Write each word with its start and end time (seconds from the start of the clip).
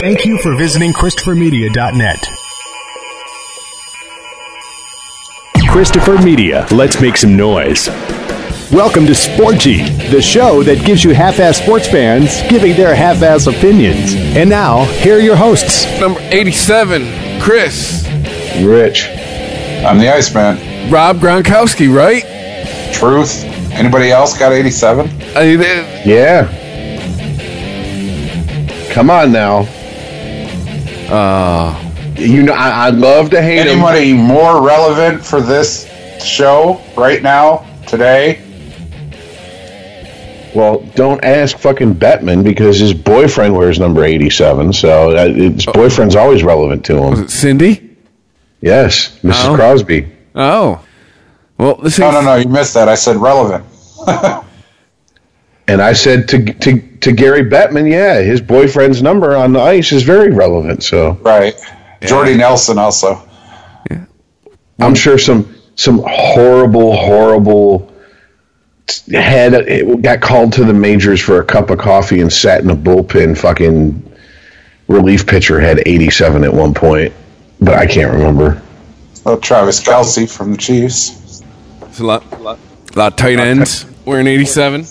Thank 0.00 0.24
you 0.24 0.38
for 0.38 0.54
visiting 0.56 0.92
ChristopherMedia.net. 0.92 2.26
Christopher 5.68 6.16
Media, 6.22 6.66
let's 6.70 7.00
make 7.02 7.16
some 7.18 7.36
noise. 7.36 7.88
Welcome 8.72 9.04
to 9.06 9.12
Sporgy, 9.12 10.10
the 10.10 10.22
show 10.22 10.62
that 10.62 10.84
gives 10.86 11.04
you 11.04 11.12
half-ass 11.12 11.58
sports 11.58 11.86
fans 11.86 12.40
giving 12.48 12.74
their 12.76 12.94
half-ass 12.94 13.46
opinions. 13.46 14.14
And 14.14 14.48
now, 14.48 14.84
here 14.84 15.16
are 15.16 15.20
your 15.20 15.36
hosts. 15.36 15.84
Number 16.00 16.18
87, 16.22 17.40
Chris. 17.42 18.04
Rich. 18.64 19.08
I'm 19.84 19.98
the 19.98 20.08
Iceman. 20.08 20.90
Rob 20.90 21.18
Gronkowski, 21.18 21.94
right? 21.94 22.24
Truth. 22.94 23.44
Anybody 23.72 24.10
else 24.10 24.38
got 24.38 24.52
87? 24.52 25.08
I 25.36 25.44
mean, 25.44 25.60
uh, 25.60 26.02
Yeah. 26.06 26.56
Come 28.92 29.10
on 29.10 29.30
now. 29.30 29.68
Uh, 31.10 32.14
You 32.16 32.42
know, 32.42 32.52
I, 32.52 32.86
I 32.86 32.90
love 32.90 33.30
to 33.30 33.42
hate 33.42 33.66
him. 33.66 33.68
Anybody 33.68 34.12
more 34.12 34.64
relevant 34.66 35.24
for 35.24 35.40
this 35.40 35.86
show 36.24 36.80
right 36.96 37.22
now, 37.22 37.66
today? 37.86 38.46
Well, 40.54 40.80
don't 40.94 41.22
ask 41.24 41.56
fucking 41.58 41.94
Bettman 41.94 42.42
because 42.42 42.78
his 42.78 42.92
boyfriend 42.92 43.54
wears 43.56 43.78
number 43.78 44.04
87. 44.04 44.72
So 44.72 45.12
uh, 45.12 45.28
his 45.32 45.66
boyfriend's 45.66 46.16
always 46.16 46.42
relevant 46.42 46.84
to 46.86 46.96
him. 46.96 47.10
was 47.10 47.20
it 47.20 47.30
Cindy? 47.30 47.96
Yes, 48.60 49.16
Mrs. 49.20 49.50
Oh. 49.50 49.54
Crosby. 49.54 50.12
Oh. 50.34 50.84
Well, 51.56 51.76
this 51.76 51.98
No, 51.98 52.10
no, 52.10 52.20
no, 52.20 52.34
you 52.36 52.48
missed 52.48 52.74
that. 52.74 52.88
I 52.88 52.94
said 52.94 53.16
relevant. 53.16 53.64
And 55.70 55.80
I 55.80 55.92
said 55.92 56.28
to, 56.30 56.52
to, 56.52 56.80
to 56.98 57.12
Gary 57.12 57.44
Bettman, 57.44 57.88
yeah, 57.88 58.20
his 58.22 58.40
boyfriend's 58.40 59.02
number 59.02 59.36
on 59.36 59.52
the 59.52 59.60
ice 59.60 59.92
is 59.92 60.02
very 60.02 60.32
relevant. 60.32 60.82
So 60.82 61.12
Right. 61.22 61.54
Jordy 62.02 62.36
Nelson 62.36 62.76
also. 62.76 63.22
Yeah, 63.88 64.04
I'm 64.80 64.96
sure 64.96 65.16
some 65.16 65.54
some 65.76 66.02
horrible, 66.04 66.96
horrible 66.96 67.94
had 69.12 70.02
got 70.02 70.20
called 70.20 70.52
to 70.54 70.64
the 70.64 70.74
majors 70.74 71.20
for 71.20 71.38
a 71.38 71.44
cup 71.44 71.70
of 71.70 71.78
coffee 71.78 72.20
and 72.20 72.32
sat 72.32 72.62
in 72.62 72.70
a 72.70 72.74
bullpen. 72.74 73.38
Fucking 73.38 74.16
relief 74.88 75.24
pitcher 75.24 75.60
had 75.60 75.84
87 75.86 76.42
at 76.42 76.52
one 76.52 76.74
point, 76.74 77.12
but 77.60 77.74
I 77.76 77.86
can't 77.86 78.12
remember. 78.12 78.60
Oh, 79.24 79.38
Travis 79.38 79.80
Kelce 79.80 80.28
from 80.28 80.50
the 80.50 80.58
Chiefs. 80.58 81.42
It's 81.82 82.00
a 82.00 82.04
lot, 82.04 82.24
a 82.32 82.36
lot, 82.38 82.58
a 82.92 82.98
lot 82.98 83.12
of 83.12 83.16
tight 83.16 83.38
ends. 83.38 83.86
We're 84.04 84.18
in 84.18 84.26
87. 84.26 84.86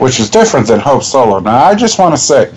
Which 0.00 0.18
is 0.18 0.30
different 0.30 0.66
than 0.66 0.80
Hope 0.80 1.02
Solo. 1.02 1.40
Now, 1.40 1.64
I 1.64 1.74
just 1.74 1.98
want 1.98 2.14
to 2.14 2.18
say, 2.18 2.50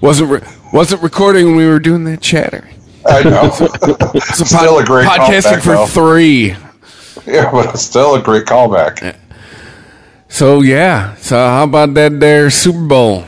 Wasn't 0.00 0.30
re- 0.30 0.42
wasn't 0.72 1.02
recording 1.02 1.46
when 1.46 1.56
we 1.56 1.66
were 1.66 1.80
doing 1.80 2.04
that 2.04 2.20
chatter. 2.20 2.68
I 3.04 3.22
know. 3.24 3.50
It's 4.14 4.40
a 4.40 4.44
Still 4.46 4.78
a 4.78 4.84
great 4.84 5.08
podcasting 5.08 5.58
callback, 5.58 5.62
for 5.62 5.72
though. 5.72 5.86
three. 5.86 6.54
yeah, 7.26 7.50
but 7.50 7.70
it's 7.74 7.82
still 7.82 8.14
a 8.14 8.22
great 8.22 8.44
callback. 8.44 9.16
So 10.28 10.60
yeah. 10.60 11.16
So 11.16 11.36
how 11.36 11.64
about 11.64 11.94
that 11.94 12.20
there 12.20 12.48
Super 12.50 12.86
Bowl? 12.86 13.24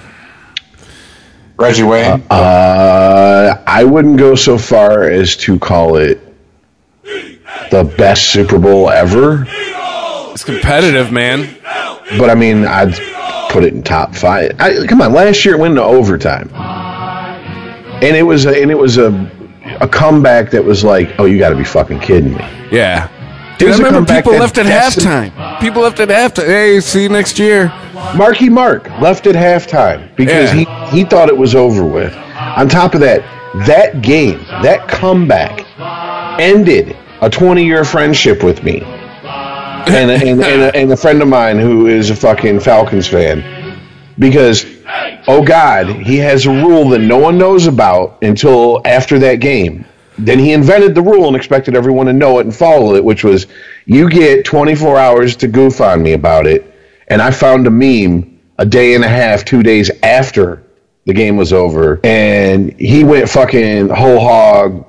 Reggie 1.56 1.82
Wayne. 1.82 2.22
Uh, 2.30 3.60
I 3.66 3.82
wouldn't 3.84 4.16
go 4.18 4.34
so 4.36 4.56
far 4.58 5.04
as 5.10 5.36
to 5.38 5.58
call 5.58 5.96
it 5.96 6.20
the 7.70 7.82
best 7.98 8.30
Super 8.32 8.58
Bowl 8.58 8.90
ever, 8.90 9.46
It's 10.32 10.44
competitive, 10.44 11.12
man. 11.12 11.56
but 12.18 12.30
I 12.30 12.34
mean, 12.34 12.64
I'd 12.64 12.94
put 13.50 13.64
it 13.64 13.74
in 13.74 13.82
top 13.82 14.14
five. 14.14 14.52
I, 14.58 14.86
come 14.86 15.00
on, 15.02 15.12
last 15.12 15.44
year 15.44 15.54
it 15.54 15.58
went 15.58 15.72
into 15.72 15.82
overtime, 15.82 16.50
and 18.02 18.16
it 18.16 18.22
was 18.22 18.46
a, 18.46 18.60
and 18.60 18.70
it 18.70 18.78
was 18.78 18.98
a 18.98 19.30
a 19.80 19.88
comeback 19.88 20.50
that 20.50 20.64
was 20.64 20.82
like, 20.84 21.14
oh, 21.18 21.24
you 21.26 21.38
got 21.38 21.50
to 21.50 21.56
be 21.56 21.64
fucking 21.64 22.00
kidding 22.00 22.32
me. 22.34 22.44
Yeah. 22.72 23.08
Dude, 23.58 23.72
I 23.72 23.76
remember 23.76 24.12
people 24.14 24.32
left 24.32 24.56
at 24.58 24.66
halftime. 24.66 25.60
People 25.60 25.82
left 25.82 26.00
at 26.00 26.08
halftime. 26.08 26.46
Hey, 26.46 26.80
see 26.80 27.02
you 27.02 27.08
next 27.10 27.38
year. 27.38 27.68
Marky 28.16 28.48
Mark 28.48 28.88
left 29.00 29.26
at 29.26 29.34
halftime 29.34 30.14
because 30.16 30.52
Yeah. 30.54 30.86
he, 30.90 30.98
he 30.98 31.04
thought 31.04 31.28
it 31.28 31.36
was 31.36 31.54
over 31.54 31.84
with. 31.84 32.14
On 32.56 32.68
top 32.68 32.94
of 32.94 33.00
that, 33.00 33.20
that 33.66 34.00
game, 34.02 34.38
that 34.62 34.88
comeback, 34.88 35.66
ended 36.40 36.96
a 37.20 37.28
20 37.28 37.64
year 37.64 37.84
friendship 37.84 38.42
with 38.42 38.62
me. 38.64 38.80
And, 39.86 40.10
a, 40.10 40.14
and, 40.14 40.42
and, 40.42 40.76
and 40.76 40.92
a 40.92 40.96
friend 40.96 41.22
of 41.22 41.28
mine 41.28 41.58
who 41.58 41.86
is 41.86 42.10
a 42.10 42.16
fucking 42.16 42.60
Falcons 42.60 43.06
fan. 43.06 43.78
Because, 44.18 44.66
oh 45.26 45.42
God, 45.42 45.88
he 45.88 46.16
has 46.18 46.46
a 46.46 46.50
rule 46.50 46.88
that 46.90 46.98
no 47.00 47.18
one 47.18 47.38
knows 47.38 47.66
about 47.66 48.22
until 48.22 48.82
after 48.84 49.18
that 49.20 49.36
game. 49.36 49.86
Then 50.18 50.38
he 50.38 50.52
invented 50.52 50.94
the 50.94 51.02
rule 51.02 51.28
and 51.28 51.36
expected 51.36 51.74
everyone 51.74 52.06
to 52.06 52.12
know 52.12 52.38
it 52.38 52.42
and 52.42 52.54
follow 52.54 52.94
it, 52.94 53.04
which 53.04 53.24
was 53.24 53.46
you 53.86 54.10
get 54.10 54.44
24 54.44 54.98
hours 54.98 55.36
to 55.36 55.48
goof 55.48 55.80
on 55.80 56.02
me 56.02 56.12
about 56.12 56.46
it. 56.46 56.66
And 57.08 57.22
I 57.22 57.30
found 57.30 57.66
a 57.66 57.70
meme 57.70 58.38
a 58.58 58.66
day 58.66 58.94
and 58.94 59.02
a 59.02 59.08
half, 59.08 59.44
two 59.44 59.62
days 59.62 59.90
after 60.02 60.62
the 61.06 61.14
game 61.14 61.36
was 61.36 61.52
over. 61.52 61.98
And 62.04 62.78
he 62.78 63.04
went 63.04 63.28
fucking 63.28 63.88
whole 63.88 64.20
hog, 64.20 64.84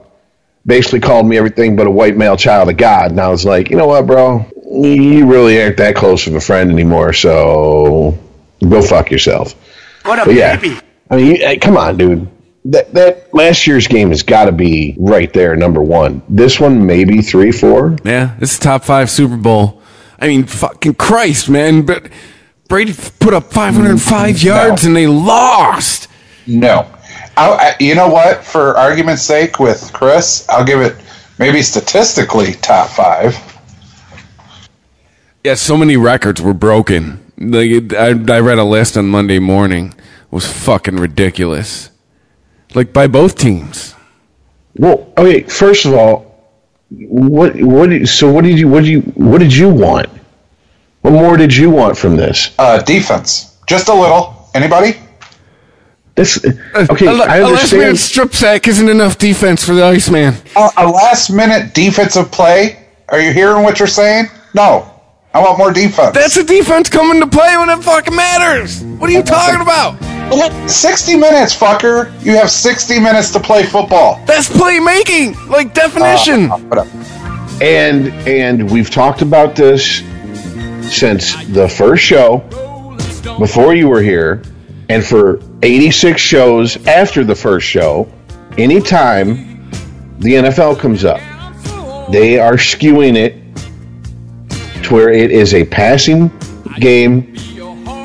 basically 0.65 0.99
called 0.99 1.25
me 1.25 1.37
everything 1.37 1.75
but 1.77 1.87
a 1.87 1.91
white 1.91 2.17
male 2.17 2.35
child 2.35 2.69
of 2.69 2.77
God. 2.77 3.11
And 3.11 3.19
I 3.19 3.29
was 3.29 3.45
like, 3.45 3.69
you 3.69 3.77
know 3.77 3.87
what, 3.87 4.05
bro? 4.05 4.45
You 4.71 5.25
really 5.25 5.61
aren't 5.61 5.77
that 5.77 5.95
close 5.95 6.27
of 6.27 6.35
a 6.35 6.39
friend 6.39 6.71
anymore, 6.71 7.11
so 7.13 8.17
go 8.67 8.81
fuck 8.81 9.11
yourself. 9.11 9.53
What 10.05 10.19
a 10.19 10.25
But 10.25 10.35
yeah, 10.35 10.55
baby. 10.55 10.79
I 11.09 11.17
mean, 11.17 11.25
you, 11.27 11.35
hey, 11.35 11.57
come 11.57 11.75
on, 11.75 11.97
dude. 11.97 12.27
That 12.65 12.93
that 12.93 13.33
last 13.33 13.67
year's 13.67 13.87
game 13.87 14.09
has 14.09 14.23
got 14.23 14.45
to 14.45 14.51
be 14.51 14.95
right 14.97 15.31
there, 15.33 15.55
number 15.55 15.81
one. 15.81 16.21
This 16.29 16.59
one, 16.59 16.85
maybe 16.85 17.21
three, 17.21 17.51
four. 17.51 17.97
Yeah, 18.05 18.35
this 18.39 18.53
is 18.53 18.59
top 18.59 18.83
five 18.83 19.09
Super 19.09 19.35
Bowl. 19.35 19.81
I 20.19 20.27
mean, 20.27 20.45
fucking 20.45 20.95
Christ, 20.95 21.49
man. 21.49 21.81
But 21.81 22.09
Brady 22.69 22.93
put 23.19 23.33
up 23.33 23.51
505 23.51 24.41
yards 24.41 24.85
and 24.85 24.95
they 24.95 25.07
lost. 25.07 26.07
No. 26.47 26.87
I, 27.35 27.49
I, 27.49 27.75
you 27.79 27.95
know 27.95 28.07
what? 28.07 28.43
For 28.45 28.77
argument's 28.77 29.23
sake, 29.23 29.59
with 29.59 29.91
Chris, 29.91 30.47
I'll 30.47 30.63
give 30.63 30.79
it 30.79 30.95
maybe 31.39 31.61
statistically 31.63 32.53
top 32.53 32.89
five. 32.89 33.35
Yeah, 35.43 35.55
so 35.55 35.75
many 35.75 35.97
records 35.97 36.41
were 36.41 36.53
broken. 36.53 37.19
Like, 37.37 37.93
I, 37.93 38.09
I 38.09 38.39
read 38.39 38.59
a 38.59 38.63
list 38.63 38.95
on 38.97 39.07
Monday 39.07 39.39
morning. 39.39 39.87
It 39.87 40.31
was 40.31 40.45
fucking 40.45 40.97
ridiculous. 40.97 41.89
Like 42.73 42.93
by 42.93 43.07
both 43.07 43.35
teams. 43.35 43.95
Well, 44.75 45.11
okay. 45.17 45.43
First 45.43 45.85
of 45.85 45.93
all, 45.93 46.31
what 46.89 47.55
what? 47.61 48.07
So 48.07 48.31
what 48.31 48.43
did 48.43 48.59
you 48.59 48.67
what 48.67 48.83
did 48.83 48.89
you 48.89 49.01
what 49.01 49.39
did 49.39 49.53
you 49.53 49.69
want? 49.69 50.09
What 51.01 51.11
more 51.11 51.35
did 51.35 51.55
you 51.55 51.69
want 51.69 51.97
from 51.97 52.15
this? 52.15 52.53
Uh, 52.59 52.81
defense, 52.81 53.57
just 53.67 53.89
a 53.89 53.93
little. 53.93 54.49
Anybody? 54.53 54.97
This 56.15 56.43
okay. 56.45 57.07
a, 57.07 57.11
I 57.11 57.37
a 57.37 57.47
last 57.47 57.73
minute 57.73 57.97
strip 57.97 58.33
sack 58.33 58.67
isn't 58.67 58.87
enough 58.87 59.17
defense 59.17 59.65
for 59.65 59.73
the 59.73 59.83
Iceman. 59.83 60.35
A, 60.55 60.69
a 60.77 60.87
last 60.87 61.29
minute 61.29 61.73
defensive 61.73 62.31
play? 62.31 62.87
Are 63.09 63.19
you 63.19 63.33
hearing 63.33 63.63
what 63.63 63.79
you're 63.79 63.87
saying? 63.87 64.27
No. 64.53 64.90
I 65.33 65.39
want 65.39 65.57
more 65.57 65.71
defense. 65.71 66.13
That's 66.13 66.35
a 66.35 66.43
defense 66.43 66.89
coming 66.89 67.21
to 67.21 67.27
play 67.27 67.55
when 67.55 67.69
it 67.69 67.81
fucking 67.81 68.15
matters. 68.15 68.83
What 68.83 69.09
are 69.09 69.13
you 69.13 69.23
talking 69.23 69.61
about? 69.61 69.97
60 70.69 71.15
minutes, 71.15 71.55
fucker. 71.55 72.11
You 72.23 72.35
have 72.35 72.51
60 72.51 72.99
minutes 72.99 73.31
to 73.31 73.39
play 73.39 73.63
football. 73.63 74.21
That's 74.25 74.49
playmaking, 74.49 75.47
like 75.47 75.73
definition. 75.73 76.51
Uh, 76.51 76.57
whatever. 76.59 76.89
And 77.63 78.07
and 78.27 78.69
we've 78.69 78.89
talked 78.89 79.21
about 79.21 79.55
this 79.55 79.99
since 80.93 81.35
the 81.53 81.67
first 81.69 82.03
show 82.03 82.39
before 83.39 83.73
you 83.73 83.87
were 83.87 84.01
here, 84.01 84.41
and 84.89 85.05
for 85.05 85.41
86 85.61 86.19
shows 86.19 86.87
after 86.87 87.23
the 87.23 87.35
first 87.35 87.67
show. 87.67 88.11
Anytime 88.57 89.69
the 90.19 90.33
NFL 90.33 90.77
comes 90.79 91.05
up, 91.05 91.21
they 92.11 92.37
are 92.37 92.55
skewing 92.55 93.15
it 93.15 93.35
to 93.35 93.40
where 94.91 95.09
it 95.09 95.31
is 95.31 95.53
a 95.53 95.63
passing 95.65 96.29
game 96.79 97.35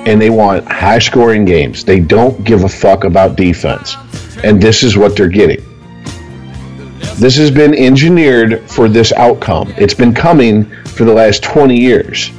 and 0.06 0.20
they 0.20 0.30
want 0.30 0.64
high 0.66 1.00
scoring 1.00 1.44
games. 1.44 1.84
They 1.84 2.00
don't 2.00 2.44
give 2.44 2.64
a 2.64 2.68
fuck 2.68 3.04
about 3.04 3.36
defense. 3.36 3.96
And 4.44 4.62
this 4.62 4.82
is 4.82 4.96
what 4.96 5.16
they're 5.16 5.28
getting. 5.28 5.64
This 7.16 7.36
has 7.38 7.50
been 7.50 7.74
engineered 7.74 8.60
for 8.70 8.88
this 8.88 9.12
outcome. 9.12 9.72
It's 9.76 9.94
been 9.94 10.14
coming 10.14 10.64
for 10.84 11.04
the 11.04 11.12
last 11.12 11.42
20 11.42 11.76
years. 11.76 12.30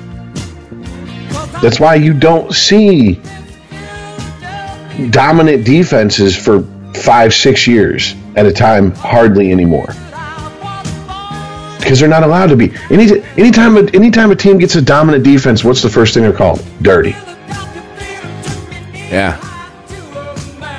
That's 1.61 1.79
why 1.79 1.95
you 1.95 2.13
don't 2.13 2.53
see 2.53 3.15
dominant 5.09 5.65
defenses 5.65 6.35
for 6.35 6.63
five, 6.93 7.33
six 7.33 7.67
years 7.67 8.15
at 8.35 8.45
a 8.45 8.51
time, 8.53 8.91
hardly 8.91 9.51
anymore. 9.51 9.89
Because 11.87 12.01
they're 12.01 12.09
not 12.09 12.23
allowed 12.23 12.47
to 12.47 12.57
be. 12.57 12.73
Any 12.89 13.23
anytime 13.37 13.77
a, 13.77 13.89
anytime 13.93 14.29
a 14.29 14.35
team 14.35 14.57
gets 14.57 14.75
a 14.75 14.81
dominant 14.81 15.23
defense, 15.23 15.63
what's 15.63 15.81
the 15.81 15.87
first 15.87 16.13
thing 16.13 16.23
they're 16.23 16.33
called? 16.33 16.61
Dirty. 16.81 17.11
Yeah. 19.07 19.39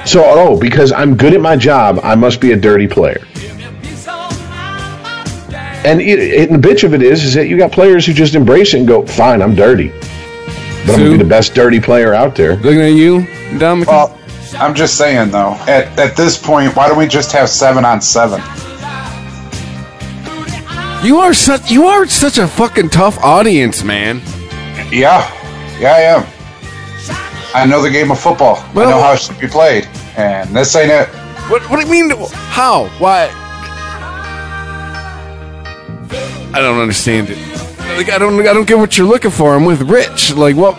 So, 0.04 0.22
oh, 0.22 0.60
because 0.60 0.92
I'm 0.92 1.16
good 1.16 1.32
at 1.32 1.40
my 1.40 1.56
job, 1.56 1.98
I 2.02 2.14
must 2.14 2.42
be 2.42 2.52
a 2.52 2.56
dirty 2.56 2.86
player. 2.86 3.26
And 5.86 6.02
it, 6.02 6.18
it, 6.18 6.50
the 6.50 6.58
bitch 6.58 6.84
of 6.84 6.92
it 6.92 7.00
is, 7.00 7.24
is 7.24 7.32
that 7.32 7.48
you 7.48 7.56
got 7.56 7.72
players 7.72 8.04
who 8.04 8.12
just 8.12 8.34
embrace 8.34 8.74
it 8.74 8.80
and 8.80 8.86
go, 8.86 9.06
"Fine, 9.06 9.40
I'm 9.40 9.54
dirty, 9.54 9.88
but 9.88 10.90
I'm 10.90 10.98
gonna 10.98 11.10
be 11.12 11.16
the 11.16 11.24
best 11.24 11.54
dirty 11.54 11.80
player 11.80 12.12
out 12.12 12.36
there." 12.36 12.56
Looking 12.56 12.82
at 12.82 12.92
you, 12.92 13.26
Dominic. 13.58 13.88
Well, 13.88 14.18
I'm 14.58 14.74
just 14.74 14.98
saying 14.98 15.30
though, 15.30 15.54
at 15.66 15.98
at 15.98 16.18
this 16.18 16.36
point, 16.36 16.76
why 16.76 16.86
don't 16.86 16.98
we 16.98 17.06
just 17.06 17.32
have 17.32 17.48
seven 17.48 17.86
on 17.86 18.02
seven? 18.02 18.42
You 21.02 21.18
are 21.18 21.32
such 21.32 21.70
you 21.70 21.86
are 21.86 22.06
such 22.06 22.38
a 22.38 22.48
fucking 22.48 22.90
tough 22.90 23.18
audience, 23.18 23.84
man. 23.84 24.20
Yeah, 24.90 25.22
yeah, 25.78 25.92
I 25.92 26.00
am. 26.00 26.26
I 27.54 27.66
know 27.66 27.82
the 27.82 27.90
game 27.90 28.10
of 28.10 28.18
football. 28.18 28.56
I 28.56 28.84
know 28.84 29.00
how 29.00 29.12
it 29.12 29.20
should 29.20 29.38
be 29.38 29.46
played, 29.46 29.86
and 30.16 30.54
this 30.54 30.74
ain't 30.76 30.90
it. 30.90 31.08
What 31.50 31.62
what 31.70 31.80
do 31.80 31.86
you 31.86 31.92
mean? 31.92 32.10
How? 32.30 32.88
Why? 32.98 33.30
I 36.52 36.60
don't 36.60 36.80
understand 36.80 37.28
it. 37.30 37.38
Like 37.96 38.10
I 38.10 38.18
don't 38.18 38.38
I 38.40 38.52
don't 38.52 38.66
get 38.66 38.78
what 38.78 38.98
you're 38.98 39.06
looking 39.06 39.30
for. 39.30 39.54
I'm 39.54 39.64
with 39.64 39.82
Rich. 39.82 40.34
Like 40.34 40.56
what? 40.56 40.76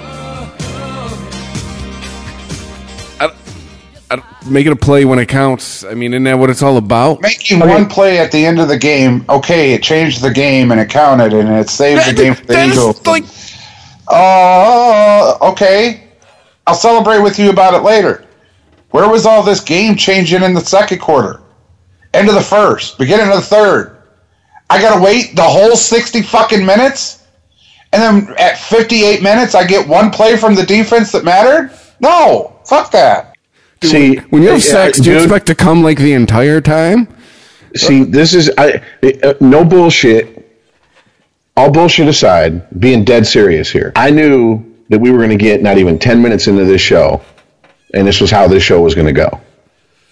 I, 4.11 4.23
making 4.47 4.71
a 4.71 4.75
play 4.75 5.05
when 5.05 5.19
it 5.19 5.27
counts. 5.27 5.83
I 5.83 5.93
mean, 5.93 6.13
isn't 6.13 6.23
that 6.23 6.37
what 6.39 6.49
it's 6.49 6.63
all 6.63 6.77
about? 6.77 7.21
Making 7.21 7.59
one 7.59 7.85
play 7.87 8.19
at 8.19 8.31
the 8.31 8.45
end 8.45 8.59
of 8.59 8.67
the 8.67 8.77
game, 8.77 9.23
okay, 9.29 9.73
it 9.73 9.83
changed 9.83 10.21
the 10.21 10.31
game 10.31 10.71
and 10.71 10.79
it 10.79 10.89
counted 10.89 11.33
and 11.33 11.49
it 11.49 11.69
saved 11.69 12.07
the 12.07 12.13
game 12.13 12.33
for 12.33 12.45
the 12.45 12.65
Eagles. 12.65 13.05
like 13.05 13.25
Oh, 14.09 15.37
okay. 15.41 16.03
I'll 16.65 16.75
celebrate 16.75 17.19
with 17.19 17.37
you 17.37 17.49
about 17.49 17.73
it 17.73 17.83
later. 17.83 18.25
Where 18.91 19.07
was 19.07 19.25
all 19.25 19.43
this 19.43 19.59
game 19.59 19.95
changing 19.95 20.41
in 20.41 20.53
the 20.53 20.61
second 20.61 20.99
quarter? 20.99 21.41
End 22.13 22.27
of 22.27 22.33
the 22.33 22.41
first, 22.41 22.97
beginning 22.97 23.27
of 23.27 23.35
the 23.35 23.41
third. 23.41 23.97
I 24.69 24.81
gotta 24.81 25.01
wait 25.01 25.35
the 25.35 25.43
whole 25.43 25.75
60 25.75 26.23
fucking 26.23 26.65
minutes? 26.65 27.23
And 27.93 28.01
then 28.01 28.35
at 28.37 28.57
58 28.57 29.21
minutes, 29.21 29.55
I 29.55 29.65
get 29.65 29.87
one 29.87 30.09
play 30.11 30.37
from 30.37 30.55
the 30.55 30.65
defense 30.65 31.11
that 31.11 31.23
mattered? 31.23 31.71
No, 31.99 32.59
fuck 32.65 32.91
that. 32.91 33.28
See, 33.83 34.17
when 34.17 34.41
you 34.41 34.49
have 34.49 34.57
uh, 34.57 34.61
sex, 34.61 34.99
do 34.99 35.09
you 35.09 35.15
dude, 35.15 35.23
expect 35.23 35.47
to 35.47 35.55
come 35.55 35.83
like 35.83 35.97
the 35.97 36.13
entire 36.13 36.61
time? 36.61 37.07
See, 37.75 38.03
this 38.03 38.33
is 38.33 38.51
I 38.57 38.81
uh, 39.23 39.33
no 39.39 39.63
bullshit. 39.63 40.35
All 41.55 41.71
bullshit 41.71 42.07
aside, 42.07 42.79
being 42.79 43.03
dead 43.03 43.27
serious 43.27 43.69
here. 43.69 43.91
I 43.95 44.11
knew 44.11 44.65
that 44.87 44.99
we 44.99 45.11
were 45.11 45.17
going 45.17 45.29
to 45.29 45.35
get 45.35 45.61
not 45.61 45.77
even 45.77 45.99
10 45.99 46.21
minutes 46.21 46.47
into 46.47 46.63
this 46.63 46.79
show 46.79 47.21
and 47.93 48.07
this 48.07 48.21
was 48.21 48.31
how 48.31 48.47
this 48.47 48.63
show 48.63 48.81
was 48.81 48.95
going 48.95 49.07
to 49.07 49.13
go. 49.13 49.41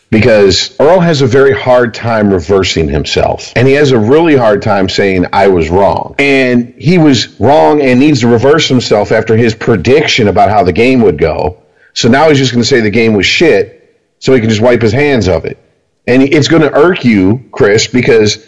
Because 0.10 0.80
Earl 0.80 1.02
has 1.02 1.22
a 1.22 1.28
very 1.28 1.54
hard 1.54 1.94
time 1.94 2.32
reversing 2.32 2.88
himself. 2.88 3.52
And 3.58 3.68
he 3.68 3.74
has 3.74 3.92
a 3.92 4.00
really 4.00 4.38
hard 4.38 4.62
time 4.62 4.88
saying, 4.88 5.26
I 5.34 5.50
was 5.50 5.70
wrong. 5.70 6.16
And 6.18 6.74
he 6.76 6.98
was 6.98 7.38
wrong 7.42 7.82
and 7.82 8.00
needs 8.00 8.22
to 8.22 8.28
reverse 8.28 8.70
himself 8.70 9.12
after 9.12 9.36
his 9.36 9.54
prediction 9.54 10.30
about 10.30 10.50
how 10.50 10.64
the 10.64 10.72
game 10.72 11.02
would 11.02 11.18
go. 11.18 11.62
So 11.98 12.08
now 12.08 12.30
he's 12.30 12.38
just 12.38 12.52
going 12.52 12.62
to 12.62 12.68
say 12.68 12.80
the 12.80 12.92
game 12.92 13.16
was 13.16 13.26
shit 13.26 14.00
so 14.20 14.32
he 14.32 14.40
can 14.40 14.50
just 14.52 14.62
wipe 14.62 14.84
his 14.84 14.92
hands 14.94 15.28
of 15.28 15.46
it. 15.46 15.58
And 16.06 16.22
it's 16.22 16.48
going 16.48 16.62
to 16.62 16.72
irk 16.72 17.04
you, 17.04 17.50
Chris, 17.52 17.88
because 17.88 18.48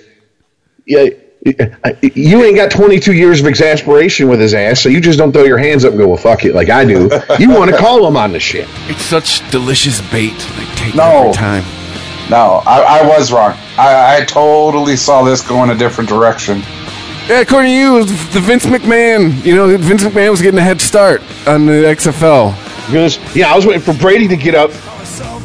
yeah, 0.86 1.10
you 2.14 2.44
ain't 2.44 2.56
got 2.56 2.70
22 2.70 3.12
years 3.14 3.40
of 3.40 3.48
exasperation 3.48 4.30
with 4.30 4.40
his 4.40 4.54
ass, 4.54 4.80
so 4.82 4.88
you 4.88 5.02
just 5.02 5.18
don't 5.18 5.32
throw 5.32 5.46
your 5.46 5.58
hands 5.58 5.84
up 5.84 5.94
and 5.94 6.00
go, 6.00 6.10
well, 6.10 6.18
fuck 6.18 6.46
it, 6.46 6.54
like 6.54 6.70
I 6.70 6.86
do. 6.86 7.10
You 7.40 7.50
want 7.50 7.72
to 7.72 7.78
call 7.80 8.06
him 8.08 8.16
on 8.18 8.34
the 8.34 8.40
shit. 8.40 8.68
It's 8.88 9.02
such 9.02 9.50
delicious 9.50 10.00
bait. 10.12 10.38
They 10.56 10.66
take 10.76 10.94
No. 10.94 11.22
every 11.22 11.34
time. 11.34 11.64
No, 12.30 12.62
I, 12.68 13.00
I 13.02 13.08
was 13.08 13.32
wrong. 13.32 13.58
I, 13.80 14.18
I 14.18 14.26
totally 14.26 14.96
saw 14.96 15.24
this 15.24 15.42
going 15.42 15.72
a 15.72 15.76
different 15.76 16.08
direction. 16.08 16.60
Yeah, 17.28 17.40
according 17.40 17.72
to 17.72 17.76
you, 17.76 17.96
it 17.98 18.02
was 18.02 18.34
the 18.34 18.42
Vince 18.42 18.68
McMahon. 18.68 19.44
You 19.44 19.56
know, 19.56 19.76
Vince 19.76 20.04
McMahon 20.04 20.30
was 20.30 20.42
getting 20.44 20.60
a 20.60 20.64
head 20.64 20.80
start 20.80 21.22
on 21.48 21.66
the 21.66 21.74
XFL. 21.74 22.69
Because, 22.90 23.18
yeah, 23.36 23.52
I 23.52 23.56
was 23.56 23.66
waiting 23.66 23.82
for 23.82 23.94
Brady 23.94 24.28
to 24.28 24.36
get 24.38 24.56
up 24.56 24.72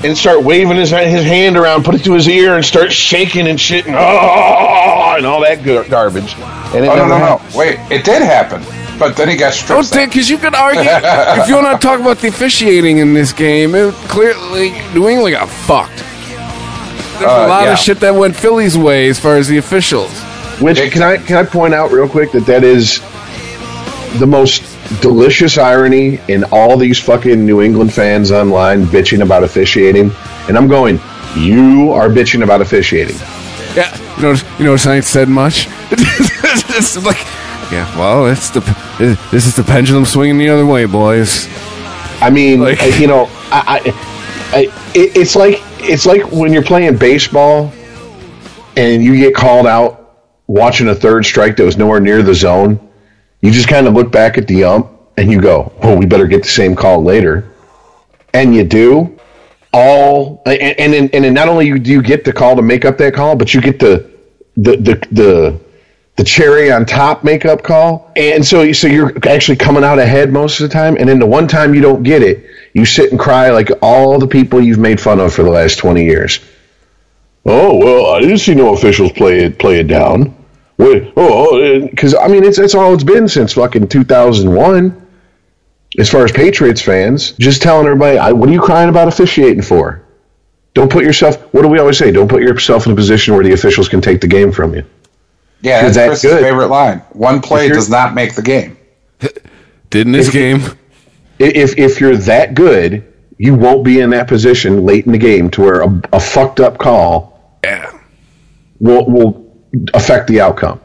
and 0.05 0.17
start 0.17 0.43
waving 0.43 0.77
his, 0.77 0.91
his 0.91 1.25
hand 1.25 1.57
around, 1.57 1.85
put 1.85 1.95
it 1.95 2.05
to 2.05 2.13
his 2.15 2.29
ear, 2.29 2.55
and 2.57 2.65
start 2.65 2.93
shaking 2.93 3.47
and 3.49 3.61
shit 3.61 3.87
and, 3.87 3.95
oh, 3.97 5.15
and 5.17 5.27
all 5.27 5.41
that 5.43 5.63
gar- 5.65 5.85
garbage. 5.85 6.35
And 6.75 6.85
it 6.85 6.89
Oh, 6.89 6.97
no, 6.97 7.09
never 7.09 7.09
no, 7.09 7.19
no. 7.19 7.41
Wait, 7.59 7.79
it 7.91 8.05
did 8.05 8.23
happen. 8.23 8.63
But 8.99 9.17
then 9.17 9.29
he 9.29 9.37
got 9.37 9.53
Oh, 9.71 9.83
stripped. 9.83 10.11
because 10.11 10.31
you 10.31 10.39
could 10.39 10.55
argue 10.55 10.83
if 10.87 11.49
you 11.49 11.57
want 11.57 11.81
to 11.81 11.87
talk 11.87 12.01
about 12.01 12.19
the 12.19 12.29
officiating 12.29 12.99
in 12.99 13.13
this 13.15 13.33
game, 13.33 13.75
it 13.75 13.93
clearly 14.09 14.71
New 14.95 15.09
England 15.09 15.35
got 15.35 15.49
fucked. 15.49 15.99
There's 17.19 17.31
a 17.31 17.45
Uh, 17.45 17.49
lot 17.49 17.65
yeah. 17.65 17.73
of 17.73 17.79
shit 17.79 18.01
that 18.01 18.15
went 18.15 18.35
Philly's 18.37 18.77
way 18.79 19.09
as 19.09 19.19
far 19.21 19.37
as 19.37 19.49
the 19.49 19.59
officials. 19.59 20.13
Which 20.61 20.79
can 20.93 21.03
I 21.03 21.17
can 21.17 21.37
I 21.37 21.45
point 21.45 21.75
out 21.75 21.91
real 21.91 22.09
quick 22.09 22.31
that 22.33 22.47
that 22.47 22.63
is 22.63 23.01
the 24.21 24.27
most 24.27 24.63
delicious 25.01 25.59
irony 25.59 26.21
in 26.29 26.45
all 26.53 26.77
these 26.77 26.99
fucking 26.99 27.45
New 27.45 27.63
England 27.63 27.93
fans 27.93 28.31
online 28.33 28.85
bitching 28.87 29.23
about 29.23 29.43
officiating, 29.45 30.11
and 30.49 30.57
I'm 30.57 30.69
going, 30.69 31.01
you 31.37 31.91
are 31.93 32.09
bitching 32.09 32.43
about 32.45 32.61
officiating. 32.61 33.17
Yeah, 33.75 33.97
you 34.17 34.23
know, 34.23 34.35
you 34.59 34.65
know, 34.65 34.77
I 34.91 34.97
ain't 34.97 35.05
said 35.05 35.29
much. 35.29 35.67
it's 35.91 36.97
like, 37.05 37.17
yeah, 37.73 37.91
well, 37.99 38.27
it's 38.27 38.51
the 38.51 38.61
this 39.31 39.47
is 39.47 39.57
the 39.57 39.65
pendulum 39.65 40.05
swinging 40.05 40.39
the 40.39 40.49
other 40.49 40.67
way, 40.67 40.85
boys. 40.87 41.49
I 42.21 42.31
mean, 42.31 42.61
Like- 42.61 42.99
you 43.01 43.07
know, 43.09 43.29
I, 43.51 43.81
I, 43.85 44.57
I 44.57 44.61
it, 44.95 45.17
it's 45.17 45.35
like 45.35 45.61
it's 45.81 46.07
like 46.07 46.31
when 46.31 46.53
you're 46.53 46.63
playing 46.63 46.97
baseball 46.99 47.73
and 48.77 49.03
you 49.03 49.17
get 49.17 49.35
called 49.35 49.67
out 49.67 50.19
watching 50.47 50.89
a 50.89 50.95
third 50.95 51.25
strike 51.25 51.57
that 51.57 51.65
was 51.65 51.77
nowhere 51.77 52.01
near 52.01 52.23
the 52.23 52.35
zone. 52.35 52.79
You 53.45 53.51
just 53.51 53.69
kind 53.69 53.87
of 53.87 53.93
look 53.93 54.11
back 54.11 54.39
at 54.39 54.47
the 54.47 54.65
ump 54.65 54.91
and 55.19 55.31
you 55.31 55.39
go, 55.39 55.71
"Well, 55.83 55.99
we 55.99 56.07
better 56.07 56.27
get 56.27 56.45
the 56.45 56.49
same 56.49 56.75
call 56.75 57.05
later," 57.05 57.45
and 58.33 58.55
you 58.55 58.65
do. 58.65 59.19
All 59.71 60.43
and 60.47 60.81
and 60.81 60.93
then, 60.95 61.11
and 61.13 61.35
not 61.35 61.49
only 61.49 61.79
do 61.79 61.91
you 61.91 62.01
get 62.01 62.25
the 62.25 62.33
call 62.33 62.57
to 62.57 62.63
make 62.63 62.87
up 62.87 62.97
that 62.97 63.13
call, 63.13 63.37
but 63.37 63.53
you 63.53 63.61
get 63.61 63.79
the 63.79 64.11
the 64.57 64.77
the 64.79 65.09
the 65.13 65.61
the 66.17 66.25
cherry 66.25 66.73
on 66.73 66.87
top 66.87 67.23
makeup 67.23 67.63
call. 67.63 68.11
And 68.17 68.47
so, 68.47 68.73
so 68.73 68.87
you're 68.87 69.13
actually 69.29 69.57
coming 69.57 69.85
out 69.85 69.99
ahead 69.99 70.33
most 70.33 70.61
of 70.61 70.67
the 70.67 70.73
time. 70.73 70.97
And 70.97 71.07
then 71.07 71.19
the 71.19 71.27
one 71.27 71.47
time 71.47 71.75
you 71.75 71.83
don't 71.83 72.03
get 72.03 72.23
it, 72.23 72.47
you 72.73 72.87
sit 72.87 73.11
and 73.11 73.21
cry 73.21 73.51
like 73.51 73.69
all 73.83 74.19
the 74.19 74.27
people 74.27 74.63
you've 74.63 74.79
made 74.79 74.99
fun 74.99 75.21
of 75.21 75.35
for 75.35 75.43
the 75.43 75.51
last 75.51 75.77
20 75.77 76.03
years. 76.03 76.41
Oh, 77.45 77.77
well, 77.77 78.15
I 78.15 78.21
didn't 78.21 78.39
see 78.39 78.55
no 78.55 78.73
officials 78.73 79.13
play 79.13 79.41
it, 79.41 79.59
play 79.59 79.81
it 79.81 79.89
down. 79.89 80.34
Wait, 80.77 81.13
oh, 81.17 81.51
oh 81.53 81.61
eh, 81.61 81.87
because 81.89 82.15
I 82.15 82.27
mean, 82.29 82.45
it's, 82.45 82.57
that's 82.59 82.75
all 82.75 82.93
it's 82.95 83.05
been 83.05 83.29
since 83.29 83.53
fucking 83.53 83.89
2001. 83.89 85.01
As 85.97 86.11
far 86.11 86.25
as 86.25 86.33
Patriots 86.33 86.83
fans, 86.83 87.33
just 87.33 87.63
telling 87.63 87.87
everybody, 87.87 88.19
I, 88.19 88.33
what 88.33 88.49
are 88.49 88.53
you 88.53 88.61
crying 88.61 88.89
about 88.89 89.07
officiating 89.07 89.63
for? 89.63 90.03
Don't 90.75 90.91
put 90.91 91.05
yourself, 91.05 91.37
what 91.55 91.63
do 91.63 91.69
we 91.69 91.79
always 91.79 91.97
say? 91.99 92.11
Don't 92.11 92.27
put 92.27 92.43
yourself 92.43 92.87
in 92.87 92.93
a 92.93 92.97
position 92.97 93.33
where 93.35 93.45
the 93.45 93.53
officials 93.53 93.89
can 93.89 94.01
take 94.01 94.21
the 94.21 94.27
game 94.27 94.51
from 94.51 94.75
you. 94.75 94.85
Yeah, 95.61 95.87
Is 95.87 95.95
that's 95.95 95.97
that 95.97 96.07
Chris's 96.09 96.31
good? 96.33 96.43
favorite 96.43 96.67
line. 96.67 96.99
One 97.13 97.41
play 97.41 97.69
does 97.69 97.89
not 97.89 98.13
make 98.15 98.35
the 98.35 98.43
game. 98.43 98.77
Didn't 99.91 100.13
this 100.15 100.27
If 100.27 100.33
game. 100.33 100.61
if 101.39 101.79
if 101.79 102.01
you're 102.01 102.17
that 102.17 102.55
good, 102.55 103.05
you 103.39 103.55
won't 103.55 103.85
be 103.85 104.01
in 104.01 104.11
that 104.11 104.27
position 104.27 104.85
late 104.85 105.07
in 105.07 105.13
the 105.13 105.19
game 105.19 105.49
to 105.51 105.61
where 105.63 105.83
a, 105.83 106.03
a 106.13 106.19
fucked 106.19 106.59
up 106.59 106.79
call 106.79 107.59
Yeah. 107.63 107.97
will 108.81 109.07
will 109.07 109.44
affect 109.95 110.27
the 110.29 110.41
outcome. 110.41 110.81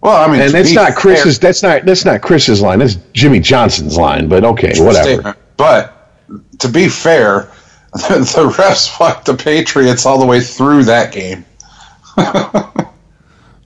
Well, 0.00 0.16
I 0.16 0.30
mean, 0.32 0.40
And 0.40 0.52
that's 0.52 0.72
not 0.72 0.94
Chris's. 0.94 1.38
fair- 1.38 1.48
That's 1.48 1.62
not 1.62 1.84
that's 1.84 2.04
not 2.04 2.22
Chris's 2.22 2.62
line. 2.62 2.78
That's 2.78 2.94
Jimmy 3.12 3.40
Johnson's 3.40 3.96
line. 3.98 4.28
But 4.28 4.44
okay, 4.44 4.72
whatever. 4.82 5.36
But 5.56 5.96
to 6.60 6.68
be 6.68 6.88
fair, 6.88 7.50
the, 7.92 7.98
the 8.34 8.50
refs 8.56 8.88
fucked 8.88 9.26
the 9.26 9.34
Patriots 9.34 10.06
all 10.06 10.18
the 10.18 10.24
way 10.26 10.40
through 10.40 10.84
that 10.84 11.12
game. 11.12 11.44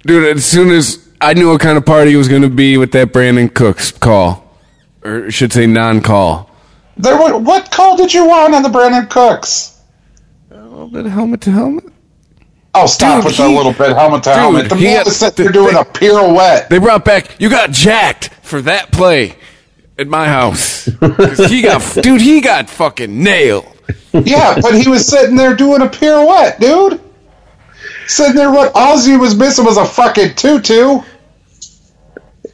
Dude, 0.07 0.37
as 0.37 0.45
soon 0.45 0.71
as 0.71 1.09
I 1.21 1.35
knew 1.35 1.51
what 1.51 1.61
kind 1.61 1.79
of 1.79 1.87
party 1.87 2.13
it 2.13 2.17
was 2.17 2.29
going 2.29 2.43
to 2.43 2.51
be 2.51 2.77
with 2.77 2.93
that 2.93 3.13
Brandin 3.13 3.53
Cooks 3.55 3.91
call, 3.93 4.45
or 5.03 5.27
I 5.27 5.31
should 5.31 5.53
say 5.53 5.67
non-call. 5.67 6.51
There, 6.97 7.17
wa- 7.17 7.39
what 7.39 7.71
call 7.71 7.97
did 7.97 8.13
you 8.13 8.27
want 8.29 8.55
on 8.55 8.63
the 8.63 8.69
Brandin 8.69 9.09
Cooks? 9.09 9.81
A 10.51 10.57
little 10.57 10.89
bit 10.89 11.07
of 11.07 11.13
helmet 11.13 11.41
to 11.43 11.51
helmet. 11.53 11.85
Oh, 12.77 12.87
stop 12.87 13.19
Dude, 13.19 13.25
with 13.27 13.37
he- 13.37 13.43
the 13.45 13.49
little 13.49 13.73
bit 13.73 13.95
helmet 13.97 14.25
to 14.25 14.31
dude, 14.31 14.39
helmet. 14.39 14.69
The 14.69 14.75
he 14.77 14.85
man 14.85 14.97
had- 14.97 15.07
was 15.07 15.17
sitting 15.17 15.47
the- 15.47 15.53
doing 15.53 15.75
they- 15.75 15.81
a 15.81 15.85
pirouette. 15.85 16.69
They 16.69 16.79
brought 16.79 17.05
back. 17.05 17.41
You 17.41 17.49
got 17.49 17.71
jacked 17.71 18.31
for 18.43 18.61
that 18.63 18.91
play 18.91 19.37
at 19.99 20.09
my 20.09 20.27
house. 20.27 20.85
he 21.49 21.63
got, 21.63 22.03
dude. 22.03 22.21
He 22.21 22.41
got 22.41 22.69
fucking 22.69 23.23
nailed. 23.23 23.67
yeah, 24.13 24.59
but 24.61 24.75
he 24.75 24.89
was 24.89 25.07
sitting 25.07 25.37
there 25.37 25.55
doing 25.55 25.83
a 25.83 25.89
pirouette, 25.89 26.59
dude. 26.61 27.01
Sitting 28.07 28.35
there, 28.37 28.51
what 28.51 28.75
Ozzy 28.75 29.19
was 29.19 29.35
missing 29.37 29.65
was 29.65 29.77
a 29.77 29.85
fucking 29.85 30.35
tutu. 30.35 31.01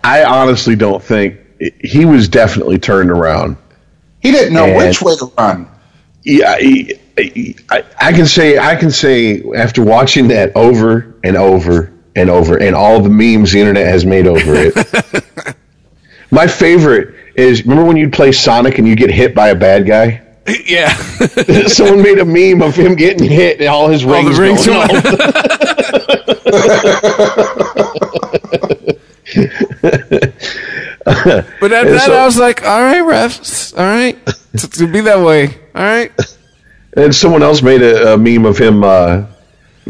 I 0.04 0.24
honestly 0.24 0.76
don't 0.76 1.02
think 1.02 1.36
he 1.82 2.04
was 2.04 2.28
definitely 2.28 2.78
turned 2.78 3.10
around. 3.10 3.56
He 4.20 4.30
didn't 4.32 4.52
know 4.54 4.64
And- 4.64 4.76
which 4.76 5.00
way 5.02 5.16
to 5.16 5.32
run. 5.38 5.68
yeah, 6.24 6.52
I, 6.58 6.92
I, 7.18 7.84
I 7.98 8.12
can 8.12 8.26
say 8.26 8.58
I 8.58 8.76
can 8.76 8.90
say 8.90 9.42
after 9.54 9.82
watching 9.82 10.28
that 10.28 10.54
over 10.56 11.14
and 11.22 11.36
over 11.36 11.92
and 12.16 12.30
over 12.30 12.56
and 12.56 12.74
all 12.74 13.00
the 13.00 13.10
memes 13.10 13.52
the 13.52 13.60
internet 13.60 13.86
has 13.86 14.04
made 14.04 14.26
over 14.26 14.54
it. 14.56 15.54
my 16.30 16.46
favorite 16.46 17.14
is 17.36 17.62
remember 17.64 17.84
when 17.84 17.96
you'd 17.96 18.12
play 18.12 18.32
Sonic 18.32 18.78
and 18.78 18.88
you 18.88 18.96
get 18.96 19.10
hit 19.10 19.34
by 19.34 19.48
a 19.48 19.54
bad 19.54 19.86
guy? 19.86 20.22
Yeah. 20.66 20.92
Someone 21.68 22.02
made 22.02 22.18
a 22.18 22.24
meme 22.24 22.60
of 22.62 22.74
him 22.74 22.96
getting 22.96 23.30
hit 23.30 23.60
and 23.60 23.68
all 23.68 23.86
his 23.88 24.04
All 24.04 24.14
rings, 24.14 24.36
the 24.36 24.42
rings 24.42 24.66
But 31.04 31.72
And 31.72 31.88
that 31.88 32.02
so- 32.06 32.16
I 32.16 32.24
was 32.24 32.38
like, 32.38 32.64
all 32.64 32.80
right, 32.80 33.02
refs, 33.02 33.76
all 33.76 33.84
right, 33.84 34.18
it's 34.52 34.66
to 34.78 34.86
be 34.86 35.00
that 35.02 35.24
way, 35.24 35.48
all 35.74 35.82
right. 35.82 36.12
And 36.96 37.14
someone 37.14 37.42
else 37.42 37.62
made 37.62 37.82
a, 37.82 38.14
a 38.14 38.18
meme 38.18 38.44
of 38.46 38.58
him 38.58 38.82
uh, 38.82 39.26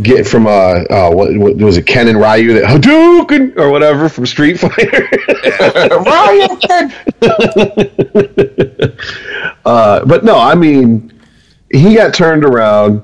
get 0.02 0.26
from 0.26 0.46
uh, 0.46 0.50
uh 0.50 1.10
what, 1.10 1.36
what 1.36 1.56
was 1.56 1.76
it 1.76 1.86
Ken 1.86 2.08
and 2.08 2.18
Ryu 2.18 2.54
that 2.54 2.64
Hadouken 2.64 3.56
or 3.58 3.70
whatever 3.70 4.08
from 4.08 4.26
Street 4.26 4.58
Fighter. 4.60 5.08
Ryan, 5.90 6.92
uh, 9.64 10.04
but 10.04 10.24
no, 10.24 10.38
I 10.38 10.54
mean 10.54 11.12
he 11.70 11.94
got 11.94 12.14
turned 12.14 12.44
around 12.44 13.02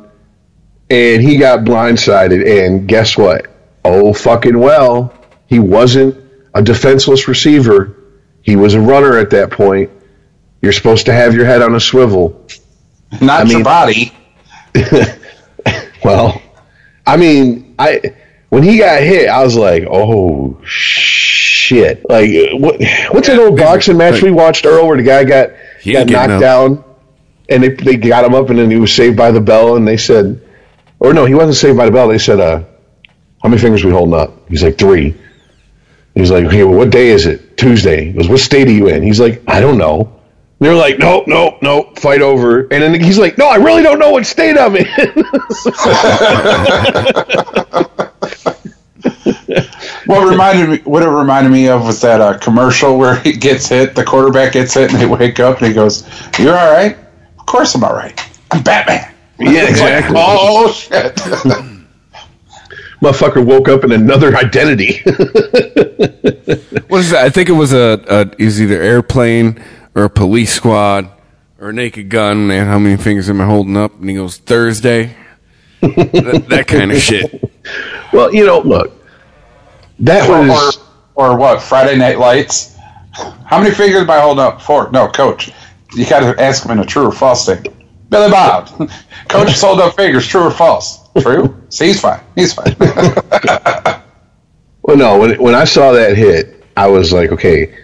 and 0.90 1.22
he 1.22 1.36
got 1.36 1.60
blindsided 1.60 2.46
and 2.46 2.88
guess 2.88 3.16
what? 3.16 3.46
Oh 3.84 4.12
fucking 4.12 4.58
well, 4.58 5.12
he 5.46 5.58
wasn't 5.58 6.16
a 6.54 6.62
defenseless 6.62 7.28
receiver. 7.28 7.96
He 8.42 8.56
was 8.56 8.74
a 8.74 8.80
runner 8.80 9.18
at 9.18 9.30
that 9.30 9.50
point. 9.50 9.90
You're 10.62 10.72
supposed 10.72 11.06
to 11.06 11.12
have 11.12 11.34
your 11.34 11.44
head 11.44 11.62
on 11.62 11.74
a 11.74 11.80
swivel. 11.80 12.46
Not 13.20 13.40
I 13.40 13.44
mean- 13.44 13.52
your 13.52 13.64
body. 13.64 14.12
Well, 16.04 16.40
I 17.04 17.16
mean, 17.16 17.74
I 17.80 18.00
when 18.50 18.62
he 18.62 18.78
got 18.78 19.02
hit, 19.02 19.28
I 19.28 19.42
was 19.42 19.56
like, 19.56 19.84
"Oh 19.90 20.56
shit!" 20.62 22.08
Like, 22.08 22.30
what? 22.60 22.80
What's 23.10 23.26
that 23.26 23.38
old 23.40 23.56
boxing 23.58 23.96
match 23.96 24.22
we 24.22 24.30
watched, 24.30 24.64
Earl, 24.66 24.86
where 24.86 24.96
the 24.96 25.02
guy 25.02 25.24
got 25.24 25.50
He 25.80 25.92
got 25.92 26.06
knocked 26.08 26.30
up. 26.30 26.40
down, 26.40 26.84
and 27.48 27.62
they 27.64 27.70
they 27.70 27.96
got 27.96 28.24
him 28.24 28.34
up, 28.34 28.50
and 28.50 28.58
then 28.58 28.70
he 28.70 28.76
was 28.76 28.94
saved 28.94 29.16
by 29.16 29.32
the 29.32 29.40
bell, 29.40 29.74
and 29.76 29.88
they 29.88 29.96
said, 29.96 30.40
or 31.00 31.12
no, 31.12 31.24
he 31.24 31.34
wasn't 31.34 31.56
saved 31.56 31.76
by 31.76 31.86
the 31.86 31.90
bell. 31.92 32.06
They 32.06 32.18
said, 32.18 32.38
"Uh, 32.38 32.62
how 33.42 33.48
many 33.48 33.60
fingers 33.60 33.84
we 33.84 33.90
holding 33.90 34.14
up?" 34.14 34.48
He's 34.48 34.62
like 34.62 34.78
three. 34.78 35.12
He's 36.14 36.30
like, 36.30 36.44
"Okay, 36.44 36.62
well, 36.62 36.78
what 36.78 36.90
day 36.90 37.08
is 37.08 37.26
it? 37.26 37.56
Tuesday." 37.56 38.04
He 38.06 38.12
goes, 38.12 38.28
"What 38.28 38.38
state 38.38 38.68
are 38.68 38.72
you 38.72 38.86
in?" 38.86 39.02
He's 39.02 39.18
like, 39.18 39.42
"I 39.48 39.58
don't 39.58 39.78
know." 39.78 40.12
They're 40.58 40.74
like, 40.74 40.98
nope, 40.98 41.24
nope, 41.26 41.56
nope, 41.60 41.98
fight 41.98 42.22
over. 42.22 42.60
And 42.60 42.70
then 42.82 42.98
he's 42.98 43.18
like, 43.18 43.36
no, 43.36 43.46
I 43.48 43.56
really 43.56 43.82
don't 43.82 43.98
know 43.98 44.10
what 44.10 44.24
state 44.24 44.56
I'm 44.58 44.74
in. 44.76 44.86
What 50.06 50.28
reminded 50.28 50.68
me, 50.70 50.78
what 50.84 51.02
it 51.02 51.08
reminded 51.08 51.50
me 51.50 51.68
of 51.68 51.84
was 51.84 52.00
that 52.02 52.20
uh, 52.20 52.38
commercial 52.38 52.96
where 52.96 53.16
he 53.16 53.32
gets 53.32 53.68
hit, 53.68 53.94
the 53.96 54.04
quarterback 54.04 54.52
gets 54.52 54.74
hit, 54.74 54.92
and 54.92 55.00
they 55.00 55.06
wake 55.06 55.40
up 55.40 55.58
and 55.58 55.66
he 55.66 55.72
goes, 55.74 56.06
"You're 56.38 56.56
all 56.56 56.72
right? 56.72 56.96
Of 57.38 57.46
course 57.46 57.74
I'm 57.74 57.82
all 57.82 57.94
right. 57.94 58.18
I'm 58.52 58.62
Batman." 58.62 59.12
Yeah, 59.38 59.50
It's 59.68 59.80
like, 59.80 60.04
exactly. 60.04 60.16
oh 60.18 60.70
shit! 60.70 61.16
Motherfucker 63.02 63.44
woke 63.44 63.68
up 63.68 63.84
in 63.84 63.92
another 63.92 64.36
identity. 64.36 65.00
What 66.88 67.00
is 67.00 67.10
that? 67.10 67.24
I 67.24 67.30
think 67.30 67.48
it 67.48 67.52
was 67.52 67.72
a, 67.72 68.00
a 68.08 68.20
it 68.38 68.44
was 68.44 68.62
either 68.62 68.80
airplane 68.80 69.60
or 69.96 70.04
a 70.04 70.10
police 70.10 70.52
squad 70.52 71.10
or 71.58 71.70
a 71.70 71.72
naked 71.72 72.10
gun. 72.10 72.46
Man, 72.46 72.66
how 72.66 72.78
many 72.78 72.96
fingers 72.96 73.28
am 73.28 73.40
I 73.40 73.46
holding 73.46 73.76
up? 73.76 73.98
And 73.98 74.08
he 74.08 74.14
goes 74.14 74.36
Thursday. 74.36 75.16
that, 75.80 76.46
that 76.48 76.66
kind 76.68 76.92
of 76.92 76.98
shit. 76.98 77.50
well, 78.12 78.32
you 78.32 78.46
know, 78.46 78.60
look, 78.60 78.92
that 80.00 80.28
or, 80.28 80.46
was 80.46 80.78
or 81.14 81.30
or 81.30 81.36
what? 81.36 81.62
Friday 81.62 81.96
Night 81.96 82.18
Lights. 82.18 82.76
How 83.46 83.60
many 83.60 83.74
fingers 83.74 84.02
am 84.02 84.10
I 84.10 84.20
holding 84.20 84.44
up? 84.44 84.60
Four. 84.60 84.90
No, 84.90 85.08
coach. 85.08 85.50
You 85.94 86.06
got 86.06 86.20
to 86.20 86.40
ask 86.40 86.64
him 86.64 86.72
in 86.72 86.80
a 86.80 86.84
true 86.84 87.06
or 87.06 87.12
false 87.12 87.44
statement. 87.44 87.74
Billy 88.10 88.30
Bob. 88.30 88.68
coach 89.28 89.48
has 89.48 89.60
holding 89.60 89.86
up 89.86 89.96
fingers. 89.96 90.26
True 90.26 90.42
or 90.42 90.50
false? 90.50 91.08
True. 91.18 91.62
See, 91.70 91.86
he's 91.86 92.00
fine. 92.00 92.20
He's 92.34 92.52
fine. 92.52 92.76
well, 94.82 94.96
no. 94.96 95.18
When 95.18 95.40
when 95.40 95.54
I 95.54 95.64
saw 95.64 95.92
that 95.92 96.16
hit, 96.16 96.64
I 96.76 96.88
was 96.88 97.12
like, 97.12 97.32
okay, 97.32 97.74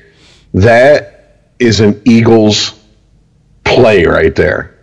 that 0.52 1.11
is 1.62 1.80
an 1.80 2.00
Eagles 2.04 2.78
play 3.64 4.04
right 4.04 4.34
there. 4.34 4.78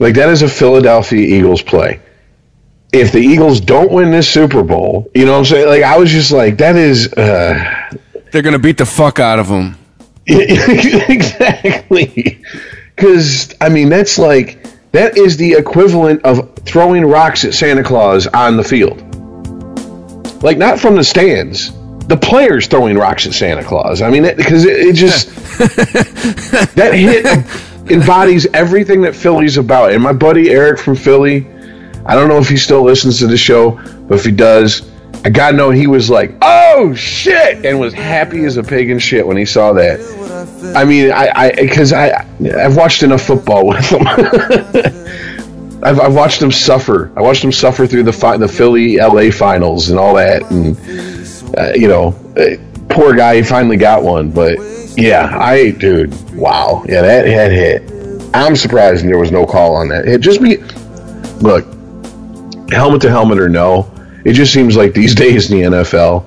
Like 0.00 0.14
that 0.14 0.28
is 0.28 0.42
a 0.42 0.48
Philadelphia 0.48 1.20
Eagles 1.38 1.62
play. 1.62 2.00
If 2.92 3.12
the 3.12 3.20
Eagles 3.20 3.60
don't 3.60 3.90
win 3.90 4.10
this 4.10 4.30
Super 4.30 4.62
Bowl, 4.62 5.10
you 5.14 5.24
know 5.24 5.32
what 5.32 5.38
I'm 5.38 5.44
saying? 5.44 5.68
Like 5.68 5.82
I 5.82 5.96
was 5.98 6.10
just 6.10 6.32
like, 6.32 6.58
that 6.58 6.76
is. 6.76 7.12
uh 7.12 7.98
They're 8.32 8.42
gonna 8.42 8.58
beat 8.58 8.78
the 8.78 8.86
fuck 8.86 9.18
out 9.18 9.38
of 9.38 9.48
them. 9.48 9.76
exactly. 11.08 12.42
Because 12.94 13.54
I 13.60 13.68
mean, 13.68 13.88
that's 13.88 14.18
like 14.18 14.64
that 14.92 15.16
is 15.16 15.36
the 15.36 15.52
equivalent 15.52 16.22
of 16.24 16.54
throwing 16.60 17.04
rocks 17.04 17.44
at 17.44 17.54
Santa 17.54 17.82
Claus 17.82 18.26
on 18.28 18.56
the 18.56 18.64
field. 18.64 19.00
Like 20.42 20.58
not 20.58 20.78
from 20.78 20.94
the 20.96 21.04
stands, 21.04 21.72
the 22.06 22.16
players 22.16 22.66
throwing 22.66 22.96
rocks 22.96 23.26
at 23.26 23.32
Santa 23.32 23.64
Claus. 23.64 24.02
I 24.02 24.10
mean, 24.10 24.22
because 24.36 24.64
it, 24.64 24.78
it 24.78 24.94
just 24.94 25.28
that 26.74 26.92
hit 26.94 27.26
embodies 27.90 28.46
everything 28.52 29.02
that 29.02 29.14
Philly's 29.14 29.56
about. 29.56 29.92
And 29.92 30.02
my 30.02 30.12
buddy 30.12 30.50
Eric 30.50 30.78
from 30.78 30.96
Philly, 30.96 31.46
I 32.06 32.14
don't 32.14 32.28
know 32.28 32.38
if 32.38 32.48
he 32.48 32.56
still 32.56 32.82
listens 32.82 33.18
to 33.20 33.26
the 33.26 33.36
show, 33.36 33.72
but 34.06 34.18
if 34.18 34.24
he 34.24 34.30
does, 34.30 34.90
I 35.24 35.30
gotta 35.30 35.56
know 35.56 35.70
he 35.70 35.86
was 35.86 36.10
like, 36.10 36.34
"Oh 36.42 36.94
shit!" 36.94 37.64
and 37.64 37.80
was 37.80 37.94
happy 37.94 38.44
as 38.44 38.58
a 38.58 38.62
pig 38.62 38.90
in 38.90 38.98
shit 38.98 39.26
when 39.26 39.36
he 39.36 39.46
saw 39.46 39.72
that. 39.72 40.00
I 40.76 40.84
mean, 40.84 41.10
I, 41.12 41.30
I, 41.34 41.52
because 41.52 41.92
I, 41.92 42.26
I've 42.58 42.76
watched 42.76 43.02
enough 43.02 43.22
football 43.22 43.66
with 43.68 43.90
him. 43.90 44.06
I've, 45.82 46.00
I've 46.00 46.14
watched 46.14 46.42
him 46.42 46.50
suffer. 46.50 47.12
I 47.16 47.22
watched 47.22 47.44
him 47.44 47.52
suffer 47.52 47.86
through 47.86 48.02
the 48.04 48.12
fi- 48.12 48.36
the 48.36 48.48
Philly 48.48 48.96
LA 48.96 49.30
finals 49.30 49.90
and 49.90 49.98
all 49.98 50.14
that, 50.16 50.42
and 50.50 50.76
uh, 51.56 51.72
you 51.74 51.88
know, 51.88 52.08
uh, 52.36 52.56
poor 52.88 53.14
guy, 53.14 53.36
he 53.36 53.42
finally 53.42 53.76
got 53.76 54.02
one. 54.02 54.30
But 54.30 54.58
yeah, 54.96 55.36
I, 55.38 55.70
dude, 55.72 56.12
wow, 56.34 56.84
yeah, 56.88 57.02
that 57.02 57.26
head 57.26 57.50
hit. 57.52 57.90
I'm 58.34 58.56
surprised 58.56 59.04
there 59.04 59.18
was 59.18 59.30
no 59.32 59.46
call 59.46 59.76
on 59.76 59.88
that. 59.88 60.06
It 60.08 60.20
just 60.20 60.42
be, 60.42 60.56
look, 61.40 61.64
helmet 62.72 63.02
to 63.02 63.10
helmet 63.10 63.38
or 63.38 63.48
no, 63.48 63.90
it 64.24 64.32
just 64.32 64.52
seems 64.52 64.76
like 64.76 64.92
these 64.94 65.14
days 65.24 65.50
in 65.50 65.58
the 65.60 65.78
NFL, 65.78 66.24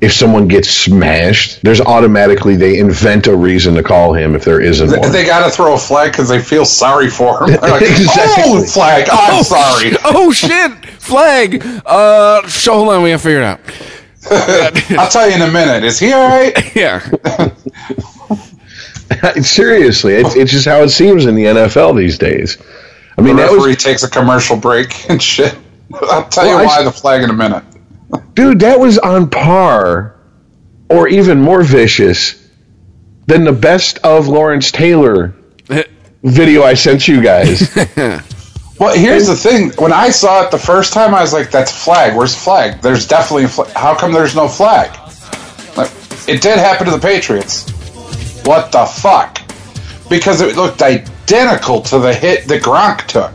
if 0.00 0.12
someone 0.12 0.48
gets 0.48 0.68
smashed, 0.68 1.62
there's 1.62 1.80
automatically 1.80 2.56
they 2.56 2.78
invent 2.78 3.26
a 3.28 3.36
reason 3.36 3.74
to 3.74 3.82
call 3.84 4.14
him 4.14 4.34
if 4.34 4.44
there 4.44 4.60
isn't 4.60 4.88
They, 4.88 4.98
one. 4.98 5.12
they 5.12 5.24
got 5.24 5.44
to 5.44 5.50
throw 5.50 5.74
a 5.74 5.78
flag 5.78 6.10
because 6.10 6.28
they 6.28 6.40
feel 6.40 6.64
sorry 6.64 7.08
for 7.08 7.44
him. 7.44 7.50
Like, 7.62 7.82
Exactly. 7.82 8.42
Oh, 8.46 8.64
flag! 8.64 9.06
I'm 9.12 9.44
sorry. 9.44 9.92
Oh 10.04 10.32
shit! 10.32 10.72
Flag. 11.00 11.62
Uh, 11.86 12.48
so 12.48 12.74
hold 12.74 12.88
on, 12.88 13.02
we 13.02 13.10
gotta 13.10 13.22
figure 13.22 13.38
it 13.40 13.44
out. 13.44 13.60
I'll 14.98 15.10
tell 15.10 15.28
you 15.28 15.34
in 15.36 15.42
a 15.42 15.50
minute. 15.50 15.84
Is 15.84 15.98
he 15.98 16.12
all 16.12 16.28
right? 16.28 16.74
Yeah. 16.76 17.00
Seriously, 19.42 20.14
it's, 20.14 20.34
it's 20.36 20.50
just 20.50 20.66
how 20.66 20.82
it 20.82 20.88
seems 20.88 21.26
in 21.26 21.34
the 21.34 21.44
NFL 21.44 21.96
these 21.96 22.18
days. 22.18 22.56
I 22.60 22.64
The 23.16 23.22
mean, 23.22 23.36
that 23.36 23.50
referee 23.52 23.74
was, 23.74 23.82
takes 23.82 24.02
a 24.02 24.10
commercial 24.10 24.56
break 24.56 25.08
and 25.10 25.22
shit. 25.22 25.56
I'll 25.94 26.26
tell 26.28 26.44
Well, 26.46 26.60
you 26.62 26.66
why 26.66 26.78
s- 26.78 26.84
the 26.84 26.92
flag 26.92 27.22
in 27.22 27.30
a 27.30 27.34
minute. 27.34 27.62
dude, 28.34 28.60
that 28.60 28.80
was 28.80 28.98
on 28.98 29.28
par, 29.28 30.16
or 30.88 31.08
even 31.08 31.40
more 31.40 31.62
vicious 31.62 32.48
than 33.26 33.44
the 33.44 33.52
best 33.52 33.98
of 33.98 34.28
Lawrence 34.28 34.70
Taylor 34.70 35.34
video 36.22 36.62
I 36.62 36.74
sent 36.74 37.06
you 37.06 37.22
guys. 37.22 37.70
Well, 38.82 38.96
here's 38.96 39.28
the 39.28 39.36
thing. 39.36 39.70
When 39.78 39.92
I 39.92 40.10
saw 40.10 40.42
it 40.42 40.50
the 40.50 40.58
first 40.58 40.92
time, 40.92 41.14
I 41.14 41.20
was 41.20 41.32
like, 41.32 41.52
"That's 41.52 41.70
a 41.70 41.74
flag. 41.74 42.16
Where's 42.16 42.34
the 42.34 42.40
flag? 42.40 42.82
There's 42.82 43.06
definitely 43.06 43.44
a 43.44 43.48
flag. 43.48 43.70
How 43.76 43.94
come 43.94 44.10
there's 44.12 44.34
no 44.34 44.48
flag?" 44.48 44.90
Like, 45.76 45.88
it 46.26 46.42
did 46.42 46.58
happen 46.58 46.86
to 46.86 46.90
the 46.90 46.98
Patriots. 46.98 47.70
What 48.44 48.72
the 48.72 48.84
fuck? 48.84 49.40
Because 50.10 50.40
it 50.40 50.56
looked 50.56 50.82
identical 50.82 51.80
to 51.82 52.00
the 52.00 52.12
hit 52.12 52.48
that 52.48 52.62
Gronk 52.62 53.06
took. 53.06 53.30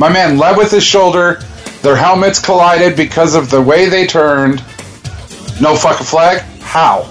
My 0.00 0.08
man 0.08 0.38
led 0.38 0.56
with 0.56 0.72
his 0.72 0.82
shoulder. 0.82 1.44
Their 1.82 1.94
helmets 1.94 2.40
collided 2.40 2.96
because 2.96 3.36
of 3.36 3.50
the 3.50 3.62
way 3.62 3.88
they 3.88 4.08
turned. 4.08 4.64
No 5.60 5.76
fucking 5.76 6.06
flag? 6.06 6.40
How? 6.60 7.08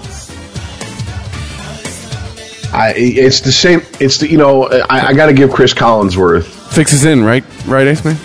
I, 2.72 2.94
it's 2.96 3.40
the 3.40 3.52
same. 3.52 3.82
It's 4.00 4.18
the 4.18 4.28
you 4.28 4.38
know 4.38 4.64
I, 4.64 5.08
I 5.08 5.12
got 5.14 5.26
to 5.26 5.32
give 5.34 5.50
Chris 5.52 5.74
Collinsworth. 5.74 6.44
Fixes 6.74 7.04
in, 7.04 7.22
right? 7.22 7.44
Right, 7.66 7.86
Ace 7.86 8.04
Man? 8.04 8.16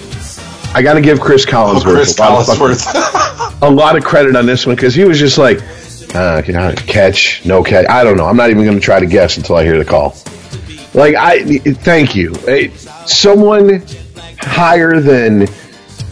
I 0.74 0.82
got 0.82 0.94
to 0.94 1.02
give 1.02 1.20
Chris 1.20 1.46
Collinsworth 1.46 1.84
Chris 1.84 2.18
a, 2.18 2.22
lot 2.22 2.40
of 2.42 2.46
fucking- 2.48 2.68
Collinsworth. 2.76 3.62
a 3.62 3.70
lot 3.70 3.96
of 3.98 4.04
credit 4.04 4.36
on 4.36 4.46
this 4.46 4.66
one 4.66 4.76
because 4.76 4.94
he 4.96 5.04
was 5.04 5.20
just 5.20 5.38
like, 5.38 5.60
Uh, 6.16 6.42
catch, 6.86 7.46
no 7.46 7.64
catch. 7.64 7.86
I 7.90 8.04
don't 8.04 8.16
know. 8.18 8.26
I'm 8.26 8.38
not 8.38 8.50
even 8.50 8.64
going 8.64 8.78
to 8.78 8.84
try 8.84 9.00
to 9.00 9.06
guess 9.06 9.38
until 9.38 9.56
I 9.58 9.64
hear 9.64 9.78
the 9.78 9.86
call. 9.86 10.16
Like 10.94 11.16
I, 11.16 11.58
thank 11.60 12.16
you. 12.16 12.34
Someone 13.06 13.84
higher 14.40 15.00
than 15.02 15.48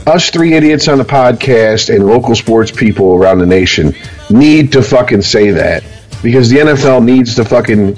us 0.07 0.29
three 0.29 0.53
idiots 0.53 0.87
on 0.87 0.97
the 0.97 1.03
podcast 1.05 1.93
and 1.93 2.05
local 2.05 2.35
sports 2.35 2.69
people 2.71 3.13
around 3.15 3.39
the 3.39 3.45
nation 3.45 3.95
need 4.29 4.71
to 4.73 4.81
fucking 4.81 5.21
say 5.21 5.51
that 5.51 5.83
because 6.21 6.49
the 6.49 6.57
NFL 6.57 7.03
needs 7.03 7.35
to 7.35 7.45
fucking 7.45 7.95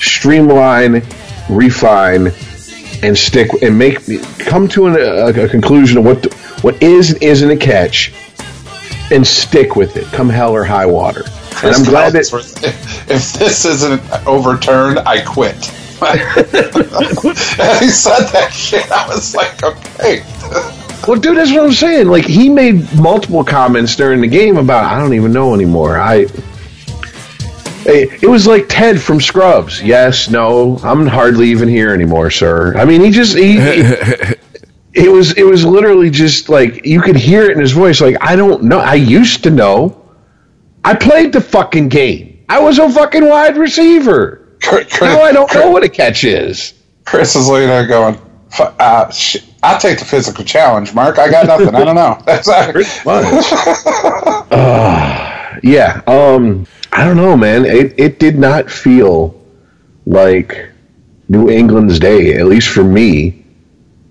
streamline, 0.00 1.02
refine, 1.48 2.32
and 3.02 3.16
stick 3.16 3.50
and 3.62 3.78
make 3.78 3.98
come 4.38 4.68
to 4.68 4.86
an, 4.86 4.96
a, 4.96 5.44
a, 5.44 5.48
conclusion 5.48 5.98
of 5.98 6.04
what 6.04 6.22
the, 6.22 6.34
what 6.62 6.82
is 6.82 7.12
and 7.12 7.22
isn't 7.22 7.50
a 7.50 7.56
catch, 7.56 8.12
and 9.10 9.26
stick 9.26 9.76
with 9.76 9.96
it, 9.96 10.04
come 10.06 10.28
hell 10.28 10.52
or 10.52 10.64
high 10.64 10.86
water. 10.86 11.22
And 11.62 11.74
I'm 11.74 11.84
glad 11.84 12.12
that 12.14 12.20
if 13.08 13.32
this 13.34 13.64
isn't 13.64 14.26
overturned, 14.26 14.98
I 15.00 15.22
quit. 15.22 15.72
and 16.02 16.24
he 16.24 17.90
said 17.90 18.26
that 18.28 18.50
shit. 18.54 18.90
I 18.90 19.06
was 19.06 19.34
like, 19.34 19.62
okay. 19.62 20.24
Well, 21.08 21.18
dude, 21.18 21.38
that's 21.38 21.50
what 21.50 21.64
I'm 21.64 21.72
saying. 21.72 22.08
Like 22.08 22.26
he 22.26 22.50
made 22.50 22.94
multiple 22.94 23.42
comments 23.42 23.96
during 23.96 24.20
the 24.20 24.26
game 24.26 24.58
about 24.58 24.84
I 24.84 24.98
don't 24.98 25.14
even 25.14 25.32
know 25.32 25.54
anymore. 25.54 25.98
I 25.98 26.26
it 27.94 28.28
was 28.28 28.46
like 28.46 28.66
Ted 28.68 29.00
from 29.00 29.20
Scrubs. 29.20 29.82
Yes, 29.82 30.28
no, 30.30 30.78
I'm 30.82 31.06
hardly 31.06 31.48
even 31.50 31.68
here 31.68 31.92
anymore, 31.92 32.30
sir. 32.30 32.76
I 32.76 32.84
mean, 32.84 33.00
he 33.02 33.10
just 33.10 33.36
he, 33.36 33.52
he 33.52 33.82
it 34.92 35.10
was 35.10 35.36
it 35.36 35.44
was 35.44 35.64
literally 35.64 36.10
just 36.10 36.48
like 36.48 36.84
you 36.84 37.00
could 37.00 37.16
hear 37.16 37.44
it 37.44 37.52
in 37.52 37.60
his 37.60 37.72
voice. 37.72 38.00
Like 38.00 38.16
I 38.20 38.36
don't 38.36 38.64
know. 38.64 38.78
I 38.78 38.94
used 38.94 39.42
to 39.44 39.50
know. 39.50 39.96
I 40.84 40.94
played 40.94 41.32
the 41.32 41.40
fucking 41.40 41.88
game. 41.88 42.44
I 42.48 42.60
was 42.60 42.78
a 42.78 42.90
fucking 42.90 43.28
wide 43.28 43.56
receiver. 43.56 44.56
Chris, 44.62 45.00
now 45.00 45.22
I 45.22 45.32
don't 45.32 45.48
Chris, 45.48 45.64
know 45.64 45.70
what 45.70 45.84
a 45.84 45.88
catch 45.88 46.24
is. 46.24 46.74
Chris 47.04 47.36
is 47.36 47.48
looking 47.48 47.68
at 47.68 47.86
going. 47.86 48.18
Uh, 48.58 49.10
sh- 49.10 49.36
I'll 49.62 49.78
take 49.78 49.98
the 49.98 50.04
physical 50.04 50.44
challenge, 50.44 50.92
Mark. 50.94 51.18
I 51.18 51.30
got 51.30 51.46
nothing. 51.46 51.74
I 51.74 51.84
don't 51.84 51.94
know. 51.94 52.20
That's 52.26 52.48
uh, 54.50 55.60
yeah. 55.62 56.02
Um. 56.06 56.66
I 56.92 57.04
don't 57.04 57.16
know, 57.16 57.36
man. 57.36 57.64
It 57.64 57.98
it 57.98 58.18
did 58.18 58.38
not 58.38 58.70
feel 58.70 59.40
like 60.06 60.70
New 61.28 61.48
England's 61.48 61.98
day, 61.98 62.34
at 62.34 62.46
least 62.46 62.68
for 62.68 62.82
me, 62.82 63.44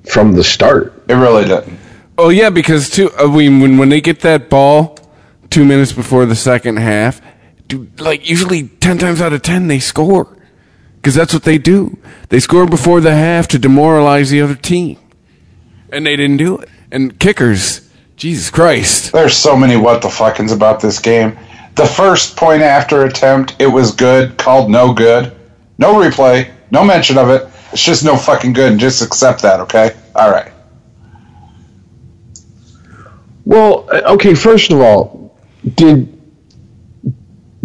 from 0.09 0.33
the 0.33 0.43
start. 0.43 1.03
It 1.09 1.15
really 1.15 1.45
didn't. 1.45 1.77
Oh 2.17 2.29
yeah, 2.29 2.50
because 2.50 2.89
too. 2.89 3.12
I 3.17 3.24
uh, 3.24 3.27
mean, 3.27 3.59
when 3.59 3.77
when 3.77 3.89
they 3.89 4.01
get 4.01 4.21
that 4.21 4.50
ball 4.50 4.98
two 5.50 5.65
minutes 5.65 5.91
before 5.91 6.25
the 6.25 6.36
second 6.36 6.77
half, 6.77 7.21
dude, 7.67 8.00
like 8.00 8.29
usually 8.29 8.67
ten 8.67 8.98
times 8.98 9.21
out 9.21 9.33
of 9.33 9.41
ten 9.41 9.67
they 9.67 9.79
score 9.79 10.38
because 10.95 11.15
that's 11.15 11.33
what 11.33 11.43
they 11.43 11.57
do. 11.57 11.98
They 12.29 12.39
score 12.39 12.65
before 12.65 13.01
the 13.01 13.13
half 13.13 13.48
to 13.50 13.59
demoralize 13.59 14.29
the 14.29 14.41
other 14.41 14.55
team, 14.55 14.98
and 15.91 16.05
they 16.05 16.15
didn't 16.15 16.38
do 16.38 16.57
it. 16.57 16.69
And 16.91 17.19
kickers, 17.19 17.89
Jesus 18.15 18.50
Christ! 18.50 19.12
There's 19.12 19.36
so 19.36 19.55
many 19.55 19.75
what 19.75 20.01
the 20.01 20.07
fuckings 20.07 20.53
about 20.53 20.79
this 20.79 21.00
game. 21.00 21.38
The 21.79 21.86
first 21.86 22.36
point 22.36 22.62
after 22.62 23.05
attempt, 23.05 23.55
it 23.57 23.67
was 23.67 23.93
good, 23.93 24.38
called 24.38 24.69
no 24.69 24.91
good. 24.91 25.31
No 25.77 25.93
replay, 25.93 26.51
no 26.71 26.83
mention 26.83 27.17
of 27.17 27.29
it. 27.29 27.48
It's 27.71 27.81
just 27.81 28.03
no 28.03 28.17
fucking 28.17 28.51
good, 28.51 28.71
and 28.71 28.79
just 28.81 29.01
accept 29.01 29.41
that, 29.43 29.62
okay? 29.62 29.95
All 30.13 30.29
right. 30.29 30.51
Well, 33.45 33.88
uh, 33.93 34.01
okay, 34.15 34.36
first 34.36 34.74
of 34.74 34.81
all, 34.81 35.33
did 35.75 36.13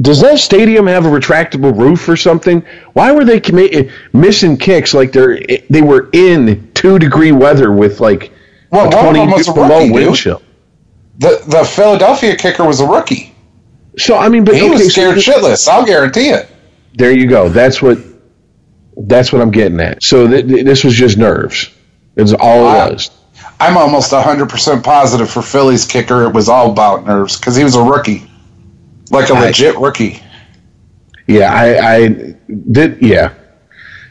does 0.00 0.20
that 0.20 0.38
stadium 0.38 0.86
have 0.86 1.06
a 1.06 1.10
retractable 1.10 1.76
roof 1.76 2.08
or 2.08 2.16
something? 2.16 2.64
Why 2.92 3.10
were 3.10 3.24
they 3.24 3.40
commi- 3.40 3.90
missing 4.12 4.56
kicks 4.56 4.94
like 4.94 5.10
they're 5.10 5.40
they 5.70 5.82
were 5.82 6.08
in 6.12 6.70
two 6.74 7.00
degree 7.00 7.32
weather 7.32 7.72
with 7.72 7.98
like 7.98 8.30
well, 8.70 8.86
a 8.86 8.92
twenty 8.92 9.26
below 9.26 9.90
wind 9.90 10.14
chill? 10.14 10.40
The 11.18 11.42
the 11.48 11.64
Philadelphia 11.64 12.36
kicker 12.36 12.64
was 12.64 12.78
a 12.78 12.86
rookie. 12.86 13.33
So 13.98 14.16
I 14.16 14.28
mean, 14.28 14.44
but 14.44 14.54
he 14.54 14.62
okay, 14.62 14.70
was 14.70 14.92
scared 14.92 15.20
so 15.20 15.32
shitless. 15.32 15.68
I'll 15.68 15.86
guarantee 15.86 16.30
it. 16.30 16.48
There 16.94 17.12
you 17.12 17.26
go. 17.26 17.48
That's 17.48 17.80
what. 17.80 17.98
That's 18.96 19.32
what 19.32 19.42
I'm 19.42 19.50
getting 19.50 19.80
at. 19.80 20.04
So 20.04 20.28
th- 20.28 20.46
th- 20.46 20.64
this 20.64 20.84
was 20.84 20.94
just 20.94 21.18
nerves. 21.18 21.70
It's 22.16 22.32
all 22.32 22.60
it 22.60 22.92
was. 22.92 23.10
I'm 23.60 23.76
almost 23.76 24.12
100% 24.12 24.84
positive 24.84 25.30
for 25.30 25.42
Philly's 25.42 25.84
kicker. 25.84 26.24
It 26.24 26.32
was 26.32 26.48
all 26.48 26.70
about 26.70 27.06
nerves 27.06 27.38
because 27.38 27.56
he 27.56 27.64
was 27.64 27.76
a 27.76 27.82
rookie, 27.82 28.28
like 29.10 29.30
a 29.30 29.34
I, 29.34 29.46
legit 29.46 29.78
rookie. 29.78 30.22
Yeah, 31.26 31.52
I, 31.52 31.94
I 31.94 32.08
did. 32.72 33.00
Yeah, 33.00 33.34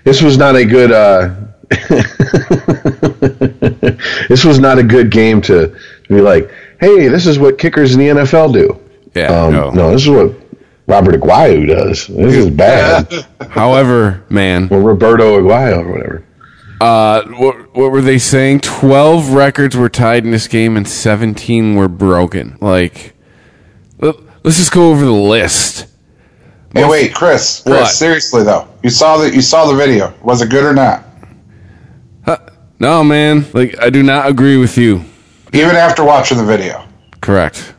this 0.03 0.21
was 0.21 0.37
not 0.37 0.55
a 0.55 0.65
good. 0.65 0.91
Uh, 0.91 1.35
this 4.27 4.43
was 4.43 4.59
not 4.59 4.79
a 4.79 4.83
good 4.83 5.11
game 5.11 5.41
to 5.41 5.77
be 6.09 6.21
like, 6.21 6.49
hey, 6.79 7.07
this 7.07 7.27
is 7.27 7.39
what 7.39 7.57
kickers 7.57 7.93
in 7.93 7.99
the 7.99 8.07
NFL 8.07 8.53
do. 8.53 8.79
Yeah. 9.15 9.43
Um, 9.43 9.53
no. 9.53 9.69
no, 9.69 9.91
this 9.91 10.03
is 10.03 10.09
what 10.09 10.35
Robert 10.87 11.15
Aguayo 11.15 11.67
does. 11.67 12.07
This 12.07 12.35
is 12.35 12.49
bad. 12.49 13.11
However, 13.49 14.23
man. 14.29 14.67
Or 14.71 14.81
Roberto 14.81 15.39
Aguayo 15.39 15.79
or 15.79 15.91
whatever. 15.91 16.25
Uh, 16.81 17.23
what, 17.37 17.75
what 17.75 17.91
were 17.91 18.01
they 18.01 18.17
saying? 18.17 18.59
12 18.59 19.31
records 19.31 19.77
were 19.77 19.87
tied 19.87 20.25
in 20.25 20.31
this 20.31 20.47
game 20.47 20.75
and 20.75 20.87
17 20.87 21.75
were 21.75 21.87
broken. 21.87 22.57
Like, 22.59 23.13
let, 23.99 24.15
us 24.43 24.57
just 24.57 24.73
go 24.73 24.91
over 24.91 25.05
the 25.05 25.11
list. 25.11 25.87
Hey, 26.73 26.89
wait, 26.89 27.13
Chris. 27.13 27.61
Chris, 27.61 27.65
what? 27.65 27.85
seriously 27.85 28.43
though, 28.43 28.67
you 28.81 28.89
saw 28.89 29.17
that 29.17 29.33
you 29.33 29.41
saw 29.41 29.67
the 29.67 29.75
video. 29.75 30.13
Was 30.23 30.41
it 30.41 30.49
good 30.49 30.65
or 30.65 30.73
not? 30.73 31.05
Huh, 32.25 32.39
no, 32.79 33.03
man. 33.03 33.45
Like, 33.53 33.79
I 33.79 33.89
do 33.89 34.01
not 34.01 34.27
agree 34.27 34.57
with 34.57 34.77
you. 34.77 35.05
Even 35.53 35.75
after 35.75 36.03
watching 36.03 36.37
the 36.37 36.43
video. 36.43 36.85
Correct. 37.21 37.75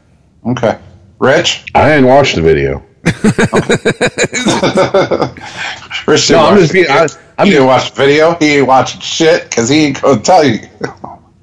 Okay. 0.46 0.78
Rich? 1.24 1.64
I 1.74 1.88
didn't 1.88 2.06
watch 2.06 2.34
the 2.34 2.42
video. 2.42 2.84
Rich 6.06 6.30
no, 6.30 6.38
I'm 6.38 6.58
just 6.58 6.72
being. 6.72 6.86
I, 6.88 7.06
I'm 7.38 7.46
he 7.46 7.52
didn't 7.52 7.66
watch 7.66 7.90
the 7.90 7.96
video. 7.96 8.34
He 8.34 8.56
ain't 8.56 8.66
watching 8.66 9.00
shit 9.00 9.44
because 9.44 9.70
he 9.70 9.86
ain't 9.86 10.02
gonna 10.02 10.20
tell 10.20 10.44
you. 10.44 10.60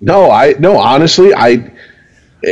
no, 0.02 0.30
I 0.30 0.54
no. 0.60 0.78
Honestly, 0.78 1.34
I. 1.34 1.72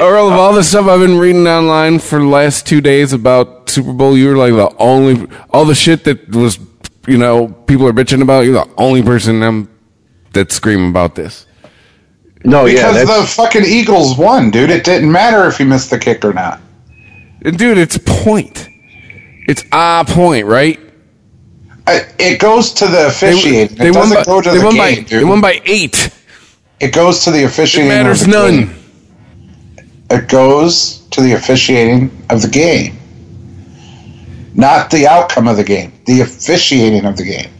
Earl, 0.01 0.27
of 0.27 0.33
uh, 0.33 0.39
all 0.39 0.53
the 0.53 0.63
stuff 0.63 0.87
I've 0.87 0.99
been 0.99 1.17
reading 1.17 1.47
online 1.47 1.97
for 1.97 2.19
the 2.19 2.25
last 2.25 2.67
two 2.67 2.79
days 2.79 3.11
about 3.11 3.69
Super 3.69 3.93
Bowl, 3.93 4.15
you 4.15 4.29
were 4.29 4.37
like 4.37 4.53
the 4.53 4.75
only 4.77 5.27
all 5.49 5.65
the 5.65 5.73
shit 5.73 6.03
that 6.03 6.29
was, 6.29 6.59
you 7.07 7.17
know, 7.17 7.47
people 7.47 7.87
are 7.87 7.93
bitching 7.93 8.21
about. 8.21 8.41
You're 8.41 8.65
the 8.65 8.69
only 8.77 9.01
person 9.01 9.41
I'm, 9.41 9.67
that's 10.31 10.55
screaming 10.55 10.89
about 10.89 11.15
this. 11.15 11.47
No, 12.43 12.65
because 12.65 12.95
yeah, 12.95 13.03
the 13.03 13.27
fucking 13.27 13.65
Eagles 13.65 14.17
won, 14.17 14.51
dude. 14.51 14.69
It 14.69 14.83
didn't 14.83 15.11
matter 15.11 15.47
if 15.47 15.57
he 15.57 15.63
missed 15.63 15.89
the 15.89 15.97
kick 15.97 16.23
or 16.23 16.33
not. 16.33 16.61
Dude, 17.41 17.78
it's 17.78 17.95
a 17.95 17.99
point. 17.99 18.67
It's 19.47 19.63
a 19.71 20.06
point, 20.08 20.45
right? 20.45 20.80
Uh, 21.88 22.02
it 22.19 22.39
goes 22.39 22.73
to 22.73 22.88
the 22.88 23.08
officiating. 23.08 23.78
They, 23.78 23.86
they 23.86 23.91
won 23.91 24.13
by, 24.13 24.23
go 24.23 24.41
to 24.41 24.52
they 24.52 24.63
won 24.63 24.75
game, 24.75 25.04
by, 25.04 25.10
dude. 25.10 25.21
They 25.21 25.23
won 25.23 25.41
by 25.41 25.62
eight. 25.65 26.13
It 26.80 26.93
goes 26.93 27.23
to 27.23 27.32
the 27.32 27.45
officiating. 27.45 27.91
It 27.91 27.95
matters 27.95 28.28
none. 28.28 28.67
Game. 28.67 28.75
It 30.12 30.28
goes 30.28 30.99
to 31.12 31.21
the 31.21 31.34
officiating 31.34 32.25
of 32.30 32.41
the 32.41 32.47
game, 32.47 32.97
not 34.54 34.91
the 34.91 35.08
outcome 35.08 35.47
of 35.47 35.58
the 35.58 35.63
game. 35.63 35.93
The 36.06 36.21
officiating 36.21 37.06
of 37.06 37.15
the 37.15 37.23
game. 37.23 37.52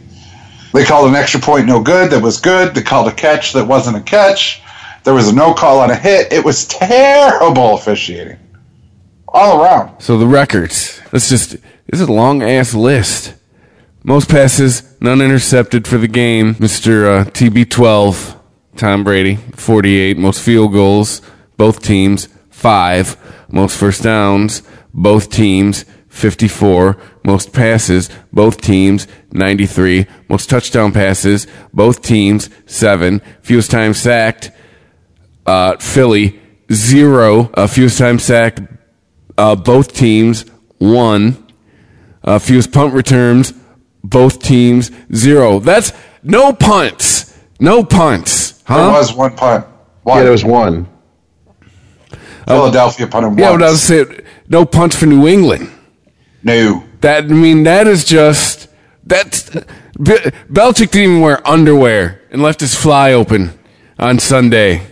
They 0.72 0.84
called 0.84 1.08
an 1.08 1.16
extra 1.16 1.40
point 1.40 1.66
no 1.66 1.80
good. 1.80 2.10
That 2.10 2.22
was 2.22 2.40
good. 2.40 2.74
They 2.74 2.82
called 2.82 3.08
a 3.08 3.14
catch 3.14 3.52
that 3.54 3.66
wasn't 3.66 3.96
a 3.96 4.00
catch. 4.00 4.62
There 5.04 5.14
was 5.14 5.28
a 5.28 5.34
no 5.34 5.54
call 5.54 5.80
on 5.80 5.90
a 5.90 5.96
hit. 5.96 6.32
It 6.32 6.44
was 6.44 6.66
terrible 6.66 7.74
officiating 7.74 8.38
all 9.32 9.62
around. 9.62 10.00
So 10.00 10.18
the 10.18 10.26
records. 10.26 11.00
Let's 11.12 11.28
just. 11.28 11.50
This 11.86 12.00
is 12.00 12.08
a 12.08 12.12
long 12.12 12.42
ass 12.42 12.74
list. 12.74 13.34
Most 14.02 14.30
passes, 14.30 14.96
none 15.00 15.20
intercepted 15.20 15.86
for 15.86 15.98
the 15.98 16.08
game. 16.08 16.54
Mr. 16.54 17.20
Uh, 17.20 17.24
TB12, 17.24 18.38
Tom 18.76 19.04
Brady, 19.04 19.36
48. 19.36 20.16
Most 20.16 20.42
field 20.42 20.72
goals, 20.72 21.20
both 21.58 21.82
teams, 21.82 22.28
5. 22.48 23.46
Most 23.50 23.76
first 23.76 24.02
downs, 24.02 24.62
both 24.94 25.28
teams, 25.28 25.84
54. 26.08 26.96
Most 27.24 27.52
passes, 27.52 28.08
both 28.32 28.62
teams, 28.62 29.06
93. 29.32 30.06
Most 30.30 30.48
touchdown 30.48 30.92
passes, 30.92 31.46
both 31.74 32.00
teams, 32.00 32.48
7. 32.64 33.20
Fewest 33.42 33.70
times 33.70 33.98
sacked, 33.98 34.50
uh, 35.44 35.76
Philly, 35.76 36.40
0. 36.72 37.50
Uh, 37.52 37.66
fewest 37.66 37.98
times 37.98 38.22
sacked, 38.22 38.60
uh, 39.40 39.56
both 39.56 39.94
teams 39.94 40.44
one. 40.78 41.46
Uh, 42.22 42.38
fewest 42.38 42.70
punt 42.70 42.92
returns, 42.92 43.54
both 44.04 44.42
teams 44.42 44.90
zero. 45.14 45.58
That's 45.58 45.92
no 46.22 46.52
punts. 46.52 47.34
No 47.58 47.82
punts. 47.82 48.62
Huh? 48.66 48.90
There 48.90 48.98
was 48.98 49.14
one 49.14 49.34
punt. 49.34 49.66
One. 50.02 50.18
Yeah, 50.18 50.22
there 50.24 50.32
was 50.32 50.44
one. 50.44 50.86
Philadelphia 52.46 53.06
punted 53.06 53.38
Yeah, 53.38 53.52
but 53.52 53.62
I 53.62 53.70
was 53.70 53.82
saying 53.82 54.20
no 54.48 54.66
punts 54.66 54.96
for 54.96 55.06
New 55.06 55.26
England. 55.26 55.70
No. 56.42 56.84
That 57.00 57.24
I 57.24 57.28
mean, 57.28 57.62
that 57.62 57.86
is 57.86 58.04
just 58.04 58.68
that's 59.04 59.48
Be- 59.50 60.30
Belichick 60.52 60.90
didn't 60.90 60.96
even 60.96 61.20
wear 61.20 61.46
underwear 61.48 62.20
and 62.30 62.42
left 62.42 62.60
his 62.60 62.74
fly 62.74 63.12
open 63.12 63.58
on 63.98 64.18
Sunday, 64.18 64.82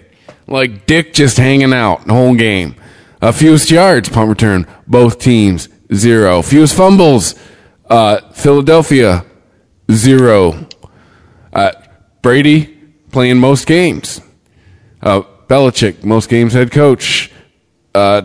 like 0.47 0.87
Dick 0.87 1.13
just 1.13 1.37
hanging 1.37 1.75
out 1.75 2.07
the 2.07 2.15
whole 2.15 2.35
game. 2.35 2.75
Uh, 3.21 3.33
fewest 3.33 3.71
yards 3.71 4.09
punt 4.09 4.29
return, 4.29 4.67
both 4.87 5.19
teams 5.19 5.69
zero. 5.93 6.43
Fewest 6.43 6.77
fumbles, 6.77 7.35
uh, 7.91 8.21
Philadelphia 8.33 9.25
zero. 9.91 10.67
Uh, 11.53 11.73
Brady 12.23 12.67
playing 13.11 13.39
most 13.39 13.67
games. 13.67 14.21
Uh, 15.03 15.23
Belichick 15.49 16.05
most 16.05 16.29
games 16.29 16.53
head 16.53 16.71
coach. 16.71 17.33
Uh, 17.95 18.23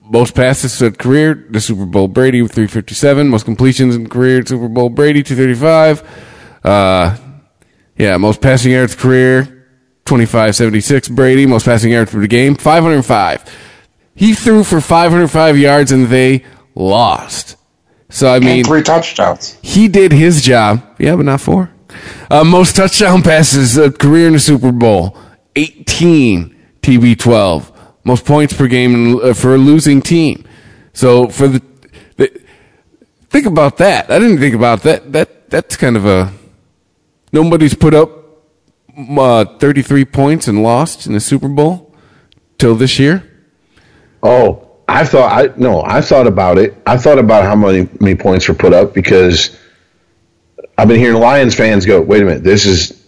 most 0.00 0.34
passes 0.34 0.80
at 0.82 0.98
career, 0.98 1.46
the 1.50 1.60
Super 1.60 1.84
Bowl 1.84 2.08
Brady 2.08 2.40
with 2.40 2.52
357. 2.52 3.28
Most 3.28 3.44
completions 3.44 3.94
in 3.94 4.08
career, 4.08 4.44
Super 4.44 4.68
Bowl 4.68 4.88
Brady 4.88 5.22
235. 5.22 6.02
Uh, 6.64 7.16
yeah, 7.98 8.16
most 8.16 8.40
passing 8.40 8.72
yards 8.72 8.94
career, 8.94 9.44
2576 10.06 11.08
Brady. 11.10 11.46
Most 11.46 11.66
passing 11.66 11.92
yards 11.92 12.10
for 12.10 12.20
the 12.20 12.28
game, 12.28 12.54
505. 12.54 13.44
He 14.16 14.34
threw 14.34 14.64
for 14.64 14.80
505 14.80 15.58
yards 15.58 15.92
and 15.92 16.06
they 16.06 16.42
lost. 16.74 17.56
So 18.08 18.32
I 18.32 18.40
mean, 18.40 18.58
and 18.58 18.66
three 18.66 18.82
touchdowns. 18.82 19.58
he 19.62 19.88
did 19.88 20.10
his 20.10 20.42
job. 20.42 20.82
Yeah, 20.98 21.16
but 21.16 21.26
not 21.26 21.40
four. 21.40 21.70
Uh, 22.30 22.42
most 22.44 22.74
touchdown 22.74 23.22
passes 23.30 23.78
uh, 23.78 23.90
career 23.90 24.26
in 24.26 24.32
the 24.32 24.40
Super 24.40 24.72
Bowl, 24.72 25.16
18 25.54 26.56
TB12. 26.82 27.72
Most 28.04 28.24
points 28.24 28.52
per 28.54 28.68
game 28.68 29.18
uh, 29.20 29.34
for 29.34 29.54
a 29.54 29.58
losing 29.58 30.00
team. 30.00 30.44
So 30.92 31.28
for 31.28 31.46
the, 31.46 31.62
the 32.16 32.40
think 33.28 33.46
about 33.46 33.76
that. 33.78 34.10
I 34.10 34.18
didn't 34.18 34.38
think 34.38 34.54
about 34.54 34.82
that. 34.82 35.12
That 35.12 35.50
that's 35.50 35.76
kind 35.76 35.96
of 35.96 36.06
a 36.06 36.32
nobody's 37.32 37.74
put 37.74 37.92
up 37.92 38.10
uh, 38.96 39.44
33 39.44 40.04
points 40.06 40.48
and 40.48 40.62
lost 40.62 41.06
in 41.06 41.12
the 41.12 41.20
Super 41.20 41.48
Bowl 41.48 41.94
till 42.58 42.76
this 42.76 42.98
year. 42.98 43.35
Oh, 44.26 44.68
I 44.88 45.04
thought 45.04 45.32
I 45.32 45.52
no, 45.56 45.82
I 45.82 46.00
thought 46.00 46.26
about 46.26 46.58
it. 46.58 46.74
I 46.86 46.96
thought 46.96 47.18
about 47.18 47.44
how 47.44 47.54
many 47.56 47.88
many 48.00 48.14
points 48.16 48.48
were 48.48 48.54
put 48.54 48.72
up 48.72 48.92
because 48.94 49.56
I've 50.78 50.88
been 50.88 50.98
hearing 50.98 51.18
Lions 51.20 51.54
fans 51.54 51.86
go, 51.86 52.00
"Wait 52.00 52.22
a 52.22 52.24
minute, 52.24 52.44
this 52.44 52.66
is 52.66 53.06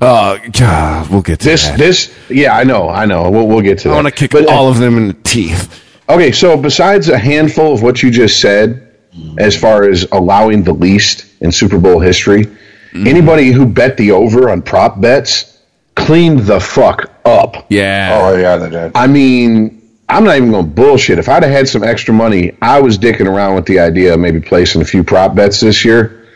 Uh, 0.00 0.38
God, 0.52 1.08
we'll 1.10 1.22
get 1.22 1.40
to 1.40 1.44
this 1.48 1.68
that. 1.68 1.78
this 1.78 2.14
yeah, 2.28 2.56
I 2.56 2.64
know, 2.64 2.88
I 2.88 3.06
know. 3.06 3.30
We'll 3.30 3.46
we'll 3.48 3.62
get 3.62 3.78
to 3.80 3.88
that. 3.88 3.94
I 3.94 3.96
want 3.96 4.06
to 4.08 4.12
kick 4.12 4.30
But, 4.32 4.48
uh, 4.48 4.52
all 4.52 4.68
of 4.68 4.78
them 4.78 4.96
in 4.98 5.06
the 5.08 5.14
teeth. 5.24 5.82
Okay, 6.08 6.30
so 6.32 6.56
besides 6.56 7.08
a 7.08 7.18
handful 7.18 7.72
of 7.72 7.82
what 7.82 8.02
you 8.02 8.10
just 8.10 8.40
said, 8.40 8.94
as 9.38 9.56
far 9.56 9.84
as 9.88 10.06
allowing 10.12 10.62
the 10.62 10.72
least 10.72 11.24
in 11.40 11.50
Super 11.52 11.78
Bowl 11.78 12.00
history, 12.00 12.46
Mm-hmm. 12.92 13.08
anybody 13.08 13.50
who 13.50 13.66
bet 13.66 13.96
the 13.98 14.12
over 14.12 14.48
on 14.48 14.62
prop 14.62 15.00
bets 15.02 15.58
cleaned 15.96 16.40
the 16.40 16.60
fuck 16.60 17.10
up. 17.26 17.66
Yeah. 17.68 18.18
Oh 18.22 18.36
yeah, 18.36 18.56
they 18.56 18.70
did. 18.70 18.92
I 18.94 19.06
mean, 19.06 19.75
I'm 20.08 20.24
not 20.24 20.36
even 20.36 20.52
going 20.52 20.66
to 20.66 20.70
bullshit. 20.70 21.18
If 21.18 21.28
I'd 21.28 21.42
have 21.42 21.52
had 21.52 21.68
some 21.68 21.82
extra 21.82 22.14
money, 22.14 22.56
I 22.62 22.80
was 22.80 22.96
dicking 22.96 23.26
around 23.26 23.56
with 23.56 23.66
the 23.66 23.80
idea 23.80 24.14
of 24.14 24.20
maybe 24.20 24.40
placing 24.40 24.80
a 24.80 24.84
few 24.84 25.02
prop 25.02 25.34
bets 25.34 25.60
this 25.60 25.84
year. 25.84 26.26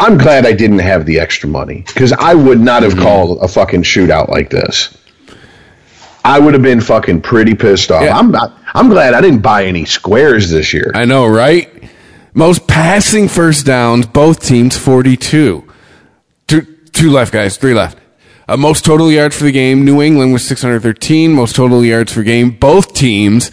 I'm 0.00 0.16
glad 0.16 0.46
I 0.46 0.52
didn't 0.52 0.78
have 0.78 1.06
the 1.06 1.18
extra 1.18 1.48
money 1.48 1.82
because 1.86 2.12
I 2.12 2.34
would 2.34 2.60
not 2.60 2.82
have 2.82 2.92
mm-hmm. 2.92 3.02
called 3.02 3.38
a 3.42 3.48
fucking 3.48 3.82
shootout 3.82 4.28
like 4.28 4.50
this. 4.50 4.96
I 6.24 6.38
would 6.38 6.54
have 6.54 6.62
been 6.62 6.80
fucking 6.80 7.22
pretty 7.22 7.54
pissed 7.54 7.90
off. 7.90 8.02
Yeah. 8.02 8.16
I'm 8.16 8.30
not, 8.30 8.56
I'm 8.74 8.90
glad 8.90 9.14
I 9.14 9.20
didn't 9.20 9.40
buy 9.40 9.64
any 9.64 9.86
squares 9.86 10.50
this 10.50 10.72
year. 10.72 10.92
I 10.94 11.04
know, 11.04 11.26
right? 11.26 11.90
Most 12.34 12.66
passing 12.68 13.28
first 13.28 13.64
downs, 13.66 14.06
both 14.06 14.44
teams 14.44 14.76
42. 14.76 15.64
Two, 16.46 16.60
two 16.92 17.10
left, 17.10 17.32
guys, 17.32 17.56
three 17.56 17.74
left. 17.74 17.98
Uh, 18.48 18.56
most 18.56 18.84
total 18.84 19.10
yards 19.12 19.36
for 19.36 19.44
the 19.44 19.52
game, 19.52 19.84
New 19.84 20.00
England 20.00 20.32
was 20.32 20.44
613. 20.46 21.32
Most 21.32 21.54
total 21.54 21.84
yards 21.84 22.12
for 22.12 22.22
game, 22.22 22.50
both 22.50 22.94
teams 22.94 23.50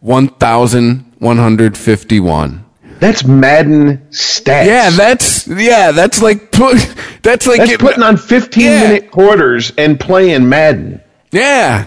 1,151. 0.00 2.64
That's 3.00 3.24
Madden 3.24 3.98
stats. 4.10 4.66
Yeah, 4.66 4.90
that's 4.90 5.46
yeah, 5.46 5.92
that's 5.92 6.20
like 6.20 6.50
put, 6.50 6.76
that's 7.22 7.46
like 7.46 7.58
that's 7.58 7.70
getting- 7.70 7.86
putting 7.86 8.02
on 8.02 8.16
15 8.16 8.64
Yeah. 8.64 8.80
minute 8.82 9.10
quarters 9.12 9.72
and 9.78 10.00
playing 10.00 10.48
Madden. 10.48 11.00
Yeah. 11.30 11.84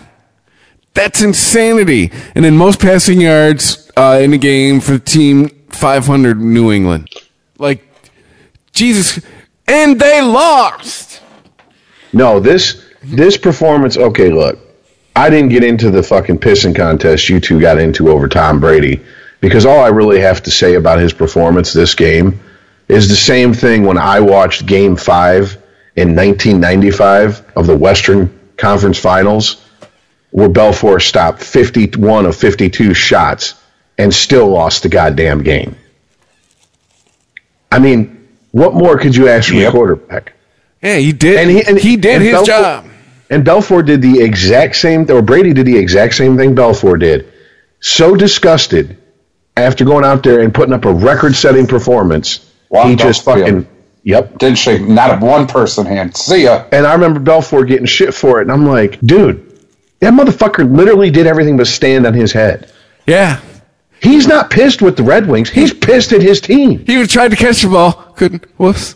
That's 0.94 1.22
insanity. 1.22 2.12
And 2.36 2.44
then 2.46 2.56
most 2.58 2.80
passing 2.80 3.20
yards 3.22 3.92
uh, 3.98 4.20
in 4.22 4.32
the 4.32 4.38
game 4.38 4.80
for 4.82 4.94
the 4.94 5.00
team 5.00 5.50
500 5.70 6.40
New 6.40 6.72
England. 6.72 7.10
Like 7.58 7.86
Jesus 8.74 9.20
and 9.68 10.00
they 10.00 10.22
lost. 10.22 11.11
No, 12.14 12.40
this 12.40 12.84
this 13.04 13.38
performance. 13.38 13.98
Okay, 13.98 14.30
look, 14.30 14.60
I 15.16 15.30
didn't 15.30 15.50
get 15.50 15.64
into 15.64 15.90
the 15.92 16.04
fucking 16.04 16.40
pissing 16.40 16.76
contest 16.76 17.30
you 17.30 17.40
two 17.40 17.60
got 17.60 17.78
into 17.80 18.10
over 18.10 18.28
Tom 18.28 18.60
Brady 18.60 19.02
because 19.40 19.66
all 19.66 19.80
I 19.80 19.88
really 19.90 20.20
have 20.22 20.44
to 20.44 20.52
say 20.52 20.76
about 20.76 21.00
his 21.00 21.14
performance 21.14 21.74
this 21.74 21.96
game 21.96 22.40
is 22.88 23.08
the 23.10 23.16
same 23.16 23.54
thing 23.54 23.84
when 23.86 23.98
I 23.98 24.20
watched 24.20 24.66
Game 24.66 24.96
Five 24.96 25.58
in 25.96 26.16
1995 26.16 27.44
of 27.56 27.68
the 27.68 27.76
Western 27.78 28.38
Conference 28.58 29.00
Finals, 29.00 29.66
where 30.32 30.50
Belfour 30.50 31.02
stopped 31.02 31.44
51 31.44 32.26
of 32.26 32.36
52 32.36 32.94
shots 32.94 33.56
and 33.98 34.14
still 34.14 34.48
lost 34.48 34.84
the 34.84 34.90
goddamn 34.90 35.44
game. 35.44 35.76
I 37.72 37.80
mean, 37.80 38.28
what 38.52 38.74
more 38.74 38.98
could 38.98 39.16
you 39.16 39.28
ask 39.30 39.50
from 39.50 39.58
Yep. 39.60 39.70
a 39.70 39.72
quarterback? 39.72 40.34
Yeah, 40.82 40.98
he 40.98 41.12
did. 41.12 41.38
And 41.38 41.50
he- 41.50 41.64
and- 41.64 41.78
he 41.80 41.96
did 41.98 42.16
and 42.16 42.24
his 42.24 42.36
Belfour- 42.36 42.46
job. 42.46 42.86
And 43.30 43.46
Belfour 43.46 43.86
did 43.86 44.02
the 44.02 44.20
exact 44.22 44.76
same, 44.76 45.06
or 45.10 45.22
Brady 45.22 45.54
did 45.54 45.66
the 45.66 45.78
exact 45.78 46.16
same 46.16 46.38
thing 46.38 46.54
Belfour 46.54 47.00
did. 47.00 47.28
So 47.80 48.16
disgusted 48.16 48.98
after 49.56 49.86
going 49.86 50.04
out 50.04 50.22
there 50.24 50.42
and 50.42 50.54
putting 50.54 50.74
up 50.74 50.84
a 50.86 50.92
record-setting 50.92 51.68
performance, 51.68 52.46
Walked 52.70 52.90
he 52.90 52.96
just 52.96 53.24
fucking 53.24 53.68
yep. 54.04 54.38
Didn't 54.38 54.58
shake 54.58 54.82
not 54.82 55.22
a 55.22 55.26
one 55.26 55.48
person 55.48 55.86
hand. 55.86 56.16
See 56.18 56.44
ya. 56.44 56.66
And 56.72 56.86
I 56.86 56.94
remember 56.94 57.20
Belfour 57.20 57.66
getting 57.68 57.86
shit 57.86 58.14
for 58.14 58.40
it, 58.40 58.44
and 58.44 58.52
I'm 58.52 58.66
like, 58.68 59.00
dude, 59.02 59.46
that 60.00 60.14
motherfucker 60.14 60.70
literally 60.76 61.10
did 61.12 61.26
everything 61.28 61.56
but 61.58 61.68
stand 61.68 62.06
on 62.06 62.14
his 62.14 62.32
head. 62.34 62.72
Yeah. 63.08 63.40
He's 64.02 64.28
not 64.28 64.50
pissed 64.50 64.82
with 64.82 64.98
the 64.98 65.04
Red 65.04 65.28
Wings. 65.28 65.50
He's 65.50 65.74
pissed 65.74 66.12
at 66.12 66.22
his 66.22 66.42
team. 66.42 66.84
He 66.86 66.98
would 66.98 67.10
try 67.10 67.28
to 67.28 67.36
catch 67.36 67.62
the 67.62 67.70
ball, 67.70 67.94
couldn't. 68.16 68.46
Whoops. 68.58 68.96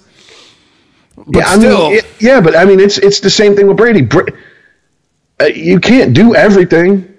But 1.15 1.35
yeah, 1.35 1.47
I 1.47 1.57
still, 1.57 1.89
mean, 1.89 1.97
it- 1.99 2.05
yeah, 2.19 2.41
but 2.41 2.55
I 2.55 2.65
mean, 2.65 2.79
it's 2.79 2.97
it's 2.97 3.19
the 3.19 3.29
same 3.29 3.55
thing 3.55 3.67
with 3.67 3.77
Brady. 3.77 4.01
Bra- 4.01 4.25
uh, 5.41 5.45
you 5.45 5.79
can't 5.79 6.13
do 6.13 6.35
everything. 6.35 7.13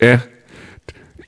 Yeah. 0.00 0.20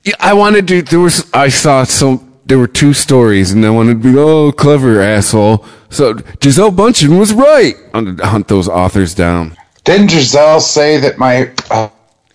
Yeah, 0.03 0.13
I 0.19 0.33
wanted 0.33 0.67
to. 0.69 0.81
There 0.81 0.99
was. 0.99 1.29
I 1.33 1.49
saw 1.49 1.83
some. 1.83 2.25
There 2.45 2.57
were 2.57 2.67
two 2.67 2.93
stories, 2.93 3.51
and 3.51 3.65
I 3.65 3.69
wanted 3.69 4.01
to 4.01 4.11
be 4.13 4.17
oh 4.17 4.51
clever 4.51 5.01
asshole. 5.01 5.65
So 5.89 6.13
Gisele 6.39 6.71
Bundchen 6.71 7.19
was 7.19 7.33
right. 7.33 7.75
I 7.93 7.97
wanted 7.97 8.17
to 8.17 8.25
hunt 8.27 8.47
those 8.47 8.67
authors 8.67 9.13
down. 9.13 9.55
Didn't 9.83 10.07
Gisele 10.09 10.59
say 10.61 10.97
that 10.97 11.17
my 11.17 11.51
uh, 11.69 11.89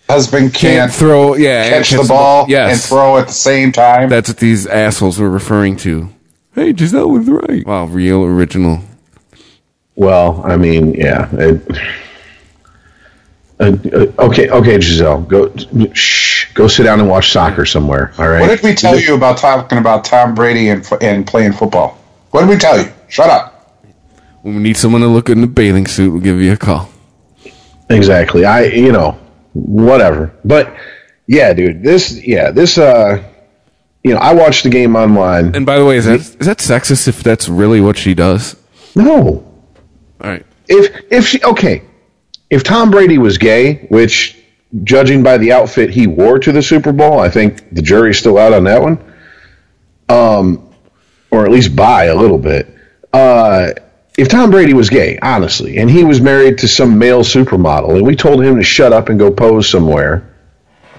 husband 0.08 0.52
Can't 0.54 0.90
can't, 0.90 0.92
throw. 0.92 1.34
Yeah, 1.34 1.68
catch 1.68 1.90
the 1.90 2.04
ball 2.08 2.46
Yes, 2.48 2.72
and 2.72 2.88
throw 2.88 3.16
at 3.18 3.28
the 3.28 3.32
same 3.32 3.72
time? 3.72 4.08
That's 4.08 4.28
what 4.28 4.38
these 4.38 4.66
assholes 4.66 5.18
were 5.18 5.30
referring 5.30 5.76
to. 5.78 6.08
Hey, 6.54 6.72
Gisele 6.72 7.08
was 7.10 7.28
right. 7.28 7.66
Wow, 7.66 7.86
real 7.86 8.24
original. 8.24 8.82
Well, 9.96 10.42
I 10.44 10.56
mean, 10.56 10.94
yeah. 10.94 11.28
It, 11.32 11.78
uh, 13.60 13.64
uh, 13.92 14.06
okay, 14.18 14.50
okay, 14.50 14.78
Gisele, 14.78 15.22
go 15.22 15.54
shh, 15.92 16.52
go 16.54 16.66
sit 16.66 16.82
down 16.82 16.98
and 16.98 17.08
watch 17.08 17.30
soccer 17.30 17.64
somewhere. 17.64 18.12
All 18.18 18.28
right. 18.28 18.40
what 18.40 18.48
did 18.48 18.62
we 18.62 18.74
tell 18.74 18.98
you 18.98 19.14
about 19.14 19.38
talking 19.38 19.78
about 19.78 20.04
Tom 20.04 20.34
Brady 20.34 20.70
and, 20.70 20.86
and 21.00 21.26
playing 21.26 21.52
football? 21.52 21.98
What 22.30 22.40
did 22.40 22.50
we 22.50 22.56
tell 22.56 22.80
you? 22.80 22.92
Shut 23.08 23.30
up. 23.30 23.80
When 24.42 24.56
we 24.56 24.62
need 24.62 24.76
someone 24.76 25.00
to 25.02 25.06
look 25.06 25.30
in 25.30 25.40
the 25.40 25.46
bathing 25.46 25.86
suit, 25.86 26.10
we'll 26.10 26.20
give 26.20 26.40
you 26.40 26.52
a 26.52 26.56
call. 26.56 26.90
Exactly. 27.88 28.44
I, 28.44 28.64
you 28.64 28.90
know, 28.90 29.12
whatever. 29.52 30.34
But 30.44 30.74
yeah, 31.28 31.52
dude, 31.54 31.82
this, 31.82 32.26
yeah, 32.26 32.50
this, 32.50 32.76
uh, 32.76 33.22
you 34.02 34.12
know, 34.12 34.18
I 34.18 34.34
watched 34.34 34.64
the 34.64 34.70
game 34.70 34.96
online. 34.96 35.54
And 35.54 35.64
by 35.64 35.78
the 35.78 35.84
way, 35.84 35.96
is 35.96 36.04
that 36.04 36.20
is 36.20 36.46
that 36.46 36.58
sexist? 36.58 37.08
If 37.08 37.22
that's 37.22 37.48
really 37.48 37.80
what 37.80 37.96
she 37.96 38.12
does? 38.14 38.54
No, 38.94 39.42
All 40.20 40.30
right. 40.30 40.46
if 40.68 41.04
if 41.10 41.26
she 41.26 41.42
okay, 41.42 41.82
if 42.50 42.62
Tom 42.62 42.90
Brady 42.90 43.18
was 43.18 43.38
gay, 43.38 43.86
which 43.88 44.36
judging 44.82 45.22
by 45.22 45.38
the 45.38 45.52
outfit 45.52 45.90
he 45.90 46.06
wore 46.06 46.38
to 46.38 46.52
the 46.52 46.62
Super 46.62 46.92
Bowl, 46.92 47.18
I 47.20 47.28
think 47.28 47.74
the 47.74 47.82
jury's 47.82 48.18
still 48.18 48.38
out 48.38 48.52
on 48.52 48.64
that 48.64 48.82
one. 48.82 48.98
Um, 50.08 50.70
or 51.30 51.44
at 51.44 51.50
least 51.50 51.74
by 51.74 52.04
a 52.04 52.14
little 52.14 52.38
bit. 52.38 52.72
Uh, 53.12 53.70
if 54.16 54.28
Tom 54.28 54.50
Brady 54.50 54.74
was 54.74 54.90
gay, 54.90 55.18
honestly, 55.20 55.78
and 55.78 55.90
he 55.90 56.04
was 56.04 56.20
married 56.20 56.58
to 56.58 56.68
some 56.68 56.98
male 56.98 57.22
supermodel, 57.22 57.96
and 57.96 58.06
we 58.06 58.14
told 58.14 58.44
him 58.44 58.56
to 58.56 58.62
shut 58.62 58.92
up 58.92 59.08
and 59.08 59.18
go 59.18 59.30
pose 59.30 59.68
somewhere, 59.68 60.34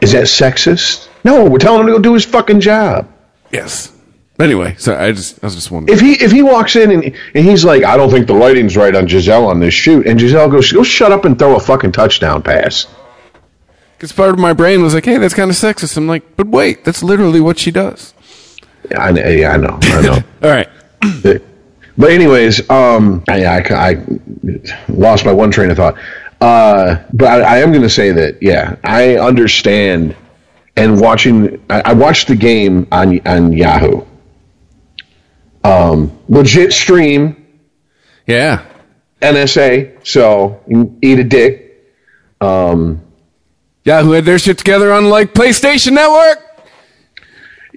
is 0.01 0.11
that 0.11 0.25
sexist? 0.25 1.07
No, 1.23 1.49
we're 1.49 1.59
telling 1.59 1.81
him 1.81 1.87
to 1.87 1.93
go 1.93 1.99
do 1.99 2.13
his 2.13 2.25
fucking 2.25 2.59
job. 2.59 3.11
Yes. 3.51 3.91
Anyway, 4.39 4.75
so 4.77 4.97
I 4.97 5.11
just 5.13 5.41
I 5.41 5.47
was 5.47 5.55
just 5.55 5.71
wondering. 5.71 5.97
If 5.97 6.01
he 6.01 6.13
if 6.21 6.31
he 6.31 6.43
walks 6.43 6.75
in 6.75 6.91
and, 6.91 7.03
and 7.05 7.45
he's 7.45 7.63
like, 7.63 7.83
I 7.83 7.95
don't 7.95 8.09
think 8.09 8.27
the 8.27 8.33
lighting's 8.33 8.75
right 8.75 8.93
on 8.93 9.05
Gisele 9.05 9.45
on 9.45 9.59
this 9.61 9.73
shoot, 9.73 10.05
and 10.05 10.19
Gisele 10.19 10.49
goes, 10.49 10.71
go 10.73 10.83
shut 10.83 11.11
up 11.13 11.23
and 11.23 11.39
throw 11.39 11.55
a 11.55 11.59
fucking 11.59 11.93
touchdown 11.93 12.43
pass. 12.43 12.87
Because 13.97 14.11
part 14.11 14.31
of 14.31 14.39
my 14.39 14.51
brain 14.51 14.81
was 14.83 14.93
like, 14.93 15.05
hey, 15.05 15.17
that's 15.17 15.33
kind 15.33 15.49
of 15.49 15.55
sexist. 15.55 15.95
I'm 15.95 16.07
like, 16.07 16.35
but 16.35 16.47
wait, 16.47 16.83
that's 16.83 17.01
literally 17.01 17.39
what 17.39 17.57
she 17.57 17.71
does. 17.71 18.13
Yeah, 18.91 19.01
I, 19.01 19.11
know- 19.11 19.25
yeah, 19.25 19.51
I 19.53 19.57
know, 19.57 19.79
I 19.81 20.01
know. 20.01 20.13
All 20.43 20.49
right. 20.49 20.67
but 21.97 22.11
anyways, 22.11 22.69
um, 22.69 23.23
I, 23.29 23.45
I, 23.45 23.57
I 23.71 24.05
lost 24.89 25.23
my 25.25 25.31
one 25.31 25.49
train 25.49 25.71
of 25.71 25.77
thought. 25.77 25.97
Uh, 26.41 26.97
but 27.13 27.27
I, 27.41 27.55
I 27.55 27.57
am 27.59 27.71
going 27.71 27.83
to 27.83 27.89
say 27.89 28.11
that, 28.11 28.43
yeah, 28.43 28.75
I 28.83 29.15
understand. 29.15 30.13
And 30.75 30.99
watching, 30.99 31.63
I, 31.69 31.81
I 31.85 31.93
watched 31.93 32.27
the 32.27 32.35
game 32.35 32.85
on 32.91 33.25
on 33.25 33.53
Yahoo. 33.53 34.03
Um, 35.65 36.17
legit 36.29 36.73
stream, 36.73 37.35
Yeah. 38.27 38.63
NSA. 39.21 40.05
So 40.07 40.59
eat 41.01 41.19
a 41.19 41.23
dick. 41.23 41.61
Yeah, 43.85 44.01
who 44.01 44.11
had 44.13 44.25
their 44.25 44.39
shit 44.39 44.57
together 44.57 44.91
on 44.91 45.09
like 45.09 45.33
PlayStation 45.33 45.93
Network? 45.93 46.39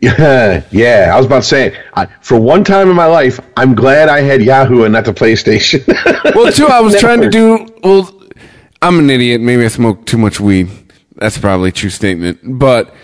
Yeah, 0.01 0.62
yeah. 0.70 1.11
I 1.12 1.16
was 1.16 1.27
about 1.27 1.42
to 1.42 1.48
say, 1.48 1.79
I, 1.94 2.07
for 2.22 2.40
one 2.40 2.64
time 2.64 2.88
in 2.88 2.96
my 2.96 3.07
life, 3.07 3.40
I'm 3.57 3.74
glad 3.74 4.09
I 4.09 4.20
had 4.20 4.42
Yahoo 4.42 4.85
and 4.85 4.92
not 4.92 5.05
the 5.05 5.12
PlayStation. 5.12 5.85
Well, 6.35 6.53
too, 6.53 6.66
I 6.66 6.81
was 6.81 6.98
trying 6.98 7.20
to 7.22 7.31
do. 7.31 7.66
Well, 7.83 8.14
I'm 8.83 8.98
an 8.98 9.11
idiot. 9.11 9.40
Maybe 9.40 9.64
I 9.64 9.68
smoke 9.68 10.07
too 10.07 10.18
much 10.18 10.40
weed. 10.40 10.68
That's 11.16 11.37
probably 11.38 11.70
a 11.70 11.72
true 11.72 11.90
statement. 11.90 12.38
But 12.44 12.94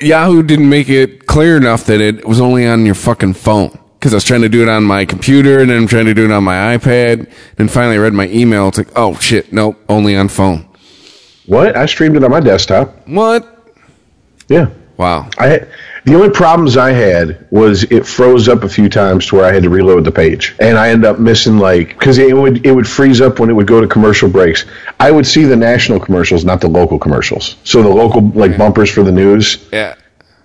Yahoo 0.00 0.42
didn't 0.42 0.68
make 0.68 0.88
it 0.88 1.26
clear 1.26 1.56
enough 1.56 1.84
that 1.84 2.00
it 2.00 2.26
was 2.26 2.40
only 2.40 2.66
on 2.66 2.84
your 2.84 2.94
fucking 2.96 3.34
phone. 3.34 3.78
Because 4.00 4.14
I 4.14 4.16
was 4.16 4.24
trying 4.24 4.40
to 4.40 4.48
do 4.48 4.62
it 4.62 4.68
on 4.68 4.82
my 4.84 5.04
computer, 5.04 5.60
and 5.60 5.68
then 5.68 5.76
I'm 5.76 5.86
trying 5.86 6.06
to 6.06 6.14
do 6.14 6.24
it 6.24 6.30
on 6.30 6.42
my 6.42 6.74
iPad. 6.76 7.30
Then 7.56 7.68
finally, 7.68 7.96
I 7.96 7.98
read 7.98 8.14
my 8.14 8.28
email. 8.28 8.66
It's 8.68 8.78
like, 8.78 8.88
oh 8.96 9.14
shit, 9.16 9.52
nope, 9.52 9.76
only 9.90 10.16
on 10.16 10.28
phone. 10.28 10.66
what? 11.46 11.76
I 11.76 11.84
streamed 11.84 12.16
it 12.16 12.24
on 12.24 12.30
my 12.30 12.40
desktop. 12.40 13.06
What? 13.06 13.46
Yeah. 14.48 14.70
Wow. 14.96 15.28
I 15.38 15.66
the 16.04 16.14
only 16.14 16.30
problems 16.30 16.76
I 16.78 16.92
had 16.92 17.46
was 17.50 17.84
it 17.84 18.06
froze 18.06 18.48
up 18.48 18.64
a 18.64 18.68
few 18.68 18.88
times 18.88 19.26
to 19.26 19.36
where 19.36 19.44
I 19.44 19.52
had 19.52 19.62
to 19.64 19.70
reload 19.70 20.04
the 20.04 20.10
page, 20.12 20.54
and 20.60 20.78
I 20.78 20.88
ended 20.90 21.04
up 21.04 21.18
missing 21.18 21.58
like 21.58 21.90
because 21.98 22.16
it 22.18 22.34
would 22.34 22.64
it 22.64 22.72
would 22.72 22.88
freeze 22.88 23.20
up 23.20 23.38
when 23.38 23.50
it 23.50 23.52
would 23.52 23.66
go 23.66 23.80
to 23.80 23.86
commercial 23.86 24.28
breaks. 24.30 24.64
I 24.98 25.10
would 25.10 25.26
see 25.26 25.44
the 25.44 25.56
national 25.56 26.00
commercials, 26.00 26.44
not 26.44 26.60
the 26.60 26.68
local 26.68 26.98
commercials. 26.98 27.56
So 27.64 27.82
the 27.82 27.88
local 27.90 28.28
like 28.30 28.56
bumpers 28.56 28.90
for 28.90 29.02
the 29.02 29.12
news. 29.12 29.68
Yeah. 29.72 29.94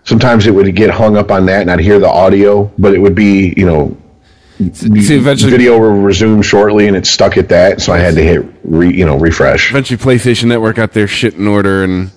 Sometimes 0.06 0.48
it 0.48 0.52
would 0.52 0.74
get 0.76 0.90
hung 0.90 1.18
up 1.18 1.32
on 1.32 1.46
that, 1.48 1.62
and 1.62 1.72
I'd 1.72 1.80
hear 1.80 2.00
the 2.00 2.10
audio, 2.10 2.72
but 2.78 2.94
it 2.94 3.00
would 3.00 3.16
be 3.16 3.54
you 3.58 3.66
know 3.66 3.98
See, 4.58 5.18
eventually, 5.18 5.52
The 5.52 5.58
video 5.58 5.78
will 5.78 6.02
resume 6.02 6.42
shortly, 6.42 6.88
and 6.88 6.96
it 6.96 7.06
stuck 7.06 7.36
at 7.36 7.50
that, 7.50 7.82
so 7.82 7.92
I 7.92 7.98
had 7.98 8.16
to 8.16 8.24
hit 8.24 8.46
re, 8.64 8.94
you 8.94 9.06
know 9.06 9.18
refresh. 9.18 9.70
eventually 9.70 9.98
PlayStation 9.98 10.46
Network 10.46 10.78
got 10.78 10.94
their 10.94 11.08
shit 11.08 11.34
in 11.34 11.46
order, 11.46 11.84
and 11.84 12.12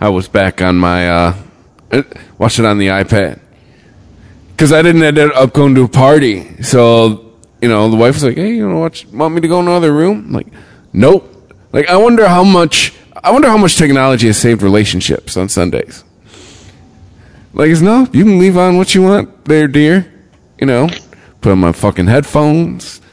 I 0.00 0.10
was 0.10 0.28
back 0.28 0.62
on 0.62 0.76
my 0.76 1.08
uh, 1.10 1.36
uh, 1.90 2.02
watched 2.38 2.60
it 2.60 2.64
on 2.64 2.78
the 2.78 2.88
iPad 2.88 3.40
because 4.50 4.72
I 4.72 4.82
didn't 4.82 5.02
end 5.02 5.18
up 5.18 5.52
going 5.52 5.74
to 5.74 5.82
a 5.82 5.88
party. 5.88 6.62
So 6.62 7.32
you 7.60 7.68
know, 7.68 7.90
the 7.90 7.96
wife 7.96 8.14
was 8.14 8.22
like, 8.22 8.36
"Hey, 8.36 8.54
you 8.54 8.68
know, 8.68 8.78
watch, 8.78 9.06
want 9.06 9.34
me 9.34 9.40
to 9.40 9.48
go 9.48 9.58
in 9.58 9.66
another 9.66 9.92
room?" 9.92 10.26
I'm 10.28 10.32
like, 10.32 10.48
nope. 10.92 11.28
Like, 11.72 11.88
I 11.88 11.96
wonder 11.96 12.28
how 12.28 12.44
much. 12.44 12.94
I 13.20 13.32
wonder 13.32 13.48
how 13.48 13.56
much 13.56 13.76
technology 13.76 14.28
has 14.28 14.36
saved 14.36 14.62
relationships 14.62 15.36
on 15.36 15.48
Sundays. 15.48 16.04
Like, 17.54 17.70
it's 17.70 17.80
no, 17.80 18.06
you 18.12 18.24
can 18.24 18.38
leave 18.38 18.56
on 18.56 18.76
what 18.76 18.94
you 18.94 19.02
want 19.02 19.44
there, 19.44 19.68
dear. 19.68 20.10
You 20.58 20.66
know, 20.66 20.88
put 21.40 21.52
on 21.52 21.58
my 21.58 21.72
fucking 21.72 22.06
headphones. 22.06 23.00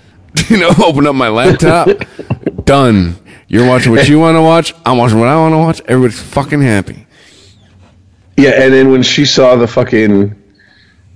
You 0.47 0.57
know, 0.61 0.69
open 0.85 1.05
up 1.07 1.13
my 1.15 1.27
laptop. 1.27 1.89
Done. 2.63 3.17
You're 3.49 3.67
watching 3.67 3.91
what 3.91 4.07
you 4.07 4.17
want 4.17 4.37
to 4.37 4.41
watch. 4.41 4.73
I'm 4.85 4.97
watching 4.97 5.19
what 5.19 5.27
I 5.27 5.35
want 5.35 5.51
to 5.53 5.57
watch. 5.57 5.81
Everybody's 5.89 6.21
fucking 6.21 6.61
happy. 6.61 7.05
Yeah, 8.37 8.51
and 8.63 8.73
then 8.73 8.91
when 8.91 9.03
she 9.03 9.25
saw 9.25 9.57
the 9.57 9.67
fucking, 9.67 10.33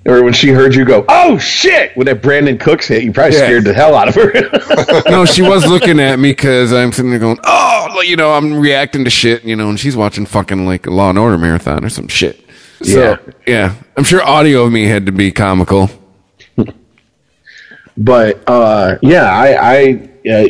or 0.05 0.21
when 0.21 0.33
she 0.33 0.49
heard 0.49 0.75
you 0.75 0.83
go, 0.83 1.05
"Oh 1.07 1.37
shit!" 1.37 1.95
when 1.95 2.07
that 2.07 2.21
Brandin 2.21 2.59
Cooks 2.59 2.87
hit, 2.89 3.03
you 3.03 3.13
probably 3.13 3.37
Yeah. 3.37 3.45
scared 3.45 3.63
the 3.63 3.73
hell 3.73 3.95
out 3.95 4.09
of 4.09 4.15
her. 4.15 4.33
No, 5.09 5.23
she 5.23 5.41
was 5.41 5.65
looking 5.65 5.99
at 6.01 6.19
me 6.19 6.31
because 6.31 6.73
I'm 6.73 6.91
sitting 6.91 7.11
there 7.11 7.19
going, 7.19 7.39
oh, 7.45 8.01
you 8.05 8.17
know, 8.17 8.33
I'm 8.33 8.59
reacting 8.59 9.05
to 9.05 9.09
shit, 9.09 9.45
you 9.45 9.55
know, 9.55 9.69
and 9.69 9.79
she's 9.79 9.95
watching 9.95 10.25
fucking 10.25 10.65
like 10.65 10.87
a 10.87 10.91
Law 10.91 11.09
and 11.09 11.17
Order 11.17 11.37
marathon 11.37 11.85
or 11.85 11.89
some 11.89 12.09
shit. 12.09 12.44
So, 12.85 12.99
Yeah. 12.99 13.17
yeah, 13.47 13.75
I'm 13.97 14.03
sure 14.03 14.23
audio 14.23 14.63
of 14.63 14.71
me 14.71 14.85
had 14.85 15.07
to 15.07 15.11
be 15.11 15.31
comical. 15.31 15.89
but 17.97 18.43
uh, 18.47 18.97
yeah, 19.01 19.23
I, 19.31 19.55
I 19.59 20.09
uh, 20.29 20.47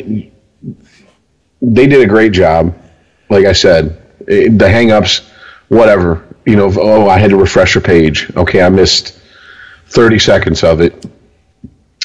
they 1.62 1.86
did 1.86 2.02
a 2.02 2.06
great 2.06 2.32
job. 2.32 2.76
Like 3.30 3.46
I 3.46 3.52
said, 3.52 4.00
it, 4.26 4.58
the 4.58 4.66
hangups, 4.66 5.28
whatever. 5.68 6.24
You 6.44 6.56
know, 6.56 6.72
oh, 6.76 7.08
I 7.08 7.18
had 7.18 7.30
to 7.30 7.36
refresh 7.36 7.74
a 7.76 7.80
page. 7.80 8.30
Okay, 8.36 8.62
I 8.62 8.68
missed 8.68 9.18
thirty 9.88 10.18
seconds 10.18 10.62
of 10.62 10.80
it 10.80 11.06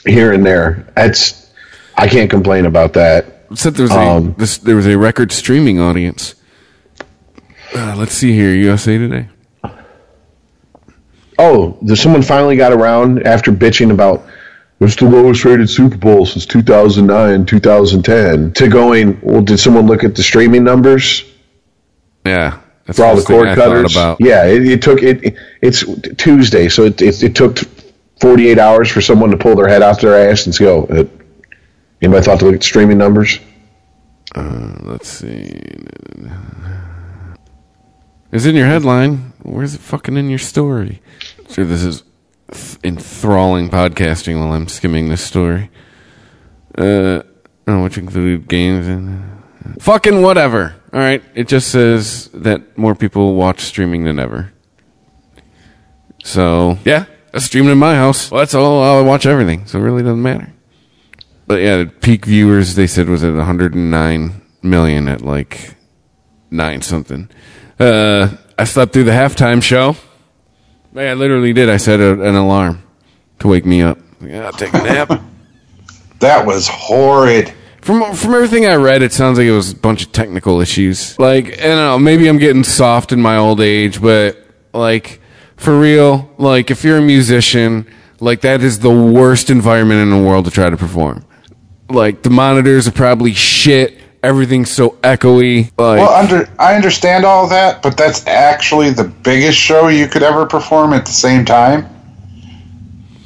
here 0.06 0.32
and 0.34 0.46
there. 0.46 0.88
That's 0.96 1.52
I 1.96 2.08
can't 2.08 2.30
complain 2.30 2.66
about 2.66 2.94
that. 2.94 3.26
Said 3.54 3.76
there 3.76 3.84
was 3.84 3.92
a 3.92 4.00
Um, 4.00 4.36
this, 4.38 4.58
there 4.60 4.78
was 4.78 4.88
a 4.88 4.98
record 4.98 5.32
streaming 5.34 5.80
audience. 5.80 6.36
Uh, 7.76 7.96
let's 7.98 8.14
see 8.14 8.34
here, 8.34 8.54
USA 8.54 8.98
Today. 8.98 9.28
Oh, 11.44 11.76
the, 11.82 11.96
someone 11.96 12.22
finally 12.22 12.56
got 12.56 12.72
around 12.72 13.26
after 13.26 13.52
bitching 13.52 13.92
about 13.92 14.24
it's 14.80 14.96
the 14.96 15.06
lowest 15.10 15.44
rated 15.44 15.70
Super 15.70 15.98
Bowl 15.98 16.26
since 16.26 16.46
2009, 16.46 17.46
2010 17.48 18.54
to 18.54 18.68
going, 18.68 19.20
well, 19.22 19.42
did 19.42 19.60
someone 19.60 19.88
look 19.88 20.04
at 20.04 20.16
the 20.16 20.22
streaming 20.22 20.64
numbers 20.64 21.24
Yeah, 22.26 22.60
that's 22.86 23.00
for 23.00 23.06
all 23.06 23.16
the 23.16 23.24
cord 23.24 23.56
cutters? 23.56 23.96
About. 23.96 24.18
Yeah, 24.20 24.46
it, 24.46 24.68
it 24.68 24.82
took 24.84 25.02
it. 25.02 25.36
It's 25.64 25.84
Tuesday, 26.18 26.70
so 26.70 26.86
it, 26.86 27.02
it, 27.02 27.24
it 27.24 27.36
took 27.36 27.58
48 28.20 28.60
hours 28.60 28.90
for 28.90 29.02
someone 29.02 29.32
to 29.32 29.38
pull 29.38 29.56
their 29.56 29.68
head 29.68 29.82
out 29.82 30.00
their 30.00 30.30
ass 30.30 30.46
and 30.46 30.56
go. 30.58 30.86
Uh, 30.86 31.06
anybody 32.04 32.24
thought 32.24 32.40
to 32.40 32.46
look 32.46 32.54
at 32.54 32.62
the 32.62 32.66
streaming 32.66 33.00
numbers? 33.00 33.40
Let's 34.36 35.10
see. 35.10 35.60
It's 38.32 38.46
in 38.46 38.56
your 38.56 38.68
headline. 38.68 39.34
Where's 39.42 39.74
it 39.74 39.82
fucking 39.82 40.18
in 40.18 40.30
your 40.30 40.40
story? 40.40 41.02
Sure, 41.52 41.66
this 41.66 41.84
is 41.84 42.04
th- 42.52 42.78
enthralling 42.84 43.70
podcasting 43.70 44.40
while 44.40 44.54
I'm 44.54 44.68
skimming 44.68 45.10
this 45.10 45.22
story. 45.22 45.70
Uh, 46.78 47.24
which 47.66 47.98
included 47.98 48.48
games 48.48 48.88
and 48.88 49.44
fucking 49.80 50.22
whatever. 50.22 50.76
All 50.94 51.00
right, 51.00 51.24
it 51.36 51.48
just 51.48 51.70
says 51.70 52.30
that 52.34 52.78
more 52.78 52.96
people 52.96 53.36
watch 53.36 53.62
streaming 53.62 54.04
than 54.04 54.20
ever. 54.20 54.52
So 56.24 56.78
yeah, 56.86 57.06
that's 57.32 57.46
streaming 57.46 57.72
in 57.72 57.78
my 57.78 57.96
house. 57.96 58.32
Well, 58.32 58.40
that's 58.40 58.54
all. 58.54 58.84
I 58.84 59.02
watch 59.02 59.26
everything, 59.26 59.66
so 59.66 59.80
it 59.80 59.84
really 59.84 60.04
doesn't 60.04 60.22
matter. 60.22 60.54
But 61.48 61.62
yeah, 61.62 61.78
the 61.78 61.86
peak 61.86 62.26
viewers 62.26 62.76
they 62.76 62.88
said 62.88 63.10
was 63.10 63.24
at 63.24 63.34
109 63.34 64.42
million 64.62 65.08
at 65.08 65.22
like 65.22 65.76
nine 66.50 66.82
something. 66.82 67.30
Uh, 67.80 68.36
I 68.58 68.64
slept 68.64 68.94
through 68.94 69.06
the 69.06 69.12
halftime 69.12 69.62
show. 69.62 69.96
I 70.96 71.14
literally 71.14 71.54
did. 71.54 71.70
I 71.70 71.78
set 71.78 72.00
a, 72.00 72.22
an 72.22 72.36
alarm 72.36 72.84
to 73.40 73.48
wake 73.48 73.66
me 73.66 73.82
up. 73.82 73.98
Yeah, 74.20 74.46
I'll 74.46 74.54
take 74.54 74.74
a 74.74 74.78
nap. 74.78 75.22
That 76.20 76.46
was 76.46 76.68
horrid. 76.68 77.52
From 77.82 78.14
from 78.14 78.36
everything 78.36 78.68
I 78.68 78.76
read, 78.76 79.02
it 79.02 79.12
sounds 79.12 79.40
like 79.40 79.48
it 79.48 79.52
was 79.52 79.72
a 79.72 79.76
bunch 79.76 80.04
of 80.04 80.12
technical 80.12 80.62
issues. 80.62 81.18
Like 81.18 81.60
I 81.60 81.64
don't 81.64 81.78
know, 81.78 81.98
maybe 81.98 82.28
I'm 82.28 82.38
getting 82.38 82.64
soft 82.64 83.12
in 83.12 83.20
my 83.20 83.38
old 83.38 83.60
age, 83.60 84.00
but 84.00 84.38
like 84.72 85.20
for 85.58 85.80
real, 85.80 86.32
like 86.38 86.70
if 86.70 86.84
you're 86.84 87.00
a 87.00 87.02
musician, 87.02 87.88
like 88.20 88.42
that 88.42 88.62
is 88.62 88.78
the 88.78 88.92
worst 88.92 89.50
environment 89.50 90.00
in 90.02 90.12
the 90.12 90.24
world 90.24 90.46
to 90.46 90.52
try 90.52 90.70
to 90.70 90.78
perform. 90.78 91.26
Like 91.90 92.22
the 92.22 92.30
monitors 92.30 92.88
are 92.88 92.92
probably 92.92 93.34
shit. 93.34 93.98
Everything's 94.24 94.70
so 94.70 94.92
echoey. 95.02 95.66
Like 95.78 96.00
Well, 96.00 96.10
under 96.14 96.48
I 96.60 96.76
understand 96.76 97.26
all 97.26 97.48
that, 97.50 97.82
but 97.82 97.98
that's 97.98 98.26
actually 98.28 98.92
the 98.92 99.06
biggest 99.06 99.58
show 99.58 99.88
you 99.88 100.08
could 100.08 100.22
ever 100.24 100.46
perform 100.46 100.94
at 100.94 101.06
the 101.06 101.12
same 101.12 101.44
time. 101.44 101.88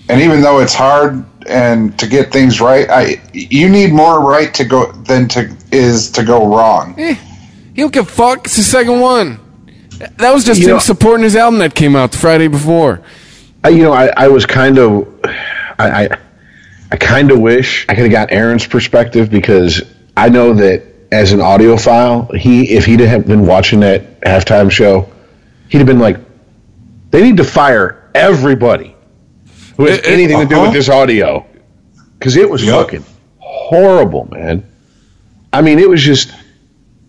And 0.08 0.22
even 0.22 0.42
though 0.42 0.60
it's 0.60 0.74
hard 0.74 1.26
and 1.48 1.98
to 2.00 2.08
get 2.08 2.32
things 2.32 2.62
right, 2.62 2.90
I 2.90 3.22
you 3.34 3.68
need 3.70 3.92
more 3.92 4.22
right 4.22 4.54
to 4.54 4.64
go 4.66 4.92
than 4.92 5.28
to 5.30 5.54
is 5.72 6.12
to 6.12 6.24
go 6.24 6.48
wrong. 6.48 6.96
Eh, 6.98 7.16
he 7.74 7.82
don't 7.82 7.92
give 7.94 8.08
a 8.08 8.12
fuck. 8.12 8.46
It's 8.46 8.56
the 8.56 8.64
second 8.64 9.02
one. 9.02 9.40
That 10.18 10.34
was 10.34 10.46
just 10.46 10.62
You 10.62 10.68
him 10.68 10.74
know- 10.76 10.80
supporting 10.80 11.24
his 11.24 11.36
album 11.36 11.60
that 11.60 11.76
came 11.76 11.96
out 11.96 12.12
the 12.12 12.18
Friday 12.18 12.48
before. 12.48 13.02
I, 13.64 13.70
you 13.70 13.82
know, 13.82 13.94
I, 13.94 14.12
I 14.16 14.28
was 14.28 14.46
kind 14.46 14.78
of, 14.78 15.08
I, 15.80 16.04
I, 16.06 16.10
I 16.92 16.96
kind 16.98 17.32
of 17.32 17.40
wish 17.40 17.86
I 17.90 17.96
could 17.96 18.04
have 18.04 18.12
got 18.12 18.32
Aaron's 18.32 18.68
perspective 18.68 19.32
because 19.32 19.82
I 20.18 20.30
know 20.30 20.54
that 20.54 20.84
as 21.12 21.32
an 21.34 21.40
audiophile, 21.40 22.34
he 22.36 22.72
if 22.72 22.86
he'd 22.86 23.00
have 23.02 23.28
been 23.28 23.46
watching 23.46 23.80
that 23.82 24.22
halftime 24.22 24.72
show, 24.72 25.10
he'd 25.70 25.80
have 25.80 25.88
been 25.88 26.00
like, 26.00 26.18
they 27.12 27.22
need 27.22 27.38
to 27.38 27.44
fire 27.44 28.10
everybody. 28.16 28.96
who 29.78 29.86
has 29.86 30.00
It- 30.00 30.06
it- 30.06 30.12
anything 30.14 30.40
to 30.40 30.46
do 30.46 30.56
uh-huh. 30.56 30.64
with 30.66 30.74
this 30.74 30.88
audio. 30.90 31.46
Because 32.18 32.38
it 32.38 32.50
was 32.50 32.64
Yep. 32.64 32.76
fucking 32.76 33.06
horrible, 33.40 34.28
man. 34.32 34.64
I 35.52 35.62
mean, 35.62 35.80
it 35.80 35.90
was 35.90 36.02
just, 36.02 36.32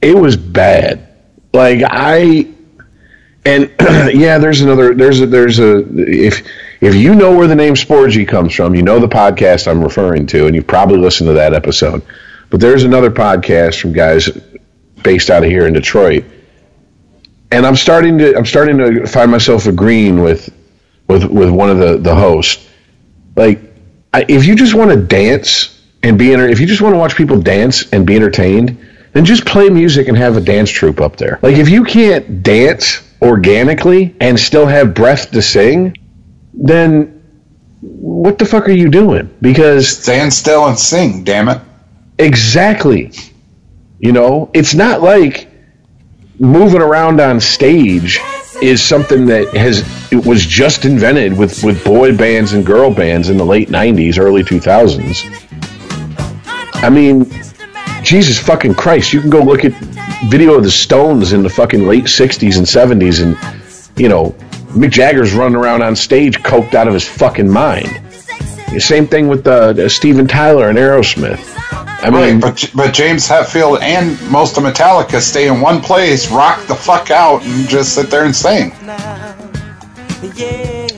it 0.03 0.17
was 0.17 0.37
bad. 0.37 1.07
Like 1.53 1.83
I, 1.85 2.49
and 3.45 3.71
yeah, 4.15 4.39
there's 4.39 4.61
another, 4.63 4.95
there's 4.95 5.21
a, 5.21 5.27
there's 5.27 5.59
a, 5.61 5.85
if 5.97 6.43
if 6.81 6.95
you 6.95 7.15
know 7.15 7.35
where 7.37 7.47
the 7.47 7.55
name 7.55 7.75
Sporgy 7.75 8.27
comes 8.29 8.53
from, 8.55 8.75
you 8.75 8.83
know 8.83 8.99
the 8.99 9.09
podcast 9.09 9.67
I'm 9.71 9.83
referring 9.83 10.27
to, 10.27 10.47
and 10.47 10.55
you've 10.55 10.67
probably 10.67 10.99
listened 10.99 11.29
to 11.29 11.35
that 11.35 11.55
episode. 11.55 12.03
But 12.51 12.61
there's 12.61 12.85
another 12.85 13.11
podcast 13.11 13.81
from 13.81 13.93
guys 13.93 14.29
based 15.03 15.31
out 15.31 15.45
of 15.45 15.51
here 15.51 15.67
in 15.67 15.73
Detroit, 15.73 16.25
and 17.51 17.67
I'm 17.67 17.77
starting 17.77 18.19
to, 18.19 18.37
I'm 18.37 18.47
starting 18.47 18.79
to 18.79 19.07
find 19.07 19.31
myself 19.31 19.67
agreeing 19.67 20.23
with, 20.23 20.49
with 21.09 21.25
with 21.25 21.51
one 21.51 21.71
of 21.71 21.79
the 21.79 21.99
the 21.99 22.15
hosts. 22.15 22.67
Like, 23.35 23.61
I, 24.15 24.25
if 24.29 24.47
you 24.47 24.55
just 24.57 24.75
want 24.75 24.91
to 24.91 24.97
dance 24.97 25.73
and 26.03 26.19
be 26.19 26.33
enter, 26.33 26.49
if 26.49 26.61
you 26.61 26.67
just 26.67 26.81
want 26.81 26.95
to 26.95 26.99
watch 26.99 27.17
people 27.17 27.41
dance 27.41 27.91
and 27.91 28.07
be 28.07 28.17
entertained, 28.17 28.79
then 29.13 29.25
just 29.25 29.45
play 29.45 29.69
music 29.69 30.09
and 30.09 30.17
have 30.17 30.37
a 30.37 30.41
dance 30.41 30.71
troupe 30.71 31.01
up 31.01 31.17
there. 31.17 31.39
Like, 31.43 31.57
if 31.57 31.69
you 31.69 31.85
can't 31.85 32.43
dance 32.43 33.03
organically 33.21 34.15
and 34.21 34.39
still 34.39 34.67
have 34.67 34.95
breath 34.95 35.31
to 35.33 35.43
sing, 35.43 35.97
then 36.53 37.23
what 37.81 38.39
the 38.39 38.45
fuck 38.45 38.69
are 38.69 38.73
you 38.73 38.89
doing? 38.89 39.35
Because 39.41 39.89
Stand 39.89 40.33
still 40.33 40.67
and 40.67 40.79
sing, 40.79 41.25
damn 41.25 41.49
it. 41.49 41.61
Exactly. 42.19 43.13
You 43.99 44.13
know, 44.13 44.51
it's 44.55 44.75
not 44.75 45.03
like 45.03 45.49
moving 46.39 46.83
around 46.83 47.21
on 47.21 47.41
stage 47.41 48.21
is 48.63 48.83
something 48.83 49.27
that 49.27 49.49
has 49.55 49.81
it 50.13 50.25
was 50.25 50.45
just 50.45 50.85
invented 50.85 51.37
with 51.37 51.63
with 51.63 51.85
boy 51.85 52.17
bands 52.17 52.53
and 52.53 52.65
girl 52.65 52.91
bands 52.93 53.29
in 53.29 53.37
the 53.37 53.45
late 53.45 53.69
90s, 53.69 54.19
early 54.19 54.43
2000s. 54.43 55.33
I 56.83 56.91
mean, 56.91 57.31
Jesus 58.03 58.39
fucking 58.39 58.75
Christ, 58.75 59.13
you 59.13 59.21
can 59.21 59.31
go 59.31 59.43
look 59.43 59.65
at 59.65 59.73
video 60.29 60.55
of 60.55 60.65
the 60.65 60.71
Stones 60.71 61.33
in 61.33 61.43
the 61.43 61.51
fucking 61.51 61.87
late 61.87 62.05
60s 62.05 62.57
and 62.57 62.67
70s 62.67 63.23
and 63.23 63.37
you 63.99 64.09
know, 64.09 64.31
Mick 64.69 64.91
Jagger's 64.91 65.33
running 65.33 65.57
around 65.57 65.83
on 65.83 65.97
stage 65.97 66.43
coked 66.43 66.75
out 66.75 66.87
of 66.87 66.95
his 66.95 67.07
fucking 67.07 67.49
mind. 67.49 68.03
Same 68.79 69.07
thing 69.07 69.29
with 69.29 69.47
uh, 69.47 69.89
Steven 69.89 70.27
Tyler 70.27 70.69
and 70.69 70.77
Aerosmith. 70.77 71.56
I 71.99 72.11
mean, 72.11 72.41
Right, 72.41 72.41
but 72.41 72.71
but 72.75 72.95
James 72.95 73.27
Hetfield 73.27 73.81
and 73.81 74.21
most 74.31 74.57
of 74.59 74.65
Metallica 74.65 75.21
stay 75.21 75.49
in 75.49 75.61
one 75.61 75.81
place, 75.81 76.31
rock 76.31 76.65
the 76.67 76.75
fuck 76.75 77.11
out, 77.11 77.43
and 77.45 77.69
just 77.69 77.95
sit 77.95 78.11
there 78.11 78.25
and 78.25 78.37
sing. 78.37 78.71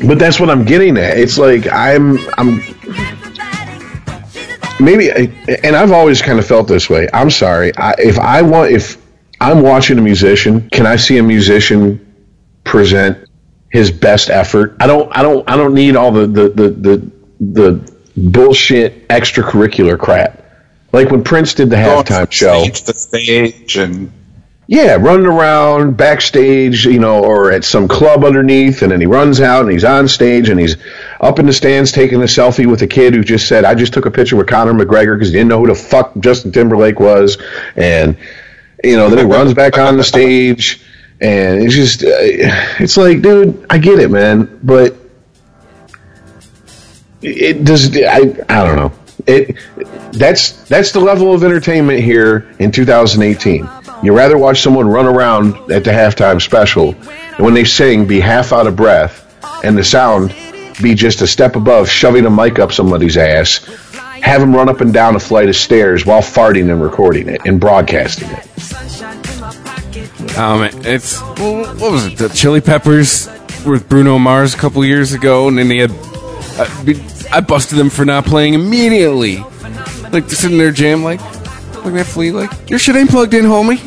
But 0.06 0.18
that's 0.18 0.38
what 0.40 0.50
I'm 0.50 0.64
getting 0.64 0.96
at. 0.96 1.18
It's 1.18 1.38
like 1.38 1.66
I'm 1.70 2.18
I'm 2.36 2.60
maybe 4.80 5.10
and 5.10 5.76
I've 5.76 5.92
always 5.92 6.22
kind 6.22 6.38
of 6.38 6.46
felt 6.46 6.68
this 6.68 6.88
way. 6.90 7.08
I'm 7.12 7.30
sorry. 7.30 7.72
I, 7.76 7.94
if 7.98 8.18
I 8.18 8.42
want 8.42 8.72
if 8.72 8.96
I'm 9.40 9.62
watching 9.62 9.98
a 9.98 10.02
musician, 10.02 10.68
can 10.70 10.86
I 10.86 10.96
see 10.96 11.18
a 11.18 11.22
musician 11.22 12.04
present 12.64 13.28
his 13.70 13.90
best 13.90 14.30
effort? 14.30 14.76
I 14.80 14.86
don't 14.86 15.16
I 15.16 15.22
don't 15.22 15.48
I 15.50 15.56
don't 15.56 15.74
need 15.74 15.96
all 15.96 16.10
the 16.10 16.26
the 16.26 16.48
the 16.48 16.68
the, 16.70 17.10
the 17.40 17.92
bullshit 18.16 19.08
extracurricular 19.08 19.98
crap. 19.98 20.44
Like 20.92 21.10
when 21.10 21.22
Prince 21.22 21.54
did 21.54 21.70
the 21.70 21.76
Going 21.76 22.04
halftime 22.04 22.32
show. 22.32 22.62
stage 22.62 22.82
to 22.82 22.94
stage, 22.94 23.76
and 23.76 24.10
Yeah, 24.66 24.96
running 24.96 25.26
around 25.26 25.96
backstage, 25.96 26.84
you 26.86 26.98
know, 26.98 27.22
or 27.24 27.50
at 27.52 27.64
some 27.64 27.88
club 27.88 28.24
underneath, 28.24 28.82
and 28.82 28.92
then 28.92 29.00
he 29.00 29.06
runs 29.06 29.40
out 29.40 29.62
and 29.62 29.70
he's 29.72 29.84
on 29.84 30.08
stage 30.08 30.48
and 30.50 30.58
he's 30.60 30.76
up 31.20 31.38
in 31.38 31.46
the 31.46 31.52
stands 31.52 31.90
taking 31.92 32.20
a 32.20 32.26
selfie 32.26 32.66
with 32.66 32.82
a 32.82 32.86
kid 32.86 33.14
who 33.14 33.22
just 33.22 33.48
said, 33.48 33.64
"I 33.64 33.74
just 33.74 33.92
took 33.92 34.06
a 34.06 34.10
picture 34.10 34.36
with 34.36 34.46
Conor 34.46 34.72
McGregor 34.74 35.16
because 35.16 35.28
he 35.28 35.34
didn't 35.34 35.48
know 35.48 35.60
who 35.60 35.66
the 35.68 35.74
fuck 35.74 36.12
Justin 36.20 36.52
Timberlake 36.52 37.00
was," 37.00 37.38
and 37.76 38.16
you 38.84 38.96
know, 38.96 39.08
then 39.10 39.18
he 39.18 39.24
runs 39.24 39.54
back 39.54 39.76
on 39.78 39.96
the 39.96 40.04
stage, 40.04 40.80
and 41.20 41.62
it's 41.62 41.74
just, 41.74 42.02
uh, 42.04 42.06
it's 42.78 42.96
like, 42.96 43.22
dude, 43.22 43.66
I 43.68 43.78
get 43.78 43.98
it, 43.98 44.08
man, 44.10 44.60
but 44.62 44.94
it 47.22 47.64
does. 47.64 47.96
I 47.96 48.34
I 48.48 48.64
don't 48.64 48.76
know. 48.76 48.92
It 49.28 49.56
that's 50.12 50.52
that's 50.64 50.92
the 50.92 51.00
level 51.00 51.34
of 51.34 51.44
entertainment 51.44 52.00
here 52.00 52.50
in 52.58 52.72
2018. 52.72 53.68
You 54.02 54.16
rather 54.16 54.38
watch 54.38 54.62
someone 54.62 54.88
run 54.88 55.06
around 55.06 55.54
at 55.70 55.84
the 55.84 55.90
halftime 55.90 56.40
special, 56.40 56.94
and 56.94 57.44
when 57.44 57.52
they 57.52 57.64
sing, 57.64 58.06
be 58.06 58.20
half 58.20 58.52
out 58.52 58.66
of 58.66 58.74
breath, 58.74 59.24
and 59.64 59.76
the 59.76 59.84
sound 59.84 60.34
be 60.80 60.94
just 60.94 61.20
a 61.20 61.26
step 61.26 61.56
above 61.56 61.90
shoving 61.90 62.24
a 62.24 62.30
mic 62.30 62.58
up 62.58 62.72
somebody's 62.72 63.16
ass, 63.16 63.64
have 64.22 64.40
them 64.40 64.54
run 64.54 64.68
up 64.68 64.80
and 64.80 64.94
down 64.94 65.16
a 65.16 65.20
flight 65.20 65.48
of 65.48 65.56
stairs 65.56 66.06
while 66.06 66.22
farting 66.22 66.70
and 66.70 66.80
recording 66.82 67.28
it 67.28 67.40
and 67.44 67.60
broadcasting 67.60 68.28
it. 68.30 68.46
Um, 70.38 70.62
it's 70.84 71.20
what 71.20 71.80
was 71.80 72.06
it? 72.06 72.16
The 72.18 72.28
Chili 72.28 72.60
Peppers 72.60 73.28
with 73.66 73.88
Bruno 73.88 74.18
Mars 74.18 74.54
a 74.54 74.56
couple 74.56 74.84
years 74.84 75.12
ago, 75.12 75.48
and 75.48 75.58
then 75.58 75.68
they 75.68 75.78
had. 75.78 75.90
I, 76.60 77.17
I 77.32 77.40
busted 77.40 77.78
them 77.78 77.90
for 77.90 78.04
not 78.04 78.24
playing 78.24 78.54
immediately. 78.54 79.36
Like 80.10 80.26
they're 80.26 80.28
sitting 80.30 80.58
there 80.58 80.70
jam, 80.72 81.02
like 81.04 81.20
like 81.84 81.94
that 81.94 82.06
Flea, 82.06 82.32
like 82.32 82.70
your 82.70 82.78
shit 82.78 82.96
ain't 82.96 83.10
plugged 83.10 83.34
in, 83.34 83.44
homie. 83.44 83.78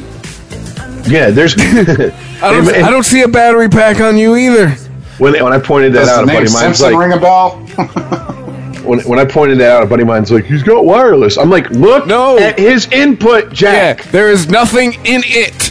Yeah, 1.10 1.30
there's 1.32 1.56
I 1.60 2.52
don't, 2.52 2.68
I 2.70 2.90
don't 2.90 3.04
see 3.04 3.22
a 3.22 3.28
battery 3.28 3.70
pack 3.70 4.00
on 4.00 4.18
you 4.18 4.36
either. 4.36 4.70
when 5.18 5.34
when 5.44 5.54
I 5.54 5.60
pointed 5.60 5.94
that 5.94 6.02
does 6.02 6.10
out, 6.10 6.24
a 6.24 6.28
buddy 6.28 6.38
name 6.40 6.48
of 6.48 6.54
mine's 6.54 6.82
like, 6.82 6.96
ring 6.96 7.14
a 7.14 7.20
bell? 7.20 7.58
when, 8.86 9.00
when 9.02 9.20
I 9.20 9.26
pointed 9.26 9.58
that 9.60 9.72
out, 9.78 9.84
a 9.84 9.86
buddy 9.88 10.04
of 10.04 10.08
mine's 10.08 10.32
like, 10.32 10.46
he's 10.46 10.64
got 10.64 10.86
wireless. 10.86 11.38
I'm 11.38 11.50
like, 11.50 11.70
look 11.72 12.06
No. 12.08 12.38
at 12.38 12.58
his 12.60 12.88
input 12.92 13.46
Yeah, 13.46 13.94
jack. 13.96 14.04
there 14.06 14.30
is 14.30 14.48
nothing 14.50 14.94
in 15.06 15.22
it. 15.26 15.71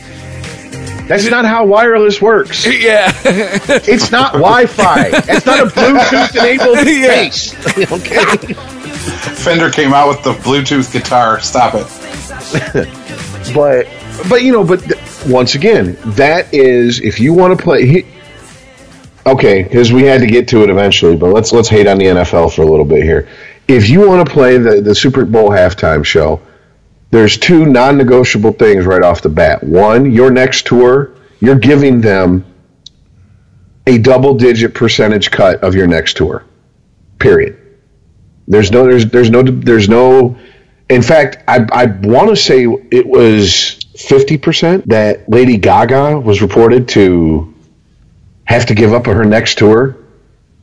That's 1.11 1.29
not 1.31 1.45
how 1.45 1.67
wireless 1.67 2.23
works. 2.23 2.65
Yeah, 2.81 3.13
It's 3.25 4.11
not 4.11 4.33
Wi-Fi. 4.35 5.09
It's 5.29 5.45
not 5.45 5.61
a 5.61 5.67
Bluetooth 5.67 6.37
enabled 6.37 6.79
Yeah. 6.87 7.29
space. 7.31 7.93
okay. 7.93 8.55
Fender 9.43 9.71
came 9.71 9.93
out 9.93 10.09
with 10.09 10.23
the 10.23 10.33
Bluetooth 10.35 10.93
guitar. 10.93 11.41
Stop 11.41 11.75
it. 11.75 11.87
But 13.55 13.87
but 14.29 14.43
you 14.43 14.53
know, 14.53 14.65
but 14.65 14.81
th- 14.83 14.99
once 15.27 15.55
again, 15.55 15.97
that 16.17 16.53
is 16.55 17.01
if 17.01 17.19
you 17.21 17.33
want 17.33 17.57
to 17.59 17.63
play. 17.63 17.87
He, 17.87 18.07
okay, 19.27 19.63
because 19.63 19.93
we 19.93 20.03
had 20.05 20.21
to 20.21 20.27
get 20.27 20.49
to 20.49 20.63
it 20.63 20.71
eventually, 20.71 21.17
but 21.17 21.33
let's 21.33 21.53
let's 21.53 21.69
hate 21.69 21.87
on 21.87 21.99
the 21.99 22.05
NFL 22.07 22.55
for 22.55 22.63
a 22.63 22.67
little 22.67 22.85
bit 22.85 23.03
here. 23.03 23.29
If 23.69 23.89
you 23.89 24.07
want 24.07 24.27
to 24.27 24.33
play 24.33 24.59
the 24.59 24.81
the 24.81 24.95
Super 24.95 25.25
Bowl 25.25 25.51
halftime 25.51 26.05
show, 26.05 26.41
there's 27.11 27.39
two 27.39 27.67
non-negotiable 27.67 28.53
things 28.53 28.87
right 28.87 29.03
off 29.03 29.23
the 29.23 29.29
bat. 29.29 29.63
One, 29.65 30.11
your 30.11 30.31
next 30.31 30.67
tour, 30.67 31.17
you're 31.41 31.59
giving 31.59 32.01
them 32.01 32.45
a 33.87 33.99
double-digit 33.99 34.75
percentage 34.75 35.31
cut 35.31 35.63
of 35.65 35.75
your 35.75 35.87
next 35.87 36.17
tour. 36.17 36.45
Period. 37.19 37.57
There's 38.47 38.71
no 38.71 38.85
there's 38.85 39.07
there's 39.07 39.31
no 39.31 39.43
there's 39.43 39.89
no 39.89 40.37
in 40.91 41.03
fact, 41.03 41.39
I, 41.47 41.67
I 41.73 41.87
want 41.87 42.31
to 42.31 42.37
say 42.37 42.65
it 42.91 43.07
was 43.07 43.79
50% 43.95 44.87
that 44.87 45.29
Lady 45.29 45.57
Gaga 45.57 46.19
was 46.19 46.43
reported 46.43 46.89
to 46.91 47.55
have 48.45 48.67
to 48.67 48.75
give 48.75 48.93
up 48.93 49.07
her 49.07 49.25
next 49.25 49.57
tour 49.59 49.97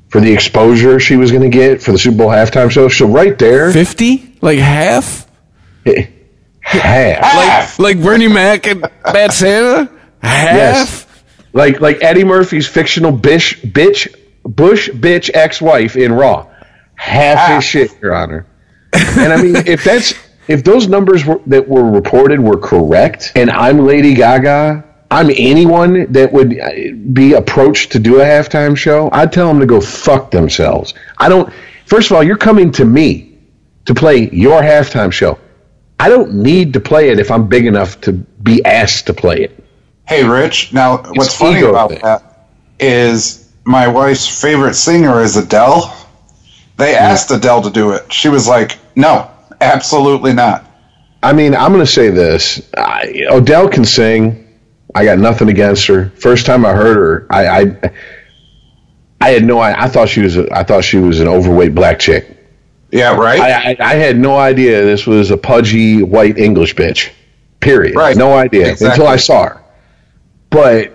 for 0.09 0.19
the 0.19 0.31
exposure 0.33 0.99
she 0.99 1.15
was 1.15 1.31
going 1.31 1.49
to 1.49 1.49
get 1.49 1.81
for 1.81 1.93
the 1.93 1.97
Super 1.97 2.17
Bowl 2.17 2.27
halftime 2.27 2.69
show. 2.69 2.89
So 2.89 3.07
right 3.07 3.39
there, 3.39 3.71
fifty, 3.71 4.37
like 4.41 4.59
half, 4.59 5.29
half. 6.67 7.79
Like, 7.79 7.97
like 7.97 8.05
Bernie 8.05 8.27
Mac 8.27 8.67
and 8.67 8.81
Bad 9.03 9.31
Santa, 9.33 9.91
half. 10.21 10.55
Yes. 10.55 11.07
Like 11.53 11.79
like 11.79 12.03
Eddie 12.03 12.23
Murphy's 12.23 12.67
fictional 12.67 13.11
bish, 13.11 13.59
bitch 13.61 14.13
Bush 14.43 14.89
bitch 14.89 15.29
ex-wife 15.33 15.95
in 15.95 16.13
Raw. 16.13 16.47
Half 16.95 17.37
Half. 17.37 17.55
his 17.55 17.63
shit, 17.63 18.01
Your 18.01 18.15
Honor. 18.15 18.45
And 18.93 19.33
I 19.33 19.41
mean, 19.41 19.55
if 19.67 19.83
that's 19.83 20.13
if 20.47 20.63
those 20.63 20.87
numbers 20.87 21.25
were, 21.25 21.41
that 21.47 21.67
were 21.67 21.89
reported 21.89 22.39
were 22.39 22.57
correct, 22.57 23.33
and 23.35 23.49
I'm 23.49 23.85
Lady 23.85 24.13
Gaga, 24.13 24.83
I'm 25.11 25.29
anyone 25.29 26.11
that 26.11 26.31
would 26.31 26.59
uh, 26.59 26.69
be 27.13 27.33
approached 27.33 27.91
to 27.93 27.99
do 27.99 28.21
a 28.21 28.23
halftime 28.23 28.75
show, 28.75 29.09
I'd 29.11 29.31
tell 29.31 29.47
them 29.47 29.59
to 29.59 29.65
go 29.65 29.81
fuck 29.81 30.31
themselves. 30.31 30.93
I 31.17 31.29
don't. 31.29 31.51
First 31.85 32.11
of 32.11 32.17
all, 32.17 32.23
you're 32.23 32.37
coming 32.37 32.71
to 32.73 32.85
me 32.85 33.37
to 33.85 33.93
play 33.93 34.29
your 34.31 34.61
halftime 34.61 35.11
show. 35.11 35.39
I 35.99 36.09
don't 36.09 36.35
need 36.35 36.73
to 36.73 36.79
play 36.79 37.09
it 37.09 37.19
if 37.19 37.31
I'm 37.31 37.47
big 37.47 37.65
enough 37.65 37.99
to 38.01 38.13
be 38.13 38.63
asked 38.65 39.07
to 39.07 39.13
play 39.13 39.41
it. 39.41 39.63
Hey, 40.07 40.23
Rich. 40.23 40.73
Now, 40.73 40.97
what's 41.15 41.35
funny 41.35 41.61
about 41.61 41.89
thing. 41.89 41.99
that 42.03 42.47
is 42.79 43.51
my 43.65 43.87
wife's 43.87 44.41
favorite 44.41 44.75
singer 44.75 45.21
is 45.21 45.35
Adele. 45.35 45.93
They 46.77 46.95
asked 46.95 47.31
Adele 47.31 47.63
to 47.63 47.69
do 47.69 47.91
it. 47.91 48.13
She 48.13 48.29
was 48.29 48.47
like, 48.47 48.77
"No, 48.95 49.29
absolutely 49.59 50.33
not." 50.33 50.65
I 51.23 51.33
mean, 51.33 51.55
I'm 51.55 51.73
going 51.73 51.85
to 51.85 51.91
say 51.91 52.09
this: 52.09 52.61
I, 52.77 53.25
Adele 53.29 53.69
can 53.69 53.83
sing. 53.83 54.43
I 54.95 55.03
got 55.03 55.17
nothing 55.17 55.49
against 55.49 55.87
her. 55.87 56.09
First 56.11 56.45
time 56.45 56.65
I 56.65 56.73
heard 56.73 56.95
her, 56.95 57.27
I, 57.29 57.47
I 57.47 57.91
I 59.19 59.29
had 59.29 59.43
no. 59.43 59.59
I, 59.59 59.85
I 59.85 59.87
thought 59.89 60.09
she 60.09 60.21
was. 60.21 60.37
A, 60.37 60.47
I 60.55 60.63
thought 60.63 60.83
she 60.83 60.97
was 60.97 61.19
an 61.19 61.27
overweight 61.27 61.73
black 61.73 61.99
chick. 61.99 62.36
Yeah, 62.91 63.15
right. 63.17 63.39
I, 63.39 63.71
I, 63.71 63.75
I 63.79 63.93
had 63.95 64.17
no 64.17 64.37
idea 64.37 64.83
this 64.85 65.05
was 65.05 65.29
a 65.31 65.37
pudgy 65.37 66.03
white 66.03 66.37
English 66.37 66.75
bitch. 66.75 67.11
Period. 67.59 67.95
Right. 67.95 68.15
No 68.15 68.33
idea 68.33 68.69
Exactly. 68.71 68.87
until 68.89 69.07
I 69.07 69.17
saw 69.17 69.43
her. 69.49 69.63
But 70.49 70.93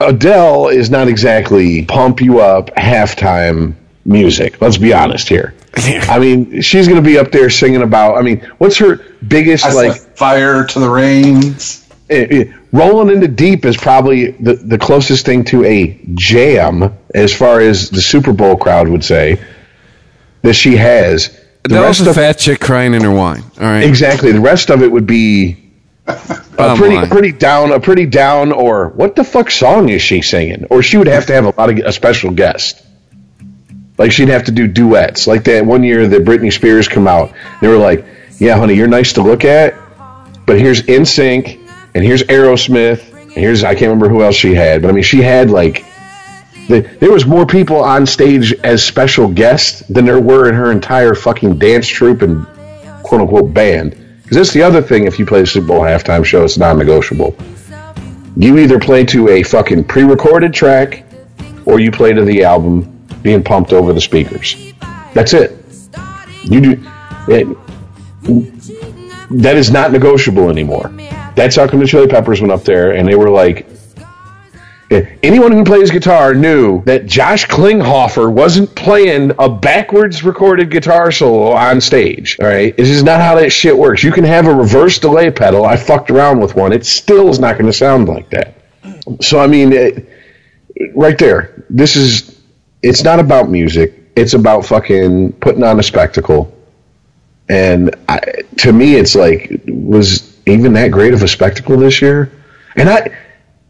Adele 0.00 0.68
is 0.68 0.90
not 0.90 1.06
exactly 1.08 1.84
pump 1.84 2.20
you 2.20 2.40
up 2.40 2.74
halftime 2.74 3.74
music. 4.04 4.60
Let's 4.60 4.78
be 4.78 4.92
honest 4.92 5.28
here. 5.28 5.54
I 5.76 6.18
mean, 6.18 6.60
she's 6.60 6.88
going 6.88 7.02
to 7.02 7.08
be 7.08 7.18
up 7.18 7.30
there 7.30 7.48
singing 7.50 7.82
about. 7.82 8.16
I 8.18 8.22
mean, 8.22 8.40
what's 8.58 8.76
her 8.78 8.96
biggest 9.26 9.64
I 9.64 9.72
like? 9.72 9.96
fire 10.16 10.66
to 10.66 10.78
the 10.80 10.88
reins. 10.90 11.88
eh, 12.10 12.26
eh, 12.30 12.44
Rolling 12.72 13.14
into 13.14 13.28
deep 13.28 13.64
is 13.64 13.76
probably 13.76 14.32
the, 14.32 14.54
the 14.54 14.78
closest 14.78 15.24
thing 15.24 15.44
to 15.44 15.64
a 15.64 15.98
jam 16.14 16.92
as 17.14 17.32
far 17.32 17.60
as 17.60 17.90
the 17.90 18.00
Super 18.02 18.32
Bowl 18.32 18.56
crowd 18.56 18.88
would 18.88 19.04
say 19.04 19.40
that 20.42 20.54
she 20.54 20.76
has. 20.76 21.28
The 21.64 21.70
That 21.70 21.80
was 21.88 22.00
rest 22.00 22.06
a 22.06 22.10
of 22.10 22.16
fat 22.16 22.38
chick 22.38 22.60
crying 22.60 22.94
in 22.94 23.02
her 23.02 23.10
wine. 23.10 23.42
All 23.60 23.66
right. 23.66 23.84
exactly 23.84 24.32
the 24.32 24.40
rest 24.40 24.70
of 24.70 24.82
it 24.82 24.90
would 24.90 25.06
be 25.06 25.56
a 26.06 26.74
pretty 26.76 26.96
line. 26.96 27.08
pretty 27.08 27.30
down 27.32 27.70
a 27.72 27.78
pretty 27.78 28.06
down 28.06 28.50
or 28.52 28.88
what 28.88 29.14
the 29.14 29.22
fuck 29.22 29.50
song 29.50 29.88
is 29.88 30.02
she 30.02 30.20
singing? 30.22 30.64
Or 30.70 30.82
she 30.82 30.96
would 30.96 31.06
have 31.06 31.26
to 31.26 31.32
have 31.34 31.44
a 31.44 31.54
lot 31.56 31.70
of 31.70 31.78
a 31.78 31.92
special 31.92 32.30
guest. 32.32 32.84
Like 33.98 34.10
she'd 34.10 34.28
have 34.28 34.44
to 34.44 34.52
do 34.52 34.66
duets. 34.66 35.26
Like 35.28 35.44
that 35.44 35.64
one 35.64 35.84
year 35.84 36.08
that 36.08 36.24
Britney 36.24 36.52
Spears 36.52 36.88
come 36.88 37.06
out, 37.06 37.32
they 37.60 37.68
were 37.68 37.76
like, 37.76 38.04
"Yeah, 38.38 38.58
honey, 38.58 38.74
you're 38.74 38.88
nice 38.88 39.12
to 39.12 39.22
look 39.22 39.44
at, 39.44 39.74
but 40.46 40.58
here's 40.58 40.82
NSYNC 40.82 41.60
and 41.94 42.02
here's 42.04 42.22
Aerosmith 42.24 43.12
and 43.22 43.30
here's 43.32 43.62
I 43.62 43.74
can't 43.74 43.82
remember 43.90 44.08
who 44.08 44.22
else 44.24 44.34
she 44.34 44.54
had, 44.54 44.82
but 44.82 44.88
I 44.88 44.92
mean 44.92 45.04
she 45.04 45.22
had 45.22 45.50
like 45.50 45.84
there 46.68 47.12
was 47.12 47.26
more 47.26 47.46
people 47.46 47.76
on 47.76 48.06
stage 48.06 48.52
as 48.64 48.84
special 48.84 49.28
guests 49.28 49.80
than 49.88 50.04
there 50.04 50.20
were 50.20 50.48
in 50.48 50.54
her 50.54 50.70
entire 50.70 51.14
fucking 51.14 51.58
dance 51.58 51.86
troupe 51.86 52.22
and 52.22 52.46
quote 53.02 53.20
unquote 53.22 53.52
band. 53.52 53.96
Because 54.22 54.36
that's 54.36 54.52
the 54.52 54.62
other 54.62 54.80
thing 54.80 55.06
if 55.06 55.18
you 55.18 55.26
play 55.26 55.42
a 55.42 55.46
Super 55.46 55.68
Bowl 55.68 55.80
halftime 55.80 56.24
show, 56.24 56.44
it's 56.44 56.56
non 56.56 56.78
negotiable. 56.78 57.36
You 58.36 58.58
either 58.58 58.78
play 58.78 59.04
to 59.06 59.28
a 59.28 59.42
fucking 59.42 59.84
pre 59.84 60.04
recorded 60.04 60.54
track 60.54 61.04
or 61.66 61.80
you 61.80 61.90
play 61.90 62.12
to 62.12 62.24
the 62.24 62.44
album 62.44 63.06
being 63.22 63.42
pumped 63.42 63.72
over 63.72 63.92
the 63.92 64.00
speakers. 64.00 64.72
That's 65.14 65.34
it. 65.34 65.58
You 66.44 66.60
do 66.60 66.90
it, 67.28 67.56
that 69.30 69.56
is 69.56 69.70
not 69.70 69.92
negotiable 69.92 70.50
anymore. 70.50 70.92
That's 71.34 71.56
how 71.56 71.66
come 71.66 71.80
the 71.80 71.86
Chili 71.86 72.06
Peppers 72.06 72.40
went 72.40 72.52
up 72.52 72.64
there 72.64 72.92
and 72.92 73.08
they 73.08 73.14
were 73.14 73.30
like, 73.30 73.66
Eh, 74.92 75.16
anyone 75.22 75.52
who 75.52 75.64
plays 75.64 75.90
guitar 75.90 76.34
knew 76.34 76.82
that 76.84 77.06
Josh 77.06 77.46
Klinghoffer 77.46 78.30
wasn't 78.30 78.74
playing 78.74 79.32
a 79.38 79.48
backwards 79.48 80.22
recorded 80.22 80.70
guitar 80.70 81.10
solo 81.10 81.52
on 81.52 81.80
stage. 81.80 82.36
All 82.40 82.46
right, 82.46 82.76
this 82.76 82.90
is 82.90 83.02
not 83.02 83.22
how 83.22 83.34
that 83.36 83.50
shit 83.50 83.76
works. 83.76 84.02
You 84.02 84.12
can 84.12 84.24
have 84.24 84.46
a 84.46 84.54
reverse 84.54 84.98
delay 84.98 85.30
pedal. 85.30 85.64
I 85.64 85.76
fucked 85.76 86.10
around 86.10 86.40
with 86.40 86.54
one. 86.54 86.72
It 86.72 86.84
still 86.84 87.30
is 87.30 87.38
not 87.38 87.54
going 87.54 87.66
to 87.66 87.72
sound 87.72 88.08
like 88.08 88.28
that. 88.30 88.54
So 89.22 89.40
I 89.40 89.46
mean, 89.46 89.72
it, 89.72 90.08
right 90.94 91.16
there, 91.18 91.64
this 91.70 91.96
is. 91.96 92.40
It's 92.82 93.02
not 93.02 93.20
about 93.20 93.48
music. 93.48 93.94
It's 94.16 94.34
about 94.34 94.66
fucking 94.66 95.34
putting 95.34 95.62
on 95.62 95.78
a 95.78 95.82
spectacle. 95.82 96.52
And 97.48 97.94
I, 98.08 98.20
to 98.58 98.72
me, 98.72 98.96
it's 98.96 99.14
like, 99.14 99.62
was 99.68 100.36
even 100.46 100.72
that 100.72 100.88
great 100.88 101.14
of 101.14 101.22
a 101.22 101.28
spectacle 101.28 101.76
this 101.76 102.02
year? 102.02 102.32
And 102.74 102.90
I, 102.90 103.16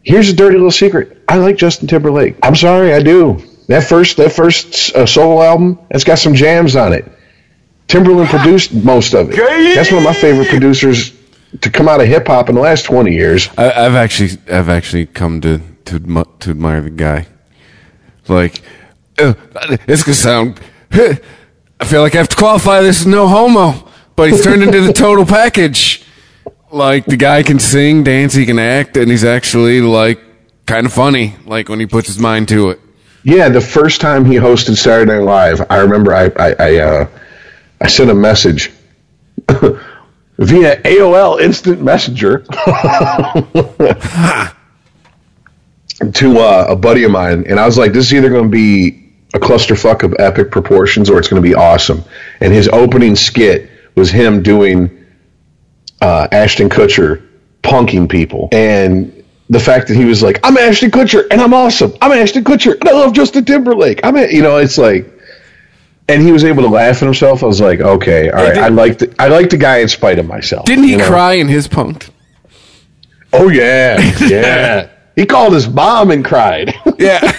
here's 0.03 0.29
a 0.29 0.33
dirty 0.33 0.55
little 0.57 0.71
secret. 0.71 1.23
I 1.27 1.37
like 1.37 1.57
Justin 1.57 1.87
Timberlake. 1.87 2.35
I'm 2.43 2.55
sorry, 2.55 2.93
I 2.93 3.01
do. 3.01 3.41
That 3.67 3.83
first, 3.85 4.17
that 4.17 4.31
first 4.31 4.95
uh, 4.95 5.05
solo 5.05 5.41
album, 5.41 5.79
it's 5.89 6.03
got 6.03 6.19
some 6.19 6.35
jams 6.35 6.75
on 6.75 6.93
it. 6.93 7.09
Timberland 7.87 8.29
produced 8.29 8.73
most 8.73 9.13
of 9.13 9.29
it. 9.31 9.35
That's 9.75 9.91
one 9.91 9.99
of 9.99 10.03
my 10.03 10.13
favorite 10.13 10.49
producers 10.49 11.13
to 11.61 11.69
come 11.69 11.87
out 11.87 12.01
of 12.01 12.07
hip 12.07 12.27
hop 12.27 12.49
in 12.49 12.55
the 12.55 12.61
last 12.61 12.83
20 12.85 13.13
years. 13.13 13.47
I, 13.57 13.71
I've 13.71 13.95
actually, 13.95 14.37
I've 14.51 14.69
actually 14.69 15.05
come 15.05 15.41
to 15.41 15.61
to 15.85 15.99
to 16.39 16.49
admire 16.49 16.81
the 16.81 16.89
guy. 16.89 17.27
Like, 18.27 18.61
uh, 19.19 19.33
it's 19.87 20.03
gonna 20.03 20.15
sound. 20.15 20.59
I 20.91 21.85
feel 21.85 22.01
like 22.01 22.15
I 22.15 22.19
have 22.19 22.29
to 22.29 22.35
qualify 22.35 22.81
this 22.81 23.01
as 23.01 23.07
no 23.07 23.27
homo, 23.27 23.89
but 24.15 24.29
he's 24.29 24.43
turned 24.43 24.63
into 24.63 24.81
the 24.81 24.93
total 24.93 25.25
package. 25.25 26.02
Like 26.73 27.05
the 27.05 27.17
guy 27.17 27.43
can 27.43 27.59
sing, 27.59 28.03
dance, 28.03 28.33
he 28.33 28.47
can 28.47 28.57
act, 28.57 28.97
and 28.97 29.11
he's 29.11 29.23
actually 29.23 29.79
like 29.79 30.19
kind 30.65 30.87
of 30.87 30.93
funny. 30.93 31.35
Like 31.45 31.69
when 31.69 31.79
he 31.79 31.85
puts 31.85 32.07
his 32.07 32.17
mind 32.17 32.47
to 32.47 32.71
it. 32.71 32.79
Yeah, 33.23 33.49
the 33.49 33.61
first 33.61 34.01
time 34.01 34.25
he 34.25 34.37
hosted 34.37 34.75
Saturday 34.77 35.11
Night 35.13 35.23
Live, 35.23 35.61
I 35.69 35.77
remember 35.81 36.15
I 36.15 36.31
I 36.35 36.55
I, 36.57 36.77
uh, 36.77 37.07
I 37.79 37.87
sent 37.87 38.09
a 38.09 38.15
message 38.15 38.71
via 39.47 40.81
AOL 40.81 41.39
Instant 41.39 41.83
Messenger 41.83 42.39
to 46.11 46.39
uh, 46.39 46.65
a 46.69 46.75
buddy 46.75 47.03
of 47.03 47.11
mine, 47.11 47.45
and 47.47 47.59
I 47.59 47.67
was 47.67 47.77
like, 47.77 47.93
"This 47.93 48.07
is 48.07 48.15
either 48.15 48.29
going 48.29 48.45
to 48.45 48.49
be 48.49 49.13
a 49.35 49.39
clusterfuck 49.39 50.01
of 50.01 50.15
epic 50.17 50.49
proportions, 50.49 51.07
or 51.11 51.19
it's 51.19 51.27
going 51.27 51.39
to 51.39 51.47
be 51.47 51.53
awesome." 51.53 52.03
And 52.41 52.51
his 52.51 52.67
opening 52.67 53.15
skit 53.15 53.69
was 53.93 54.09
him 54.09 54.41
doing 54.41 55.02
uh, 56.03 56.27
Ashton 56.31 56.69
Kutcher 56.69 57.27
punking 57.63 58.07
people, 58.09 58.49
and 58.51 59.23
the 59.49 59.59
fact 59.59 59.87
that 59.87 59.95
he 59.95 60.05
was 60.05 60.21
like, 60.21 60.39
"I'm 60.43 60.57
Ashton 60.57 60.91
Kutcher 60.91 61.25
and 61.31 61.39
I'm 61.39 61.53
awesome. 61.53 61.93
I'm 62.01 62.11
Ashton 62.11 62.43
Kutcher 62.43 62.77
and 62.79 62.89
I 62.89 62.91
love 62.91 63.13
Justin 63.13 63.45
Timberlake." 63.45 64.01
I'm, 64.03 64.17
a-, 64.17 64.27
you 64.27 64.41
know, 64.41 64.57
it's 64.57 64.77
like, 64.77 65.09
and 66.09 66.21
he 66.21 66.33
was 66.33 66.43
able 66.43 66.63
to 66.63 66.69
laugh 66.69 66.97
at 66.97 67.03
himself. 67.03 67.41
I 67.41 67.45
was 67.45 67.61
like, 67.61 67.79
"Okay, 67.79 68.29
all 68.29 68.43
right, 68.43 68.57
I 68.57 68.67
like 68.67 68.97
the 68.99 69.15
I 69.17 69.29
like 69.29 69.49
the 69.49 69.55
guy 69.57 69.77
in 69.77 69.87
spite 69.87 70.19
of 70.19 70.25
myself." 70.25 70.65
Didn't 70.65 70.83
he 70.83 70.91
you 70.91 70.97
know? 70.97 71.07
cry 71.07 71.33
in 71.33 71.47
his 71.47 71.69
punked? 71.69 72.09
Oh 73.31 73.47
yeah, 73.49 74.01
yeah. 74.19 74.89
he 75.15 75.25
called 75.25 75.53
his 75.53 75.69
mom 75.69 76.11
and 76.11 76.25
cried. 76.25 76.75
Yeah. 76.99 77.21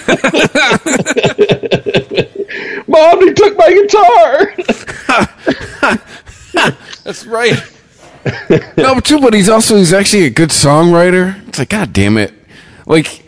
mom, 2.87 3.21
he 3.21 3.31
took 3.33 3.55
my 3.57 3.73
guitar. 3.73 4.55
That's 7.03 7.27
right. 7.27 7.61
no, 8.77 8.95
but 8.95 9.05
too, 9.05 9.19
but 9.19 9.33
he's 9.33 9.49
also 9.49 9.77
he's 9.77 9.93
actually 9.93 10.23
a 10.25 10.29
good 10.29 10.49
songwriter. 10.49 11.47
It's 11.47 11.59
like, 11.59 11.69
god 11.69 11.93
damn 11.93 12.17
it, 12.17 12.33
like 12.85 13.23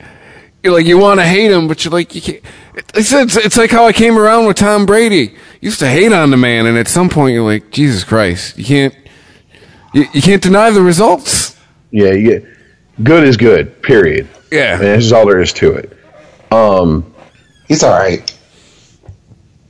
you're 0.63 0.73
like 0.73 0.85
you 0.85 0.97
want 0.97 1.19
to 1.19 1.25
hate 1.25 1.51
him, 1.51 1.67
but 1.67 1.83
you're 1.85 1.91
like 1.91 2.15
you 2.15 2.21
can't. 2.21 2.41
It's, 2.95 3.11
it's 3.11 3.35
it's 3.37 3.57
like 3.57 3.69
how 3.69 3.85
I 3.85 3.93
came 3.93 4.17
around 4.17 4.47
with 4.47 4.57
Tom 4.57 4.85
Brady. 4.85 5.35
Used 5.61 5.79
to 5.79 5.87
hate 5.87 6.13
on 6.13 6.31
the 6.31 6.37
man, 6.37 6.65
and 6.65 6.77
at 6.77 6.87
some 6.87 7.09
point 7.09 7.33
you're 7.33 7.43
like, 7.43 7.71
Jesus 7.71 8.03
Christ, 8.03 8.57
you 8.57 8.65
can't 8.65 8.95
you, 9.93 10.05
you 10.13 10.21
can't 10.21 10.41
deny 10.41 10.69
the 10.71 10.81
results. 10.81 11.55
yeah, 11.91 12.11
yeah. 12.11 12.39
Good 13.01 13.23
is 13.23 13.37
good. 13.37 13.81
Period. 13.83 14.27
Yeah. 14.51 14.73
And 14.73 14.83
this 14.83 15.05
is 15.05 15.13
all 15.13 15.25
there 15.25 15.39
is 15.39 15.53
to 15.53 15.73
it. 15.73 15.97
Um, 16.51 17.13
he's 17.67 17.83
all 17.83 17.97
right. 17.97 18.35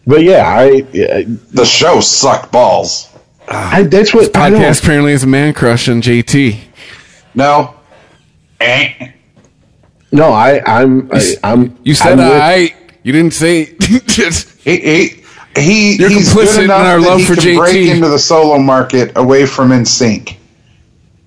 But 0.06 0.24
yeah, 0.24 0.48
I, 0.48 0.86
yeah, 0.94 1.24
The 1.52 1.66
show 1.66 2.00
sucked 2.00 2.52
balls. 2.52 3.14
I 3.48 3.84
that's 3.84 4.14
what 4.14 4.36
I 4.36 4.50
don't. 4.50 4.62
Podcast 4.62 4.84
apparently 4.84 5.14
is 5.14 5.24
a 5.24 5.28
man 5.28 5.54
crush 5.54 5.88
on 5.90 6.02
JT. 6.02 6.60
No. 7.36 7.76
Eh. 8.60 9.12
No, 10.12 10.32
I, 10.32 10.62
I'm, 10.66 11.10
I, 11.12 11.34
I'm. 11.44 11.78
You 11.84 11.94
said 11.94 12.14
I'm 12.14 12.18
with- 12.18 12.42
I. 12.42 12.74
You 13.04 13.14
didn't 13.14 13.34
say. 13.34 13.76
just, 14.08 14.50
He, 14.62 14.78
he, 14.80 15.08
he 15.56 15.96
You're 15.96 16.10
he's 16.10 16.34
complicit 16.34 16.46
good 16.46 16.58
in 16.60 16.64
enough 16.66 16.80
our 16.86 17.00
that 17.02 17.08
love 17.08 17.20
he 17.20 17.26
for 17.26 17.36
can 17.36 17.44
JT. 17.44 17.58
break 17.58 17.88
into 17.90 18.10
the 18.10 18.20
solo 18.20 18.58
market 18.60 19.12
away 19.18 19.46
from 19.46 19.70
NSYNC. 19.70 20.36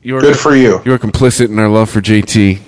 you're, 0.02 0.20
Good 0.20 0.38
for 0.38 0.54
you. 0.56 0.80
You're 0.84 0.98
complicit 0.98 1.48
in 1.48 1.58
our 1.58 1.68
love 1.68 1.88
for 1.90 2.00
JT. 2.00 2.58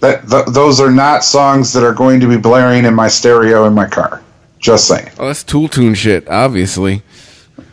That 0.00 0.28
th- 0.28 0.46
those 0.46 0.80
are 0.80 0.90
not 0.90 1.24
songs 1.24 1.72
that 1.72 1.82
are 1.82 1.94
going 1.94 2.20
to 2.20 2.28
be 2.28 2.36
blaring 2.36 2.84
in 2.84 2.94
my 2.94 3.08
stereo 3.08 3.64
in 3.66 3.72
my 3.74 3.86
car. 3.88 4.22
Just 4.58 4.86
saying. 4.88 5.10
Oh, 5.18 5.26
that's 5.26 5.42
Tool 5.44 5.68
Tune 5.68 5.94
shit, 5.94 6.28
obviously. 6.28 7.02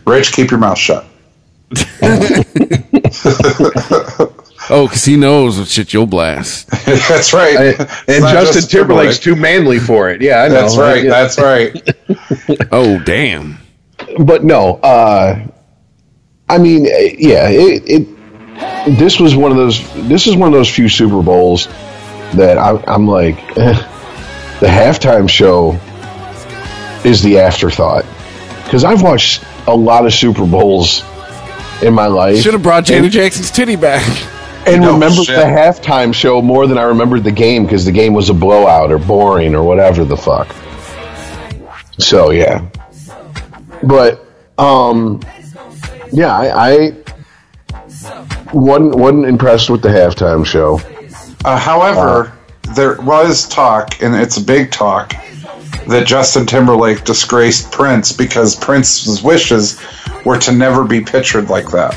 Rich, 0.06 0.34
keep 0.34 0.52
your 0.52 0.60
mouth 0.60 0.78
shut. 0.78 1.06
Oh, 4.70 4.88
because 4.88 5.04
he 5.04 5.18
knows 5.18 5.58
what 5.60 5.68
shit 5.68 5.92
you'll 5.92 6.06
blast. 6.06 6.68
That's 6.86 7.34
right. 7.34 7.58
I- 7.58 7.66
and 8.08 8.24
Justin 8.24 8.54
just 8.54 8.72
Timberlake's 8.72 9.20
Timberlake. 9.20 9.22
too 9.22 9.36
manly 9.36 9.80
for 9.80 10.10
it. 10.12 10.22
Yeah, 10.22 10.44
I 10.44 10.48
know. 10.48 10.54
That's 10.54 10.78
right. 10.78 11.04
Yeah. 11.04 11.10
That's 11.10 11.38
right. 11.40 12.68
Oh, 12.72 12.98
damn. 13.00 13.58
but 14.24 14.46
no, 14.46 14.76
uh, 14.78 15.46
I 16.48 16.58
mean, 16.58 16.86
eh, 16.86 17.16
yeah, 17.18 17.50
it, 17.50 17.84
it. 17.86 18.98
This 18.98 19.20
was 19.20 19.36
one 19.36 19.52
of 19.52 19.58
those. 19.58 19.82
This 20.08 20.28
is 20.28 20.38
one 20.38 20.48
of 20.48 20.54
those 20.54 20.70
few 20.74 20.88
Super 20.88 21.22
Bowls 21.22 21.68
that 22.36 22.58
I, 22.58 22.82
I'm 22.88 23.08
like, 23.08 23.38
eh, 23.58 23.74
the 24.60 24.68
halftime 24.68 25.28
show 25.30 25.72
is 27.04 27.22
the 27.24 27.40
afterthought 27.40 28.06
because 28.64 28.84
I've 28.84 29.02
watched 29.02 29.44
a 29.68 29.76
lot 29.76 30.06
of 30.06 30.14
Super 30.14 30.46
Bowls 30.46 31.04
in 31.82 31.94
my 31.94 32.08
life. 32.08 32.38
Should 32.42 32.54
have 32.54 32.64
brought 32.64 32.86
Janet 32.86 33.12
Jackson's 33.12 33.52
titty 33.52 33.76
back. 33.76 34.04
and 34.68 34.82
No 34.82 34.94
remember 34.94 35.24
shit. 35.24 35.36
the 35.36 35.44
halftime 35.44 36.14
show 36.14 36.42
more 36.42 36.68
than 36.68 36.78
I 36.78 36.84
remembered 36.84 37.24
the 37.24 37.32
game 37.32 37.64
because 37.66 37.86
the 37.86 37.92
game 37.92 38.14
was 38.14 38.30
a 38.30 38.34
blowout 38.34 38.92
or 38.92 38.98
boring 39.00 39.56
or 39.56 39.64
whatever 39.64 40.06
the 40.06 40.18
fuck. 40.18 40.48
So 42.00 42.32
yeah, 42.32 42.68
but 43.84 44.26
um, 44.58 45.20
yeah, 46.12 46.34
I, 46.36 46.70
I 46.70 46.92
wasn't 48.54 48.96
wasn't 48.96 49.26
impressed 49.26 49.70
with 49.70 49.82
the 49.82 49.90
halftime 49.90 50.46
show. 50.46 50.80
Uh, 51.46 51.58
however, 51.58 52.34
there 52.76 53.00
was 53.02 53.48
talk, 53.48 54.02
and 54.02 54.16
it's 54.16 54.38
a 54.38 54.42
big 54.44 54.72
talk, 54.72 55.14
that 55.88 56.06
Justin 56.06 56.46
Timberlake 56.46 57.04
disgraced 57.04 57.72
Prince 57.72 58.12
because 58.12 58.56
Prince's 58.56 59.22
wishes 59.24 59.82
were 60.26 60.38
to 60.40 60.52
never 60.52 60.84
be 60.84 61.02
pictured 61.02 61.50
like 61.50 61.70
that. 61.72 61.96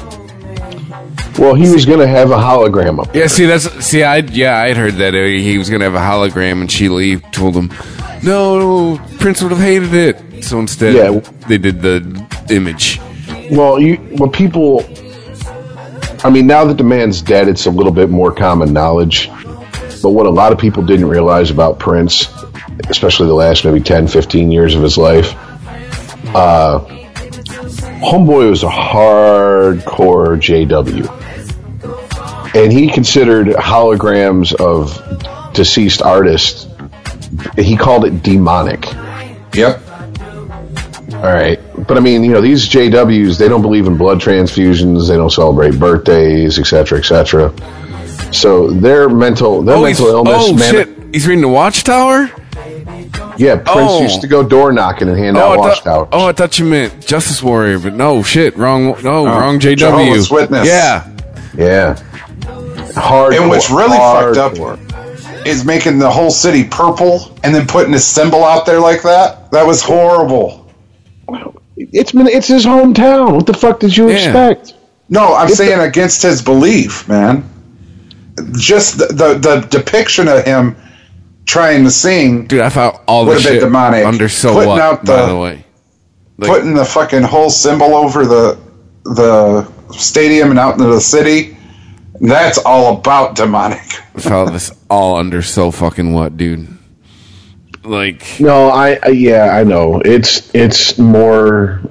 Well, 1.38 1.54
he 1.54 1.70
was 1.72 1.84
going 1.84 1.98
to 1.98 2.06
have 2.06 2.30
a 2.30 2.36
hologram 2.36 3.00
up. 3.00 3.14
Yeah, 3.14 3.26
see, 3.26 3.46
that's 3.46 3.68
see, 3.84 4.02
I 4.04 4.18
yeah, 4.18 4.58
I'd 4.62 4.76
heard 4.76 4.94
that 4.94 5.14
uh, 5.14 5.24
he 5.24 5.58
was 5.58 5.68
gonna 5.68 5.84
have 5.84 5.94
a 5.94 5.98
hologram, 5.98 6.60
and 6.60 6.70
Sheila 6.70 7.00
Eve 7.00 7.24
told 7.32 7.56
him, 7.56 7.72
"No, 8.22 9.00
Prince 9.18 9.42
would 9.42 9.50
have 9.50 9.60
hated 9.60 9.92
it." 9.94 10.44
So 10.44 10.60
instead, 10.60 10.94
Yeah. 10.94 11.18
they 11.48 11.58
did 11.58 11.82
the 11.82 12.24
image. 12.50 13.00
Well, 13.50 13.80
you 13.80 13.98
well 14.12 14.28
people. 14.30 14.84
I 16.22 16.30
mean, 16.30 16.46
now 16.46 16.64
that 16.66 16.78
the 16.78 16.84
man's 16.84 17.20
dead, 17.20 17.48
it's 17.48 17.66
a 17.66 17.70
little 17.70 17.92
bit 17.92 18.10
more 18.10 18.32
common 18.32 18.72
knowledge. 18.72 19.28
But 20.02 20.10
what 20.10 20.26
a 20.26 20.30
lot 20.30 20.52
of 20.52 20.58
people 20.58 20.82
didn't 20.84 21.08
realize 21.08 21.50
about 21.50 21.78
Prince, 21.80 22.28
especially 22.88 23.26
the 23.26 23.34
last 23.34 23.64
maybe 23.64 23.80
10, 23.80 24.08
15 24.08 24.50
years 24.50 24.74
of 24.74 24.82
his 24.82 24.96
life, 24.98 25.34
uh, 26.34 26.80
Homeboy 28.00 28.50
was 28.50 28.62
a 28.62 28.68
hardcore 28.68 30.36
JW. 30.38 31.10
And 32.54 32.72
he 32.72 32.88
considered 32.88 33.48
holograms 33.48 34.54
of 34.54 35.52
deceased 35.54 36.02
artists, 36.02 36.66
he 37.56 37.76
called 37.76 38.04
it 38.04 38.22
demonic. 38.22 38.84
Yep. 39.54 39.80
All 41.14 41.32
right. 41.32 41.58
But 41.86 41.96
I 41.96 42.00
mean, 42.00 42.22
you 42.24 42.32
know, 42.32 42.40
these 42.40 42.68
JWs, 42.68 43.38
they 43.38 43.48
don't 43.48 43.62
believe 43.62 43.86
in 43.86 43.96
blood 43.96 44.20
transfusions, 44.20 45.08
they 45.08 45.16
don't 45.16 45.30
celebrate 45.30 45.78
birthdays, 45.78 46.58
et 46.58 46.64
cetera, 46.66 46.98
et 46.98 47.04
cetera. 47.04 47.52
So 48.32 48.70
their 48.70 49.08
mental 49.08 49.62
their 49.62 49.76
Oh, 49.76 49.82
mental 49.82 50.06
illness 50.08 50.34
oh 50.38 50.54
man- 50.54 50.72
shit! 50.72 50.88
He's 51.12 51.26
reading 51.26 51.42
the 51.42 51.48
Watchtower. 51.48 52.30
Yeah, 53.36 53.56
Prince 53.56 53.90
Oh. 53.92 54.02
used 54.02 54.20
to 54.20 54.26
go 54.26 54.42
door 54.42 54.72
knocking 54.72 55.08
and 55.08 55.18
hand 55.18 55.36
Oh, 55.36 55.40
out 55.40 55.52
I 55.52 55.56
watch 55.56 55.80
thought, 55.80 55.84
towers. 55.84 56.08
oh, 56.12 56.26
I 56.28 56.32
thought 56.32 56.58
you 56.58 56.64
meant 56.66 57.04
Justice 57.06 57.42
Warrior, 57.42 57.78
but 57.80 57.94
no, 57.94 58.22
shit, 58.22 58.56
wrong, 58.56 58.94
no, 59.02 59.26
oh, 59.26 59.26
wrong 59.26 59.58
JW. 59.58 59.76
Jehovah's 59.76 60.30
Witness. 60.30 60.66
Yeah, 60.68 61.06
yeah. 61.56 61.96
Hard. 62.96 63.34
And 63.34 63.48
what's 63.48 63.70
really 63.70 63.96
fucked 63.96 64.36
up 64.36 64.78
is 65.46 65.64
making 65.64 65.98
the 65.98 66.10
whole 66.10 66.30
city 66.30 66.64
purple 66.64 67.36
and 67.42 67.54
then 67.54 67.66
putting 67.66 67.92
a 67.94 67.98
symbol 67.98 68.44
out 68.44 68.66
there 68.66 68.78
like 68.80 69.02
that. 69.02 69.50
That 69.50 69.66
was 69.66 69.82
horrible. 69.82 70.70
It's 71.76 72.12
been 72.12 72.28
it's 72.28 72.46
his 72.46 72.64
hometown. 72.64 73.34
What 73.34 73.46
the 73.46 73.54
fuck 73.54 73.80
did 73.80 73.96
you 73.96 74.08
Yeah. 74.08 74.14
expect? 74.16 74.74
No, 75.08 75.34
I'm 75.34 75.48
It's 75.48 75.56
saying 75.56 75.78
the- 75.78 75.84
against 75.84 76.22
his 76.22 76.40
belief, 76.40 77.08
man. 77.08 77.44
Just 78.52 78.98
the, 78.98 79.06
the 79.06 79.34
the 79.38 79.66
depiction 79.68 80.28
of 80.28 80.44
him 80.44 80.76
trying 81.46 81.84
to 81.84 81.90
sing, 81.90 82.46
dude, 82.46 82.60
I 82.60 82.68
thought 82.68 83.02
all 83.06 83.26
Would've 83.26 83.42
this 83.42 83.50
been 83.50 83.60
shit 83.60 83.62
demonic. 83.64 84.04
under 84.06 84.28
so 84.28 84.52
Putting 84.54 84.68
what? 84.70 84.80
out 84.80 85.04
by 85.04 85.16
the- 85.22 85.26
the 85.28 85.36
way, 85.38 85.64
Like- 86.38 86.50
putting 86.50 86.74
the 86.74 86.84
fucking 86.84 87.22
whole 87.22 87.50
symbol 87.50 87.94
over 87.94 88.26
the 88.26 88.58
the 89.04 89.66
stadium 89.92 90.50
and 90.50 90.58
out 90.58 90.74
into 90.78 90.86
the 90.86 91.00
city. 91.00 91.56
That's 92.20 92.58
all 92.58 92.96
about 92.98 93.34
demonic. 93.34 93.82
I 94.16 94.20
felt 94.20 94.52
this 94.52 94.70
all 94.88 95.16
under 95.16 95.42
so 95.42 95.70
fucking 95.70 96.12
what, 96.14 96.36
dude? 96.36 96.68
Like, 97.84 98.40
No, 98.40 98.70
I, 98.70 98.98
I 99.02 99.08
yeah, 99.08 99.54
I 99.54 99.62
know. 99.64 100.00
It's 100.04 100.50
it's 100.54 100.96
more 100.98 101.82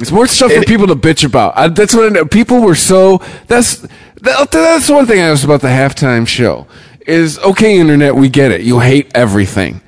It's 0.00 0.10
more 0.10 0.26
stuff 0.26 0.50
for 0.52 0.62
people 0.64 0.86
to 0.88 0.96
bitch 0.96 1.24
about. 1.24 1.52
I, 1.56 1.68
that's 1.68 1.94
what 1.94 2.16
I, 2.16 2.24
people 2.24 2.60
were 2.62 2.74
so. 2.74 3.20
That's 3.46 3.86
that, 4.22 4.50
that's 4.50 4.88
one 4.88 5.06
thing 5.06 5.20
I 5.20 5.30
was 5.30 5.44
about 5.44 5.60
the 5.60 5.68
halftime 5.68 6.26
show. 6.26 6.66
Is 7.10 7.38
okay, 7.40 7.78
internet, 7.78 8.14
we 8.14 8.28
get 8.28 8.52
it. 8.52 8.60
You 8.62 8.78
hate 8.78 9.10
everything. 9.14 9.80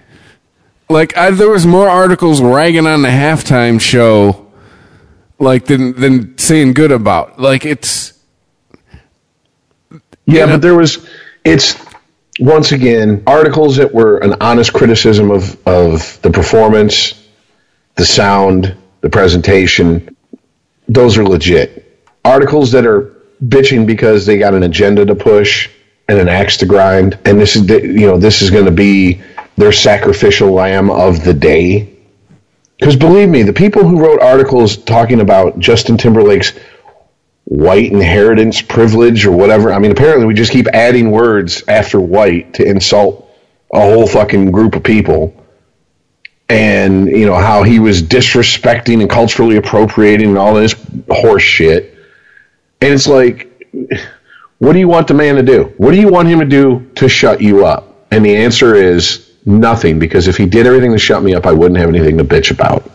Like 0.91 1.17
I, 1.17 1.31
there 1.31 1.49
was 1.49 1.67
more 1.67 1.89
articles 1.89 2.43
ragging 2.43 2.87
on 2.87 3.03
the 3.03 3.09
halftime 3.09 3.81
show, 3.81 4.51
like 5.39 5.67
than 5.67 5.95
than 5.99 6.37
saying 6.37 6.75
good 6.75 6.93
about. 6.93 7.39
Like 7.41 7.65
it's 7.65 8.13
Yeah, 10.27 10.47
know? 10.47 10.55
but 10.55 10.63
there 10.63 10.75
was 10.75 11.07
it's 11.45 11.83
once 12.41 12.73
again 12.73 13.23
articles 13.27 13.77
that 13.77 13.95
were 13.95 14.19
an 14.19 14.35
honest 14.41 14.73
criticism 14.73 15.31
of 15.31 15.57
of 15.67 16.21
the 16.23 16.31
performance, 16.31 17.15
the 17.95 18.05
sound, 18.05 18.77
the 19.01 19.11
presentation. 19.11 20.17
Those 20.89 21.17
are 21.19 21.25
legit. 21.25 22.05
Articles 22.25 22.73
that 22.73 22.87
are 22.87 23.15
bitching 23.45 23.87
because 23.87 24.27
they 24.27 24.39
got 24.39 24.55
an 24.55 24.63
agenda 24.63 25.07
to 25.07 25.15
push 25.15 25.71
and 26.09 26.19
an 26.19 26.29
axe 26.29 26.57
to 26.59 26.67
grind, 26.67 27.19
and 27.25 27.41
this 27.41 27.57
is, 27.57 27.69
you 27.69 28.07
know 28.07 28.19
this 28.19 28.43
is 28.43 28.51
going 28.51 28.65
to 28.65 28.71
be 28.71 29.23
their 29.57 29.73
sacrificial 29.73 30.51
lamb 30.51 30.91
of 30.91 31.25
the 31.25 31.35
day. 31.35 31.89
Because 32.79 32.97
believe 32.97 33.29
me, 33.29 33.43
the 33.43 33.53
people 33.53 33.87
who 33.87 34.01
wrote 34.01 34.21
articles 34.21 34.77
talking 34.77 35.21
about 35.21 35.59
Justin 35.59 35.97
Timberlake's 35.97 36.53
white 37.45 37.93
inheritance 37.93 38.63
privilege 38.63 39.27
or 39.27 39.33
whatever. 39.33 39.73
I 39.73 39.79
mean, 39.79 39.91
apparently 39.91 40.27
we 40.27 40.35
just 40.35 40.53
keep 40.53 40.67
adding 40.69 41.11
words 41.11 41.63
after 41.69 42.01
white 42.01 42.55
to 42.55 42.65
insult 42.65 43.29
a 43.73 43.81
whole 43.81 44.07
fucking 44.07 44.51
group 44.53 44.75
of 44.75 44.83
people. 44.83 45.35
And, 46.49 47.07
you 47.07 47.25
know, 47.25 47.37
how 47.37 47.63
he 47.63 47.79
was 47.79 48.03
disrespecting 48.03 49.01
and 49.01 49.09
culturally 49.09 49.57
appropriating 49.57 50.31
and 50.31 50.39
all 50.39 50.55
this 50.55 50.75
horse 51.09 51.43
shit. 51.43 51.97
And 52.81 52.93
it's 52.93 53.07
like, 53.07 53.49
what 54.63 54.75
do 54.75 54.79
you 54.79 54.87
want 54.87 55.09
the 55.09 55.15
man 55.15 55.35
to 55.35 55.43
do? 55.43 55.75
What 55.77 55.91
do 55.91 55.99
you 55.99 56.07
want 56.07 56.29
him 56.29 56.39
to 56.39 56.45
do 56.45 56.89
to 56.95 57.09
shut 57.09 57.41
you 57.43 57.67
up? 57.67 58.07
And 58.13 58.25
the 58.25 58.37
answer 58.37 58.77
is 58.77 59.33
nothing, 59.45 59.99
because 59.99 60.29
if 60.29 60.37
he 60.37 60.47
did 60.47 60.69
everything 60.69 60.93
to 60.93 60.99
shut 60.99 61.25
me 61.25 61.35
up, 61.35 61.47
I 61.47 61.53
wouldn't 61.53 61.81
have 61.81 61.89
anything 61.89 62.17
to 62.19 62.25
bitch 62.25 62.53
about. 62.53 62.89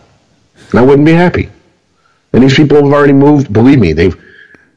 And 0.70 0.80
I 0.80 0.82
wouldn't 0.82 1.04
be 1.04 1.12
happy. 1.12 1.50
And 2.32 2.42
these 2.42 2.54
people 2.54 2.76
have 2.82 2.90
already 2.90 3.12
moved. 3.12 3.52
Believe 3.52 3.78
me, 3.80 3.92
they've. 3.92 4.16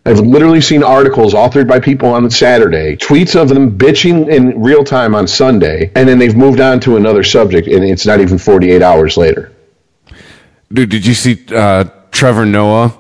I've 0.06 0.20
literally 0.20 0.60
seen 0.60 0.84
articles 0.84 1.34
authored 1.34 1.68
by 1.68 1.80
people 1.80 2.10
on 2.10 2.30
Saturday, 2.30 2.98
tweets 2.98 3.42
of 3.42 3.48
them 3.48 3.78
bitching 3.78 4.28
in 4.30 4.62
real 4.62 4.84
time 4.84 5.16
on 5.16 5.28
Sunday, 5.28 5.92
and 5.96 6.10
then 6.10 6.20
they've 6.20 6.36
moved 6.36 6.60
on 6.60 6.82
to 6.82 6.98
another 6.98 7.24
subject, 7.24 7.68
and 7.70 7.86
it's 7.86 8.06
not 8.06 8.20
even 8.20 8.38
48 8.38 8.82
hours 8.82 9.16
later. 9.16 9.54
dude. 10.74 10.90
Did 10.90 11.06
you 11.06 11.14
see 11.14 11.46
uh, 11.56 11.86
Trevor 12.12 12.46
Noah 12.46 12.98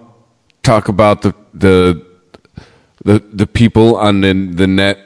talk 0.63 0.87
about 0.87 1.23
the 1.23 1.35
the 1.53 2.05
the 3.03 3.19
the 3.33 3.47
people 3.47 3.95
on 3.95 4.21
the 4.21 4.33
the 4.33 4.67
net 4.67 4.99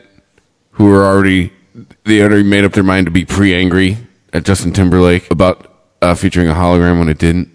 who 0.72 0.86
were 0.86 1.06
already 1.06 1.52
they 2.04 2.22
already 2.22 2.44
made 2.44 2.64
up 2.64 2.74
their 2.74 2.84
mind 2.84 3.06
to 3.08 3.12
be 3.12 3.26
pre 3.26 3.54
angry 3.54 3.98
at 4.34 4.44
Justin 4.44 4.74
Timberlake 4.74 5.32
about 5.32 5.72
uh, 6.02 6.14
featuring 6.14 6.48
a 6.48 6.54
hologram 6.54 7.00
when 7.00 7.10
it 7.10 7.18
didn't. 7.18 7.52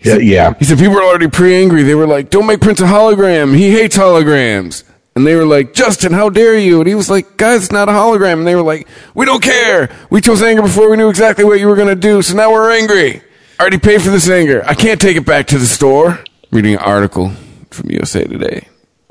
Yeah, 0.00 0.16
yeah. 0.16 0.54
He 0.58 0.64
said 0.64 0.78
people 0.78 0.94
were 0.94 1.02
already 1.02 1.28
pre-angry. 1.28 1.82
They 1.82 1.96
were 1.96 2.06
like, 2.06 2.30
"Don't 2.30 2.46
make 2.46 2.60
Prince 2.60 2.80
a 2.80 2.84
hologram. 2.84 3.56
He 3.56 3.70
hates 3.70 3.96
holograms." 3.96 4.84
And 5.16 5.26
they 5.26 5.34
were 5.34 5.44
like, 5.44 5.74
"Justin, 5.74 6.12
how 6.12 6.28
dare 6.28 6.56
you?" 6.56 6.78
And 6.78 6.88
he 6.88 6.94
was 6.94 7.10
like, 7.10 7.36
"Guys, 7.36 7.64
it's 7.64 7.72
not 7.72 7.88
a 7.88 7.92
hologram." 7.92 8.34
And 8.34 8.46
they 8.46 8.54
were 8.54 8.62
like, 8.62 8.86
"We 9.14 9.26
don't 9.26 9.42
care. 9.42 9.90
We 10.08 10.20
chose 10.20 10.40
anger 10.40 10.62
before 10.62 10.88
we 10.88 10.96
knew 10.96 11.08
exactly 11.08 11.44
what 11.44 11.58
you 11.58 11.66
were 11.66 11.74
going 11.74 11.88
to 11.88 11.96
do. 11.96 12.22
So 12.22 12.36
now 12.36 12.52
we're 12.52 12.70
angry. 12.70 13.22
I 13.58 13.62
already 13.62 13.78
paid 13.78 14.00
for 14.00 14.10
this 14.10 14.28
anger. 14.30 14.62
I 14.64 14.74
can't 14.74 15.00
take 15.00 15.16
it 15.16 15.26
back 15.26 15.48
to 15.48 15.58
the 15.58 15.66
store." 15.66 16.20
Reading 16.52 16.74
an 16.74 16.80
article 16.80 17.32
from 17.70 17.90
USA 17.90 18.22
Today. 18.24 18.68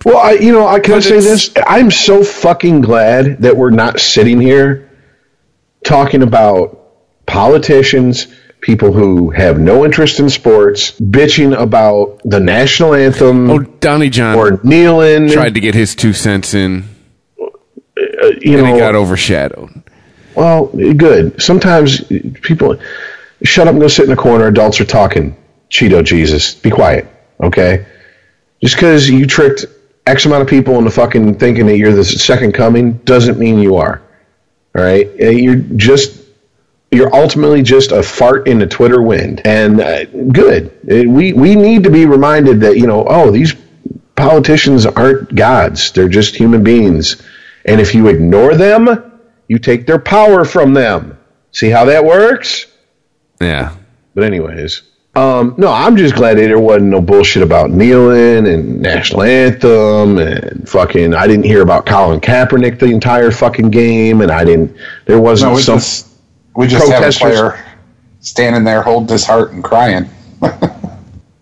Well, 0.07 0.19
I, 0.19 0.31
you 0.35 0.53
know, 0.53 0.65
I 0.65 0.79
can 0.79 0.93
But 0.93 1.03
say 1.03 1.19
this. 1.19 1.51
I'm 1.67 1.91
so 1.91 2.23
fucking 2.23 2.79
glad 2.79 3.41
that 3.41 3.57
we're 3.57 3.71
not 3.71 3.99
sitting 3.99 4.39
here 4.39 4.89
talking 5.83 6.23
about 6.23 7.25
politicians, 7.25 8.27
people 8.61 8.93
who 8.93 9.31
have 9.31 9.59
no 9.59 9.83
interest 9.83 10.21
in 10.21 10.29
sports, 10.29 10.91
bitching 10.97 11.53
about 11.59 12.21
the 12.23 12.39
national 12.39 12.93
anthem 12.93 13.49
Oh, 13.49 13.59
Donnie 13.59 14.09
John 14.09 14.37
or 14.37 14.61
kneeling. 14.63 15.29
tried 15.29 15.55
to 15.55 15.59
get 15.59 15.75
his 15.75 15.93
two 15.93 16.13
cents 16.13 16.53
in, 16.53 16.85
uh, 17.37 17.43
uh, 17.45 18.27
you 18.39 18.57
and 18.59 18.63
know, 18.65 18.73
he 18.75 18.79
got 18.79 18.95
overshadowed. 18.95 19.83
Well, 20.35 20.67
good. 20.67 21.41
Sometimes 21.41 22.01
people 22.41 22.79
shut 23.43 23.67
up 23.67 23.73
and 23.73 23.81
go 23.81 23.89
sit 23.89 24.03
in 24.05 24.09
the 24.11 24.15
corner. 24.15 24.47
Adults 24.47 24.79
are 24.79 24.85
talking. 24.85 25.35
Cheeto 25.69 26.01
Jesus, 26.01 26.55
be 26.55 26.69
quiet. 26.69 27.07
Okay, 27.43 27.85
just 28.63 28.75
because 28.75 29.09
you 29.09 29.25
tricked 29.25 29.65
X 30.07 30.25
amount 30.25 30.41
of 30.41 30.47
people 30.47 30.77
into 30.77 30.89
fucking 30.89 31.35
thinking 31.35 31.65
that 31.67 31.77
you're 31.77 31.93
the 31.93 32.05
second 32.05 32.53
coming 32.53 32.93
doesn't 32.99 33.37
mean 33.37 33.59
you 33.59 33.75
are. 33.75 34.01
All 34.75 34.83
right, 34.83 35.07
Uh, 35.21 35.29
you're 35.29 35.55
just 35.55 36.23
you're 36.91 37.13
ultimately 37.13 37.61
just 37.61 37.91
a 37.91 38.01
fart 38.01 38.47
in 38.47 38.59
the 38.59 38.67
Twitter 38.67 39.01
wind. 39.01 39.41
And 39.45 39.81
uh, 39.81 40.05
good. 40.05 40.71
Uh, 40.89 41.09
We 41.09 41.33
we 41.33 41.55
need 41.55 41.83
to 41.83 41.89
be 41.89 42.05
reminded 42.05 42.61
that 42.61 42.77
you 42.77 42.87
know, 42.87 43.05
oh, 43.07 43.31
these 43.31 43.53
politicians 44.15 44.85
aren't 44.85 45.33
gods. 45.35 45.91
They're 45.91 46.07
just 46.09 46.35
human 46.35 46.63
beings. 46.63 47.21
And 47.65 47.81
if 47.81 47.93
you 47.93 48.07
ignore 48.07 48.55
them, 48.55 49.19
you 49.47 49.59
take 49.59 49.85
their 49.85 49.99
power 49.99 50.45
from 50.45 50.73
them. 50.73 51.17
See 51.51 51.69
how 51.69 51.85
that 51.85 52.05
works? 52.05 52.65
Yeah. 53.41 53.75
But 54.15 54.23
anyways, 54.23 54.81
um, 55.17 55.55
no, 55.57 55.71
I'm 55.71 55.97
just 55.97 56.13
glad 56.13 56.37
that 56.37 56.43
there 56.43 56.59
wasn't 56.59 56.91
no 56.91 57.01
bullshit 57.01 57.41
about 57.41 57.71
kneeling 57.71 58.45
and 58.45 58.79
national 58.79 59.23
anthem 59.23 60.19
and 60.19 60.69
fucking. 60.69 61.15
I 61.15 61.25
didn't 61.25 61.45
hear 61.45 61.63
about 61.63 61.87
Colin 61.87 62.19
Kaepernick 62.21 62.77
the 62.77 62.85
entire 62.85 63.31
fucking 63.31 63.71
game, 63.71 64.21
and 64.21 64.31
I 64.31 64.45
didn't. 64.45 64.77
There 65.05 65.19
wasn't 65.19 65.51
No, 65.51 65.55
we 65.55 65.61
some. 65.63 65.79
just 65.79 66.07
we 66.55 66.67
just 66.67 66.87
have 66.91 67.03
a 67.03 67.11
player 67.11 67.65
standing 68.19 68.63
there 68.63 68.83
holding 68.83 69.09
his 69.09 69.25
heart 69.25 69.53
and 69.53 69.63
crying. 69.63 70.07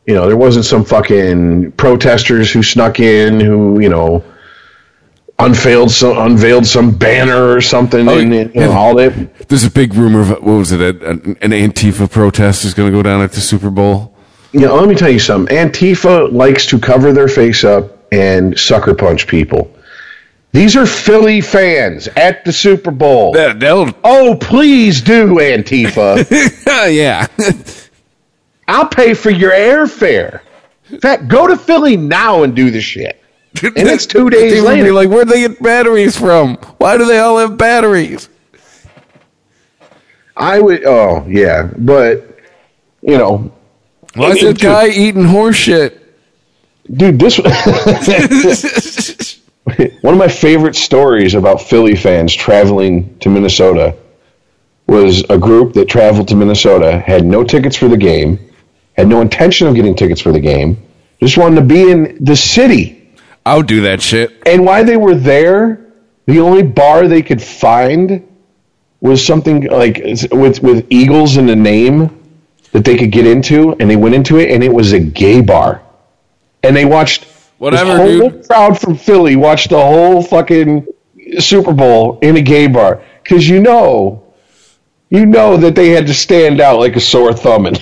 you 0.08 0.14
know, 0.14 0.26
there 0.28 0.38
wasn't 0.38 0.64
some 0.64 0.86
fucking 0.86 1.74
protesters 1.74 2.54
who 2.54 2.64
snuck 2.64 3.02
in 3.02 3.42
who 3.42 3.82
you 3.82 3.90
know 3.90 4.24
unveiled 5.40 5.92
some 5.92 6.18
unveiled 6.18 6.66
some 6.66 6.92
banner 6.92 7.52
or 7.52 7.62
something 7.62 8.08
Oh, 8.08 8.18
and 8.18 8.34
you 8.34 8.46
know, 8.46 8.52
yeah. 8.54 8.68
all 8.68 8.96
that. 8.96 9.48
There's 9.50 9.64
a 9.66 9.72
big 9.72 9.94
rumor 9.94 10.22
of 10.22 10.30
what 10.30 10.44
was 10.44 10.72
it? 10.72 10.82
An 10.82 11.38
an 11.42 11.52
Antifa 11.52 12.10
protest 12.10 12.64
is 12.66 12.74
going 12.74 12.92
to 12.92 12.98
go 12.98 13.04
down 13.04 13.22
at 13.22 13.32
the 13.34 13.42
Super 13.42 13.70
Bowl. 13.70 14.14
You 14.54 14.62
know, 14.62 14.76
let 14.76 14.88
me 14.88 14.96
tell 14.96 15.10
you 15.10 15.20
something. 15.20 15.56
Antifa 15.56 16.32
likes 16.32 16.66
to 16.68 16.80
cover 16.80 17.12
their 17.12 17.28
face 17.28 17.64
up 17.66 18.08
and 18.14 18.58
sucker 18.58 18.94
punch 18.94 19.28
people. 19.28 19.70
These 20.54 20.78
are 20.78 20.86
Philly 20.86 21.42
fans 21.42 22.08
at 22.16 22.46
the 22.46 22.54
Super 22.54 22.92
Bowl. 22.92 23.34
That, 23.34 23.62
oh, 24.06 24.38
please 24.40 25.02
do, 25.02 25.36
Antifa. 25.36 26.26
Oh, 26.68 26.86
yeah. 26.88 27.28
I'll 28.68 28.88
pay 28.88 29.14
for 29.14 29.30
your 29.30 29.52
airfare. 29.52 30.42
In 30.90 31.00
fact, 31.00 31.28
go 31.28 31.48
to 31.48 31.58
Philly 31.58 31.98
now 31.98 32.44
and 32.44 32.56
do 32.56 32.72
the 32.72 32.82
shit. 32.82 33.22
And 33.64 33.74
it's 33.88 34.06
two 34.06 34.30
days 34.30 34.54
People 34.54 34.70
will 34.70 34.76
be 34.76 34.82
later. 34.84 34.94
like, 34.94 35.10
where'd 35.10 35.28
they 35.30 35.42
get 35.48 35.62
batteries 35.62 36.18
from? 36.18 36.56
Why 36.78 36.98
do 36.98 37.06
they 37.06 37.20
all 37.20 37.38
have 37.38 37.58
batteries? 37.58 38.30
I 40.38 40.60
would. 40.60 40.86
Oh, 40.86 41.26
yeah, 41.28 41.70
but 41.78 42.40
you 43.02 43.18
know, 43.18 43.52
Why 44.16 44.32
is 44.32 44.42
that 44.42 44.60
guy 44.60 44.88
eating 44.90 45.26
horse 45.26 45.56
shit? 45.56 46.02
dude, 46.92 47.20
this 47.20 47.40
one 50.02 50.14
of 50.14 50.20
my 50.20 50.28
favorite 50.28 50.76
stories 50.76 51.34
about 51.34 51.62
Philly 51.62 51.96
fans 51.96 52.34
traveling 52.34 53.18
to 53.20 53.30
Minnesota 53.30 53.96
was 54.88 55.24
a 55.30 55.38
group 55.38 55.74
that 55.74 55.88
traveled 55.88 56.28
to 56.28 56.36
Minnesota, 56.36 57.00
had 57.00 57.26
no 57.26 57.44
tickets 57.44 57.76
for 57.76 57.88
the 57.88 57.98
game, 57.98 58.40
had 58.94 59.08
no 59.08 59.22
intention 59.22 59.68
of 59.68 59.74
getting 59.74 59.96
tickets 59.96 60.22
for 60.22 60.32
the 60.32 60.40
game, 60.40 60.78
just 61.20 61.38
wanted 61.38 61.56
to 61.56 61.66
be 61.66 61.90
in 61.90 62.24
the 62.24 62.36
city. 62.36 63.05
I 63.46 63.58
would 63.58 63.68
do 63.68 63.82
that 63.82 64.02
shit. 64.02 64.42
And 64.46 64.66
while 64.66 64.84
they 64.84 64.98
were 64.98 65.16
there, 65.16 65.86
the 66.26 66.40
only 66.40 66.64
bar 66.64 67.08
they 67.08 67.22
could 67.22 67.42
find 67.42 68.28
was 69.02 69.26
something 69.26 69.68
like 69.68 70.02
with 70.32 70.64
with 70.64 70.88
Eagles 70.90 71.38
in 71.38 71.46
the 71.46 71.56
name 71.56 72.10
that 72.72 72.84
they 72.84 72.98
could 72.98 73.12
get 73.12 73.28
into, 73.28 73.74
and 73.80 73.90
they 73.90 73.96
went 73.96 74.16
into 74.16 74.40
it, 74.40 74.50
and 74.50 74.64
it 74.64 74.74
was 74.74 74.94
a 74.94 75.00
gay 75.00 75.42
bar, 75.42 75.82
and 76.64 76.76
they 76.76 76.86
watched 76.86 77.26
Whatever, 77.60 77.98
this 77.98 78.20
whole 78.20 78.30
dude. 78.30 78.48
crowd 78.48 78.80
from 78.80 78.98
Philly 78.98 79.36
watched 79.36 79.70
the 79.70 79.80
whole 79.80 80.24
fucking 80.24 80.88
Super 81.40 81.74
Bowl 81.74 82.18
in 82.22 82.36
a 82.38 82.42
gay 82.42 82.68
bar 82.68 83.02
because 83.24 83.48
you 83.48 83.60
know. 83.60 84.22
You 85.12 85.28
know 85.28 85.56
that 85.58 85.76
they 85.76 85.90
had 85.90 86.08
to 86.08 86.16
stand 86.16 86.60
out 86.60 86.80
like 86.80 86.96
a 86.96 87.00
sore 87.00 87.32
thumb. 87.32 87.68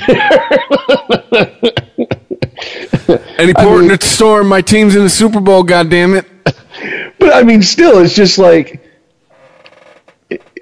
Any 3.37 3.53
port 3.53 3.83
in 3.83 3.87
the 3.87 3.97
storm, 4.01 4.47
my 4.47 4.61
team's 4.61 4.95
in 4.95 5.03
the 5.03 5.09
Super 5.09 5.39
Bowl, 5.39 5.63
God 5.63 5.89
damn 5.89 6.11
goddammit. 6.11 6.25
But 7.19 7.35
I 7.35 7.43
mean, 7.43 7.61
still, 7.61 7.99
it's 7.99 8.15
just 8.15 8.37
like, 8.37 8.83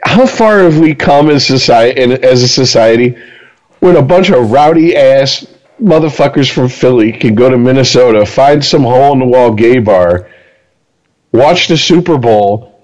how 0.03 0.27
far 0.27 0.59
have 0.59 0.77
we 0.77 0.93
come 0.93 1.29
as 1.31 1.45
society, 1.45 1.99
and 1.99 2.13
as 2.13 2.43
a 2.43 2.47
society, 2.47 3.17
when 3.79 3.95
a 3.95 4.01
bunch 4.01 4.29
of 4.29 4.51
rowdy 4.51 4.95
ass 4.95 5.47
motherfuckers 5.81 6.51
from 6.51 6.69
Philly 6.69 7.11
can 7.11 7.33
go 7.33 7.49
to 7.49 7.57
Minnesota, 7.57 8.25
find 8.25 8.63
some 8.63 8.83
hole 8.83 9.13
in 9.13 9.19
the 9.19 9.25
wall 9.25 9.51
gay 9.53 9.79
bar, 9.79 10.29
watch 11.31 11.67
the 11.67 11.77
Super 11.77 12.17
Bowl, 12.17 12.79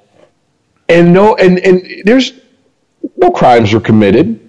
and 0.90 1.14
no, 1.14 1.36
and 1.36 1.60
and 1.60 2.04
there's 2.04 2.34
no 3.18 3.30
crimes 3.30 3.74
were 3.74 3.80
committed. 3.80 4.40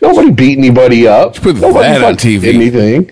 Nobody 0.00 0.30
beat 0.30 0.58
anybody 0.58 1.08
up. 1.08 1.34
put 1.34 1.56
Nobody 1.56 1.88
that 1.88 2.04
on 2.04 2.14
TV. 2.14 2.54
Anything. 2.54 3.10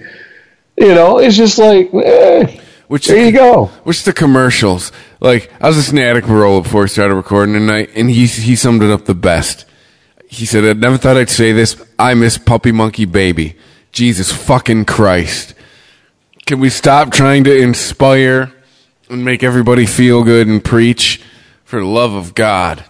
You 0.76 0.94
know, 0.94 1.18
it's 1.18 1.36
just 1.36 1.58
like, 1.58 1.92
eh, 1.94 2.60
Which 2.88 3.06
there 3.06 3.24
you 3.24 3.32
go. 3.32 3.66
Which 3.84 4.04
the 4.04 4.12
commercials? 4.12 4.92
Like 5.20 5.50
I 5.60 5.68
was 5.68 5.76
listening 5.76 6.04
to 6.04 6.08
Attic 6.08 6.28
Roll 6.28 6.60
before 6.60 6.82
we 6.82 6.88
started 6.88 7.14
recording 7.14 7.54
tonight, 7.54 7.90
and 7.94 8.10
he 8.10 8.26
he 8.26 8.54
summed 8.54 8.82
it 8.82 8.90
up 8.90 9.06
the 9.06 9.14
best. 9.14 9.64
He 10.28 10.46
said, 10.46 10.64
"I 10.64 10.72
never 10.74 10.96
thought 10.96 11.16
I'd 11.16 11.30
say 11.30 11.52
this. 11.52 11.76
I 11.98 12.14
miss 12.14 12.38
Puppy 12.38 12.72
Monkey 12.72 13.04
Baby. 13.06 13.56
Jesus 13.90 14.30
fucking 14.30 14.84
Christ! 14.84 15.54
Can 16.46 16.60
we 16.60 16.68
stop 16.68 17.10
trying 17.10 17.44
to 17.44 17.56
inspire 17.56 18.52
and 19.08 19.24
make 19.24 19.42
everybody 19.42 19.86
feel 19.86 20.22
good 20.22 20.46
and 20.46 20.62
preach 20.62 21.20
for 21.64 21.80
the 21.80 21.86
love 21.86 22.12
of 22.12 22.34
God?" 22.34 22.84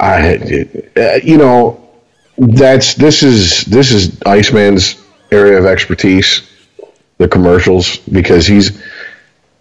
I, 0.00 1.20
you 1.22 1.36
know, 1.38 1.88
that's 2.36 2.94
this 2.94 3.22
is 3.22 3.64
this 3.66 3.92
is 3.92 4.20
Iceman's 4.26 4.96
area 5.30 5.58
of 5.58 5.66
expertise, 5.66 6.42
the 7.18 7.28
commercials, 7.28 7.96
because 7.98 8.46
he's, 8.46 8.82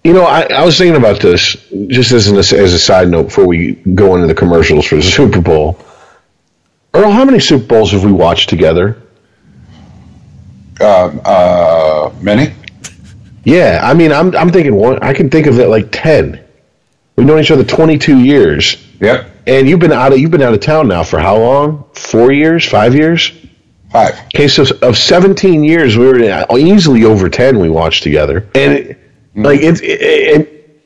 you 0.04 0.14
know, 0.14 0.24
I, 0.24 0.42
I 0.44 0.66
was 0.66 0.78
thinking 0.78 0.96
about 0.96 1.20
this 1.22 1.56
just 1.88 2.12
as 2.12 2.28
an, 2.28 2.38
as 2.38 2.52
a 2.54 2.80
side 2.80 3.10
note 3.10 3.24
before 3.26 3.46
we 3.48 3.74
go 3.74 4.16
into 4.16 4.28
the 4.28 4.36
commercials 4.36 4.86
for 4.86 4.96
the 4.96 5.02
Super 5.18 5.42
Bowl. 5.42 5.80
Earl, 6.94 7.12
how 7.12 7.26
many 7.26 7.40
Super 7.40 7.66
Bowls 7.66 7.92
have 7.92 8.04
we 8.04 8.12
watched 8.12 8.50
together? 8.50 9.02
Uh, 10.80 11.06
uh, 11.26 12.14
many. 12.22 12.54
Yeah, 13.44 13.80
I 13.84 13.94
mean, 13.94 14.12
I'm 14.12 14.36
I'm 14.36 14.50
thinking 14.52 14.76
one. 14.76 15.00
I 15.02 15.14
can 15.14 15.30
think 15.30 15.48
of 15.48 15.60
it 15.60 15.68
like 15.68 15.90
ten. 15.92 16.44
We've 17.16 17.26
known 17.26 17.40
each 17.40 17.52
other 17.52 17.64
22 17.64 18.20
years, 18.20 18.76
Yep. 19.00 19.30
and 19.48 19.70
you've 19.70 19.80
been 19.80 19.94
out 19.94 20.12
of 20.12 20.20
you've 20.20 20.32
been 20.32 20.42
out 20.42 20.54
of 20.54 20.60
town 20.60 20.88
now 20.90 21.04
for 21.04 21.18
how 21.20 21.38
long? 21.38 21.86
Four 21.94 22.32
years? 22.34 22.66
Five 22.68 22.94
years? 22.96 23.32
Five. 23.96 24.20
Okay, 24.26 24.50
so 24.50 24.66
of 24.82 24.98
17 24.98 25.64
years, 25.64 25.98
we 25.98 26.06
were 26.06 26.46
easily 26.58 27.06
over 27.06 27.30
10 27.30 27.60
we 27.60 27.70
watched 27.70 28.04
together. 28.04 28.46
And 28.54 28.74
it, 28.74 29.00
like 29.36 29.62
it's 29.62 29.80
it, 29.80 30.02
it, 30.02 30.82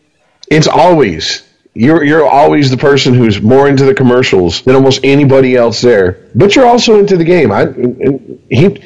it's 0.48 0.68
always 0.68 1.42
you're 1.74 2.04
you're 2.04 2.28
always 2.28 2.70
the 2.70 2.78
person 2.78 3.16
who's 3.16 3.42
more 3.42 3.68
into 3.68 3.84
the 3.84 3.96
commercials 3.96 4.62
than 4.62 4.76
almost 4.76 5.04
anybody 5.04 5.56
else 5.56 5.82
there. 5.82 6.30
But 6.36 6.56
you're 6.56 6.68
also 6.68 7.00
into 7.00 7.18
the 7.18 7.24
game. 7.24 7.52
I 7.52 7.74
he 8.50 8.84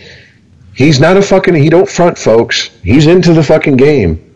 he's 0.73 1.01
not 1.01 1.17
a 1.17 1.21
fucking 1.21 1.55
he 1.55 1.69
don't 1.69 1.89
front 1.89 2.17
folks. 2.17 2.69
He's 2.81 3.07
into 3.07 3.33
the 3.33 3.43
fucking 3.43 3.75
game. 3.75 4.35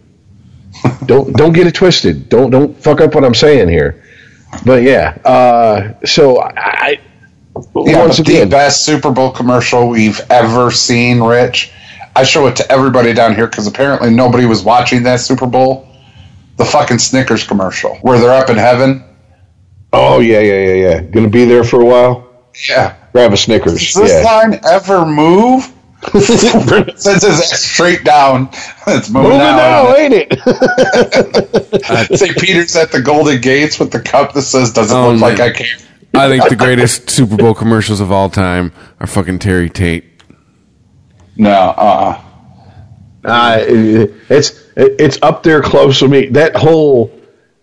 don't 1.05 1.33
don't 1.33 1.53
get 1.53 1.65
it 1.65 1.75
twisted. 1.75 2.27
Don't 2.27 2.49
don't 2.49 2.75
fuck 2.75 2.99
up 2.99 3.15
what 3.15 3.23
I'm 3.23 3.35
saying 3.35 3.69
here. 3.69 4.03
But 4.65 4.83
yeah, 4.83 5.17
uh, 5.23 6.05
so 6.05 6.41
I 6.41 6.99
Yeah, 7.75 7.99
once 7.99 8.19
again, 8.19 8.49
the 8.49 8.55
best 8.55 8.85
Super 8.85 9.11
Bowl 9.11 9.31
commercial 9.31 9.87
we've 9.89 10.19
ever 10.29 10.71
seen, 10.71 11.21
Rich. 11.21 11.71
I 12.15 12.23
show 12.23 12.47
it 12.47 12.55
to 12.57 12.71
everybody 12.71 13.13
down 13.13 13.35
here 13.35 13.47
because 13.47 13.67
apparently 13.67 14.09
nobody 14.09 14.45
was 14.45 14.63
watching 14.63 15.03
that 15.03 15.19
Super 15.19 15.45
Bowl. 15.45 15.87
The 16.57 16.65
fucking 16.65 16.97
Snickers 16.99 17.45
commercial 17.45 17.95
where 18.01 18.19
they're 18.19 18.33
up 18.33 18.49
in 18.49 18.57
heaven. 18.57 19.03
Oh 19.93 20.19
yeah, 20.19 20.39
yeah, 20.39 20.59
yeah, 20.59 20.73
yeah. 20.73 21.01
Gonna 21.01 21.29
be 21.29 21.45
there 21.45 21.63
for 21.63 21.81
a 21.81 21.85
while. 21.85 22.27
Yeah. 22.67 22.95
Grab 23.13 23.31
a 23.33 23.37
Snickers. 23.37 23.93
Does 23.93 24.01
this 24.03 24.23
Yeah. 24.23 24.31
line 24.31 24.59
ever 24.67 25.05
move? 25.05 25.71
Sends 26.13 27.23
his 27.23 27.23
ass 27.25 27.61
straight 27.61 28.03
down. 28.03 28.49
It's 28.87 29.09
moving, 29.09 29.31
Moving 29.31 29.37
now. 29.39 29.57
now, 29.57 29.95
ain't 29.95 30.13
it? 30.15 30.33
St. 32.17 32.37
Peter's 32.39 32.75
at 32.75 32.91
the 32.91 33.01
Golden 33.01 33.41
Gates 33.41 33.79
with 33.79 33.91
the 33.91 33.99
cup 33.99 34.33
that 34.33 34.43
says, 34.43 34.71
"Doesn't 34.71 34.95
Oh, 34.97 35.11
look 35.11 35.21
like. 35.21 35.39
I 35.39 35.51
can't?" 35.51 35.86
I 36.17 36.29
think 36.29 36.49
the 36.49 36.55
greatest 36.55 37.09
Super 37.09 37.37
Bowl 37.37 37.53
commercials 37.53 37.99
of 37.99 38.11
all 38.11 38.29
time 38.29 38.71
are 38.99 39.07
fucking 39.07 39.39
Terry 39.39 39.69
Tate. 39.69 40.05
No. 41.35 41.51
Uh. 41.51 42.21
uh, 43.23 43.65
it's 43.67 44.63
it's 44.75 45.19
up 45.21 45.43
there 45.43 45.61
close 45.61 45.99
to 45.99 46.07
me. 46.07 46.27
That 46.27 46.55
whole, 46.55 47.11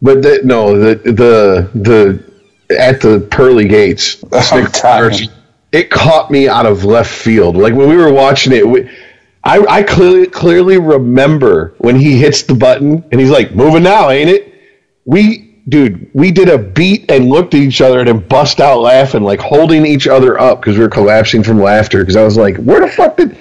but 0.01 0.23
that 0.23 0.45
no, 0.45 0.79
the 0.79 0.95
the 1.13 1.71
the 1.75 2.79
at 2.79 3.01
the 3.01 3.21
pearly 3.31 3.69
gates. 3.69 4.23
Snickers 4.43 5.29
it 5.75 5.91
caught 5.91 6.31
me 6.31 6.49
out 6.49 6.67
of 6.67 6.85
left 6.85 7.11
field. 7.13 7.57
Like 7.57 7.75
when 7.75 7.89
we 7.89 7.97
were 7.97 8.13
watching 8.13 8.53
it, 8.53 8.67
we, 8.67 8.89
I 9.43 9.59
I 9.67 9.83
clearly 9.83 10.27
clearly 10.29 10.79
remember 10.79 11.75
when 11.79 11.97
he 11.97 12.17
hits 12.17 12.45
the 12.45 12.55
button 12.55 13.05
and 13.11 13.21
he's 13.21 13.29
like, 13.31 13.57
"Moving 13.57 13.83
now, 13.83 14.09
ain't 14.11 14.31
it?" 14.31 14.55
We, 15.05 15.44
dude, 15.69 16.11
we 16.13 16.31
did 16.31 16.49
a 16.49 16.59
beat 16.59 17.11
and 17.11 17.29
looked 17.29 17.55
at 17.55 17.61
each 17.61 17.81
other 17.81 18.01
and 18.01 18.09
then 18.09 18.19
bust 18.21 18.61
out 18.61 18.81
laughing, 18.81 19.23
like 19.23 19.41
holding 19.41 19.87
each 19.87 20.07
other 20.07 20.39
up 20.41 20.61
because 20.61 20.77
we 20.77 20.83
were 20.83 20.91
collapsing 20.91 21.43
from 21.43 21.61
laughter. 21.61 22.01
Because 22.01 22.17
I 22.17 22.25
was 22.25 22.37
like, 22.37 22.57
"Where 22.59 22.81
the 22.81 22.89
fuck 22.89 23.17
did 23.17 23.37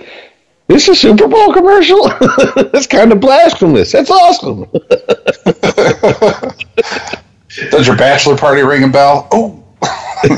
this 0.67 0.83
is 0.83 0.89
a 0.89 0.95
Super 0.95 1.27
Bowl 1.27 1.53
commercial? 1.53 2.07
That's 2.71 2.87
kind 2.87 3.11
of 3.11 3.19
blasphemous. 3.19 3.91
That's 3.91 4.09
awesome." 4.09 4.65
Does 7.69 7.85
your 7.85 7.95
bachelor 7.95 8.35
party 8.35 8.63
ring 8.63 8.83
a 8.83 8.87
bell? 8.87 9.27
Oh, 9.31 9.63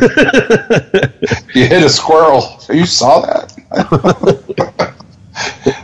you 1.54 1.66
hit 1.66 1.84
a 1.84 1.90
squirrel. 1.90 2.60
You 2.70 2.86
saw 2.86 3.22
that? 3.22 3.54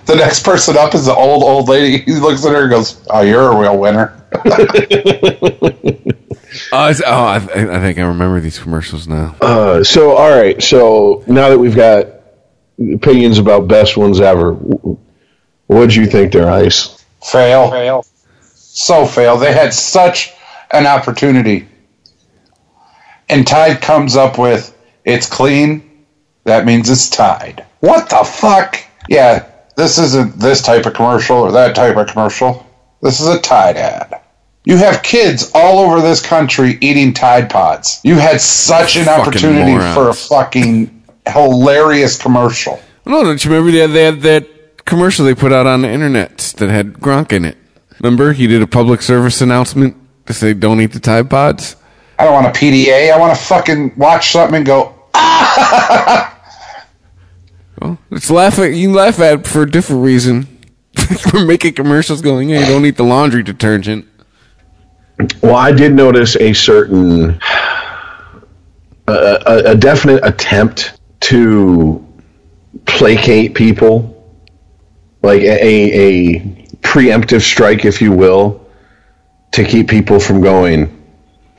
the 0.05 0.15
next 0.15 0.43
person 0.43 0.75
up 0.77 0.93
is 0.93 1.05
the 1.05 1.13
old 1.13 1.43
old 1.43 1.69
lady. 1.69 1.99
He 1.99 2.13
looks 2.13 2.43
at 2.45 2.51
her 2.51 2.63
and 2.63 2.71
goes, 2.71 3.05
"Oh, 3.09 3.21
you're 3.21 3.51
a 3.51 3.57
real 3.57 3.77
winner." 3.77 4.17
Oh, 5.83 6.89
it's- 6.89 7.01
oh 7.05 7.23
I, 7.25 7.35
I 7.37 7.79
think 7.79 7.97
I 7.97 8.01
remember 8.03 8.39
these 8.39 8.59
commercials 8.59 9.07
now. 9.07 9.35
Uh, 9.41 9.83
so, 9.83 10.11
all 10.17 10.29
right. 10.29 10.61
So 10.61 11.23
now 11.27 11.49
that 11.49 11.57
we've 11.57 11.75
got 11.75 12.07
opinions 12.93 13.37
about 13.39 13.67
best 13.67 13.95
ones 13.97 14.19
ever, 14.19 14.53
what 15.67 15.89
do 15.89 16.01
you 16.01 16.07
think 16.07 16.33
there, 16.33 16.49
Ice? 16.51 17.03
Fail. 17.23 17.69
Fail. 17.71 18.05
So 18.53 19.05
fail. 19.05 19.37
They 19.37 19.53
had 19.53 19.73
such 19.73 20.33
an 20.73 20.85
opportunity. 20.87 21.67
And 23.29 23.47
Tide 23.47 23.81
comes 23.81 24.15
up 24.17 24.37
with 24.37 24.77
it's 25.05 25.27
clean. 25.27 26.05
That 26.43 26.65
means 26.65 26.89
it's 26.89 27.09
Tide. 27.09 27.65
What 27.79 28.09
the 28.09 28.23
fuck? 28.25 28.77
Yeah, 29.07 29.45
this 29.77 29.97
isn't 29.97 30.37
this 30.37 30.61
type 30.61 30.85
of 30.85 30.93
commercial 30.93 31.37
or 31.37 31.51
that 31.53 31.75
type 31.75 31.95
of 31.95 32.07
commercial. 32.07 32.65
This 33.01 33.19
is 33.19 33.27
a 33.27 33.39
Tide 33.39 33.77
ad. 33.77 34.20
You 34.63 34.77
have 34.77 35.01
kids 35.01 35.51
all 35.55 35.79
over 35.79 36.01
this 36.01 36.21
country 36.25 36.77
eating 36.81 37.13
Tide 37.13 37.49
Pods. 37.49 37.99
You 38.03 38.15
had 38.15 38.39
such 38.39 38.95
an 38.95 39.05
Fucking 39.05 39.21
opportunity 39.21 39.71
morons. 39.71 39.95
for 39.95 40.09
a 40.09 40.13
fucking 40.13 41.03
hilarious 41.27 42.21
commercial. 42.21 42.79
No, 43.05 43.23
don't 43.23 43.43
you 43.43 43.49
remember 43.49 43.71
they 43.71 43.79
had, 43.79 43.89
they 43.91 44.03
had 44.03 44.21
that 44.21 44.85
commercial 44.85 45.25
they 45.25 45.33
put 45.33 45.51
out 45.51 45.65
on 45.65 45.81
the 45.81 45.89
internet 45.89 46.37
that 46.57 46.69
had 46.69 46.93
Gronk 46.93 47.33
in 47.33 47.43
it? 47.45 47.57
Remember 47.99 48.33
he 48.33 48.45
did 48.45 48.61
a 48.61 48.67
public 48.67 49.01
service 49.01 49.41
announcement 49.41 49.97
to 50.27 50.33
say 50.33 50.53
don't 50.53 50.79
eat 50.79 50.91
the 50.93 50.99
Tide 50.99 51.27
Pods. 51.29 51.75
I 52.19 52.25
don't 52.25 52.33
want 52.33 52.45
a 52.45 52.51
PDA. 52.51 53.11
I 53.11 53.17
want 53.17 53.35
to 53.35 53.43
fucking 53.43 53.93
watch 53.97 54.31
something 54.31 54.57
and 54.57 54.65
go, 54.65 54.93
Well, 57.81 57.97
it's 58.11 58.29
laugh 58.29 58.59
at 58.59 58.73
you 58.73 58.91
laugh 58.93 59.19
at 59.19 59.39
it 59.39 59.47
for 59.47 59.63
a 59.63 59.69
different 59.69 60.03
reason. 60.03 60.47
We're 61.33 61.45
making 61.45 61.73
commercials 61.73 62.21
going, 62.21 62.49
hey, 62.49 62.65
don't 62.67 62.85
eat 62.85 62.97
the 62.97 63.03
laundry 63.03 63.41
detergent. 63.41 64.05
Well, 65.41 65.55
I 65.55 65.71
did 65.71 65.93
notice 65.93 66.35
a 66.35 66.53
certain, 66.53 67.39
a, 69.07 69.63
a, 69.65 69.75
definite 69.75 70.25
attempt 70.25 70.99
to 71.21 72.05
placate 72.85 73.55
people, 73.55 74.17
like 75.21 75.41
a, 75.41 76.35
a 76.35 76.39
preemptive 76.81 77.41
strike, 77.41 77.85
if 77.85 78.01
you 78.01 78.11
will, 78.11 78.67
to 79.51 79.63
keep 79.63 79.89
people 79.89 80.19
from 80.19 80.41
going, 80.41 81.03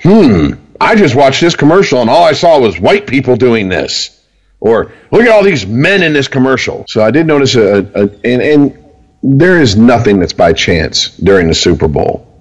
hmm, 0.03 0.53
I 0.81 0.97
just 0.97 1.15
watched 1.15 1.41
this 1.41 1.55
commercial 1.55 2.01
and 2.01 2.11
all 2.11 2.25
I 2.25 2.33
saw 2.33 2.59
was 2.59 2.81
white 2.81 3.07
people 3.07 3.37
doing 3.37 3.69
this. 3.69 4.19
Or 4.61 4.93
look 5.11 5.23
at 5.23 5.29
all 5.29 5.43
these 5.43 5.67
men 5.67 6.03
in 6.03 6.13
this 6.13 6.29
commercial. 6.29 6.85
So 6.89 7.03
I 7.03 7.11
did 7.11 7.27
notice 7.27 7.57
a, 7.57 7.79
a 7.95 8.03
and, 8.25 8.43
and 8.43 8.85
there 9.23 9.61
is 9.61 9.77
nothing 9.77 10.21
that's 10.21 10.33
by 10.33 10.53
chance 10.53 11.17
during 11.17 11.49
the 11.49 11.55
Super 11.55 11.89
Bowl. 11.89 12.32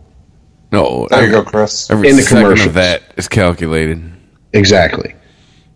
No, 0.71 1.07
there 1.09 1.25
you 1.25 1.31
go, 1.31 1.43
Chris. 1.43 1.89
every 1.89 2.09
In 2.09 2.15
the 2.15 2.63
of 2.65 2.73
that 2.75 3.03
is 3.17 3.27
calculated. 3.27 4.01
Exactly. 4.53 5.15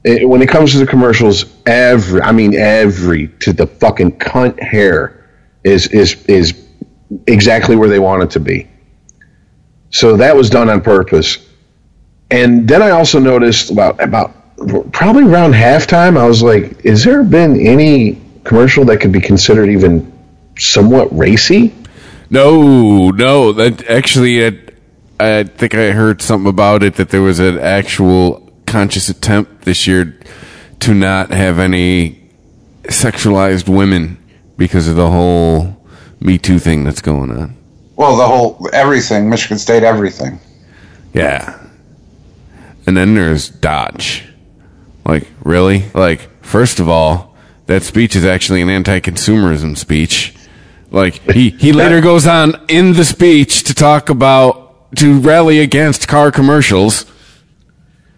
It- 0.03 0.27
when 0.27 0.41
it 0.41 0.49
comes 0.49 0.71
to 0.71 0.77
the 0.77 0.85
commercials, 0.85 1.45
every 1.65 2.21
I 2.21 2.31
mean 2.31 2.55
every 2.55 3.27
to 3.41 3.51
the 3.51 3.67
fucking 3.67 4.13
cunt 4.13 4.61
hair 4.61 5.25
is 5.63 5.87
is 5.87 6.15
is 6.25 6.53
exactly 7.27 7.75
where 7.75 7.89
they 7.89 7.99
want 7.99 8.23
it 8.23 8.29
to 8.31 8.39
be. 8.39 8.67
So 9.89 10.17
that 10.17 10.35
was 10.35 10.49
done 10.49 10.69
on 10.69 10.81
purpose. 10.81 11.37
And 12.31 12.67
then 12.67 12.81
I 12.81 12.91
also 12.91 13.19
noticed 13.19 13.71
about 13.71 14.01
about 14.01 14.33
probably 14.91 15.23
around 15.23 15.53
halftime, 15.53 16.17
I 16.17 16.25
was 16.27 16.41
like, 16.41 16.83
is 16.85 17.03
there 17.03 17.23
been 17.23 17.59
any 17.59 18.21
commercial 18.43 18.85
that 18.85 18.97
could 18.97 19.11
be 19.11 19.21
considered 19.21 19.69
even 19.69 20.11
somewhat 20.57 21.15
racy? 21.17 21.73
No, 22.29 23.09
no, 23.11 23.51
that 23.53 23.87
actually, 23.89 24.45
I, 24.45 24.57
I 25.19 25.43
think 25.43 25.73
I 25.73 25.91
heard 25.91 26.21
something 26.21 26.49
about 26.49 26.83
it 26.83 26.95
that 26.95 27.09
there 27.09 27.21
was 27.21 27.39
an 27.39 27.57
actual 27.59 28.51
conscious 28.65 29.09
attempt 29.09 29.61
this 29.61 29.87
year 29.87 30.17
to 30.81 30.93
not 30.93 31.31
have 31.31 31.59
any 31.59 32.21
sexualized 32.83 33.69
women 33.69 34.17
because 34.57 34.87
of 34.87 34.95
the 34.95 35.09
whole 35.09 35.81
Me 36.19 36.37
Too 36.37 36.59
thing 36.59 36.83
that's 36.83 37.01
going 37.01 37.31
on. 37.31 37.55
Well, 37.95 38.17
the 38.17 38.27
whole 38.27 38.69
everything, 38.73 39.29
Michigan 39.29 39.57
State, 39.57 39.83
everything. 39.83 40.39
Yeah. 41.13 41.59
And 42.85 42.95
then 42.95 43.15
there's 43.15 43.49
Dodge. 43.49 44.27
Like, 45.05 45.27
really? 45.43 45.85
Like, 45.93 46.29
first 46.43 46.79
of 46.79 46.89
all, 46.89 47.35
that 47.67 47.83
speech 47.83 48.15
is 48.15 48.25
actually 48.25 48.61
an 48.61 48.69
anti 48.69 48.99
consumerism 48.99 49.77
speech. 49.77 50.35
Like, 50.91 51.15
he, 51.31 51.49
he 51.51 51.73
later 51.73 52.01
goes 52.01 52.27
on 52.27 52.53
in 52.67 52.93
the 52.93 53.05
speech 53.05 53.63
to 53.63 53.73
talk 53.73 54.09
about, 54.09 54.64
to 54.97 55.19
rally 55.19 55.59
against 55.59 56.07
car 56.07 56.31
commercials. 56.31 57.05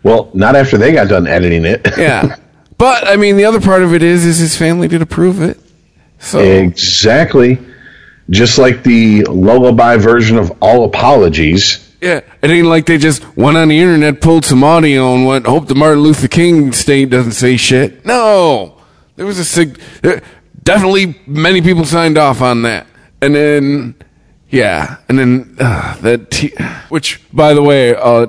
Well, 0.03 0.29
not 0.33 0.55
after 0.55 0.77
they 0.77 0.91
got 0.93 1.07
done 1.09 1.27
editing 1.27 1.65
it. 1.65 1.85
Yeah. 1.97 2.35
but, 2.77 3.07
I 3.07 3.15
mean, 3.15 3.35
the 3.37 3.45
other 3.45 3.59
part 3.59 3.83
of 3.83 3.93
it 3.93 4.03
is, 4.03 4.25
is 4.25 4.37
his 4.37 4.55
family 4.55 4.87
did 4.87 5.01
approve 5.01 5.41
it. 5.41 5.59
So, 6.19 6.39
Exactly. 6.39 7.59
Just 8.29 8.57
like 8.57 8.83
the 8.83 9.23
lullaby 9.25 9.97
version 9.97 10.37
of 10.37 10.51
all 10.61 10.83
apologies. 10.85 11.95
yeah, 12.01 12.19
it 12.41 12.49
ain't 12.49 12.67
like 12.67 12.85
they 12.85 12.97
just 12.97 13.23
went 13.37 13.55
on 13.57 13.69
the 13.69 13.79
internet, 13.79 14.19
pulled 14.21 14.43
some 14.45 14.63
audio, 14.63 15.13
and 15.15 15.25
went, 15.25 15.47
hope 15.47 15.67
the 15.67 15.75
Martin 15.75 15.99
Luther 16.03 16.27
King 16.27 16.73
state 16.73 17.09
doesn't 17.09 17.31
say 17.31 17.55
shit. 17.57 18.05
No. 18.05 18.77
There 19.15 19.25
was 19.25 19.39
a 19.39 19.45
sig- 19.45 19.79
definitely 20.63 21.17
many 21.25 21.61
people 21.61 21.85
signed 21.85 22.17
off 22.17 22.41
on 22.41 22.63
that. 22.63 22.85
And 23.21 23.33
then, 23.33 23.95
yeah, 24.49 24.97
and 25.09 25.17
then 25.19 25.55
uh, 25.59 25.95
that, 25.97 26.31
T- 26.31 26.53
which, 26.89 27.21
by 27.33 27.53
the 27.53 27.61
way, 27.61 27.95
uh, 27.95 28.27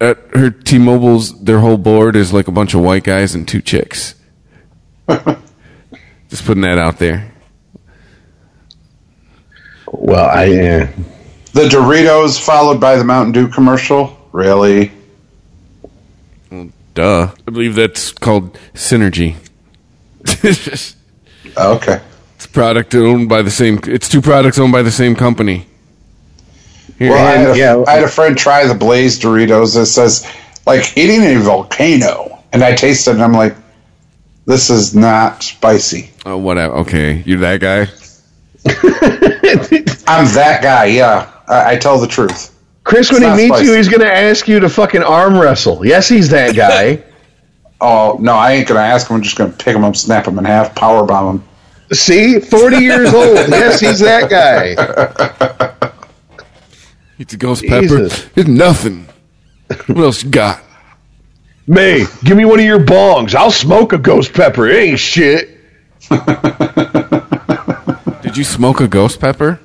at 0.00 0.18
her 0.34 0.50
T-Mobile's, 0.50 1.42
their 1.42 1.60
whole 1.60 1.78
board 1.78 2.16
is 2.16 2.32
like 2.32 2.48
a 2.48 2.52
bunch 2.52 2.74
of 2.74 2.80
white 2.80 3.04
guys 3.04 3.34
and 3.34 3.46
two 3.46 3.62
chicks. 3.62 4.14
Just 5.08 6.44
putting 6.44 6.62
that 6.62 6.78
out 6.78 6.98
there. 6.98 7.32
Well, 9.86 10.24
I 10.24 10.46
uh, 10.46 10.86
The 11.52 11.68
Doritos 11.68 12.44
followed 12.44 12.80
by 12.80 12.96
the 12.96 13.04
Mountain 13.04 13.32
Dew 13.32 13.48
commercial. 13.48 14.16
Really? 14.32 14.90
Well, 16.50 16.70
Duh. 16.94 17.32
I 17.46 17.50
believe 17.50 17.74
that's 17.74 18.12
called 18.12 18.58
Synergy. 18.74 19.36
Okay. 21.54 22.00
A 22.44 22.48
product 22.48 22.94
owned 22.94 23.28
by 23.28 23.42
the 23.42 23.50
same. 23.50 23.78
It's 23.86 24.08
two 24.08 24.20
products 24.20 24.58
owned 24.58 24.72
by 24.72 24.82
the 24.82 24.90
same 24.90 25.14
company. 25.14 25.66
Here, 26.98 27.10
Well, 27.10 27.26
I 27.26 27.32
had, 27.32 27.50
a, 27.50 27.58
yeah. 27.58 27.84
I 27.86 27.92
had 27.92 28.04
a 28.04 28.08
friend 28.08 28.36
try 28.36 28.66
the 28.66 28.74
Blaze 28.74 29.18
Doritos 29.18 29.74
that 29.74 29.86
says, 29.86 30.30
like 30.66 30.96
eating 30.96 31.22
a 31.22 31.40
volcano. 31.40 32.38
And 32.52 32.62
I 32.62 32.74
tasted 32.74 33.12
it 33.12 33.14
and 33.14 33.22
I'm 33.22 33.32
like, 33.32 33.56
this 34.46 34.68
is 34.70 34.94
not 34.94 35.42
spicy. 35.42 36.10
oh, 36.26 36.36
whatever. 36.36 36.74
Okay, 36.74 37.22
you're 37.24 37.38
that 37.40 37.60
guy. 37.60 37.86
I'm 40.06 40.26
that 40.34 40.60
guy, 40.62 40.86
yeah. 40.86 41.32
I, 41.48 41.72
I 41.72 41.76
tell 41.76 41.98
the 41.98 42.06
truth. 42.06 42.50
Chris, 42.84 43.10
when 43.12 43.22
he 43.22 43.28
meets 43.28 43.56
spicy. 43.56 43.64
you, 43.64 43.76
he's 43.76 43.88
going 43.88 44.00
to 44.00 44.12
ask 44.12 44.48
you 44.48 44.60
to 44.60 44.68
fucking 44.68 45.02
arm 45.02 45.38
wrestle. 45.38 45.86
Yes, 45.86 46.08
he's 46.08 46.28
that 46.30 46.54
guy. 46.54 47.02
Oh, 47.84 48.16
no, 48.20 48.34
I 48.34 48.52
ain't 48.52 48.68
going 48.68 48.78
to 48.78 48.84
ask 48.84 49.10
him. 49.10 49.16
I'm 49.16 49.22
just 49.22 49.34
going 49.34 49.50
to 49.50 49.58
pick 49.58 49.74
him 49.74 49.82
up, 49.82 49.96
snap 49.96 50.28
him 50.28 50.38
in 50.38 50.44
half, 50.44 50.72
power 50.76 51.04
bomb 51.04 51.38
him. 51.38 51.48
See, 51.92 52.40
forty 52.40 52.78
years 52.78 53.12
old. 53.12 53.36
Yes, 53.48 53.80
he's 53.80 54.00
that 54.00 54.30
guy. 54.30 54.74
It's 57.18 57.34
a 57.34 57.36
ghost 57.36 57.64
pepper. 57.64 57.86
Jesus. 57.86 58.26
It's 58.34 58.48
nothing. 58.48 59.06
What 59.86 59.98
else 59.98 60.24
you 60.24 60.30
got? 60.30 60.60
May, 61.66 62.04
give 62.24 62.36
me 62.36 62.44
one 62.44 62.58
of 62.58 62.64
your 62.64 62.80
bongs. 62.80 63.34
I'll 63.34 63.50
smoke 63.50 63.92
a 63.92 63.98
ghost 63.98 64.32
pepper. 64.32 64.66
It 64.68 64.76
ain't 64.76 64.98
shit. 64.98 65.58
Did 68.22 68.36
you 68.36 68.44
smoke 68.44 68.80
a 68.80 68.88
ghost 68.88 69.20
pepper? 69.20 69.60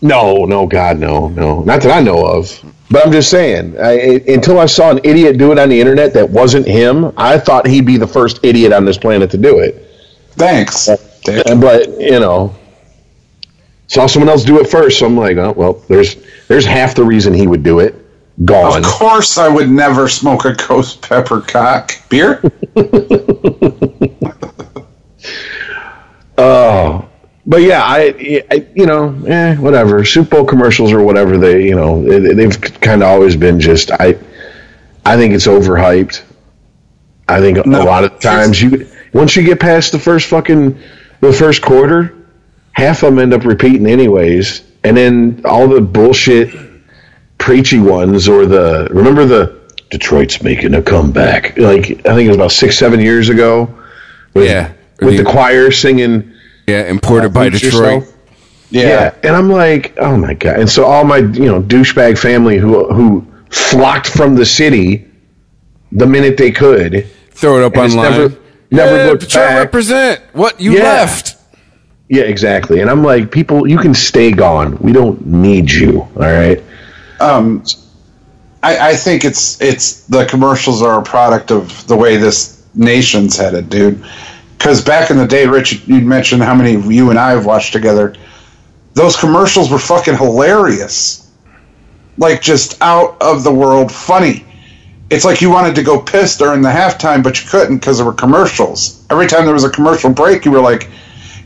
No, 0.00 0.46
no, 0.46 0.66
God, 0.66 0.98
no, 0.98 1.28
no, 1.28 1.62
not 1.62 1.82
that 1.82 1.90
I 1.90 2.00
know 2.00 2.24
of. 2.24 2.58
But 2.90 3.04
I'm 3.04 3.12
just 3.12 3.30
saying, 3.30 3.78
I, 3.78 4.22
until 4.26 4.58
I 4.58 4.66
saw 4.66 4.90
an 4.90 5.00
idiot 5.04 5.36
do 5.36 5.52
it 5.52 5.58
on 5.58 5.68
the 5.68 5.78
internet 5.78 6.14
that 6.14 6.28
wasn't 6.28 6.66
him, 6.66 7.12
I 7.16 7.38
thought 7.38 7.66
he'd 7.66 7.84
be 7.84 7.98
the 7.98 8.06
first 8.06 8.40
idiot 8.42 8.72
on 8.72 8.84
this 8.84 8.96
planet 8.96 9.30
to 9.32 9.36
do 9.38 9.58
it. 9.58 9.89
Thanks. 10.32 10.86
Dick. 11.24 11.46
Uh, 11.46 11.54
But 11.56 12.00
you 12.00 12.20
know, 12.20 12.54
saw 13.88 14.06
someone 14.06 14.28
else 14.28 14.44
do 14.44 14.60
it 14.60 14.68
first, 14.68 14.98
so 14.98 15.06
I'm 15.06 15.16
like, 15.16 15.36
oh 15.36 15.52
well, 15.52 15.72
there's 15.88 16.16
there's 16.48 16.64
half 16.64 16.94
the 16.94 17.04
reason 17.04 17.32
he 17.34 17.46
would 17.46 17.62
do 17.62 17.80
it 17.80 17.94
gone. 18.44 18.78
Of 18.78 18.84
course, 18.84 19.36
I 19.38 19.48
would 19.48 19.68
never 19.70 20.08
smoke 20.08 20.44
a 20.44 20.54
ghost 20.54 21.02
pepper 21.02 21.40
cock. 21.40 21.92
Beer? 22.08 22.42
Oh, 26.38 27.06
but 27.46 27.60
yeah, 27.62 27.82
I, 27.84 28.42
I 28.50 28.66
you 28.74 28.86
know, 28.86 29.14
eh, 29.26 29.56
whatever. 29.56 30.04
Super 30.04 30.36
Bowl 30.36 30.44
commercials 30.46 30.92
or 30.92 31.02
whatever 31.02 31.36
they, 31.36 31.66
you 31.66 31.74
know, 31.74 32.02
they, 32.02 32.32
they've 32.32 32.58
kind 32.80 33.02
of 33.02 33.08
always 33.08 33.36
been 33.36 33.60
just 33.60 33.90
I. 33.92 34.18
I 35.04 35.16
think 35.16 35.34
it's 35.34 35.46
overhyped. 35.46 36.22
I 37.28 37.40
think 37.40 37.64
No, 37.66 37.82
a 37.82 37.84
lot 37.84 38.04
of 38.04 38.20
times 38.20 38.60
you 38.60 38.86
once 39.12 39.36
you 39.36 39.42
get 39.42 39.60
past 39.60 39.92
the 39.92 39.98
first 39.98 40.28
fucking 40.28 40.78
the 41.20 41.32
first 41.32 41.62
quarter, 41.62 42.14
half 42.72 43.02
of 43.02 43.10
them 43.14 43.18
end 43.18 43.34
up 43.34 43.44
repeating 43.44 43.86
anyways, 43.86 44.62
and 44.84 44.96
then 44.96 45.42
all 45.44 45.68
the 45.68 45.80
bullshit 45.80 46.54
preachy 47.38 47.78
ones 47.78 48.28
or 48.28 48.46
the 48.46 48.88
remember 48.90 49.24
the 49.24 49.60
Detroit's 49.90 50.42
making 50.42 50.74
a 50.74 50.82
comeback. 50.82 51.56
Like 51.58 51.84
I 52.06 52.14
think 52.14 52.26
it 52.26 52.28
was 52.28 52.36
about 52.36 52.52
six 52.52 52.78
seven 52.78 53.00
years 53.00 53.28
ago. 53.28 53.74
With, 54.34 54.44
Yeah. 54.48 54.72
with 55.00 55.16
the 55.16 55.24
choir 55.24 55.70
singing 55.72 56.32
Yeah, 56.68 56.82
imported 56.84 57.26
uh, 57.26 57.34
by 57.34 57.48
Detroit. 57.48 57.72
Yourself. 58.02 58.16
Yeah. 58.70 59.14
and 59.24 59.34
I'm 59.34 59.50
like, 59.50 59.94
oh 59.98 60.16
my 60.16 60.34
god! 60.34 60.60
And 60.60 60.70
so 60.70 60.84
all 60.84 61.02
my 61.04 61.16
you 61.18 61.46
know 61.46 61.60
douchebag 61.60 62.16
family 62.18 62.56
who 62.58 62.86
who 62.92 63.26
flocked 63.50 64.06
from 64.06 64.36
the 64.36 64.46
city 64.46 65.06
the 65.90 66.06
minute 66.06 66.36
they 66.36 66.52
could. 66.52 67.08
Throw 67.32 67.58
it 67.58 67.64
up 67.64 67.76
online. 67.76 68.10
never- 68.12 68.36
never 68.70 68.96
yeah, 68.96 69.04
looked 69.06 69.22
Detroit 69.22 69.46
back. 69.48 69.58
represent. 69.58 70.20
What 70.32 70.60
you 70.60 70.72
Yeah. 70.74 70.82
left? 70.84 71.36
Yeah, 72.08 72.22
exactly. 72.24 72.80
And 72.80 72.90
I'm 72.90 73.04
like, 73.04 73.30
people, 73.30 73.68
you 73.68 73.78
can 73.78 73.94
stay 73.94 74.32
gone. 74.32 74.76
We 74.78 74.92
don't 74.92 75.24
need 75.26 75.70
you. 75.70 76.00
All 76.00 76.22
right. 76.22 76.62
Um, 77.20 77.62
I, 78.62 78.90
I 78.90 78.96
think 78.96 79.24
it's 79.24 79.60
it's 79.60 80.06
the 80.06 80.24
commercials 80.26 80.82
are 80.82 80.98
a 80.98 81.02
product 81.02 81.50
of 81.50 81.86
the 81.86 81.96
way 81.96 82.16
this 82.16 82.64
nation's 82.74 83.36
headed, 83.36 83.70
dude. 83.70 84.04
Because 84.58 84.82
back 84.84 85.10
in 85.10 85.16
the 85.16 85.26
day, 85.26 85.46
Rich, 85.46 85.86
you 85.86 86.00
mentioned 86.00 86.42
how 86.42 86.54
many 86.54 86.72
you 86.92 87.10
and 87.10 87.18
I 87.18 87.30
have 87.30 87.46
watched 87.46 87.72
together. 87.72 88.14
Those 88.94 89.16
commercials 89.16 89.70
were 89.70 89.78
fucking 89.78 90.16
hilarious, 90.16 91.30
like 92.18 92.42
just 92.42 92.80
out 92.82 93.16
of 93.22 93.44
the 93.44 93.52
world 93.52 93.90
funny. 93.92 94.44
It's 95.10 95.24
like 95.24 95.40
you 95.40 95.50
wanted 95.50 95.74
to 95.74 95.82
go 95.82 96.00
piss 96.00 96.36
during 96.36 96.62
the 96.62 96.68
halftime, 96.68 97.22
but 97.22 97.42
you 97.42 97.50
couldn't 97.50 97.78
because 97.78 97.98
there 97.98 98.06
were 98.06 98.12
commercials. 98.12 99.04
Every 99.10 99.26
time 99.26 99.44
there 99.44 99.54
was 99.54 99.64
a 99.64 99.70
commercial 99.70 100.10
break, 100.10 100.44
you 100.44 100.52
were 100.52 100.60
like, 100.60 100.88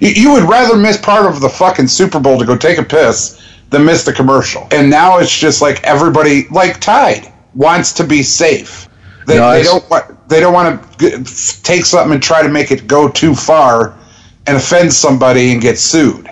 you, 0.01 0.11
you 0.11 0.33
would 0.33 0.43
rather 0.43 0.77
miss 0.77 0.99
part 0.99 1.25
of 1.25 1.41
the 1.41 1.49
fucking 1.49 1.89
Super 1.89 2.21
Bowl 2.21 2.39
to 2.39 2.45
go 2.45 2.59
take 2.59 2.77
a 2.77 2.83
piss 2.83 3.43
than 3.71 3.87
miss 3.87 4.05
the 4.05 4.13
commercial. 4.13 4.69
And 4.71 4.91
now 4.91 5.19
it's 5.19 5.35
just 5.37 5.63
like 5.63 5.83
everybody, 5.83 6.47
like 6.51 6.79
Tide, 6.79 7.33
wants 7.55 7.95
to 7.95 8.05
be 8.05 8.23
safe. 8.23 8.87
They, 9.27 9.39
No, 9.39 9.53
they 9.53 9.63
don't 9.63 9.91
want 9.91 10.29
they 10.29 10.41
don't 10.41 10.53
want 10.53 10.99
to 10.99 11.63
take 11.63 11.87
something 11.87 12.13
and 12.13 12.23
try 12.23 12.43
to 12.43 12.49
make 12.51 12.71
it 12.71 12.87
go 12.87 13.09
too 13.09 13.35
far 13.35 13.99
and 14.47 14.59
offend 14.59 14.93
somebody 14.93 15.53
and 15.53 15.63
get 15.63 15.79
sued. 15.79 16.31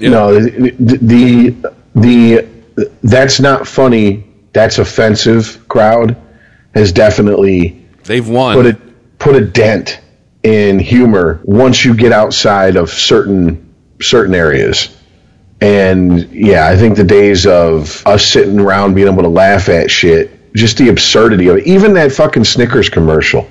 No, 0.00 0.34
the, 0.38 0.70
the 1.00 1.72
the 1.94 2.48
that's 3.02 3.40
not 3.40 3.66
funny. 3.66 4.24
That's 4.52 4.78
offensive. 4.78 5.66
Crowd 5.68 6.14
has 6.74 6.92
definitely 6.92 7.86
They've 8.04 8.28
won. 8.28 8.56
put 8.56 8.66
a 8.66 8.74
put 9.18 9.36
a 9.36 9.44
dent 9.44 10.00
in 10.42 10.78
humor 10.78 11.40
once 11.44 11.84
you 11.84 11.94
get 11.94 12.12
outside 12.12 12.76
of 12.76 12.90
certain 12.90 13.74
certain 14.00 14.34
areas. 14.34 14.96
And 15.60 16.28
yeah, 16.32 16.66
I 16.66 16.76
think 16.76 16.96
the 16.96 17.04
days 17.04 17.46
of 17.46 18.04
us 18.04 18.26
sitting 18.26 18.58
around 18.58 18.94
being 18.94 19.06
able 19.06 19.22
to 19.22 19.28
laugh 19.28 19.68
at 19.68 19.90
shit, 19.90 20.54
just 20.54 20.76
the 20.76 20.88
absurdity 20.88 21.48
of 21.48 21.58
it. 21.58 21.66
Even 21.66 21.94
that 21.94 22.10
fucking 22.10 22.44
Snickers 22.44 22.88
commercial. 22.88 23.48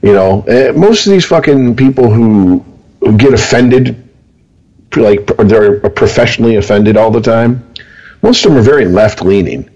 You 0.00 0.14
know, 0.14 0.42
eh, 0.42 0.72
most 0.72 1.06
of 1.06 1.12
these 1.12 1.26
fucking 1.26 1.76
people 1.76 2.10
who, 2.10 2.64
who 3.00 3.18
get 3.18 3.34
offended, 3.34 4.08
like 4.96 5.26
they're 5.26 5.80
professionally 5.90 6.56
offended 6.56 6.96
all 6.96 7.10
the 7.10 7.20
time. 7.20 7.74
Most 8.22 8.46
of 8.46 8.52
them 8.52 8.60
are 8.60 8.64
very 8.64 8.86
left 8.86 9.20
leaning 9.20 9.68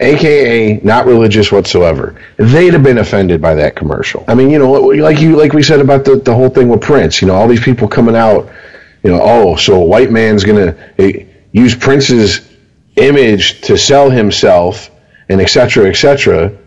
aka 0.00 0.80
not 0.82 1.06
religious 1.06 1.50
whatsoever. 1.50 2.20
They'd 2.36 2.72
have 2.72 2.82
been 2.82 2.98
offended 2.98 3.40
by 3.40 3.54
that 3.54 3.76
commercial. 3.76 4.24
I 4.28 4.34
mean, 4.34 4.50
you 4.50 4.58
know, 4.58 4.70
like 4.70 5.20
you 5.20 5.36
like 5.36 5.52
we 5.52 5.62
said 5.62 5.80
about 5.80 6.04
the 6.04 6.16
the 6.16 6.34
whole 6.34 6.48
thing 6.48 6.68
with 6.68 6.80
Prince. 6.80 7.20
You 7.20 7.28
know, 7.28 7.34
all 7.34 7.48
these 7.48 7.62
people 7.62 7.88
coming 7.88 8.16
out. 8.16 8.50
You 9.02 9.12
know, 9.12 9.20
oh, 9.22 9.56
so 9.56 9.80
a 9.80 9.84
white 9.84 10.10
man's 10.10 10.44
gonna 10.44 10.76
eh, 10.98 11.24
use 11.52 11.74
Prince's 11.74 12.48
image 12.96 13.60
to 13.62 13.78
sell 13.78 14.10
himself, 14.10 14.90
and 15.28 15.40
etc 15.40 15.70
cetera, 15.70 15.90
et 15.90 15.94
cetera. 15.94 16.58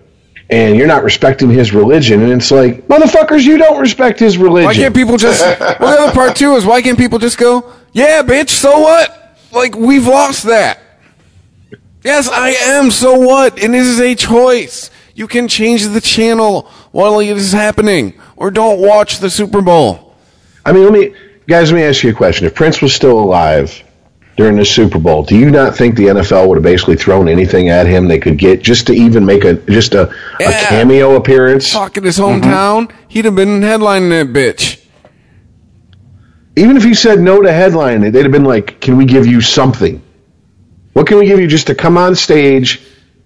And 0.50 0.76
you're 0.76 0.88
not 0.88 1.04
respecting 1.04 1.50
his 1.50 1.74
religion, 1.74 2.22
and 2.24 2.34
it's 2.34 2.52
like, 2.52 2.86
motherfuckers, 2.88 3.44
you 3.44 3.58
don't 3.58 3.80
respect 3.80 4.20
his 4.20 4.38
religion. 4.38 4.66
Why 4.66 4.74
can't 4.74 4.94
people 4.94 5.16
just? 5.16 5.42
well, 5.42 5.96
the 5.96 6.04
other 6.04 6.12
part 6.12 6.36
too 6.36 6.56
is 6.56 6.66
why 6.66 6.82
can't 6.82 6.98
people 6.98 7.20
just 7.20 7.38
go? 7.38 7.72
Yeah, 7.94 8.22
bitch. 8.22 8.50
So 8.50 8.80
what? 8.80 9.38
Like 9.52 9.76
we've 9.76 10.08
lost 10.08 10.44
that. 10.44 10.80
Yes, 12.04 12.28
I 12.30 12.50
am. 12.50 12.90
So 12.92 13.14
what? 13.20 13.62
And 13.62 13.74
this 13.74 13.88
is 13.88 14.00
a 14.00 14.16
choice. 14.16 14.90
You 15.14 15.28
can 15.28 15.48
change 15.48 15.86
the 15.88 16.02
channel 16.02 16.70
while 16.92 17.20
it 17.20 17.28
is 17.30 17.52
happening, 17.52 18.14
or 18.36 18.50
don't 18.50 18.80
watch 18.80 19.20
the 19.20 19.30
Super 19.30 19.62
Bowl. 19.62 20.16
I 20.66 20.72
mean, 20.72 20.84
let 20.84 20.94
me, 20.94 21.14
guys, 21.48 21.72
let 21.72 21.78
me 21.78 21.84
ask 21.84 22.04
you 22.04 22.10
a 22.12 22.14
question. 22.14 22.48
If 22.48 22.56
Prince 22.56 22.82
was 22.82 22.94
still 22.94 23.20
alive 23.20 23.84
during 24.38 24.56
the 24.56 24.66
Super 24.66 24.98
Bowl, 25.00 25.24
do 25.24 25.38
you 25.38 25.52
not 25.52 25.76
think 25.76 25.96
the 25.96 26.06
NFL 26.08 26.48
would 26.48 26.56
have 26.56 26.64
basically 26.64 26.96
thrown 26.96 27.28
anything 27.28 27.70
at 27.70 27.86
him 27.86 28.08
they 28.08 28.20
could 28.20 28.38
get 28.38 28.64
just 28.64 28.88
to 28.88 28.94
even 28.94 29.26
make 29.26 29.44
a 29.44 29.56
just 29.56 29.94
a, 29.94 30.12
Yeah. 30.40 30.50
a 30.50 30.70
cameo 30.70 31.16
appearance? 31.16 31.72
Talk 31.72 31.98
in 31.98 32.04
his 32.04 32.18
hometown, 32.18 32.90
he'd 33.10 33.26
have 33.26 33.36
been 33.36 33.62
headlining 33.62 34.10
that 34.10 34.28
bitch. 34.34 34.80
Even 36.56 36.78
if 36.78 36.84
he 36.84 36.94
said 36.94 37.20
no 37.20 37.42
to 37.42 37.52
headline, 37.52 38.02
they'd 38.02 38.24
have 38.24 38.32
been 38.32 38.44
like, 38.44 38.80
"Can 38.82 38.98
we 38.98 39.06
give 39.06 39.26
you 39.26 39.40
something? 39.42 40.02
What 40.94 41.08
can 41.08 41.18
we 41.18 41.26
give 41.26 41.40
you 41.40 41.48
just 41.48 41.68
to 41.68 41.76
come 41.76 41.98
on 41.98 42.16
stage 42.16 42.82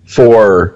for?" 0.05 0.75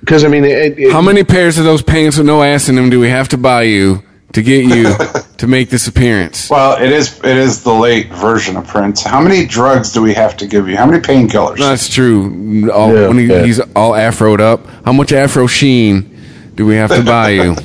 Because 0.00 0.24
I 0.24 0.28
mean, 0.28 0.44
it, 0.44 0.78
it, 0.78 0.92
How 0.92 1.00
many 1.00 1.24
pairs 1.24 1.56
of 1.58 1.64
those 1.64 1.82
pants 1.82 2.18
with 2.18 2.26
no 2.26 2.42
ass 2.42 2.68
in 2.68 2.74
them 2.74 2.90
do 2.90 3.00
we 3.00 3.08
have 3.08 3.28
to 3.30 3.38
buy 3.38 3.62
you 3.62 4.02
to 4.34 4.42
get 4.42 4.66
you 4.66 4.94
to 5.38 5.46
make 5.46 5.70
this 5.70 5.86
appearance? 5.86 6.50
Well, 6.50 6.76
it 6.82 6.92
is 6.92 7.18
it 7.20 7.36
is 7.38 7.62
the 7.62 7.72
late 7.72 8.12
version 8.12 8.56
of 8.58 8.66
Prince. 8.66 9.02
How 9.02 9.22
many 9.22 9.46
drugs 9.46 9.92
do 9.92 10.02
we 10.02 10.12
have 10.12 10.36
to 10.38 10.46
give 10.46 10.68
you? 10.68 10.76
How 10.76 10.84
many 10.84 11.00
painkillers? 11.00 11.56
That's 11.58 11.88
true. 11.88 12.70
All, 12.70 12.92
Yeah, 12.94 13.08
when 13.08 13.16
he, 13.18 13.24
yeah. 13.26 13.44
he's 13.44 13.60
all 13.74 13.92
afroed 13.92 14.40
up, 14.40 14.66
how 14.84 14.92
much 14.92 15.10
afro 15.12 15.46
sheen 15.46 16.10
do 16.54 16.66
we 16.66 16.74
have 16.76 16.90
to 16.90 17.02
buy 17.02 17.30
you? 17.30 17.56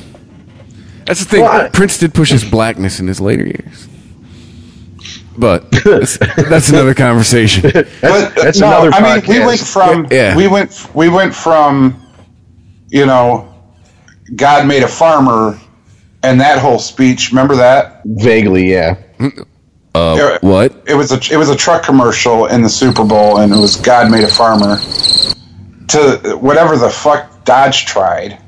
That's 1.04 1.20
the 1.20 1.26
thing. 1.26 1.42
Well, 1.42 1.66
I- 1.66 1.68
Prince 1.68 1.98
did 1.98 2.14
push 2.14 2.30
his 2.30 2.44
blackness 2.48 3.00
in 3.00 3.06
his 3.06 3.20
later 3.20 3.44
years, 3.44 3.86
but 5.40 5.70
that's, 5.84 6.18
that's 6.18 6.68
another 6.68 6.94
conversation. 6.94 7.62
But 8.00 8.34
that's 8.34 8.60
no, 8.60 8.68
another 8.68 8.90
I 8.92 9.20
mean, 9.20 9.28
we 9.28 9.40
went 9.40 9.60
from 9.60 10.06
Yeah. 10.10 10.36
we 10.36 10.46
went 10.48 10.94
we 10.94 11.08
went 11.08 11.34
from 11.34 12.00
you 12.88 13.06
know 13.06 13.52
God 14.36 14.66
made 14.66 14.82
a 14.82 14.88
farmer 14.88 15.58
and 16.22 16.40
that 16.40 16.58
whole 16.58 16.78
speech. 16.78 17.30
Remember 17.30 17.56
that? 17.56 18.02
vaguely, 18.04 18.70
yeah. 18.70 18.96
Uh, 19.94 20.38
what? 20.40 20.84
It 20.86 20.94
was 20.94 21.10
a 21.10 21.18
it 21.32 21.36
was 21.36 21.48
a 21.48 21.56
truck 21.56 21.82
commercial 21.82 22.46
in 22.46 22.62
the 22.62 22.68
Super 22.68 23.04
Bowl, 23.04 23.38
and 23.40 23.52
it 23.52 23.58
was 23.58 23.76
God 23.76 24.10
made 24.10 24.22
a 24.24 24.28
farmer 24.28 24.76
to 25.88 26.38
whatever 26.40 26.76
the 26.76 26.90
fuck 26.90 27.44
Dodge 27.44 27.86
tried. 27.86 28.38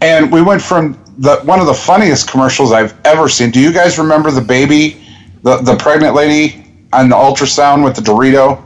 And 0.00 0.32
we 0.32 0.40
went 0.40 0.62
from 0.62 0.98
the 1.18 1.36
one 1.40 1.60
of 1.60 1.66
the 1.66 1.74
funniest 1.74 2.30
commercials 2.30 2.72
I've 2.72 2.94
ever 3.04 3.28
seen. 3.28 3.50
Do 3.50 3.60
you 3.60 3.72
guys 3.72 3.98
remember 3.98 4.30
the 4.30 4.40
baby, 4.40 4.98
the 5.42 5.58
the 5.58 5.76
pregnant 5.76 6.14
lady 6.14 6.64
on 6.92 7.08
the 7.08 7.16
ultrasound 7.16 7.84
with 7.84 7.96
the 7.96 8.02
Dorito? 8.02 8.62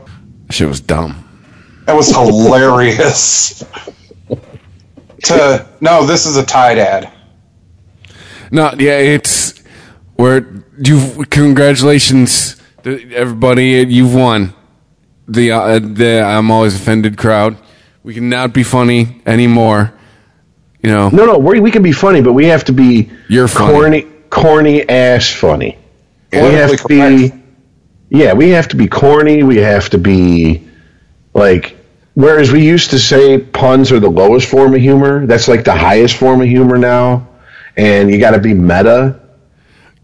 She 0.49 0.65
was 0.65 0.79
dumb. 0.79 1.21
It 1.87 1.93
was 1.95 2.09
hilarious. 2.09 3.63
to 5.23 5.67
no, 5.81 6.05
this 6.05 6.25
is 6.25 6.37
a 6.37 6.45
Tide 6.45 6.77
ad. 6.77 7.11
No, 8.51 8.73
yeah, 8.77 8.97
it's 8.97 9.59
where 10.15 10.47
you. 10.77 11.25
Congratulations, 11.29 12.55
everybody! 12.85 13.85
You've 13.87 14.13
won 14.13 14.53
the 15.27 15.51
uh, 15.51 15.79
the 15.79 16.21
I'm 16.21 16.51
always 16.51 16.75
offended 16.75 17.17
crowd. 17.17 17.57
We 18.03 18.13
can 18.13 18.29
not 18.29 18.53
be 18.53 18.63
funny 18.63 19.21
anymore. 19.25 19.91
You 20.83 20.91
know, 20.91 21.09
No, 21.09 21.25
no, 21.25 21.37
we 21.39 21.59
we 21.59 21.71
can 21.71 21.81
be 21.81 21.91
funny, 21.91 22.21
but 22.21 22.33
we 22.33 22.45
have 22.45 22.63
to 22.65 22.71
be 22.73 23.09
You're 23.27 23.47
funny. 23.47 23.73
corny, 23.73 24.01
corny 24.29 24.87
ass 24.87 25.31
funny. 25.31 25.77
We 26.43 26.53
have 26.53 26.71
to 26.71 26.77
Politically 26.77 27.29
be, 27.29 27.43
yeah, 28.09 28.33
we 28.33 28.49
have 28.49 28.67
to 28.69 28.75
be 28.75 28.87
corny. 28.87 29.43
We 29.43 29.57
have 29.57 29.89
to 29.91 29.97
be 29.97 30.67
like, 31.33 31.75
whereas 32.13 32.51
we 32.51 32.63
used 32.65 32.91
to 32.91 32.99
say 32.99 33.37
puns 33.39 33.91
are 33.91 33.99
the 33.99 34.09
lowest 34.09 34.47
form 34.49 34.73
of 34.75 34.81
humor. 34.81 35.25
That's 35.25 35.47
like 35.47 35.63
the 35.63 35.75
highest 35.75 36.17
form 36.17 36.41
of 36.41 36.47
humor 36.47 36.77
now, 36.77 37.27
and 37.77 38.09
you 38.09 38.19
got 38.19 38.31
to 38.31 38.39
be 38.39 38.53
meta, 38.53 39.19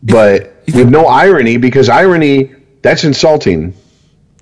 but 0.03 0.63
with 0.73 0.89
no 0.89 1.05
irony 1.05 1.57
because 1.57 1.89
irony 1.89 2.53
that's 2.81 3.03
insulting, 3.03 3.73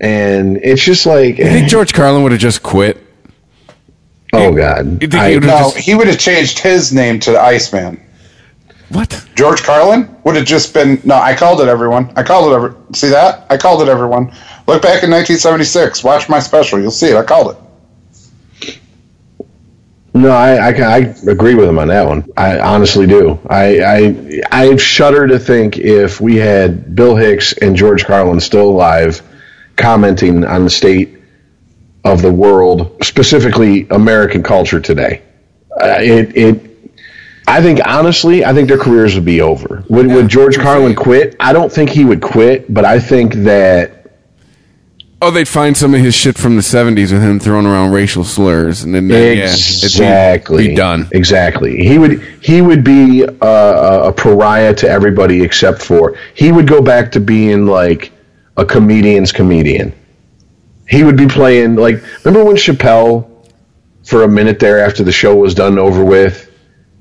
and 0.00 0.56
it's 0.58 0.82
just 0.82 1.04
like, 1.06 1.38
you 1.38 1.44
think 1.44 1.64
eh. 1.66 1.68
George 1.68 1.92
Carlin 1.92 2.22
would 2.22 2.32
have 2.32 2.40
just 2.40 2.62
quit? 2.62 2.96
oh 4.32 4.54
god, 4.54 5.02
You 5.02 5.08
think 5.08 5.14
I- 5.14 5.28
he 5.30 5.34
would 5.36 5.44
have 5.44 5.60
No, 5.60 5.70
just 5.72 5.76
he 5.78 5.94
would 5.94 6.06
have 6.06 6.18
changed 6.18 6.58
his 6.60 6.92
name 6.92 7.18
to 7.20 7.32
the 7.32 7.40
Iceman. 7.40 8.00
What? 8.90 9.26
George 9.34 9.62
Carlin 9.62 10.14
would 10.24 10.36
have 10.36 10.44
just 10.44 10.74
been. 10.74 11.00
No, 11.04 11.14
I 11.14 11.34
called 11.34 11.60
it. 11.60 11.68
Everyone, 11.68 12.12
I 12.16 12.22
called 12.22 12.52
it. 12.52 12.54
Every, 12.54 12.74
see 12.94 13.08
that? 13.08 13.46
I 13.48 13.56
called 13.56 13.82
it. 13.82 13.88
Everyone, 13.88 14.26
look 14.66 14.82
back 14.82 15.02
in 15.02 15.10
1976. 15.10 16.04
Watch 16.04 16.28
my 16.28 16.40
special. 16.40 16.80
You'll 16.80 16.90
see 16.90 17.08
it. 17.08 17.16
I 17.16 17.22
called 17.22 17.56
it. 17.56 17.62
No, 20.12 20.30
I, 20.30 20.56
I, 20.56 20.70
I 20.70 20.96
agree 21.28 21.54
with 21.54 21.68
him 21.68 21.78
on 21.78 21.88
that 21.88 22.06
one. 22.06 22.28
I 22.36 22.58
honestly 22.58 23.06
do. 23.06 23.38
I, 23.48 23.80
I 23.80 24.42
I 24.50 24.76
shudder 24.76 25.28
to 25.28 25.38
think 25.38 25.78
if 25.78 26.20
we 26.20 26.36
had 26.36 26.96
Bill 26.96 27.14
Hicks 27.14 27.52
and 27.54 27.76
George 27.76 28.04
Carlin 28.04 28.40
still 28.40 28.68
alive, 28.68 29.22
commenting 29.76 30.44
on 30.44 30.64
the 30.64 30.70
state 30.70 31.16
of 32.04 32.22
the 32.22 32.32
world, 32.32 32.96
specifically 33.04 33.86
American 33.90 34.42
culture 34.42 34.80
today. 34.80 35.22
Uh, 35.80 35.98
it 36.00 36.36
it. 36.36 36.69
I 37.46 37.60
think 37.60 37.80
honestly, 37.84 38.44
I 38.44 38.54
think 38.54 38.68
their 38.68 38.78
careers 38.78 39.14
would 39.14 39.24
be 39.24 39.40
over. 39.40 39.84
Would, 39.88 40.06
would 40.06 40.28
George 40.28 40.58
Carlin 40.58 40.94
quit? 40.94 41.36
I 41.40 41.52
don't 41.52 41.72
think 41.72 41.90
he 41.90 42.04
would 42.04 42.22
quit, 42.22 42.72
but 42.72 42.84
I 42.84 43.00
think 43.00 43.34
that 43.34 44.00
Oh, 45.22 45.30
they'd 45.30 45.48
find 45.48 45.76
some 45.76 45.94
of 45.94 46.00
his 46.00 46.14
shit 46.14 46.38
from 46.38 46.56
the 46.56 46.62
'70s 46.62 47.12
with 47.12 47.22
him 47.22 47.38
throwing 47.38 47.66
around 47.66 47.92
racial 47.92 48.24
slurs, 48.24 48.84
and 48.84 48.94
then 48.94 49.10
yeah, 49.10 49.16
exactly 49.18 50.62
be, 50.64 50.68
be 50.70 50.74
done. 50.74 51.08
Exactly. 51.12 51.84
He 51.84 51.98
would 51.98 52.22
he 52.40 52.62
would 52.62 52.82
be 52.82 53.22
a, 53.22 53.28
a 53.42 54.12
pariah 54.12 54.72
to 54.76 54.88
everybody 54.88 55.42
except 55.42 55.82
for 55.82 56.16
he 56.34 56.52
would 56.52 56.66
go 56.66 56.80
back 56.80 57.12
to 57.12 57.20
being 57.20 57.66
like 57.66 58.12
a 58.56 58.64
comedian's 58.64 59.30
comedian. 59.30 59.92
He 60.88 61.04
would 61.04 61.18
be 61.18 61.26
playing 61.26 61.76
like 61.76 62.02
remember 62.24 62.46
when 62.46 62.56
Chappelle 62.56 63.28
for 64.04 64.22
a 64.22 64.28
minute 64.28 64.58
there 64.58 64.82
after 64.82 65.04
the 65.04 65.12
show 65.12 65.36
was 65.36 65.54
done 65.54 65.78
over 65.78 66.02
with, 66.02 66.49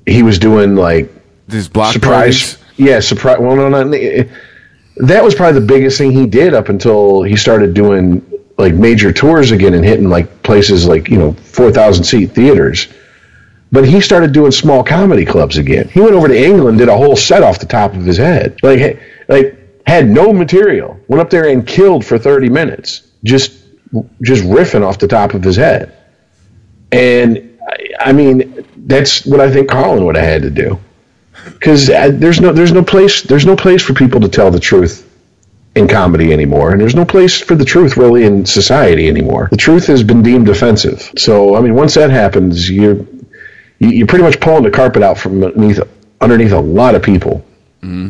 he 0.05 0.23
was 0.23 0.39
doing 0.39 0.75
like 0.75 1.09
These 1.47 1.67
block 1.67 1.93
surprise. 1.93 2.55
parties. 2.55 2.57
Yeah, 2.77 2.99
surprise. 2.99 3.37
Well, 3.39 3.55
no, 3.55 3.69
not 3.69 3.91
that 4.97 5.23
was 5.23 5.33
probably 5.33 5.59
the 5.59 5.65
biggest 5.65 5.97
thing 5.97 6.11
he 6.11 6.25
did 6.25 6.53
up 6.53 6.69
until 6.69 7.23
he 7.23 7.35
started 7.35 7.73
doing 7.73 8.25
like 8.57 8.73
major 8.73 9.13
tours 9.13 9.51
again 9.51 9.73
and 9.73 9.85
hitting 9.85 10.09
like 10.09 10.43
places 10.43 10.85
like 10.87 11.07
you 11.09 11.17
know 11.17 11.33
four 11.33 11.71
thousand 11.71 12.03
seat 12.03 12.27
theaters. 12.31 12.87
But 13.71 13.87
he 13.87 14.01
started 14.01 14.33
doing 14.33 14.51
small 14.51 14.83
comedy 14.83 15.25
clubs 15.25 15.57
again. 15.57 15.87
He 15.89 15.99
went 16.01 16.13
over 16.13 16.27
to 16.27 16.37
England, 16.37 16.79
did 16.79 16.89
a 16.89 16.97
whole 16.97 17.15
set 17.15 17.43
off 17.43 17.59
the 17.59 17.67
top 17.67 17.93
of 17.93 18.03
his 18.03 18.17
head, 18.17 18.57
like 18.63 18.99
like 19.27 19.55
had 19.87 20.07
no 20.09 20.33
material. 20.33 20.99
Went 21.07 21.21
up 21.21 21.29
there 21.29 21.47
and 21.47 21.65
killed 21.65 22.05
for 22.05 22.17
thirty 22.17 22.49
minutes, 22.49 23.03
just 23.23 23.53
just 24.21 24.43
riffing 24.43 24.83
off 24.85 24.99
the 24.99 25.07
top 25.07 25.33
of 25.33 25.43
his 25.43 25.55
head. 25.55 25.95
And 26.91 27.48
I, 27.99 28.13
mean, 28.13 28.65
that's 28.75 29.25
what 29.25 29.39
I 29.39 29.51
think 29.51 29.69
Carlin 29.69 30.05
would 30.05 30.15
have 30.15 30.25
had 30.25 30.41
to 30.43 30.49
do 30.49 30.79
because 31.45 31.89
uh, 31.89 32.09
there's 32.13 32.41
no 32.41 32.51
there's 32.51 32.73
no 32.73 32.83
place 32.83 33.21
there's 33.23 33.45
no 33.45 33.55
place 33.55 33.81
for 33.81 33.93
people 33.93 34.19
to 34.21 34.27
tell 34.29 34.51
the 34.51 34.59
truth 34.59 35.05
in 35.75 35.87
comedy 35.87 36.33
anymore, 36.33 36.71
and 36.71 36.81
there's 36.81 36.95
no 36.95 37.05
place 37.05 37.39
for 37.39 37.55
the 37.55 37.63
truth 37.65 37.95
really 37.95 38.25
in 38.25 38.45
society 38.45 39.07
anymore. 39.07 39.47
The 39.51 39.57
truth 39.57 39.87
has 39.87 40.03
been 40.03 40.21
deemed 40.23 40.49
offensive. 40.49 41.11
So 41.17 41.55
I 41.55 41.61
mean, 41.61 41.75
once 41.75 41.93
that 41.95 42.09
happens, 42.09 42.69
you're 42.69 42.95
you- 43.79 43.89
you're 43.91 44.07
pretty 44.07 44.23
much 44.23 44.39
pulling 44.41 44.63
the 44.63 44.71
carpet 44.71 45.03
out 45.03 45.17
from 45.17 45.43
underneath 45.43 45.79
underneath 46.19 46.51
a 46.51 46.59
lot 46.59 46.95
of 46.95 47.03
people. 47.03 47.45
Mm-hmm. 47.81 48.09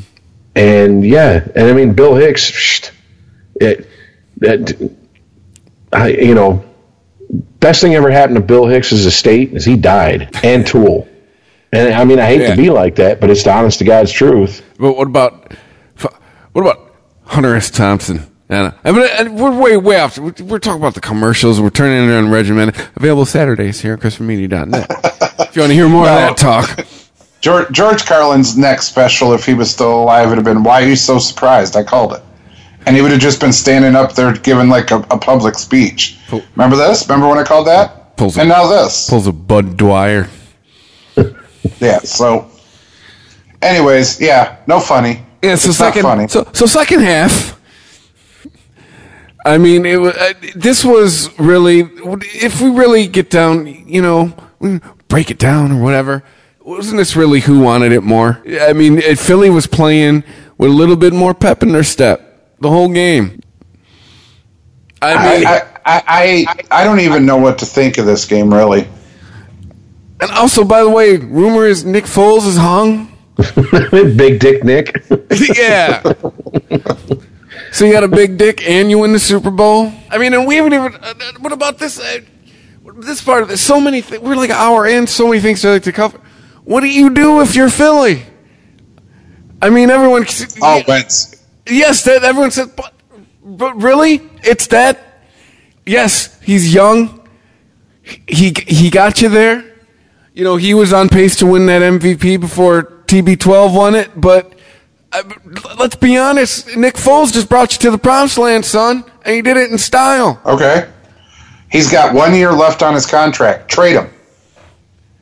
And 0.55 1.05
yeah, 1.05 1.47
and 1.55 1.67
I 1.67 1.73
mean, 1.73 1.93
Bill 1.93 2.15
Hicks, 2.15 2.91
it, 3.61 3.87
that 4.37 4.91
I 5.93 6.07
you 6.09 6.33
know, 6.33 6.65
best 7.59 7.81
thing 7.81 7.95
ever 7.95 8.09
happened 8.11 8.35
to 8.37 8.41
Bill 8.43 8.65
Hicks's 8.65 9.05
estate 9.05 9.53
is 9.53 9.65
he 9.65 9.75
died 9.75 10.29
and 10.43 10.65
Tool. 10.65 11.07
And 11.71 11.93
I 11.93 12.03
mean, 12.03 12.19
I 12.19 12.25
hate 12.25 12.41
Yeah. 12.41 12.51
to 12.55 12.57
be 12.61 12.69
like 12.69 12.95
that, 12.95 13.19
but 13.21 13.29
it's 13.29 13.43
the 13.43 13.51
honest 13.51 13.79
to 13.79 13.85
God's 13.85 14.11
truth. 14.11 14.63
But 14.79 14.93
what 14.97 15.07
about 15.07 15.53
what 16.53 16.61
about 16.61 16.95
Hunter 17.25 17.55
S. 17.55 17.69
Thompson? 17.69 18.25
And 18.51 18.67
uh, 18.67 18.71
I 18.83 18.91
mean, 18.91 19.07
and 19.19 19.39
we're 19.39 19.55
way 19.55 19.77
way 19.77 19.99
off. 19.99 20.17
We're, 20.17 20.33
we're 20.41 20.57
talking 20.59 20.81
about 20.81 20.95
the 20.95 21.01
commercials. 21.01 21.61
We're 21.61 21.69
turning 21.69 22.09
it 22.09 22.13
on 22.13 22.29
Regimented. 22.31 22.75
Available 22.95 23.25
Saturdays 23.27 23.81
here 23.81 23.93
at 23.93 23.99
ChristopherMedia.net. 23.99 24.87
if 25.47 25.55
you 25.55 25.61
want 25.61 25.69
to 25.69 25.75
hear 25.75 25.87
more 25.87 26.01
of 26.09 26.15
that 26.15 26.37
talk, 26.37 26.87
George, 27.41 27.69
George 27.71 28.05
Carlin's 28.07 28.57
next 28.57 28.87
special, 28.87 29.33
if 29.33 29.45
he 29.45 29.53
was 29.53 29.69
still 29.69 30.01
alive, 30.01 30.29
would 30.29 30.39
have 30.39 30.45
been 30.45 30.63
"Why 30.63 30.81
Are 30.81 30.87
You 30.87 30.95
So 30.95 31.19
Surprised?" 31.19 31.75
I 31.77 31.83
called 31.83 32.13
it, 32.13 32.23
and 32.85 32.95
he 32.95 33.01
would 33.01 33.11
have 33.11 33.19
just 33.19 33.39
been 33.39 33.53
standing 33.53 33.95
up 33.95 34.13
there 34.15 34.33
giving 34.33 34.69
like 34.69 34.91
a, 34.91 34.97
a 35.11 35.17
public 35.17 35.55
speech. 35.55 36.17
Remember 36.55 36.75
this? 36.75 37.07
Remember 37.07 37.27
when 37.27 37.37
I 37.37 37.43
called 37.43 37.67
that? 37.67 38.15
Pulls 38.17 38.37
a- 38.37 38.41
and 38.41 38.49
now 38.49 38.67
this. 38.67 39.09
pulls 39.09 39.27
a 39.27 39.31
Budd 39.31 39.77
Dwyer. 39.77 40.27
Yeah. 41.81 41.99
So, 41.99 42.49
anyways, 43.61 44.19
yeah, 44.21 44.57
no 44.67 44.79
funny. 44.79 45.21
Yeah, 45.41 45.55
so 45.55 45.69
It's 45.69 45.77
second, 45.77 46.03
funny. 46.03 46.27
so 46.27 46.47
so 46.53 46.65
second 46.65 47.01
half. 47.01 47.59
I 49.45 49.57
mean, 49.57 49.85
it 49.85 49.97
was, 49.99 50.13
uh, 50.15 50.33
this 50.55 50.83
was 50.83 51.37
really, 51.39 51.79
if 51.81 52.59
we 52.61 52.69
really 52.69 53.07
get 53.07 53.29
down, 53.29 53.67
you 53.67 54.01
know, 54.01 54.33
break 55.07 55.31
it 55.31 55.37
down 55.39 55.71
or 55.71 55.81
whatever. 55.81 56.23
Wasn't 56.61 56.97
this 56.97 57.15
really 57.15 57.39
who 57.41 57.59
wanted 57.59 57.91
it 57.93 58.03
more? 58.03 58.41
I 58.61 58.73
mean, 58.73 59.01
Philly 59.15 59.49
was 59.49 59.65
playing 59.67 60.23
with 60.57 60.69
a 60.71 60.73
little 60.73 60.97
bit 60.97 61.13
more 61.13 61.33
pep 61.33 61.63
in 61.63 61.71
their 61.71 61.83
step 61.85 62.28
the 62.61 62.69
whole 62.69 62.89
game. 62.89 63.41
I 65.01 65.37
mean, 65.37 65.47
I, 65.47 65.53
I, 65.53 65.63
I, 65.85 66.01
I, 66.47 66.81
I 66.81 66.83
don't 66.83 66.99
even 66.99 67.25
know 67.25 67.37
what 67.37 67.59
to 67.59 67.65
think 67.65 67.97
of 67.97 68.05
this 68.05 68.25
game, 68.25 68.53
really. 68.53 68.87
and 70.19 70.31
also, 70.31 70.63
by 70.63 70.83
the 70.83 70.89
way, 70.89 71.17
rumor 71.17 71.65
is 71.65 71.85
Nick 71.85 72.03
Foles 72.03 72.45
is 72.45 72.57
hung. 72.57 73.07
Big 73.91 74.39
Dick 74.39 74.63
Nick. 74.65 75.05
yeah. 75.55 76.01
so 77.71 77.85
you 77.85 77.93
got 77.93 78.03
a 78.03 78.07
big 78.09 78.37
dick 78.37 78.67
and 78.67 78.89
you 78.89 78.99
win 78.99 79.13
the 79.13 79.19
Super 79.19 79.49
Bowl. 79.49 79.93
I 80.09 80.17
mean, 80.17 80.33
and 80.33 80.45
we 80.45 80.55
haven't 80.57 80.73
even. 80.73 80.95
Uh, 80.95 81.13
uh, 81.19 81.31
what 81.39 81.53
about 81.53 81.77
this? 81.79 81.99
Uh, 81.99 82.19
this 82.97 83.23
part 83.23 83.41
of 83.41 83.47
this. 83.47 83.61
So 83.61 83.79
many. 83.79 84.01
Th- 84.01 84.19
we're 84.19 84.35
like 84.35 84.49
an 84.49 84.57
hour 84.57 84.85
in. 84.85 85.07
So 85.07 85.27
many 85.27 85.39
things 85.39 85.61
to 85.61 85.71
like 85.71 85.83
to 85.83 85.93
cover. 85.93 86.19
What 86.65 86.81
do 86.81 86.87
you 86.87 87.11
do 87.11 87.39
if 87.39 87.55
you're 87.55 87.69
Philly? 87.69 88.23
I 89.61 89.69
mean, 89.69 89.89
everyone. 89.89 90.25
Oh, 90.61 90.83
Wentz. 90.85 91.38
Yes, 91.69 92.03
that 92.03 92.23
everyone 92.23 92.51
said. 92.51 92.75
But, 92.75 92.93
but 93.43 93.81
really, 93.81 94.21
it's 94.43 94.67
that. 94.67 95.21
Yes, 95.85 96.39
he's 96.41 96.73
young. 96.73 97.27
He 98.27 98.53
he 98.67 98.89
got 98.89 99.21
you 99.21 99.29
there. 99.29 99.65
You 100.33 100.43
know, 100.43 100.55
he 100.55 100.73
was 100.73 100.93
on 100.93 101.09
pace 101.09 101.35
to 101.37 101.45
win 101.45 101.65
that 101.65 101.81
MVP 101.81 102.39
before 102.39 102.83
TB12 103.07 103.75
won 103.75 103.95
it. 103.95 104.09
But 104.19 104.53
uh, 105.11 105.23
let's 105.77 105.95
be 105.95 106.17
honest, 106.17 106.77
Nick 106.77 106.95
Foles 106.95 107.33
just 107.33 107.49
brought 107.49 107.73
you 107.73 107.79
to 107.79 107.91
the 107.91 107.97
promised 107.97 108.37
land, 108.37 108.65
son, 108.65 109.03
and 109.25 109.35
he 109.35 109.41
did 109.41 109.57
it 109.57 109.71
in 109.71 109.77
style. 109.77 110.41
Okay. 110.45 110.89
He's 111.71 111.91
got 111.91 112.13
one 112.15 112.33
year 112.33 112.51
left 112.51 112.81
on 112.81 112.93
his 112.93 113.05
contract. 113.05 113.69
Trade 113.69 113.95
him. 113.95 114.09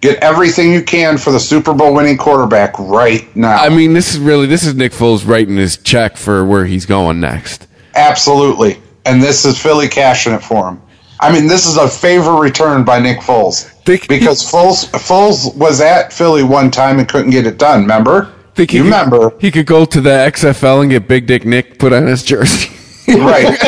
Get 0.02 0.22
everything 0.24 0.72
you 0.72 0.84
can 0.84 1.18
for 1.18 1.32
the 1.32 1.40
Super 1.40 1.74
Bowl 1.74 1.94
winning 1.94 2.18
quarterback 2.18 2.78
right 2.78 3.34
now. 3.36 3.58
I 3.58 3.70
mean, 3.70 3.94
this 3.94 4.14
is 4.14 4.20
really 4.20 4.46
this 4.46 4.64
is 4.64 4.76
Nick 4.76 4.92
Foles 4.92 5.28
writing 5.28 5.56
his 5.58 5.78
check 5.78 6.18
for 6.18 6.46
where 6.46 6.66
he's 6.66 6.86
going 6.86 7.20
next. 7.20 7.68
Absolutely. 7.96 8.80
And 9.06 9.22
this 9.24 9.44
is 9.46 9.60
Philly 9.60 9.88
cashing 9.88 10.34
it 10.34 10.44
for 10.44 10.70
him. 10.70 10.82
I 11.20 11.32
mean, 11.34 11.48
this 11.48 11.66
is 11.66 11.78
a 11.78 11.88
favor 11.88 12.34
return 12.36 12.84
by 12.84 13.00
Nick 13.00 13.20
Foles. 13.22 13.74
Because 13.86 14.44
Foles 14.44 14.86
Foles 14.92 15.56
was 15.56 15.82
at 15.82 16.14
Philly 16.14 16.44
one 16.44 16.70
time 16.70 17.00
and 17.00 17.08
couldn't 17.10 17.32
get 17.32 17.48
it 17.48 17.58
done, 17.58 17.82
remember? 17.82 18.34
Think 18.54 18.72
he 18.72 18.78
you 18.78 18.84
could- 18.84 18.90
remember. 18.92 19.32
he 19.40 19.50
could 19.50 19.66
go 19.66 19.86
to 19.86 20.00
the 20.02 20.10
XFL 20.12 20.82
and 20.82 20.92
get 20.92 21.08
Big 21.08 21.26
Dick 21.26 21.44
Nick 21.46 21.80
put 21.80 21.92
on 21.92 22.06
his 22.06 22.22
jersey. 22.22 22.70
Right. 23.08 23.58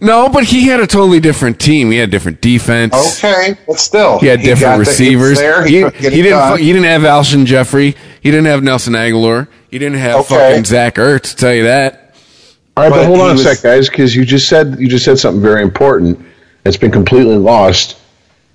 no, 0.00 0.28
but 0.28 0.44
he 0.44 0.66
had 0.68 0.80
a 0.80 0.86
totally 0.86 1.20
different 1.20 1.60
team. 1.60 1.90
He 1.90 1.98
had 1.98 2.10
different 2.10 2.40
defense. 2.40 2.94
Okay, 3.18 3.56
but 3.66 3.78
still. 3.78 4.18
He 4.20 4.26
had 4.26 4.40
got 4.40 4.44
different 4.44 4.84
the- 4.86 5.04
he 5.04 5.16
receivers. 5.16 5.38
there, 5.38 5.64
he, 5.66 5.82
couldn't 5.82 6.02
he 6.02 6.10
didn't. 6.22 6.30
done. 6.38 6.58
He 6.58 6.66
didn't 6.72 6.84
have 6.84 7.02
Alshon 7.02 7.44
Jeffery. 7.46 7.96
He 8.22 8.30
didn't 8.30 8.46
have 8.46 8.62
Nelson 8.62 8.94
Agholor. 8.94 9.48
He 9.70 9.78
didn't 9.78 9.98
have 9.98 10.20
Okay. 10.20 10.34
fucking 10.50 10.64
Zach 10.64 10.94
Ertz. 10.96 11.30
To 11.30 11.36
tell 11.36 11.54
you 11.54 11.64
that. 11.64 12.14
All 12.76 12.84
right, 12.84 12.90
but, 12.90 12.96
But 12.96 13.06
hold 13.06 13.20
on 13.20 13.26
he 13.26 13.30
a 13.30 13.34
was- 13.34 13.58
sec, 13.58 13.62
guys, 13.62 13.88
because 13.88 14.14
you 14.16 14.24
just 14.24 14.48
said 14.48 14.76
you 14.78 14.88
just 14.88 15.04
said 15.04 15.18
something 15.18 15.42
very 15.42 15.62
important 15.62 16.18
that's 16.64 16.76
been 16.76 16.90
completely 16.90 17.36
lost 17.36 17.96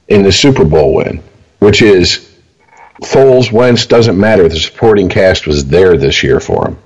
in 0.07 0.23
the 0.23 0.31
Super 0.31 0.65
Bowl 0.65 0.95
win, 0.95 1.21
which 1.59 1.81
is 1.81 2.27
Foles, 3.03 3.51
Wentz 3.51 3.85
doesn't 3.85 4.19
matter. 4.19 4.47
The 4.49 4.59
supporting 4.59 5.09
cast 5.09 5.47
was 5.47 5.65
there 5.67 5.97
this 5.97 6.23
year 6.23 6.39
for 6.39 6.67
him. 6.67 6.77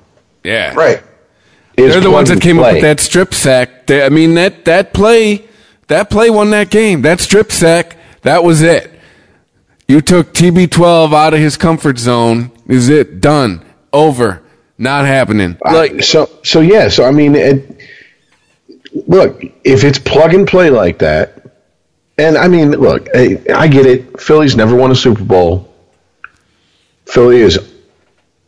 Yeah. 0.45 0.73
right. 0.75 1.03
It's 1.77 1.93
They're 1.93 2.01
the 2.01 2.11
ones 2.11 2.29
that 2.29 2.41
came 2.41 2.59
up 2.59 2.71
with 2.71 2.83
that 2.83 2.99
strip 3.01 3.33
sack. 3.33 3.87
They, 3.87 4.05
I 4.05 4.09
mean 4.09 4.35
that 4.35 4.65
that 4.65 4.93
play, 4.93 5.45
that 5.87 6.09
play 6.09 6.29
won 6.29 6.51
that 6.51 6.69
game. 6.69 7.01
That 7.01 7.19
strip 7.19 7.51
sack, 7.51 7.97
that 8.21 8.43
was 8.43 8.61
it. 8.61 8.91
You 9.87 10.01
took 10.01 10.33
TB12 10.33 11.13
out 11.13 11.33
of 11.33 11.39
his 11.39 11.57
comfort 11.57 11.97
zone. 11.97 12.51
Is 12.67 12.89
it 12.89 13.19
done? 13.21 13.63
Over. 13.91 14.41
Not 14.77 15.05
happening. 15.05 15.57
Like 15.63 16.03
so 16.03 16.29
so 16.43 16.59
yeah 16.61 16.89
so 16.89 17.05
i 17.05 17.11
mean 17.11 17.35
it, 17.35 17.79
look 19.07 19.41
if 19.63 19.83
it's 19.83 19.99
plug 19.99 20.33
and 20.33 20.47
play 20.47 20.69
like 20.69 20.99
that 20.99 21.41
and 22.17 22.37
i 22.37 22.47
mean 22.47 22.71
look 22.71 23.07
I, 23.15 23.41
I 23.53 23.67
get 23.67 23.85
it 23.85 24.19
philly's 24.19 24.55
never 24.55 24.75
won 24.75 24.91
a 24.91 24.95
super 24.95 25.23
bowl 25.23 25.73
philly 27.05 27.41
has 27.41 27.57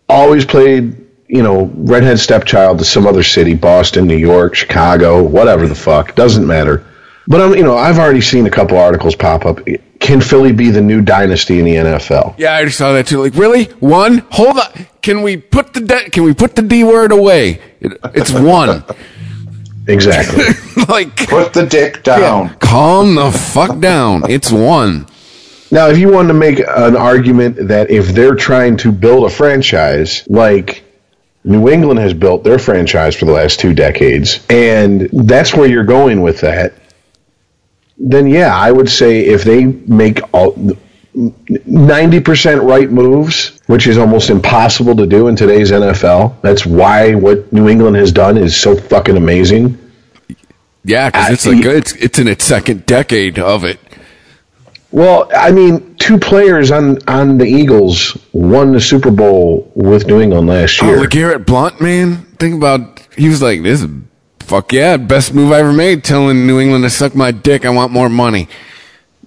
always 0.09 0.45
played 0.45 0.96
you 1.27 1.43
know 1.43 1.69
redhead 1.75 2.19
stepchild 2.19 2.77
to 2.79 2.85
some 2.85 3.05
other 3.07 3.23
city 3.23 3.53
boston 3.53 4.07
new 4.07 4.15
york 4.17 4.55
chicago 4.55 5.21
whatever 5.23 5.67
the 5.67 5.75
fuck 5.75 6.15
doesn't 6.15 6.45
matter 6.47 6.83
But 7.29 7.41
I'm, 7.41 7.53
you 7.55 7.63
know, 7.63 7.75
I've 7.77 7.99
already 7.99 8.21
seen 8.21 8.45
a 8.45 8.49
couple 8.49 8.77
articles 8.77 9.13
pop 9.13 9.45
up. 9.45 9.59
Can 9.99 10.21
Philly 10.21 10.53
be 10.53 10.69
the 10.71 10.79
new 10.81 11.01
dynasty 11.01 11.59
in 11.59 11.65
the 11.65 11.75
NFL? 11.75 12.35
Yeah, 12.37 12.51
I 12.53 12.55
already 12.55 12.71
saw 12.71 12.93
that 12.93 13.05
too. 13.07 13.19
Like, 13.21 13.35
really? 13.35 13.65
One? 13.81 14.19
Hold 14.31 14.57
on. 14.59 14.87
Can 15.01 15.23
we 15.23 15.35
put 15.35 15.73
the 15.73 15.81
de- 15.81 16.09
can 16.09 16.23
we 16.23 16.33
put 16.33 16.55
the 16.55 16.61
D 16.61 16.85
word 16.85 17.11
away? 17.11 17.59
It, 17.81 17.99
it's 18.15 18.31
one. 18.31 18.81
Exactly. 19.87 20.43
like, 20.87 21.15
Put 21.27 21.53
the 21.53 21.65
dick 21.65 22.03
down. 22.03 22.49
calm 22.59 23.15
the 23.15 23.31
fuck 23.31 23.79
down. 23.79 24.29
It's 24.29 24.51
one. 24.51 25.05
now, 25.71 25.87
if 25.89 25.97
you 25.97 26.11
wanted 26.11 26.29
to 26.29 26.33
make 26.33 26.59
an 26.59 26.95
argument 26.95 27.67
that 27.67 27.89
if 27.89 28.07
they're 28.09 28.35
trying 28.35 28.77
to 28.77 28.91
build 28.91 29.25
a 29.25 29.29
franchise 29.29 30.23
like 30.27 30.83
New 31.47 31.69
England 31.69 31.99
has 31.99 32.13
built 32.13 32.43
their 32.43 32.59
franchise 32.59 33.15
for 33.15 33.25
the 33.25 33.31
last 33.31 33.59
two 33.59 33.73
decades, 33.73 34.45
and 34.49 35.09
that's 35.13 35.53
where 35.53 35.67
you're 35.67 35.85
going 35.85 36.21
with 36.21 36.41
that, 36.41 36.73
then 37.97 38.27
yeah, 38.27 38.55
I 38.55 38.71
would 38.71 38.89
say 38.89 39.21
if 39.21 39.43
they 39.43 39.65
make 39.65 40.19
all 40.33 40.53
90% 41.15 42.67
right 42.67 42.91
moves, 42.91 43.59
which 43.67 43.87
is 43.87 43.97
almost 43.97 44.29
impossible 44.29 44.95
to 44.97 45.07
do 45.07 45.29
in 45.29 45.35
today's 45.35 45.71
NFL. 45.71 46.39
That's 46.41 46.65
why 46.65 47.15
what 47.15 47.51
New 47.51 47.69
England 47.69 47.95
has 47.95 48.11
done 48.11 48.37
is 48.37 48.55
so 48.55 48.75
fucking 48.75 49.17
amazing. 49.17 49.79
Yeah, 50.83 51.09
because 51.09 51.29
it's 51.31 51.45
like 51.45 51.65
it's 51.65 51.93
it's 51.93 52.19
in 52.19 52.27
its 52.27 52.45
second 52.45 52.85
decade 52.85 53.39
of 53.39 53.63
it. 53.63 53.79
Well, 54.91 55.29
I 55.35 55.51
mean, 55.51 55.95
two 55.95 56.17
players 56.17 56.71
on 56.71 56.99
on 57.07 57.37
the 57.37 57.45
Eagles 57.45 58.17
won 58.31 58.71
the 58.71 58.79
Super 58.81 59.11
Bowl 59.11 59.69
with 59.75 60.07
New 60.07 60.21
England 60.21 60.47
last 60.47 60.81
year. 60.81 60.91
Oh, 60.91 61.01
year. 61.01 61.07
LeGarrette 61.07 61.45
Blount, 61.45 61.81
man. 61.81 62.23
Think 62.39 62.55
about 62.55 62.99
he 63.17 63.27
was 63.27 63.41
like, 63.41 63.63
"This 63.63 63.81
is 63.81 63.89
fuck 64.39 64.71
yeah, 64.71 64.95
best 64.97 65.33
move 65.33 65.51
I 65.51 65.59
ever 65.59 65.73
made." 65.73 66.03
Telling 66.03 66.47
New 66.47 66.59
England 66.59 66.83
to 66.85 66.89
suck 66.89 67.15
my 67.15 67.31
dick. 67.31 67.65
I 67.65 67.69
want 67.69 67.91
more 67.91 68.09
money. 68.09 68.47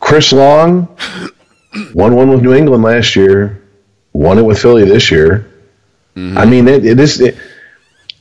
Chris 0.00 0.32
Long 0.32 0.88
won 1.94 2.16
one 2.16 2.30
with 2.30 2.42
New 2.42 2.54
England 2.54 2.82
last 2.82 3.14
year, 3.14 3.62
won 4.14 4.38
it 4.38 4.42
with 4.42 4.58
Philly 4.58 4.84
this 4.86 5.10
year. 5.10 5.46
Mm-hmm. 6.16 6.38
I 6.38 6.44
mean, 6.46 6.68
it, 6.68 6.86
it, 6.86 6.96
this 6.96 7.20
it, 7.20 7.36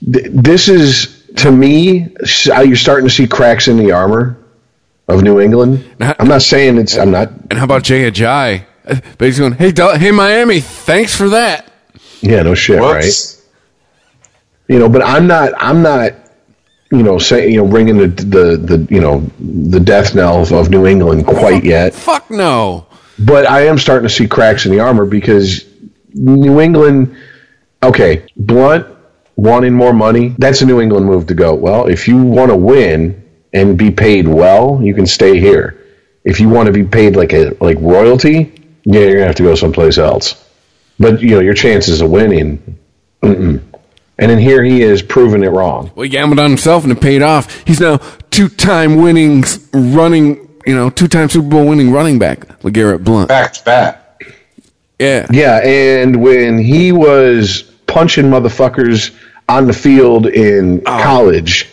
this 0.02 0.68
is 0.68 1.24
to 1.38 1.52
me 1.52 2.14
s- 2.22 2.50
uh, 2.50 2.60
you're 2.62 2.76
starting 2.76 3.08
to 3.08 3.14
see 3.14 3.28
cracks 3.28 3.70
in 3.70 3.78
the 3.78 3.92
armor 3.94 4.38
of 5.10 5.24
New 5.24 5.39
England. 5.39 5.84
I'm 5.99 6.28
not 6.28 6.41
saying 6.41 6.78
it's. 6.78 6.97
I'm 6.97 7.12
not. 7.12 7.30
And 7.49 7.53
how 7.60 7.66
about 7.66 7.84
Jay 7.84 8.10
Ajayi? 8.10 8.64
Uh, 8.86 8.95
But 9.18 9.26
he's 9.26 9.39
going, 9.39 9.53
"Hey, 9.53 9.72
Del- 9.72 9.97
hey, 9.97 10.12
Miami, 10.12 10.60
thanks 10.62 11.16
for 11.16 11.30
that." 11.30 11.72
Yeah, 12.22 12.43
no 12.43 12.53
shit, 12.55 12.80
right? 12.80 13.12
You 14.68 14.80
know, 14.80 14.89
but 14.89 15.03
I'm 15.03 15.28
not. 15.28 15.53
I'm 15.57 15.82
not. 15.82 16.14
You 16.91 17.03
know, 17.03 17.20
saying 17.20 17.51
you 17.53 17.57
know, 17.64 17.66
ringing 17.70 17.97
the 17.97 18.07
the 18.07 18.57
the 18.57 18.88
you 18.89 18.99
know 19.01 19.20
the 19.39 19.80
death 19.80 20.16
knell 20.16 20.41
of, 20.41 20.51
of 20.51 20.70
New 20.70 20.88
England 20.88 21.26
quite 21.26 21.64
yet. 21.64 21.93
Fuck 21.93 22.32
no. 22.32 22.88
But 23.20 23.45
I 23.47 23.66
am 23.68 23.78
starting 23.78 24.07
to 24.07 24.14
see 24.14 24.28
cracks 24.28 24.66
in 24.66 24.72
the 24.72 24.80
armor 24.80 25.05
because 25.05 25.66
New 26.14 26.60
England. 26.62 27.16
Okay, 27.84 28.26
Blount 28.36 28.88
wanting 29.36 29.74
more 29.74 29.93
money. 29.93 30.36
That's 30.38 30.62
a 30.62 30.66
New 30.66 30.82
England 30.82 31.05
move 31.05 31.28
to 31.28 31.34
go. 31.34 31.53
Well, 31.55 31.88
if 31.88 32.07
you 32.07 32.18
want 32.18 32.49
to 32.51 32.57
win 32.57 33.24
and 33.54 33.78
be 33.78 33.91
paid 33.91 34.28
well, 34.28 34.80
you 34.82 34.93
can 34.93 35.06
stay 35.06 35.39
here. 35.39 35.86
If 36.24 36.39
you 36.39 36.50
want 36.50 36.68
to 36.68 36.74
be 36.74 36.84
paid 36.84 37.16
like 37.16 37.34
a 37.34 37.56
like 37.62 37.78
royalty, 37.80 38.54
yeah, 38.84 39.02
you're 39.02 39.14
gonna 39.16 39.28
have 39.28 39.36
to 39.36 39.43
go 39.43 39.56
someplace 39.56 39.97
else. 39.97 40.45
But 41.00 41.22
you 41.22 41.32
know 41.32 41.39
your 41.39 41.54
chances 41.54 42.02
of 42.02 42.12
winning. 42.12 42.78
Mm-mm. 43.24 43.62
And 44.20 44.30
then 44.30 44.38
here 44.38 44.64
he 44.64 44.82
is 44.82 45.02
proving 45.02 45.43
it 45.43 45.47
wrong. 45.47 45.91
Well, 45.95 46.04
he 46.04 46.10
gambled 46.10 46.39
on 46.39 46.50
himself 46.50 46.84
and 46.84 46.91
it 46.91 47.00
paid 47.00 47.22
off. 47.22 47.66
He's 47.66 47.80
now 47.80 47.97
two-time 48.32 48.97
winning 48.97 49.45
running, 49.72 50.62
you 50.66 50.76
know, 50.76 50.89
two-time 50.89 51.30
Super 51.30 51.47
Bowl 51.47 51.66
winning 51.66 51.91
running 51.91 52.20
back, 52.20 52.41
LeGarrette 52.62 53.04
Blount. 53.06 53.30
Back 53.30 53.54
to 53.54 53.64
back. 53.64 54.22
Yeah. 55.00 55.26
Yeah, 55.32 55.62
and 55.64 56.22
when 56.22 56.58
he 56.60 56.91
was 56.91 57.62
punching 57.88 58.26
motherfuckers 58.26 59.16
on 59.47 59.68
the 59.68 59.74
field 59.74 60.28
in 60.28 60.82
oh. 60.86 61.02
college 61.02 61.70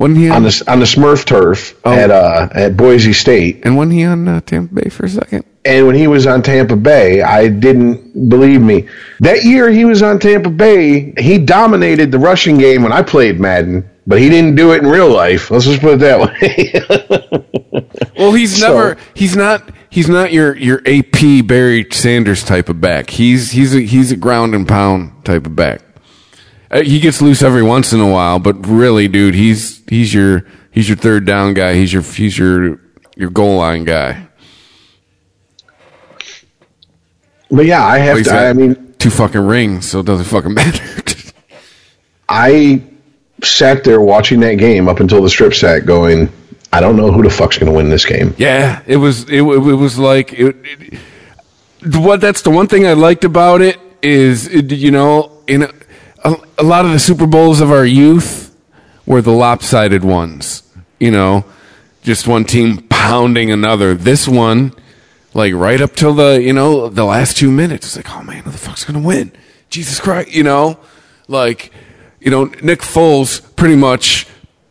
Wasn't 0.00 0.18
he 0.18 0.30
on, 0.30 0.36
on 0.36 0.42
the 0.44 0.64
on 0.66 0.78
the 0.80 0.86
Smurf 0.86 1.26
turf 1.26 1.78
at 1.86 2.10
uh, 2.10 2.48
at 2.54 2.74
Boise 2.76 3.12
State, 3.12 3.60
and 3.64 3.76
wasn't 3.76 3.92
he 3.92 4.04
on 4.04 4.26
uh, 4.26 4.40
Tampa 4.40 4.74
Bay 4.74 4.88
for 4.88 5.04
a 5.04 5.08
second? 5.10 5.44
and 5.62 5.86
when 5.86 5.94
he 5.94 6.06
was 6.06 6.26
on 6.26 6.40
Tampa 6.42 6.74
Bay, 6.74 7.20
I 7.20 7.48
didn't 7.48 8.30
believe 8.30 8.62
me. 8.62 8.88
That 9.20 9.44
year 9.44 9.68
he 9.70 9.84
was 9.84 10.02
on 10.02 10.18
Tampa 10.18 10.48
Bay, 10.48 11.12
he 11.18 11.36
dominated 11.36 12.10
the 12.10 12.18
rushing 12.18 12.56
game 12.56 12.82
when 12.82 12.92
I 12.92 13.02
played 13.02 13.38
Madden, 13.38 13.86
but 14.06 14.18
he 14.18 14.30
didn't 14.30 14.54
do 14.54 14.72
it 14.72 14.82
in 14.82 14.88
real 14.88 15.10
life. 15.12 15.50
Let's 15.50 15.66
just 15.66 15.82
put 15.82 15.94
it 15.94 15.98
that 16.00 16.18
way. 18.02 18.08
Well, 18.16 18.32
he's 18.32 18.58
So- 18.58 18.68
never. 18.74 18.96
He's 19.14 19.36
not. 19.36 19.70
He's 19.90 20.08
not 20.08 20.32
your 20.32 20.56
your 20.56 20.80
AP 20.86 21.46
Barry 21.46 21.84
Sanders 21.90 22.42
type 22.44 22.68
of 22.70 22.80
back. 22.80 23.10
He's 23.10 23.50
he's 23.50 23.74
a 23.74 23.80
he's 23.80 24.12
a 24.12 24.16
ground 24.16 24.54
and 24.54 24.66
pound 24.66 25.24
type 25.26 25.44
of 25.46 25.54
back. 25.56 25.82
Uh, 26.70 26.82
he 26.82 27.00
gets 27.00 27.20
loose 27.20 27.42
every 27.42 27.62
once 27.62 27.92
in 27.92 28.00
a 28.00 28.10
while, 28.10 28.38
but 28.38 28.66
really, 28.66 29.08
dude, 29.08 29.34
he's 29.34 29.82
he's 29.88 30.14
your 30.14 30.46
he's 30.70 30.88
your 30.88 30.96
third 30.96 31.24
down 31.24 31.54
guy. 31.54 31.74
He's 31.74 31.92
your 31.92 32.02
he's 32.02 32.38
your 32.38 32.80
your 33.16 33.30
goal 33.30 33.56
line 33.56 33.84
guy. 33.84 34.28
but 37.50 37.66
yeah, 37.66 37.84
I 37.84 37.98
have 37.98 38.22
to. 38.24 38.30
I 38.30 38.52
mean, 38.52 38.94
two 38.98 39.10
fucking 39.10 39.40
rings, 39.40 39.88
so 39.88 40.00
it 40.00 40.06
doesn't 40.06 40.26
fucking 40.26 40.54
matter. 40.54 41.04
I 42.28 42.82
sat 43.42 43.84
there 43.84 44.00
watching 44.00 44.40
that 44.40 44.54
game 44.54 44.88
up 44.88 45.00
until 45.00 45.22
the 45.22 45.28
strip 45.28 45.54
sack, 45.54 45.84
going, 45.84 46.30
I 46.72 46.80
don't 46.80 46.96
know 46.96 47.10
who 47.10 47.22
the 47.22 47.30
fuck's 47.30 47.58
going 47.58 47.70
to 47.70 47.76
win 47.76 47.90
this 47.90 48.04
game. 48.04 48.34
Yeah, 48.38 48.82
it 48.86 48.96
was 48.96 49.28
it, 49.28 49.42
it 49.42 49.42
was 49.42 49.98
like 49.98 50.32
it, 50.32 50.56
it, 50.64 51.96
what 51.96 52.20
that's 52.20 52.42
the 52.42 52.50
one 52.50 52.68
thing 52.68 52.86
I 52.86 52.92
liked 52.92 53.24
about 53.24 53.60
it 53.60 53.78
is 54.02 54.46
it, 54.46 54.70
you 54.70 54.90
know 54.90 55.42
in 55.46 55.64
a, 55.64 55.72
a, 56.24 56.36
a 56.58 56.62
lot 56.62 56.84
of 56.84 56.92
the 56.92 56.98
Super 56.98 57.26
Bowls 57.26 57.60
of 57.60 57.70
our 57.70 57.84
youth 57.84 58.54
were 59.06 59.22
the 59.22 59.32
lopsided 59.32 60.04
ones, 60.04 60.62
you 60.98 61.10
know, 61.10 61.44
just 62.02 62.26
one 62.26 62.44
team 62.44 62.78
pounding 62.88 63.50
another. 63.50 63.94
This 63.94 64.28
one 64.28 64.72
like 65.32 65.54
right 65.54 65.80
up 65.80 65.94
till 65.94 66.14
the 66.14 66.42
you 66.42 66.52
know 66.52 66.88
the 66.88 67.04
last 67.04 67.36
2 67.36 67.52
minutes 67.52 67.86
it's 67.86 67.96
like 67.96 68.10
oh 68.10 68.22
man 68.24 68.42
who 68.42 68.50
the 68.50 68.58
fuck's 68.58 68.84
to 68.84 68.98
win? 68.98 69.32
Jesus 69.68 70.00
Christ, 70.00 70.32
you 70.32 70.42
know? 70.42 70.78
Like 71.28 71.72
you 72.20 72.30
know 72.30 72.44
Nick 72.62 72.80
Foles 72.80 73.40
pretty 73.56 73.76
much 73.76 74.26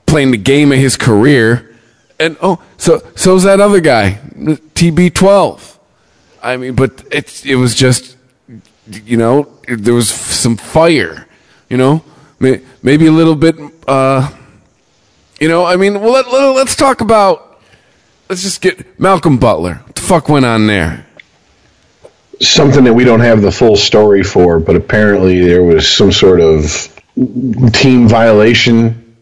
playing 0.05 0.31
the 0.31 0.37
game 0.37 0.71
of 0.71 0.77
his 0.77 0.97
career 0.97 1.69
and 2.19 2.37
oh, 2.41 2.61
so 2.77 3.01
so's 3.15 3.43
that 3.43 3.61
other 3.61 3.79
guy, 3.79 4.19
TB12. 4.35 5.77
I 6.43 6.57
mean, 6.57 6.75
but 6.75 7.05
it's 7.11 7.45
it 7.45 7.55
was 7.55 7.73
just, 7.73 8.17
you 8.87 9.15
know, 9.15 9.47
there 9.67 9.93
was 9.93 10.09
some 10.09 10.57
fire, 10.57 11.27
you 11.69 11.77
know, 11.77 12.03
May- 12.39 12.61
maybe 12.81 13.07
a 13.07 13.11
little 13.11 13.35
bit, 13.35 13.57
uh, 13.87 14.29
you 15.39 15.47
know. 15.47 15.65
I 15.65 15.75
mean, 15.75 15.99
well, 16.01 16.11
let, 16.11 16.31
let, 16.31 16.55
let's 16.55 16.75
talk 16.75 17.01
about. 17.01 17.61
Let's 18.29 18.43
just 18.43 18.61
get 18.61 18.99
Malcolm 18.99 19.37
Butler. 19.37 19.75
What 19.85 19.95
the 19.95 20.01
fuck 20.01 20.29
went 20.29 20.45
on 20.45 20.67
there? 20.67 21.05
Something 22.41 22.83
that 22.85 22.93
we 22.93 23.03
don't 23.03 23.19
have 23.21 23.41
the 23.41 23.51
full 23.51 23.75
story 23.75 24.23
for, 24.23 24.59
but 24.59 24.75
apparently 24.75 25.41
there 25.41 25.63
was 25.63 25.87
some 25.87 26.11
sort 26.11 26.39
of 26.39 26.87
team 27.73 28.07
violation 28.07 29.15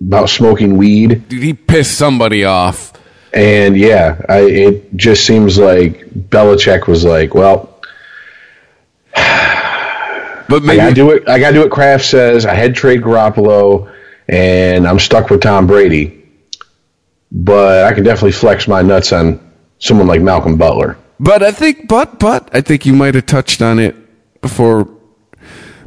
about 0.00 0.28
smoking 0.28 0.76
weed. 0.76 1.28
Dude, 1.28 1.42
he 1.42 1.54
pissed 1.54 1.96
somebody 1.96 2.44
off. 2.44 2.92
And 3.32 3.76
yeah, 3.76 4.20
I, 4.28 4.40
it 4.40 4.96
just 4.96 5.24
seems 5.26 5.58
like 5.58 6.06
Belichick 6.10 6.86
was 6.86 7.04
like, 7.04 7.34
well, 7.34 7.80
But 10.48 10.62
I 10.62 10.66
maybe 10.66 10.76
gotta 10.76 10.94
do 10.94 11.10
it. 11.10 11.28
I 11.28 11.38
gotta 11.38 11.54
do 11.54 11.60
what 11.60 11.70
Kraft 11.70 12.04
says. 12.04 12.46
I 12.46 12.54
had 12.54 12.74
trade 12.74 13.02
Garoppolo, 13.02 13.92
and 14.28 14.86
I'm 14.86 14.98
stuck 14.98 15.30
with 15.30 15.40
Tom 15.42 15.66
Brady. 15.66 16.14
But 17.30 17.84
I 17.84 17.92
can 17.92 18.04
definitely 18.04 18.32
flex 18.32 18.66
my 18.66 18.82
nuts 18.82 19.12
on 19.12 19.40
someone 19.78 20.06
like 20.06 20.22
Malcolm 20.22 20.56
Butler. 20.56 20.96
But 21.20 21.42
I 21.42 21.50
think, 21.50 21.88
but, 21.88 22.18
but, 22.18 22.48
I 22.52 22.60
think 22.60 22.86
you 22.86 22.94
might 22.94 23.14
have 23.14 23.26
touched 23.26 23.60
on 23.60 23.78
it 23.78 23.96
before, 24.40 24.88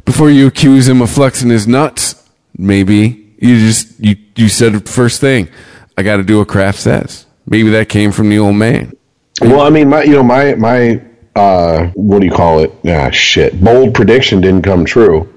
before 0.04 0.30
you 0.30 0.46
accuse 0.46 0.86
him 0.86 1.00
of 1.02 1.10
flexing 1.10 1.50
his 1.50 1.66
nuts. 1.66 2.30
Maybe 2.56 3.34
you 3.38 3.58
just, 3.58 3.98
you, 3.98 4.16
you 4.36 4.48
said 4.48 4.88
first 4.88 5.20
thing. 5.20 5.48
I 5.96 6.02
got 6.02 6.18
to 6.18 6.22
do 6.22 6.38
what 6.38 6.48
Kraft 6.48 6.78
says. 6.78 7.26
Maybe 7.46 7.70
that 7.70 7.88
came 7.88 8.12
from 8.12 8.28
the 8.28 8.38
old 8.38 8.56
man. 8.56 8.92
Well, 9.40 9.62
I 9.62 9.70
mean, 9.70 9.88
my 9.88 10.02
you 10.04 10.12
know 10.12 10.22
my 10.22 10.54
my 10.54 11.02
uh, 11.34 11.86
what 11.94 12.20
do 12.20 12.26
you 12.26 12.32
call 12.32 12.60
it? 12.60 12.72
Ah, 12.86 13.10
shit. 13.10 13.62
Bold 13.62 13.94
prediction 13.94 14.40
didn't 14.40 14.62
come 14.62 14.84
true. 14.84 15.28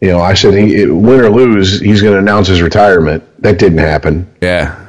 You 0.00 0.08
know, 0.08 0.20
I 0.20 0.34
said 0.34 0.54
he 0.54 0.86
win 0.86 1.20
or 1.20 1.28
lose, 1.30 1.80
he's 1.80 2.00
going 2.02 2.14
to 2.14 2.18
announce 2.20 2.46
his 2.48 2.62
retirement. 2.62 3.24
That 3.42 3.58
didn't 3.58 3.78
happen. 3.78 4.32
Yeah. 4.40 4.86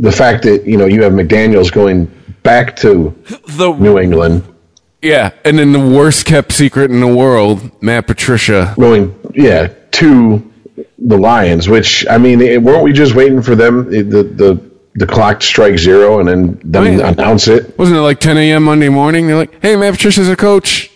The 0.00 0.12
fact 0.12 0.44
that 0.44 0.64
you 0.64 0.76
know 0.76 0.86
you 0.86 1.02
have 1.02 1.12
McDaniels 1.12 1.72
going 1.72 2.06
back 2.44 2.76
to 2.76 3.16
The, 3.56 3.72
New 3.72 3.98
England, 3.98 4.44
yeah. 5.02 5.30
And 5.44 5.58
then 5.58 5.72
the 5.72 5.80
worst 5.80 6.24
kept 6.24 6.52
secret 6.52 6.90
in 6.90 7.00
the 7.00 7.08
world, 7.14 7.70
Matt 7.82 8.06
Patricia. 8.06 8.74
going 8.78 9.12
yeah 9.34 9.68
to 9.92 10.52
the 10.98 11.16
Lions. 11.18 11.68
Which 11.68 12.06
I 12.08 12.16
mean, 12.18 12.40
it, 12.40 12.62
weren't 12.62 12.84
we 12.84 12.92
just 12.92 13.14
waiting 13.16 13.42
for 13.42 13.56
them? 13.56 13.92
it- 13.92 14.10
The 14.10 14.22
the 14.22 14.67
the 14.94 15.06
clock 15.06 15.42
strike 15.42 15.78
zero 15.78 16.18
and 16.18 16.28
then 16.28 16.60
them 16.64 17.00
Oh, 17.00 17.06
announce 17.06 17.46
it. 17.48 17.78
Wasn't 17.78 17.96
it 17.96 18.00
like 18.00 18.18
10 18.20 18.36
a.m. 18.36 18.64
Monday 18.64 18.88
morning? 18.88 19.26
They're 19.26 19.36
like, 19.36 19.62
"Hey, 19.62 19.76
Matt 19.76 19.94
Patricia's 19.94 20.28
a 20.28 20.36
coach." 20.36 20.90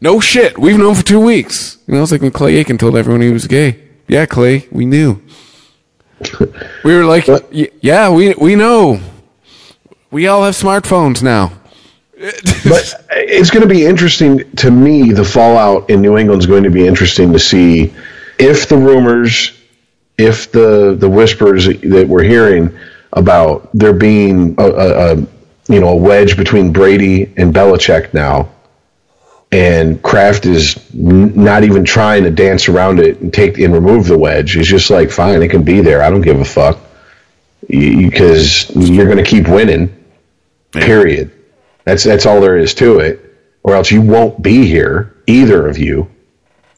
No 0.00 0.20
shit, 0.20 0.58
we've 0.58 0.78
known 0.78 0.94
for 0.94 1.02
two 1.02 1.20
weeks. 1.20 1.78
You 1.86 1.94
know, 1.94 2.02
it's 2.02 2.12
like 2.12 2.20
when 2.22 2.30
Clay 2.30 2.56
Aiken 2.56 2.78
told 2.78 2.96
everyone 2.96 3.20
he 3.22 3.32
was 3.32 3.46
gay. 3.46 3.80
Yeah, 4.06 4.26
Clay, 4.26 4.66
we 4.70 4.86
knew. 4.86 5.20
we 6.84 6.94
were 6.94 7.04
like? 7.04 7.26
"Y- 7.52 7.70
"Yeah, 7.80 8.10
we 8.10 8.34
we 8.34 8.54
know. 8.54 9.00
We 10.10 10.26
all 10.26 10.44
have 10.44 10.54
smartphones 10.54 11.22
now." 11.22 11.52
But 12.68 12.94
it's 13.12 13.50
going 13.50 13.62
to 13.66 13.72
be 13.72 13.86
interesting 13.86 14.50
to 14.56 14.70
me. 14.70 15.12
The 15.12 15.24
fallout 15.24 15.88
in 15.90 16.02
New 16.02 16.18
England's 16.18 16.46
going 16.46 16.64
to 16.64 16.70
be 16.70 16.86
interesting 16.86 17.32
to 17.32 17.38
see 17.38 17.94
if 18.38 18.68
the 18.68 18.76
rumors, 18.76 19.52
if 20.18 20.50
the 20.50 20.96
the 20.98 21.08
whispers 21.08 21.66
that 21.66 22.06
we're 22.08 22.24
hearing 22.24 22.76
about 23.12 23.70
there 23.72 23.92
being 23.92 24.54
a, 24.58 24.64
a, 24.64 25.12
a 25.12 25.16
you 25.68 25.80
know 25.80 25.88
a 25.88 25.96
wedge 25.96 26.36
between 26.36 26.72
Brady 26.72 27.32
and 27.36 27.54
Belichick 27.54 28.12
now, 28.14 28.50
and 29.52 30.02
Kraft 30.02 30.46
is 30.46 30.78
n- 30.94 31.34
not 31.34 31.64
even 31.64 31.84
trying 31.84 32.24
to 32.24 32.30
dance 32.30 32.68
around 32.68 33.00
it 33.00 33.20
and 33.20 33.32
take 33.32 33.58
and 33.58 33.72
remove 33.72 34.06
the 34.06 34.18
wedge. 34.18 34.52
He's 34.52 34.68
just 34.68 34.90
like, 34.90 35.10
fine, 35.10 35.42
it 35.42 35.48
can 35.48 35.62
be 35.62 35.80
there. 35.80 36.02
I 36.02 36.10
don't 36.10 36.22
give 36.22 36.40
a 36.40 36.44
fuck 36.44 36.78
because 37.66 38.70
you're 38.74 39.06
going 39.06 39.22
to 39.22 39.28
keep 39.28 39.48
winning. 39.48 39.94
Period. 40.72 41.32
That's 41.84 42.04
that's 42.04 42.26
all 42.26 42.40
there 42.40 42.58
is 42.58 42.74
to 42.74 43.00
it. 43.00 43.24
Or 43.62 43.74
else 43.74 43.90
you 43.90 44.00
won't 44.02 44.40
be 44.42 44.66
here, 44.66 45.16
either 45.26 45.66
of 45.66 45.78
you. 45.78 46.08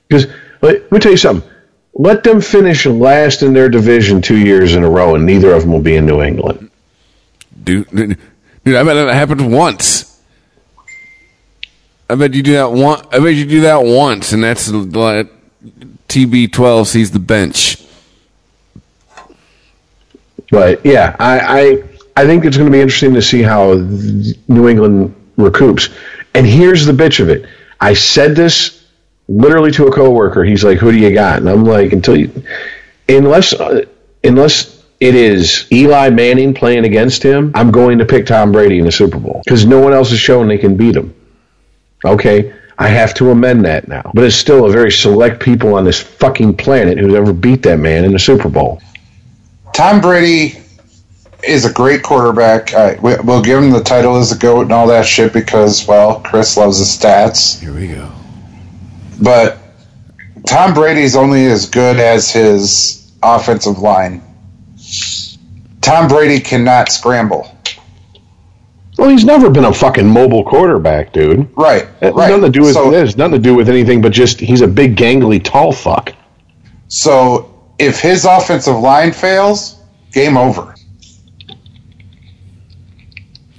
Because 0.08 0.26
let, 0.62 0.82
let 0.82 0.92
me 0.92 0.98
tell 0.98 1.12
you 1.12 1.18
something. 1.18 1.48
Let 1.94 2.22
them 2.22 2.40
finish 2.40 2.86
last 2.86 3.42
in 3.42 3.52
their 3.52 3.68
division 3.68 4.22
two 4.22 4.38
years 4.38 4.74
in 4.74 4.84
a 4.84 4.90
row, 4.90 5.14
and 5.16 5.26
neither 5.26 5.52
of 5.52 5.62
them 5.62 5.72
will 5.72 5.80
be 5.80 5.96
in 5.96 6.06
New 6.06 6.22
England. 6.22 6.70
Dude, 7.62 7.88
dude, 7.90 8.16
I 8.66 8.82
bet 8.84 8.94
that 8.94 9.12
happened 9.12 9.52
once. 9.52 10.06
I 12.08 12.14
bet 12.14 12.34
you 12.34 12.42
do 12.42 12.54
that 12.54 12.72
one. 12.72 13.04
I 13.12 13.18
bet 13.18 13.34
you 13.34 13.44
do 13.44 13.60
that 13.62 13.84
once, 13.84 14.32
and 14.32 14.42
that's 14.42 14.68
like 14.70 15.30
TB12 16.08 16.86
sees 16.86 17.10
the 17.10 17.18
bench. 17.18 17.76
But 20.50 20.84
yeah, 20.84 21.14
I 21.18 21.38
I, 21.60 21.84
I 22.16 22.26
think 22.26 22.44
it's 22.44 22.56
going 22.56 22.70
to 22.70 22.72
be 22.72 22.80
interesting 22.80 23.14
to 23.14 23.22
see 23.22 23.42
how 23.42 23.74
New 23.74 24.68
England 24.68 25.14
recoups. 25.36 25.92
And 26.34 26.46
here's 26.46 26.84
the 26.86 26.92
bitch 26.92 27.20
of 27.20 27.28
it. 27.28 27.48
I 27.80 27.94
said 27.94 28.34
this 28.36 28.79
literally 29.30 29.70
to 29.72 29.86
a 29.86 29.92
coworker. 29.92 30.44
He's 30.44 30.64
like, 30.64 30.78
"Who 30.78 30.92
do 30.92 30.98
you 30.98 31.12
got?" 31.14 31.38
And 31.38 31.48
I'm 31.48 31.64
like, 31.64 31.92
"Until 31.92 32.16
you, 32.16 32.42
unless 33.08 33.52
uh, 33.52 33.84
unless 34.24 34.82
it 34.98 35.14
is 35.14 35.66
Eli 35.72 36.10
Manning 36.10 36.52
playing 36.52 36.84
against 36.84 37.22
him, 37.22 37.52
I'm 37.54 37.70
going 37.70 37.98
to 37.98 38.04
pick 38.04 38.26
Tom 38.26 38.52
Brady 38.52 38.78
in 38.78 38.84
the 38.84 38.92
Super 38.92 39.18
Bowl 39.18 39.40
because 39.44 39.64
no 39.64 39.80
one 39.80 39.92
else 39.92 40.10
has 40.10 40.18
shown 40.18 40.48
they 40.48 40.58
can 40.58 40.76
beat 40.76 40.96
him." 40.96 41.14
Okay. 42.04 42.52
I 42.78 42.88
have 42.88 43.12
to 43.16 43.30
amend 43.30 43.66
that 43.66 43.88
now. 43.88 44.10
But 44.14 44.24
it's 44.24 44.36
still 44.36 44.64
a 44.64 44.70
very 44.70 44.90
select 44.90 45.42
people 45.42 45.74
on 45.74 45.84
this 45.84 46.00
fucking 46.00 46.56
planet 46.56 46.96
who's 46.96 47.14
ever 47.14 47.34
beat 47.34 47.62
that 47.64 47.78
man 47.78 48.06
in 48.06 48.12
the 48.12 48.18
Super 48.18 48.48
Bowl. 48.48 48.80
Tom 49.74 50.00
Brady 50.00 50.58
is 51.46 51.66
a 51.66 51.72
great 51.72 52.02
quarterback. 52.02 52.72
I, 52.72 52.94
we, 52.94 53.16
we'll 53.22 53.42
give 53.42 53.62
him 53.62 53.70
the 53.70 53.82
title 53.82 54.16
as 54.16 54.32
a 54.32 54.38
goat 54.38 54.62
and 54.62 54.72
all 54.72 54.86
that 54.86 55.04
shit 55.04 55.34
because, 55.34 55.86
well, 55.86 56.20
Chris 56.20 56.56
loves 56.56 56.78
his 56.78 56.88
stats. 56.88 57.60
Here 57.60 57.74
we 57.74 57.88
go. 57.88 58.10
But 59.20 59.58
Tom 60.46 60.72
Brady's 60.74 61.16
only 61.16 61.46
as 61.46 61.66
good 61.66 61.98
as 61.98 62.30
his 62.30 63.12
offensive 63.22 63.78
line. 63.78 64.22
Tom 65.82 66.08
Brady 66.08 66.40
cannot 66.40 66.90
scramble. 66.90 67.54
Well, 68.98 69.08
he's 69.10 69.24
never 69.24 69.48
been 69.48 69.64
a 69.64 69.72
fucking 69.72 70.06
mobile 70.06 70.44
quarterback, 70.44 71.12
dude. 71.12 71.48
Right, 71.56 71.82
It 71.82 71.88
has 72.02 72.14
right. 72.14 72.28
nothing 72.28 72.42
to 72.42 72.50
do 72.50 72.60
with 72.62 72.74
so, 72.74 72.90
this. 72.90 73.16
Nothing 73.16 73.32
to 73.34 73.38
do 73.38 73.54
with 73.54 73.68
anything, 73.68 74.02
but 74.02 74.12
just 74.12 74.38
he's 74.40 74.60
a 74.60 74.68
big, 74.68 74.96
gangly, 74.96 75.42
tall 75.42 75.72
fuck. 75.72 76.12
so 76.88 77.46
if 77.78 77.98
his 78.00 78.26
offensive 78.26 78.76
line 78.76 79.10
fails, 79.12 79.80
game 80.12 80.36
over. 80.36 80.74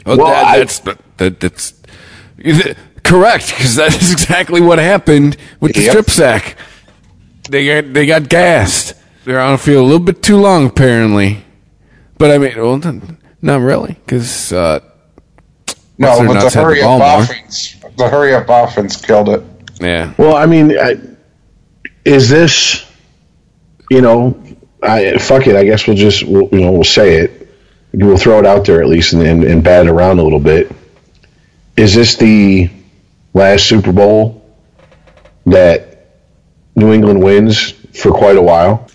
Oh, 0.05 0.17
Well, 0.17 0.27
that, 0.27 0.45
I- 0.45 0.57
that's 0.59 0.79
that, 1.17 1.39
that's 1.39 1.73
correct 3.11 3.47
because 3.49 3.75
that 3.75 3.93
is 4.01 4.11
exactly 4.11 4.61
what 4.61 4.79
happened 4.79 5.35
with 5.59 5.73
the 5.73 5.81
Yep. 5.81 5.91
strip 5.91 6.09
sack. 6.09 6.55
They 7.49 7.65
got 7.81 7.93
they 7.93 8.05
got 8.05 8.29
gassed. 8.29 8.93
They're 9.25 9.39
on 9.39 9.51
the 9.53 9.57
field 9.57 9.83
a 9.83 9.85
little 9.85 9.99
bit 10.05 10.23
too 10.23 10.37
long, 10.37 10.65
apparently. 10.67 11.43
But 12.17 12.31
I 12.31 12.37
mean, 12.37 12.53
well, 12.57 12.77
not 13.41 13.61
really, 13.61 13.97
because 14.05 14.53
uh, 14.53 14.79
No, 15.97 16.19
but 16.25 16.33
nuts 16.33 16.37
the 16.37 16.41
had 16.43 16.51
the 16.53 16.61
hurry 16.63 16.81
up 16.81 16.99
more? 16.99 17.23
offense, 17.23 17.75
the 17.97 18.07
hurry 18.09 18.33
up 18.33 18.45
offense 18.49 18.95
killed 19.01 19.29
it. 19.29 19.43
yeah, 19.79 20.13
Well, 20.17 20.35
I 20.35 20.45
mean, 20.45 20.77
I, 20.77 20.95
is 22.05 22.29
this, 22.29 22.85
you 23.89 24.01
know, 24.01 24.41
I, 24.81 25.17
fuck 25.17 25.45
it. 25.47 25.55
I 25.55 25.63
guess 25.65 25.85
we'll 25.87 25.97
just, 25.97 26.23
we'll, 26.23 26.47
you 26.51 26.61
know, 26.61 26.71
we'll 26.71 26.83
say 26.83 27.15
it. 27.15 27.47
We'll 27.93 28.17
throw 28.17 28.39
it 28.39 28.45
out 28.45 28.65
there 28.65 28.81
at 28.81 28.87
least 28.87 29.13
and, 29.13 29.21
and, 29.23 29.43
and 29.43 29.63
bat 29.63 29.85
it 29.85 29.89
around 29.89 30.19
a 30.19 30.23
little 30.23 30.39
bit. 30.39 30.71
Is 31.75 31.93
this 31.93 32.15
the 32.15 32.69
last 33.33 33.67
Super 33.67 33.91
Bowl 33.91 34.43
that 35.45 36.07
New 36.75 36.93
England 36.93 37.23
wins 37.23 37.71
for 37.71 38.11
quite 38.11 38.37
a 38.37 38.41
while? 38.41 38.87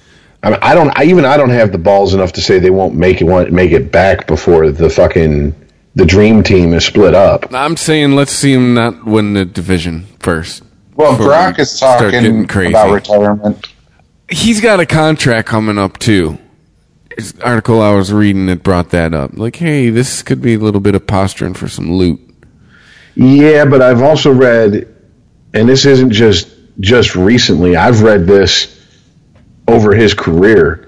I, 0.43 0.51
mean, 0.51 0.59
I 0.63 0.75
don't. 0.75 0.99
I 0.99 1.05
even 1.05 1.25
I 1.25 1.37
don't 1.37 1.51
have 1.51 1.73
the 1.73 1.79
balls 1.79 2.15
enough 2.15 2.33
to 2.35 2.41
say 2.41 2.59
they 2.59 2.71
won't 2.71 2.95
make 2.95 3.21
it 3.21 3.25
want 3.25 3.51
make 3.53 3.73
it 3.73 3.91
back 3.91 4.27
before 4.27 4.71
the 4.71 4.89
fucking 4.89 5.55
the 5.97 6.05
dream 6.05 6.43
team 6.43 6.73
is 6.75 6.85
split 6.85 7.15
up. 7.15 7.53
I'm 7.53 7.77
saying 7.77 8.13
let's 8.13 8.33
see 8.33 8.53
him 8.53 8.75
not 8.75 9.05
win 9.05 9.33
the 9.35 9.45
division 9.45 10.07
first. 10.21 10.63
Well, 10.95 11.17
Brock 11.17 11.57
we 11.57 11.63
is 11.63 11.79
talking 11.79 12.47
crazy. 12.47 12.71
about 12.71 12.93
retirement. 12.93 13.67
He's 14.31 14.61
got 14.61 14.81
a 14.81 14.87
contract 14.87 15.49
coming 15.49 15.79
up 15.79 15.99
too. 15.99 16.39
This 17.17 17.35
article 17.41 17.81
I 17.81 17.95
was 17.95 18.13
reading 18.13 18.47
that 18.47 18.63
brought 18.63 18.91
that 18.91 19.15
up. 19.15 19.37
Like, 19.37 19.57
hey, 19.57 19.89
this 19.89 20.23
could 20.23 20.43
be 20.43 20.55
a 20.55 20.59
little 20.59 20.81
bit 20.81 20.95
of 20.95 21.07
posturing 21.07 21.55
for 21.55 21.67
some 21.67 21.93
loot. 21.93 22.21
Yeah, 23.17 23.65
but 23.65 23.83
I've 23.83 24.03
also 24.03 24.33
read, 24.33 24.95
and 25.55 25.69
this 25.69 25.87
isn't 25.87 26.13
just 26.13 26.51
just 26.81 27.17
recently. 27.17 27.75
I've 27.75 28.03
read 28.03 28.27
this 28.27 28.73
over 29.67 29.95
his 29.95 30.15
career. 30.15 30.83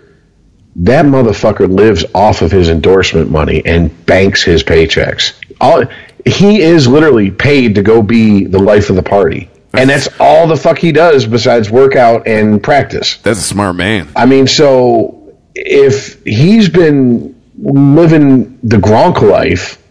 That 0.77 1.07
motherfucker 1.07 1.69
lives 1.69 2.05
off 2.15 2.43
of 2.43 2.53
his 2.53 2.69
endorsement 2.69 3.31
money 3.31 3.65
and 3.65 4.07
banks 4.07 4.43
his 4.43 4.63
paychecks. 4.63 5.33
All 5.61 5.85
he 6.27 6.61
is 6.61 6.87
literally 6.87 7.31
paid 7.31 7.75
to 7.77 7.83
go 7.83 8.03
be 8.03 8.45
the 8.45 8.59
life 8.59 8.91
of 8.91 8.97
the 8.97 9.03
party, 9.03 9.51
and 9.73 9.89
that's 9.89 10.09
all 10.21 10.47
the 10.47 10.57
fuck 10.57 10.79
he 10.79 10.93
does 10.93 11.27
besides 11.27 11.71
work 11.71 11.97
out 11.97 12.29
and 12.29 12.63
practice. 12.63 13.17
That's 13.17 13.41
a 13.41 13.43
smart 13.43 13.77
man. 13.77 14.09
I 14.15 14.27
mean, 14.27 14.47
so 14.47 15.35
if 15.55 16.23
he's 16.25 16.69
been 16.69 17.35
living 17.57 18.59
the 18.63 18.77
Gronk 18.77 19.23
life, 19.23 19.83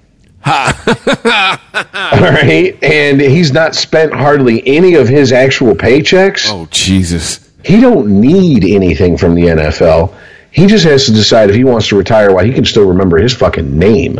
all 1.93 2.21
right, 2.21 2.77
and 2.81 3.19
he's 3.19 3.51
not 3.51 3.75
spent 3.75 4.13
hardly 4.13 4.65
any 4.67 4.95
of 4.95 5.07
his 5.07 5.31
actual 5.31 5.73
paychecks, 5.75 6.47
Oh 6.49 6.67
Jesus! 6.71 7.49
he 7.65 7.81
don't 7.81 8.07
need 8.21 8.63
anything 8.63 9.17
from 9.17 9.35
the 9.35 9.43
NFL. 9.43 10.13
He 10.51 10.65
just 10.67 10.85
has 10.85 11.05
to 11.05 11.11
decide 11.11 11.49
if 11.49 11.55
he 11.55 11.63
wants 11.63 11.87
to 11.89 11.97
retire 11.97 12.33
while 12.33 12.45
he 12.45 12.53
can 12.53 12.65
still 12.65 12.87
remember 12.87 13.17
his 13.17 13.33
fucking 13.33 13.77
name. 13.77 14.19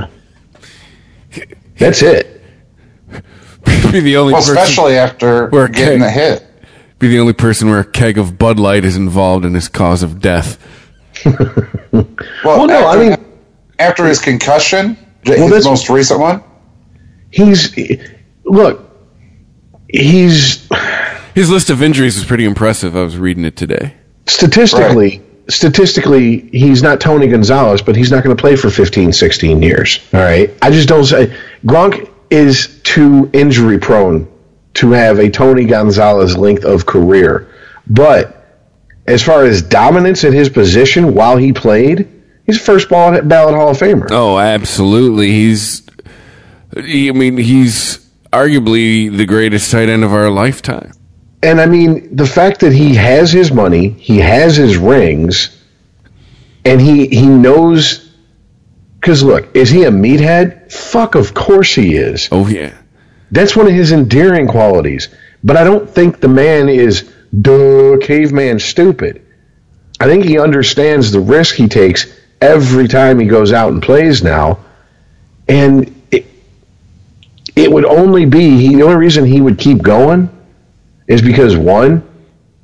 That's 1.77 2.01
it. 2.01 2.41
be 3.91 3.99
the 4.01 4.17
only 4.17 4.33
Well, 4.33 4.41
person. 4.41 4.57
especially 4.57 4.97
after 4.97 5.49
We're 5.51 5.67
getting 5.67 6.01
okay. 6.03 6.07
a 6.07 6.11
hit. 6.11 6.45
be 6.99 7.07
the 7.07 7.19
only 7.19 7.33
person 7.33 7.69
where 7.69 7.79
a 7.79 7.85
keg 7.85 8.17
of 8.17 8.37
Bud 8.37 8.59
Light 8.59 8.83
is 8.83 8.95
involved 8.97 9.45
in 9.45 9.53
his 9.53 9.67
cause 9.69 10.03
of 10.03 10.19
death. 10.19 10.57
Well, 11.93 12.05
Well, 12.43 12.67
no, 12.67 12.87
after, 12.87 12.99
I 13.01 13.09
mean- 13.09 13.25
after 13.79 14.05
his 14.05 14.19
concussion, 14.19 14.97
his 15.25 15.37
that's- 15.37 15.65
most 15.65 15.89
recent 15.89 16.19
one. 16.19 16.43
He's 17.29 17.75
look, 18.45 18.89
he's 19.89 20.67
His 21.35 21.49
list 21.51 21.69
of 21.69 21.83
injuries 21.83 22.17
is 22.17 22.25
pretty 22.25 22.45
impressive. 22.45 22.95
I 22.95 23.03
was 23.03 23.17
reading 23.17 23.45
it 23.45 23.55
today. 23.55 23.93
statistically 24.25 25.21
statistically 25.49 26.49
he's 26.51 26.83
not 26.83 26.99
Tony 26.99 27.27
Gonzalez, 27.27 27.81
but 27.81 27.95
he's 27.95 28.11
not 28.11 28.23
going 28.23 28.35
to 28.35 28.39
play 28.39 28.55
for 28.55 28.69
15, 28.69 29.13
16 29.13 29.61
years. 29.61 29.99
All 30.13 30.19
right. 30.19 30.53
I 30.61 30.71
just 30.71 30.89
don't 30.89 31.05
say 31.05 31.33
Gronk 31.65 32.09
is 32.29 32.79
too 32.83 33.29
injury 33.33 33.79
prone 33.79 34.27
to 34.75 34.91
have 34.91 35.19
a 35.19 35.29
Tony 35.29 35.65
Gonzalez 35.65 36.37
length 36.37 36.65
of 36.65 36.85
career. 36.85 37.47
But 37.87 38.33
as 39.07 39.23
far 39.23 39.45
as 39.45 39.61
dominance 39.61 40.23
at 40.23 40.33
his 40.33 40.49
position 40.49 41.13
while 41.13 41.37
he 41.37 41.53
played, 41.53 42.07
he's 42.47 42.57
a 42.57 42.63
first 42.63 42.89
ballot 42.89 43.27
ballot 43.27 43.53
Hall 43.53 43.69
of 43.69 43.77
Famer. 43.77 44.07
Oh, 44.09 44.39
absolutely. 44.39 45.27
He's. 45.27 45.83
I 46.75 47.11
mean, 47.11 47.37
he's 47.37 47.99
arguably 48.33 49.15
the 49.15 49.25
greatest 49.25 49.71
tight 49.71 49.89
end 49.89 50.03
of 50.03 50.11
our 50.13 50.29
lifetime. 50.29 50.91
And 51.43 51.61
I 51.61 51.65
mean, 51.67 52.15
the 52.15 52.25
fact 52.25 52.61
that 52.61 52.73
he 52.73 52.95
has 52.95 53.31
his 53.31 53.51
money, 53.51 53.89
he 53.89 54.17
has 54.17 54.55
his 54.57 54.77
rings, 54.77 55.55
and 56.65 56.81
he 56.81 57.07
he 57.07 57.27
knows 57.27 58.11
Because 58.99 59.23
look, 59.23 59.55
is 59.55 59.69
he 59.69 59.83
a 59.83 59.91
meathead? 59.91 60.71
Fuck, 60.71 61.15
of 61.15 61.33
course 61.33 61.73
he 61.75 61.95
is. 61.95 62.27
Oh 62.31 62.47
yeah. 62.47 62.75
That's 63.31 63.55
one 63.55 63.67
of 63.67 63.73
his 63.73 63.91
endearing 63.91 64.47
qualities. 64.47 65.09
But 65.43 65.57
I 65.57 65.63
don't 65.63 65.89
think 65.89 66.19
the 66.19 66.27
man 66.27 66.69
is 66.69 67.13
duh 67.41 67.97
caveman 68.01 68.59
stupid. 68.59 69.21
I 69.99 70.05
think 70.05 70.25
he 70.25 70.39
understands 70.39 71.11
the 71.11 71.19
risk 71.19 71.55
he 71.55 71.67
takes 71.67 72.07
every 72.41 72.87
time 72.87 73.19
he 73.19 73.25
goes 73.25 73.51
out 73.51 73.71
and 73.71 73.81
plays 73.81 74.23
now. 74.23 74.59
And 75.47 75.93
it, 76.11 76.25
it 77.55 77.71
would 77.71 77.85
only 77.85 78.25
be 78.25 78.57
he, 78.57 78.75
the 78.75 78.83
only 78.83 78.97
reason 78.97 79.25
he 79.25 79.41
would 79.41 79.57
keep 79.57 79.81
going 79.81 80.29
is 81.07 81.21
because 81.21 81.55
one, 81.55 82.03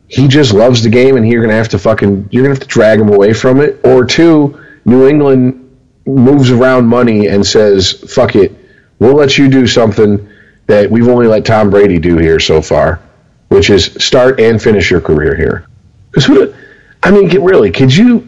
he 0.08 0.28
just 0.28 0.54
loves 0.54 0.84
the 0.84 0.90
game 0.90 1.18
and 1.18 1.28
you're 1.28 1.42
gonna 1.42 1.56
have 1.56 1.70
to 1.70 1.80
fucking 1.80 2.28
you're 2.32 2.44
gonna 2.44 2.54
have 2.54 2.62
to 2.62 2.68
drag 2.68 3.00
him 3.00 3.10
away 3.10 3.34
from 3.34 3.62
it. 3.62 3.80
Or 3.84 4.06
two, 4.06 4.60
New 4.86 5.08
England 5.08 5.60
moves 6.06 6.52
around 6.52 6.86
money 6.86 7.28
and 7.28 7.46
says, 7.46 7.94
fuck 8.14 8.36
it, 8.36 8.54
we'll 9.00 9.16
let 9.16 9.38
you 9.38 9.50
do 9.50 9.66
something 9.66 10.30
that 10.68 10.90
we've 10.90 11.08
only 11.08 11.28
let 11.28 11.46
Tom 11.46 11.70
Brady 11.70 12.00
do 12.00 12.18
here 12.18 12.40
so 12.40 12.62
far, 12.62 13.00
which 13.48 13.70
is 13.70 13.96
start 14.00 14.40
and 14.40 14.62
finish 14.62 14.92
your 14.92 15.02
career 15.02 15.36
here. 15.36 15.66
Because 16.12 16.54
I 17.02 17.12
mean, 17.12 17.30
really, 17.42 17.72
could 17.72 17.96
you 17.96 18.28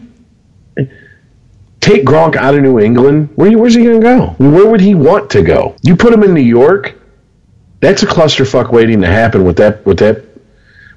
take 1.80 2.04
Gronk 2.04 2.36
out 2.36 2.54
of 2.54 2.62
New 2.62 2.78
England? 2.80 3.30
Where, 3.36 3.56
where's 3.58 3.74
he 3.74 3.84
going 3.84 4.00
to 4.00 4.06
go? 4.06 4.26
Where 4.38 4.68
would 4.68 4.80
he 4.80 4.94
want 4.94 5.30
to 5.30 5.42
go? 5.42 5.76
You 5.82 5.96
put 5.96 6.12
him 6.12 6.22
in 6.22 6.34
New 6.34 6.40
York, 6.40 6.94
that's 7.80 8.02
a 8.02 8.06
clusterfuck 8.06 8.72
waiting 8.72 9.00
to 9.02 9.06
happen 9.06 9.44
with 9.44 9.56
that 9.58 9.84
with 9.84 9.98
that 9.98 10.24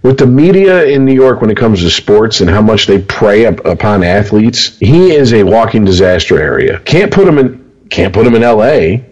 with 0.02 0.18
the 0.18 0.26
media 0.26 0.86
in 0.86 1.06
New 1.06 1.14
York 1.14 1.42
when 1.42 1.50
it 1.50 1.58
comes 1.58 1.82
to 1.82 1.90
sports 1.90 2.42
and 2.42 2.50
how 2.50 2.62
much 2.62 2.88
they 2.88 3.00
prey 3.00 3.46
up 3.46 3.64
upon 3.66 4.04
athletes. 4.04 4.78
He 4.80 5.12
is 5.12 5.34
a 5.34 5.44
walking 5.44 5.84
disaster 5.84 6.40
area. 6.40 6.80
Can't 6.80 7.12
put 7.12 7.28
him 7.28 7.38
in 7.38 7.60
can't 7.90 8.14
put 8.14 8.26
him 8.26 8.36
in 8.36 8.44
L.A. 8.44 9.06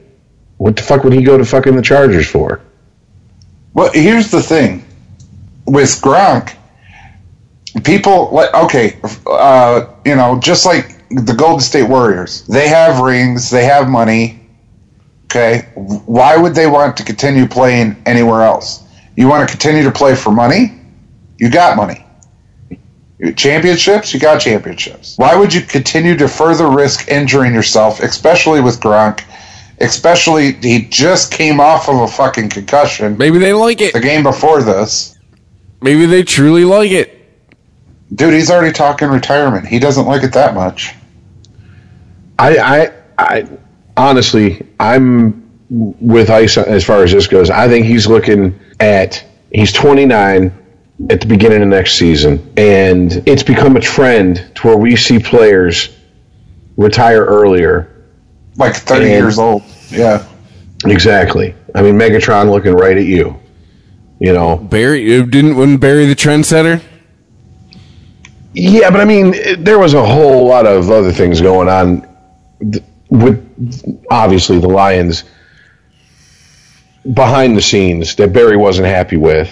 What 0.57 0.75
the 0.75 0.81
fuck 0.81 1.03
would 1.03 1.13
he 1.13 1.23
go 1.23 1.37
to 1.37 1.45
fucking 1.45 1.75
the 1.75 1.81
Chargers 1.81 2.27
for? 2.27 2.61
Well, 3.73 3.91
here's 3.93 4.31
the 4.31 4.41
thing 4.41 4.85
with 5.65 5.89
Gronk. 6.01 6.55
People 7.83 8.29
like 8.31 8.53
okay, 8.53 8.99
uh, 9.27 9.87
you 10.05 10.15
know, 10.15 10.39
just 10.39 10.65
like 10.65 10.96
the 11.09 11.33
Golden 11.33 11.59
State 11.59 11.87
Warriors, 11.89 12.43
they 12.43 12.67
have 12.67 12.99
rings, 12.99 13.49
they 13.49 13.65
have 13.65 13.89
money. 13.89 14.39
Okay, 15.25 15.67
why 15.75 16.37
would 16.37 16.55
they 16.55 16.67
want 16.67 16.95
to 16.97 17.03
continue 17.03 17.47
playing 17.47 18.01
anywhere 18.05 18.43
else? 18.43 18.83
You 19.15 19.27
want 19.27 19.47
to 19.47 19.51
continue 19.51 19.83
to 19.83 19.91
play 19.91 20.15
for 20.15 20.31
money? 20.31 20.79
You 21.37 21.49
got 21.49 21.75
money. 21.75 22.05
Championships, 23.35 24.13
you 24.13 24.19
got 24.19 24.39
championships. 24.39 25.17
Why 25.17 25.35
would 25.35 25.53
you 25.53 25.61
continue 25.61 26.15
to 26.17 26.27
further 26.27 26.69
risk 26.69 27.07
injuring 27.09 27.53
yourself, 27.53 27.99
especially 27.99 28.61
with 28.61 28.79
Gronk? 28.79 29.23
Especially, 29.79 30.53
he 30.53 30.85
just 30.85 31.31
came 31.31 31.59
off 31.59 31.89
of 31.89 32.01
a 32.01 32.07
fucking 32.07 32.49
concussion. 32.49 33.17
Maybe 33.17 33.37
they 33.37 33.53
like 33.53 33.81
it. 33.81 33.93
The 33.93 33.99
game 33.99 34.23
before 34.23 34.61
this. 34.61 35.17
Maybe 35.81 36.05
they 36.05 36.23
truly 36.23 36.63
like 36.63 36.91
it. 36.91 37.16
Dude, 38.13 38.33
he's 38.33 38.49
already 38.49 38.71
talking 38.71 39.09
retirement. 39.09 39.67
He 39.67 39.79
doesn't 39.79 40.05
like 40.05 40.23
it 40.23 40.33
that 40.33 40.53
much. 40.55 40.93
I, 42.39 42.57
I, 42.57 42.91
I 43.17 43.47
honestly, 43.97 44.65
I'm 44.79 45.43
with 45.69 46.29
Ice 46.29 46.57
as 46.57 46.85
far 46.85 47.03
as 47.03 47.11
this 47.11 47.27
goes. 47.27 47.49
I 47.49 47.67
think 47.67 47.85
he's 47.85 48.07
looking 48.07 48.57
at 48.79 49.23
he's 49.51 49.73
29 49.73 50.53
at 51.09 51.19
the 51.21 51.27
beginning 51.27 51.61
of 51.61 51.67
next 51.67 51.93
season, 51.93 52.53
and 52.57 53.21
it's 53.27 53.43
become 53.43 53.75
a 53.75 53.81
trend 53.81 54.51
to 54.55 54.67
where 54.67 54.77
we 54.77 54.95
see 54.95 55.19
players 55.19 55.89
retire 56.77 57.25
earlier. 57.25 58.05
Like 58.55 58.75
30 58.75 59.01
And- 59.05 59.11
years 59.11 59.37
old. 59.39 59.63
Yeah. 59.89 60.25
Exactly. 60.85 61.55
I 61.73 61.81
mean, 61.81 61.95
Megatron 61.95 62.51
looking 62.51 62.73
right 62.73 62.97
at 62.97 63.05
you. 63.05 63.39
You 64.19 64.33
know. 64.33 64.57
Barry 64.57 65.23
didn't 65.25 65.55
wasn't 65.55 65.81
Barry 65.81 66.05
the 66.05 66.15
trendsetter. 66.15 66.81
Yeah, 68.53 68.89
but 68.91 69.01
I 69.01 69.05
mean, 69.05 69.33
it- 69.33 69.63
there 69.65 69.79
was 69.79 69.93
a 69.93 70.05
whole 70.05 70.47
lot 70.47 70.65
of 70.65 70.89
other 70.89 71.11
things 71.11 71.41
going 71.41 71.69
on 71.69 72.07
th- 72.71 72.83
with 73.09 73.43
obviously 74.09 74.59
the 74.59 74.67
Lions 74.67 75.23
behind 77.13 77.55
the 77.55 77.61
scenes 77.61 78.15
that 78.15 78.33
Barry 78.33 78.57
wasn't 78.57 78.87
happy 78.87 79.17
with. 79.17 79.49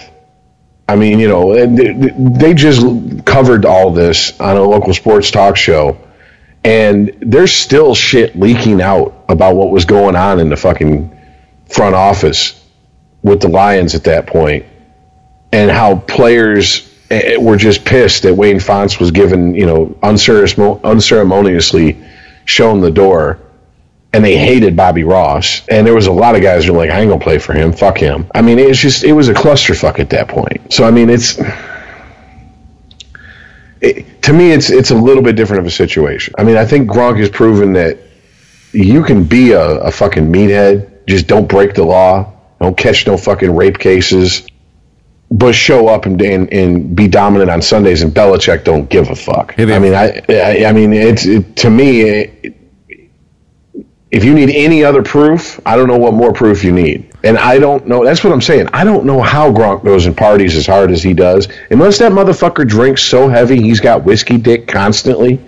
I 0.88 0.96
mean, 0.96 1.18
you 1.18 1.28
know, 1.28 1.54
they, 1.66 2.54
just 2.54 2.84
covered 3.24 3.64
all 3.64 3.90
this 3.90 4.38
on 4.38 4.56
a 4.56 4.62
local 4.62 4.94
sports 4.94 5.30
talk 5.32 5.56
show, 5.56 5.96
and 6.64 7.12
there's 7.20 7.52
still 7.52 7.94
shit 7.94 8.38
leaking 8.38 8.80
out 8.80 9.24
about 9.28 9.56
what 9.56 9.70
was 9.70 9.84
going 9.84 10.14
on 10.14 10.38
in 10.38 10.48
the 10.48 10.56
fucking 10.56 11.10
front 11.68 11.96
office 11.96 12.62
with 13.22 13.40
the 13.40 13.48
Lions 13.48 13.96
at 13.96 14.04
that 14.04 14.26
point, 14.28 14.64
and 15.52 15.70
how 15.70 15.96
players 15.96 16.88
Eh, 17.10 17.34
eh, 17.34 17.36
were 17.36 17.56
just 17.56 17.84
pissed 17.84 18.24
that 18.24 18.34
Wayne 18.34 18.58
Fontes 18.58 18.98
was 18.98 19.12
given, 19.12 19.54
you 19.54 19.64
know, 19.66 19.96
unceremoniously 20.02 21.96
shown 22.44 22.80
the 22.80 22.90
door 22.90 23.38
and 24.12 24.24
they 24.24 24.36
hated 24.36 24.76
Bobby 24.76 25.04
Ross. 25.04 25.62
And 25.68 25.86
there 25.86 25.94
was 25.94 26.06
a 26.06 26.12
lot 26.12 26.34
of 26.34 26.42
guys 26.42 26.64
who 26.64 26.72
were 26.72 26.78
like, 26.78 26.90
I 26.90 27.00
ain't 27.00 27.10
gonna 27.10 27.22
play 27.22 27.38
for 27.38 27.52
him. 27.52 27.72
Fuck 27.72 27.98
him. 27.98 28.26
I 28.34 28.42
mean, 28.42 28.58
it's 28.58 28.78
just 28.78 29.04
it 29.04 29.12
was 29.12 29.28
a 29.28 29.34
clusterfuck 29.34 30.00
at 30.00 30.10
that 30.10 30.26
point. 30.28 30.72
So 30.72 30.84
I 30.84 30.90
mean, 30.90 31.10
it's 31.10 31.38
it, 33.80 34.22
to 34.22 34.32
me, 34.32 34.52
it's 34.52 34.70
it's 34.70 34.90
a 34.90 34.94
little 34.96 35.22
bit 35.22 35.36
different 35.36 35.60
of 35.60 35.66
a 35.66 35.70
situation. 35.70 36.34
I 36.38 36.44
mean, 36.44 36.56
I 36.56 36.64
think 36.64 36.90
Gronk 36.90 37.18
has 37.20 37.28
proven 37.28 37.74
that 37.74 37.98
you 38.72 39.04
can 39.04 39.24
be 39.24 39.52
a, 39.52 39.62
a 39.62 39.92
fucking 39.92 40.32
meathead. 40.32 41.06
Just 41.06 41.28
don't 41.28 41.46
break 41.46 41.74
the 41.74 41.84
law. 41.84 42.32
Don't 42.60 42.76
catch 42.76 43.06
no 43.06 43.16
fucking 43.16 43.54
rape 43.54 43.78
cases. 43.78 44.46
But 45.30 45.54
show 45.54 45.88
up 45.88 46.06
and, 46.06 46.20
and, 46.22 46.52
and 46.52 46.94
be 46.94 47.08
dominant 47.08 47.50
on 47.50 47.60
Sundays, 47.60 48.02
and 48.02 48.12
Belichick 48.12 48.62
don't 48.62 48.88
give 48.88 49.10
a 49.10 49.16
fuck. 49.16 49.54
Hey, 49.54 49.74
I 49.74 49.78
mean, 49.80 49.92
I, 49.94 50.22
I 50.28 50.66
I 50.66 50.72
mean, 50.72 50.92
it's 50.92 51.26
it, 51.26 51.56
to 51.56 51.70
me. 51.70 52.02
It, 52.02 52.56
if 54.10 54.24
you 54.24 54.32
need 54.34 54.50
any 54.50 54.84
other 54.84 55.02
proof, 55.02 55.60
I 55.66 55.76
don't 55.76 55.88
know 55.88 55.98
what 55.98 56.14
more 56.14 56.32
proof 56.32 56.62
you 56.62 56.72
need. 56.72 57.12
And 57.24 57.36
I 57.36 57.58
don't 57.58 57.88
know. 57.88 58.04
That's 58.04 58.22
what 58.22 58.32
I'm 58.32 58.40
saying. 58.40 58.68
I 58.72 58.84
don't 58.84 59.04
know 59.04 59.20
how 59.20 59.50
Gronk 59.52 59.84
goes 59.84 60.06
and 60.06 60.16
parties 60.16 60.56
as 60.56 60.66
hard 60.66 60.92
as 60.92 61.02
he 61.02 61.12
does, 61.12 61.48
unless 61.70 61.98
that 61.98 62.12
motherfucker 62.12 62.66
drinks 62.66 63.02
so 63.02 63.28
heavy 63.28 63.60
he's 63.60 63.80
got 63.80 64.04
whiskey 64.04 64.38
dick 64.38 64.68
constantly. 64.68 65.40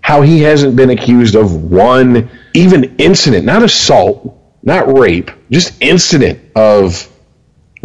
How 0.00 0.20
he 0.22 0.40
hasn't 0.40 0.76
been 0.76 0.90
accused 0.90 1.34
of 1.34 1.70
one 1.70 2.28
even 2.52 2.96
incident, 2.98 3.46
not 3.46 3.62
assault, 3.62 4.36
not 4.62 4.98
rape, 4.98 5.30
just 5.50 5.80
incident 5.80 6.40
of. 6.56 7.08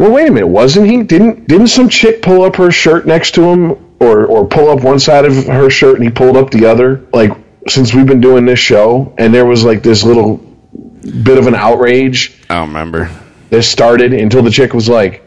Well, 0.00 0.12
wait 0.12 0.28
a 0.30 0.32
minute. 0.32 0.46
Wasn't 0.46 0.86
he? 0.86 1.02
Didn't 1.02 1.46
didn't 1.46 1.66
some 1.66 1.90
chick 1.90 2.22
pull 2.22 2.40
up 2.42 2.56
her 2.56 2.70
shirt 2.70 3.06
next 3.06 3.32
to 3.34 3.42
him, 3.42 3.72
or 4.00 4.24
or 4.24 4.46
pull 4.46 4.70
up 4.70 4.82
one 4.82 4.98
side 4.98 5.26
of 5.26 5.44
her 5.44 5.68
shirt 5.68 5.96
and 5.96 6.04
he 6.04 6.08
pulled 6.10 6.38
up 6.38 6.50
the 6.50 6.64
other? 6.64 7.06
Like 7.12 7.32
since 7.68 7.92
we've 7.92 8.06
been 8.06 8.22
doing 8.22 8.46
this 8.46 8.58
show, 8.58 9.14
and 9.18 9.34
there 9.34 9.44
was 9.44 9.62
like 9.62 9.82
this 9.82 10.02
little 10.02 10.38
bit 11.22 11.36
of 11.36 11.46
an 11.46 11.54
outrage 11.54 12.34
I 12.48 12.54
don't 12.54 12.68
remember. 12.68 13.10
This 13.50 13.68
started 13.68 14.14
until 14.14 14.42
the 14.42 14.50
chick 14.50 14.72
was 14.72 14.88
like, 14.88 15.22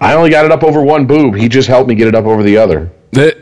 "I 0.00 0.14
only 0.14 0.30
got 0.30 0.46
it 0.46 0.52
up 0.52 0.64
over 0.64 0.82
one 0.82 1.06
boob. 1.06 1.34
He 1.34 1.50
just 1.50 1.68
helped 1.68 1.86
me 1.90 1.94
get 1.94 2.08
it 2.08 2.14
up 2.14 2.24
over 2.24 2.42
the 2.42 2.56
other." 2.56 2.90
That, 3.12 3.36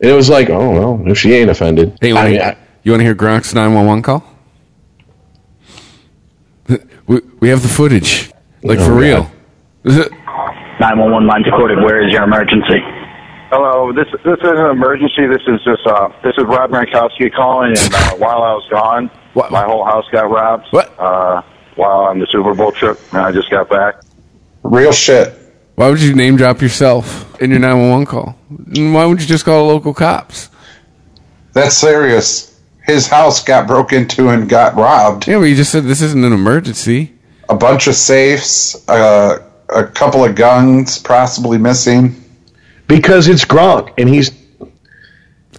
And 0.00 0.10
it 0.10 0.14
was 0.14 0.30
like, 0.30 0.48
"Oh 0.48 0.70
well, 0.70 1.10
if 1.10 1.18
she 1.18 1.32
ain't 1.34 1.50
offended." 1.50 1.98
hey, 2.00 2.10
you 2.10 2.14
want 2.14 2.28
to 2.36 2.56
you 2.84 2.96
hear 2.98 3.16
Gronk's 3.16 3.52
nine 3.52 3.74
one 3.74 3.84
one 3.86 4.02
call? 4.02 4.22
We 7.08 7.20
we 7.40 7.48
have 7.48 7.62
the 7.62 7.68
footage, 7.68 8.30
like 8.62 8.78
Oh, 8.78 8.84
for 8.84 8.90
God. 8.92 9.00
real. 9.00 9.30
Is 9.88 9.96
it- 9.96 10.12
911 10.80 11.26
line 11.26 11.42
recorded. 11.42 11.78
Where 11.78 12.06
is 12.06 12.12
your 12.12 12.22
emergency? 12.24 12.80
Hello, 13.50 13.92
this 13.92 14.06
this 14.24 14.38
is 14.38 14.44
an 14.44 14.70
emergency. 14.70 15.26
This 15.26 15.42
is 15.48 15.58
just 15.64 15.86
uh 15.86 16.08
this 16.22 16.34
is 16.36 16.44
Rob 16.44 16.70
Gronkowski 16.70 17.32
calling, 17.34 17.70
and 17.70 17.94
uh, 17.94 18.16
while 18.16 18.42
I 18.42 18.52
was 18.52 18.68
gone, 18.70 19.10
What? 19.32 19.50
my 19.50 19.64
whole 19.64 19.84
house 19.84 20.04
got 20.12 20.30
robbed. 20.30 20.66
What? 20.70 20.94
Uh, 20.98 21.40
while 21.76 22.00
on 22.00 22.18
the 22.18 22.26
Super 22.30 22.54
Bowl 22.54 22.72
trip, 22.72 23.00
and 23.12 23.22
I 23.22 23.32
just 23.32 23.50
got 23.50 23.70
back. 23.70 24.02
Real 24.62 24.92
shit. 24.92 25.34
why 25.76 25.88
would 25.88 26.02
you 26.02 26.14
name 26.14 26.36
drop 26.36 26.60
yourself 26.60 27.40
in 27.40 27.50
your 27.50 27.60
nine 27.60 27.78
one 27.80 27.90
one 27.90 28.06
call? 28.06 28.36
Why 28.76 29.06
would 29.06 29.20
you 29.20 29.26
just 29.26 29.44
call 29.46 29.66
local 29.66 29.94
cops? 29.94 30.50
That's 31.54 31.76
serious. 31.76 32.60
His 32.84 33.06
house 33.08 33.42
got 33.42 33.66
broke 33.66 33.92
into 33.92 34.28
and 34.28 34.48
got 34.48 34.74
robbed. 34.76 35.26
Yeah, 35.26 35.38
but 35.38 35.44
you 35.44 35.56
just 35.56 35.72
said 35.72 35.84
this 35.84 36.02
isn't 36.02 36.22
an 36.24 36.32
emergency. 36.34 37.14
A 37.48 37.54
bunch 37.56 37.86
of 37.86 37.94
safes, 37.94 38.86
uh, 38.88 39.38
a 39.78 39.86
couple 39.86 40.24
of 40.24 40.34
guns 40.34 40.98
possibly 40.98 41.58
missing. 41.58 42.14
because 42.86 43.28
it's 43.28 43.44
Gronk, 43.44 43.92
and 43.98 44.08
he's 44.08 44.30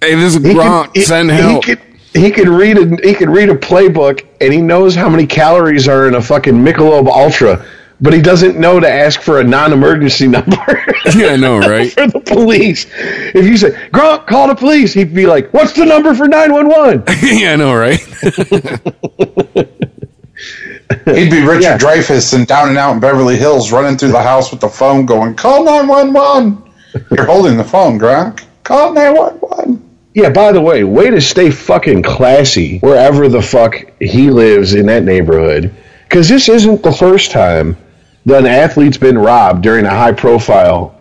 Hey, 0.02 0.14
this 0.14 0.34
is 0.36 0.42
he 0.44 0.54
Gronk. 0.54 0.86
Could, 0.88 0.96
he- 0.96 1.02
Send 1.02 1.30
he, 1.30 1.36
help. 1.36 1.64
could 1.64 1.80
he 2.14 2.30
could 2.30 2.48
read 2.48 2.76
a 2.78 3.06
he 3.06 3.14
could 3.14 3.28
read 3.30 3.50
a 3.50 3.54
playbook, 3.54 4.26
and 4.40 4.52
he 4.52 4.60
knows 4.60 4.94
how 4.94 5.08
many 5.08 5.26
calories 5.26 5.86
are 5.88 6.08
in 6.08 6.14
a 6.14 6.22
fucking 6.22 6.54
Michelob 6.54 7.06
Ultra 7.08 7.64
but 8.02 8.14
he 8.14 8.22
doesn't 8.22 8.58
know 8.58 8.80
to 8.80 8.90
ask 8.90 9.20
for 9.20 9.40
a 9.40 9.44
non-emergency 9.44 10.26
number 10.36 10.56
Yeah, 11.14 11.32
I 11.32 11.36
know, 11.36 11.58
right? 11.58 11.92
for 11.92 12.06
the 12.06 12.20
police. 12.20 12.86
If 12.90 13.44
you 13.46 13.58
say, 13.58 13.72
Gronk, 13.92 14.26
call 14.26 14.48
the 14.48 14.54
police, 14.54 14.94
he'd 14.94 15.12
be 15.14 15.26
like, 15.26 15.52
what's 15.52 15.74
the 15.74 15.84
number 15.84 16.14
for 16.14 16.26
911? 16.26 17.04
yeah, 17.38 17.52
I 17.52 17.56
know, 17.56 17.74
right? 17.74 18.00
He'd 21.04 21.30
be 21.30 21.42
Richard 21.44 21.62
Yeah. 21.62 21.78
Dreyfuss 21.78 22.34
and 22.34 22.46
down 22.46 22.68
and 22.68 22.78
out 22.78 22.92
in 22.94 23.00
Beverly 23.00 23.36
Hills 23.36 23.72
running 23.72 23.96
through 23.98 24.12
the 24.12 24.22
house 24.22 24.50
with 24.50 24.60
the 24.60 24.68
phone 24.68 25.06
going, 25.06 25.34
call 25.34 25.64
911. 25.64 26.62
You're 27.10 27.26
holding 27.26 27.56
the 27.56 27.64
phone, 27.64 27.98
Gronk. 27.98 28.44
Call 28.64 28.92
911. 28.92 29.88
Yeah, 30.14 30.30
by 30.30 30.50
the 30.52 30.60
way, 30.60 30.82
way 30.82 31.10
to 31.10 31.20
stay 31.20 31.50
fucking 31.50 32.02
classy 32.02 32.78
wherever 32.80 33.28
the 33.28 33.42
fuck 33.42 33.76
he 34.00 34.30
lives 34.30 34.74
in 34.74 34.86
that 34.86 35.04
neighborhood. 35.04 35.72
Because 36.04 36.28
this 36.28 36.48
isn't 36.48 36.82
the 36.82 36.92
first 36.92 37.30
time 37.30 37.76
that 38.26 38.40
an 38.40 38.46
athlete's 38.46 38.98
been 38.98 39.16
robbed 39.16 39.62
during 39.62 39.86
a 39.86 39.90
high 39.90 40.12
profile 40.12 40.96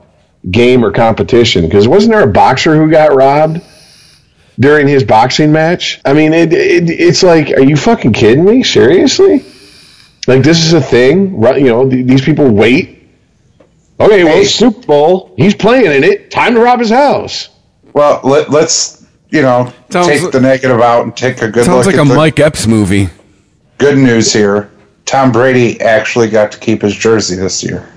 game 0.51 0.85
or 0.85 0.91
competition. 0.91 1.65
Because 1.65 1.87
wasn't 1.87 2.13
there 2.13 2.23
a 2.23 2.31
boxer 2.31 2.75
who 2.75 2.91
got 2.91 3.15
robbed 3.15 3.61
during 4.59 4.87
his 4.87 5.03
boxing 5.03 5.51
match? 5.51 6.01
I 6.05 6.13
mean, 6.13 6.33
it, 6.33 6.51
it, 6.53 6.89
it's 6.89 7.23
like, 7.23 7.51
are 7.51 7.63
you 7.63 7.77
fucking 7.77 8.13
kidding 8.13 8.45
me? 8.45 8.63
Seriously? 8.63 9.45
Like, 10.27 10.43
this 10.43 10.63
is 10.65 10.73
a 10.73 10.81
thing? 10.81 11.39
Right? 11.39 11.59
You 11.61 11.67
know, 11.67 11.89
th- 11.89 12.05
these 12.05 12.21
people 12.21 12.49
wait. 12.49 13.07
Okay, 13.99 14.23
well, 14.23 14.37
Hey. 14.37 14.43
Super 14.45 14.85
Bowl. 14.85 15.33
He's 15.37 15.55
playing 15.55 15.85
in 15.91 16.03
it. 16.03 16.31
Time 16.31 16.53
to 16.55 16.61
rob 16.61 16.79
his 16.79 16.89
house. 16.89 17.49
Well, 17.93 18.21
let, 18.23 18.49
let's, 18.49 19.05
you 19.29 19.41
know, 19.41 19.73
Sounds 19.89 20.07
take 20.07 20.21
like- 20.21 20.31
the 20.31 20.39
negative 20.41 20.79
out 20.81 21.03
and 21.03 21.15
take 21.17 21.41
a 21.41 21.49
good 21.49 21.65
Sounds 21.65 21.85
look 21.85 21.95
like 21.95 22.01
at 22.01 22.05
a 22.05 22.09
the 22.09 22.15
Mike 22.15 22.39
Epps 22.39 22.67
movie. 22.67 23.09
good 23.77 23.97
news 23.97 24.31
here. 24.31 24.71
Tom 25.05 25.31
Brady 25.31 25.81
actually 25.81 26.29
got 26.29 26.51
to 26.51 26.59
keep 26.59 26.81
his 26.83 26.95
jersey 26.95 27.35
this 27.35 27.63
year. 27.63 27.89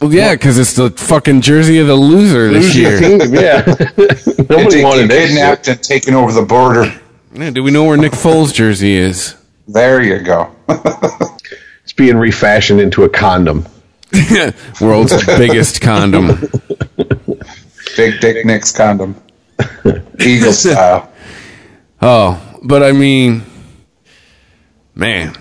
Well, 0.00 0.12
yeah, 0.12 0.32
because 0.32 0.58
it's 0.58 0.72
the 0.74 0.90
fucking 0.90 1.42
jersey 1.42 1.78
of 1.78 1.86
the 1.86 1.94
loser 1.94 2.48
this 2.50 2.74
year. 2.74 2.98
Team, 2.98 3.34
yeah. 3.34 3.64
Nobody 4.48 4.76
They 4.76 4.84
wanted 4.84 5.08
get 5.08 5.08
that 5.08 5.28
kidnapped 5.28 5.68
and 5.68 5.82
taken 5.82 6.14
over 6.14 6.32
the 6.32 6.42
border. 6.42 6.92
Yeah, 7.34 7.50
do 7.50 7.62
we 7.62 7.70
know 7.70 7.84
where 7.84 7.96
Nick 7.96 8.12
Foles' 8.12 8.52
jersey 8.54 8.94
is? 8.94 9.36
There 9.68 10.02
you 10.02 10.18
go. 10.20 10.54
It's 11.90 11.96
being 11.96 12.18
refashioned 12.18 12.80
into 12.80 13.02
a 13.02 13.08
condom. 13.08 13.66
World's 14.80 15.26
biggest 15.26 15.80
condom. 15.80 16.38
Big 17.96 18.20
Dick 18.20 18.46
Nick's 18.46 18.70
condom. 18.70 19.20
Eagle 20.20 20.52
style. 20.52 21.10
Oh, 22.00 22.40
but 22.62 22.84
I 22.84 22.92
mean, 22.92 23.42
man, 24.94 25.36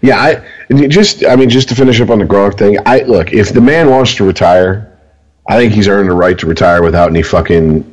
Yeah, 0.00 0.18
I 0.18 0.30
and 0.32 0.42
you 0.42 0.59
just 0.88 1.24
I 1.24 1.36
mean 1.36 1.48
just 1.48 1.68
to 1.70 1.74
finish 1.74 2.00
up 2.00 2.10
on 2.10 2.18
the 2.18 2.24
Gronk 2.24 2.58
thing. 2.58 2.78
I 2.86 3.00
look 3.00 3.32
if 3.32 3.52
the 3.52 3.60
man 3.60 3.90
wants 3.90 4.14
to 4.16 4.24
retire, 4.24 4.98
I 5.48 5.56
think 5.56 5.72
he's 5.72 5.88
earned 5.88 6.08
the 6.10 6.14
right 6.14 6.38
to 6.38 6.46
retire 6.46 6.82
without 6.82 7.10
any 7.10 7.22
fucking 7.22 7.86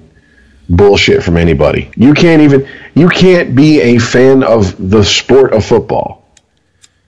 bullshit 0.69 1.23
from 1.23 1.37
anybody. 1.37 1.89
You 1.95 2.13
can't 2.13 2.41
even 2.41 2.67
you 2.93 3.09
can't 3.09 3.55
be 3.55 3.81
a 3.81 3.99
fan 3.99 4.43
of 4.43 4.89
the 4.89 5.03
sport 5.03 5.53
of 5.53 5.65
football. 5.65 6.25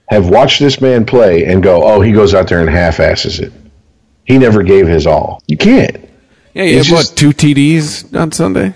Have 0.08 0.28
watched 0.28 0.58
this 0.58 0.80
man 0.80 1.06
play 1.06 1.44
and 1.44 1.62
go, 1.62 1.84
oh, 1.84 2.00
he 2.00 2.10
goes 2.10 2.34
out 2.34 2.48
there 2.48 2.60
and 2.60 2.68
half-asses 2.68 3.38
it. 3.38 3.52
He 4.24 4.38
never 4.38 4.64
gave 4.64 4.88
his 4.88 5.06
all. 5.06 5.40
You 5.46 5.56
can't. 5.56 6.08
yeah, 6.52 6.64
had 6.64 6.76
what 6.90 7.00
just- 7.02 7.16
two 7.16 7.30
TDs 7.30 8.12
on 8.18 8.32
Sunday? 8.32 8.74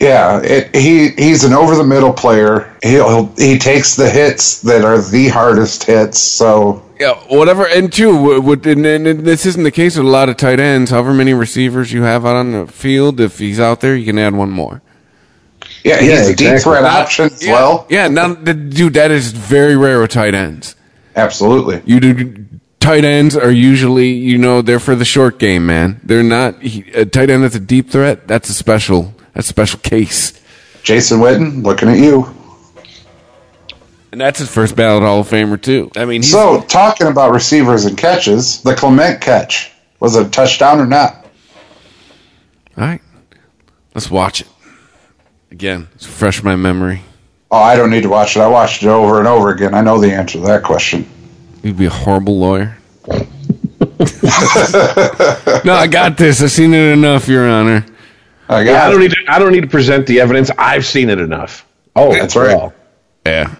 Yeah, 0.00 0.40
it, 0.42 0.74
he 0.74 1.10
he's 1.10 1.44
an 1.44 1.52
over 1.52 1.76
the 1.76 1.84
middle 1.84 2.12
player. 2.12 2.74
He'll, 2.82 3.26
he 3.36 3.58
takes 3.58 3.96
the 3.96 4.08
hits 4.08 4.62
that 4.62 4.82
are 4.84 4.98
the 4.98 5.28
hardest 5.28 5.84
hits. 5.84 6.18
So 6.18 6.82
Yeah, 6.98 7.14
whatever. 7.28 7.66
And 7.68 7.92
two, 7.92 8.16
would, 8.16 8.44
would 8.44 8.66
and, 8.66 8.86
and 8.86 9.20
this 9.26 9.44
isn't 9.44 9.62
the 9.62 9.70
case 9.70 9.96
with 9.98 10.06
a 10.06 10.08
lot 10.08 10.30
of 10.30 10.38
tight 10.38 10.58
ends. 10.58 10.90
However 10.90 11.12
many 11.12 11.34
receivers 11.34 11.92
you 11.92 12.02
have 12.04 12.24
out 12.24 12.34
on 12.36 12.52
the 12.52 12.66
field, 12.66 13.20
if 13.20 13.38
he's 13.38 13.60
out 13.60 13.80
there, 13.82 13.94
you 13.94 14.06
can 14.06 14.18
add 14.18 14.34
one 14.34 14.50
more. 14.50 14.80
yeah, 15.84 16.00
he's 16.00 16.08
Yeah, 16.10 16.14
a 16.22 16.26
deep 16.28 16.32
exactly. 16.32 16.60
threat 16.62 16.82
Not- 16.84 17.02
option 17.02 17.24
as 17.26 17.44
yeah, 17.44 17.52
well. 17.52 17.86
Yeah, 17.90 18.08
now, 18.08 18.32
dude, 18.34 18.94
that 18.94 19.10
is 19.10 19.32
very 19.32 19.76
rare 19.76 20.00
with 20.00 20.12
tight 20.12 20.34
ends. 20.34 20.76
Absolutely. 21.14 21.82
You 21.84 22.00
do 22.00 22.46
tight 22.78 23.04
ends 23.04 23.36
are 23.36 23.50
usually, 23.50 24.08
you 24.12 24.38
know, 24.38 24.62
they're 24.62 24.80
for 24.80 24.94
the 24.94 25.04
short 25.04 25.38
game, 25.38 25.66
man. 25.66 26.00
They're 26.02 26.22
not 26.22 26.62
he, 26.62 26.90
a 26.92 27.04
tight 27.04 27.28
end 27.28 27.44
that's 27.44 27.54
a 27.54 27.60
deep 27.60 27.90
threat. 27.90 28.26
That's 28.26 28.48
a 28.48 28.54
special, 28.54 29.02
that's 29.02 29.19
a 29.34 29.42
special 29.42 29.78
case. 29.80 30.40
Jason 30.82 31.20
Witten, 31.20 31.64
looking 31.64 31.88
at 31.88 31.98
you. 31.98 32.34
And 34.12 34.20
that's 34.20 34.40
his 34.40 34.50
first 34.52 34.74
ballot 34.74 35.02
Hall 35.04 35.20
of 35.20 35.28
Famer 35.28 35.60
too. 35.60 35.90
I 35.96 36.04
mean, 36.04 36.22
So 36.22 36.62
talking 36.62 37.06
about 37.06 37.32
receivers 37.32 37.84
and 37.84 37.96
catches, 37.96 38.60
the 38.62 38.74
Clement 38.74 39.20
catch 39.20 39.72
was 40.00 40.16
it 40.16 40.26
a 40.26 40.30
touchdown 40.30 40.80
or 40.80 40.86
not? 40.86 41.26
all 42.76 42.84
right, 42.86 43.00
let's 43.94 44.10
watch 44.10 44.40
it 44.40 44.48
again. 45.50 45.86
Let's 45.92 46.06
refresh 46.06 46.42
my 46.42 46.56
memory. 46.56 47.02
Oh, 47.50 47.58
I 47.58 47.76
don't 47.76 47.90
need 47.90 48.04
to 48.04 48.08
watch 48.08 48.36
it. 48.36 48.40
I 48.40 48.48
watched 48.48 48.82
it 48.82 48.88
over 48.88 49.18
and 49.18 49.28
over 49.28 49.50
again. 49.50 49.74
I 49.74 49.82
know 49.82 50.00
the 50.00 50.12
answer 50.12 50.38
to 50.38 50.44
that 50.46 50.62
question. 50.62 51.08
You'd 51.62 51.76
be 51.76 51.86
a 51.86 51.90
horrible 51.90 52.38
lawyer. 52.38 52.76
no, 55.64 55.74
I 55.74 55.86
got 55.90 56.16
this. 56.16 56.42
I've 56.42 56.50
seen 56.50 56.72
it 56.72 56.92
enough, 56.92 57.28
Your 57.28 57.48
Honor. 57.48 57.84
I 58.50 58.62
Yeah, 58.62 58.84
I 58.84 58.90
don't 58.90 59.00
need 59.00 59.12
to, 59.12 59.24
I 59.28 59.38
don't 59.38 59.52
need 59.52 59.60
to 59.60 59.68
present 59.68 60.06
the 60.06 60.20
evidence. 60.20 60.50
I've 60.58 60.84
seen 60.84 61.08
it 61.08 61.20
enough. 61.20 61.64
Oh, 61.94 62.12
That's 62.12 62.34
right. 62.34 62.48
well. 62.48 62.74
Yeah. 63.24 63.54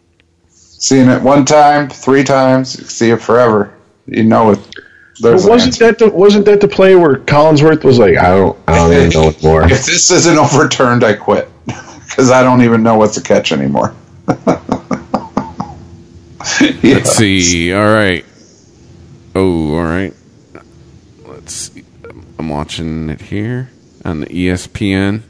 Seen 0.49 1.09
it 1.09 1.23
one 1.23 1.45
time, 1.45 1.89
three 1.89 2.25
times, 2.25 2.71
see 2.93 3.11
it 3.11 3.23
forever. 3.23 3.75
You 4.07 4.25
know 4.25 4.51
it. 4.51 4.59
There's 5.21 5.45
But 5.45 5.51
wasn't 5.51 5.79
that 5.79 5.99
the 5.99 6.11
wasn't 6.11 6.47
that 6.47 6.61
the 6.61 6.67
play 6.67 6.97
where 6.97 7.17
Collinsworth 7.17 7.85
was 7.85 7.99
like, 7.99 8.17
I 8.17 8.31
don't 8.31 8.59
I 8.67 8.77
don't 8.77 8.93
even 8.93 9.11
know 9.11 9.29
anymore. 9.29 9.65
If 9.65 9.87
this 9.87 10.11
isn't 10.11 10.39
overturned, 10.39 11.05
I 11.05 11.13
quit 11.13 11.49
because 11.67 12.31
I 12.31 12.43
don't 12.43 12.63
even 12.63 12.83
know 12.83 12.97
what's 12.97 13.17
a 13.17 13.23
catch 13.23 13.53
anymore. 13.53 13.95
Yeah. 16.83 16.95
Let's 16.95 17.17
see. 17.17 17.73
All 17.75 17.85
right. 17.85 18.25
Oh, 19.35 19.75
all 19.75 19.85
right. 19.85 20.15
Let's 21.27 21.53
see. 21.53 21.85
I'm 22.39 22.49
watching 22.49 23.11
it 23.11 23.21
here 23.21 23.69
on 24.11 24.21
the 24.21 24.27
ESPN. 24.27 25.23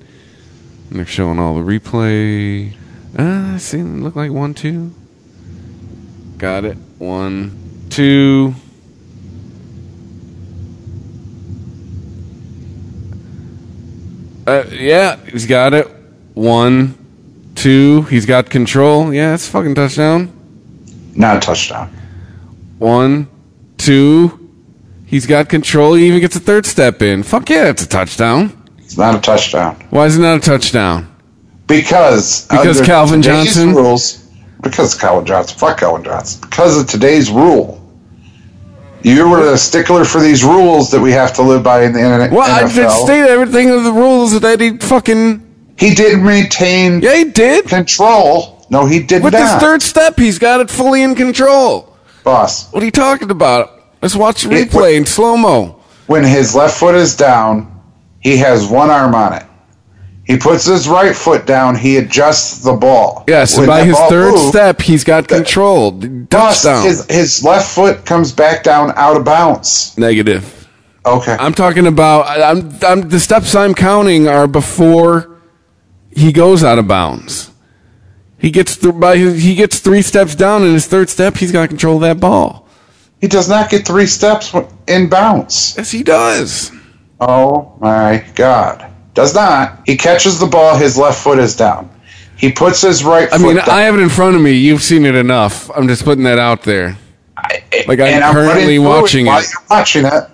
And 0.91 0.99
they're 0.99 1.07
showing 1.07 1.39
all 1.39 1.55
the 1.55 1.61
replay. 1.61 2.75
Uh, 3.17 3.59
see, 3.59 3.83
look 3.83 4.17
like 4.17 4.33
one, 4.33 4.55
two. 4.55 4.93
Got 6.39 6.65
it. 6.65 6.77
One, 6.99 7.87
two. 7.91 8.55
Uh, 14.47 14.65
yeah, 14.71 15.17
he's 15.27 15.47
got 15.47 15.75
it. 15.75 15.87
One, 16.35 16.97
two. 17.55 18.03
He's 18.03 18.27
got 18.27 18.51
control. 18.51 19.13
Yeah, 19.13 19.35
it's 19.35 19.47
a 19.47 19.51
fucking 19.51 19.75
touchdown. 19.75 20.33
Not 21.15 21.37
a 21.37 21.41
touchdown. 21.41 21.89
One, 22.79 23.29
two. 23.77 24.51
He's 25.07 25.27
got 25.27 25.49
control. 25.49 25.95
He 25.95 26.07
even 26.07 26.21
gets 26.21 26.37
a 26.37 26.41
third 26.41 26.67
step 26.67 27.03
in. 27.03 27.23
Fuck 27.23 27.51
yeah, 27.51 27.69
it's 27.69 27.83
a 27.83 27.89
touchdown. 27.89 28.60
It's 28.91 28.99
not 28.99 29.15
a 29.15 29.21
touchdown 29.21 29.77
Why 29.91 30.07
is 30.07 30.19
it 30.19 30.21
not 30.21 30.39
a 30.39 30.41
touchdown? 30.41 31.07
because 31.69 32.47
Because 32.49 32.81
Calvin 32.81 33.23
Johnson? 33.23 33.73
rules. 33.73 34.17
Because 34.63 34.95
of 34.95 35.01
Calvin 35.01 35.25
Johnson. 35.25 35.57
Fuck 35.59 35.79
Calvin 35.79 36.03
Johnson. 36.03 36.41
Because 36.41 36.77
of 36.81 36.89
today's 36.89 37.31
rule. 37.31 37.81
You 39.03 39.29
were 39.31 39.53
a 39.53 39.57
stickler 39.57 40.05
for 40.05 40.21
these 40.21 40.43
rules 40.43 40.91
that 40.91 41.01
we 41.01 41.13
have 41.13 41.33
to 41.35 41.43
live 41.43 41.63
by 41.63 41.85
in 41.85 41.93
the 41.93 42.01
N- 42.01 42.31
Well, 42.33 42.43
I 42.51 42.65
NFL. 42.65 42.75
just 42.75 43.03
stated 43.05 43.29
everything 43.31 43.71
of 43.71 43.85
the 43.85 43.93
rules 43.93 44.39
that 44.41 44.61
he 44.61 44.77
fucking. 44.79 45.41
he 45.79 45.95
didn't 45.95 46.25
maintain 46.25 47.01
Yeah, 47.01 47.15
he 47.15 47.25
did. 47.25 47.67
control. 47.69 48.67
No, 48.71 48.87
he 48.87 48.99
did 49.01 49.23
With 49.23 49.33
not. 49.33 49.43
his 49.43 49.63
third 49.63 49.83
step, 49.83 50.19
he's 50.19 50.39
got 50.41 50.61
it 50.61 50.69
fully 50.69 51.03
in 51.03 51.15
control. 51.15 51.95
Boss, 52.25 52.67
What 52.73 52.83
are 52.83 52.87
you 52.87 52.91
talking 52.93 53.31
about? 53.31 53.71
Let's 54.03 54.17
watch 54.17 54.43
the 54.43 54.53
It- 54.55 54.71
replay 54.73 54.97
in 54.97 55.07
slow 55.07 55.37
mo. 55.37 55.77
when 56.09 56.25
his 56.25 56.55
left 56.57 56.77
foot 56.77 56.97
is 56.97 57.15
down, 57.15 57.69
he 58.21 58.37
has 58.39 58.67
one 58.69 58.91
arm 58.91 59.15
on 59.15 59.33
it. 59.35 59.45
He 60.25 60.37
puts 60.37 60.65
his 60.65 60.87
right 60.87 61.17
foot 61.17 61.45
down. 61.45 61.75
He 61.75 61.97
adjusts 61.97 62.63
the 62.63 62.73
ball. 62.75 63.25
Yes, 63.27 63.59
When 63.59 63.67
by 63.67 63.83
his 63.85 63.99
third 64.09 64.33
moves, 64.35 64.49
step, 64.49 64.81
he's 64.81 65.03
got 65.03 65.27
control. 65.27 66.01
Touchdown. 66.29 66.85
His, 66.85 67.05
his 67.11 67.43
left 67.43 67.75
foot 67.75 68.05
comes 68.07 68.31
back 68.31 68.63
down 68.63 68.93
out 68.95 69.17
of 69.17 69.25
bounds. 69.25 69.97
Negative. 69.99 70.69
Okay. 71.05 71.37
I'm 71.41 71.55
talking 71.55 71.87
about. 71.87 72.27
I'm, 72.29 72.79
I'm. 72.87 73.09
The 73.09 73.19
steps 73.19 73.55
I'm 73.57 73.75
counting 73.75 74.29
are 74.29 74.47
before 74.47 75.41
he 76.13 76.31
goes 76.31 76.63
out 76.63 76.79
of 76.79 76.87
bounds. 76.87 77.51
He 78.39 78.51
gets 78.51 78.77
th- 78.77 78.95
by. 79.01 79.17
His, 79.17 79.43
he 79.43 79.55
gets 79.57 79.81
three 79.81 80.03
steps 80.03 80.35
down, 80.37 80.63
and 80.63 80.75
his 80.75 80.87
third 80.87 81.09
step, 81.09 81.37
he's 81.39 81.51
got 81.53 81.71
control 81.71 81.97
of 81.97 82.03
that 82.03 82.21
ball. 82.21 82.69
he 83.21 83.27
does 83.27 83.49
not 83.49 83.69
get 83.71 83.85
three 83.87 84.07
steps 84.07 84.55
in 84.87 85.09
bounce. 85.09 85.77
Yes, 85.77 85.91
he 85.91 86.03
does. 86.05 86.71
Oh 87.21 87.73
my 87.81 88.25
God. 88.35 88.91
Does 89.15 89.35
not. 89.35 89.81
He 89.87 89.97
catches 89.97 90.39
the 90.39 90.47
ball. 90.47 90.77
His 90.77 90.97
left 90.97 91.23
foot 91.23 91.39
is 91.39 91.55
down. 91.55 91.91
He 92.37 92.51
puts 92.51 92.81
his 92.81 93.05
right 93.05 93.29
foot 93.29 93.41
I 93.41 93.43
mean, 93.43 93.57
down. 93.57 93.69
I 93.69 93.83
have 93.83 93.95
it 93.95 94.01
in 94.01 94.09
front 94.09 94.37
of 94.37 94.43
me. 94.43 94.53
You've 94.53 94.83
seen 94.83 95.05
it 95.05 95.15
enough. 95.15 95.71
I'm 95.77 95.87
just 95.89 96.05
putting 96.05 96.25
that 96.25 96.39
out 96.39 96.63
there. 96.63 96.97
Like 97.87 98.01
I'm 98.01 98.23
I'm 98.23 98.33
currently 98.33 98.79
watching 98.79 99.27
while 99.27 99.41
it. 99.41 99.47
you're 99.53 99.63
watching 99.69 100.05
it. 100.07 100.25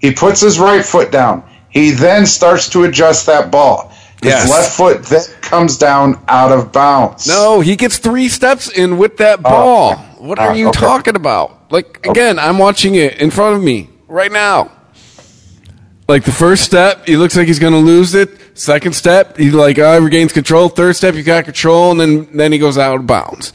He 0.00 0.12
puts 0.12 0.40
his 0.40 0.58
right 0.58 0.84
foot 0.84 1.10
down. 1.12 1.42
He 1.70 1.90
then 1.90 2.26
starts 2.26 2.68
to 2.70 2.84
adjust 2.84 3.26
that 3.26 3.50
ball. 3.50 3.92
His 4.22 4.32
Yes. 4.32 4.50
left 4.50 4.72
foot 4.72 5.02
then 5.04 5.22
comes 5.42 5.76
down 5.78 6.20
out 6.28 6.50
of 6.50 6.72
bounds. 6.72 7.26
No, 7.28 7.60
he 7.60 7.76
gets 7.76 7.98
three 7.98 8.28
steps 8.28 8.68
in 8.68 8.98
with 8.98 9.16
that 9.18 9.40
oh. 9.40 9.42
ball. 9.50 9.94
What 10.18 10.38
are 10.40 10.50
Oh, 10.50 10.54
you 10.54 10.68
okay. 10.70 10.80
talking 10.80 11.14
about? 11.16 11.70
Like 11.70 12.04
again, 12.06 12.38
I'm 12.38 12.58
watching 12.58 12.94
it 12.96 13.18
in 13.20 13.30
front 13.30 13.56
of 13.56 13.62
me 13.62 13.90
right 14.08 14.32
now. 14.32 14.72
Like 16.08 16.24
the 16.24 16.32
first 16.32 16.64
step, 16.64 17.06
he 17.06 17.18
looks 17.18 17.36
like 17.36 17.46
he's 17.46 17.58
gonna 17.58 17.76
lose 17.76 18.14
it. 18.14 18.30
Second 18.58 18.94
step, 18.94 19.36
he 19.36 19.50
like 19.50 19.78
uh, 19.78 20.00
regains 20.02 20.32
control. 20.32 20.70
Third 20.70 20.96
step, 20.96 21.14
he 21.14 21.22
got 21.22 21.44
control, 21.44 21.90
and 21.90 22.00
then 22.00 22.28
then 22.34 22.50
he 22.50 22.58
goes 22.58 22.78
out 22.78 22.96
of 22.96 23.06
bounds. 23.06 23.52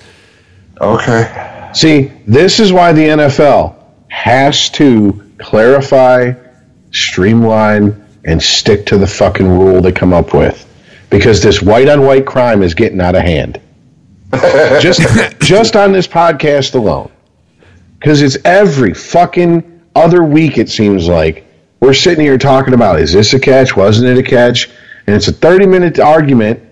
Okay. 0.79 1.71
See, 1.73 2.11
this 2.27 2.59
is 2.59 2.71
why 2.71 2.93
the 2.93 3.01
NFL 3.01 3.75
has 4.09 4.69
to 4.71 5.31
clarify, 5.39 6.33
streamline, 6.91 8.05
and 8.23 8.41
stick 8.41 8.85
to 8.87 8.99
the 8.99 9.07
fucking 9.07 9.47
rule 9.47 9.81
they 9.81 9.91
come 9.91 10.13
up 10.13 10.35
with. 10.35 10.69
Because 11.09 11.41
this 11.41 11.59
white 11.59 11.89
on 11.89 12.05
white 12.05 12.27
crime 12.27 12.61
is 12.61 12.75
getting 12.75 13.01
out 13.01 13.15
of 13.15 13.23
hand. 13.23 13.59
just 14.79 15.01
just 15.39 15.75
on 15.75 15.91
this 15.91 16.07
podcast 16.07 16.75
alone. 16.75 17.11
Because 17.97 18.21
it's 18.21 18.37
every 18.45 18.93
fucking 18.93 19.81
other 19.95 20.23
week, 20.23 20.59
it 20.59 20.69
seems 20.69 21.07
like. 21.07 21.47
We're 21.83 21.93
sitting 21.93 22.23
here 22.23 22.37
talking 22.37 22.73
about 22.73 23.01
is 23.01 23.11
this 23.11 23.33
a 23.33 23.39
catch? 23.41 23.75
Wasn't 23.75 24.07
it 24.07 24.17
a 24.17 24.23
catch? 24.23 24.69
And 25.05 25.17
it's 25.17 25.27
a 25.27 25.33
30 25.33 25.65
minute 25.65 25.99
argument 25.99 26.63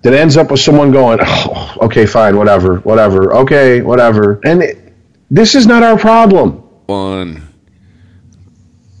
that 0.00 0.14
ends 0.14 0.38
up 0.38 0.50
with 0.50 0.58
someone 0.58 0.90
going, 0.90 1.18
oh, 1.20 1.76
okay, 1.82 2.06
fine, 2.06 2.34
whatever, 2.34 2.78
whatever, 2.78 3.34
okay, 3.34 3.82
whatever. 3.82 4.40
And 4.46 4.62
it, 4.62 4.94
this 5.30 5.54
is 5.54 5.66
not 5.66 5.82
our 5.82 5.98
problem. 5.98 6.62
One, 6.86 7.46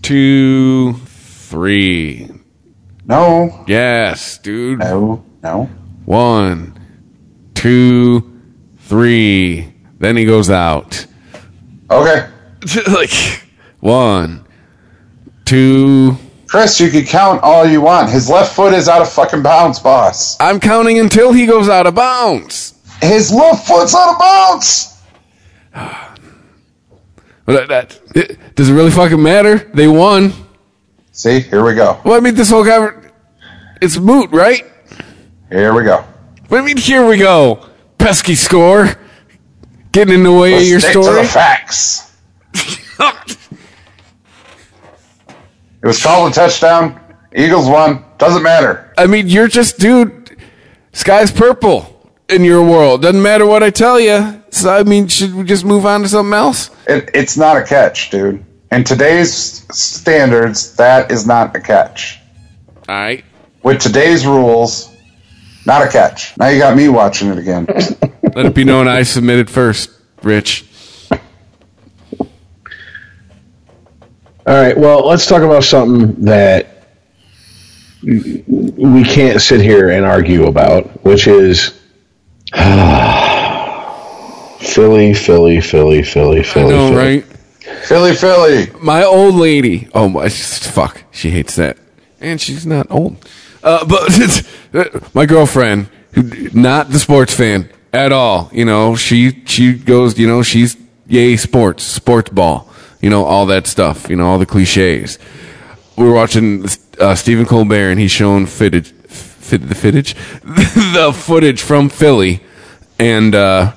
two, 0.02 0.92
three. 1.06 2.28
No. 3.06 3.64
Yes, 3.66 4.36
dude. 4.36 4.80
No. 4.80 5.24
No. 5.42 5.64
One, 6.04 6.78
two, 7.54 8.38
three. 8.80 9.72
Then 9.98 10.14
he 10.18 10.26
goes 10.26 10.50
out. 10.50 11.06
Okay. 11.90 12.28
like 12.92 13.44
one, 13.80 14.44
two. 15.48 16.14
Chris, 16.46 16.78
you 16.78 16.90
can 16.90 17.04
count 17.04 17.42
all 17.42 17.66
you 17.66 17.80
want. 17.80 18.10
His 18.10 18.28
left 18.28 18.54
foot 18.54 18.72
is 18.74 18.88
out 18.88 19.02
of 19.02 19.10
fucking 19.10 19.42
bounds, 19.42 19.78
boss. 19.78 20.36
I'm 20.40 20.60
counting 20.60 20.98
until 20.98 21.32
he 21.32 21.46
goes 21.46 21.68
out 21.68 21.86
of 21.86 21.94
bounds. 21.94 22.74
His 23.00 23.32
left 23.32 23.66
foot's 23.66 23.94
out 23.94 24.12
of 24.12 24.18
bounds. 24.18 25.02
That, 27.46 27.66
that 27.68 28.00
it, 28.14 28.38
does 28.56 28.68
it 28.68 28.74
really 28.74 28.90
fucking 28.90 29.22
matter? 29.22 29.56
They 29.72 29.88
won. 29.88 30.34
See, 31.12 31.40
here 31.40 31.64
we 31.64 31.74
go. 31.74 31.98
Well, 32.04 32.12
I 32.12 32.20
mean, 32.20 32.34
this 32.34 32.50
whole 32.50 32.62
guy, 32.62 32.90
it's 33.80 33.96
moot, 33.96 34.30
right? 34.32 34.66
Here 35.48 35.72
we 35.72 35.82
go. 35.82 36.04
What 36.48 36.60
I 36.60 36.62
mean, 36.62 36.76
here 36.76 37.08
we 37.08 37.16
go. 37.16 37.70
Pesky 37.96 38.34
score, 38.34 38.94
getting 39.92 40.16
in 40.16 40.24
the 40.24 40.30
way 40.30 40.56
Let's 40.56 40.64
of 40.64 40.70
your 40.70 40.80
stick 40.80 40.92
to 40.92 41.02
story. 41.04 41.22
the 41.22 41.26
facts. 41.26 42.16
It 45.88 45.92
was 45.96 46.02
called 46.02 46.30
a 46.30 46.34
touchdown. 46.34 47.00
Eagles 47.34 47.66
won. 47.66 48.04
Doesn't 48.18 48.42
matter. 48.42 48.92
I 48.98 49.06
mean, 49.06 49.26
you're 49.26 49.48
just, 49.48 49.78
dude. 49.78 50.36
Sky's 50.92 51.32
purple 51.32 52.12
in 52.28 52.44
your 52.44 52.62
world. 52.62 53.00
Doesn't 53.00 53.22
matter 53.22 53.46
what 53.46 53.62
I 53.62 53.70
tell 53.70 53.98
you. 53.98 54.42
So, 54.50 54.70
I 54.70 54.82
mean, 54.82 55.08
should 55.08 55.34
we 55.34 55.44
just 55.44 55.64
move 55.64 55.86
on 55.86 56.02
to 56.02 56.08
something 56.10 56.34
else? 56.34 56.68
It, 56.86 57.08
it's 57.14 57.38
not 57.38 57.56
a 57.56 57.64
catch, 57.64 58.10
dude. 58.10 58.44
In 58.70 58.84
today's 58.84 59.64
standards, 59.74 60.76
that 60.76 61.10
is 61.10 61.26
not 61.26 61.56
a 61.56 61.60
catch. 61.62 62.18
All 62.86 62.94
right. 62.94 63.24
With 63.62 63.80
today's 63.80 64.26
rules, 64.26 64.94
not 65.64 65.80
a 65.80 65.88
catch. 65.88 66.36
Now 66.36 66.48
you 66.48 66.58
got 66.58 66.76
me 66.76 66.90
watching 66.90 67.30
it 67.30 67.38
again. 67.38 67.64
Let 68.34 68.44
it 68.44 68.54
be 68.54 68.64
known 68.64 68.88
I 68.88 69.04
submitted 69.04 69.48
first, 69.48 69.88
Rich. 70.22 70.67
All 74.48 74.54
right, 74.54 74.78
well, 74.78 75.06
let's 75.06 75.26
talk 75.26 75.42
about 75.42 75.62
something 75.62 76.24
that 76.24 76.86
we 78.02 79.04
can't 79.04 79.42
sit 79.42 79.60
here 79.60 79.90
and 79.90 80.06
argue 80.06 80.46
about, 80.46 81.04
which 81.04 81.26
is 81.26 81.78
Philly, 84.60 85.12
Philly, 85.12 85.60
Philly, 85.60 86.02
Philly, 86.02 86.42
Philly. 86.42 86.64
I 86.64 86.68
know, 86.70 86.88
Philly. 86.88 86.96
right? 86.96 87.24
Philly, 87.84 88.14
Philly. 88.14 88.70
My 88.80 89.04
old 89.04 89.34
lady. 89.34 89.86
Oh 89.94 90.08
my, 90.08 90.30
fuck. 90.30 91.02
She 91.10 91.28
hates 91.28 91.56
that, 91.56 91.76
and 92.18 92.40
she's 92.40 92.64
not 92.64 92.86
old. 92.90 93.18
Uh, 93.62 93.84
but 93.84 94.46
my 95.14 95.26
girlfriend, 95.26 95.90
who 96.12 96.48
not 96.54 96.88
the 96.88 96.98
sports 96.98 97.34
fan 97.34 97.68
at 97.92 98.12
all. 98.12 98.48
You 98.50 98.64
know, 98.64 98.96
she 98.96 99.44
she 99.44 99.74
goes. 99.74 100.18
You 100.18 100.26
know, 100.26 100.42
she's 100.42 100.78
yay 101.06 101.36
sports, 101.36 101.84
sports 101.84 102.30
ball. 102.30 102.67
You 103.00 103.10
know, 103.10 103.24
all 103.24 103.46
that 103.46 103.66
stuff. 103.66 104.08
You 104.10 104.16
know, 104.16 104.26
all 104.26 104.38
the 104.38 104.46
cliches. 104.46 105.18
We 105.96 106.04
were 106.04 106.14
watching 106.14 106.66
uh, 107.00 107.14
Stephen 107.14 107.46
Colbert, 107.46 107.90
and 107.90 108.00
he's 108.00 108.10
showing 108.10 108.46
footage, 108.46 108.92
fit, 108.92 109.68
the 109.68 109.74
footage, 109.74 110.14
the 110.42 111.12
footage 111.14 111.62
from 111.62 111.88
Philly, 111.88 112.40
and 112.98 113.34
uh, 113.34 113.74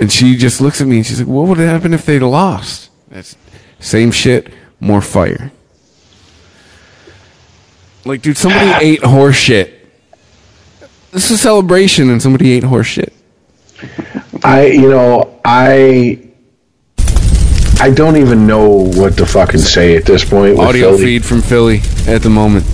and 0.00 0.12
she 0.12 0.36
just 0.36 0.60
looks 0.60 0.80
at 0.80 0.86
me 0.86 0.98
and 0.98 1.06
she's 1.06 1.20
like, 1.20 1.28
"What 1.28 1.48
would 1.48 1.58
happen 1.58 1.94
if 1.94 2.06
they 2.06 2.18
lost?" 2.18 2.90
That's 3.08 3.36
same 3.78 4.10
shit, 4.10 4.52
more 4.80 5.00
fire. 5.00 5.52
Like, 8.04 8.22
dude, 8.22 8.36
somebody 8.36 8.70
ate 8.86 9.02
horse 9.02 9.36
shit. 9.36 9.80
This 11.10 11.30
is 11.30 11.32
a 11.32 11.38
celebration, 11.38 12.10
and 12.10 12.20
somebody 12.20 12.52
ate 12.52 12.64
horse 12.64 12.86
shit. 12.86 13.12
I, 14.42 14.66
you 14.66 14.90
know, 14.90 15.40
I, 15.44 16.23
I 17.80 17.90
don't 17.90 18.16
even 18.16 18.46
know 18.46 18.68
what 18.94 19.16
to 19.18 19.26
fucking 19.26 19.60
say 19.60 19.96
at 19.96 20.04
this 20.04 20.24
point. 20.24 20.56
With 20.56 20.66
Audio 20.66 20.92
Philly. 20.92 21.04
feed 21.04 21.24
from 21.24 21.42
Philly 21.42 21.80
at 22.06 22.22
the 22.22 22.30
moment. 22.30 22.64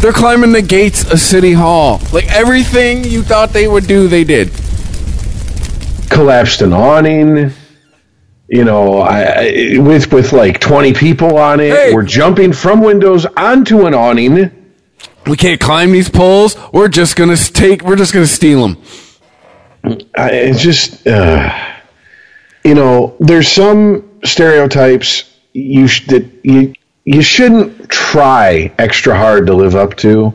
They're 0.00 0.12
climbing 0.12 0.52
the 0.52 0.62
gates 0.62 1.10
of 1.10 1.18
City 1.20 1.52
Hall. 1.52 2.00
Like 2.12 2.26
everything 2.32 3.04
you 3.04 3.22
thought 3.22 3.50
they 3.50 3.66
would 3.66 3.86
do, 3.86 4.08
they 4.08 4.24
did. 4.24 4.50
collapsed 6.10 6.62
an 6.62 6.72
awning. 6.72 7.52
You 8.48 8.64
know, 8.64 9.00
I, 9.00 9.22
I, 9.22 9.78
with 9.78 10.12
with 10.12 10.32
like 10.32 10.60
twenty 10.60 10.92
people 10.94 11.36
on 11.36 11.58
it. 11.60 11.72
Hey. 11.72 11.92
We're 11.94 12.04
jumping 12.04 12.52
from 12.52 12.80
windows 12.80 13.26
onto 13.26 13.86
an 13.86 13.94
awning. 13.94 14.52
We 15.26 15.36
can't 15.36 15.60
climb 15.60 15.90
these 15.90 16.08
poles. 16.08 16.56
We're 16.72 16.88
just 16.88 17.16
gonna 17.16 17.36
take. 17.36 17.82
We're 17.82 17.96
just 17.96 18.12
gonna 18.14 18.26
steal 18.26 18.62
them. 18.62 18.82
I, 20.16 20.30
it's 20.30 20.60
just, 20.62 21.06
uh, 21.06 21.65
you 22.66 22.74
know, 22.74 23.16
there's 23.20 23.48
some 23.48 24.20
stereotypes 24.24 25.32
you 25.52 25.86
sh- 25.86 26.06
that 26.08 26.28
you 26.42 26.74
you 27.04 27.22
shouldn't 27.22 27.88
try 27.88 28.72
extra 28.78 29.16
hard 29.16 29.46
to 29.46 29.54
live 29.54 29.76
up 29.76 29.96
to. 29.98 30.34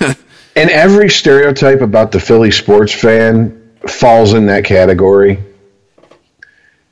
and 0.56 0.68
every 0.70 1.08
stereotype 1.08 1.80
about 1.80 2.10
the 2.10 2.18
Philly 2.18 2.50
sports 2.50 2.92
fan 2.92 3.70
falls 3.86 4.32
in 4.32 4.46
that 4.46 4.64
category. 4.64 5.38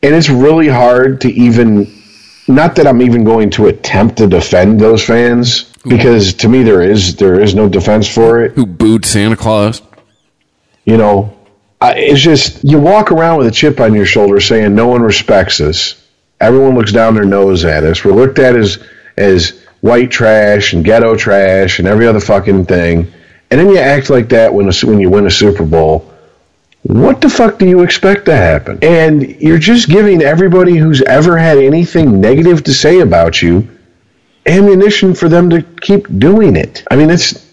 And 0.00 0.14
it's 0.14 0.30
really 0.30 0.68
hard 0.68 1.20
to 1.22 1.32
even 1.32 1.92
not 2.46 2.76
that 2.76 2.86
I'm 2.86 3.02
even 3.02 3.24
going 3.24 3.50
to 3.50 3.66
attempt 3.66 4.18
to 4.18 4.28
defend 4.28 4.80
those 4.80 5.04
fans 5.04 5.64
because 5.84 6.32
to 6.34 6.48
me 6.48 6.62
there 6.62 6.82
is 6.82 7.16
there 7.16 7.40
is 7.40 7.54
no 7.56 7.68
defense 7.68 8.08
for 8.08 8.44
it 8.44 8.52
Who 8.52 8.64
booed 8.64 9.04
Santa 9.04 9.36
Claus? 9.36 9.82
you 10.84 10.96
know, 10.96 11.37
I, 11.80 11.94
it's 11.94 12.20
just 12.20 12.64
you 12.64 12.78
walk 12.78 13.12
around 13.12 13.38
with 13.38 13.46
a 13.46 13.52
chip 13.52 13.80
on 13.80 13.94
your 13.94 14.06
shoulder 14.06 14.40
saying 14.40 14.74
no 14.74 14.88
one 14.88 15.02
respects 15.02 15.60
us. 15.60 16.04
Everyone 16.40 16.74
looks 16.74 16.92
down 16.92 17.14
their 17.14 17.24
nose 17.24 17.64
at 17.64 17.84
us. 17.84 18.04
We're 18.04 18.12
looked 18.12 18.38
at 18.38 18.56
as 18.56 18.78
as 19.16 19.64
white 19.80 20.10
trash 20.10 20.72
and 20.72 20.84
ghetto 20.84 21.16
trash 21.16 21.78
and 21.78 21.86
every 21.86 22.06
other 22.06 22.20
fucking 22.20 22.66
thing. 22.66 23.12
And 23.50 23.60
then 23.60 23.68
you 23.68 23.78
act 23.78 24.10
like 24.10 24.28
that 24.30 24.52
when 24.52 24.68
a, 24.68 24.72
when 24.86 25.00
you 25.00 25.10
win 25.10 25.26
a 25.26 25.30
Super 25.30 25.64
Bowl. 25.64 26.12
What 26.82 27.20
the 27.20 27.28
fuck 27.28 27.58
do 27.58 27.68
you 27.68 27.82
expect 27.82 28.26
to 28.26 28.36
happen? 28.36 28.78
And 28.82 29.40
you're 29.40 29.58
just 29.58 29.88
giving 29.88 30.22
everybody 30.22 30.76
who's 30.76 31.02
ever 31.02 31.36
had 31.36 31.58
anything 31.58 32.20
negative 32.20 32.64
to 32.64 32.72
say 32.72 33.00
about 33.00 33.42
you 33.42 33.68
ammunition 34.46 35.14
for 35.14 35.28
them 35.28 35.50
to 35.50 35.62
keep 35.62 36.06
doing 36.18 36.56
it. 36.56 36.84
I 36.90 36.96
mean, 36.96 37.10
it's 37.10 37.47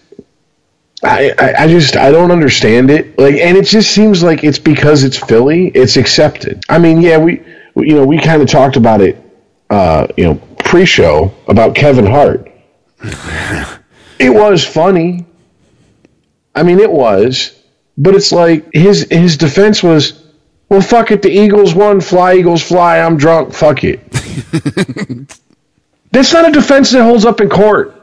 I, 1.02 1.32
I, 1.38 1.54
I 1.64 1.68
just 1.68 1.96
I 1.96 2.10
don't 2.10 2.30
understand 2.30 2.90
it. 2.90 3.18
Like, 3.18 3.34
and 3.34 3.56
it 3.56 3.66
just 3.66 3.90
seems 3.92 4.22
like 4.22 4.44
it's 4.44 4.58
because 4.58 5.04
it's 5.04 5.16
Philly, 5.16 5.68
it's 5.68 5.96
accepted. 5.96 6.64
I 6.68 6.78
mean, 6.78 7.00
yeah, 7.00 7.18
we, 7.18 7.42
we 7.74 7.88
you 7.88 7.94
know 7.96 8.06
we 8.06 8.18
kind 8.18 8.40
of 8.40 8.48
talked 8.48 8.76
about 8.76 9.00
it, 9.00 9.18
uh, 9.70 10.06
you 10.16 10.24
know, 10.24 10.34
pre-show 10.58 11.34
about 11.48 11.74
Kevin 11.74 12.06
Hart. 12.06 12.50
it 14.18 14.30
was 14.30 14.64
funny. 14.64 15.26
I 16.54 16.62
mean, 16.62 16.78
it 16.78 16.90
was, 16.90 17.62
but 17.98 18.14
it's 18.14 18.32
like 18.32 18.72
his 18.72 19.06
his 19.10 19.36
defense 19.36 19.82
was, 19.82 20.24
Well, 20.70 20.80
fuck 20.80 21.10
it. 21.10 21.20
The 21.20 21.30
Eagles 21.30 21.74
won. 21.74 22.00
Fly, 22.00 22.36
Eagles, 22.36 22.62
fly. 22.62 23.00
I'm 23.00 23.18
drunk. 23.18 23.52
Fuck 23.52 23.84
it. 23.84 24.00
that's 26.10 26.32
not 26.32 26.48
a 26.48 26.52
defense 26.52 26.90
that 26.92 27.02
holds 27.02 27.26
up 27.26 27.42
in 27.42 27.50
court. 27.50 27.95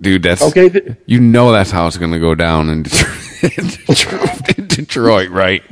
Dude, 0.00 0.22
that's 0.22 0.42
Okay. 0.42 0.68
th- 0.68 0.96
You 1.06 1.20
know 1.20 1.52
that's 1.52 1.70
how 1.70 1.86
it's 1.86 1.96
going 1.96 2.12
to 2.12 2.18
go 2.18 2.34
down 2.34 2.68
in 2.70 2.82
Detroit, 2.82 4.58
in 4.58 4.66
Detroit, 4.66 5.30
right? 5.30 5.62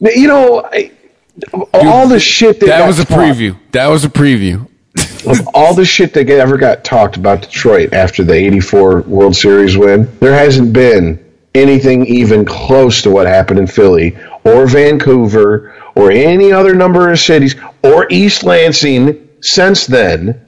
You 0.00 0.28
know, 0.28 0.64
I, 0.72 0.92
all 1.74 2.08
the 2.08 2.20
shit 2.20 2.60
that, 2.60 2.66
That 2.66 2.78
got 2.80 2.86
was 2.86 2.98
a 2.98 3.04
talked- 3.04 3.20
preview. 3.20 3.56
That 3.72 3.88
was 3.88 4.04
a 4.04 4.08
preview. 4.08 4.68
of 5.26 5.46
all 5.54 5.74
the 5.74 5.84
shit 5.84 6.14
that 6.14 6.28
ever 6.30 6.56
got 6.56 6.84
talked 6.84 7.16
about 7.16 7.42
Detroit 7.42 7.92
after 7.92 8.24
the 8.24 8.32
84 8.34 9.02
World 9.02 9.36
Series 9.36 9.76
win, 9.76 10.08
there 10.20 10.32
hasn't 10.32 10.72
been 10.72 11.22
anything 11.54 12.06
even 12.06 12.44
close 12.44 13.02
to 13.02 13.10
what 13.10 13.26
happened 13.26 13.58
in 13.58 13.66
Philly 13.66 14.16
or 14.44 14.66
Vancouver 14.66 15.74
or 15.94 16.10
any 16.10 16.52
other 16.52 16.74
number 16.74 17.10
of 17.10 17.18
cities 17.18 17.56
or 17.82 18.06
East 18.10 18.42
Lansing 18.44 19.28
since 19.42 19.86
then. 19.86 20.45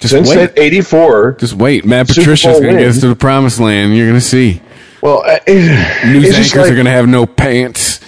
Just 0.00 0.12
Since 0.14 0.28
wait. 0.30 0.54
that 0.54 0.58
84. 0.58 1.32
Just 1.32 1.52
wait. 1.54 1.84
Matt 1.84 2.08
Patricia's 2.08 2.58
going 2.60 2.74
to 2.76 2.80
get 2.82 2.88
us 2.88 3.00
to 3.00 3.08
the 3.08 3.14
promised 3.16 3.60
land. 3.60 3.94
You're 3.96 4.06
going 4.08 4.18
to 4.18 4.24
see. 4.24 4.62
Well, 5.02 5.22
uh, 5.26 5.38
it- 5.46 6.06
News 6.06 6.34
anchors 6.34 6.56
like- 6.56 6.70
are 6.70 6.74
going 6.74 6.86
to 6.86 6.90
have 6.90 7.06
no 7.08 7.26
pants. 7.26 8.00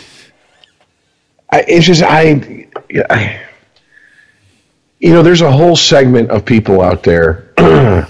I, 1.51 1.65
it's 1.69 1.85
just 1.85 2.03
I, 2.03 2.67
I, 3.11 3.41
you 4.99 5.13
know, 5.13 5.23
there's 5.23 5.43
a 5.43 5.53
whole 5.53 5.77
segment 5.77 6.31
of 6.31 6.47
people 6.47 6.81
out 6.81 7.03
there 7.03 7.53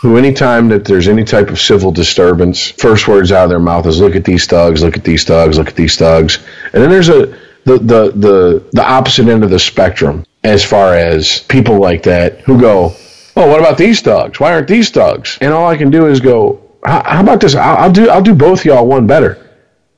who, 0.00 0.16
anytime 0.16 0.68
that 0.70 0.84
there's 0.84 1.06
any 1.06 1.22
type 1.22 1.50
of 1.50 1.60
civil 1.60 1.92
disturbance, 1.92 2.68
first 2.68 3.06
words 3.06 3.30
out 3.30 3.44
of 3.44 3.50
their 3.50 3.60
mouth 3.60 3.86
is 3.86 4.00
"Look 4.00 4.16
at 4.16 4.24
these 4.24 4.46
thugs! 4.46 4.82
Look 4.82 4.96
at 4.96 5.04
these 5.04 5.22
thugs! 5.22 5.56
Look 5.56 5.68
at 5.68 5.76
these 5.76 5.96
thugs!" 5.96 6.38
And 6.72 6.82
then 6.82 6.90
there's 6.90 7.08
a 7.10 7.26
the 7.64 7.78
the 7.78 8.12
the 8.16 8.68
the 8.72 8.82
opposite 8.84 9.28
end 9.28 9.44
of 9.44 9.50
the 9.50 9.58
spectrum 9.60 10.24
as 10.42 10.64
far 10.64 10.94
as 10.94 11.40
people 11.42 11.78
like 11.78 12.02
that 12.04 12.40
who 12.40 12.58
go, 12.60 12.92
"Oh, 13.40 13.48
what 13.48 13.60
about 13.60 13.78
these 13.78 14.00
thugs? 14.00 14.38
Why 14.38 14.52
aren't 14.52 14.68
these 14.68 14.90
thugs?" 14.90 15.38
And 15.40 15.52
all 15.52 15.68
I 15.68 15.76
can 15.76 15.90
do 15.90 16.06
is 16.06 16.20
go, 16.20 16.60
"How, 16.84 17.02
how 17.04 17.20
about 17.20 17.40
this? 17.40 17.54
I'll, 17.54 17.76
I'll 17.76 17.92
do 17.92 18.08
I'll 18.08 18.22
do 18.22 18.34
both 18.34 18.64
y'all 18.64 18.86
one 18.86 19.06
better. 19.06 19.50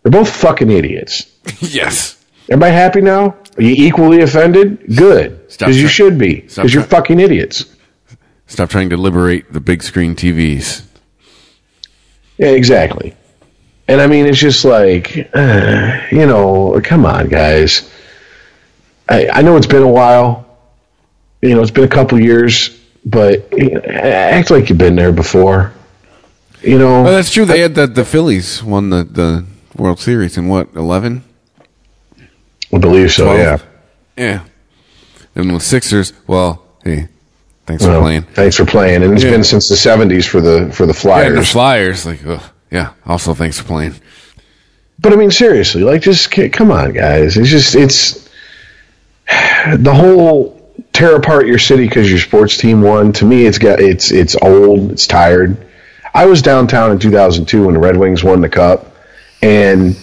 They're 0.02 0.12
both 0.12 0.30
fucking 0.30 0.70
idiots." 0.70 1.26
yes. 1.60 2.18
Everybody 2.48 2.74
happy 2.74 3.00
now? 3.00 3.36
Are 3.56 3.62
you 3.62 3.74
equally 3.86 4.22
offended? 4.22 4.96
Good. 4.96 5.50
Stop 5.50 5.68
Because 5.68 5.80
you 5.80 5.88
should 5.88 6.18
be. 6.18 6.40
Because 6.40 6.72
you're 6.72 6.82
fucking 6.82 7.20
idiots. 7.20 7.64
Stop 8.46 8.70
trying 8.70 8.90
to 8.90 8.96
liberate 8.96 9.52
the 9.52 9.60
big 9.60 9.82
screen 9.82 10.14
TVs. 10.14 10.82
Yeah, 12.38 12.48
exactly. 12.48 13.14
And 13.88 14.00
I 14.00 14.06
mean, 14.06 14.26
it's 14.26 14.38
just 14.38 14.64
like, 14.64 15.30
uh, 15.34 16.00
you 16.10 16.26
know, 16.26 16.80
come 16.82 17.04
on, 17.06 17.28
guys. 17.28 17.90
I, 19.08 19.28
I 19.28 19.42
know 19.42 19.56
it's 19.56 19.66
been 19.66 19.82
a 19.82 19.88
while. 19.88 20.46
You 21.40 21.54
know, 21.54 21.62
it's 21.62 21.70
been 21.70 21.84
a 21.84 21.88
couple 21.88 22.20
years, 22.20 22.78
but 23.04 23.52
you 23.52 23.70
know, 23.70 23.80
act 23.80 24.50
like 24.50 24.68
you've 24.68 24.78
been 24.78 24.96
there 24.96 25.12
before. 25.12 25.72
You 26.62 26.78
know, 26.78 27.02
Well, 27.02 27.12
that's 27.12 27.30
true. 27.32 27.44
They 27.44 27.60
had 27.60 27.74
the 27.74 27.86
the 27.86 28.04
Phillies 28.04 28.62
won 28.62 28.90
the 28.90 29.04
the 29.04 29.44
World 29.76 29.98
Series 30.00 30.36
in 30.36 30.48
what 30.48 30.68
eleven? 30.76 31.24
I 32.72 32.78
believe 32.78 33.12
so. 33.12 33.24
12? 33.24 33.38
Yeah. 33.38 34.24
Yeah. 34.24 34.40
And 35.34 35.52
with 35.52 35.62
Sixers, 35.62 36.12
well, 36.26 36.62
hey, 36.84 37.08
thanks 37.66 37.84
for 37.84 37.98
playing. 38.00 38.22
Thanks 38.34 38.56
for 38.56 38.64
playing, 38.64 39.02
and 39.02 39.12
it's 39.14 39.24
Yeah. 39.24 39.30
been 39.30 39.44
since 39.44 39.68
the 39.68 39.74
'70s 39.76 40.26
for 40.26 40.40
the 40.40 40.70
for 40.72 40.86
the 40.86 40.92
Yeah, 40.92 41.30
the 41.30 41.42
Flyers. 41.44 41.50
Flyers, 41.52 42.06
like, 42.06 42.26
ugh, 42.26 42.42
yeah. 42.70 42.90
Also, 43.06 43.34
thanks 43.34 43.58
for 43.58 43.64
playing. 43.64 43.94
But 44.98 45.12
I 45.12 45.16
mean, 45.16 45.30
seriously, 45.30 45.82
like, 45.82 46.02
just 46.02 46.30
come 46.30 46.70
on, 46.70 46.92
guys. 46.92 47.36
It's 47.36 47.48
just 47.50 47.74
it's 47.74 48.28
the 49.76 49.94
whole 49.94 50.51
tear 50.92 51.16
apart 51.16 51.46
your 51.46 51.58
city 51.58 51.86
because 51.86 52.10
your 52.10 52.20
sports 52.20 52.56
team 52.56 52.82
won. 52.82 53.12
To 53.14 53.24
me, 53.24 53.46
it's 53.46 53.58
got 53.58 53.80
it's 53.80 54.10
it's 54.10 54.36
old, 54.36 54.92
it's 54.92 55.06
tired. 55.06 55.56
I 56.14 56.26
was 56.26 56.42
downtown 56.42 56.90
in 56.92 56.98
2002 56.98 57.64
when 57.64 57.74
the 57.74 57.80
Red 57.80 57.96
Wings 57.96 58.22
won 58.22 58.40
the 58.40 58.48
cup, 58.48 58.94
and 59.40 59.96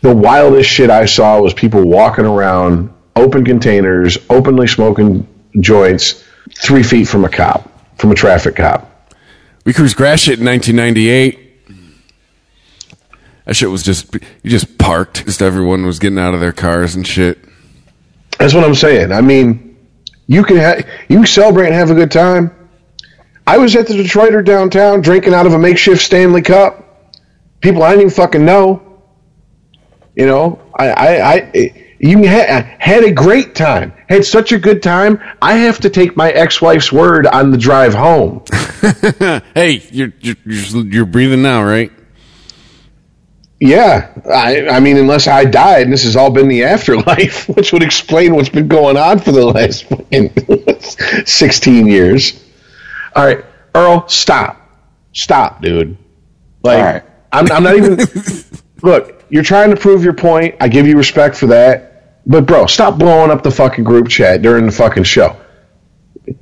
the 0.00 0.14
wildest 0.14 0.68
shit 0.68 0.90
I 0.90 1.04
saw 1.04 1.40
was 1.40 1.52
people 1.52 1.82
walking 1.84 2.24
around 2.24 2.92
open 3.14 3.44
containers, 3.44 4.18
openly 4.30 4.66
smoking 4.66 5.26
joints, 5.60 6.24
three 6.56 6.82
feet 6.82 7.06
from 7.06 7.24
a 7.24 7.28
cop, 7.28 7.70
from 7.98 8.10
a 8.10 8.14
traffic 8.14 8.56
cop. 8.56 8.88
We 9.64 9.72
cruised 9.72 9.96
grass 9.96 10.20
shit 10.20 10.40
in 10.40 10.46
1998. 10.46 11.38
That 13.44 13.54
shit 13.54 13.70
was 13.70 13.82
just 13.82 14.14
you 14.14 14.50
just 14.50 14.78
parked. 14.78 15.26
Just 15.26 15.42
everyone 15.42 15.84
was 15.84 15.98
getting 15.98 16.18
out 16.18 16.32
of 16.32 16.40
their 16.40 16.52
cars 16.52 16.94
and 16.94 17.06
shit. 17.06 17.38
That's 18.38 18.54
what 18.54 18.64
I'm 18.64 18.74
saying. 18.74 19.12
I 19.12 19.20
mean, 19.20 19.71
you 20.32 20.42
can 20.44 20.56
ha- 20.56 20.82
you 21.08 21.26
celebrate 21.26 21.66
and 21.66 21.74
have 21.74 21.90
a 21.90 21.94
good 21.94 22.10
time. 22.10 22.50
I 23.46 23.58
was 23.58 23.76
at 23.76 23.86
the 23.86 23.94
Detroiter 23.94 24.44
downtown 24.44 25.00
drinking 25.02 25.34
out 25.34 25.46
of 25.46 25.52
a 25.52 25.58
makeshift 25.58 26.00
Stanley 26.00 26.42
Cup. 26.42 27.12
People 27.60 27.82
I 27.82 27.90
didn't 27.90 28.02
even 28.02 28.14
fucking 28.14 28.44
know. 28.44 29.02
You 30.16 30.26
know, 30.26 30.60
I 30.74 30.88
I, 30.88 31.32
I 31.34 31.94
you 31.98 32.18
ha- 32.28 32.66
had 32.78 33.04
a 33.04 33.12
great 33.12 33.54
time. 33.54 33.92
Had 34.08 34.24
such 34.24 34.52
a 34.52 34.58
good 34.58 34.82
time. 34.82 35.20
I 35.40 35.54
have 35.54 35.78
to 35.80 35.90
take 35.90 36.16
my 36.16 36.30
ex-wife's 36.30 36.90
word 36.90 37.26
on 37.26 37.50
the 37.50 37.58
drive 37.58 37.94
home. 37.94 38.44
Hey, 39.54 39.82
you're 39.90 40.12
you're, 40.20 40.36
you're 40.44 41.04
breathing 41.06 41.42
now, 41.42 41.62
right? 41.62 41.92
Yeah, 43.64 44.10
I, 44.28 44.66
I 44.66 44.80
mean, 44.80 44.96
unless 44.96 45.28
I 45.28 45.44
died, 45.44 45.82
and 45.82 45.92
this 45.92 46.02
has 46.02 46.16
all 46.16 46.30
been 46.30 46.48
the 46.48 46.64
afterlife, 46.64 47.48
which 47.56 47.72
would 47.72 47.84
explain 47.84 48.34
what's 48.34 48.48
been 48.48 48.66
going 48.66 48.96
on 48.96 49.20
for 49.20 49.30
the 49.30 49.46
last 49.46 49.84
fucking 49.84 50.32
16 51.24 51.86
years. 51.86 52.42
All 53.14 53.24
right, 53.24 53.44
Earl, 53.72 54.08
stop. 54.08 54.68
Stop, 55.12 55.62
dude. 55.62 55.96
Like, 56.64 56.78
All 56.78 56.84
right. 56.84 57.02
I'm, 57.30 57.52
I'm 57.52 57.62
not 57.62 57.76
even. 57.76 57.98
look, 58.82 59.24
you're 59.28 59.44
trying 59.44 59.70
to 59.70 59.76
prove 59.76 60.02
your 60.02 60.14
point. 60.14 60.56
I 60.60 60.66
give 60.66 60.88
you 60.88 60.96
respect 60.96 61.36
for 61.36 61.46
that. 61.46 62.18
But, 62.26 62.46
bro, 62.46 62.66
stop 62.66 62.98
blowing 62.98 63.30
up 63.30 63.44
the 63.44 63.52
fucking 63.52 63.84
group 63.84 64.08
chat 64.08 64.42
during 64.42 64.66
the 64.66 64.72
fucking 64.72 65.04
show. 65.04 65.36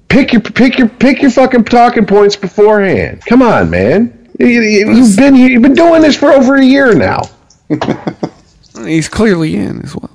Pick 0.09 0.33
your 0.33 0.41
pick 0.41 0.79
your 0.79 0.89
pick 0.89 1.21
your 1.21 1.31
fucking 1.31 1.65
talking 1.65 2.07
points 2.07 2.37
beforehand. 2.37 3.23
Come 3.27 3.43
on, 3.43 3.69
man. 3.69 4.20
You- 4.41 4.63
you- 4.63 4.93
You've 4.95 5.17
been 5.17 5.35
here. 5.35 5.49
You've 5.51 5.63
been 5.63 5.75
doing 5.75 6.03
this 6.03 6.17
for 6.17 6.33
over 6.33 6.57
a 6.57 6.65
year 6.65 6.95
now. 6.95 7.23
He's 8.85 9.09
clearly 9.09 9.55
in 9.57 9.83
as 9.83 9.95
well. 9.95 10.11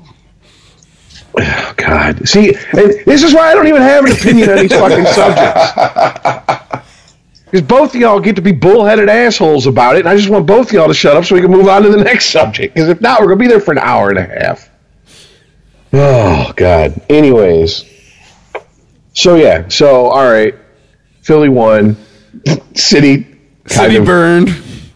Oh, 1.37 1.73
God. 1.77 2.27
See, 2.27 2.51
this 2.73 3.23
is 3.23 3.33
why 3.33 3.51
I 3.51 3.53
don't 3.53 3.67
even 3.67 3.81
have 3.81 4.05
an 4.05 4.11
opinion 4.13 4.49
on 4.49 4.57
these 4.57 4.71
fucking 4.71 5.05
subjects. 5.05 6.81
Because 7.51 7.67
both 7.67 7.93
of 7.95 8.01
y'all 8.01 8.19
get 8.19 8.35
to 8.37 8.41
be 8.41 8.51
bullheaded 8.51 9.07
assholes 9.07 9.65
about 9.67 9.95
it, 9.95 9.99
and 9.99 10.09
I 10.09 10.17
just 10.17 10.27
want 10.29 10.45
both 10.45 10.67
of 10.67 10.73
y'all 10.73 10.87
to 10.89 10.93
shut 10.93 11.15
up 11.15 11.23
so 11.23 11.35
we 11.35 11.41
can 11.41 11.51
move 11.51 11.69
on 11.69 11.83
to 11.83 11.89
the 11.89 12.03
next 12.03 12.25
subject. 12.31 12.73
Because 12.73 12.89
if 12.89 12.99
not, 12.99 13.21
we're 13.21 13.27
going 13.27 13.37
to 13.37 13.43
be 13.43 13.47
there 13.47 13.61
for 13.61 13.71
an 13.71 13.77
hour 13.77 14.09
and 14.09 14.17
a 14.17 14.23
half. 14.23 14.69
Oh, 15.93 16.51
God. 16.57 16.99
Anyways. 17.07 17.85
So, 19.13 19.35
yeah. 19.35 19.69
So, 19.69 20.07
all 20.07 20.29
right. 20.29 20.55
Philly 21.21 21.47
won. 21.47 21.95
City, 22.73 23.34
kind 23.67 23.91
City 23.91 23.97
of. 23.97 24.05
burned. 24.05 24.49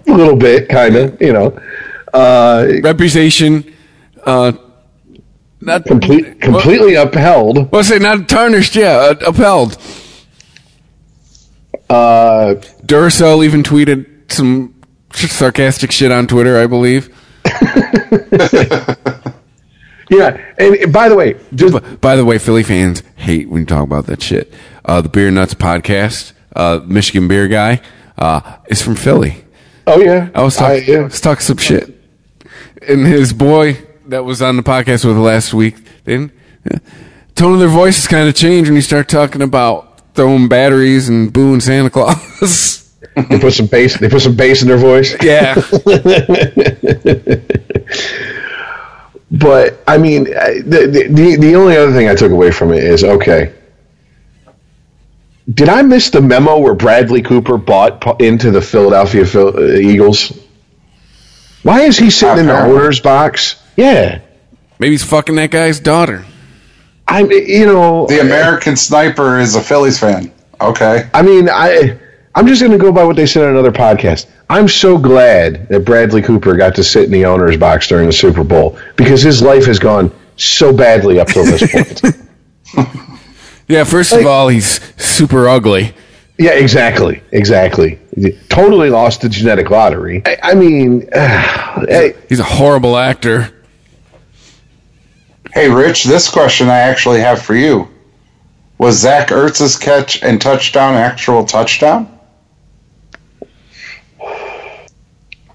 A 0.08 0.12
little 0.14 0.36
bit, 0.36 0.70
kind 0.70 0.96
of, 0.96 1.22
you 1.22 1.34
know. 1.34 1.60
Uh, 2.14 2.68
Reputation. 2.82 3.64
Uh, 4.26 4.54
not 5.62 5.86
complete, 5.86 6.40
completely 6.42 6.96
upheld. 6.96 7.72
Well, 7.72 7.80
I 7.80 7.82
say 7.84 8.00
not 8.00 8.28
tarnished. 8.30 8.76
Yeah, 8.76 8.96
uh, 8.98 9.16
upheld. 9.28 9.78
Uh, 11.90 12.56
Duracell 12.86 13.44
even 13.44 13.64
tweeted 13.64 14.32
some 14.32 14.74
sarcastic 15.14 15.92
shit 15.92 16.12
on 16.12 16.28
Twitter, 16.28 16.58
I 16.58 16.68
believe. 16.68 17.10
yeah. 20.10 20.38
And 20.58 20.94
by 20.94 21.10
the 21.10 21.16
way, 21.16 21.36
just 21.54 21.74
B- 21.84 21.96
By 21.98 22.16
the 22.16 22.26
way, 22.26 22.38
Philly 22.38 22.64
fans 22.64 23.04
hate 23.16 23.50
when 23.50 23.62
you 23.62 23.66
talk 23.66 23.84
about 23.84 24.06
that 24.08 24.22
shit. 24.22 24.54
Uh, 24.86 25.02
the 25.02 25.10
Beer 25.10 25.30
Nuts 25.32 25.54
podcast, 25.54 26.34
uh, 26.56 26.80
Michigan 26.86 27.28
beer 27.28 27.48
guy, 27.48 27.82
uh, 28.20 28.58
is 28.68 28.82
from 28.82 28.96
Philly. 28.96 29.44
Oh 29.88 30.00
yeah, 30.00 30.30
I 30.36 30.44
was 30.44 30.56
talking, 30.56 30.84
yeah. 30.88 31.00
I 31.00 31.04
was 31.06 31.20
talking 31.20 31.42
some 31.42 31.58
shit, 31.58 31.90
and 32.88 33.08
his 33.08 33.34
boy 33.34 33.80
that 34.08 34.24
was 34.24 34.42
on 34.42 34.56
the 34.58 34.62
podcast 34.64 35.06
with 35.06 35.18
last 35.18 35.54
week, 35.54 35.76
then 36.04 36.32
tone 37.36 37.54
of 37.54 37.60
their 37.60 37.70
voices 37.70 38.06
kind 38.08 38.30
of 38.30 38.36
change 38.36 38.68
when 38.68 38.76
you 38.76 38.82
start 38.82 39.10
talking 39.10 39.42
about 39.42 40.14
throwing 40.14 40.48
batteries 40.48 41.10
and 41.10 41.34
booing 41.34 41.60
Santa 41.62 41.90
Claus. 41.90 42.76
They 43.16 43.40
put 43.40 43.54
some 43.54 43.66
bass. 43.66 43.98
They 43.98 44.08
put 44.10 44.22
some 44.22 44.36
bass 44.36 44.62
in 44.62 44.68
their 44.68 44.78
voice. 44.78 45.16
yeah, 45.24 45.56
But 49.32 49.82
I 49.88 49.98
mean, 49.98 50.24
the, 50.24 51.08
the 51.10 51.38
the 51.40 51.56
only 51.56 51.78
other 51.78 51.92
thing 51.94 52.10
I 52.10 52.16
took 52.16 52.32
away 52.32 52.52
from 52.52 52.72
it 52.74 52.84
is 52.84 53.04
okay. 53.04 53.54
Did 55.52 55.70
I 55.70 55.82
miss 55.82 56.10
the 56.10 56.22
memo 56.22 56.60
where 56.60 56.76
Bradley 56.76 57.22
Cooper 57.22 57.58
bought 57.58 58.22
into 58.22 58.52
the 58.52 58.62
Philadelphia 58.62 59.24
uh, 59.24 59.72
Eagles? 59.74 60.38
Why 61.64 61.82
is 61.82 61.98
he 61.98 62.10
sitting 62.10 62.40
in 62.40 62.46
the 62.48 62.60
owner's 62.60 63.00
box? 63.00 63.62
Yeah, 63.76 64.22
Maybe 64.80 64.92
he's 64.92 65.04
fucking 65.04 65.36
that 65.36 65.52
guy's 65.52 65.80
daughter. 65.80 66.26
I'm, 67.08 67.30
you 67.32 67.66
know, 67.66 68.08
The 68.08 68.22
American 68.22 68.78
Sniper 68.78 69.40
is 69.40 69.56
a 69.56 69.62
Phillies 69.62 70.00
fan. 70.00 70.32
Okay. 70.62 71.10
I 71.14 71.22
mean, 71.22 71.50
I 71.50 72.00
I'm 72.36 72.48
just 72.48 72.62
going 72.62 72.72
to 72.72 72.78
go 72.78 72.92
by 72.92 73.04
what 73.04 73.16
they 73.18 73.26
said 73.26 73.44
on 73.44 73.50
another 73.50 73.72
podcast. 73.72 74.28
I'm 74.50 74.68
so 74.70 74.98
glad 74.98 75.68
that 75.70 75.82
Bradley 75.82 76.22
Cooper 76.22 76.56
got 76.56 76.76
to 76.76 76.84
sit 76.84 77.04
in 77.06 77.12
the 77.12 77.26
owner's 77.26 77.58
box 77.58 77.88
during 77.88 78.06
the 78.06 78.14
Super 78.14 78.44
Bowl 78.44 78.80
because 78.96 79.22
his 79.22 79.42
life 79.42 79.66
has 79.66 79.80
gone 79.80 80.12
so 80.38 80.72
badly 80.72 81.20
up 81.20 81.28
till 81.28 81.44
this 81.44 81.70
point. 82.76 83.19
Yeah, 83.70 83.84
first 83.84 84.12
of 84.14 84.26
all, 84.26 84.48
he's 84.48 84.82
super 85.02 85.48
ugly. 85.48 85.94
yeah, 86.40 86.52
exactly, 86.54 87.22
exactly. 87.32 88.00
Totally 88.50 88.90
lost 88.90 89.22
the 89.22 89.30
genetic 89.30 89.70
lottery. 89.70 90.24
I, 90.26 90.38
I 90.42 90.54
mean, 90.56 91.08
hey, 91.14 92.16
He's 92.28 92.40
a 92.40 92.44
horrible 92.44 92.98
actor. 92.98 93.54
Hey, 95.54 95.70
Rich, 95.70 96.04
this 96.06 96.30
question 96.30 96.68
I 96.68 96.80
actually 96.80 97.20
have 97.22 97.42
for 97.42 97.56
you. 97.56 97.88
Was 98.80 98.98
Zach 98.98 99.30
Ertz's 99.30 99.78
catch 99.78 100.24
and 100.24 100.42
touchdown 100.42 100.96
actual 100.96 101.46
touchdown? 101.46 102.20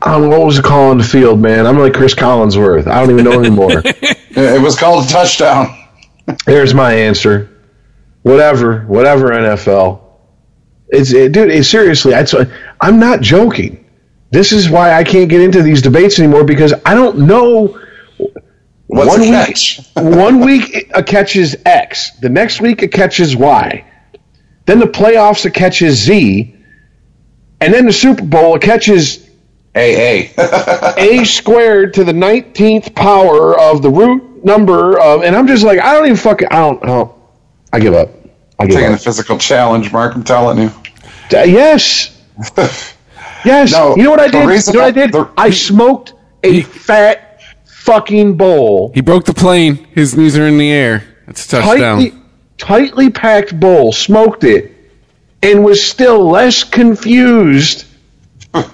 I 0.02 0.12
don't 0.12 0.28
know 0.28 0.38
what 0.38 0.46
was 0.46 0.56
the 0.56 0.62
call 0.62 0.90
on 0.90 0.98
the 0.98 1.04
field, 1.04 1.40
man. 1.40 1.66
I'm 1.66 1.78
like 1.78 1.94
Cris 1.94 2.14
Collinsworth. 2.14 2.86
I 2.86 3.00
don't 3.00 3.10
even 3.10 3.24
know 3.24 3.40
anymore. 3.40 3.82
It 4.36 4.60
was 4.60 4.76
called 4.76 5.04
a 5.04 5.08
touchdown. 5.08 5.68
There's 6.44 6.74
my 6.74 6.92
answer. 6.92 7.53
Whatever, 8.24 8.80
whatever. 8.86 9.28
NFL. 9.28 10.00
It's 10.88 11.12
it, 11.12 11.32
dude. 11.32 11.50
It, 11.50 11.64
seriously, 11.64 12.14
I, 12.14 12.24
I'm 12.80 12.98
not 12.98 13.20
joking. 13.20 13.84
This 14.30 14.50
is 14.50 14.68
why 14.68 14.94
I 14.94 15.04
can't 15.04 15.28
get 15.28 15.42
into 15.42 15.62
these 15.62 15.82
debates 15.82 16.18
anymore 16.18 16.42
because 16.42 16.72
I 16.86 16.94
don't 16.94 17.18
know. 17.26 17.78
What's 18.86 19.08
one 19.08 19.20
a 19.20 19.24
week, 19.24 19.30
catch? 19.30 19.80
one 19.94 20.40
week 20.40 20.90
a 20.94 21.02
catch 21.02 21.36
is 21.36 21.58
X. 21.66 22.12
The 22.20 22.30
next 22.30 22.62
week 22.62 22.82
a 22.82 22.88
catch 22.88 23.20
is 23.20 23.36
Y. 23.36 23.84
Then 24.64 24.78
the 24.78 24.86
playoffs 24.86 25.44
a 25.44 25.50
catch 25.50 25.82
is 25.82 26.02
Z. 26.02 26.56
And 27.60 27.74
then 27.74 27.84
the 27.84 27.92
Super 27.92 28.24
Bowl 28.24 28.54
a 28.54 28.58
catch 28.58 28.88
is 28.88 29.28
AA. 29.76 30.32
a 30.96 31.24
squared 31.26 31.92
to 31.94 32.04
the 32.04 32.12
19th 32.12 32.94
power 32.94 33.58
of 33.58 33.82
the 33.82 33.90
root 33.90 34.44
number 34.44 34.98
of, 34.98 35.22
and 35.22 35.36
I'm 35.36 35.46
just 35.46 35.62
like, 35.62 35.78
I 35.78 35.92
don't 35.92 36.06
even 36.06 36.16
fucking, 36.16 36.48
I 36.50 36.56
don't, 36.56 36.82
I 36.82 36.86
don't, 36.86 37.13
I 37.74 37.80
give 37.80 37.92
up. 37.94 38.08
I 38.58 38.66
give 38.66 38.76
Taking 38.76 38.94
a 38.94 38.98
physical 38.98 39.36
challenge, 39.36 39.90
Mark. 39.92 40.14
I'm 40.14 40.22
telling 40.22 40.58
you. 40.58 40.70
Uh, 41.36 41.42
yes. 41.42 42.10
Yes. 43.44 43.72
No, 43.72 43.94
you 43.94 44.04
know 44.04 44.10
what 44.10 44.20
I 44.20 44.28
the 44.28 44.32
did? 44.38 44.48
reason 44.48 44.72
You 44.72 44.80
know 44.80 44.86
what 44.86 44.96
I 44.96 45.02
I- 45.02 45.04
did? 45.06 45.12
the- 45.12 45.30
I 45.36 45.50
smoked 45.50 46.14
a 46.42 46.62
fat 46.62 47.42
fucking 47.66 48.38
bowl. 48.38 48.90
He 48.94 49.02
broke 49.02 49.26
the 49.26 49.34
plane. 49.34 49.86
His 49.92 50.16
knees 50.16 50.38
are 50.38 50.46
in 50.46 50.56
the 50.56 50.72
air. 50.72 51.04
That's 51.26 51.44
a 51.52 51.60
touchdown. 51.60 51.98
tightly, 51.98 52.18
tightly 52.56 53.10
packed 53.10 53.60
bowl, 53.60 53.92
smoked 53.92 54.44
it, 54.44 54.72
and 55.42 55.62
was 55.62 55.82
still 55.84 56.26
less 56.26 56.64
confused 56.64 57.84
off 58.54 58.64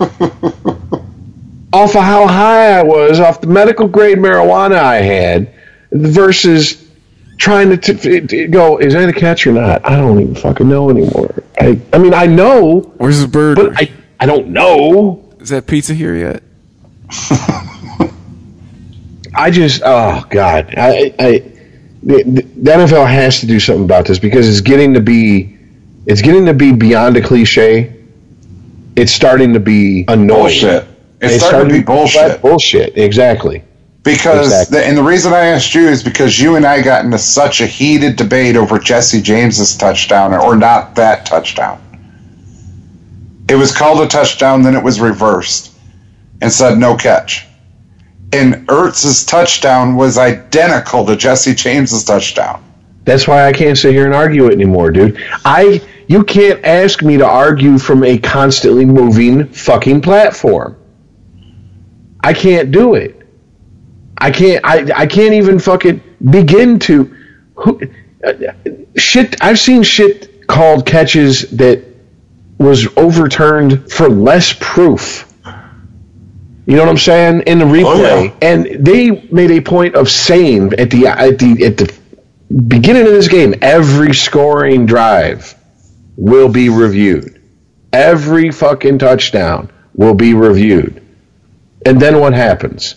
of 1.73 2.03
how 2.03 2.29
high 2.29 2.79
I 2.79 2.83
was 2.85 3.19
off 3.19 3.41
the 3.41 3.47
medical 3.49 3.89
grade 3.89 4.19
marijuana 4.19 4.77
I 4.77 4.97
had 5.01 5.53
versus 5.91 6.90
trying 7.41 7.71
to 7.71 7.77
t- 7.77 8.21
t- 8.21 8.47
go, 8.47 8.79
is 8.79 8.93
that 8.93 9.09
a 9.09 9.13
catch 9.13 9.47
or 9.47 9.53
not? 9.53 9.85
I 9.85 9.97
don't 9.97 10.21
even 10.21 10.35
fucking 10.35 10.69
know 10.69 10.91
anymore. 10.91 11.43
I, 11.59 11.81
I 11.93 11.99
mean, 11.99 12.15
I 12.15 12.27
know, 12.27 12.81
Where's 12.99 13.21
the 13.21 13.29
bird? 13.29 13.57
but 13.57 13.73
I, 13.81 13.91
I 14.21 14.27
don't 14.27 14.49
know. 14.49 15.25
Is 15.41 15.49
that 15.49 15.67
pizza 15.67 15.95
here 15.95 16.15
yet? 16.15 16.43
I 19.35 19.51
just, 19.51 19.81
oh 19.85 20.25
God, 20.29 20.75
I, 20.77 21.15
I, 21.19 21.39
the, 22.03 22.23
the 22.25 22.71
NFL 22.71 23.09
has 23.09 23.41
to 23.41 23.47
do 23.47 23.59
something 23.59 23.85
about 23.85 24.05
this 24.07 24.19
because 24.19 24.49
it's 24.49 24.61
getting 24.61 24.93
to 24.95 25.01
be, 25.01 25.57
it's 26.07 26.21
getting 26.21 26.45
to 26.47 26.55
be 26.55 26.73
beyond 26.73 27.17
a 27.17 27.23
cliche. 27.23 27.97
It's 28.97 29.13
starting 29.13 29.55
to 29.55 29.61
be 29.61 30.05
annoying. 30.09 30.29
Bullshit. 30.29 30.87
It's, 31.23 31.45
starting 31.45 31.69
to 31.69 31.75
be 31.75 31.83
bullshit. 31.83 32.43
Bullshit, 32.43 32.99
exactly. 32.99 33.63
Because, 34.03 34.47
Exactly. 34.47 34.79
the, 34.79 34.87
and 34.87 34.97
the 34.97 35.03
reason 35.03 35.33
I 35.33 35.47
asked 35.47 35.75
you 35.75 35.87
is 35.87 36.03
because 36.03 36.41
you 36.41 36.57
and 36.57 36.65
I 36.65 36.81
got 36.81 37.05
into 37.05 37.19
such 37.19 37.61
a 37.61 37.67
heated 37.67 38.17
debate 38.17 38.57
over 38.57 38.79
Jesse 38.79 39.21
James's 39.21 39.77
touchdown 39.77 40.33
or 40.33 40.57
not 40.57 40.95
that 40.95 41.27
touchdown. 41.27 41.81
It 43.49 43.57
was 43.57 43.77
called 43.77 44.01
a 44.01 44.09
touchdown, 44.09 44.63
then 44.63 44.75
it 44.75 44.83
was 44.83 45.01
reversed 45.01 45.75
and 46.41 46.51
said 46.51 46.79
no 46.79 46.97
catch. 46.97 47.47
And 48.33 48.67
Ertz's 48.69 49.27
touchdown 49.27 49.97
was 49.97 50.17
identical 50.17 51.05
to 51.05 51.17
Jesse 51.17 51.55
James's 51.55 52.05
touchdown. 52.05 52.65
That's 53.05 53.27
why 53.27 53.47
I 53.47 53.53
can't 53.53 53.77
sit 53.77 53.93
here 53.93 54.05
and 54.07 54.15
argue 54.15 54.47
it 54.47 54.53
anymore, 54.53 54.93
dude. 54.93 55.21
I, 55.45 55.83
you 56.07 56.23
can't 56.23 56.65
ask 56.65 57.03
me 57.03 57.17
to 57.17 57.27
argue 57.27 57.77
from 57.79 58.05
a 58.05 58.19
constantly 58.19 58.85
moving 58.85 59.47
fucking 59.49 60.01
platform. 60.03 60.77
I 62.23 62.33
can't 62.33 62.71
do 62.71 62.95
it. 62.95 63.20
I 64.21 64.31
can't. 64.31 64.65
I, 64.65 64.91
I 64.95 65.07
can't 65.07 65.35
even 65.35 65.59
fucking 65.59 66.03
begin 66.31 66.79
to. 66.81 67.17
Who, 67.57 67.81
uh, 68.25 68.33
shit. 68.97 69.37
I've 69.43 69.59
seen 69.59 69.83
shit 69.83 70.47
called 70.47 70.85
catches 70.85 71.51
that 71.53 71.85
was 72.59 72.87
overturned 72.97 73.91
for 73.91 74.09
less 74.09 74.55
proof. 74.61 75.27
You 76.67 76.77
know 76.77 76.83
what 76.83 76.91
I'm 76.91 76.99
saying 76.99 77.43
in 77.47 77.59
the 77.59 77.65
replay, 77.65 78.27
yeah. 78.27 78.49
and 78.49 78.87
they 78.87 79.11
made 79.33 79.51
a 79.51 79.61
point 79.61 79.95
of 79.95 80.09
saying 80.09 80.75
at 80.75 80.91
the 80.91 81.07
at 81.07 81.39
the 81.39 81.65
at 81.65 81.77
the 81.79 81.93
beginning 82.69 83.07
of 83.07 83.13
this 83.13 83.29
game, 83.29 83.55
every 83.63 84.15
scoring 84.15 84.87
drive 84.87 85.55
will 86.17 86.49
be 86.49 86.69
reviewed. 86.69 87.43
Every 87.93 88.51
fucking 88.53 88.99
touchdown 88.99 89.71
will 89.95 90.15
be 90.15 90.35
reviewed. 90.35 91.03
And 91.87 92.01
then 92.01 92.21
what 92.21 92.35
happens? 92.35 92.95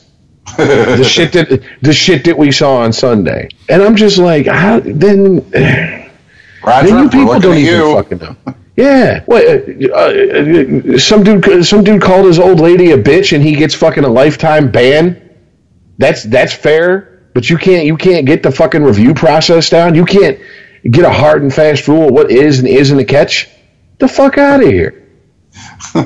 The 0.57 1.03
shit 1.03 1.31
that 1.33 1.63
the 1.81 1.93
shit 1.93 2.25
that 2.25 2.37
we 2.37 2.51
saw 2.51 2.77
on 2.77 2.93
Sunday. 2.93 3.49
And 3.69 3.81
I'm 3.81 3.95
just 3.95 4.17
like, 4.17 4.45
how 4.45 4.79
then 4.79 5.37
Roger, 6.63 6.87
then 6.87 7.03
you 7.03 7.09
people 7.09 7.39
don't 7.39 7.57
even 7.57 7.75
you. 7.79 7.93
fucking 7.95 8.17
know. 8.19 8.35
Yeah, 8.75 9.23
what? 9.25 9.45
Uh, 9.45 9.93
uh, 9.93 10.97
some 10.97 11.23
dude, 11.23 11.65
some 11.65 11.83
dude 11.83 12.01
called 12.01 12.25
his 12.25 12.39
old 12.39 12.59
lady 12.59 12.91
a 12.91 12.97
bitch, 12.97 13.33
and 13.33 13.43
he 13.43 13.53
gets 13.53 13.75
fucking 13.75 14.03
a 14.03 14.09
lifetime 14.09 14.71
ban. 14.71 15.19
That's 15.99 16.23
that's 16.23 16.53
fair, 16.53 17.27
but 17.33 17.49
you 17.49 17.57
can't 17.57 17.85
you 17.85 17.97
can't 17.97 18.25
get 18.25 18.41
the 18.41 18.51
fucking 18.51 18.83
review 18.83 19.13
process 19.13 19.69
down. 19.69 19.93
You 19.93 20.05
can't 20.05 20.39
get 20.89 21.05
a 21.05 21.11
hard 21.11 21.43
and 21.43 21.53
fast 21.53 21.87
rule 21.87 22.07
of 22.07 22.13
what 22.13 22.31
is 22.31 22.59
and 22.59 22.67
isn't 22.67 22.97
a 22.97 23.05
catch. 23.05 23.47
The 23.99 24.07
fuck 24.07 24.37
out 24.39 24.63
of 24.63 24.67
here. 24.67 25.07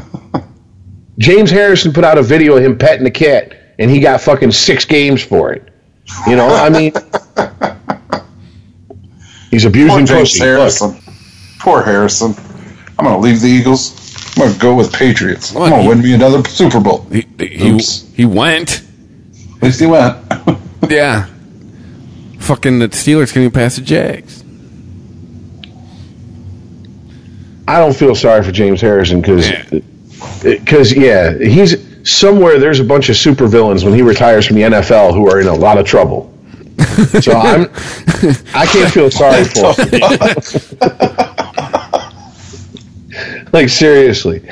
James 1.17 1.49
Harrison 1.49 1.93
put 1.93 2.03
out 2.03 2.17
a 2.17 2.21
video 2.21 2.57
of 2.57 2.63
him 2.63 2.77
petting 2.77 3.05
the 3.05 3.11
cat, 3.11 3.56
and 3.79 3.89
he 3.91 3.99
got 3.99 4.21
fucking 4.21 4.51
six 4.51 4.85
games 4.85 5.23
for 5.23 5.53
it. 5.53 5.69
You 6.27 6.35
know, 6.35 6.47
I 6.47 6.69
mean, 6.69 6.93
he's 9.51 9.63
Poor 9.63 9.69
abusing 9.69 10.05
James 10.05 10.11
pussy. 10.11 10.39
Look, 10.39 10.47
Harrison. 10.47 10.99
Poor 11.59 11.83
Harrison. 11.83 12.33
I'm 12.97 13.05
going 13.05 13.15
to 13.15 13.21
leave 13.21 13.41
the 13.41 13.47
Eagles. 13.47 13.93
I'm 14.37 14.43
going 14.43 14.53
to 14.53 14.59
go 14.59 14.75
with 14.75 14.93
Patriots. 14.93 15.55
I'm 15.55 15.69
going 15.69 15.83
to 15.83 15.89
win 15.89 16.01
me 16.01 16.13
another 16.13 16.43
Super 16.47 16.79
Bowl. 16.79 17.01
He, 17.11 17.27
he, 17.39 17.69
Oops. 17.71 18.13
he 18.13 18.25
went. 18.25 18.83
At 19.57 19.63
least 19.63 19.79
he 19.79 19.85
went. 19.85 20.17
Yeah. 20.89 21.25
Fucking 22.39 22.79
the 22.79 22.87
Steelers 22.89 23.33
can't 23.33 23.37
even 23.43 23.51
pass 23.51 23.75
the 23.75 23.81
Jags. 23.81 24.41
I 27.67 27.79
don't 27.79 27.93
feel 27.95 28.15
sorry 28.15 28.41
for 28.43 28.53
James 28.53 28.79
Harrison 28.79 29.19
because, 29.19 29.49
Yeah. 29.49 29.79
because 30.43 30.93
yeah, 30.95 31.37
he's 31.37 31.75
somewhere. 32.07 32.59
There's 32.59 32.79
a 32.79 32.83
bunch 32.83 33.09
of 33.09 33.15
supervillains 33.15 33.83
when 33.83 33.93
he 33.93 34.01
retires 34.01 34.45
from 34.45 34.55
the 34.55 34.63
NFL 34.63 35.13
who 35.13 35.29
are 35.29 35.39
in 35.39 35.47
a 35.47 35.53
lot 35.53 35.77
of 35.77 35.85
trouble. 35.85 36.33
So 37.21 37.31
I'm, 37.33 37.69
I 38.53 38.65
can't 38.65 38.91
feel 38.93 39.09
sorry 39.11 39.43
for 39.43 39.73
him. 39.81 39.99
like 43.51 43.69
seriously, 43.69 44.47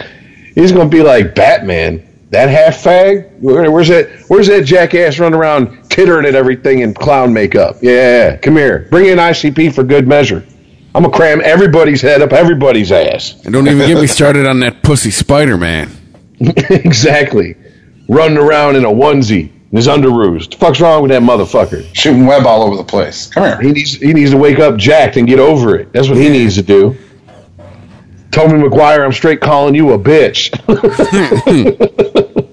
he's 0.53 0.71
gonna 0.71 0.89
be 0.89 1.01
like 1.01 1.35
Batman. 1.35 2.01
That 2.31 2.49
half 2.49 2.83
fag. 2.83 3.39
Where's 3.39 3.87
that? 3.89 4.09
Where's 4.27 4.47
that 4.47 4.65
jackass 4.65 5.19
running 5.19 5.39
around 5.39 5.67
tittering 5.89 6.25
at 6.25 6.35
everything 6.35 6.79
in 6.79 6.93
clown 6.93 7.31
makeup? 7.31 7.77
Yeah, 7.81 8.35
come 8.37 8.57
here. 8.57 8.87
Bring 8.89 9.05
in 9.05 9.19
ICP 9.19 9.73
for 9.73 9.83
good 9.83 10.07
measure. 10.07 10.43
I'm 10.95 11.03
gonna 11.03 11.15
cram 11.15 11.41
everybody's 11.43 12.01
head 12.01 12.21
up 12.21 12.33
everybody's 12.33 12.91
ass. 12.91 13.39
And 13.45 13.53
don't 13.53 13.67
even 13.67 13.87
get 13.87 14.01
me 14.01 14.07
started 14.07 14.47
on 14.47 14.59
that 14.61 14.81
pussy 14.81 15.11
Spider 15.11 15.57
Man. 15.57 15.91
exactly. 16.69 17.55
Running 18.07 18.37
around 18.37 18.75
in 18.75 18.85
a 18.85 18.89
onesie, 18.89 19.49
in 19.71 19.75
his 19.75 19.87
underoos. 19.87 20.49
The 20.49 20.57
fuck's 20.57 20.79
wrong 20.79 21.01
with 21.01 21.11
that 21.11 21.21
motherfucker? 21.21 21.85
Shooting 21.93 22.25
web 22.25 22.45
all 22.45 22.63
over 22.63 22.75
the 22.75 22.83
place. 22.83 23.27
Come 23.27 23.43
here. 23.43 23.61
He 23.61 23.71
needs 23.71 23.93
he 23.93 24.13
needs 24.13 24.31
to 24.31 24.37
wake 24.37 24.59
up 24.59 24.77
jacked 24.77 25.17
and 25.17 25.27
get 25.27 25.39
over 25.39 25.75
it. 25.75 25.91
That's 25.91 26.07
what 26.07 26.17
he 26.17 26.29
needs 26.29 26.55
to 26.55 26.61
do. 26.61 26.95
Tommy 28.31 28.57
Maguire, 28.59 29.03
I'm 29.05 29.13
straight 29.13 29.39
calling 29.39 29.75
you 29.75 29.93
a 29.93 29.99
bitch. 29.99 30.51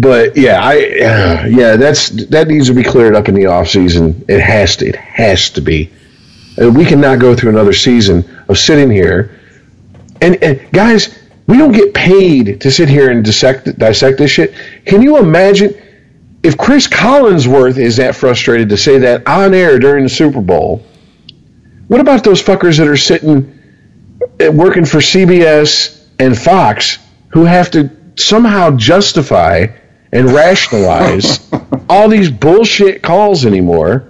But 0.00 0.34
yeah, 0.34 0.60
I 0.62 0.76
uh, 0.76 1.46
yeah, 1.50 1.76
that's 1.76 2.08
that 2.28 2.48
needs 2.48 2.66
to 2.68 2.74
be 2.74 2.82
cleared 2.82 3.14
up 3.14 3.28
in 3.28 3.34
the 3.34 3.46
off 3.46 3.68
season. 3.68 4.24
It 4.28 4.40
has 4.40 4.76
to. 4.76 4.86
It 4.86 4.96
has 4.96 5.50
to 5.50 5.60
be. 5.60 5.90
Uh, 6.60 6.70
We 6.70 6.84
cannot 6.86 7.18
go 7.18 7.34
through 7.36 7.50
another 7.50 7.74
season 7.74 8.24
of 8.48 8.58
sitting 8.58 8.90
here. 8.90 9.38
And, 10.22 10.42
and 10.42 10.70
guys, 10.72 11.18
we 11.50 11.58
don't 11.58 11.72
get 11.72 11.92
paid 11.92 12.60
to 12.60 12.70
sit 12.70 12.88
here 12.88 13.10
and 13.10 13.24
dissect 13.24 13.76
dissect 13.76 14.18
this 14.18 14.30
shit. 14.30 14.54
Can 14.86 15.02
you 15.02 15.18
imagine 15.18 15.74
if 16.44 16.56
Cris 16.56 16.86
Collinsworth 16.86 17.76
is 17.76 17.96
that 17.96 18.14
frustrated 18.14 18.68
to 18.68 18.76
say 18.76 18.98
that 18.98 19.26
on 19.26 19.52
air 19.52 19.80
during 19.80 20.04
the 20.04 20.08
Super 20.08 20.40
Bowl? 20.40 20.86
What 21.88 22.00
about 22.00 22.22
those 22.22 22.40
fuckers 22.40 22.78
that 22.78 22.86
are 22.86 22.96
sitting 22.96 23.58
uh, 24.40 24.52
working 24.52 24.84
for 24.84 24.98
CBS 24.98 26.06
and 26.20 26.38
Fox 26.38 26.98
who 27.32 27.44
have 27.46 27.72
to 27.72 27.90
somehow 28.16 28.76
justify 28.76 29.66
and 30.12 30.30
rationalize 30.30 31.50
all 31.88 32.08
these 32.08 32.30
bullshit 32.30 33.02
calls 33.02 33.44
anymore? 33.44 34.09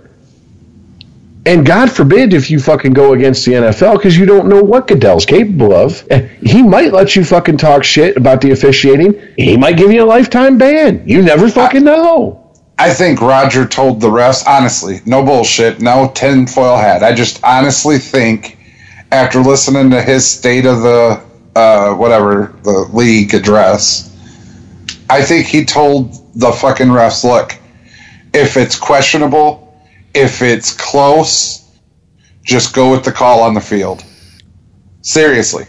And 1.46 1.64
God 1.64 1.90
forbid 1.90 2.34
if 2.34 2.50
you 2.50 2.60
fucking 2.60 2.92
go 2.92 3.14
against 3.14 3.46
the 3.46 3.52
NFL 3.52 3.96
because 3.96 4.16
you 4.16 4.26
don't 4.26 4.48
know 4.48 4.62
what 4.62 4.86
Goodell's 4.86 5.24
capable 5.24 5.72
of. 5.72 6.06
He 6.42 6.62
might 6.62 6.92
let 6.92 7.16
you 7.16 7.24
fucking 7.24 7.56
talk 7.56 7.82
shit 7.82 8.16
about 8.16 8.40
the 8.40 8.50
officiating. 8.50 9.18
He 9.36 9.56
might 9.56 9.76
give 9.76 9.90
you 9.90 10.04
a 10.04 10.06
lifetime 10.06 10.58
ban. 10.58 11.02
You 11.06 11.22
never 11.22 11.48
fucking 11.48 11.84
know. 11.84 12.36
I 12.78 12.92
think 12.92 13.20
Roger 13.20 13.66
told 13.66 14.00
the 14.00 14.08
refs, 14.08 14.46
honestly, 14.46 15.00
no 15.04 15.22
bullshit, 15.22 15.80
no 15.80 16.10
tinfoil 16.14 16.76
hat. 16.76 17.02
I 17.02 17.14
just 17.14 17.42
honestly 17.44 17.98
think 17.98 18.58
after 19.12 19.40
listening 19.40 19.90
to 19.90 20.02
his 20.02 20.28
state 20.28 20.66
of 20.66 20.80
the, 20.80 21.22
uh, 21.56 21.94
whatever, 21.94 22.54
the 22.62 22.88
league 22.92 23.34
address, 23.34 24.16
I 25.10 25.22
think 25.22 25.46
he 25.46 25.64
told 25.64 26.14
the 26.38 26.52
fucking 26.52 26.86
refs, 26.86 27.24
look, 27.24 27.56
if 28.32 28.56
it's 28.56 28.78
questionable, 28.78 29.69
if 30.14 30.42
it's 30.42 30.72
close, 30.76 31.70
just 32.42 32.74
go 32.74 32.90
with 32.90 33.04
the 33.04 33.12
call 33.12 33.42
on 33.42 33.54
the 33.54 33.60
field. 33.60 34.04
Seriously. 35.02 35.64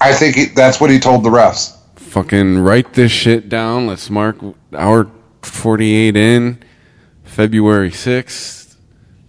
I 0.00 0.12
think 0.14 0.36
he, 0.36 0.44
that's 0.46 0.80
what 0.80 0.90
he 0.90 0.98
told 0.98 1.24
the 1.24 1.30
refs. 1.30 1.76
Fucking 1.96 2.58
write 2.58 2.94
this 2.94 3.12
shit 3.12 3.48
down. 3.48 3.86
Let's 3.86 4.08
mark 4.10 4.36
hour 4.72 5.10
48 5.42 6.16
in, 6.16 6.62
February 7.24 7.90
6th, 7.90 8.76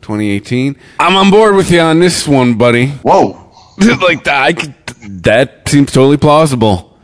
2018. 0.01 0.75
I'm 0.99 1.15
on 1.15 1.31
board 1.31 1.55
with 1.55 1.71
you 1.71 1.79
on 1.79 1.99
this 1.99 2.27
one, 2.27 2.55
buddy. 2.57 2.87
Whoa. 2.87 3.51
like 4.01 4.23
that, 4.25 4.41
I 4.43 4.53
could, 4.53 4.75
that 5.23 5.67
seems 5.67 5.91
totally 5.91 6.17
plausible. 6.17 6.99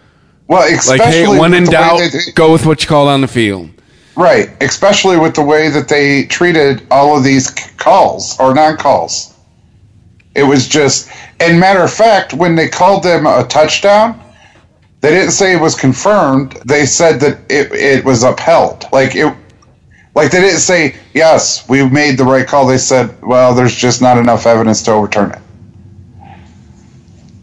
Well, 0.47 0.69
Like, 0.87 1.01
hey, 1.01 1.27
when 1.27 1.53
in 1.53 1.65
doubt, 1.65 1.99
they- 1.99 2.31
go 2.33 2.51
with 2.51 2.65
what 2.65 2.83
you 2.83 2.87
call 2.87 3.07
on 3.07 3.21
the 3.21 3.27
field. 3.27 3.69
Right, 4.15 4.49
especially 4.61 5.17
with 5.17 5.35
the 5.35 5.43
way 5.43 5.69
that 5.69 5.87
they 5.89 6.25
treated 6.25 6.87
all 6.89 7.17
of 7.17 7.23
these 7.23 7.49
calls 7.77 8.39
or 8.39 8.53
non-calls. 8.53 9.33
It 10.35 10.43
was 10.43 10.67
just, 10.67 11.09
and 11.39 11.59
matter 11.59 11.81
of 11.81 11.91
fact, 11.93 12.33
when 12.33 12.55
they 12.55 12.67
called 12.69 13.03
them 13.03 13.25
a 13.25 13.45
touchdown, 13.47 14.21
they 15.01 15.09
didn't 15.09 15.31
say 15.31 15.53
it 15.53 15.61
was 15.61 15.75
confirmed. 15.75 16.53
They 16.65 16.85
said 16.85 17.19
that 17.19 17.39
it 17.49 17.71
it 17.73 18.03
was 18.03 18.23
upheld. 18.23 18.85
Like 18.91 19.15
it, 19.15 19.33
like 20.15 20.31
they 20.31 20.41
didn't 20.41 20.59
say 20.59 20.95
yes, 21.13 21.67
we 21.69 21.87
made 21.87 22.17
the 22.17 22.23
right 22.25 22.47
call. 22.47 22.65
They 22.65 22.77
said, 22.77 23.21
well, 23.21 23.53
there's 23.53 23.75
just 23.75 24.01
not 24.01 24.17
enough 24.17 24.45
evidence 24.45 24.81
to 24.83 24.91
overturn 24.91 25.31
it. 25.31 25.39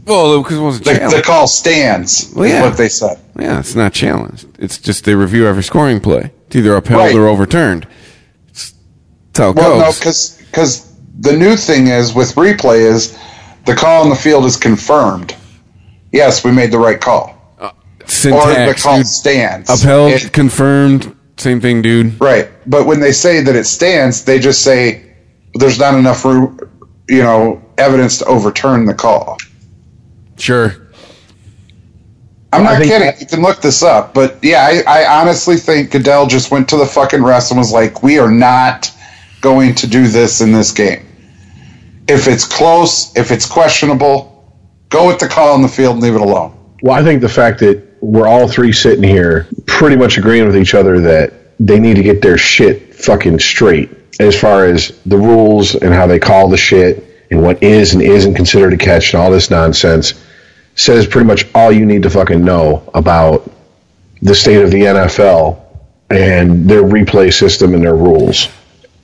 Well, 0.05 0.43
because 0.43 0.59
it 0.59 0.62
wasn't 0.62 0.85
The, 0.86 1.16
the 1.16 1.23
call 1.23 1.47
stands. 1.47 2.32
Well, 2.35 2.44
is 2.44 2.53
yeah. 2.53 2.62
what 2.62 2.77
they 2.77 2.89
said. 2.89 3.20
yeah, 3.39 3.61
it's 3.61 3.74
not 3.77 3.93
challenged. 3.93 4.47
It's 4.59 4.78
just 4.78 5.05
they 5.05 5.15
review 5.15 5.47
every 5.47 5.62
scoring 5.62 6.01
play. 6.01 6.32
It's 6.53 6.57
either 6.59 6.77
upheld 6.77 7.01
Right. 7.01 7.15
or 7.16 7.29
overturned. 7.29 7.87
It's, 8.49 8.74
that's 9.33 9.39
how 9.39 9.51
it 9.53 9.57
Well, 9.57 9.79
no, 9.79 9.85
goes. 9.87 9.99
because 9.99 10.43
because 10.51 10.93
the 11.20 11.33
new 11.35 11.57
thing 11.57 11.87
is 11.87 12.12
with 12.12 12.35
replay 12.35 12.81
is 12.81 13.16
the 13.65 13.74
call 13.74 14.03
on 14.03 14.11
the 14.11 14.15
field 14.16 14.45
is 14.45 14.59
confirmed. 14.59 15.35
Yes, 16.12 16.45
we 16.45 16.53
made 16.53 16.70
the 16.70 16.79
right 16.79 17.01
call, 17.01 17.35
uh, 17.59 17.70
or 17.70 18.05
the 18.05 18.79
call 18.79 19.03
stands. 19.05 19.70
upheld, 19.70 20.12
It- 20.12 20.33
confirmed, 20.35 21.16
same 21.39 21.59
thing, 21.59 21.81
dude. 21.81 22.20
right, 22.20 22.51
but 22.66 22.85
when 22.85 23.01
they 23.01 23.12
say 23.12 23.41
that 23.41 23.57
it 23.57 23.65
stands, 23.65 24.23
they 24.24 24.39
just 24.39 24.61
say 24.61 25.03
there's 25.55 25.79
not 25.79 25.95
enough, 25.95 26.23
you 26.27 27.23
know, 27.23 27.62
evidence 27.79 28.19
to 28.19 28.27
overturn 28.27 28.85
the 28.85 28.93
call. 28.93 29.39
Sure. 30.37 30.77
I'm 32.53 32.65
not 32.65 32.83
kidding. 32.83 33.01
that- 33.01 33.20
you 33.20 33.27
can 33.27 33.43
look 33.43 33.61
this 33.61 33.83
up, 33.83 34.15
but 34.15 34.39
yeah, 34.43 34.83
I, 34.87 35.05
I 35.05 35.20
honestly 35.20 35.57
think 35.57 35.91
Goodell 35.91 36.27
just 36.27 36.51
went 36.51 36.69
to 36.70 36.77
the 36.77 36.87
fucking 36.87 37.23
rest 37.23 37.51
and 37.51 37.59
was 37.59 37.73
like, 37.73 38.03
"We 38.03 38.19
are 38.19 38.31
not 38.31 38.91
going 39.41 39.74
to 39.77 39.87
do 39.87 40.07
this 40.07 40.41
in 40.41 40.53
this 40.53 40.70
game. 40.70 41.07
If 42.09 42.29
it's 42.29 42.45
close, 42.45 43.16
if 43.16 43.31
it's 43.31 43.47
questionable, 43.47 44.29
go 44.91 45.07
with 45.07 45.19
the 45.19 45.29
call 45.29 45.55
on 45.55 45.62
the 45.62 45.69
field 45.69 45.95
and 45.95 46.03
leave 46.03 46.15
it 46.15 46.20
alone." 46.20 46.53
Well, 46.83 46.95
I 46.95 47.03
think 47.03 47.20
the 47.20 47.29
fact 47.29 47.61
that 47.61 47.83
we're 48.01 48.27
all 48.27 48.49
three 48.49 48.73
sitting 48.73 49.05
here 49.05 49.47
pretty 49.66 49.97
much 49.97 50.19
agreeing 50.19 50.47
with 50.47 50.57
each 50.57 50.74
other 50.74 51.01
that 51.01 51.33
they 51.61 51.79
need 51.79 51.95
to 51.97 52.03
get 52.03 52.20
their 52.20 52.37
shit 52.37 52.95
fucking 52.95 53.39
straight 53.39 53.91
as 54.20 54.39
far 54.39 54.66
as 54.66 54.99
the 55.07 55.16
rules 55.16 55.74
and 55.77 55.95
how 55.95 56.07
they 56.07 56.19
call 56.19 56.49
the 56.49 56.57
shit 56.57 57.27
and 57.31 57.41
what 57.41 57.62
is 57.62 57.95
and 57.95 58.03
isn't 58.03 58.35
considered 58.35 58.73
a 58.73 58.77
catch 58.77 59.15
and 59.15 59.23
all 59.23 59.31
this 59.31 59.49
nonsense 59.51 60.15
says 60.74 61.07
pretty 61.07 61.27
much 61.27 61.47
all 61.55 61.70
you 61.73 61.85
need 61.86 62.03
to 62.03 62.11
fucking 62.11 62.44
know 62.44 62.89
about 62.94 63.51
the 64.23 64.35
state 64.35 64.62
of 64.62 64.70
the 64.70 64.82
NFL 64.82 65.61
and 66.11 66.69
their 66.69 66.82
replay 66.82 67.32
system 67.32 67.74
and 67.74 67.82
their 67.82 67.97
rules. 67.97 68.49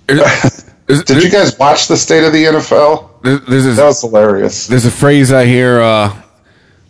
There's, 0.06 1.04
Did 1.04 1.22
you 1.22 1.30
guys 1.30 1.58
watch 1.58 1.88
the 1.88 1.96
state 1.96 2.24
of 2.24 2.32
the 2.32 2.44
NFL? 2.44 3.22
there's, 3.22 3.64
there's, 3.64 3.76
That 3.76 3.86
was 3.86 4.00
hilarious. 4.00 4.66
there's 4.66 4.86
a 4.86 4.90
phrase 4.90 5.32
I 5.32 5.44
hear 5.44 5.80
uh, 5.80 6.22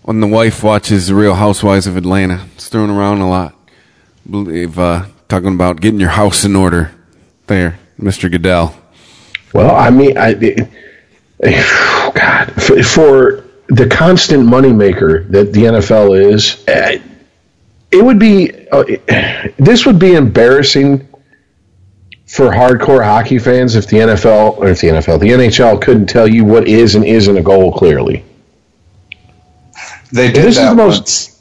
when 0.03 0.21
the 0.21 0.27
wife 0.27 0.63
watches 0.63 1.09
The 1.09 1.15
Real 1.15 1.35
Housewives 1.35 1.87
of 1.87 1.97
Atlanta. 1.97 2.47
It's 2.55 2.69
thrown 2.69 2.91
around 2.91 3.21
a 3.21 3.29
lot. 3.29 3.55
believe 4.29 4.79
uh, 4.79 5.07
talking 5.29 5.55
about 5.55 5.81
getting 5.81 5.99
your 6.01 6.11
house 6.11 6.45
in 6.45 6.55
order. 6.55 6.93
There, 7.49 7.79
Mr. 7.99 8.31
Goodell. 8.31 8.77
Well, 9.55 9.75
I 9.75 9.91
mean, 9.91 10.17
I, 10.19 10.37
it, 10.39 10.69
God, 12.15 12.63
for, 12.63 12.83
for 12.83 13.48
the 13.69 13.87
constant 13.87 14.47
moneymaker 14.47 15.29
that 15.31 15.53
the 15.53 15.65
NFL 15.65 16.33
is, 16.33 16.65
eh, 16.69 16.99
it 17.91 18.05
would 18.05 18.19
be, 18.19 18.69
uh, 18.71 18.85
this 19.59 19.85
would 19.87 19.99
be 19.99 20.15
embarrassing 20.15 21.07
for 22.27 22.51
hardcore 22.51 23.03
hockey 23.03 23.39
fans 23.39 23.75
if 23.75 23.87
the 23.87 23.99
NFL, 23.99 24.57
or 24.59 24.69
if 24.69 24.81
the 24.81 24.89
NFL, 24.89 25.19
the 25.19 25.29
NHL 25.31 25.81
couldn't 25.81 26.07
tell 26.07 26.29
you 26.29 26.45
what 26.45 26.69
is 26.69 26.95
and 26.95 27.05
isn't 27.05 27.37
a 27.37 27.43
goal 27.43 27.73
clearly. 27.73 28.25
They 30.13 30.31
did 30.33 30.45
This 30.45 30.59
is 30.59 30.69
the 30.69 30.75
most- 30.75 30.99
once. 31.01 31.35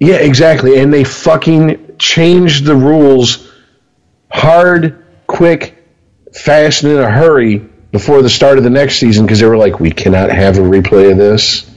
Yeah, 0.00 0.16
exactly. 0.16 0.78
And 0.80 0.92
they 0.92 1.04
fucking 1.04 1.78
changed 1.98 2.64
the 2.66 2.74
rules 2.74 3.50
hard, 4.30 4.96
quick, 5.26 5.76
fast, 6.34 6.82
and 6.82 6.92
in 6.92 6.98
a 6.98 7.10
hurry 7.10 7.62
before 7.94 8.22
the 8.22 8.28
start 8.28 8.58
of 8.58 8.64
the 8.64 8.70
next 8.70 8.96
season 8.96 9.24
because 9.24 9.38
they 9.38 9.46
were 9.46 9.56
like, 9.56 9.78
we 9.78 9.88
cannot 9.88 10.28
have 10.28 10.58
a 10.58 10.60
replay 10.60 11.12
of 11.12 11.16
this. 11.16 11.70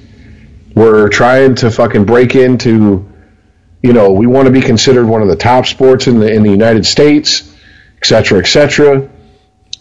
We're 0.73 1.09
trying 1.09 1.53
to 1.57 1.69
fucking 1.69 2.05
break 2.05 2.33
into, 2.33 3.07
you 3.83 3.93
know, 3.93 4.11
we 4.11 4.25
want 4.25 4.47
to 4.47 4.51
be 4.51 4.59
considered 4.59 5.05
one 5.05 5.21
of 5.21 5.27
the 5.27 5.35
top 5.35 5.67
sports 5.67 6.07
in 6.07 6.19
the 6.19 6.27
in 6.27 6.41
the 6.41 6.49
United 6.49 6.87
States, 6.87 7.55
et 7.99 8.05
cetera, 8.07 8.39
et 8.39 8.47
cetera. 8.47 9.07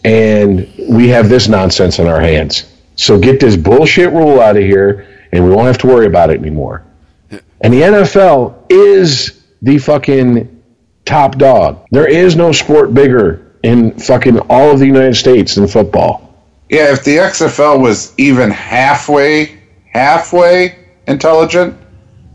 And 0.05 0.71
we 0.87 1.07
have 1.07 1.27
this 1.27 1.47
nonsense 1.47 1.97
in 1.97 2.05
our 2.05 2.21
hands. 2.21 2.71
So 2.97 3.17
get 3.17 3.39
this 3.39 3.55
bullshit 3.55 4.13
rule 4.13 4.39
out 4.39 4.57
of 4.57 4.63
here, 4.63 5.07
and 5.31 5.43
we 5.43 5.49
won't 5.49 5.65
have 5.65 5.79
to 5.79 5.87
worry 5.87 6.05
about 6.05 6.29
it 6.29 6.39
anymore. 6.39 6.85
And 7.61 7.73
the 7.73 7.81
NFL 7.81 8.63
is 8.69 9.43
the 9.63 9.79
fucking 9.79 10.61
top 11.03 11.39
dog. 11.39 11.87
There 11.89 12.07
is 12.07 12.35
no 12.35 12.51
sport 12.51 12.93
bigger 12.93 13.55
in 13.63 13.97
fucking 13.97 14.37
all 14.51 14.69
of 14.69 14.77
the 14.77 14.85
United 14.85 15.15
States 15.15 15.55
than 15.55 15.67
football. 15.67 16.26
Yeah, 16.69 16.91
if 16.91 17.03
the 17.03 17.17
XFL 17.17 17.79
was 17.81 18.13
even 18.17 18.49
halfway, 18.51 19.59
halfway 19.91 20.75
intelligent, 21.07 21.75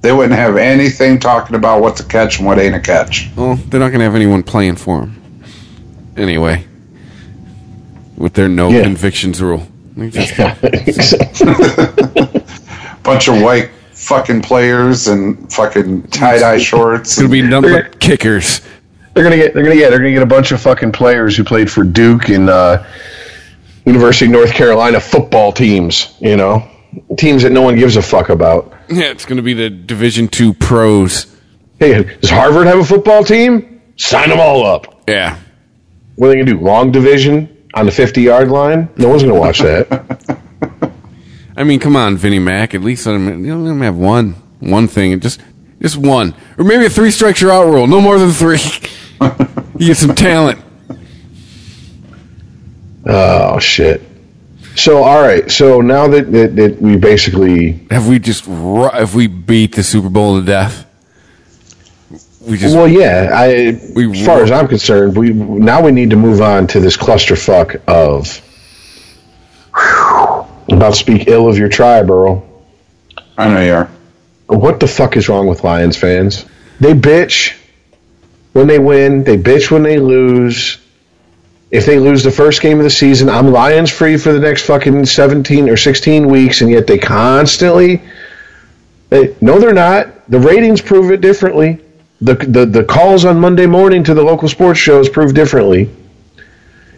they 0.01 0.13
wouldn't 0.13 0.39
have 0.39 0.57
anything 0.57 1.19
talking 1.21 1.55
about 1.55 1.83
what's 1.83 2.01
a 2.01 2.05
catch 2.05 2.39
and 2.39 2.47
what 2.47 2.59
ain't 2.59 2.75
a 2.75 2.81
catch. 2.81 3.29
Well, 3.37 3.57
they're 3.57 3.79
not 3.81 3.89
going 3.91 3.99
to 4.01 4.05
have 4.05 4.15
anyone 4.15 4.43
playing 4.43 4.77
for 4.77 5.01
them. 5.01 5.43
Anyway, 6.17 6.65
with 8.17 8.33
their 8.35 8.49
no 8.49 8.71
Yeah. 8.71 8.83
convictions 8.85 9.43
rule. 9.43 9.67
They 9.97 10.09
Bunch 13.03 13.29
of 13.29 13.43
white 13.43 13.71
fucking 13.93 14.41
players 14.43 15.09
and 15.09 15.53
fucking 15.53 16.05
tie 16.05 16.39
dye 16.39 16.59
shorts. 16.59 17.11
It's 17.13 17.19
going 17.19 17.31
to 17.31 17.33
be 17.33 17.43
nothing 17.43 17.73
but 17.73 18.01
kickers. 18.01 18.63
They're 19.15 19.25
gonna 19.25 19.37
get. 19.37 19.53
They're 19.53 19.63
gonna 19.63 19.75
get. 19.77 19.91
They're 19.91 19.99
gonna 19.99 20.13
get 20.13 20.23
a 20.23 20.27
bunch 20.27 20.53
of 20.53 20.61
fucking 20.63 20.93
players 20.93 21.37
who 21.37 21.45
played 21.45 21.71
for 21.71 21.85
Duke 21.85 22.31
and 22.31 22.49
uh, 22.49 22.83
University 23.85 24.27
of 24.27 24.33
North 24.33 24.53
Carolina 24.53 25.01
football 25.01 25.53
teams. 25.53 26.15
You 26.21 26.37
know, 26.37 26.69
teams 27.17 27.43
that 27.43 27.53
no 27.53 27.63
one 27.63 27.77
gives 27.77 27.97
a 27.97 28.03
fuck 28.03 28.29
about. 28.29 28.73
Yeah, 28.89 29.11
it's 29.11 29.25
going 29.25 29.37
to 29.37 29.43
be 29.43 29.55
the 29.55 29.71
Division 29.71 30.29
Two 30.29 30.55
pros. 30.55 31.27
Hey, 31.79 32.03
does 32.21 32.31
Harvard 32.31 32.67
have 32.67 32.79
a 32.79 32.85
football 32.85 33.25
team? 33.25 33.83
Sign 33.97 34.29
them 34.29 34.41
all 34.41 34.65
up. 34.65 35.03
Yeah. 35.09 35.39
What 36.17 36.29
are 36.29 36.31
they 36.31 36.37
gonna 36.41 36.59
do? 36.59 36.61
Long 36.61 36.93
division 36.93 37.67
on 37.75 37.87
the 37.87 37.93
fifty 37.93 38.23
yard 38.23 38.49
line? 38.49 38.89
No 38.97 39.09
one's 39.09 39.23
gonna 39.23 39.39
watch 39.39 39.61
that. 39.61 40.33
I 41.57 41.65
mean, 41.65 41.81
come 41.81 41.97
on, 41.97 42.17
Vinnie 42.17 42.39
Mac. 42.39 42.75
At 42.75 42.83
least 42.83 43.07
let 43.07 43.17
him, 43.17 43.45
you 43.45 43.55
know, 43.55 43.59
let 43.63 43.73
him 43.73 43.81
have 43.81 43.97
one, 43.97 44.33
one 44.61 44.89
thing, 44.89 45.13
and 45.13 45.21
just, 45.21 45.41
just 45.81 45.97
one, 45.97 46.35
or 46.59 46.65
maybe 46.65 46.87
a 46.87 46.91
three 46.91 47.11
strikes 47.11 47.41
you're 47.41 47.51
out 47.51 47.67
rule. 47.67 47.87
No 47.87 48.01
more 48.01 48.19
than 48.19 48.31
three. 48.31 48.59
you 49.79 49.89
get 49.89 49.97
some 49.97 50.15
talent. 50.15 50.59
Oh 53.07 53.59
shit. 53.59 54.03
So 54.77 55.03
all 55.03 55.21
right. 55.21 55.51
So 55.51 55.81
now 55.81 56.09
that, 56.09 56.33
that, 56.33 56.57
that 56.57 56.81
we 56.81 56.97
basically 56.97 57.73
Have 57.91 58.09
we 58.09 58.19
just, 58.19 58.47
ru- 58.47 58.89
have 58.89 59.15
we 59.15 59.27
beat 59.27 59.75
the 59.75 59.83
Super 59.83 60.09
Bowl 60.09 60.39
to 60.41 60.47
death? 60.47 60.87
We 62.41 62.57
just, 62.57 62.75
Well, 62.75 62.89
yeah. 62.89 63.31
I, 63.33 63.79
We 63.95 64.11
as 64.11 64.27
far 64.27 64.43
as 64.43 64.51
I'm 64.51 64.67
concerned, 64.67 65.17
we 65.17 65.31
now 65.31 65.83
we 65.83 65.93
need 65.93 66.11
to 66.11 66.17
move 66.17 66.41
on 66.41 66.67
to 66.69 66.81
this 66.81 66.97
clusterfuck 66.97 67.83
of. 67.87 68.41
I'm 69.75 70.77
about 70.79 70.95
to 70.95 70.99
speak 70.99 71.29
ill 71.29 71.49
of 71.49 71.59
your 71.59 71.69
tribe, 71.69 72.11
Earl. 72.11 72.49
I 73.37 73.49
know 73.49 73.63
you 73.65 73.75
are. 73.75 73.91
What 74.47 74.81
the 74.81 74.87
fuck 74.87 75.17
is 75.17 75.29
wrong 75.29 75.47
with 75.47 75.65
Lions 75.65 75.97
fans? 75.97 76.45
They 76.81 76.95
bitch 76.95 77.55
when 78.53 78.67
they 78.67 78.79
win. 78.79 79.25
They 79.25 79.37
bitch 79.39 79.71
when 79.71 79.83
they 79.83 79.99
lose. 79.99 80.79
If 81.73 81.87
they 81.87 81.99
lose 81.99 82.23
the 82.23 82.31
first 82.31 82.61
game 82.61 82.77
of 82.77 82.85
the 82.85 82.91
season, 82.91 83.31
I'm 83.31 83.51
Lions 83.51 83.91
free 83.91 84.19
for 84.19 84.31
the 84.31 84.39
next 84.39 84.67
fucking 84.67 85.07
17 85.07 85.71
or 85.71 85.77
16 85.79 86.29
weeks, 86.29 86.61
and 86.61 86.71
yet 86.71 86.87
they 86.87 86.99
constantly. 86.99 88.03
They, 89.09 89.35
no, 89.41 89.59
they're 89.59 89.73
not. 89.73 90.29
The 90.31 90.39
ratings 90.39 90.83
prove 90.83 91.11
it 91.11 91.23
differently. 91.23 91.81
The, 92.21 92.35
the 92.35 92.67
the 92.67 92.85
calls 92.85 93.25
on 93.25 93.41
Monday 93.41 93.65
morning 93.65 94.05
to 94.05 94.13
the 94.13 94.23
local 94.23 94.51
sports 94.51 94.79
shows 94.79 95.09
prove 95.09 95.33
differently. 95.33 95.89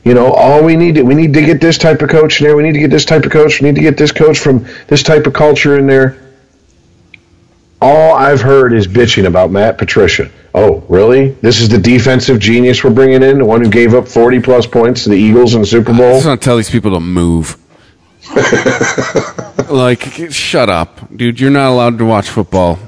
You 0.03 0.13
know, 0.13 0.33
all 0.33 0.63
we 0.63 0.77
need 0.77 0.97
to, 0.97 1.03
we 1.03 1.15
need 1.15 1.33
to 1.35 1.41
get 1.41 1.61
this 1.61 1.79
type 1.79 2.03
of 2.03 2.11
coach 2.11 2.41
in 2.41 2.47
there. 2.47 2.57
We 2.57 2.65
need 2.65 2.73
to 2.73 2.81
get 2.81 2.91
this 2.91 3.05
type 3.05 3.25
of 3.25 3.31
coach. 3.31 3.61
We 3.61 3.69
need 3.69 3.77
to 3.77 3.81
get 3.81 3.97
this 3.97 4.11
coach 4.11 4.41
from 4.41 4.67
this 4.89 5.05
type 5.05 5.27
of 5.29 5.35
culture 5.35 5.79
in 5.79 5.87
there. 5.87 6.19
All 7.85 8.15
I've 8.15 8.41
heard 8.41 8.73
is 8.73 8.89
bitching 8.89 9.27
about 9.27 9.51
Matt 9.51 9.77
Patricia. 9.77 10.31
Oh, 10.55 10.83
really? 10.89 11.33
This 11.43 11.61
is 11.61 11.69
the 11.69 11.77
defensive 11.77 12.39
genius 12.39 12.83
we're 12.83 12.89
bringing 12.89 13.23
in, 13.23 13.37
the 13.37 13.45
one 13.45 13.63
who 13.63 13.69
gave 13.69 13.93
up 13.93 14.09
40 14.09 14.41
plus 14.41 14.67
points 14.67 15.05
to 15.05 15.11
the 15.11 15.17
Eagles 15.17 15.55
in 15.55 15.61
the 15.61 15.67
Super 15.67 15.93
I 15.93 15.99
Bowl? 15.99 16.15
just 16.15 16.27
want 16.27 16.41
to 16.41 16.45
tell 16.45 16.57
these 16.57 16.71
people 16.71 16.93
to 16.93 17.01
move. 17.01 17.59
like, 19.71 20.01
shut 20.31 20.71
up, 20.71 21.15
dude. 21.15 21.39
You're 21.39 21.51
not 21.51 21.69
allowed 21.69 21.99
to 21.99 22.07
watch 22.07 22.31
football 22.31 22.79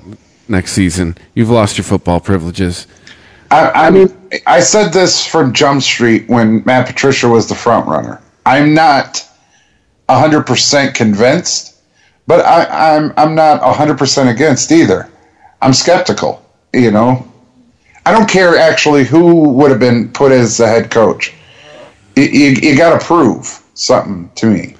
next 0.48 0.72
season. 0.72 1.18
You've 1.34 1.50
lost 1.50 1.76
your 1.76 1.84
football 1.84 2.18
privileges. 2.18 2.86
I, 3.50 3.88
I 3.88 3.90
mean, 3.90 4.16
I 4.46 4.60
said 4.60 4.94
this 4.94 5.26
from 5.26 5.52
Jump 5.52 5.82
Street 5.82 6.26
when 6.26 6.62
Matt 6.64 6.86
Patricia 6.86 7.28
was 7.28 7.50
the 7.50 7.54
front 7.54 7.86
runner. 7.86 8.22
I'm 8.46 8.72
not 8.72 9.28
hundred 10.08 10.44
percent 10.44 10.94
convinced, 10.94 11.75
but 12.26 12.44
I, 12.44 12.96
I'm 12.96 13.12
I'm 13.16 13.34
not 13.34 13.60
hundred 13.76 13.98
percent 13.98 14.28
against 14.28 14.70
either. 14.72 15.08
I'm 15.62 15.72
skeptical. 15.72 16.44
You 16.72 16.90
know, 16.90 17.26
I 18.04 18.12
don't 18.12 18.28
care 18.28 18.56
actually 18.58 19.04
who 19.04 19.48
would 19.50 19.70
have 19.70 19.80
been 19.80 20.10
put 20.12 20.32
as 20.32 20.56
the 20.58 20.66
head 20.66 20.90
coach. 20.90 21.32
You, 22.16 22.24
you, 22.24 22.50
you 22.62 22.76
got 22.76 22.98
to 22.98 23.04
prove 23.04 23.62
something 23.74 24.30
to 24.36 24.46
me. 24.46 24.74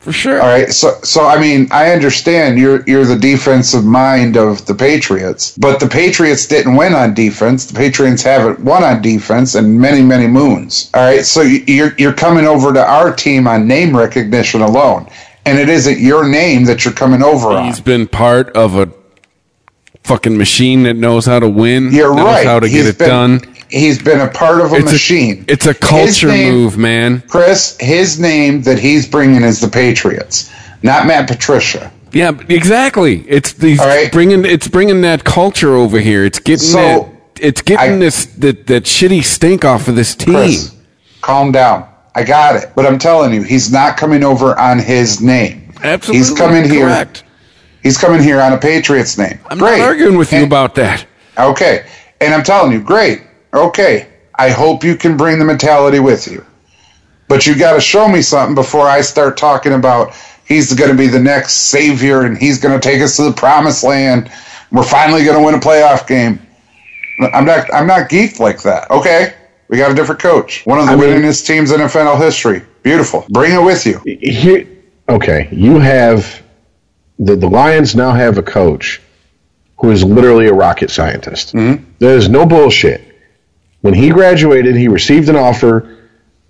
For 0.00 0.10
sure. 0.12 0.40
All 0.42 0.48
right, 0.48 0.68
so 0.72 0.98
so 1.04 1.24
I 1.26 1.40
mean, 1.40 1.68
I 1.70 1.92
understand 1.92 2.58
you're 2.58 2.82
you're 2.88 3.04
the 3.04 3.16
defensive 3.18 3.84
mind 3.84 4.36
of 4.36 4.66
the 4.66 4.74
Patriots, 4.74 5.56
but 5.56 5.78
the 5.78 5.86
Patriots 5.86 6.44
didn't 6.46 6.74
win 6.74 6.92
on 6.92 7.14
defense. 7.14 7.66
The 7.66 7.74
Patriots 7.74 8.22
haven't 8.24 8.58
won 8.58 8.82
on 8.82 9.00
defense 9.00 9.54
in 9.54 9.80
many 9.80 10.02
many 10.02 10.26
moons. 10.26 10.90
All 10.94 11.02
right, 11.04 11.24
so 11.24 11.42
you- 11.42 11.62
you're 11.68 11.94
you're 11.98 12.12
coming 12.12 12.46
over 12.46 12.72
to 12.72 12.84
our 12.84 13.14
team 13.14 13.46
on 13.46 13.68
name 13.68 13.96
recognition 13.96 14.60
alone, 14.60 15.08
and 15.44 15.58
it 15.58 15.68
isn't 15.68 15.98
your 15.98 16.26
name 16.28 16.64
that 16.64 16.84
you're 16.84 16.94
coming 16.94 17.22
over 17.22 17.48
on. 17.48 17.64
He's 17.66 17.80
been 17.80 18.06
part 18.06 18.50
of 18.56 18.76
a 18.76 18.88
fucking 20.04 20.36
machine 20.36 20.82
that 20.84 20.94
knows 20.94 21.26
how 21.26 21.38
to 21.38 21.48
win. 21.48 21.92
You're 21.92 22.14
knows 22.14 22.24
right. 22.26 22.46
how 22.46 22.60
to 22.60 22.66
He's 22.68 22.82
get 22.84 22.86
it 22.86 22.98
been- 22.98 23.08
done. 23.08 23.40
He's 23.68 24.02
been 24.02 24.20
a 24.20 24.28
part 24.28 24.60
of 24.60 24.72
a 24.74 24.76
It's 24.76 24.92
machine. 24.92 25.46
A, 25.48 25.52
it's 25.52 25.66
a 25.66 25.72
culture 25.72 26.28
name- 26.28 26.52
move, 26.52 26.76
man. 26.76 27.22
Chris, 27.28 27.74
his 27.80 28.20
name 28.20 28.60
that 28.62 28.78
he's 28.78 29.06
bringing 29.08 29.42
is 29.42 29.60
the 29.60 29.68
Patriots, 29.68 30.50
not 30.82 31.06
Matt 31.06 31.26
Patricia. 31.26 31.90
Yeah, 32.12 32.32
exactly. 32.50 33.24
It's 33.26 33.54
these 33.54 33.78
right. 33.78 34.12
bringing 34.12 34.44
it's 34.44 34.68
bringing 34.68 35.00
that 35.00 35.24
culture 35.24 35.74
over 35.74 35.98
here. 36.00 36.26
It's 36.26 36.38
getting 36.38 36.58
So, 36.68 36.76
that 36.76 37.08
it's 37.40 37.62
getting 37.62 37.94
I- 37.94 37.96
this 37.96 38.26
that 38.38 38.66
that 38.66 38.84
shitty 38.84 39.24
stink 39.24 39.64
off 39.64 39.88
of 39.88 39.96
this 39.96 40.14
team. 40.14 40.34
Chris, 40.34 40.72
calm 41.22 41.50
down. 41.52 41.86
I 42.14 42.24
got 42.24 42.56
it. 42.56 42.72
But 42.74 42.86
I'm 42.86 42.98
telling 42.98 43.32
you, 43.32 43.42
he's 43.42 43.72
not 43.72 43.96
coming 43.96 44.22
over 44.24 44.58
on 44.58 44.78
his 44.78 45.20
name. 45.20 45.72
Absolutely, 45.82 46.18
He's 46.18 46.30
coming 46.36 46.64
here. 46.68 46.86
correct. 46.86 47.24
He's 47.82 47.98
coming 47.98 48.22
here 48.22 48.40
on 48.40 48.52
a 48.52 48.58
Patriots 48.58 49.18
name. 49.18 49.38
I'm 49.50 49.58
great. 49.58 49.78
not 49.78 49.88
arguing 49.88 50.16
with 50.16 50.30
you 50.32 50.38
And- 50.38 50.46
about 50.46 50.74
that. 50.76 51.04
Okay. 51.38 51.84
And 52.20 52.32
I'm 52.34 52.42
telling 52.44 52.70
you, 52.72 52.80
great. 52.80 53.22
Okay. 53.52 54.06
I 54.36 54.50
hope 54.50 54.84
you 54.84 54.94
can 54.96 55.16
bring 55.16 55.38
the 55.38 55.44
mentality 55.44 55.98
with 55.98 56.30
you. 56.30 56.44
But 57.28 57.46
you 57.46 57.56
got 57.58 57.72
to 57.74 57.80
show 57.80 58.06
me 58.08 58.22
something 58.22 58.54
before 58.54 58.86
I 58.86 59.00
start 59.00 59.36
talking 59.36 59.72
about 59.72 60.14
he's 60.44 60.72
going 60.74 60.90
to 60.90 60.96
be 60.96 61.06
the 61.08 61.18
next 61.18 61.54
savior 61.54 62.22
and 62.22 62.36
he's 62.36 62.58
going 62.60 62.78
to 62.78 62.80
take 62.88 63.00
us 63.00 63.16
to 63.16 63.22
the 63.24 63.32
promised 63.32 63.82
land. 63.82 64.30
We're 64.70 64.82
finally 64.84 65.24
going 65.24 65.38
to 65.38 65.44
win 65.44 65.54
a 65.54 65.58
playoff 65.58 66.06
game. 66.06 66.38
I'm 67.32 67.44
not. 67.44 67.72
I'm 67.74 67.86
not 67.86 68.08
geeked 68.10 68.38
like 68.38 68.62
that. 68.62 68.90
Okay, 68.90 69.34
we 69.72 69.78
got 69.78 69.90
a 69.90 69.94
different 69.94 70.20
coach. 70.20 70.66
One 70.66 70.78
of 70.78 70.84
the 70.86 70.92
I 70.92 70.96
mean- 70.96 71.22
winningest 71.22 71.46
teams 71.46 71.72
in 71.72 71.80
NFL 71.80 72.20
history. 72.20 72.62
Beautiful. 72.82 73.24
Bring 73.30 73.54
it 73.54 73.64
with 73.64 73.86
you. 73.86 74.00
Here, 74.04 74.68
okay, 75.08 75.48
you 75.50 75.78
have 75.78 76.42
the, 77.18 77.36
the 77.36 77.48
Lions 77.48 77.96
now 77.96 78.12
have 78.12 78.36
a 78.36 78.42
coach 78.42 79.00
who 79.78 79.90
is 79.90 80.04
literally 80.04 80.46
a 80.48 80.52
rocket 80.52 80.90
scientist. 80.90 81.54
Mm-hmm. 81.54 81.84
There's 81.98 82.28
no 82.28 82.44
bullshit. 82.44 83.00
When 83.80 83.94
he 83.94 84.10
graduated, 84.10 84.76
he 84.76 84.88
received 84.88 85.30
an 85.30 85.36
offer 85.36 85.96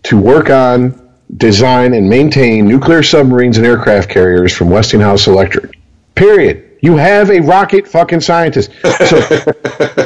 to 0.04 0.18
work 0.20 0.50
on, 0.50 1.14
design, 1.36 1.94
and 1.94 2.08
maintain 2.08 2.66
nuclear 2.66 3.04
submarines 3.04 3.56
and 3.56 3.64
aircraft 3.64 4.10
carriers 4.10 4.52
from 4.52 4.68
Westinghouse 4.68 5.28
Electric. 5.28 5.78
Period. 6.16 6.61
You 6.82 6.96
have 6.96 7.30
a 7.30 7.40
rocket 7.40 7.86
fucking 7.86 8.20
scientist. 8.20 8.72
So 8.82 9.18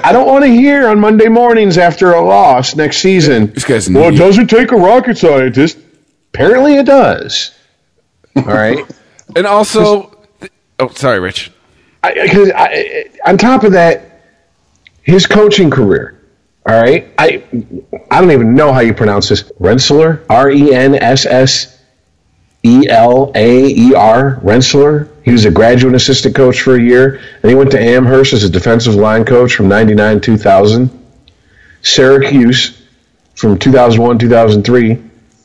I 0.04 0.12
don't 0.12 0.26
want 0.26 0.44
to 0.44 0.50
hear 0.50 0.88
on 0.88 1.00
Monday 1.00 1.26
mornings 1.28 1.78
after 1.78 2.12
a 2.12 2.20
loss 2.20 2.76
next 2.76 2.98
season. 2.98 3.50
This 3.52 3.64
guy's 3.64 3.88
well, 3.88 4.12
it 4.14 4.18
doesn't 4.18 4.48
take 4.48 4.72
a 4.72 4.76
rocket 4.76 5.16
scientist. 5.16 5.78
Apparently, 6.34 6.76
it 6.76 6.84
does. 6.86 7.52
All 8.36 8.44
right. 8.44 8.78
And 9.34 9.44
also, 9.44 10.16
oh, 10.78 10.88
sorry, 10.90 11.18
Rich. 11.18 11.50
Because 12.00 12.52
I, 12.54 13.06
on 13.26 13.36
top 13.36 13.64
of 13.64 13.72
that, 13.72 14.22
his 15.02 15.26
coaching 15.26 15.68
career. 15.68 16.22
All 16.68 16.80
right. 16.80 17.12
I 17.18 17.42
I 18.08 18.20
don't 18.20 18.30
even 18.30 18.54
know 18.54 18.72
how 18.72 18.80
you 18.80 18.94
pronounce 18.94 19.28
this. 19.28 19.50
Rensselaer. 19.58 20.24
R 20.30 20.48
E 20.48 20.72
N 20.72 20.94
S 20.94 21.26
S 21.26 21.82
E 22.62 22.88
L 22.88 23.32
A 23.34 23.66
E 23.66 23.94
R. 23.94 24.38
Rensselaer. 24.42 25.08
He 25.26 25.32
was 25.32 25.44
a 25.44 25.50
graduate 25.50 25.94
assistant 25.94 26.34
coach 26.36 26.62
for 26.62 26.76
a 26.76 26.82
year, 26.82 27.20
and 27.42 27.50
he 27.50 27.54
went 27.56 27.70
to 27.72 27.80
Amherst 27.80 28.32
as 28.32 28.44
a 28.44 28.48
defensive 28.48 28.94
line 28.94 29.24
coach 29.26 29.54
from 29.54 29.68
'99 29.68 30.20
2000. 30.22 30.88
Syracuse 31.82 32.80
from 33.34 33.58
2001 33.58 34.18
2003, 34.18 35.02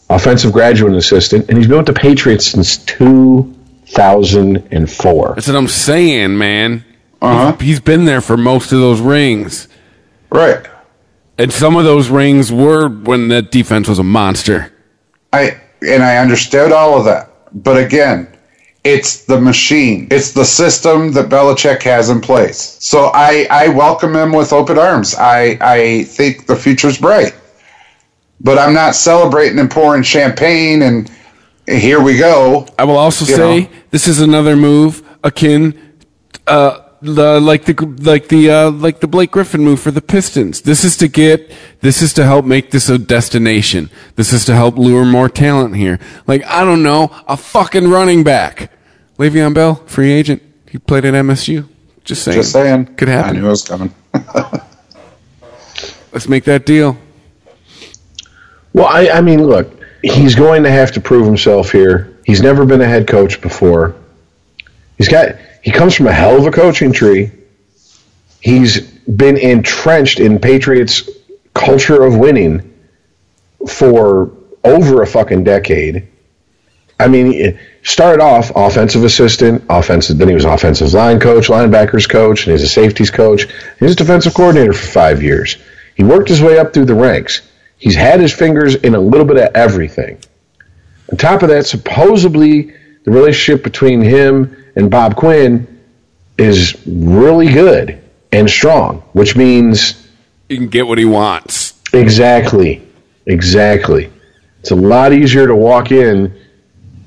offensive 0.10 0.54
graduate 0.54 0.94
assistant, 0.94 1.50
and 1.50 1.58
he's 1.58 1.68
been 1.68 1.78
with 1.78 1.86
the 1.88 1.94
Patriots 1.94 2.48
since 2.48 2.78
2004. 2.78 5.34
That's 5.36 5.48
what 5.48 5.56
I'm 5.56 5.68
saying, 5.68 6.38
man. 6.38 6.84
Uh-huh. 7.22 7.56
He's, 7.58 7.68
he's 7.68 7.80
been 7.80 8.06
there 8.06 8.22
for 8.22 8.38
most 8.38 8.72
of 8.72 8.80
those 8.80 9.00
rings, 9.02 9.68
Right. 10.30 10.66
and 11.38 11.52
some 11.52 11.76
of 11.76 11.84
those 11.86 12.10
rings 12.10 12.52
were 12.52 12.88
when 12.88 13.28
that 13.30 13.52
defense 13.52 13.88
was 13.88 14.00
a 14.00 14.04
monster. 14.04 14.72
I 15.34 15.60
and 15.82 16.04
I 16.04 16.18
understood 16.18 16.72
all 16.72 16.98
of 17.00 17.06
that. 17.06 17.30
But 17.64 17.78
again, 17.84 18.28
it's 18.84 19.26
the 19.26 19.40
machine. 19.40 20.08
It's 20.10 20.32
the 20.32 20.46
system 20.46 21.12
that 21.12 21.30
Belichick 21.30 21.84
has 21.84 22.10
in 22.10 22.20
place. 22.20 22.78
So 22.80 23.12
I, 23.14 23.48
I 23.52 23.68
welcome 23.68 24.16
him 24.16 24.32
with 24.32 24.54
open 24.54 24.78
arms. 24.78 25.16
I, 25.16 25.58
I 25.62 26.04
think 26.06 26.48
the 26.48 26.56
future's 26.56 26.98
bright. 26.98 27.36
But 28.40 28.58
I'm 28.58 28.74
not 28.74 28.96
celebrating 28.96 29.60
and 29.60 29.70
pouring 29.70 30.02
champagne 30.02 30.82
and 30.82 31.12
here 31.68 32.02
we 32.02 32.18
go. 32.18 32.68
I 32.80 32.86
will 32.86 32.98
also 32.98 33.24
say 33.26 33.62
know. 33.62 33.70
this 33.92 34.08
is 34.08 34.20
another 34.20 34.56
move 34.56 35.08
akin, 35.24 35.80
uh, 36.48 36.80
the 37.02 37.40
like 37.40 37.66
the 37.66 37.74
like 38.02 38.28
the 38.28 38.50
uh, 38.50 38.72
like 38.72 39.00
the 39.00 39.08
Blake 39.08 39.32
Griffin 39.32 39.62
move 39.62 39.80
for 39.80 39.92
the 39.92 40.02
Pistons. 40.02 40.62
This 40.62 40.84
is 40.84 40.96
to 40.98 41.08
get. 41.08 41.52
This 41.82 42.02
is 42.02 42.14
to 42.14 42.24
help 42.24 42.46
make 42.46 42.72
this 42.72 42.90
a 42.90 42.98
destination. 42.98 43.90
This 44.16 44.32
is 44.34 44.46
to 44.46 44.56
help 44.56 44.78
lure 44.78 45.06
more 45.06 45.30
talent 45.30 45.76
here. 45.76 46.00
Like 46.28 46.44
I 46.46 46.64
don't 46.64 46.84
know, 46.84 47.10
a 47.28 47.36
fucking 47.38 47.90
running 47.90 48.24
back, 48.24 48.72
Le'Veon 49.18 49.54
Bell, 49.54 49.76
free 49.88 50.12
agent. 50.12 50.42
He 50.70 50.78
played 50.78 51.06
at 51.06 51.14
MSU. 51.14 51.68
Just 52.04 52.24
saying. 52.24 52.38
Just 52.38 52.52
saying. 52.52 52.96
Could 52.96 53.08
happen. 53.08 53.38
I 53.38 53.40
knew 53.40 53.48
it 53.48 53.50
was 53.50 53.64
coming. 53.64 53.94
Let's 56.12 56.28
make 56.28 56.44
that 56.46 56.66
deal. 56.66 56.98
Well, 58.74 58.88
I, 58.88 59.10
I 59.10 59.22
mean, 59.22 59.46
look, 59.46 59.82
he's 60.02 60.36
going 60.36 60.64
to 60.64 60.72
have 60.72 60.92
to 60.94 61.02
prove 61.02 61.26
himself 61.26 61.72
here. 61.72 62.20
He's 62.26 62.42
never 62.42 62.66
been 62.66 62.82
a 62.82 62.88
head 62.88 63.08
coach 63.08 63.42
before. 63.42 63.96
He's 64.98 65.10
got 65.10 65.36
he 65.62 65.72
comes 65.72 65.94
from 65.94 66.08
a 66.08 66.14
hell 66.14 66.38
of 66.38 66.46
a 66.46 66.52
coaching 66.52 66.92
tree. 66.92 67.32
He's 68.40 68.82
been 68.82 69.38
entrenched 69.38 70.20
in 70.20 70.40
Patriots 70.40 71.10
culture 71.54 72.04
of 72.04 72.18
winning 72.18 72.74
for 73.68 74.32
over 74.64 75.02
a 75.02 75.08
fucking 75.08 75.44
decade. 75.44 76.08
I 77.00 77.08
mean, 77.08 77.60
started 77.84 78.22
off 78.22 78.52
offensive 78.56 79.04
assistant, 79.04 79.64
offensive. 79.70 80.18
Then 80.18 80.28
he 80.28 80.36
was 80.36 80.46
offensive 80.46 80.94
line 80.94 81.20
coach, 81.20 81.48
linebackers 81.48 82.08
coach, 82.08 82.46
and 82.46 82.52
he's 82.52 82.64
a 82.64 82.68
safeties 82.68 83.10
coach. 83.10 83.48
He 83.80 83.86
was 83.86 83.96
defensive 83.96 84.34
coordinator 84.34 84.74
for 84.74 84.88
five 84.88 85.24
years. 85.24 85.58
He 85.96 86.04
worked 86.04 86.30
his 86.30 86.42
way 86.42 86.58
up 86.58 86.74
through 86.74 86.86
the 86.86 86.96
ranks. 86.96 87.42
He's 87.78 87.96
had 87.96 88.20
his 88.20 88.34
fingers 88.34 88.76
in 88.76 88.94
a 88.94 89.00
little 89.00 89.26
bit 89.26 89.38
of 89.38 89.56
everything. 89.56 90.20
On 91.12 91.18
top 91.18 91.42
of 91.42 91.50
that, 91.50 91.66
supposedly 91.66 92.74
the 93.04 93.12
relationship 93.12 93.64
between 93.64 94.02
him 94.02 94.56
and 94.76 94.90
Bob 94.90 95.16
Quinn 95.16 95.68
is 96.38 96.82
really 96.86 97.52
good 97.52 98.02
and 98.32 98.50
strong, 98.50 99.02
which 99.14 99.36
means 99.36 100.08
He 100.48 100.58
can 100.58 100.68
get 100.68 100.88
what 100.88 100.98
he 100.98 101.06
wants. 101.06 101.80
Exactly. 101.94 102.88
Exactly. 103.26 104.12
It's 104.60 104.72
a 104.72 104.76
lot 104.76 105.14
easier 105.14 105.48
to 105.48 105.56
walk 105.56 105.92
in 105.92 106.38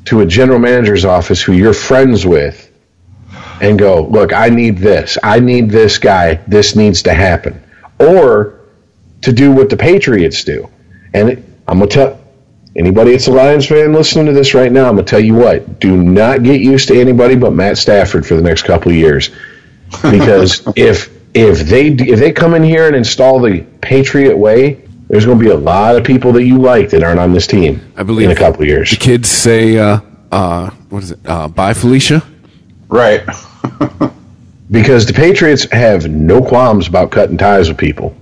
to 0.07 0.21
a 0.21 0.27
general 0.27 0.59
manager's 0.59 1.05
office 1.05 1.41
who 1.41 1.53
you're 1.53 1.73
friends 1.73 2.27
with 2.27 2.71
and 3.61 3.79
go, 3.79 4.03
look, 4.03 4.33
I 4.33 4.49
need 4.49 4.79
this. 4.79 5.17
I 5.23 5.41
need 5.41 5.71
this 5.71 5.99
guy. 5.99 6.35
This 6.47 6.77
needs 6.77 7.03
to 7.03 7.15
happen. 7.15 7.63
Or 7.99 8.61
to 9.23 9.33
do 9.33 9.53
what 9.53 9.71
the 9.71 9.77
Patriots 9.77 10.45
do. 10.45 10.69
And 11.15 11.31
it, 11.31 11.45
I'm 11.67 11.79
going 11.79 11.89
to 11.89 11.95
tell 11.95 12.24
anybody 12.77 13.13
that's 13.13 13.27
a 13.27 13.33
Lions 13.33 13.67
fan 13.67 13.93
listening 13.93 14.27
to 14.27 14.33
this 14.33 14.55
right 14.55 14.71
now, 14.71 14.89
I'm 14.89 14.95
going 14.95 15.05
to 15.05 15.11
tell 15.11 15.25
you 15.25 15.35
what, 15.35 15.81
do 15.81 15.97
not 15.97 16.43
get 16.43 16.61
used 16.61 16.89
to 16.89 17.01
anybody 17.01 17.37
but 17.37 17.53
Matt 17.53 17.79
Stafford 17.79 18.27
for 18.27 18.35
the 18.35 18.43
next 18.43 18.63
couple 18.63 18.91
of 18.91 18.97
years. 18.97 19.31
Because 20.03 20.63
if 20.77 21.13
if 21.35 21.61
they 21.61 21.89
if 21.89 22.19
they 22.19 22.33
come 22.33 22.55
in 22.55 22.63
here 22.63 22.87
and 22.87 22.95
install 22.95 23.41
the 23.41 23.61
Patriot 23.81 24.37
way, 24.37 24.85
there's 25.09 25.27
going 25.27 25.39
to 25.39 25.45
be 25.45 25.51
a 25.51 25.57
lot 25.57 25.97
of 25.97 26.05
people 26.05 26.33
that 26.33 26.45
you 26.45 26.59
like 26.59 26.91
that 26.91 27.03
aren't 27.03 27.21
on 27.21 27.33
this 27.33 27.47
team. 27.47 27.93
I 27.97 28.03
believe 28.03 28.31
in 28.31 28.37
a 28.37 28.39
couple 28.39 28.63
of 28.63 28.69
years. 28.69 28.91
The 28.91 28.97
kids 28.97 29.29
say, 29.29 29.77
uh, 29.79 30.01
uh, 30.33 30.71
what 30.89 31.03
is 31.03 31.11
it? 31.13 31.21
Uh, 31.25 31.49
bye, 31.49 31.75
Felicia. 31.75 32.23
Right. 32.89 33.25
because 34.71 35.07
the 35.07 35.13
Patriots 35.13 35.71
have 35.71 36.09
no 36.09 36.41
qualms 36.41 36.89
about 36.89 37.11
cutting 37.11 37.37
ties 37.37 37.69
with 37.69 37.79
people 37.79 38.17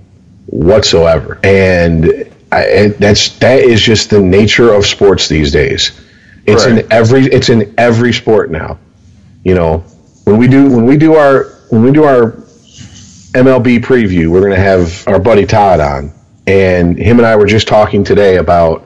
whatsoever, 0.47 1.39
and 1.43 2.31
I, 2.53 2.87
that's 2.99 3.29
that 3.39 3.59
is 3.59 3.81
just 3.81 4.09
the 4.09 4.21
nature 4.21 4.73
of 4.73 4.85
sports 4.85 5.27
these 5.27 5.51
days. 5.51 5.91
It's 6.45 6.65
Right. 6.65 6.79
in 6.79 6.91
every 6.91 7.23
it's 7.25 7.49
in 7.49 7.73
every 7.77 8.13
sport 8.13 8.51
now. 8.51 8.77
You 9.43 9.55
know, 9.55 9.83
when 10.25 10.37
we 10.37 10.47
do 10.47 10.69
when 10.69 10.85
we 10.85 10.97
do 10.97 11.15
our 11.15 11.45
when 11.69 11.83
we 11.83 11.91
do 11.91 12.03
our 12.03 12.31
MLB 13.33 13.79
preview, 13.79 14.27
we're 14.27 14.41
going 14.41 14.51
to 14.51 14.59
have 14.59 15.07
our 15.07 15.19
buddy 15.19 15.45
Todd 15.45 15.79
on, 15.79 16.11
and 16.47 16.97
him 16.97 17.17
and 17.19 17.25
I 17.25 17.35
were 17.35 17.47
just 17.47 17.67
talking 17.67 18.03
today 18.03 18.37
about 18.37 18.85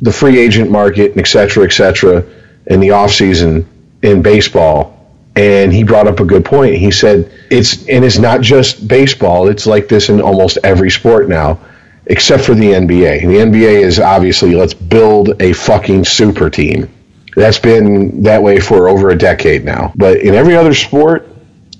the 0.00 0.12
free 0.12 0.38
agent 0.38 0.70
market 0.70 1.12
and 1.12 1.20
et 1.20 1.26
cetera, 1.26 1.64
et 1.64 1.72
cetera, 1.72 2.24
in 2.66 2.80
the 2.80 2.88
offseason 2.88 3.64
in 4.02 4.22
baseball. 4.22 4.92
And 5.36 5.72
he 5.72 5.84
brought 5.84 6.06
up 6.06 6.18
a 6.20 6.24
good 6.24 6.44
point. 6.44 6.76
He 6.76 6.90
said 6.90 7.30
it's 7.50 7.86
and 7.88 8.04
it's 8.04 8.18
not 8.18 8.40
just 8.40 8.88
baseball. 8.88 9.48
It's 9.48 9.66
like 9.66 9.86
this 9.88 10.08
in 10.08 10.20
almost 10.20 10.58
every 10.64 10.90
sport 10.90 11.28
now, 11.28 11.60
except 12.06 12.44
for 12.44 12.54
the 12.54 12.72
NBA. 12.72 13.22
The 13.22 13.38
NBA 13.38 13.82
is 13.82 13.98
obviously 13.98 14.54
let's 14.54 14.74
build 14.74 15.40
a 15.40 15.52
fucking 15.52 16.04
super 16.04 16.48
team. 16.50 16.88
That's 17.34 17.58
been 17.58 18.22
that 18.22 18.42
way 18.42 18.60
for 18.60 18.88
over 18.88 19.10
a 19.10 19.18
decade 19.18 19.64
now. 19.64 19.92
But 19.94 20.18
in 20.20 20.34
every 20.34 20.56
other 20.56 20.72
sport, 20.72 21.28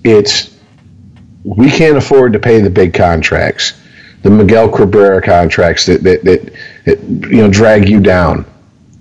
it's 0.05 0.55
we 1.45 1.71
can't 1.71 1.97
afford 1.97 2.33
to 2.33 2.39
pay 2.39 2.61
the 2.61 2.71
big 2.71 2.93
contracts, 2.93 3.73
the 4.23 4.31
Miguel 4.31 4.69
Cabrera 4.69 5.23
contracts 5.23 5.87
that 5.87 6.03
that, 6.03 6.25
that, 6.25 6.53
that 6.85 7.03
you 7.03 7.39
know 7.39 7.49
drag 7.49 7.89
you 7.89 8.01
down, 8.01 8.45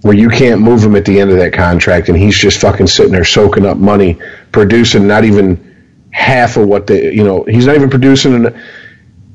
where 0.02 0.14
you 0.14 0.30
can't 0.30 0.62
move 0.62 0.84
him 0.84 0.96
at 0.96 1.06
the 1.06 1.20
end 1.20 1.32
of 1.32 1.38
that 1.38 1.54
contract, 1.54 2.08
and 2.08 2.18
he's 2.18 2.38
just 2.38 2.62
fucking 2.62 2.88
sitting 2.88 3.12
there 3.12 3.26
soaking 3.26 3.66
up 3.66 3.78
money, 3.78 4.18
producing 4.52 5.08
not 5.08 5.26
even 5.26 5.74
half 6.12 6.56
of 6.56 6.68
what 6.68 6.88
the 6.88 7.14
you 7.14 7.24
know 7.24 7.44
he's 7.44 7.66
not 7.66 7.76
even 7.76 7.90
producing. 7.90 8.46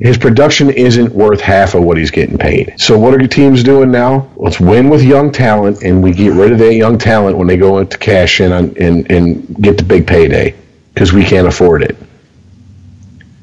His 0.00 0.16
production 0.16 0.70
isn't 0.70 1.12
worth 1.12 1.42
half 1.42 1.74
of 1.74 1.82
what 1.82 1.98
he's 1.98 2.10
getting 2.10 2.38
paid. 2.38 2.74
So 2.78 2.98
what 2.98 3.12
are 3.12 3.18
your 3.18 3.28
teams 3.28 3.62
doing 3.62 3.90
now? 3.90 4.30
Let's 4.36 4.58
win 4.58 4.88
with 4.88 5.02
young 5.02 5.30
talent, 5.30 5.82
and 5.82 6.02
we 6.02 6.12
get 6.12 6.32
rid 6.32 6.52
of 6.52 6.58
that 6.58 6.74
young 6.74 6.96
talent 6.96 7.36
when 7.36 7.46
they 7.46 7.58
go 7.58 7.78
into 7.78 7.98
cash 7.98 8.40
in 8.40 8.50
on, 8.50 8.74
and 8.78 9.10
and 9.10 9.62
get 9.62 9.76
the 9.76 9.84
big 9.84 10.06
payday 10.06 10.54
because 10.94 11.12
we 11.12 11.22
can't 11.22 11.46
afford 11.46 11.82
it. 11.82 11.96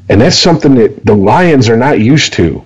And 0.10 0.20
that's 0.20 0.38
something 0.38 0.74
that 0.76 1.06
the 1.06 1.14
Lions 1.14 1.70
are 1.70 1.78
not 1.78 2.00
used 2.00 2.34
to 2.34 2.64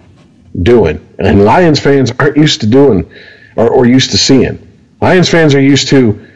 doing. 0.62 1.06
And 1.20 1.44
Lions 1.44 1.80
fans 1.80 2.12
aren't 2.18 2.38
used 2.38 2.62
to 2.62 2.68
doing 2.68 3.12
or, 3.58 3.70
or 3.70 3.86
used 3.86 4.12
to 4.12 4.18
seeing. 4.18 4.68
Lions 5.02 5.28
fans 5.28 5.54
are 5.54 5.62
used 5.62 5.90
to 5.90 6.28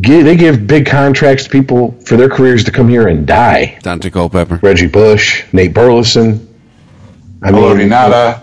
give, 0.00 0.24
they 0.24 0.36
give 0.36 0.66
big 0.66 0.86
contracts 0.86 1.44
to 1.44 1.50
people 1.50 1.92
for 2.04 2.16
their 2.16 2.28
careers 2.28 2.64
to 2.64 2.72
come 2.72 2.88
here 2.88 3.06
and 3.06 3.26
die. 3.26 3.78
Daunte 3.82 4.12
Culpepper. 4.12 4.58
Reggie 4.62 4.88
Bush, 4.88 5.44
Nate 5.52 5.74
Burleson. 5.74 6.48
I 7.42 7.48
Hello, 7.48 7.68
mean, 7.70 7.78
Renata. 7.78 8.42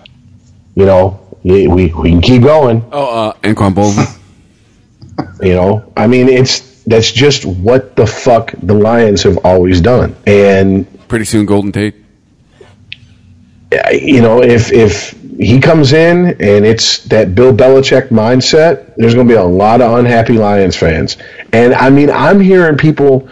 you 0.76 0.86
know, 0.86 1.19
we, 1.44 1.68
we 1.68 1.94
we 1.94 2.10
can 2.11 2.22
keep 2.22 2.41
going. 2.44 2.84
Oh, 2.91 3.28
uh, 3.30 3.34
Anquan 3.44 3.74
Boldin. 3.74 4.14
You 5.41 5.53
know, 5.56 5.91
I 5.98 6.06
mean, 6.07 6.30
it's 6.30 6.84
that's 6.84 7.11
just 7.11 7.44
what 7.45 7.95
the 7.95 8.06
fuck 8.07 8.53
the 8.61 8.74
Lions 8.74 9.24
have 9.24 9.38
always 9.44 9.82
done. 9.82 10.15
And 10.28 10.86
Pretty 11.07 11.26
soon, 11.26 11.45
Golden 11.48 11.72
Tate. 11.72 11.95
you 13.91 14.22
know, 14.22 14.41
if 14.44 14.72
if 14.72 15.11
he 15.40 15.60
comes 15.60 15.94
in 15.94 16.28
and 16.40 16.65
it's 16.65 17.03
that 17.06 17.36
Bill 17.36 17.52
Belichick 17.53 18.10
mindset, 18.10 18.94
there's 18.98 19.14
going 19.15 19.28
to 19.28 19.34
be 19.34 19.38
a 19.38 19.44
lot 19.44 19.82
of 19.82 19.98
unhappy 19.99 20.34
Lions 20.38 20.76
fans. 20.76 21.18
And 21.53 21.74
I 21.74 21.90
mean, 21.90 22.10
I'm 22.10 22.40
hearing 22.40 22.78
people 22.78 23.28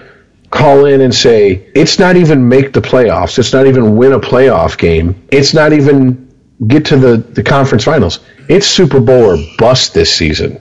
call 0.55 0.85
in 0.85 1.01
and 1.01 1.13
say 1.13 1.69
it's 1.75 1.99
not 1.99 2.15
even 2.15 2.47
make 2.49 2.73
the 2.73 2.81
playoffs. 2.81 3.37
It's 3.37 3.53
not 3.53 3.67
even 3.67 3.95
win 3.95 4.13
a 4.13 4.19
playoff 4.19 4.77
game. 4.77 5.15
It's 5.29 5.53
not 5.53 5.73
even 5.73 6.21
get 6.67 6.85
to 6.85 6.97
the 6.97 7.17
the 7.17 7.43
conference 7.43 7.83
finals. 7.83 8.19
It's 8.49 8.65
Super 8.67 8.99
Bowl 8.99 9.25
or 9.31 9.37
bust 9.57 9.93
this 9.93 10.15
season. 10.15 10.59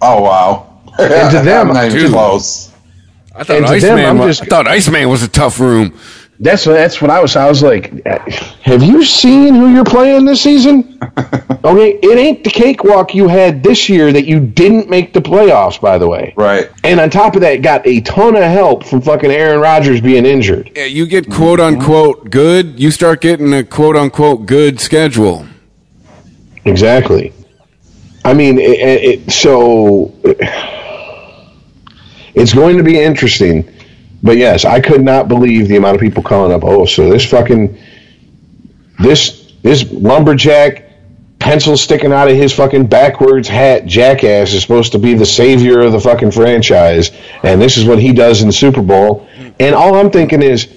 Oh 0.00 0.22
wow. 0.22 0.80
And 0.98 1.30
to 1.32 1.40
them, 1.44 1.68
I'm 1.68 1.74
not 1.74 1.86
even 1.86 1.98
dude. 1.98 2.10
close. 2.12 2.70
I 3.36 3.42
thought 3.42 3.56
And 3.56 3.66
to 3.66 3.80
them, 3.80 3.98
Iceman. 3.98 4.18
Was, 4.18 4.38
just- 4.38 4.42
I 4.42 4.46
thought 4.56 4.68
Iceman 4.68 5.08
was 5.08 5.22
a 5.22 5.28
tough 5.28 5.58
room. 5.60 5.98
That's 6.44 6.64
that's 6.64 7.00
what 7.00 7.10
I 7.10 7.22
was. 7.22 7.36
I 7.36 7.48
was 7.48 7.62
like, 7.62 8.04
have 8.64 8.82
you 8.82 9.02
seen 9.02 9.54
who 9.54 9.72
you're 9.72 9.82
playing 9.82 10.26
this 10.26 10.42
season? 10.42 10.98
okay, 11.64 11.98
it 12.02 12.18
ain't 12.18 12.44
the 12.44 12.50
cakewalk 12.50 13.14
you 13.14 13.28
had 13.28 13.62
this 13.62 13.88
year 13.88 14.12
that 14.12 14.26
you 14.26 14.40
didn't 14.40 14.90
make 14.90 15.14
the 15.14 15.20
playoffs. 15.22 15.80
By 15.80 15.96
the 15.96 16.06
way, 16.06 16.34
Right. 16.36 16.70
and 16.84 17.00
on 17.00 17.08
top 17.08 17.34
of 17.34 17.40
that, 17.40 17.62
got 17.62 17.86
a 17.86 18.02
ton 18.02 18.36
of 18.36 18.42
help 18.42 18.84
from 18.84 19.00
fucking 19.00 19.30
Aaron 19.30 19.58
Rodgers 19.58 20.02
being 20.02 20.26
injured. 20.26 20.70
Yeah, 20.76 20.84
you 20.84 21.06
get 21.06 21.30
quote 21.30 21.60
unquote 21.60 22.28
good. 22.28 22.78
You 22.78 22.90
start 22.90 23.22
getting 23.22 23.54
a 23.54 23.64
quote 23.64 23.96
unquote 23.96 24.44
good 24.44 24.80
schedule. 24.80 25.46
Exactly. 26.66 27.32
I 28.22 28.34
mean, 28.34 28.58
it, 28.58 29.24
it, 29.26 29.32
so 29.32 30.14
it's 32.34 32.52
going 32.52 32.76
to 32.76 32.82
be 32.82 33.00
interesting. 33.00 33.66
But 34.24 34.38
yes, 34.38 34.64
I 34.64 34.80
could 34.80 35.02
not 35.02 35.28
believe 35.28 35.68
the 35.68 35.76
amount 35.76 35.94
of 35.96 36.00
people 36.00 36.22
calling 36.22 36.50
up. 36.50 36.64
Oh, 36.64 36.86
so 36.86 37.10
this 37.10 37.24
fucking 37.30 37.78
this 38.98 39.52
this 39.62 39.84
lumberjack 39.92 40.82
pencil 41.38 41.76
sticking 41.76 42.10
out 42.10 42.28
of 42.30 42.34
his 42.36 42.52
fucking 42.54 42.86
backwards 42.86 43.46
hat 43.48 43.84
jackass 43.84 44.54
is 44.54 44.62
supposed 44.62 44.92
to 44.92 44.98
be 44.98 45.12
the 45.14 45.26
savior 45.26 45.80
of 45.80 45.92
the 45.92 46.00
fucking 46.00 46.30
franchise, 46.30 47.10
and 47.42 47.60
this 47.60 47.76
is 47.76 47.84
what 47.84 47.98
he 47.98 48.12
does 48.14 48.40
in 48.40 48.46
the 48.48 48.52
Super 48.52 48.80
Bowl. 48.82 49.28
And 49.60 49.74
all 49.74 49.94
I'm 49.96 50.10
thinking 50.10 50.42
is, 50.42 50.68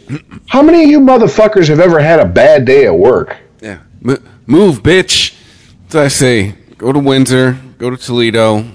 how 0.49 0.61
many 0.61 0.83
of 0.83 0.89
you 0.89 0.99
motherfuckers 0.99 1.69
have 1.69 1.79
ever 1.79 1.99
had 1.99 2.19
a 2.19 2.25
bad 2.25 2.65
day 2.65 2.85
at 2.85 2.95
work? 2.95 3.37
Yeah, 3.61 3.79
M- 4.05 4.23
move, 4.45 4.83
bitch. 4.83 5.33
That's 5.83 5.95
what 5.95 6.03
I 6.03 6.07
say. 6.09 6.55
Go 6.77 6.91
to 6.91 6.99
Windsor. 6.99 7.57
Go 7.77 7.89
to 7.89 7.95
Toledo. 7.97 8.65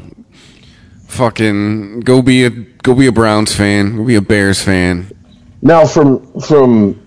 Fucking 1.13 2.01
go 2.01 2.23
be 2.23 2.45
a 2.47 2.51
go 2.51 2.95
be 2.95 3.07
a 3.07 3.13
Browns 3.13 3.55
fan. 3.55 3.99
Go 3.99 4.05
be 4.05 4.15
a 4.15 4.23
Bears 4.23 4.63
fan. 4.63 5.13
Now, 5.61 5.85
from 5.85 6.41
from 6.41 6.99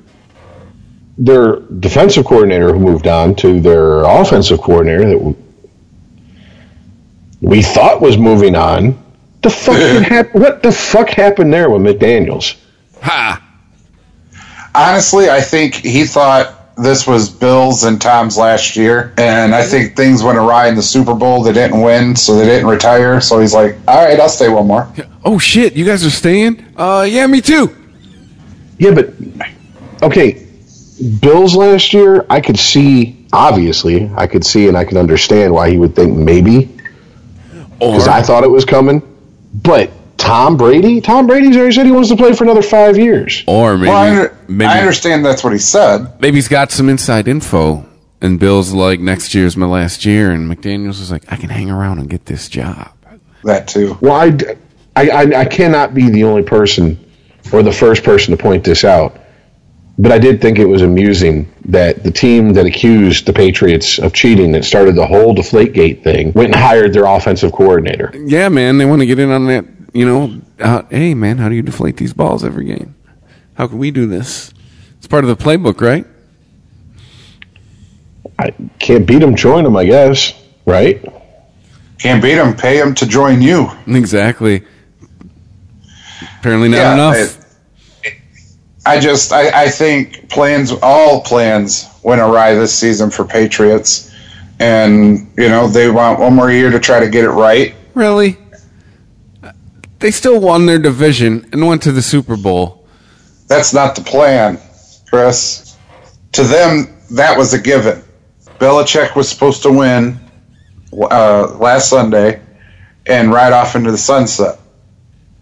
their 1.17 1.55
defensive 1.79 2.23
coordinator 2.25 2.71
who 2.71 2.79
moved 2.79 3.07
on 3.07 3.33
to 3.37 3.59
their 3.59 4.03
offensive 4.03 4.61
coordinator 4.61 5.09
that 5.09 5.17
we, 5.17 5.35
we 7.41 7.61
thought 7.63 7.99
was 7.99 8.15
moving 8.15 8.55
on, 8.55 8.95
the 9.41 9.49
fuck 9.49 9.75
hap- 10.07 10.35
What 10.35 10.61
the 10.61 10.71
fuck 10.71 11.09
happened 11.09 11.51
there 11.51 11.71
with 11.71 11.81
McDaniels? 11.81 12.57
Ha! 13.01 13.41
honestly, 14.75 15.29
I 15.31 15.41
think 15.41 15.73
he 15.73 16.03
thought 16.05 16.54
this 16.77 17.07
was 17.07 17.29
Bills 17.29 17.83
and 17.83 18.01
Tom's 18.01 18.37
last 18.37 18.75
year, 18.75 19.13
and 19.17 19.55
I 19.55 19.63
think 19.63 19.95
things 19.95 20.23
went 20.23 20.37
awry 20.37 20.67
in 20.67 20.75
the 20.75 20.81
Super 20.81 21.13
Bowl. 21.13 21.41
They 21.41 21.53
didn't 21.53 21.81
win, 21.81 22.15
so 22.15 22.35
they 22.35 22.45
didn't 22.45 22.67
retire. 22.67 23.21
So 23.21 23.39
he's 23.39 23.53
like, 23.53 23.77
"All 23.87 24.03
right, 24.03 24.19
I'll 24.19 24.29
stay 24.29 24.49
one 24.49 24.67
more." 24.67 24.87
Oh 25.23 25.39
shit, 25.39 25.73
you 25.73 25.85
guys 25.85 26.05
are 26.05 26.09
staying? 26.09 26.63
Uh, 26.77 27.07
yeah, 27.09 27.25
me 27.27 27.41
too. 27.41 27.75
Yeah, 28.77 28.91
but 28.91 29.13
okay, 30.03 30.45
Bills 31.19 31.55
last 31.55 31.93
year, 31.93 32.25
I 32.29 32.41
could 32.41 32.59
see. 32.59 33.25
Obviously, 33.33 34.09
I 34.15 34.27
could 34.27 34.45
see 34.45 34.67
and 34.67 34.77
I 34.77 34.85
can 34.85 34.97
understand 34.97 35.53
why 35.53 35.69
he 35.69 35.77
would 35.77 35.93
think 35.93 36.15
maybe 36.15 36.69
Or 37.81 37.91
because 37.91 38.07
I 38.07 38.21
thought 38.21 38.43
it 38.43 38.51
was 38.51 38.63
coming. 38.63 39.01
But 39.53 39.91
Tom 40.25 40.57
Brady, 40.57 41.01
Tom 41.01 41.27
Brady's 41.27 41.55
already 41.55 41.73
said 41.73 41.85
he 41.85 41.91
wants 41.91 42.09
to 42.09 42.15
play 42.15 42.33
for 42.33 42.43
another 42.43 42.61
five 42.63 42.97
years. 42.97 43.43
or 43.47 43.77
maybe 43.77 43.89
well, 43.89 43.97
I, 43.97 44.09
under- 44.09 44.37
maybe 44.47 44.69
I 44.69 44.79
understand 44.79 45.23
that's 45.25 45.43
what 45.43 45.53
he 45.53 45.59
said. 45.59 46.19
maybe 46.19 46.37
he's 46.37 46.47
got 46.47 46.71
some 46.71 46.89
inside 46.89 47.27
info. 47.27 47.85
And 48.21 48.39
Bill's 48.39 48.73
like, 48.73 48.99
next 48.99 49.35
year's 49.35 49.55
my 49.55 49.67
last 49.67 50.03
year, 50.03 50.31
and 50.31 50.49
McDaniels 50.49 51.01
is 51.01 51.11
like, 51.11 51.31
I 51.31 51.35
can 51.35 51.49
hang 51.49 51.69
around 51.69 51.99
and 51.99 52.09
get 52.09 52.25
this 52.25 52.49
job. 52.49 52.91
That 53.43 53.67
too. 53.67 53.97
Well, 54.01 54.13
I, 54.13 54.35
I, 54.95 55.09
I, 55.09 55.41
I 55.41 55.45
cannot 55.45 55.93
be 55.93 56.09
the 56.09 56.23
only 56.23 56.41
person 56.41 56.97
or 57.53 57.61
the 57.61 57.71
first 57.71 58.03
person 58.03 58.35
to 58.35 58.41
point 58.41 58.63
this 58.63 58.83
out. 58.83 59.19
But 59.97 60.11
I 60.11 60.17
did 60.17 60.41
think 60.41 60.57
it 60.59 60.65
was 60.65 60.81
amusing 60.81 61.53
that 61.65 62.03
the 62.03 62.11
team 62.11 62.53
that 62.53 62.65
accused 62.65 63.27
the 63.27 63.33
Patriots 63.33 63.99
of 63.99 64.13
cheating, 64.13 64.51
that 64.53 64.65
started 64.65 64.95
the 64.95 65.05
whole 65.05 65.35
Deflategate 65.35 66.03
thing, 66.03 66.33
went 66.33 66.47
and 66.47 66.55
hired 66.55 66.93
their 66.93 67.05
offensive 67.05 67.51
coordinator. 67.51 68.11
Yeah, 68.25 68.49
man, 68.49 68.77
they 68.77 68.85
want 68.85 69.01
to 69.01 69.05
get 69.05 69.19
in 69.19 69.29
on 69.29 69.45
that. 69.47 69.65
You 69.95 70.05
know, 70.05 70.41
uh, 70.59 70.81
hey, 70.89 71.13
man, 71.13 71.37
how 71.37 71.47
do 71.47 71.55
you 71.55 71.61
deflate 71.61 71.95
these 71.95 72.11
balls 72.11 72.43
every 72.43 72.65
game? 72.65 72.95
How 73.53 73.65
can 73.65 73.77
we 73.77 73.91
do 73.91 74.05
this? 74.05 74.53
It's 74.97 75.07
part 75.07 75.23
of 75.23 75.29
the 75.29 75.41
playbook, 75.41 75.79
right? 75.79 76.05
I 78.37 78.53
can't 78.77 79.07
beat 79.07 79.19
them, 79.19 79.37
join 79.37 79.63
them, 79.63 79.77
I 79.77 79.85
guess. 79.85 80.33
Right? 80.65 81.01
Can't 81.97 82.21
beat 82.21 82.37
him. 82.37 82.53
Pay 82.57 82.77
him 82.77 82.93
to 82.95 83.07
join 83.07 83.41
you. 83.41 83.71
Exactly. 83.87 84.63
Apparently 86.39 86.67
not 86.67 86.77
Yeah, 86.77 86.93
enough. 86.93 87.45
I 88.85 88.99
just 88.99 89.31
I, 89.31 89.63
I 89.63 89.69
think 89.69 90.27
plans 90.27 90.73
all 90.83 91.21
plans 91.21 91.87
went 92.03 92.19
awry 92.19 92.53
this 92.53 92.77
season 92.77 93.09
for 93.09 93.23
Patriots, 93.23 94.13
and 94.59 95.31
you 95.37 95.47
know 95.47 95.67
they 95.69 95.89
want 95.89 96.19
one 96.19 96.35
more 96.35 96.51
year 96.51 96.69
to 96.69 96.81
try 96.81 96.99
to 96.99 97.09
get 97.09 97.23
it 97.23 97.31
right. 97.31 97.73
really? 97.93 98.37
They 99.99 100.11
still 100.11 100.39
won 100.39 100.65
their 100.65 100.79
division 100.79 101.47
and 101.51 101.65
went 101.65 101.83
to 101.83 101.91
the 101.91 102.01
Super 102.01 102.35
Bowl. 102.37 102.87
That's 103.47 103.73
not 103.73 103.95
the 103.95 104.01
plan, 104.01 104.59
Chris. 105.09 105.77
To 106.33 106.43
them, 106.43 106.97
that 107.11 107.37
was 107.37 107.53
a 107.53 107.61
given. 107.61 108.03
Belichick 108.59 109.15
was 109.15 109.29
supposed 109.29 109.63
to 109.63 109.71
win 109.71 110.19
uh, 110.93 111.55
last 111.57 111.89
Sunday 111.89 112.41
and 113.05 113.31
ride 113.31 113.53
off 113.53 113.75
into 113.75 113.91
the 113.91 113.97
sunset. 113.97 114.59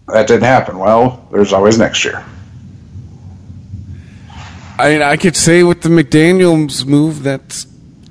That 0.08 0.26
didn't 0.26 0.44
happen. 0.44 0.78
Well, 0.78 1.26
there's 1.32 1.52
always 1.52 1.78
next 1.78 2.04
year. 2.04 2.24
I 4.78 4.92
mean, 4.92 5.02
I 5.02 5.16
could 5.16 5.36
say 5.36 5.62
with 5.62 5.82
the 5.82 5.88
McDaniels 5.88 6.84
move, 6.84 7.22
that's 7.22 7.66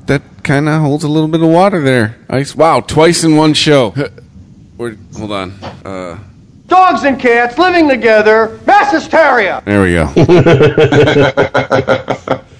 that 0.06 0.22
kind 0.44 0.68
of 0.68 0.82
holds 0.82 1.03
a 1.03 1.07
little 1.07 1.28
bit 1.28 1.41
of 1.41 1.49
water 1.49 1.82
there. 1.82 2.18
I, 2.30 2.45
wow, 2.56 2.80
twice 2.80 3.24
in 3.24 3.36
one 3.36 3.53
show. 3.53 3.91
Where, 4.78 4.95
hold 5.15 5.32
on. 5.32 5.52
Uh, 5.86 6.20
Dogs 6.68 7.03
and 7.03 7.19
cats 7.19 7.57
living 7.57 7.88
together, 7.90 8.60
mass 8.65 8.91
hysteria. 8.91 9.61
there 9.65 9.81
we 9.81 9.94
go. 9.94 10.10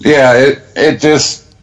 Yeah, 0.00 0.34
it 0.34 0.62
it 0.76 1.00
just 1.00 1.54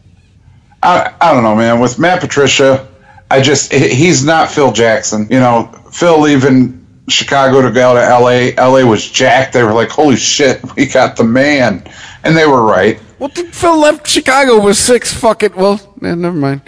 I 0.82 1.12
I 1.20 1.32
don't 1.32 1.42
know, 1.42 1.56
man. 1.56 1.80
With 1.80 1.98
Matt 1.98 2.20
Patricia, 2.20 2.86
I 3.30 3.40
just 3.40 3.72
he's 3.72 4.24
not 4.24 4.50
Phil 4.50 4.72
Jackson. 4.72 5.26
You 5.30 5.40
know, 5.40 5.70
Phil 5.90 6.20
leaving 6.20 6.86
Chicago 7.08 7.62
to 7.62 7.70
go 7.70 7.94
to 7.94 8.02
L.A. 8.02 8.54
L.A. 8.56 8.84
was 8.84 9.10
jacked. 9.10 9.52
They 9.54 9.62
were 9.62 9.72
like, 9.72 9.88
"Holy 9.88 10.16
shit, 10.16 10.60
we 10.76 10.86
got 10.86 11.16
the 11.16 11.24
man," 11.24 11.82
and 12.24 12.36
they 12.36 12.46
were 12.46 12.62
right. 12.62 13.00
well, 13.18 13.30
Phil 13.30 13.78
left 13.78 14.06
Chicago 14.06 14.62
with 14.62 14.76
six 14.76 15.12
fucking. 15.12 15.54
Well, 15.54 15.80
eh, 16.02 16.14
never 16.14 16.36
mind. 16.36 16.60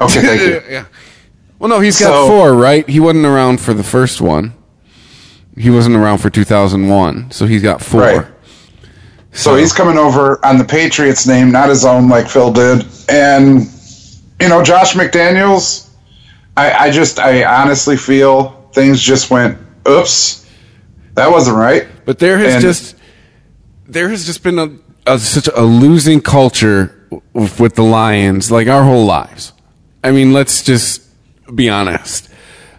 Okay, 0.00 0.22
thank 0.22 0.40
you. 0.40 0.62
yeah. 0.70 0.86
Well, 1.60 1.68
no, 1.68 1.78
he's 1.78 2.00
got 2.00 2.08
So- 2.08 2.26
four, 2.26 2.54
right? 2.54 2.88
He 2.88 2.98
wasn't 2.98 3.26
around 3.26 3.60
for 3.60 3.72
the 3.74 3.84
first 3.84 4.20
one. 4.20 4.54
He 5.56 5.70
wasn't 5.70 5.94
around 5.94 6.18
for 6.18 6.30
2001, 6.30 7.30
so 7.30 7.46
he's 7.46 7.62
got 7.62 7.82
four. 7.82 8.00
Right. 8.00 8.26
So 9.32 9.54
he's 9.56 9.72
coming 9.72 9.96
over 9.98 10.44
on 10.44 10.58
the 10.58 10.64
Patriots 10.64 11.26
name, 11.26 11.52
not 11.52 11.68
his 11.68 11.84
own, 11.84 12.08
like 12.08 12.28
Phil 12.28 12.50
did. 12.52 12.84
And 13.08 13.68
you 14.40 14.48
know, 14.48 14.62
Josh 14.62 14.94
McDaniels, 14.94 15.88
I, 16.56 16.72
I 16.72 16.90
just 16.90 17.18
I 17.20 17.44
honestly 17.44 17.96
feel 17.96 18.68
things 18.72 19.00
just 19.00 19.30
went, 19.30 19.58
oops, 19.86 20.46
that 21.14 21.30
wasn't 21.30 21.58
right. 21.58 21.86
But 22.06 22.18
there 22.18 22.38
has 22.38 22.54
And- 22.54 22.62
just 22.62 22.96
there 23.86 24.08
has 24.08 24.24
just 24.24 24.42
been 24.42 24.58
a, 24.58 24.70
a 25.06 25.18
such 25.18 25.48
a 25.54 25.62
losing 25.62 26.20
culture 26.22 27.06
with, 27.34 27.60
with 27.60 27.74
the 27.74 27.82
Lions, 27.84 28.50
like 28.50 28.66
our 28.66 28.82
whole 28.82 29.04
lives. 29.04 29.52
I 30.02 30.10
mean, 30.10 30.32
let's 30.32 30.62
just 30.62 31.02
be 31.54 31.68
honest. 31.68 32.28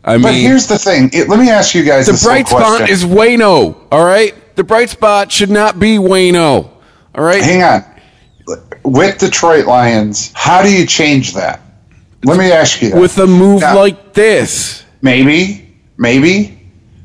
I 0.04 0.18
But 0.18 0.32
mean, 0.34 0.42
here's 0.42 0.68
the 0.68 0.78
thing. 0.80 1.10
It, 1.14 1.30
let 1.30 1.40
me 1.40 1.50
ask 1.50 1.76
you 1.76 1.84
guys 1.84 2.08
the 2.08 2.20
bright 2.28 2.48
spot 2.48 2.90
is 2.90 3.04
Wayno. 3.06 3.76
All 3.92 4.04
right, 4.04 4.34
the 4.56 4.64
bright 4.64 4.90
spot 4.90 5.32
should 5.32 5.50
not 5.52 5.80
be 5.80 5.98
Wayno. 5.98 6.70
All 7.16 7.24
right, 7.24 7.42
Hang 7.44 7.62
on. 7.64 7.86
With 8.84 9.20
Detroit 9.20 9.68
Lions, 9.68 10.32
how 10.34 10.64
do 10.64 10.72
you 10.76 10.86
change 10.88 11.34
that? 11.36 11.62
Let 12.24 12.38
me 12.40 12.52
ask 12.52 12.82
you 12.82 12.90
that. 12.92 13.00
with 13.00 13.18
a 13.20 13.28
move 13.28 13.62
Now- 13.62 13.76
like 13.76 14.14
this. 14.14 14.84
maybe, 15.02 15.76
maybe, 15.98 16.60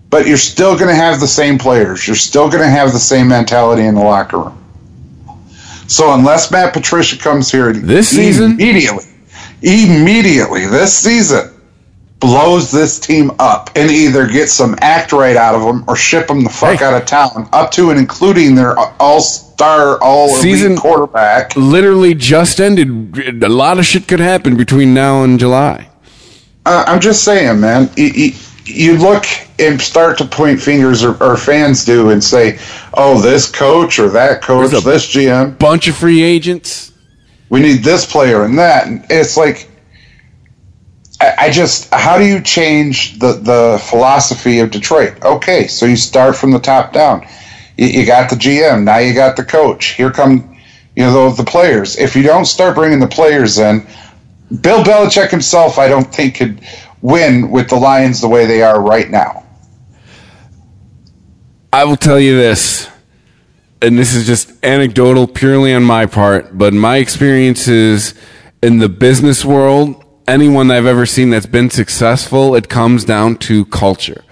but 0.09 0.27
you're 0.27 0.37
still 0.39 0.75
going 0.75 0.89
to 0.89 0.95
have 0.95 1.21
the 1.21 1.27
same 1.29 1.59
players. 1.59 2.07
You're 2.07 2.17
still 2.17 2.49
going 2.49 2.63
to 2.63 2.69
have 2.69 2.93
the 2.93 2.99
same 2.99 3.29
mentality 3.29 3.83
in 3.83 3.95
the 3.95 4.01
locker 4.03 4.39
room. 4.39 4.63
So 5.87 6.15
unless 6.15 6.51
Matt 6.51 6.73
Patricia 6.73 7.17
comes 7.19 7.51
here 7.53 7.73
This 7.73 8.09
season? 8.09 8.53
immediately, 8.53 9.05
immediately 9.63 10.67
this 10.67 10.97
season 10.99 11.53
blows 12.27 12.71
this 12.73 12.99
team 12.99 13.31
up 13.39 13.71
and 13.77 13.91
either 13.91 14.27
get 14.27 14.49
some 14.49 14.75
act 14.81 15.13
right 15.13 15.37
out 15.37 15.55
of 15.55 15.63
them 15.63 15.85
or 15.87 15.95
ship 15.97 16.27
them 16.27 16.43
the 16.43 16.51
fuck 16.51 16.79
Hey. 16.81 16.85
out 16.85 16.95
of 17.01 17.07
town, 17.07 17.49
up 17.53 17.71
to 17.73 17.91
and 17.91 17.99
including 17.99 18.55
their 18.57 18.77
all-star, 19.01 20.03
all 20.03 20.29
Season- 20.37 20.77
quarterback. 20.77 21.55
Literally 21.57 22.15
just 22.15 22.61
ended. 22.61 23.43
A 23.43 23.49
lot 23.49 23.79
of 23.79 23.87
shit 23.87 24.09
could 24.09 24.21
happen 24.21 24.57
between 24.57 24.93
now 24.93 25.23
and 25.23 25.39
July. 25.39 25.89
Uh, 26.65 26.85
I'm 26.87 27.01
just 27.01 27.23
saying, 27.23 27.61
man. 27.61 27.89
You, 27.97 28.33
you, 28.65 28.99
look 28.99 29.25
and 29.61 29.81
start 29.81 30.19
to 30.19 30.25
point 30.25 30.61
fingers, 30.61 31.05
or, 31.05 31.15
or 31.23 31.37
fans 31.37 31.85
do, 31.85 32.11
and 32.11 32.23
say, 32.23 32.59
"Oh, 32.95 33.21
this 33.21 33.49
coach 33.49 34.01
or 34.01 34.09
that 34.09 34.43
coach, 34.43 34.73
this 34.83 35.07
GM, 35.15 35.57
Bunch 35.59 35.87
of 35.87 35.97
free 35.97 36.23
agents. 36.23 36.91
we 37.51 37.61
need 37.61 37.85
this 37.85 38.05
player 38.05 38.43
and 38.45 38.59
that." 38.59 38.89
And 38.89 39.07
it's 39.11 39.37
like, 39.37 39.71
I, 41.21 41.51
just, 41.51 41.93
how 41.95 42.19
do 42.19 42.25
you 42.25 42.43
change 42.43 43.19
the 43.19 43.33
the 43.33 43.83
philosophy 43.89 44.61
of 44.61 44.71
Detroit? 44.71 45.23
Okay, 45.25 45.67
so 45.67 45.87
you 45.87 45.97
start 45.97 46.37
from 46.37 46.51
the 46.51 46.59
top 46.59 46.93
down. 46.93 47.27
You, 47.77 47.87
you 47.87 48.07
got 48.07 48.29
the 48.29 48.37
GM, 48.37 48.85
now 48.85 48.99
you 48.99 49.15
got 49.15 49.37
the 49.37 49.45
coach. 49.45 49.95
Here 49.95 50.11
come, 50.11 50.59
you 50.95 51.05
know, 51.05 51.31
the, 51.31 51.43
the 51.43 51.51
players. 51.51 51.97
If 51.99 52.17
you 52.17 52.23
don't 52.23 52.45
start 52.45 52.75
bringing 52.75 53.01
the 53.01 53.07
players 53.07 53.59
in, 53.59 53.87
Bill 54.61 54.85
Belichick 54.85 55.31
himself, 55.31 55.79
I 55.79 55.89
don't 55.89 56.13
think 56.15 56.37
could 56.37 56.61
win 57.01 57.51
with 57.51 57.69
the 57.69 57.77
Lions 57.77 58.21
the 58.21 58.29
way 58.29 58.47
they 58.47 58.63
are 58.63 58.81
right 58.81 59.11
now. 59.11 59.45
I 61.73 61.85
will 61.85 61.97
tell 61.97 62.21
you 62.21 62.37
this, 62.37 62.89
and 63.83 63.99
this 63.99 64.15
is 64.15 64.27
just 64.27 64.65
anecdotal 64.65 65.27
purely 65.27 65.75
on 65.75 65.83
my 65.83 66.07
part, 66.07 66.57
but 66.57 66.73
my 66.73 66.97
experiences 66.97 68.15
in 68.63 68.79
the 68.79 68.89
business 68.89 69.45
world, 69.45 70.06
anyone 70.29 70.71
I've 70.71 70.87
ever 70.87 71.07
seen 71.07 71.31
that's 71.31 71.47
been 71.47 71.71
successful, 71.71 72.55
it 72.55 72.69
comes 72.69 73.05
down 73.05 73.37
to 73.39 73.65
culture. 73.67 74.25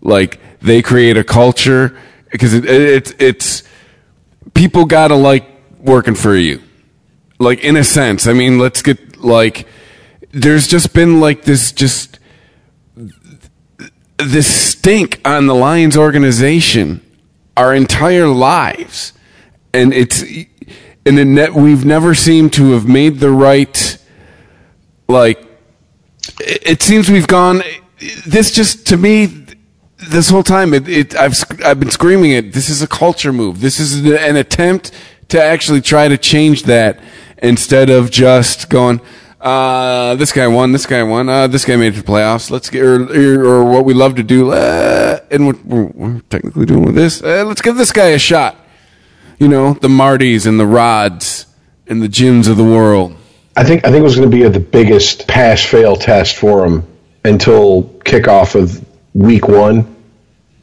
Like 0.00 0.40
they 0.60 0.82
create 0.82 1.16
a 1.16 1.24
culture 1.24 1.98
because 2.30 2.54
it, 2.54 2.64
it, 2.64 2.80
it's 2.80 3.14
it's 3.18 3.62
people 4.54 4.84
gotta 4.84 5.14
like 5.14 5.46
working 5.80 6.14
for 6.14 6.34
you. 6.34 6.62
Like 7.38 7.60
in 7.60 7.76
a 7.76 7.84
sense, 7.84 8.26
I 8.26 8.32
mean, 8.32 8.58
let's 8.58 8.82
get 8.82 9.18
like 9.18 9.66
there's 10.32 10.66
just 10.66 10.92
been 10.92 11.20
like 11.20 11.42
this 11.42 11.72
just 11.72 12.18
this 14.18 14.46
stink 14.46 15.20
on 15.24 15.46
the 15.46 15.54
Lions 15.54 15.96
organization 15.96 17.02
our 17.56 17.74
entire 17.74 18.28
lives, 18.28 19.12
and 19.72 19.92
it's 19.92 20.22
and 21.04 21.34
net 21.34 21.54
we've 21.54 21.84
never 21.84 22.14
seemed 22.14 22.52
to 22.54 22.72
have 22.72 22.86
made 22.86 23.18
the 23.18 23.30
right 23.30 23.98
like. 25.08 25.42
It 26.40 26.62
it 26.66 26.82
seems 26.82 27.08
we've 27.08 27.26
gone. 27.26 27.62
This 28.26 28.50
just 28.50 28.86
to 28.88 28.96
me, 28.96 29.26
this 29.96 30.28
whole 30.28 30.42
time, 30.42 30.74
it, 30.74 30.88
it 30.88 31.16
I've 31.16 31.34
I've 31.64 31.80
been 31.80 31.90
screaming 31.90 32.32
it. 32.32 32.52
This 32.52 32.68
is 32.68 32.82
a 32.82 32.86
culture 32.88 33.32
move. 33.32 33.60
This 33.60 33.80
is 33.80 34.04
an- 34.04 34.36
attempt 34.36 34.92
to 35.28 35.42
actually 35.42 35.80
try 35.80 36.08
to 36.08 36.18
change 36.18 36.64
that 36.64 37.00
instead 37.38 37.90
of 37.90 38.10
just 38.10 38.68
going. 38.68 39.00
Uh, 39.40 40.14
this 40.16 40.32
guy 40.32 40.46
won. 40.46 40.72
This 40.72 40.86
guy 40.86 41.02
won. 41.02 41.28
Uh, 41.28 41.46
this 41.46 41.64
guy 41.64 41.76
made 41.76 41.88
it 41.88 41.96
to 41.96 42.02
the 42.02 42.06
playoffs. 42.12 42.50
Let's 42.50 42.68
get 42.70 42.82
or, 42.82 43.04
or, 43.04 43.44
or 43.44 43.64
what 43.64 43.84
we 43.84 43.94
love 43.94 44.16
to 44.16 44.22
do. 44.22 44.50
Uh, 44.52 45.20
and 45.30 45.46
what 45.46 45.64
we're, 45.64 45.84
we're 45.86 46.20
technically 46.30 46.66
doing 46.66 46.84
with 46.84 46.94
this. 46.94 47.22
Uh, 47.22 47.44
let's 47.44 47.62
give 47.62 47.76
this 47.76 47.92
guy 47.92 48.08
a 48.08 48.18
shot. 48.18 48.56
You 49.38 49.48
know, 49.48 49.74
the 49.74 49.88
Martys 49.88 50.46
and 50.46 50.58
the 50.58 50.66
Rods 50.66 51.46
and 51.86 52.02
the 52.02 52.08
Jims 52.08 52.48
of 52.48 52.56
the 52.56 52.64
world. 52.64 53.15
I 53.56 53.64
think 53.64 53.86
I 53.86 53.90
think 53.90 54.00
it 54.00 54.04
was 54.04 54.16
going 54.16 54.30
to 54.30 54.36
be 54.36 54.46
the 54.46 54.60
biggest 54.60 55.26
pass 55.26 55.64
fail 55.64 55.96
test 55.96 56.36
for 56.36 56.64
him 56.64 56.84
until 57.24 57.84
kickoff 58.04 58.54
of 58.54 58.84
week 59.14 59.48
one 59.48 59.96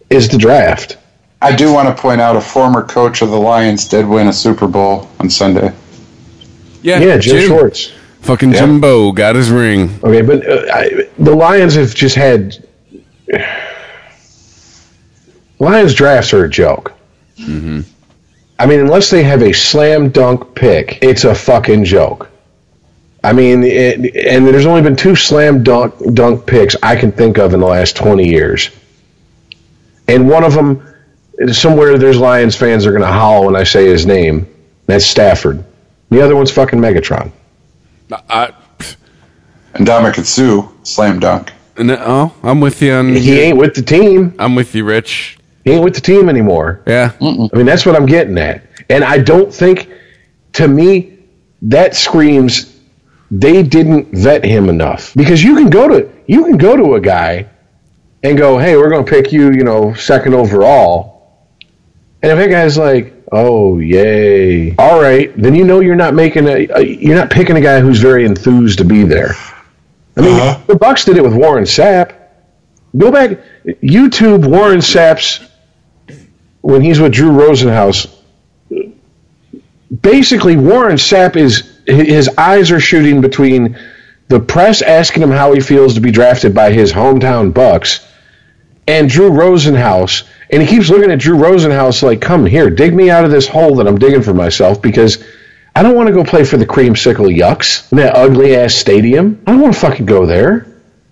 is 0.09 0.29
the 0.29 0.37
draft. 0.37 0.97
I 1.41 1.55
do 1.55 1.73
want 1.73 1.89
to 1.89 2.01
point 2.01 2.21
out 2.21 2.35
a 2.35 2.41
former 2.41 2.83
coach 2.83 3.21
of 3.21 3.29
the 3.29 3.37
Lions 3.37 3.87
did 3.87 4.07
win 4.07 4.27
a 4.27 4.33
Super 4.33 4.67
Bowl 4.67 5.09
on 5.19 5.29
Sunday. 5.29 5.73
Yeah, 6.81 6.99
Yeah, 6.99 7.17
Jim, 7.17 7.47
Schwartz. 7.47 7.91
Fucking 8.21 8.53
Yeah. 8.53 8.59
Jimbo 8.59 9.11
got 9.11 9.35
his 9.35 9.49
ring. 9.49 9.99
Okay, 10.03 10.21
but 10.21 10.47
uh, 10.47 10.65
I, 10.71 11.09
the 11.17 11.35
Lions 11.35 11.73
have 11.73 11.93
just 11.93 12.15
had 12.15 12.63
Lions 15.59 15.93
drafts 15.93 16.33
are 16.33 16.45
a 16.45 16.49
joke. 16.49 16.93
I 18.59 18.65
mean, 18.65 18.79
unless 18.79 19.09
they 19.09 19.23
have 19.23 19.41
a 19.41 19.51
slam 19.51 20.09
dunk 20.09 20.55
pick, 20.55 20.99
it's 21.01 21.23
a 21.25 21.33
fucking 21.33 21.83
joke. 21.85 22.29
I 23.23 23.31
mean, 23.33 23.63
it, 23.63 24.15
and 24.15 24.45
there's 24.45 24.65
only 24.65 24.81
been 24.81 24.95
two 24.95 25.15
slam 25.15 25.63
dunk 25.63 25.95
dunk 26.13 26.45
picks 26.45 26.75
I 26.83 26.95
can 26.95 27.11
think 27.11 27.37
of 27.37 27.53
in 27.53 27.59
the 27.61 27.65
last 27.65 27.95
20 27.95 28.27
years, 28.27 28.69
and 30.07 30.29
one 30.29 30.43
of 30.43 30.53
them 30.53 30.85
somewhere 31.51 31.97
there's 31.97 32.17
Lions 32.19 32.55
fans 32.55 32.85
are 32.85 32.91
going 32.91 33.01
to 33.03 33.07
howl 33.07 33.45
when 33.45 33.55
I 33.55 33.63
say 33.63 33.85
his 33.87 34.05
name. 34.05 34.47
That's 34.85 35.05
Stafford. 35.05 35.63
The 36.09 36.21
other 36.21 36.35
one's 36.35 36.51
fucking 36.51 36.79
Megatron. 36.79 37.31
I, 38.29 38.51
And 39.73 39.87
Ndamukong 39.87 40.25
Suh, 40.25 40.69
slam 40.83 41.19
dunk. 41.19 41.51
and, 41.77 41.89
uh, 41.91 41.97
oh, 42.01 42.33
I'm 42.43 42.59
with 42.59 42.81
you 42.81 42.91
on. 42.93 43.15
He 43.15 43.39
ain't 43.39 43.57
with 43.57 43.73
the 43.73 43.81
team. 43.81 44.35
I'm 44.37 44.53
with 44.55 44.75
you, 44.75 44.83
Rich. 44.83 45.39
He 45.63 45.71
ain't 45.71 45.83
with 45.83 45.95
the 45.95 46.01
team 46.01 46.27
anymore. 46.29 46.81
Yeah. 46.85 47.13
I 47.21 47.47
mean, 47.55 47.65
that's 47.65 47.85
what 47.85 47.95
I'm 47.95 48.05
getting 48.05 48.37
at. 48.37 48.63
And 48.89 49.03
I 49.03 49.17
don't 49.17 49.51
think, 49.51 49.89
to 50.53 50.67
me, 50.67 51.17
that 51.63 51.95
screams 51.95 52.72
they 53.39 53.63
didn't 53.63 54.09
vet 54.11 54.45
him 54.45 54.69
enough. 54.69 55.13
Because 55.15 55.43
you 55.43 55.55
can 55.55 55.69
go 55.69 55.87
to 55.87 56.09
you 56.27 56.45
can 56.45 56.57
go 56.57 56.75
to 56.75 56.95
a 56.95 57.01
guy 57.01 57.49
and 58.21 58.37
go, 58.37 58.57
"Hey, 58.57 58.77
we're 58.77 58.89
going 58.89 59.03
to 59.03 59.09
pick 59.09 59.31
you, 59.31 59.51
you 59.51 59.63
know, 59.63 59.93
second 59.93 60.33
overall," 60.33 61.47
and 62.21 62.31
if 62.31 62.37
that 62.37 62.49
guy's 62.49 62.77
like, 62.77 63.13
"Oh, 63.31 63.79
yay! 63.79 64.75
All 64.77 65.01
right," 65.01 65.35
then 65.35 65.55
you 65.55 65.63
know 65.63 65.79
you're 65.79 65.95
not 65.95 66.13
making 66.13 66.47
a, 66.47 66.67
a 66.75 66.81
you're 66.81 67.15
not 67.15 67.31
picking 67.31 67.57
a 67.57 67.61
guy 67.61 67.79
who's 67.79 67.99
very 67.99 68.25
enthused 68.25 68.77
to 68.77 68.85
be 68.85 69.03
there. 69.03 69.33
I 70.15 70.21
mean, 70.21 70.35
uh-huh. 70.35 70.61
the 70.67 70.75
Bucs 70.75 71.05
did 71.05 71.17
it 71.17 71.23
with 71.23 71.33
Warren 71.33 71.63
Sapp. 71.63 72.13
Go 72.95 73.11
back, 73.11 73.39
YouTube 73.81 74.47
Warren 74.47 74.79
Sapp's 74.79 75.39
when 76.61 76.81
he's 76.81 76.99
with 76.99 77.11
Drew 77.11 77.31
Rosenhaus, 77.31 78.07
basically 80.01 80.55
Warren 80.55 80.95
Sapp 80.95 81.35
is 81.35 81.72
his 81.85 82.29
eyes 82.37 82.71
are 82.71 82.79
shooting 82.79 83.21
between 83.21 83.77
the 84.27 84.39
press 84.39 84.81
asking 84.81 85.23
him 85.23 85.31
how 85.31 85.53
he 85.53 85.59
feels 85.59 85.95
to 85.95 86.01
be 86.01 86.11
drafted 86.11 86.53
by 86.55 86.71
his 86.71 86.93
hometown 86.93 87.51
Bucs 87.51 88.05
and 88.87 89.09
Drew 89.09 89.29
Rosenhaus, 89.29 90.23
and 90.49 90.61
he 90.61 90.67
keeps 90.67 90.89
looking 90.89 91.11
at 91.11 91.19
Drew 91.19 91.37
Rosenhaus 91.37 92.03
like, 92.03 92.21
"Come 92.21 92.45
here, 92.45 92.69
dig 92.69 92.93
me 92.93 93.09
out 93.09 93.25
of 93.25 93.31
this 93.31 93.47
hole 93.47 93.75
that 93.75 93.87
I'm 93.87 93.99
digging 93.99 94.21
for 94.21 94.33
myself 94.33 94.81
because." 94.81 95.23
I 95.75 95.81
don't 95.81 95.95
want 95.95 96.05
to 96.05 96.13
go 96.13 96.23
play 96.23 96.43
for 96.43 96.57
the 96.57 96.67
creamsicle 96.67 97.35
yucks 97.35 97.91
in 97.91 97.97
that 97.97 98.15
ugly 98.15 98.55
ass 98.55 98.75
stadium. 98.75 99.39
I 99.47 99.51
don't 99.53 99.61
want 99.61 99.73
to 99.73 99.79
fucking 99.79 100.05
go 100.05 100.27
there. 100.27 100.67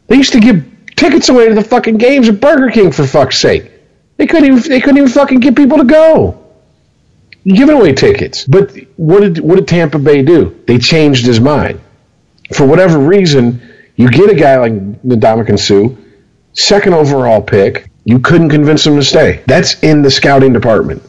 They 0.08 0.18
used 0.18 0.34
to 0.34 0.40
give 0.40 0.64
tickets 0.96 1.30
away 1.30 1.48
to 1.48 1.56
the 1.56 1.64
fucking 1.64 1.98
games 1.98 2.30
at 2.30 2.40
Burger 2.40 2.70
King 2.70 2.92
for 2.92 3.08
fuck's 3.08 3.40
sake. 3.40 3.72
They 4.18 4.28
couldn't 4.28 4.46
even 4.46 4.60
they 4.70 4.80
couldn't 4.80 4.98
even 4.98 5.10
fucking 5.10 5.40
get 5.40 5.56
people 5.56 5.80
to 5.80 5.84
go. 5.84 6.41
Giving 7.44 7.76
away 7.76 7.94
tickets. 7.94 8.46
But 8.46 8.76
what 8.98 9.22
did 9.22 9.40
what 9.40 9.56
did 9.56 9.68
Tampa 9.68 9.98
Bay 9.98 10.22
do? 10.22 10.60
They 10.68 10.78
changed 10.78 11.26
his 11.26 11.40
mind. 11.40 11.80
For 12.54 12.66
whatever 12.68 13.00
reason, 13.00 13.62
you 13.96 14.10
get 14.10 14.30
a 14.30 14.36
guy 14.36 14.58
like 14.58 14.74
Ndamukong 14.74 15.60
Suh, 15.60 15.96
second 16.54 16.94
overall 16.94 17.42
pick, 17.42 17.90
you 18.04 18.20
couldn't 18.20 18.50
convince 18.50 18.86
him 18.86 18.96
to 18.96 19.04
stay. 19.04 19.42
That's 19.48 19.82
in 19.84 20.02
the 20.02 20.12
scouting 20.12 20.54
department. 20.54 21.02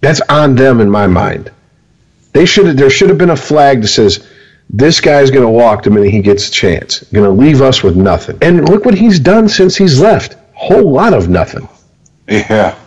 That's 0.00 0.20
on 0.28 0.54
them 0.54 0.80
in 0.80 0.90
my 0.90 1.06
mind. 1.06 1.50
They 2.32 2.44
should 2.44 2.76
there 2.76 2.90
should 2.90 3.08
have 3.08 3.18
been 3.18 3.30
a 3.30 3.36
flag 3.36 3.82
that 3.82 3.88
says 3.88 4.26
this 4.70 5.00
guy's 5.00 5.30
going 5.30 5.44
to 5.44 5.48
walk 5.48 5.82
the 5.82 5.90
minute 5.90 6.10
he 6.10 6.20
gets 6.20 6.48
a 6.48 6.52
chance. 6.52 7.02
Going 7.12 7.24
to 7.24 7.30
leave 7.30 7.62
us 7.62 7.82
with 7.82 7.96
nothing. 7.96 8.38
And 8.42 8.68
look 8.68 8.84
what 8.84 8.94
he's 8.94 9.18
done 9.18 9.48
since 9.48 9.76
he's 9.76 9.98
left. 9.98 10.36
Whole 10.54 10.92
lot 10.92 11.14
of 11.14 11.28
nothing. 11.28 11.68
Yeah. 12.28 12.78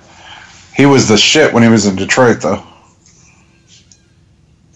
He 0.76 0.86
was 0.86 1.08
the 1.08 1.18
shit 1.18 1.54
when 1.54 1.64
he 1.64 1.70
was 1.70 1.88
in 1.88 1.96
Detroit, 1.96 2.42
though. 2.42 2.64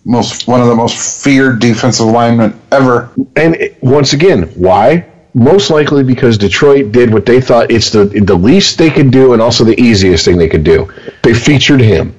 Most 0.06 0.48
one 0.48 0.62
of 0.62 0.68
the 0.68 0.76
most 0.76 1.24
feared 1.24 1.60
defensive 1.60 2.06
linemen 2.06 2.60
ever. 2.72 3.10
And 3.36 3.56
it- 3.56 3.78
once 3.82 4.14
again, 4.14 4.44
why? 4.56 5.06
Most 5.34 5.70
likely 5.72 6.04
because 6.04 6.38
Detroit 6.38 6.92
did 6.92 7.12
what 7.12 7.26
they 7.26 7.42
thought 7.42 7.72
it's 7.72 7.90
the 7.90 8.06
the 8.06 8.36
least 8.36 8.78
they 8.78 8.90
could 8.90 9.12
do 9.12 9.34
and 9.34 9.42
also 9.42 9.64
the 9.64 9.80
easiest 9.82 10.24
thing 10.24 10.38
they 10.38 10.48
could 10.48 10.64
do. 10.64 10.88
They 11.24 11.34
featured 11.34 11.82
him. 11.82 12.14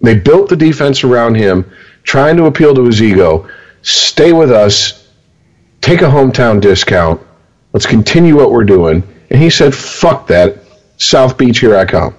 They 0.00 0.14
built 0.14 0.48
the 0.48 0.56
defense 0.56 1.04
around 1.04 1.34
him, 1.34 1.66
trying 2.04 2.36
to 2.38 2.46
appeal 2.46 2.74
to 2.74 2.84
his 2.86 3.02
ego. 3.02 3.46
Stay 3.82 4.32
with 4.32 4.50
us. 4.50 5.06
Take 5.82 6.00
a 6.00 6.06
hometown 6.06 6.60
discount. 6.60 7.20
Let's 7.72 7.86
continue 7.86 8.34
what 8.36 8.50
we're 8.50 8.64
doing. 8.64 9.02
And 9.30 9.40
he 9.40 9.50
said, 9.50 9.74
"Fuck 9.74 10.26
that. 10.28 10.56
South 10.96 11.36
Beach, 11.36 11.60
here 11.60 11.76
I 11.76 11.84
come." 11.84 12.14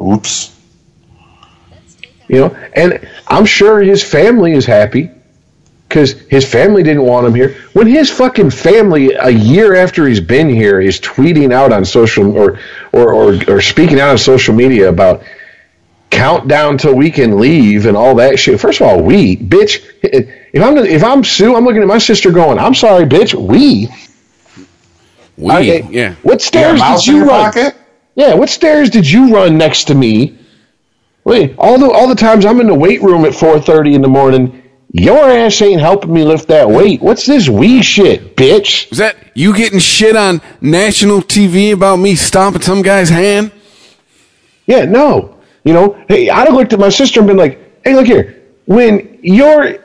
Oops. 0.00 0.50
You 2.28 2.40
know, 2.40 2.56
and 2.74 3.08
I'm 3.28 3.44
sure 3.44 3.80
his 3.80 4.02
family 4.02 4.52
is 4.52 4.66
happy 4.66 5.10
because 5.88 6.12
his 6.28 6.44
family 6.50 6.82
didn't 6.82 7.04
want 7.04 7.26
him 7.26 7.34
here. 7.34 7.56
When 7.72 7.86
his 7.86 8.10
fucking 8.10 8.50
family, 8.50 9.12
a 9.12 9.30
year 9.30 9.76
after 9.76 10.06
he's 10.06 10.20
been 10.20 10.48
here, 10.48 10.80
is 10.80 11.00
tweeting 11.00 11.52
out 11.52 11.72
on 11.72 11.84
social 11.84 12.36
or 12.36 12.58
or 12.92 13.12
or, 13.12 13.40
or 13.48 13.60
speaking 13.60 14.00
out 14.00 14.10
on 14.10 14.18
social 14.18 14.54
media 14.54 14.88
about 14.88 15.22
countdown 16.10 16.78
till 16.78 16.94
we 16.94 17.10
can 17.10 17.38
leave 17.38 17.86
and 17.86 17.96
all 17.96 18.14
that 18.16 18.38
shit. 18.38 18.60
First 18.60 18.80
of 18.80 18.86
all, 18.88 19.02
we 19.02 19.36
bitch. 19.36 19.84
If 20.02 20.62
I'm 20.62 20.76
if 20.78 21.04
I'm 21.04 21.22
Suh, 21.22 21.54
I'm 21.54 21.64
looking 21.64 21.82
at 21.82 21.88
my 21.88 21.98
sister 21.98 22.30
going, 22.32 22.58
"I'm 22.58 22.74
sorry, 22.74 23.04
bitch. 23.04 23.34
We." 23.34 23.88
We, 25.36 25.52
Okay, 25.52 25.86
yeah. 25.90 26.14
What 26.22 26.42
You 26.54 26.60
got 26.60 26.74
a 26.74 26.76
stairs 26.76 26.78
mouse 26.78 27.04
did 27.04 27.14
you 27.14 27.24
run? 27.26 27.52
pocket? 27.52 27.76
Yeah, 28.14 28.34
what 28.34 28.48
stairs 28.48 28.88
did 28.88 29.08
you 29.08 29.34
run 29.34 29.58
next 29.58 29.84
to 29.84 29.94
me? 29.94 30.38
Wait, 31.26 31.56
all 31.58 31.76
the 31.76 31.90
all 31.90 32.06
the 32.06 32.14
times 32.14 32.46
I'm 32.46 32.60
in 32.60 32.68
the 32.68 32.74
weight 32.74 33.02
room 33.02 33.24
at 33.24 33.32
4:30 33.32 33.96
in 33.96 34.00
the 34.00 34.06
morning, 34.06 34.62
your 34.92 35.28
ass 35.28 35.60
ain't 35.60 35.80
helping 35.80 36.12
me 36.12 36.22
lift 36.22 36.46
that 36.46 36.70
weight. 36.70 37.02
What's 37.02 37.26
this 37.26 37.48
wee 37.48 37.82
shit, 37.82 38.36
bitch? 38.36 38.92
Is 38.92 38.98
that 38.98 39.16
you 39.34 39.52
getting 39.52 39.80
shit 39.80 40.14
on 40.14 40.40
national 40.60 41.22
TV 41.22 41.72
about 41.72 41.96
me 41.96 42.14
stomping 42.14 42.62
some 42.62 42.80
guy's 42.80 43.08
hand? 43.08 43.50
Yeah, 44.66 44.84
no. 44.84 45.38
You 45.64 45.72
know, 45.72 46.04
hey, 46.08 46.30
I'd 46.30 46.46
have 46.46 46.54
looked 46.54 46.72
at 46.72 46.78
my 46.78 46.90
sister 46.90 47.18
and 47.18 47.26
been 47.26 47.36
like, 47.36 47.58
"Hey, 47.84 47.96
look 47.96 48.06
here. 48.06 48.44
When 48.66 49.18
you're 49.20 49.66
uh, 49.66 49.78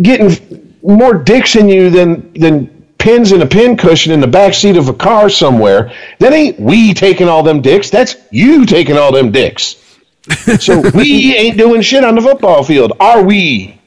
getting 0.00 0.70
more 0.82 1.14
dicks 1.14 1.56
in 1.56 1.68
you 1.68 1.90
than 1.90 2.32
than 2.34 2.86
pins 2.98 3.32
in 3.32 3.42
a 3.42 3.46
pin 3.46 3.76
cushion 3.76 4.12
in 4.12 4.20
the 4.20 4.28
back 4.28 4.54
seat 4.54 4.76
of 4.76 4.88
a 4.88 4.94
car 4.94 5.30
somewhere, 5.30 5.90
that 6.20 6.32
ain't 6.32 6.60
we 6.60 6.94
taking 6.94 7.28
all 7.28 7.42
them 7.42 7.60
dicks. 7.60 7.90
That's 7.90 8.14
you 8.30 8.66
taking 8.66 8.96
all 8.96 9.10
them 9.10 9.32
dicks. 9.32 9.82
So 10.58 10.80
we 10.94 11.36
ain't 11.36 11.56
doing 11.56 11.82
shit 11.82 12.04
on 12.04 12.14
the 12.14 12.20
football 12.20 12.64
field, 12.64 12.92
are 12.98 13.22
we? 13.22 13.80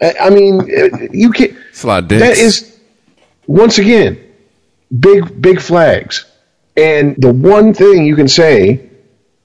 I 0.00 0.30
mean, 0.30 0.60
uh, 0.60 1.08
you 1.10 1.32
can't. 1.32 1.56
It's 1.70 1.84
a 1.84 1.86
lot. 1.86 2.08
That 2.08 2.36
is 2.36 2.78
once 3.46 3.78
again 3.78 4.18
big 5.00 5.40
big 5.40 5.60
flags. 5.60 6.24
And 6.76 7.16
the 7.16 7.32
one 7.32 7.74
thing 7.74 8.06
you 8.06 8.14
can 8.14 8.28
say 8.28 8.88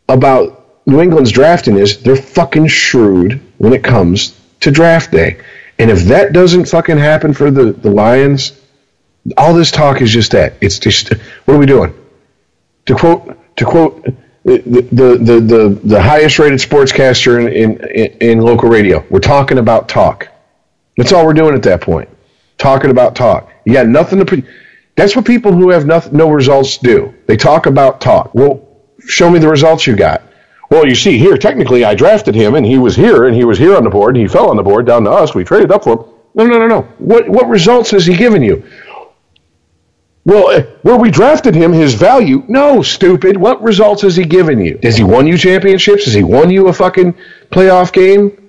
about 0.08 0.82
New 0.86 1.02
England's 1.02 1.32
drafting 1.32 1.78
is 1.78 2.02
they're 2.02 2.16
fucking 2.16 2.68
shrewd 2.68 3.42
when 3.58 3.74
it 3.74 3.84
comes 3.84 4.40
to 4.60 4.72
draft 4.72 5.12
day. 5.12 5.40
And 5.80 5.90
if 5.90 6.04
that 6.04 6.34
doesn't 6.34 6.66
fucking 6.66 6.98
happen 6.98 7.34
for 7.34 7.50
the, 7.50 7.72
the 7.72 7.90
Lions, 7.90 8.60
all 9.38 9.54
this 9.54 9.72
talk 9.72 10.02
is 10.02 10.12
just 10.12 10.32
that. 10.32 10.54
It's 10.62 10.78
just 10.78 11.14
what 11.46 11.56
are 11.56 11.58
we 11.58 11.66
doing? 11.66 11.94
To 12.86 12.96
quote 12.96 13.38
to 13.58 13.66
quote 13.66 14.06
the 14.44 14.58
the 14.92 15.40
the, 15.40 15.80
the 15.84 16.02
highest 16.02 16.38
rated 16.40 16.60
sportscaster 16.60 17.40
in, 17.40 17.78
in 17.90 18.06
in 18.20 18.40
local 18.42 18.70
radio, 18.70 19.06
we're 19.10 19.20
talking 19.20 19.58
about 19.58 19.88
talk. 19.90 20.28
That's 20.98 21.12
all 21.14 21.26
we're 21.26 21.34
doing 21.34 21.56
at 21.56 21.64
that 21.64 21.82
point. 21.82 22.10
Talking 22.58 22.92
about 22.92 23.16
talk. 23.16 23.50
You 23.66 23.74
got 23.74 23.88
nothing 23.88 24.20
to. 24.20 24.26
Pre- 24.26 24.44
That's 24.96 25.16
what 25.16 25.26
people 25.26 25.54
who 25.54 25.70
have 25.70 25.86
nothing, 25.86 26.16
no 26.18 26.30
results 26.30 26.78
do. 26.78 27.14
They 27.26 27.38
talk 27.38 27.66
about 27.66 28.00
talk. 28.02 28.34
Well, 28.36 28.68
show 29.08 29.30
me 29.30 29.40
the 29.40 29.48
results 29.50 29.88
you 29.88 29.96
got. 29.96 30.22
Well, 30.70 30.88
you 30.88 30.96
see 30.96 31.18
here, 31.18 31.38
technically, 31.38 31.84
I 31.86 31.94
drafted 31.96 32.36
him, 32.36 32.56
and 32.56 32.66
he 32.66 32.78
was 32.80 32.96
here, 32.96 33.28
and 33.28 33.36
he 33.36 33.44
was 33.46 33.58
here 33.58 33.76
on 33.76 33.84
the 33.84 33.90
board, 33.90 34.16
and 34.16 34.22
he 34.24 34.28
fell 34.32 34.50
on 34.50 34.58
the 34.58 34.64
board 34.64 34.86
down 34.86 35.04
to 35.06 35.12
us. 35.12 35.34
We 35.36 35.44
traded 35.44 35.72
up 35.72 35.84
for 35.84 35.94
him. 35.94 36.06
No, 36.36 36.46
no, 36.48 36.58
no, 36.60 36.68
no. 36.68 36.82
What 36.98 37.30
what 37.30 37.48
results 37.48 37.92
has 37.92 38.06
he 38.06 38.16
given 38.18 38.42
you? 38.44 38.64
Well, 40.26 40.52
eh, 40.52 40.64
where 40.84 40.98
we 40.98 41.12
drafted 41.12 41.54
him, 41.54 41.74
his 41.74 41.96
value. 41.96 42.44
No, 42.48 42.82
stupid. 42.82 43.36
What 43.36 43.62
results 43.62 44.04
has 44.04 44.16
he 44.16 44.24
given 44.24 44.60
you? 44.60 44.80
Has 44.82 44.96
he 44.96 45.04
won 45.04 45.28
you 45.28 45.38
championships? 45.38 46.06
Has 46.06 46.14
he 46.14 46.24
won 46.24 46.50
you 46.50 46.68
a 46.68 46.74
fucking 46.74 47.16
playoff 47.52 47.92
game? 47.92 48.40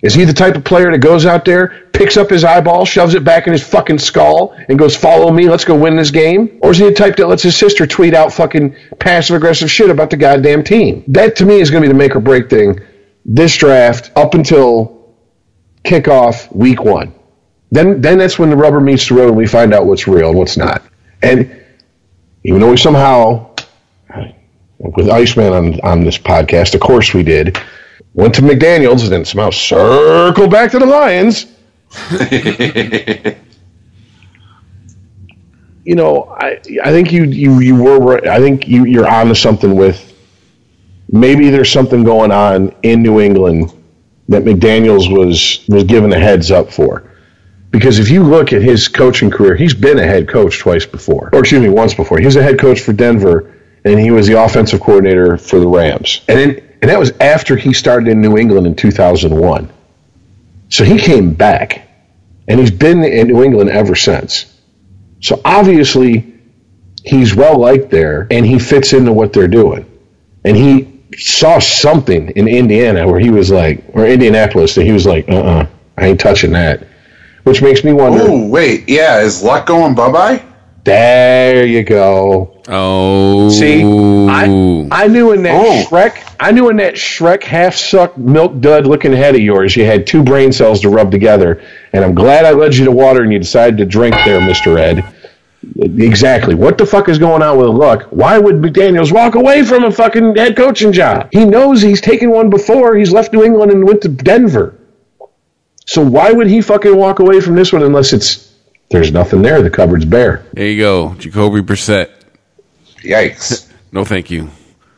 Is 0.00 0.14
he 0.14 0.24
the 0.24 0.32
type 0.32 0.54
of 0.54 0.64
player 0.64 0.92
that 0.92 0.98
goes 0.98 1.26
out 1.26 1.44
there, 1.44 1.88
picks 1.92 2.16
up 2.16 2.30
his 2.30 2.44
eyeball, 2.44 2.84
shoves 2.84 3.14
it 3.14 3.24
back 3.24 3.48
in 3.48 3.52
his 3.52 3.64
fucking 3.64 3.98
skull, 3.98 4.56
and 4.68 4.78
goes, 4.78 4.94
"Follow 4.94 5.32
me, 5.32 5.48
let's 5.48 5.64
go 5.64 5.74
win 5.74 5.96
this 5.96 6.12
game"? 6.12 6.58
Or 6.62 6.70
is 6.70 6.78
he 6.78 6.84
the 6.84 6.92
type 6.92 7.16
that 7.16 7.26
lets 7.26 7.42
his 7.42 7.56
sister 7.56 7.84
tweet 7.84 8.14
out 8.14 8.32
fucking 8.32 8.76
passive 9.00 9.36
aggressive 9.36 9.70
shit 9.70 9.90
about 9.90 10.10
the 10.10 10.16
goddamn 10.16 10.62
team? 10.62 11.02
That 11.08 11.34
to 11.36 11.46
me 11.46 11.60
is 11.60 11.70
going 11.70 11.82
to 11.82 11.88
be 11.88 11.92
the 11.92 11.98
make 11.98 12.14
or 12.14 12.20
break 12.20 12.48
thing. 12.48 12.78
This 13.26 13.56
draft 13.56 14.12
up 14.14 14.34
until 14.34 15.14
kickoff 15.84 16.54
week 16.54 16.82
one. 16.84 17.12
Then 17.70 18.00
then 18.00 18.18
that's 18.18 18.38
when 18.38 18.50
the 18.50 18.56
rubber 18.56 18.80
meets 18.80 19.08
the 19.08 19.14
road 19.14 19.28
and 19.28 19.36
we 19.36 19.46
find 19.46 19.74
out 19.74 19.86
what's 19.86 20.08
real 20.08 20.30
and 20.30 20.38
what's 20.38 20.56
not. 20.56 20.82
And 21.22 21.64
even 22.44 22.60
though 22.60 22.70
we 22.70 22.76
somehow 22.76 23.54
with 24.78 25.08
Iceman 25.10 25.52
on, 25.52 25.80
on 25.80 26.04
this 26.04 26.18
podcast, 26.18 26.74
of 26.74 26.80
course 26.80 27.12
we 27.12 27.22
did, 27.22 27.58
went 28.14 28.34
to 28.36 28.42
McDaniels 28.42 29.02
and 29.02 29.12
then 29.12 29.24
somehow 29.24 29.50
circled 29.50 30.50
back 30.50 30.70
to 30.72 30.78
the 30.78 30.86
Lions. 30.86 31.46
you 35.84 35.94
know, 35.94 36.34
I 36.38 36.60
I 36.84 36.90
think 36.90 37.12
you 37.12 37.24
you 37.24 37.60
you 37.60 37.76
were 37.76 37.98
right. 37.98 38.26
I 38.26 38.38
think 38.40 38.68
you 38.68 38.84
you're 38.84 39.08
on 39.08 39.28
to 39.28 39.34
something 39.34 39.74
with 39.74 40.14
maybe 41.10 41.50
there's 41.50 41.72
something 41.72 42.04
going 42.04 42.30
on 42.30 42.74
in 42.82 43.02
New 43.02 43.20
England 43.20 43.72
that 44.28 44.44
McDaniels 44.44 45.10
was 45.12 45.64
was 45.68 45.84
given 45.84 46.12
a 46.12 46.18
heads 46.18 46.50
up 46.50 46.70
for. 46.70 47.07
Because 47.70 47.98
if 47.98 48.08
you 48.08 48.22
look 48.22 48.52
at 48.52 48.62
his 48.62 48.88
coaching 48.88 49.30
career, 49.30 49.54
he's 49.54 49.74
been 49.74 49.98
a 49.98 50.06
head 50.06 50.28
coach 50.28 50.58
twice 50.58 50.86
before, 50.86 51.28
or 51.32 51.40
excuse 51.40 51.60
me, 51.60 51.68
once 51.68 51.94
before. 51.94 52.18
He 52.18 52.24
was 52.24 52.36
a 52.36 52.42
head 52.42 52.58
coach 52.58 52.80
for 52.80 52.92
Denver, 52.92 53.54
and 53.84 54.00
he 54.00 54.10
was 54.10 54.26
the 54.26 54.42
offensive 54.42 54.80
coordinator 54.80 55.36
for 55.36 55.60
the 55.60 55.68
Rams. 55.68 56.22
And 56.28 56.62
and 56.80 56.90
that 56.90 56.98
was 56.98 57.12
after 57.18 57.56
he 57.56 57.72
started 57.72 58.08
in 58.08 58.20
New 58.20 58.38
England 58.38 58.66
in 58.66 58.74
2001. 58.74 59.68
So 60.68 60.84
he 60.84 60.98
came 60.98 61.34
back, 61.34 61.88
and 62.46 62.60
he's 62.60 62.70
been 62.70 63.04
in 63.04 63.28
New 63.28 63.42
England 63.42 63.70
ever 63.70 63.94
since. 63.94 64.54
So 65.20 65.40
obviously, 65.44 66.34
he's 67.04 67.34
well 67.34 67.58
liked 67.58 67.90
there, 67.90 68.26
and 68.30 68.46
he 68.46 68.58
fits 68.58 68.92
into 68.92 69.12
what 69.12 69.32
they're 69.32 69.48
doing. 69.48 69.84
And 70.44 70.56
he 70.56 71.00
saw 71.16 71.58
something 71.58 72.30
in 72.30 72.46
Indiana 72.46 73.08
where 73.08 73.18
he 73.18 73.30
was 73.30 73.50
like, 73.50 73.84
or 73.92 74.06
Indianapolis, 74.06 74.74
that 74.76 74.84
he 74.84 74.92
was 74.92 75.06
like, 75.06 75.28
uh 75.28 75.40
uh 75.40 75.66
I 75.96 76.06
ain't 76.06 76.20
touching 76.20 76.52
that. 76.52 76.86
Which 77.48 77.62
makes 77.62 77.82
me 77.82 77.92
wonder. 77.92 78.18
Oh, 78.22 78.46
wait. 78.46 78.88
Yeah, 78.88 79.20
is 79.20 79.42
luck 79.42 79.66
going 79.66 79.94
bye 79.94 80.12
bye? 80.12 80.44
There 80.84 81.66
you 81.66 81.82
go. 81.82 82.62
Oh, 82.68 83.48
See, 83.50 83.82
I, 83.82 84.86
I 84.90 85.06
knew 85.08 85.32
in 85.32 85.42
that 85.42 85.54
Oh. 85.54 85.84
Shrek, 85.88 86.34
I 86.38 86.52
knew 86.52 86.68
in 86.68 86.76
that 86.76 86.94
Shrek 86.94 87.42
half 87.42 87.74
sucked 87.74 88.16
milk 88.18 88.60
dud 88.60 88.86
looking 88.86 89.12
head 89.12 89.34
of 89.34 89.40
yours, 89.40 89.76
you 89.76 89.84
had 89.84 90.06
two 90.06 90.22
brain 90.22 90.52
cells 90.52 90.80
to 90.82 90.88
rub 90.90 91.10
together, 91.10 91.62
and 91.92 92.04
I'm 92.04 92.14
glad 92.14 92.44
I 92.44 92.52
led 92.52 92.74
you 92.74 92.84
to 92.84 92.92
water 92.92 93.22
and 93.22 93.32
you 93.32 93.38
decided 93.38 93.76
to 93.78 93.86
drink 93.86 94.14
there, 94.24 94.40
Mister 94.40 94.78
Ed. 94.78 95.04
Exactly. 95.76 96.54
What 96.54 96.78
the 96.78 96.86
fuck 96.86 97.08
is 97.08 97.18
going 97.18 97.42
on 97.42 97.58
with 97.58 97.68
Luck? 97.68 98.04
Why 98.10 98.38
would 98.38 98.56
McDaniels 98.56 99.12
walk 99.12 99.34
away 99.34 99.64
from 99.64 99.84
a 99.84 99.90
fucking 99.90 100.36
head 100.36 100.56
coaching 100.56 100.92
job? 100.92 101.28
He 101.32 101.44
knows 101.44 101.82
he's 101.82 102.00
taken 102.00 102.30
one 102.30 102.48
before. 102.48 102.94
He's 102.96 103.12
left 103.12 103.32
New 103.32 103.42
England 103.42 103.72
and 103.72 103.84
went 103.84 104.00
to 104.02 104.08
Denver. 104.08 104.77
So 105.88 106.02
why 106.02 106.32
would 106.32 106.48
he 106.48 106.60
fucking 106.60 106.94
walk 106.94 107.18
away 107.18 107.40
from 107.40 107.54
this 107.54 107.72
one 107.72 107.82
unless 107.82 108.12
it's 108.12 108.52
there's 108.90 109.10
nothing 109.10 109.40
there? 109.40 109.62
The 109.62 109.70
cupboard's 109.70 110.04
bare. 110.04 110.44
there 110.52 110.66
you 110.66 110.78
go, 110.78 111.14
Jacoby 111.14 111.62
Brissett. 111.62 112.10
Yikes. 113.02 113.64
No, 113.90 114.04
thank 114.04 114.30
you. 114.30 114.50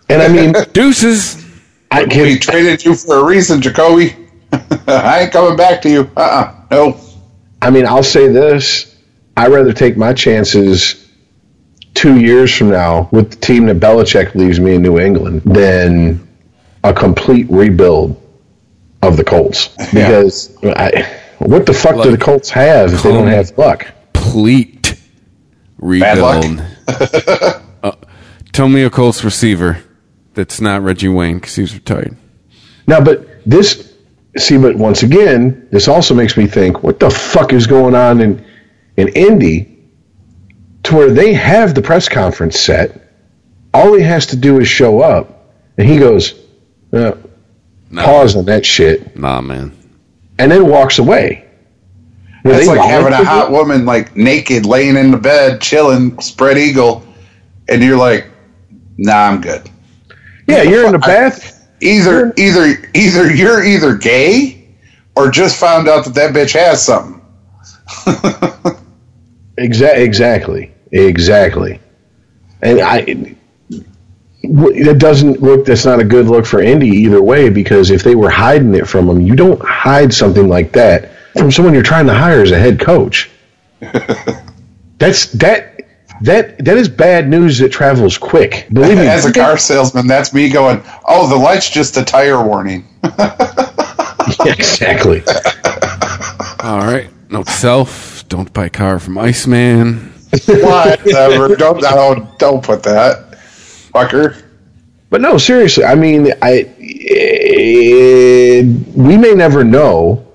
And 0.08 0.20
I 0.20 0.26
mean, 0.26 0.52
Deuces. 0.72 1.46
I 1.92 2.02
We 2.02 2.40
traded 2.40 2.84
you 2.84 2.96
for 2.96 3.18
a 3.20 3.24
reason, 3.24 3.62
Jacoby. 3.62 4.16
I 4.88 5.20
ain't 5.20 5.32
coming 5.32 5.56
back 5.56 5.80
to 5.82 5.88
you. 5.88 6.10
Uh 6.16 6.20
uh 6.20 6.54
No. 6.72 7.00
I 7.62 7.70
mean, 7.70 7.86
I'll 7.86 8.02
say 8.02 8.26
this: 8.26 8.98
I'd 9.36 9.52
rather 9.52 9.72
take 9.72 9.96
my 9.96 10.12
chances 10.12 11.08
two 11.94 12.18
years 12.18 12.52
from 12.52 12.70
now 12.70 13.08
with 13.12 13.30
the 13.30 13.36
team 13.36 13.66
that 13.66 13.78
Belichick 13.78 14.34
leaves 14.34 14.58
me 14.58 14.74
in 14.74 14.82
New 14.82 14.98
England 14.98 15.42
than 15.42 16.26
a 16.82 16.92
complete 16.92 17.46
rebuild 17.48 18.19
of 19.02 19.16
the 19.16 19.24
Colts. 19.24 19.70
Because 19.92 20.56
I, 20.64 21.20
what 21.38 21.66
the 21.66 21.72
fuck 21.72 22.02
do 22.02 22.10
the 22.10 22.18
Colts 22.18 22.50
have 22.50 22.92
if 22.92 23.02
they 23.02 23.10
don't 23.10 23.26
have 23.26 23.56
luck? 23.58 23.86
Complete 24.12 24.94
Bad 25.80 26.18
luck. 26.18 26.44
rebuild. 26.44 26.62
uh, 27.82 27.92
tell 28.52 28.68
me 28.68 28.82
a 28.82 28.90
Colts 28.90 29.24
receiver 29.24 29.82
that's 30.34 30.60
not 30.60 30.82
Reggie 30.82 31.08
Wayne 31.08 31.36
because 31.36 31.56
he's 31.56 31.74
retired. 31.74 32.16
Now, 32.86 33.00
but 33.00 33.26
this, 33.46 33.94
see, 34.36 34.58
but 34.58 34.76
once 34.76 35.02
again, 35.02 35.68
this 35.70 35.88
also 35.88 36.14
makes 36.14 36.36
me 36.36 36.46
think: 36.46 36.82
what 36.82 37.00
the 37.00 37.10
fuck 37.10 37.52
is 37.52 37.66
going 37.66 37.94
on 37.94 38.20
in 38.20 38.44
in 38.96 39.08
Indy, 39.08 39.78
to 40.84 40.96
where 40.96 41.10
they 41.10 41.32
have 41.32 41.74
the 41.74 41.82
press 41.82 42.08
conference 42.08 42.58
set. 42.58 43.08
All 43.72 43.94
he 43.94 44.02
has 44.02 44.26
to 44.26 44.36
do 44.36 44.58
is 44.58 44.66
show 44.66 45.00
up, 45.00 45.54
and 45.78 45.88
he 45.88 45.98
goes, 45.98 46.34
uh, 46.92 47.12
Nah, 47.90 48.04
pause 48.04 48.36
on 48.36 48.44
that 48.46 48.64
shit, 48.64 49.16
Nah, 49.16 49.40
man. 49.40 49.72
and 50.38 50.50
then 50.52 50.66
walks 50.68 50.98
away. 50.98 51.44
Were 52.44 52.52
It's 52.52 52.66
like 52.68 52.80
having 52.80 53.12
a 53.12 53.24
hot 53.24 53.50
you? 53.50 53.56
woman 53.56 53.84
like 53.84 54.16
naked 54.16 54.64
laying 54.64 54.96
in 54.96 55.10
the 55.10 55.16
bed, 55.18 55.60
chilling, 55.60 56.18
spread 56.20 56.56
eagle, 56.56 57.04
and 57.68 57.82
you're 57.82 57.98
like, 57.98 58.26
nah, 58.96 59.26
I'm 59.28 59.40
good. 59.40 59.68
Yeah, 60.46 60.62
you're 60.62 60.86
in 60.86 60.92
the 60.92 60.98
bath. 60.98 61.56
Either 61.82 62.32
either 62.36 62.76
either 62.94 63.32
you're 63.34 63.64
either 63.64 63.94
gay 63.96 64.68
or 65.16 65.30
just 65.30 65.58
found 65.58 65.88
out 65.88 66.04
that 66.04 66.14
that 66.14 66.32
bitch 66.34 66.52
has 66.54 66.82
something. 66.84 67.20
Exa- 69.58 69.96
exactly, 69.98 70.72
exactly. 70.92 71.80
And 72.62 72.80
I, 72.80 73.00
w- 73.04 73.36
that 74.42 74.96
doesn't 74.98 75.42
look. 75.42 75.66
That's 75.66 75.84
not 75.84 76.00
a 76.00 76.04
good 76.04 76.26
look 76.26 76.46
for 76.46 76.60
Indy 76.60 76.88
either 76.88 77.22
way. 77.22 77.50
Because 77.50 77.90
if 77.90 78.02
they 78.02 78.14
were 78.14 78.30
hiding 78.30 78.74
it 78.74 78.88
from 78.88 79.08
him, 79.08 79.20
you 79.20 79.36
don't 79.36 79.60
hide 79.62 80.12
something 80.12 80.48
like 80.48 80.72
that 80.72 81.12
from 81.36 81.50
someone 81.50 81.74
you're 81.74 81.82
trying 81.82 82.06
to 82.06 82.14
hire 82.14 82.42
as 82.42 82.50
a 82.50 82.58
head 82.58 82.80
coach. 82.80 83.30
that's 84.98 85.26
that. 85.32 85.76
That 86.22 86.62
that 86.66 86.76
is 86.76 86.86
bad 86.90 87.30
news 87.30 87.56
that 87.60 87.70
travels 87.70 88.18
quick. 88.18 88.66
Believe 88.70 88.98
me. 88.98 89.06
As 89.08 89.24
a 89.24 89.32
car 89.32 89.56
salesman, 89.56 90.06
that's 90.06 90.34
me 90.34 90.50
going, 90.50 90.82
oh, 91.08 91.26
the 91.30 91.36
light's 91.36 91.70
just 91.70 91.96
a 91.96 92.04
tire 92.04 92.46
warning. 92.46 92.86
exactly. 94.44 95.22
All 96.62 96.80
right. 96.80 97.08
Note 97.30 97.48
self: 97.48 98.28
don't 98.28 98.52
buy 98.52 98.68
car 98.68 98.98
from 98.98 99.16
Iceman. 99.16 100.12
Whatever. 100.46 101.56
don't, 101.56 101.80
don't 101.80 102.38
don't 102.38 102.62
put 102.62 102.82
that, 102.82 103.29
fucker. 103.92 104.42
But 105.10 105.20
no, 105.20 105.38
seriously. 105.38 105.84
I 105.84 105.96
mean, 105.96 106.32
I 106.40 106.68
eh, 106.80 108.62
we 108.94 109.16
may 109.16 109.34
never 109.34 109.64
know. 109.64 110.26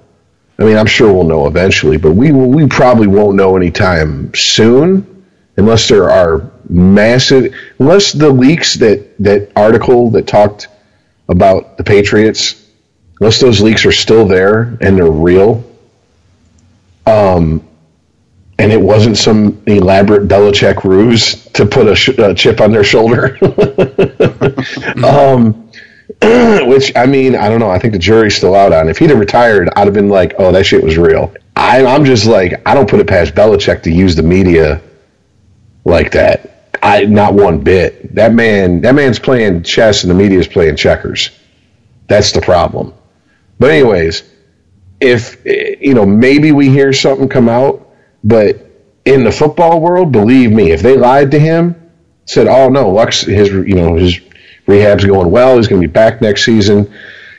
I 0.60 0.64
mean, 0.64 0.78
I'm 0.78 0.86
sure 0.86 1.12
we'll 1.12 1.24
know 1.24 1.48
eventually, 1.48 1.98
but 1.98 2.12
we 2.12 2.32
we 2.32 2.68
probably 2.68 3.08
won't 3.08 3.36
know 3.36 3.56
anytime 3.56 4.34
soon, 4.34 5.26
unless 5.58 5.88
there 5.88 6.10
are 6.10 6.52
massive, 6.70 7.54
unless 7.80 8.12
the 8.12 8.30
leaks 8.30 8.76
that 8.76 9.18
that 9.20 9.52
article 9.56 10.12
that 10.12 10.28
talked 10.28 10.68
about 11.30 11.78
the 11.78 11.84
Patriots, 11.84 12.70
unless 13.20 13.40
those 13.40 13.62
leaks 13.62 13.86
are 13.86 13.92
still 13.92 14.28
there 14.28 14.78
and 14.82 14.98
they're 14.98 15.10
real. 15.10 15.64
Um, 17.06 17.66
and 18.58 18.72
it 18.72 18.80
wasn't 18.80 19.18
some 19.18 19.62
elaborate 19.66 20.28
Belichick 20.28 20.84
ruse 20.84 21.46
to 21.50 21.66
put 21.66 21.88
a, 21.88 21.96
sh- 21.96 22.18
a 22.18 22.34
chip 22.34 22.62
on 22.62 22.72
their 22.72 22.84
shoulder. 22.84 23.38
um, 25.06 25.70
which 26.68 26.96
I 26.96 27.06
mean, 27.06 27.36
I 27.36 27.50
don't 27.50 27.60
know. 27.60 27.70
I 27.70 27.80
think 27.80 27.94
the 27.94 28.00
jury's 28.00 28.36
still 28.36 28.56
out 28.56 28.72
on. 28.72 28.88
If 28.88 28.98
he'd 28.98 29.10
have 29.10 29.20
retired, 29.20 29.70
I'd 29.76 29.86
have 29.86 29.94
been 29.94 30.10
like, 30.10 30.36
"Oh, 30.38 30.52
that 30.52 30.66
shit 30.66 30.84
was 30.84 30.98
real." 30.98 31.34
I, 31.56 31.86
I'm 31.86 32.06
just 32.06 32.26
like, 32.26 32.62
I 32.66 32.74
don't 32.74 32.90
put 32.90 33.00
it 33.00 33.08
past 33.08 33.34
Belichick 33.34 33.84
to 33.84 33.92
use 33.92 34.16
the 34.16 34.24
media 34.24 34.82
like 35.84 36.12
that. 36.12 36.78
I 36.82 37.06
not 37.06 37.34
one 37.34 37.60
bit. 37.60 38.14
That 38.16 38.34
man, 38.34 38.82
that 38.82 38.96
man's 38.96 39.20
playing 39.20 39.64
chess, 39.64 40.04
and 40.04 40.12
the 40.12 40.16
media's 40.16 40.48
playing 40.48 40.76
checkers. 40.76 41.32
That's 42.08 42.32
the 42.32 42.42
problem. 42.42 42.94
But 43.60 43.72
anyways, 43.72 44.24
if 45.00 45.46
eh, 45.46 45.76
you 45.82 45.94
know, 45.94 46.06
maybe 46.06 46.52
we 46.52 46.70
hear 46.70 46.94
something 46.94 47.28
come 47.28 47.50
out, 47.50 47.85
but 48.26 48.66
in 49.06 49.24
the 49.24 49.32
football 49.32 49.80
world, 49.80 50.12
believe 50.12 50.52
me, 50.52 50.72
if 50.72 50.82
they 50.82 50.98
lied 50.98 51.32
to 51.32 51.40
him, 51.40 51.76
said, 52.26 52.48
"Oh 52.48 52.68
no, 52.70 52.90
Luck's, 52.90 53.22
his 53.22 53.50
you 53.50 53.76
know 53.76 53.96
his 53.96 54.20
rehab's 54.66 55.06
going 55.06 55.30
well. 55.30 55.58
He's 55.58 55.68
going 55.68 55.82
to 55.82 55.88
be 55.88 55.92
back 55.92 56.22
next 56.22 56.44
season. 56.44 56.92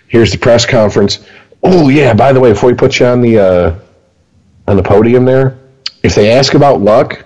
Here's 0.06 0.30
the 0.30 0.38
press 0.38 0.64
conference. 0.64 1.26
Oh 1.62 1.88
yeah, 1.88 2.14
by 2.14 2.32
the 2.32 2.40
way, 2.40 2.52
before 2.52 2.70
we 2.70 2.76
put 2.76 3.00
you 3.00 3.06
on 3.06 3.20
the 3.20 3.38
uh, 3.38 3.78
on 4.68 4.76
the 4.76 4.82
podium 4.82 5.24
there, 5.24 5.58
if 6.04 6.14
they 6.14 6.30
ask 6.30 6.54
about 6.54 6.80
Luck, 6.80 7.24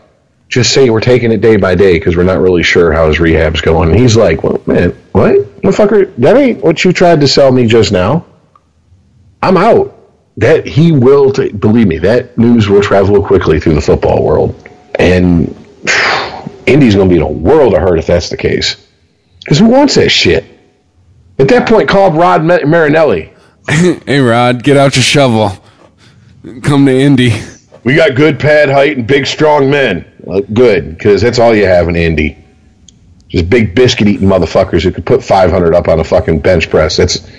just 0.48 0.72
say 0.72 0.88
we're 0.88 1.00
taking 1.00 1.30
it 1.30 1.42
day 1.42 1.56
by 1.56 1.74
day 1.74 1.98
because 1.98 2.16
we're 2.16 2.22
not 2.24 2.40
really 2.40 2.62
sure 2.62 2.92
how 2.92 3.08
his 3.08 3.20
rehab's 3.20 3.60
going." 3.60 3.90
And 3.90 4.00
he's 4.00 4.16
like, 4.16 4.42
"Well, 4.42 4.62
man, 4.64 4.96
what, 5.12 5.36
motherfucker? 5.60 6.16
That 6.16 6.38
ain't 6.38 6.64
what 6.64 6.82
you 6.82 6.94
tried 6.94 7.20
to 7.20 7.28
sell 7.28 7.52
me 7.52 7.66
just 7.66 7.92
now. 7.92 8.24
I'm 9.42 9.58
out." 9.58 9.99
That 10.40 10.66
he 10.66 10.90
will, 10.90 11.32
t- 11.32 11.52
believe 11.52 11.86
me, 11.86 11.98
that 11.98 12.38
news 12.38 12.68
will 12.68 12.80
travel 12.80 13.22
quickly 13.22 13.60
through 13.60 13.74
the 13.74 13.80
football 13.80 14.24
world, 14.24 14.68
and 14.98 15.48
Indy's 16.66 16.94
going 16.94 17.08
to 17.08 17.14
be 17.14 17.16
in 17.16 17.22
a 17.22 17.28
world 17.28 17.74
of 17.74 17.82
hurt 17.82 17.98
if 17.98 18.06
that's 18.06 18.30
the 18.30 18.38
case. 18.38 18.86
Because 19.40 19.58
who 19.58 19.68
wants 19.68 19.96
that 19.96 20.08
shit? 20.08 20.44
At 21.38 21.48
that 21.48 21.68
point, 21.68 21.88
call 21.88 22.10
up 22.10 22.14
Rod 22.14 22.42
Marinelli. 22.42 23.32
hey, 23.68 24.20
Rod, 24.20 24.62
get 24.62 24.76
out 24.76 24.96
your 24.96 25.02
shovel. 25.02 25.52
Come 26.62 26.86
to 26.86 26.92
Indy. 26.92 27.34
We 27.84 27.94
got 27.94 28.14
good 28.14 28.40
pad 28.40 28.70
height 28.70 28.96
and 28.96 29.06
big, 29.06 29.26
strong 29.26 29.70
men. 29.70 30.10
Well, 30.20 30.40
good, 30.40 30.96
because 30.96 31.20
that's 31.20 31.38
all 31.38 31.54
you 31.54 31.66
have 31.66 31.88
in 31.88 31.96
Indy. 31.96 32.42
Just 33.28 33.48
big 33.48 33.74
biscuit 33.74 34.08
eating 34.08 34.28
motherfuckers 34.28 34.82
who 34.82 34.90
could 34.90 35.06
put 35.06 35.22
500 35.22 35.74
up 35.74 35.88
on 35.88 36.00
a 36.00 36.04
fucking 36.04 36.40
bench 36.40 36.68
press. 36.68 36.96
That's, 36.96 37.30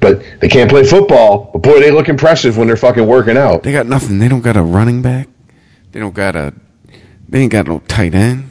but 0.00 0.22
they 0.40 0.48
can't 0.48 0.70
play 0.70 0.84
football. 0.84 1.50
But 1.52 1.62
boy, 1.62 1.80
they 1.80 1.90
look 1.90 2.08
impressive 2.08 2.56
when 2.56 2.66
they're 2.66 2.76
fucking 2.76 3.06
working 3.06 3.36
out. 3.36 3.62
They 3.62 3.72
got 3.72 3.86
nothing. 3.86 4.18
They 4.18 4.28
don't 4.28 4.40
got 4.40 4.56
a 4.56 4.62
running 4.62 5.02
back. 5.02 5.28
They 5.92 6.00
don't 6.00 6.14
got 6.14 6.36
a. 6.36 6.54
They 7.28 7.40
ain't 7.40 7.52
got 7.52 7.68
no 7.68 7.80
tight 7.80 8.14
end. 8.14 8.50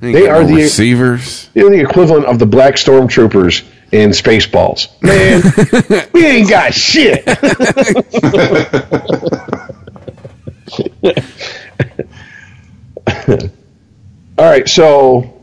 They, 0.00 0.08
ain't 0.08 0.16
They 0.16 0.26
got 0.26 0.36
are 0.36 0.42
no 0.42 0.48
the- 0.48 0.54
receivers. 0.56 1.48
They're 1.54 1.70
the 1.70 1.80
equivalent 1.80 2.26
of 2.26 2.38
the 2.38 2.46
black 2.46 2.74
stormtroopers 2.74 3.64
in 3.90 4.10
Spaceballs. 4.10 4.88
Man, 5.02 6.08
we 6.12 6.26
ain't 6.26 6.48
got 6.48 6.74
shit. 6.74 7.24
All 14.38 14.44
right, 14.44 14.68
so 14.68 15.40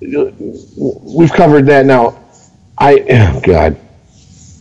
we've 0.00 1.32
covered 1.32 1.66
that 1.66 1.84
now. 1.86 2.20
I 2.78 3.04
oh 3.10 3.40
God, 3.44 3.76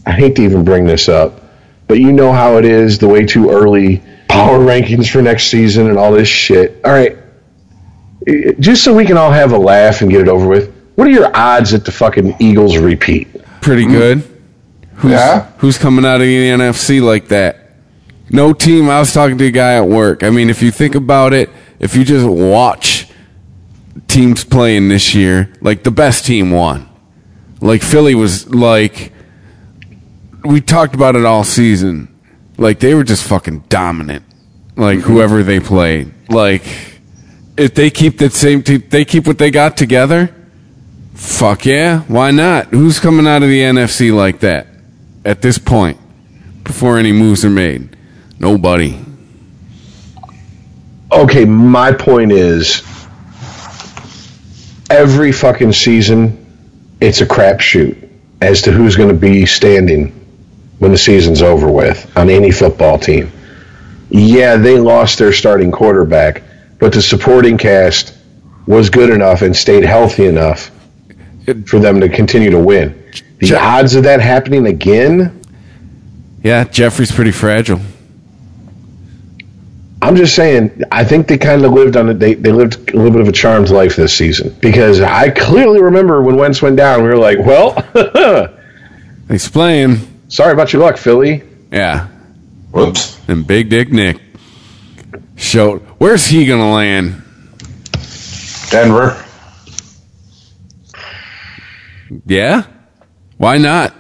I 0.06 0.12
hate 0.12 0.36
to 0.36 0.44
even 0.44 0.64
bring 0.64 0.86
this 0.86 1.08
up, 1.10 1.42
but 1.88 2.00
you 2.00 2.12
know 2.12 2.32
how 2.32 2.58
it 2.58 2.66
is. 2.66 2.98
The 2.98 3.08
way 3.08 3.26
too 3.26 3.50
early 3.50 4.04
power 4.28 4.60
rankings 4.60 5.12
for 5.12 5.22
next 5.22 5.46
season 5.46 5.90
and 5.90 5.98
all 5.98 6.12
this 6.12 6.28
shit. 6.28 6.82
All 6.84 6.92
right, 6.92 7.18
just 8.60 8.84
so 8.84 8.94
we 8.94 9.06
can 9.06 9.18
all 9.18 9.32
have 9.32 9.52
a 9.52 9.58
laugh 9.58 10.02
and 10.02 10.10
get 10.10 10.22
it 10.22 10.28
over 10.28 10.48
with. 10.48 10.74
What 10.96 11.08
are 11.08 11.12
your 11.12 11.36
odds 11.36 11.72
that 11.72 11.86
the 11.86 11.92
fucking 11.92 12.36
Eagles 12.40 12.78
repeat? 12.78 13.28
Pretty 13.62 13.86
good. 13.86 14.24
Who's, 14.96 15.12
Yeah? 15.12 15.52
Who's 15.58 15.78
coming 15.78 16.06
out 16.06 16.16
of 16.16 16.22
the 16.22 16.50
NFC 16.50 17.02
like 17.02 17.30
that? 17.30 17.72
No 18.30 18.54
team. 18.54 18.90
I 18.90 19.00
was 19.00 19.14
talking 19.14 19.38
to 19.38 19.46
a 19.46 19.52
guy 19.52 19.74
at 19.74 19.88
work. 19.88 20.24
I 20.24 20.30
mean, 20.30 20.50
if 20.50 20.62
you 20.62 20.72
think 20.72 20.96
about 20.96 21.34
it, 21.34 21.50
if 21.80 21.96
you 21.96 22.04
just 22.04 22.28
watch 22.28 23.08
teams 24.08 24.44
playing 24.44 24.90
this 24.90 25.14
year, 25.14 25.54
like 25.62 25.84
the 25.84 25.92
best 25.92 26.26
team 26.26 26.52
won. 26.52 26.90
Like 27.62 27.82
Philly 27.82 28.16
was 28.16 28.54
like, 28.54 29.13
we 30.44 30.62
talked 30.62 30.96
about 30.96 31.16
it 31.16 31.26
all 31.26 31.44
season. 31.44 32.10
Like 32.58 32.80
they 32.80 32.94
were 32.94 33.04
just 33.04 33.24
fucking 33.28 33.62
dominant. 33.70 34.26
Like 34.76 35.00
mm-hmm. 35.00 35.12
whoever 35.12 35.44
they 35.44 35.60
played. 35.60 36.14
Like 36.30 36.64
if 37.58 37.74
they 37.76 37.90
keep 37.90 38.18
that 38.20 38.34
same 38.34 38.64
team, 38.64 38.84
they 38.90 39.06
keep 39.06 39.28
what 39.28 39.38
they 39.38 39.52
got 39.52 39.78
together. 39.78 40.34
Fuck 41.14 41.66
yeah, 41.66 42.02
why 42.02 42.32
not? 42.32 42.68
Who's 42.68 43.00
coming 43.00 43.28
out 43.28 43.44
of 43.44 43.50
the 43.50 43.62
NFC 43.62 44.14
like 44.14 44.40
that 44.40 44.68
at 45.24 45.42
this 45.42 45.58
point 45.58 45.98
before 46.64 46.98
any 46.98 47.12
moves 47.12 47.46
are 47.46 47.50
made? 47.50 47.96
Nobody. 48.40 49.00
Okay, 51.12 51.46
my 51.46 51.92
point 51.92 52.32
is 52.32 52.82
every 54.90 55.32
fucking 55.32 55.74
season 55.74 56.40
it's 57.00 57.22
a 57.22 57.26
crapshoot 57.26 58.10
as 58.42 58.64
to 58.64 58.72
who's 58.72 58.96
going 58.96 59.10
to 59.10 59.16
be 59.16 59.46
standing 59.46 60.23
when 60.84 60.92
the 60.92 60.98
season's 60.98 61.42
over 61.42 61.72
with 61.72 62.12
on 62.18 62.30
any 62.30 62.52
football 62.52 63.00
team. 63.00 63.32
Yeah, 64.10 64.58
they 64.58 64.78
lost 64.78 65.18
their 65.18 65.32
starting 65.32 65.72
quarterback, 65.72 66.44
but 66.78 66.92
the 66.92 67.02
supporting 67.02 67.58
cast 67.58 68.18
was 68.68 68.90
good 68.90 69.10
enough 69.10 69.44
and 69.44 69.56
stayed 69.56 69.86
healthy 69.86 70.26
enough 70.26 70.72
for 71.68 71.80
them 71.80 72.02
to 72.02 72.10
continue 72.10 72.50
to 72.52 72.60
win. 72.60 73.02
The 73.40 73.48
Je- 73.48 73.56
odds 73.56 73.96
of 73.96 74.04
that 74.04 74.20
happening 74.20 74.68
again, 74.68 75.40
Yeah, 76.44 76.66
Jeffery's 76.66 77.14
pretty 77.14 77.32
fragile. 77.32 77.80
I'm 80.02 80.18
just 80.18 80.36
saying, 80.36 80.84
I 80.92 81.06
think 81.06 81.30
they 81.30 81.38
kind 81.38 81.64
of 81.64 81.72
lived 81.72 81.96
on 81.96 82.10
it. 82.10 82.16
They, 82.20 82.34
they 82.34 82.52
lived 82.52 82.90
a 82.90 82.98
little 82.98 83.12
bit 83.12 83.22
of 83.22 83.30
a 83.30 83.32
charmed 83.32 83.70
life 83.70 83.96
this 83.96 84.14
season 84.14 84.54
because 84.60 85.00
I 85.00 85.30
clearly 85.30 85.82
remember 85.82 86.22
when 86.22 86.36
Wentz 86.36 86.62
went 86.62 86.76
down, 86.76 87.04
we 87.04 87.08
were 87.08 87.18
like, 87.18 87.40
well, 87.40 87.72
He's 89.30 89.48
playing. 89.48 90.13
Sorry 90.34 90.52
about 90.52 90.74
your 90.74 90.82
luck, 90.82 90.98
Philly. 90.98 91.44
Yeah. 91.72 92.08
Whoops. 92.72 93.20
And 93.28 93.46
Big 93.46 93.70
Dick 93.70 93.92
Nick 93.92 94.20
showed. 95.36 95.82
Where's 96.00 96.26
he 96.26 96.46
going 96.46 96.60
to 96.60 96.68
land? 96.68 97.22
Denver. 98.70 99.24
Yeah? 102.26 102.64
Why 103.38 103.60
not? 103.60 103.94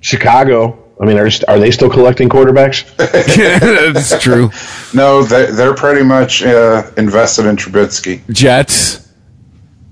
Chicago. 0.00 0.78
I 1.00 1.06
mean, 1.06 1.18
are, 1.18 1.28
are 1.48 1.58
they 1.58 1.70
still 1.70 1.90
collecting 1.90 2.28
quarterbacks? 2.28 2.84
That's 3.94 4.22
true. 4.22 4.50
No, 4.94 5.22
they, 5.22 5.50
they're 5.50 5.74
pretty 5.74 6.04
much 6.04 6.42
uh, 6.42 6.90
invested 6.96 7.46
in 7.46 7.56
Trubisky. 7.56 8.22
Jets. 8.32 9.10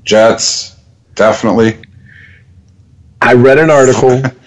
Jets, 0.04 0.76
definitely. 1.14 1.78
I 3.20 3.32
read 3.34 3.58
an 3.58 3.70
article. 3.70 4.22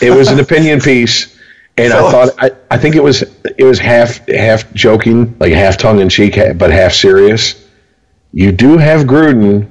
It 0.00 0.10
was 0.10 0.28
an 0.28 0.40
opinion 0.40 0.80
piece, 0.80 1.38
and 1.76 1.92
I 1.92 2.10
thought 2.10 2.30
I, 2.38 2.50
I 2.70 2.78
think 2.78 2.96
it 2.96 3.02
was 3.02 3.22
it 3.22 3.64
was 3.64 3.78
half 3.78 4.26
half 4.28 4.72
joking, 4.72 5.36
like 5.38 5.52
half 5.52 5.76
tongue 5.76 6.00
in 6.00 6.08
cheek, 6.08 6.38
but 6.56 6.70
half 6.70 6.92
serious. 6.92 7.68
You 8.32 8.52
do 8.52 8.78
have 8.78 9.02
Gruden 9.02 9.68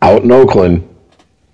out 0.00 0.22
in 0.22 0.32
Oakland, 0.32 0.88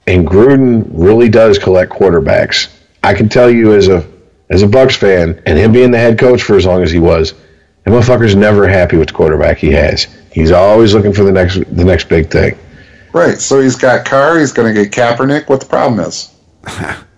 and 0.07 0.27
Gruden 0.27 0.87
really 0.93 1.29
does 1.29 1.59
collect 1.59 1.93
quarterbacks. 1.93 2.69
I 3.03 3.15
can 3.15 3.29
tell 3.29 3.51
you 3.51 3.75
as 3.75 3.89
a 3.89 4.07
as 4.51 4.63
a 4.63 4.67
Bucs 4.67 4.97
fan, 4.97 5.43
and 5.47 5.59
him 5.59 5.73
being 5.73 5.91
the 5.91 5.99
head 5.99 6.19
coach 6.19 6.43
for 6.43 6.57
as 6.57 6.67
long 6.67 6.83
as 6.83 6.91
he 6.91 6.99
was, 6.99 7.33
that 7.85 7.91
motherfucker's 7.91 8.37
never 8.37 8.69
happy 8.69 8.97
with 8.97 9.09
the 9.09 9.15
quarterback 9.15 9.59
he 9.59 9.71
has. 9.73 10.05
He's 10.33 10.53
always 10.53 10.95
looking 10.95 11.13
for 11.13 11.25
the 11.25 11.33
next 11.33 11.57
the 11.77 11.85
next 11.85 12.09
big 12.09 12.31
thing. 12.31 12.59
Right. 13.13 13.39
So 13.39 13.61
he's 13.61 13.77
got 13.77 14.05
Carr. 14.05 14.41
He's 14.41 14.53
going 14.53 14.75
to 14.75 14.85
get 14.85 14.93
Kaepernick. 14.93 15.49
What 15.49 15.61
the 15.61 15.67
problem 15.67 16.01
is? 16.01 16.35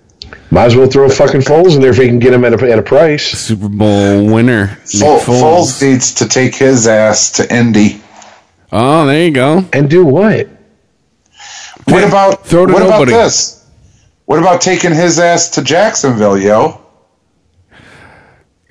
Might 0.51 0.67
as 0.67 0.77
well 0.77 0.89
throw 0.89 1.07
a 1.07 1.11
fucking 1.11 1.41
Foles 1.41 1.75
in 1.75 1.81
there 1.81 1.91
if 1.91 1.97
he 1.97 2.07
can 2.07 2.19
get 2.21 2.33
him 2.33 2.45
at 2.45 2.53
a, 2.61 2.71
at 2.71 2.79
a 2.79 2.83
price. 2.83 3.25
Super 3.27 3.69
Bowl 3.69 4.27
winner. 4.33 4.67
Nick 4.95 5.03
Fol- 5.03 5.19
Foles. 5.21 5.43
Foles 5.43 5.83
needs 5.83 6.15
to 6.15 6.29
take 6.29 6.55
his 6.55 6.87
ass 6.87 7.33
to 7.33 7.55
Indy. 7.55 8.01
Oh, 8.73 9.07
there 9.07 9.25
you 9.25 9.33
go. 9.33 9.65
And 9.73 9.91
do 9.91 10.05
what? 10.05 10.49
What 11.89 12.05
about 12.05 12.47
throw 12.47 12.67
to 12.67 12.73
what 12.73 12.81
nobody. 12.81 13.13
about 13.13 13.25
this? 13.25 13.69
What 14.27 14.39
about 14.39 14.61
taking 14.61 14.93
his 14.93 15.19
ass 15.19 15.51
to 15.51 15.63
Jacksonville, 15.63 16.37
yo? 16.39 16.81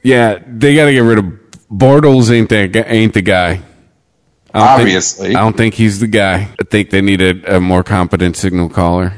Yeah, 0.03 0.39
they 0.45 0.75
got 0.75 0.85
to 0.85 0.93
get 0.93 0.99
rid 0.99 1.17
of 1.17 1.25
Bortles. 1.71 2.29
Ain't 2.31 2.49
that 2.49 2.75
ain't 2.91 3.13
the 3.13 3.21
guy? 3.21 3.61
I 4.53 4.59
don't 4.59 4.77
think- 4.77 4.79
Obviously. 4.87 5.35
I 5.35 5.39
don't 5.41 5.57
think 5.57 5.73
he's 5.73 5.99
the 5.99 6.07
guy. 6.07 6.49
I 6.59 6.63
think 6.69 6.89
they 6.89 7.01
need 7.01 7.21
a, 7.21 7.57
a 7.57 7.59
more 7.59 7.83
competent 7.83 8.37
signal 8.37 8.69
caller. 8.69 9.13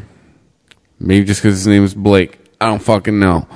Maybe 1.00 1.26
just 1.26 1.42
because 1.42 1.56
his 1.58 1.68
name 1.68 1.84
is 1.84 1.94
Blake. 1.94 2.40
I 2.60 2.66
don't 2.68 2.82
fucking 2.82 3.20
know. 3.20 3.48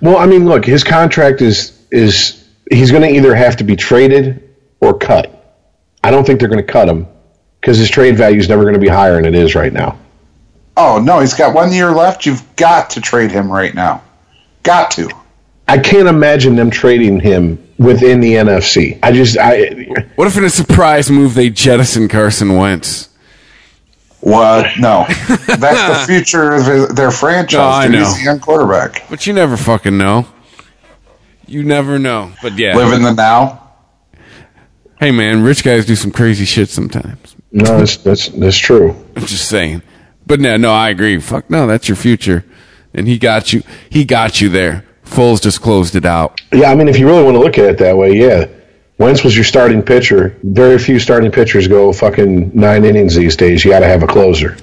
Well, 0.00 0.16
I 0.18 0.26
mean, 0.26 0.46
look, 0.46 0.64
his 0.64 0.84
contract 0.84 1.42
is 1.42 1.78
is 1.90 2.44
he's 2.70 2.90
going 2.90 3.02
to 3.02 3.08
either 3.08 3.34
have 3.34 3.56
to 3.56 3.64
be 3.64 3.76
traded 3.76 4.54
or 4.80 4.98
cut. 4.98 5.32
I 6.02 6.10
don't 6.10 6.24
think 6.24 6.40
they're 6.40 6.48
going 6.48 6.64
to 6.64 6.72
cut 6.72 6.88
him 6.88 7.06
because 7.60 7.78
his 7.78 7.90
trade 7.90 8.16
value 8.16 8.38
is 8.38 8.48
never 8.48 8.62
going 8.62 8.74
to 8.74 8.80
be 8.80 8.88
higher 8.88 9.16
than 9.16 9.26
it 9.26 9.34
is 9.34 9.54
right 9.54 9.72
now. 9.72 9.98
Oh 10.76 11.00
no, 11.00 11.20
he's 11.20 11.34
got 11.34 11.54
one 11.54 11.72
year 11.72 11.90
left. 11.92 12.26
You've 12.26 12.56
got 12.56 12.90
to 12.90 13.00
trade 13.00 13.30
him 13.30 13.50
right 13.50 13.74
now. 13.74 14.02
Got 14.62 14.90
to. 14.92 15.10
I 15.68 15.78
can't 15.78 16.08
imagine 16.08 16.54
them 16.54 16.70
trading 16.70 17.18
him 17.18 17.66
within 17.78 18.20
the 18.20 18.34
NFC. 18.34 18.98
I 19.02 19.12
just 19.12 19.36
I 19.38 19.66
What 20.16 20.28
if 20.28 20.36
in 20.36 20.44
a 20.44 20.50
surprise 20.50 21.10
move 21.10 21.34
they 21.34 21.50
jettison 21.50 22.08
Carson 22.08 22.56
Wentz? 22.56 23.08
What? 24.20 24.66
No, 24.78 25.06
that's 25.08 25.48
the 25.58 26.04
future 26.06 26.54
of 26.54 26.96
their 26.96 27.10
franchise. 27.10 27.58
No, 27.58 27.62
I 27.68 27.86
dude. 27.86 27.92
know. 27.92 28.04
He's 28.06 28.20
a 28.20 28.24
young 28.24 28.40
quarterback. 28.40 29.08
But 29.08 29.26
you 29.26 29.32
never 29.32 29.56
fucking 29.56 29.96
know. 29.96 30.26
You 31.46 31.62
never 31.62 31.98
know. 31.98 32.32
But 32.42 32.58
yeah. 32.58 32.74
Live 32.76 32.92
in 32.92 33.02
the 33.02 33.12
now. 33.12 33.62
Hey 34.98 35.10
man, 35.10 35.42
rich 35.42 35.62
guys 35.62 35.84
do 35.86 35.94
some 35.94 36.10
crazy 36.10 36.44
shit 36.44 36.68
sometimes. 36.70 37.36
No, 37.52 37.78
that's 37.78 37.98
that's 37.98 38.28
that's 38.28 38.56
true. 38.56 38.96
I'm 39.14 39.26
just 39.26 39.48
saying. 39.48 39.82
But 40.26 40.40
no, 40.40 40.56
no, 40.56 40.72
I 40.72 40.88
agree. 40.88 41.20
Fuck 41.20 41.48
no, 41.50 41.66
that's 41.66 41.88
your 41.88 41.96
future. 41.96 42.44
And 42.92 43.06
he 43.06 43.18
got 43.18 43.52
you. 43.52 43.62
He 43.90 44.04
got 44.04 44.40
you 44.40 44.48
there. 44.48 44.84
Foles 45.04 45.40
just 45.40 45.60
closed 45.60 45.94
it 45.94 46.04
out. 46.04 46.40
Yeah, 46.52 46.70
I 46.70 46.74
mean, 46.74 46.88
if 46.88 46.98
you 46.98 47.06
really 47.06 47.22
want 47.22 47.36
to 47.36 47.40
look 47.40 47.58
at 47.58 47.66
it 47.66 47.78
that 47.78 47.96
way, 47.96 48.12
yeah. 48.18 48.46
Wentz 48.98 49.22
was 49.22 49.34
your 49.34 49.44
starting 49.44 49.82
pitcher. 49.82 50.36
Very 50.42 50.78
few 50.78 50.98
starting 50.98 51.30
pitchers 51.30 51.68
go 51.68 51.92
fucking 51.92 52.50
nine 52.54 52.84
innings 52.84 53.14
these 53.14 53.36
days. 53.36 53.64
You 53.64 53.70
got 53.70 53.80
to 53.80 53.86
have 53.86 54.02
a 54.02 54.06
closer, 54.06 54.56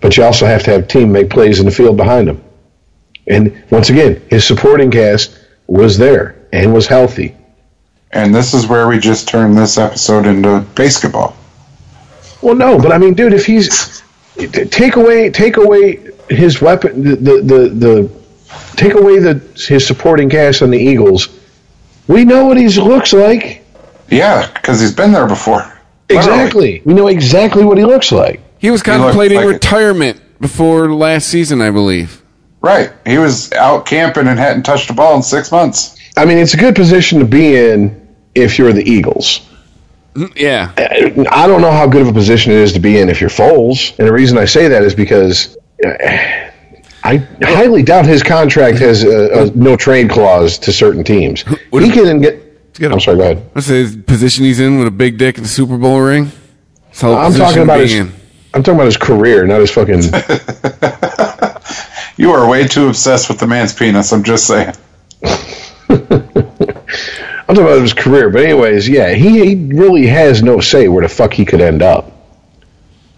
but 0.00 0.16
you 0.16 0.24
also 0.24 0.46
have 0.46 0.62
to 0.64 0.72
have 0.72 0.88
team 0.88 1.12
make 1.12 1.30
plays 1.30 1.60
in 1.60 1.66
the 1.66 1.72
field 1.72 1.96
behind 1.96 2.28
him. 2.28 2.42
And 3.28 3.62
once 3.70 3.90
again, 3.90 4.22
his 4.30 4.44
supporting 4.44 4.90
cast 4.90 5.38
was 5.66 5.96
there 5.98 6.36
and 6.52 6.72
was 6.72 6.86
healthy. 6.86 7.36
And 8.12 8.34
this 8.34 8.54
is 8.54 8.66
where 8.66 8.88
we 8.88 8.98
just 8.98 9.28
turned 9.28 9.56
this 9.56 9.78
episode 9.78 10.26
into 10.26 10.60
basketball. 10.74 11.36
Well, 12.40 12.54
no, 12.54 12.78
but 12.78 12.92
I 12.92 12.98
mean, 12.98 13.14
dude, 13.14 13.32
if 13.32 13.46
he's 13.46 14.02
take 14.36 14.96
away 14.96 15.30
take 15.30 15.56
away 15.56 16.00
his 16.28 16.60
weapon, 16.60 17.02
the 17.02 17.16
the 17.16 17.42
the, 17.42 17.68
the 17.68 18.10
take 18.76 18.94
away 18.94 19.18
the 19.18 19.34
his 19.56 19.86
supporting 19.86 20.30
cast 20.30 20.62
on 20.62 20.70
the 20.70 20.78
Eagles, 20.78 21.28
we 22.08 22.24
know 22.24 22.46
what 22.46 22.56
he 22.56 22.68
looks 22.68 23.12
like. 23.12 23.64
Yeah, 24.08 24.50
because 24.54 24.80
he's 24.80 24.94
been 24.94 25.12
there 25.12 25.26
before. 25.26 25.72
Literally. 26.08 26.28
Exactly, 26.36 26.82
we 26.84 26.94
know 26.94 27.08
exactly 27.08 27.64
what 27.64 27.76
he 27.78 27.84
looks 27.84 28.12
like. 28.12 28.40
He 28.58 28.70
was 28.70 28.82
He 28.82 28.90
looked 28.90 29.00
contemplating 29.00 29.38
like 29.38 29.46
it. 29.46 29.48
retirement 29.48 30.20
before 30.40 30.92
last 30.94 31.28
season, 31.28 31.60
I 31.60 31.70
believe. 31.70 32.22
Right. 32.60 32.92
He 33.04 33.18
was 33.18 33.52
out 33.52 33.86
camping 33.86 34.26
and 34.28 34.38
hadn't 34.38 34.62
touched 34.62 34.88
a 34.90 34.92
ball 34.92 35.16
in 35.16 35.22
six 35.22 35.50
months. 35.52 35.96
I 36.16 36.24
mean, 36.24 36.38
it's 36.38 36.54
a 36.54 36.56
good 36.56 36.74
position 36.74 37.18
to 37.18 37.24
be 37.24 37.56
in 37.56 38.08
if 38.34 38.58
you're 38.58 38.72
the 38.72 38.88
Eagles. 38.88 39.40
Mm, 40.14 40.32
Yeah. 40.36 40.72
I 41.30 41.46
don't 41.46 41.60
know 41.60 41.70
how 41.72 41.86
good 41.86 42.02
of 42.02 42.08
a 42.08 42.12
position 42.12 42.52
it 42.52 42.58
is 42.58 42.72
to 42.72 42.80
be 42.80 42.98
in 42.98 43.08
if 43.08 43.20
you're 43.20 43.28
Foles, 43.30 43.96
and 43.98 44.06
the 44.08 44.12
reason 44.12 44.38
I 44.38 44.44
say 44.46 44.68
that 44.68 44.82
is 44.82 44.94
because 44.94 45.56
uh, 45.84 45.90
I 47.06 47.16
highly 47.42 47.82
doubt 47.82 48.06
his 48.06 48.22
contract 48.22 48.78
has 48.78 49.04
a, 49.04 49.42
a 49.42 49.50
no 49.54 49.76
trade 49.76 50.10
clause 50.10 50.58
to 50.58 50.72
certain 50.72 51.04
teams. 51.04 51.42
What 51.70 51.82
he 51.82 51.90
can 51.90 52.20
get. 52.20 52.74
get 52.74 52.90
a- 52.90 52.94
I'm 52.94 53.00
sorry. 53.00 53.16
Go 53.16 53.22
ahead. 53.22 53.50
What's 53.52 53.68
the 53.68 54.02
position 54.06 54.44
he's 54.44 54.60
in 54.60 54.78
with 54.78 54.88
a 54.88 54.92
big 54.92 55.18
dick 55.18 55.36
and 55.36 55.46
a 55.46 55.48
Super 55.48 55.78
Bowl 55.78 56.00
ring? 56.00 56.30
That's 56.88 57.04
I'm 57.04 57.32
talking 57.34 57.62
about 57.62 57.80
his. 57.80 57.94
in. 57.94 58.12
I'm 58.54 58.62
talking 58.62 58.74
about 58.76 58.86
his 58.86 58.96
career, 58.96 59.46
not 59.46 59.60
his 59.60 59.70
fucking. 59.70 60.02
You 62.18 62.30
are 62.32 62.48
way 62.48 62.66
too 62.66 62.88
obsessed 62.88 63.28
with 63.28 63.38
the 63.38 63.46
man's 63.46 63.74
penis. 63.74 64.10
I'm 64.12 64.22
just 64.22 64.46
saying. 64.46 64.72
I'm 65.88 66.08
talking 67.54 67.62
about 67.62 67.82
his 67.82 67.92
career, 67.92 68.30
but 68.30 68.42
anyways, 68.42 68.88
yeah, 68.88 69.10
he, 69.12 69.54
he 69.54 69.54
really 69.74 70.06
has 70.06 70.42
no 70.42 70.58
say 70.60 70.88
where 70.88 71.02
the 71.02 71.08
fuck 71.10 71.32
he 71.32 71.44
could 71.44 71.60
end 71.60 71.82
up. 71.82 72.10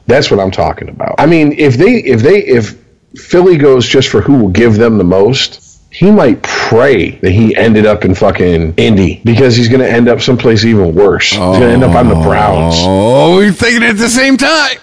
That's 0.07 0.31
what 0.31 0.41
I'm 0.41 0.51
talking 0.51 0.89
about. 0.89 1.15
I 1.19 1.27
mean, 1.27 1.53
if 1.53 1.77
they 1.77 1.97
if 2.03 2.23
they 2.23 2.43
if 2.45 2.77
Philly 3.17 3.57
goes 3.57 3.87
just 3.89 4.09
for 4.09 4.21
who 4.21 4.35
will 4.39 4.49
give 4.51 4.77
them 4.77 4.99
the 4.99 5.05
most, 5.05 5.65
he 5.91 6.11
might 6.11 6.43
pray 6.43 7.13
that 7.13 7.31
he 7.31 7.57
ended 7.57 7.87
up 7.87 8.05
in 8.05 8.15
fucking 8.15 8.75
Indy 8.77 9.21
because 9.25 9.57
he's 9.57 9.69
going 9.69 9.81
to 9.81 9.91
end 9.91 10.09
up 10.09 10.21
someplace 10.21 10.65
even 10.65 10.95
worse. 10.95 11.31
He's 11.31 11.39
going 11.39 11.61
to 11.61 11.69
end 11.69 11.83
up 11.85 11.95
on 11.95 12.09
the 12.09 12.15
Browns. 12.15 12.75
Oh, 12.79 13.37
we're 13.37 13.53
thinking 13.53 13.83
it 13.83 13.91
at 13.91 13.97
the 13.97 14.09
same 14.09 14.37
time. 14.37 14.79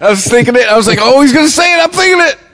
I 0.00 0.10
was 0.10 0.24
thinking 0.24 0.56
it. 0.56 0.66
I 0.66 0.76
was 0.76 0.86
like, 0.86 0.98
oh, 1.00 1.20
he's 1.20 1.32
going 1.32 1.46
to 1.46 1.52
say 1.52 1.78
it. 1.78 1.82
I'm 1.82 1.90
thinking 1.90 2.20
it. 2.26 2.36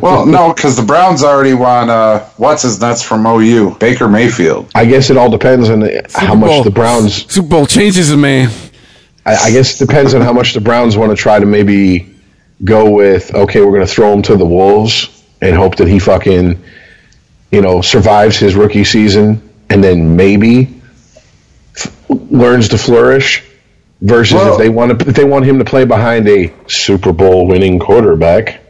Well, 0.00 0.24
no, 0.24 0.54
because 0.54 0.76
the 0.76 0.82
Browns 0.82 1.22
already 1.22 1.52
want 1.52 1.90
uh, 1.90 2.20
what's 2.38 2.62
his 2.62 2.80
nuts 2.80 3.02
from 3.02 3.26
OU, 3.26 3.76
Baker 3.78 4.08
Mayfield. 4.08 4.70
I 4.74 4.86
guess 4.86 5.10
it 5.10 5.18
all 5.18 5.30
depends 5.30 5.68
on 5.68 5.80
the, 5.80 6.10
how 6.14 6.34
much 6.34 6.48
Bowl. 6.48 6.64
the 6.64 6.70
Browns. 6.70 7.30
Super 7.30 7.48
Bowl 7.48 7.66
changes 7.66 8.10
a 8.10 8.16
man. 8.16 8.50
I, 9.26 9.34
I 9.36 9.50
guess 9.50 9.78
it 9.78 9.86
depends 9.86 10.14
on 10.14 10.22
how 10.22 10.32
much 10.32 10.54
the 10.54 10.60
Browns 10.60 10.96
want 10.96 11.10
to 11.10 11.16
try 11.16 11.38
to 11.38 11.44
maybe 11.44 12.07
go 12.64 12.90
with. 12.90 13.34
Okay, 13.34 13.60
we're 13.60 13.72
going 13.72 13.86
to 13.86 13.92
throw 13.92 14.12
him 14.12 14.22
to 14.22 14.36
the 14.36 14.46
Wolves 14.46 15.24
and 15.40 15.54
hope 15.56 15.76
that 15.76 15.88
he 15.88 15.98
fucking, 15.98 16.62
you 17.52 17.60
know, 17.62 17.80
survives 17.82 18.36
his 18.36 18.54
rookie 18.54 18.84
season 18.84 19.48
and 19.70 19.82
then 19.84 20.16
maybe 20.16 20.80
f- 21.76 21.92
learns 22.08 22.68
to 22.70 22.78
flourish. 22.78 23.44
Versus 24.00 24.34
Well- 24.34 24.52
if 24.52 24.58
they 24.58 24.68
want 24.68 24.98
to, 25.00 25.08
if 25.08 25.16
they 25.16 25.24
want 25.24 25.44
him 25.44 25.58
to 25.58 25.64
play 25.64 25.84
behind 25.84 26.28
a 26.28 26.52
Super 26.68 27.12
Bowl 27.12 27.46
winning 27.48 27.78
quarterback. 27.80 28.60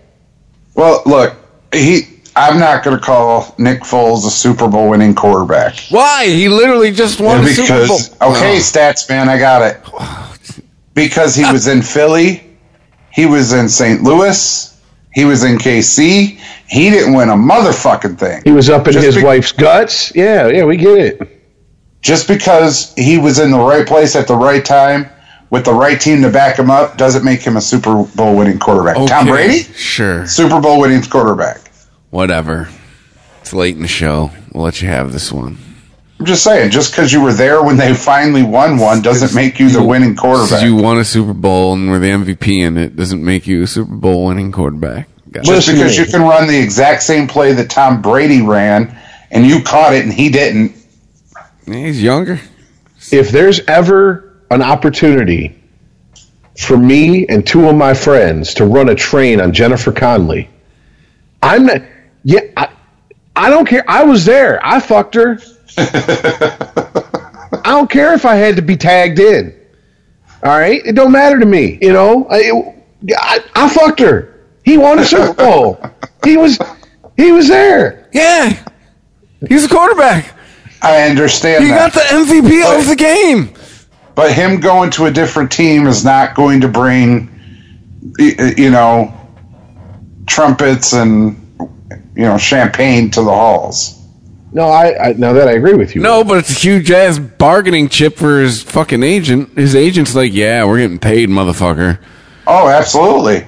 Well, 0.75 1.03
look, 1.05 1.35
he. 1.73 2.03
I'm 2.35 2.61
not 2.61 2.85
going 2.85 2.97
to 2.97 3.03
call 3.03 3.53
Nick 3.59 3.81
Foles 3.81 4.25
a 4.25 4.31
Super 4.31 4.69
Bowl 4.69 4.91
winning 4.91 5.13
quarterback 5.13 5.75
Why? 5.91 6.27
He 6.29 6.49
literally 6.49 6.93
just 6.93 7.21
won 7.21 7.43
the 7.43 7.49
Super 7.51 7.85
Bowl. 7.89 7.99
because 7.99 8.13
okay, 8.23 8.57
Oh. 8.57 8.61
stats 8.61 9.09
man, 9.09 9.29
I 9.29 9.39
got 9.41 9.63
it. 9.63 9.81
Because 10.95 11.35
he 11.35 11.43
uh, 11.43 11.53
was 11.53 11.67
in 11.67 11.83
Philly, 11.83 12.48
he 13.13 13.27
was 13.27 13.53
in 13.53 13.69
St. 13.69 14.03
Louis, 14.03 14.75
he 15.13 15.25
was 15.25 15.43
in 15.45 15.57
KC. 15.59 16.39
He 16.69 16.91
didn't 16.91 17.15
win 17.15 17.29
a 17.31 17.35
motherfucking 17.35 18.19
thing. 18.19 18.43
He 18.45 18.53
was 18.53 18.69
up 18.71 18.87
in 18.87 18.93
Just 18.93 19.07
his 19.07 19.17
be- 19.17 19.25
wife's 19.25 19.53
guts. 19.53 20.15
Yeah, 20.15 20.49
yeah, 20.49 20.65
we 20.65 20.77
get 20.77 20.99
it. 20.99 21.43
Just 22.03 22.29
because 22.29 22.93
he 22.95 23.19
was 23.19 23.39
in 23.41 23.51
the 23.51 23.59
right 23.59 23.87
place 23.87 24.15
at 24.15 24.29
the 24.29 24.37
right 24.37 24.65
time 24.65 25.09
with 25.51 25.65
the 25.65 25.73
right 25.73 26.01
team 26.01 26.23
to 26.23 26.31
back 26.31 26.59
him 26.59 26.71
up 26.71 26.97
doesn't 26.97 27.25
make 27.25 27.41
him 27.41 27.57
a 27.57 27.61
Super 27.61 28.05
Bowl 28.15 28.37
winning 28.37 28.59
quarterback. 28.59 28.97
Tom 29.09 29.27
Brady, 29.27 29.63
Sure. 29.73 30.27
Super 30.27 30.61
Bowl 30.61 30.79
winning 30.81 31.03
quarterback. 31.03 31.71
Whatever. 32.11 32.69
It's 33.41 33.53
late 33.53 33.75
in 33.75 33.83
the 33.83 33.89
show. 33.89 34.31
We'll 34.53 34.65
let 34.65 34.81
you 34.83 34.89
have 34.89 35.13
this 35.13 35.33
one. 35.33 35.59
I'm 36.19 36.27
just 36.27 36.43
saying, 36.43 36.71
just 36.71 36.91
because 36.93 37.13
you 37.13 37.23
were 37.23 37.33
there 37.33 37.63
when 37.63 37.77
they 37.77 37.95
finally 37.95 38.43
won 38.43 38.77
one 38.77 39.03
doesn't 39.03 39.35
make 39.35 39.61
you 39.61 39.69
the 39.71 39.83
winning 39.83 40.17
quarterback. 40.17 40.65
You 40.65 40.75
won 40.75 40.99
a 40.99 41.05
Super 41.05 41.33
Bowl 41.33 41.75
and 41.75 41.89
were 41.91 42.01
the 42.01 42.09
MVP 42.09 42.61
in 42.61 42.77
it 42.77 42.97
doesn't 42.97 43.25
make 43.25 43.47
you 43.47 43.63
a 43.63 43.67
Super 43.69 43.95
Bowl 43.95 44.25
winning 44.27 44.51
quarterback. 44.51 45.09
Got 45.31 45.45
just 45.45 45.69
because 45.69 45.97
you 45.97 46.07
can 46.07 46.23
run 46.23 46.49
the 46.49 46.59
exact 46.59 47.03
same 47.05 47.29
play 47.29 47.53
that 47.53 47.71
Tom 47.71 48.03
Brady 48.03 48.43
ran 48.43 48.99
and 49.31 49.47
you 49.47 49.63
caught 49.63 49.95
it 49.95 50.03
and 50.05 50.13
he 50.13 50.29
didn't. 50.31 50.73
He's 51.67 52.03
younger. 52.03 52.41
if 53.13 53.31
there's 53.31 53.61
ever 53.69 54.41
an 54.51 54.63
opportunity 54.63 55.55
for 56.59 56.77
me 56.77 57.27
and 57.29 57.47
two 57.47 57.69
of 57.69 57.77
my 57.77 57.95
friends 57.95 58.55
to 58.55 58.65
run 58.65 58.89
a 58.89 58.95
train 58.95 59.41
on 59.41 59.53
Jennifer 59.53 59.93
Connelly, 59.93 60.49
I'm 61.43 61.67
not. 61.67 61.83
Yeah, 62.25 62.41
I, 62.57 62.71
I 63.37 63.51
don't 63.51 63.67
care. 63.69 63.85
I 63.87 64.03
was 64.03 64.25
there. 64.25 64.59
I 64.67 64.81
fucked 64.81 65.15
her. 65.15 65.39
I 65.79 67.63
don't 67.65 67.91
care 67.91 68.15
if 68.15 68.25
I 68.25 68.35
had 68.37 68.57
to 68.57 68.63
be 68.63 68.77
tagged 68.77 69.19
in. 69.19 69.55
All 70.43 70.57
right, 70.59 70.81
it 70.85 70.95
don't 70.95 71.13
matter 71.13 71.39
to 71.39 71.47
me. 71.47 71.79
You 71.83 71.93
know, 71.93 72.27
I, 72.31 72.75
I, 73.17 73.45
I 73.55 73.69
fucked 73.69 74.01
her. 74.01 74.47
He 74.65 74.79
won 74.79 74.99
a 74.99 75.05
Super 75.05 75.33
Bowl. 75.35 75.81
he 76.25 76.37
was, 76.37 76.59
he 77.17 77.33
was 77.33 77.49
there. 77.49 78.09
Yeah. 78.13 78.65
He's 79.49 79.65
a 79.65 79.69
quarterback. 79.69 80.35
I 80.83 81.09
understand 81.09 81.65
He 81.65 81.71
got 81.71 81.93
the 81.93 82.01
MVP 82.01 82.79
of 82.79 82.87
the 82.87 82.95
game. 82.97 83.53
but 84.15 84.33
him 84.33 84.61
going 84.61 84.91
to 84.93 85.07
a 85.07 85.11
different 85.11 85.51
team 85.51 85.87
is 85.87 86.05
not 86.05 86.37
going 86.37 86.61
to 86.61 86.69
bring, 86.69 87.29
you 88.19 88.71
know, 88.71 89.13
trumpets 90.27 90.93
and, 90.93 91.37
you 92.15 92.23
know, 92.23 92.39
champagne 92.39 93.11
to 93.11 93.23
the 93.23 93.31
halls. 93.31 93.98
No, 94.53 94.69
I, 94.69 95.09
I 95.09 95.13
now 95.13 95.33
that 95.35 95.47
I 95.49 95.53
agree 95.53 95.75
with 95.75 95.95
you. 95.95 96.01
No, 96.01 96.25
but 96.25 96.39
it's 96.39 96.51
a 96.51 96.55
huge 96.55 96.91
ass 96.91 97.19
bargaining 97.19 97.89
chip 97.89 98.17
for 98.17 98.41
his 98.41 98.63
fucking 98.63 99.03
agent. 99.03 99.51
His 99.57 99.75
agent's 99.75 100.15
like, 100.15 100.33
yeah, 100.33 100.65
we're 100.65 100.79
getting 100.79 100.99
paid, 100.99 101.29
motherfucker. 101.29 101.99
Oh, 102.47 102.69
absolutely. 102.69 103.47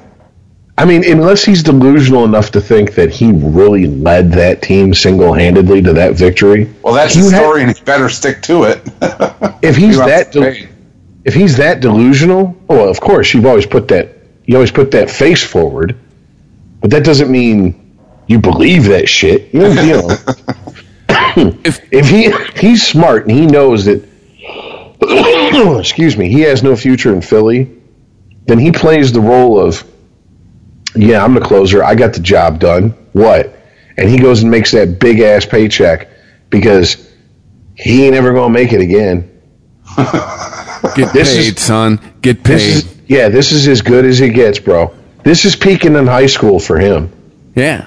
I 0.76 0.84
mean, 0.86 1.04
unless 1.10 1.44
he's 1.44 1.62
delusional 1.62 2.24
enough 2.24 2.50
to 2.52 2.60
think 2.60 2.94
that 2.94 3.10
he 3.10 3.32
really 3.32 3.86
led 3.86 4.32
that 4.32 4.62
team 4.62 4.94
single 4.94 5.32
handedly 5.34 5.82
to 5.82 5.92
that 5.92 6.14
victory. 6.14 6.72
Well, 6.82 6.94
that's 6.94 7.14
You 7.16 7.24
the 7.24 7.30
had- 7.36 7.42
story, 7.42 7.62
and 7.64 7.76
he 7.76 7.84
better 7.84 8.08
stick 8.08 8.42
to 8.42 8.64
it. 8.64 8.82
If 9.62 9.76
he's 9.76 9.96
He 9.96 10.00
that, 10.02 10.32
to 10.32 10.40
del- 10.40 10.68
if 11.26 11.34
he's 11.34 11.56
that 11.58 11.80
delusional, 11.80 12.56
oh, 12.70 12.76
well, 12.76 12.88
of 12.88 12.98
course 12.98 13.34
you've 13.34 13.44
always 13.44 13.66
put 13.66 13.88
that 13.88 14.16
you 14.46 14.54
always 14.56 14.70
put 14.70 14.90
that 14.92 15.10
face 15.10 15.42
forward, 15.44 15.94
but 16.80 16.90
that 16.90 17.04
doesn't 17.04 17.30
mean 17.30 17.98
you 18.26 18.38
believe 18.38 18.84
that 18.84 19.06
shit. 19.06 19.52
You 19.52 19.60
know, 19.60 19.82
you 19.82 19.92
know. 20.08 20.16
If- 21.64 21.80
if 21.92 22.08
he 22.08 22.30
he's 22.58 22.86
smart 22.86 23.26
and 23.28 23.36
he 23.36 23.46
knows 23.46 23.84
that, 23.86 24.02
excuse 25.78 26.16
me, 26.16 26.28
he 26.28 26.40
has 26.42 26.62
no 26.62 26.76
future 26.76 27.12
in 27.12 27.20
Philly, 27.22 27.70
then 28.46 28.58
he 28.58 28.70
plays 28.72 29.12
the 29.12 29.20
role 29.20 29.58
of, 29.60 29.84
yeah, 30.94 31.24
I'm 31.24 31.34
the 31.34 31.40
closer. 31.40 31.82
I 31.84 31.94
got 31.94 32.12
the 32.12 32.20
job 32.20 32.58
done. 32.58 32.90
What? 33.12 33.56
And 33.96 34.08
he 34.08 34.18
goes 34.18 34.42
and 34.42 34.50
makes 34.50 34.72
that 34.72 34.98
big 34.98 35.20
ass 35.20 35.44
paycheck 35.46 36.08
because 36.48 37.08
he 37.76 38.04
ain't 38.06 38.14
ever 38.14 38.32
gonna 38.32 38.52
make 38.52 38.72
it 38.72 38.80
again. 38.80 39.26
Get 40.96 41.12
This 41.12 41.34
paid, 41.36 41.56
is- 41.56 41.60
son. 41.62 42.00
Get 42.22 42.42
paid. 42.42 42.60
is 42.60 42.96
yeah, 43.06 43.28
this 43.28 43.50
is 43.52 43.66
as 43.68 43.82
good 43.82 44.04
as 44.04 44.20
it 44.20 44.30
gets, 44.30 44.58
bro. 44.58 44.94
This 45.24 45.44
is 45.44 45.56
peaking 45.56 45.96
in 45.96 46.06
high 46.06 46.26
school 46.26 46.58
for 46.60 46.78
him. 46.78 47.12
yeah. 47.54 47.86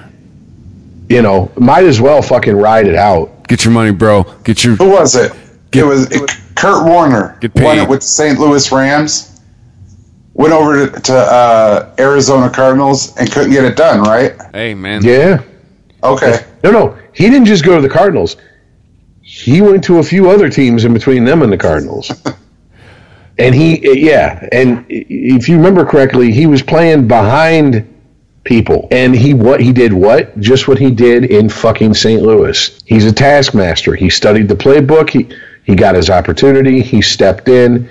You 1.08 1.20
know, 1.20 1.52
might 1.56 1.84
as 1.84 2.00
well 2.00 2.22
fucking 2.22 2.56
ride 2.56 2.86
it 2.86 2.94
out. 2.94 3.30
Get 3.48 3.64
your 3.64 3.72
money, 3.72 3.92
bro. 3.92 4.24
Get 4.44 4.64
your. 4.64 4.76
Who 4.76 4.90
was 4.90 5.14
it? 5.14 5.32
Get- 5.70 5.84
it 5.84 5.86
was 5.86 6.10
it, 6.12 6.30
Kurt 6.54 6.86
Warner 6.86 7.36
Get 7.40 7.54
won 7.56 7.78
it 7.78 7.88
with 7.88 8.00
the 8.00 8.06
St. 8.06 8.38
Louis 8.38 8.70
Rams. 8.70 9.40
went 10.34 10.52
over 10.52 10.88
to, 10.88 11.00
to 11.00 11.14
uh, 11.14 11.94
Arizona 11.98 12.48
Cardinals 12.48 13.16
and 13.16 13.30
couldn't 13.30 13.50
get 13.50 13.64
it 13.64 13.76
done, 13.76 14.00
right? 14.02 14.34
Hey, 14.52 14.74
man. 14.74 15.04
Yeah. 15.04 15.42
Okay. 16.02 16.44
No, 16.62 16.70
no. 16.70 16.98
He 17.12 17.24
didn't 17.24 17.46
just 17.46 17.64
go 17.64 17.76
to 17.76 17.82
the 17.82 17.88
Cardinals. 17.88 18.36
He 19.20 19.60
went 19.62 19.82
to 19.84 19.98
a 19.98 20.02
few 20.02 20.30
other 20.30 20.48
teams 20.48 20.84
in 20.84 20.92
between 20.92 21.24
them 21.24 21.42
and 21.42 21.52
the 21.52 21.56
Cardinals. 21.56 22.12
and 23.38 23.54
he, 23.54 24.06
yeah. 24.06 24.48
And 24.52 24.84
if 24.88 25.48
you 25.48 25.56
remember 25.56 25.84
correctly, 25.84 26.30
he 26.30 26.46
was 26.46 26.62
playing 26.62 27.08
behind 27.08 27.93
people. 28.44 28.86
And 28.90 29.14
he 29.14 29.34
what 29.34 29.60
he 29.60 29.72
did 29.72 29.92
what? 29.92 30.38
Just 30.38 30.68
what 30.68 30.78
he 30.78 30.90
did 30.90 31.24
in 31.24 31.48
fucking 31.48 31.94
St. 31.94 32.22
Louis. 32.22 32.80
He's 32.86 33.06
a 33.06 33.12
taskmaster. 33.12 33.94
He 33.94 34.10
studied 34.10 34.48
the 34.48 34.54
playbook. 34.54 35.10
He 35.10 35.34
he 35.64 35.74
got 35.74 35.94
his 35.94 36.10
opportunity. 36.10 36.82
He 36.82 37.02
stepped 37.02 37.48
in 37.48 37.88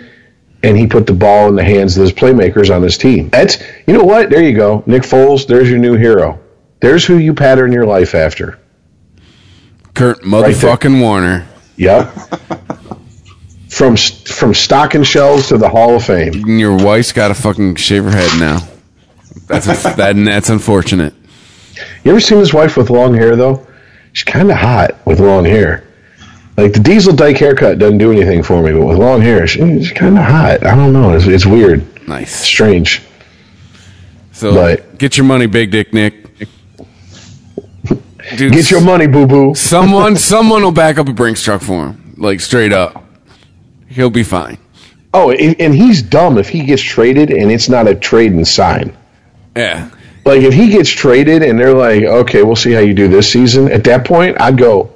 and 0.61 0.77
he 0.77 0.87
put 0.87 1.05
the 1.05 1.13
ball 1.13 1.49
in 1.49 1.55
the 1.55 1.63
hands 1.63 1.97
of 1.97 2.03
those 2.03 2.13
playmakers 2.13 2.73
on 2.73 2.81
his 2.81 2.97
team. 2.97 3.29
That's 3.29 3.57
you 3.87 3.93
know 3.93 4.03
what? 4.03 4.29
There 4.29 4.43
you 4.43 4.55
go. 4.55 4.83
Nick 4.85 5.03
Foles, 5.03 5.45
there's 5.47 5.69
your 5.69 5.79
new 5.79 5.95
hero. 5.95 6.39
There's 6.79 7.05
who 7.05 7.17
you 7.17 7.33
pattern 7.33 7.71
your 7.71 7.85
life 7.85 8.15
after. 8.15 8.59
Kurt 9.93 10.21
motherfucking 10.21 11.01
Warner. 11.01 11.47
Yep. 11.77 12.13
from 13.69 13.97
from 13.97 14.53
stocking 14.53 15.03
shelves 15.03 15.47
to 15.47 15.57
the 15.57 15.69
Hall 15.69 15.95
of 15.95 16.03
Fame. 16.03 16.33
Your 16.59 16.77
wife's 16.77 17.11
got 17.11 17.29
to 17.29 17.33
fucking 17.33 17.75
shave 17.75 18.03
her 18.03 18.11
head 18.11 18.39
now. 18.39 18.59
That's 19.47 19.65
that, 19.95 20.13
that's 20.15 20.49
unfortunate. 20.49 21.13
You 22.03 22.11
ever 22.11 22.19
seen 22.19 22.37
his 22.39 22.53
wife 22.53 22.77
with 22.77 22.89
long 22.89 23.13
hair 23.13 23.35
though? 23.35 23.65
She's 24.13 24.23
kind 24.23 24.51
of 24.51 24.57
hot 24.57 25.05
with 25.05 25.19
long 25.19 25.45
hair. 25.45 25.87
Like 26.55 26.73
the 26.73 26.79
diesel 26.79 27.15
dyke 27.15 27.37
haircut 27.37 27.79
doesn't 27.79 27.97
do 27.97 28.11
anything 28.11 28.43
for 28.43 28.61
me, 28.61 28.71
but 28.71 28.85
with 28.85 28.97
long 28.99 29.21
hair, 29.21 29.47
she's 29.47 29.91
kind 29.91 30.17
of 30.19 30.23
hot. 30.23 30.63
I 30.63 30.75
don't 30.75 30.93
know. 30.93 31.15
It's, 31.15 31.25
it's 31.25 31.45
weird, 31.47 32.07
Nice. 32.07 32.31
strange. 32.31 33.01
So 34.33 34.53
But- 34.53 34.97
get 34.99 35.17
your 35.17 35.25
money, 35.25 35.47
Big 35.47 35.71
Dick 35.71 35.93
Nick. 35.93 36.13
Dude, 38.37 38.53
Get 38.53 38.71
your 38.71 38.81
money, 38.81 39.05
boo 39.07 39.27
boo. 39.27 39.53
Someone, 39.55 40.15
someone 40.15 40.61
will 40.63 40.71
back 40.71 40.97
up 40.97 41.09
a 41.09 41.13
Brinks 41.13 41.43
truck 41.43 41.61
for 41.61 41.87
him, 41.87 42.15
like 42.17 42.39
straight 42.39 42.71
up. 42.71 43.03
He'll 43.87 44.09
be 44.09 44.23
fine. 44.23 44.57
Oh, 45.13 45.31
and 45.31 45.59
and 45.59 45.75
he's 45.75 46.01
dumb 46.01 46.37
if 46.37 46.49
he 46.49 46.63
gets 46.65 46.81
traded 46.81 47.29
and 47.31 47.51
it's 47.51 47.67
not 47.69 47.87
a 47.87 47.93
trade 47.93 48.31
and 48.31 48.47
sign. 48.47 48.95
Yeah, 49.55 49.89
Like 50.25 50.41
if 50.41 50.53
he 50.53 50.69
gets 50.69 50.89
traded 50.89 51.43
and 51.43 51.59
they're 51.59 51.73
like, 51.73 52.03
okay, 52.03 52.41
we'll 52.43 52.55
see 52.55 52.71
how 52.71 52.79
you 52.79 52.93
do 52.93 53.07
this 53.07 53.31
season. 53.31 53.71
At 53.71 53.83
that 53.85 54.05
point, 54.05 54.39
I'd 54.41 54.57
go. 54.57 54.91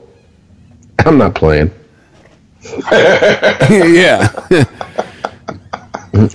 I'm 1.05 1.17
not 1.17 1.35
playing. 1.35 1.71
yeah. 2.91 4.27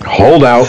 Hold 0.05 0.43
out. 0.43 0.67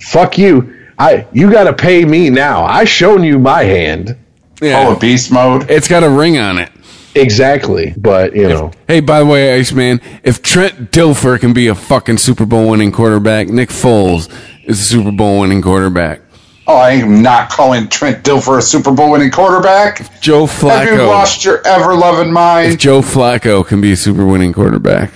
Fuck 0.00 0.38
you. 0.38 0.74
I 0.98 1.26
you 1.32 1.50
got 1.50 1.64
to 1.64 1.72
pay 1.72 2.04
me 2.04 2.28
now. 2.30 2.64
I 2.64 2.84
shown 2.84 3.22
you 3.24 3.38
my 3.38 3.62
hand. 3.64 4.16
yeah. 4.60 4.86
Oh, 4.88 4.94
a 4.96 4.98
beast 4.98 5.32
mode. 5.32 5.70
It's 5.70 5.88
got 5.88 6.02
a 6.02 6.10
ring 6.10 6.38
on 6.38 6.58
it. 6.58 6.70
Exactly. 7.14 7.94
But, 7.96 8.36
you 8.36 8.48
know, 8.48 8.70
Hey, 8.86 9.00
by 9.00 9.20
the 9.20 9.26
way, 9.26 9.58
Iceman, 9.58 10.00
if 10.22 10.40
Trent 10.42 10.92
Dilfer 10.92 11.40
can 11.40 11.52
be 11.52 11.66
a 11.66 11.74
fucking 11.74 12.18
Super 12.18 12.46
Bowl 12.46 12.68
winning 12.70 12.92
quarterback, 12.92 13.48
Nick 13.48 13.70
Foles 13.70 14.30
is 14.68 14.80
a 14.80 14.84
Super 14.84 15.10
Bowl 15.10 15.40
winning 15.40 15.62
quarterback. 15.62 16.20
Oh, 16.66 16.76
I 16.76 16.90
am 16.92 17.22
not 17.22 17.48
calling 17.48 17.88
Trent 17.88 18.22
Dilfer 18.24 18.58
a 18.58 18.62
Super 18.62 18.92
Bowl 18.92 19.10
winning 19.12 19.30
quarterback. 19.30 20.20
Joe 20.20 20.44
Flacco. 20.44 20.84
Have 20.84 21.00
you 21.00 21.06
lost 21.06 21.42
your 21.44 21.66
ever 21.66 21.94
loving 21.94 22.30
mind? 22.30 22.66
If 22.66 22.70
mind? 22.72 22.80
Joe 22.80 23.00
Flacco 23.00 23.66
can 23.66 23.80
be 23.80 23.92
a 23.92 23.96
super 23.96 24.26
winning 24.26 24.52
quarterback, 24.52 25.10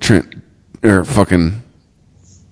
Trent 0.00 0.34
or 0.82 1.04
fucking 1.04 1.62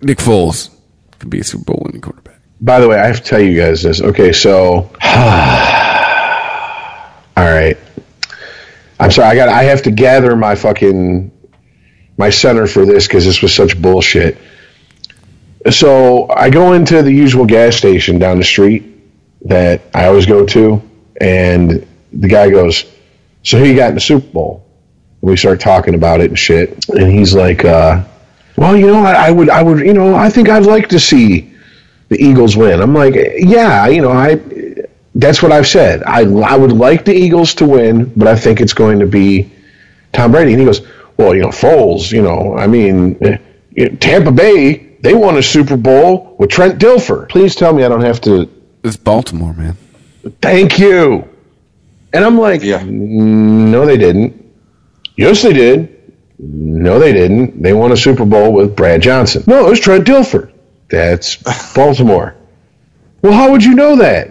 Nick 0.02 0.18
Foles 0.18 0.70
can 1.18 1.30
be 1.30 1.40
a 1.40 1.44
Super 1.44 1.64
Bowl 1.64 1.82
winning 1.84 2.00
quarterback. 2.00 2.38
by 2.60 2.78
the 2.78 2.86
way, 2.88 2.96
I 2.98 3.06
have 3.06 3.16
to 3.16 3.22
tell 3.22 3.40
you 3.40 3.60
guys 3.60 3.82
this. 3.82 4.00
Okay, 4.00 4.32
so 4.32 4.90
All 7.36 7.44
right. 7.44 7.76
I'm 9.00 9.10
sorry. 9.10 9.28
I 9.28 9.34
got 9.34 9.48
I 9.48 9.64
have 9.64 9.82
to 9.82 9.90
gather 9.90 10.36
my 10.36 10.54
fucking 10.54 11.32
my 12.16 12.30
center 12.30 12.68
for 12.68 12.86
this 12.86 13.08
cuz 13.08 13.24
this 13.24 13.42
was 13.42 13.52
such 13.52 13.80
bullshit. 13.82 14.38
So, 15.70 16.28
I 16.28 16.50
go 16.50 16.74
into 16.74 17.02
the 17.02 17.12
usual 17.12 17.46
gas 17.46 17.76
station 17.76 18.18
down 18.18 18.38
the 18.38 18.44
street 18.44 18.84
that 19.46 19.82
I 19.94 20.06
always 20.06 20.26
go 20.26 20.44
to 20.46 20.82
and 21.20 21.86
the 22.12 22.28
guy 22.28 22.50
goes, 22.50 22.84
"So 23.42 23.58
who 23.58 23.64
you 23.64 23.76
got 23.76 23.90
in 23.90 23.94
the 23.94 24.00
Super 24.00 24.26
Bowl?" 24.26 24.66
We 25.20 25.36
start 25.36 25.60
talking 25.60 25.94
about 25.94 26.20
it 26.20 26.30
and 26.30 26.38
shit, 26.38 26.88
and 26.88 27.10
he's 27.10 27.34
like, 27.34 27.64
uh, 27.64 28.02
"Well, 28.56 28.76
you 28.76 28.86
know, 28.86 29.04
I, 29.04 29.28
I 29.28 29.30
would, 29.30 29.48
I 29.48 29.62
would, 29.62 29.78
you 29.80 29.94
know, 29.94 30.14
I 30.14 30.28
think 30.28 30.48
I'd 30.48 30.66
like 30.66 30.88
to 30.90 31.00
see 31.00 31.52
the 32.08 32.22
Eagles 32.22 32.56
win." 32.56 32.80
I'm 32.80 32.94
like, 32.94 33.14
"Yeah, 33.38 33.86
you 33.86 34.02
know, 34.02 34.12
I, 34.12 34.40
that's 35.14 35.42
what 35.42 35.52
I've 35.52 35.66
said. 35.66 36.02
I, 36.04 36.20
I 36.20 36.56
would 36.56 36.72
like 36.72 37.04
the 37.04 37.14
Eagles 37.14 37.54
to 37.54 37.66
win, 37.66 38.12
but 38.16 38.28
I 38.28 38.36
think 38.36 38.60
it's 38.60 38.74
going 38.74 38.98
to 39.00 39.06
be 39.06 39.50
Tom 40.12 40.32
Brady." 40.32 40.52
And 40.52 40.60
he 40.60 40.66
goes, 40.66 40.82
"Well, 41.16 41.34
you 41.34 41.42
know, 41.42 41.48
Foles, 41.48 42.12
you 42.12 42.22
know, 42.22 42.56
I 42.56 42.66
mean, 42.66 43.18
eh, 43.76 43.88
Tampa 44.00 44.30
Bay, 44.30 44.93
they 45.04 45.14
won 45.14 45.36
a 45.36 45.42
Super 45.42 45.76
Bowl 45.76 46.34
with 46.38 46.50
Trent 46.50 46.78
Dilfer. 46.80 47.28
Please 47.28 47.54
tell 47.54 47.72
me 47.72 47.84
I 47.84 47.88
don't 47.88 48.00
have 48.02 48.20
to." 48.22 48.48
It's 48.82 48.96
Baltimore, 48.96 49.54
man. 49.54 49.76
Thank 50.42 50.78
you. 50.78 51.28
And 52.12 52.24
I'm 52.24 52.38
like, 52.38 52.62
Yeah. 52.62 52.82
no, 52.86 53.86
they 53.86 53.96
didn't. 53.96 54.40
Yes, 55.16 55.42
they 55.42 55.52
did. 55.52 55.90
No, 56.38 56.98
they 56.98 57.12
didn't. 57.12 57.62
They 57.62 57.72
won 57.72 57.92
a 57.92 57.96
Super 57.96 58.24
Bowl 58.24 58.52
with 58.52 58.74
Brad 58.76 59.00
Johnson. 59.02 59.44
No, 59.46 59.66
it 59.66 59.70
was 59.70 59.80
Trent 59.80 60.04
Dilfer. 60.06 60.50
That's 60.90 61.36
Baltimore. 61.74 62.34
Well, 63.22 63.32
how 63.32 63.50
would 63.52 63.64
you 63.64 63.74
know 63.74 63.96
that? 63.96 64.30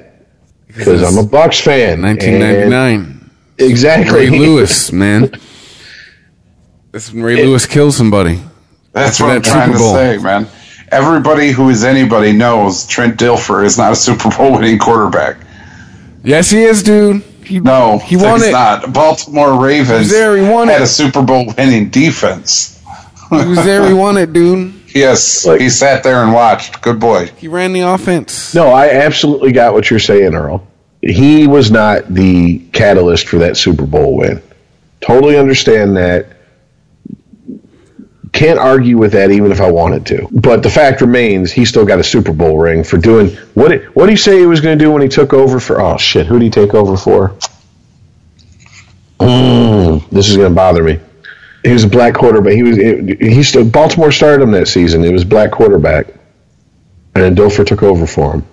Because 0.68 1.02
I'm 1.04 1.18
a 1.24 1.28
Bucs 1.28 1.62
fan. 1.62 2.02
1999. 2.02 2.94
And- 2.96 3.20
Exactly. 3.60 4.30
Ray 4.30 4.40
Lewis, 4.40 4.92
man. 5.04 5.32
This 6.92 7.12
when 7.14 7.24
Ray 7.24 7.44
Lewis 7.46 7.66
killed 7.66 7.94
somebody. 7.94 8.40
That's 8.92 9.20
After 9.22 9.24
what 9.24 9.30
I'm 9.36 9.42
that 9.42 9.50
trying 9.50 9.68
Super 9.68 9.78
to 9.78 9.84
Bowl. 9.84 9.94
say, 9.96 10.18
man. 10.18 10.48
Everybody 10.94 11.52
who 11.52 11.70
is 11.70 11.84
anybody 11.84 12.32
knows 12.34 12.86
Trent 12.88 13.18
Dilfer 13.20 13.66
is 13.66 13.78
not 13.78 13.92
a 13.92 13.96
Super 13.96 14.30
Bowl 14.30 14.54
winning 14.54 14.78
quarterback. 14.78 15.38
Yes, 16.24 16.50
he 16.50 16.64
is, 16.64 16.84
dude. 16.84 17.22
He, 17.44 17.60
No, 17.60 17.98
he 18.00 18.16
won 18.16 18.36
he's 18.40 18.48
it. 18.50 18.52
not. 18.52 18.94
Baltimore 18.94 19.60
Ravens 19.62 20.10
there, 20.10 20.38
he 20.38 20.44
won 20.50 20.68
had 20.70 20.82
it. 20.82 20.84
a 20.84 20.88
Super 20.88 21.22
Bowl 21.22 21.52
winning 21.58 21.90
defense. 21.90 22.80
He 23.30 23.36
was 23.38 23.64
there. 23.66 23.86
He 23.88 23.94
won 23.94 24.18
it, 24.18 24.32
dude. 24.34 24.74
Yes, 24.94 25.44
Like- 25.48 25.60
he 25.60 25.70
sat 25.72 26.04
there 26.04 26.22
and 26.24 26.32
watched. 26.34 26.80
Good 26.84 27.00
boy. 27.00 27.26
He 27.38 27.48
ran 27.48 27.74
the 27.74 27.80
offense. 27.82 28.54
No, 28.54 28.68
I 28.68 28.90
absolutely 28.92 29.52
got 29.52 29.74
what 29.74 29.90
you're 29.90 29.98
saying, 29.98 30.36
Earl. 30.36 30.68
He 31.02 31.48
was 31.48 31.72
not 31.72 32.14
the 32.14 32.60
catalyst 32.74 33.28
for 33.28 33.40
that 33.40 33.58
Super 33.58 33.88
Bowl 33.88 34.18
win. 34.18 34.40
Totally 35.02 35.36
understand 35.40 35.98
that. 35.98 36.28
Can't 38.34 38.58
argue 38.58 38.98
with 38.98 39.12
that 39.12 39.30
even 39.30 39.52
if 39.52 39.62
I 39.62 39.70
wanted 39.70 40.08
to. 40.08 40.28
But 40.32 40.64
the 40.64 40.70
fact 40.70 41.02
remains, 41.02 41.52
he 41.52 41.66
still 41.66 41.86
got 41.86 42.00
a 42.00 42.04
Super 42.04 42.34
Bowl 42.34 42.58
ring 42.58 42.84
for 42.84 42.98
doing 42.98 43.30
what? 43.54 43.70
Did, 43.70 43.86
what 43.96 44.08
did 44.08 44.14
he 44.14 44.18
say 44.18 44.40
he 44.40 44.48
was 44.48 44.60
going 44.60 44.78
to 44.78 44.84
do 44.84 44.92
when 44.92 45.04
he 45.04 45.08
took 45.08 45.34
over 45.34 45.60
for? 45.60 45.80
Oh 45.80 45.98
shit! 45.98 46.26
Who 46.26 46.40
did 46.40 46.46
he 46.46 46.50
take 46.50 46.74
over 46.74 46.98
for? 46.98 47.36
Mm, 49.20 50.10
this 50.10 50.30
is 50.30 50.36
going 50.36 50.50
to 50.50 50.56
bother 50.56 50.84
me. 50.84 51.00
He 51.64 51.72
was 51.72 51.84
a 51.84 51.88
black 51.88 52.16
quarterback. 52.16 52.54
He 52.54 52.64
was. 52.64 52.76
He 52.76 53.44
still 53.44 53.70
Baltimore 53.70 54.12
started 54.12 54.42
him 54.42 54.52
that 54.52 54.68
season. 54.68 55.06
It 55.06 55.14
was 55.14 55.24
black 55.24 55.52
quarterback, 55.52 56.08
and 57.14 57.38
Dilfer 57.38 57.66
took 57.68 57.84
over 57.84 58.08
for 58.08 58.34
him. 58.34 58.46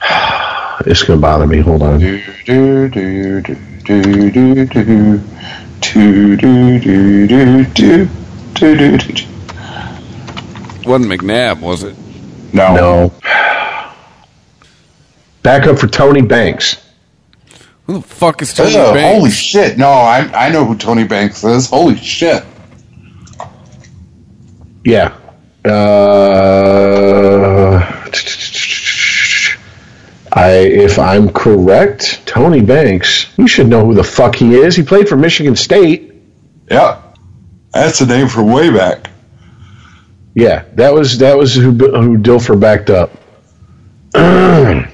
It's 0.86 1.02
going 1.02 1.18
to 1.18 1.20
bother 1.20 1.46
me. 1.46 1.58
Hold 1.58 1.82
on. 1.82 1.98
Do, 1.98 2.22
do, 2.46 2.88
do, 2.88 3.42
do, 3.42 3.54
do, 3.82 4.30
do, 4.30 4.66
do. 4.66 5.20
Do, 5.92 6.36
do, 6.36 6.78
do, 6.78 7.26
do, 7.26 7.64
do. 7.64 8.08
Do, 8.54 8.76
do, 8.76 8.98
do, 8.98 9.12
do. 9.12 9.24
Wasn't 10.86 11.10
McNabb, 11.10 11.60
was 11.60 11.82
it? 11.82 11.96
No. 12.52 12.74
No. 12.74 13.12
Back 15.42 15.66
up 15.66 15.78
for 15.78 15.86
Tony 15.86 16.22
Banks. 16.22 16.76
Who 17.86 17.94
the 17.94 18.02
fuck 18.02 18.42
is 18.42 18.52
Tony 18.52 18.76
Ugh, 18.76 18.94
Banks? 18.94 19.16
holy 19.18 19.30
shit. 19.30 19.78
No, 19.78 19.88
I, 19.88 20.30
I 20.34 20.50
know 20.50 20.64
who 20.64 20.76
Tony 20.76 21.04
Banks 21.04 21.42
is. 21.44 21.68
Holy 21.70 21.96
shit. 21.96 22.44
Yeah. 24.84 25.16
Uh, 25.64 27.00
I, 30.32 30.50
if 30.58 30.98
I'm 30.98 31.30
correct, 31.30 32.26
Tony 32.26 32.60
Banks. 32.60 33.26
You 33.36 33.48
should 33.48 33.68
know 33.68 33.84
who 33.84 33.94
the 33.94 34.04
fuck 34.04 34.34
he 34.34 34.54
is. 34.54 34.76
He 34.76 34.82
played 34.82 35.08
for 35.08 35.16
Michigan 35.16 35.56
State. 35.56 36.12
Yeah. 36.70 37.02
That's 37.72 38.00
a 38.00 38.06
name 38.06 38.28
from 38.28 38.50
way 38.52 38.70
back. 38.70 39.10
Yeah, 40.34 40.64
that 40.74 40.94
was 40.94 41.18
that 41.18 41.36
was 41.36 41.54
who 41.54 41.72
who 41.72 42.16
Dilfer 42.16 42.58
backed 42.58 42.90
up. 42.90 43.10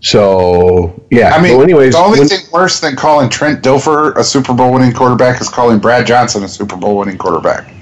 so 0.00 1.06
yeah. 1.10 1.30
I 1.34 1.40
mean, 1.42 1.52
well, 1.52 1.62
anyways, 1.62 1.94
the 1.94 1.98
only 1.98 2.18
when- 2.20 2.28
thing 2.28 2.40
worse 2.52 2.80
than 2.80 2.96
calling 2.96 3.30
Trent 3.30 3.62
Dilfer 3.62 4.16
a 4.16 4.24
Super 4.24 4.52
Bowl 4.52 4.72
winning 4.72 4.92
quarterback 4.92 5.40
is 5.40 5.48
calling 5.48 5.78
Brad 5.78 6.06
Johnson 6.06 6.42
a 6.42 6.48
Super 6.48 6.76
Bowl 6.76 6.98
winning 6.98 7.18
quarterback. 7.18 7.72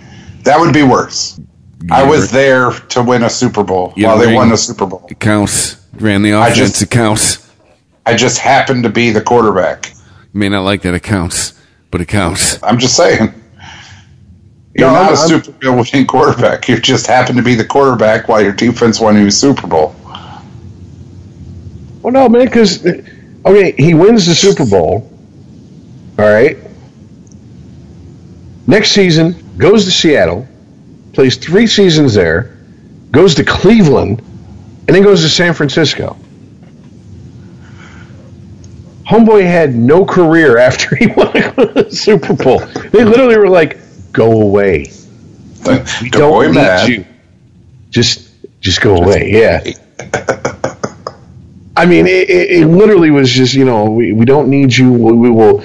That 0.45 0.59
would 0.61 0.73
be 0.73 0.83
worse. 0.83 1.41
I 1.91 2.09
was 2.09 2.31
there 2.31 2.71
to 2.71 3.03
win 3.03 3.23
a 3.23 3.31
Super 3.31 3.65
Bowl 3.65 3.93
You 3.97 4.07
while 4.07 4.19
they 4.19 4.35
won 4.35 4.51
the 4.51 4.57
Super 4.57 4.87
Bowl. 4.87 5.07
It 5.11 5.19
counts. 5.19 5.80
Ran 6.01 6.23
the 6.23 6.33
I 6.35 6.49
offense. 6.49 6.57
just- 6.71 6.83
it 6.83 6.91
counts. 6.91 7.39
I 8.07 8.15
just 8.15 8.39
happened 8.39 8.83
to 8.85 8.89
be 8.89 9.11
the 9.11 9.21
quarterback. 9.21 9.93
You 10.33 10.41
may 10.41 10.49
not 10.49 10.63
like 10.65 10.83
that. 10.83 10.95
It 10.95 11.03
counts, 11.03 11.53
but 11.91 12.01
it 12.01 12.07
counts. 12.07 12.59
I'm 12.63 12.79
just 12.79 12.97
saying. 12.97 13.35
You're 14.75 14.89
No, 14.89 14.95
not 14.95 15.05
I'm- 15.05 15.13
a 15.15 15.17
Super 15.17 15.53
Bowl 15.53 15.77
winning 15.77 16.07
quarterback. 16.07 16.69
You 16.69 16.81
just 16.81 17.07
happen 17.07 17.37
to 17.37 17.43
be 17.43 17.55
the 17.55 17.65
quarterback 17.65 18.29
while 18.29 18.41
your 18.41 18.53
defense 18.53 18.99
won 19.01 19.17
you 19.17 19.27
a 19.27 19.31
Super 19.31 19.67
Bowl. 19.67 19.95
Well, 22.03 22.13
no, 22.13 22.29
man, 22.29 22.47
because 22.47 22.85
okay, 23.45 23.73
he 23.77 23.93
wins 23.95 24.27
the 24.27 24.35
Super 24.35 24.65
Bowl. 24.65 25.11
All 26.19 26.25
right. 26.25 26.57
Next 28.67 28.93
season, 28.93 29.35
goes 29.59 29.85
to 29.85 29.91
Seattle, 29.91 30.47
plays 31.13 31.37
three 31.37 31.67
seasons 31.67 32.15
there, 32.15 32.57
goes 33.11 33.35
to 33.35 33.45
Cleveland, 33.45 34.23
and 34.87 34.97
then 34.97 35.03
goes 35.03 35.23
to 35.23 35.29
San 35.29 35.55
Francisco. 35.55 36.17
Homeboy 39.07 39.43
had 39.43 39.75
no 39.75 40.05
career 40.05 40.57
after 40.59 40.95
he 40.95 41.07
won 41.17 41.33
the 41.33 41.89
Super 41.91 42.33
Bowl. 42.35 42.61
They 42.61 43.05
literally 43.05 43.37
were 43.37 43.49
like, 43.49 43.79
"Go 44.13 44.43
away. 44.43 44.93
We 46.01 46.11
don't 46.11 46.31
boy 46.31 46.47
need 46.47 46.55
mad. 46.55 46.89
you. 46.89 47.05
Just, 47.91 48.31
just 48.61 48.81
go 48.81 48.97
away." 48.97 49.31
Yeah. 49.33 49.65
I 51.77 51.87
mean, 51.87 52.07
it, 52.07 52.29
it, 52.29 52.51
it 52.51 52.67
literally 52.67 53.11
was 53.11 53.31
just, 53.31 53.55
you 53.55 53.65
know, 53.65 53.85
we, 53.85 54.13
we 54.13 54.25
don't 54.25 54.49
need 54.49 54.77
you. 54.77 54.93
We, 54.93 55.13
we 55.13 55.31
will. 55.31 55.65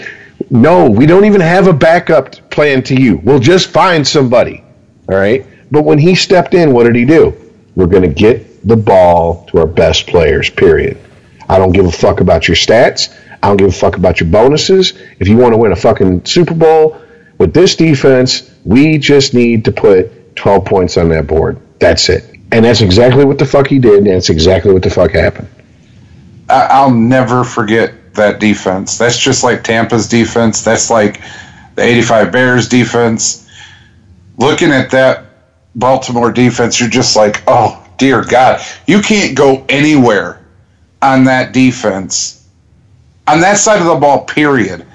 No, 0.49 0.89
we 0.89 1.05
don't 1.05 1.25
even 1.25 1.41
have 1.41 1.67
a 1.67 1.73
backup 1.73 2.49
plan 2.49 2.83
to 2.83 2.95
you. 2.95 3.17
We'll 3.17 3.39
just 3.39 3.69
find 3.69 4.07
somebody. 4.07 4.63
All 5.09 5.17
right. 5.17 5.45
But 5.71 5.83
when 5.83 5.97
he 5.97 6.15
stepped 6.15 6.53
in, 6.53 6.71
what 6.73 6.83
did 6.85 6.95
he 6.95 7.05
do? 7.05 7.33
We're 7.75 7.87
going 7.87 8.03
to 8.03 8.13
get 8.13 8.45
the 8.65 8.75
ball 8.75 9.45
to 9.45 9.59
our 9.59 9.67
best 9.67 10.07
players, 10.07 10.49
period. 10.49 10.99
I 11.47 11.57
don't 11.57 11.71
give 11.71 11.85
a 11.85 11.91
fuck 11.91 12.19
about 12.19 12.47
your 12.47 12.55
stats. 12.55 13.15
I 13.41 13.47
don't 13.47 13.57
give 13.57 13.69
a 13.69 13.71
fuck 13.71 13.95
about 13.95 14.19
your 14.19 14.29
bonuses. 14.29 14.93
If 15.19 15.27
you 15.27 15.37
want 15.37 15.53
to 15.53 15.57
win 15.57 15.71
a 15.71 15.75
fucking 15.75 16.25
Super 16.25 16.55
Bowl 16.55 16.99
with 17.37 17.53
this 17.53 17.75
defense, 17.75 18.51
we 18.63 18.97
just 18.97 19.33
need 19.33 19.65
to 19.65 19.71
put 19.71 20.35
12 20.35 20.65
points 20.65 20.97
on 20.97 21.09
that 21.09 21.27
board. 21.27 21.59
That's 21.79 22.09
it. 22.09 22.23
And 22.51 22.65
that's 22.65 22.81
exactly 22.81 23.23
what 23.25 23.37
the 23.37 23.45
fuck 23.45 23.67
he 23.67 23.79
did, 23.79 23.99
and 23.99 24.07
that's 24.07 24.29
exactly 24.29 24.73
what 24.73 24.81
the 24.81 24.89
fuck 24.89 25.11
happened. 25.11 25.47
I'll 26.49 26.91
never 26.91 27.43
forget 27.43 28.13
that 28.15 28.39
defense. 28.39 28.97
That's 28.97 29.17
just 29.17 29.43
like 29.43 29.63
Tampa's 29.63 30.07
defense. 30.07 30.63
That's 30.63 30.89
like 30.89 31.21
the 31.75 31.83
85 31.83 32.31
Bears 32.31 32.67
defense. 32.67 33.47
Looking 34.37 34.71
at 34.71 34.91
that 34.91 35.25
Baltimore 35.75 36.31
defense, 36.31 36.79
you're 36.79 36.89
just 36.89 37.15
like, 37.15 37.43
oh, 37.47 37.84
dear 37.97 38.23
God. 38.23 38.61
You 38.87 39.01
can't 39.01 39.35
go 39.35 39.65
anywhere 39.69 40.41
on 41.01 41.25
that 41.25 41.53
defense, 41.53 42.47
on 43.27 43.41
that 43.41 43.57
side 43.57 43.79
of 43.79 43.87
the 43.87 43.95
ball, 43.95 44.25
period, 44.25 44.85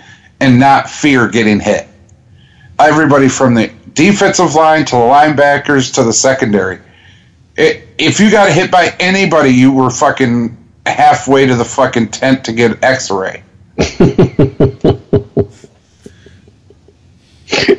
and 0.40 0.58
not 0.58 0.88
fear 0.88 1.28
getting 1.28 1.60
hit. 1.60 1.86
Everybody 2.78 3.28
from 3.28 3.54
the 3.54 3.70
defensive 3.94 4.54
line 4.54 4.84
to 4.86 4.92
the 4.92 5.02
linebackers 5.02 5.94
to 5.94 6.02
the 6.02 6.12
secondary. 6.12 6.80
It, 7.56 7.86
if 7.98 8.20
you 8.20 8.30
got 8.30 8.50
hit 8.50 8.70
by 8.70 8.94
anybody, 8.98 9.50
you 9.50 9.72
were 9.72 9.90
fucking 9.90 10.56
halfway 10.86 11.46
to 11.46 11.54
the 11.54 11.64
fucking 11.64 12.08
tent 12.08 12.44
to 12.46 12.52
get 12.52 12.72
an 12.72 12.78
X-ray. 12.82 13.42
and 13.78 13.90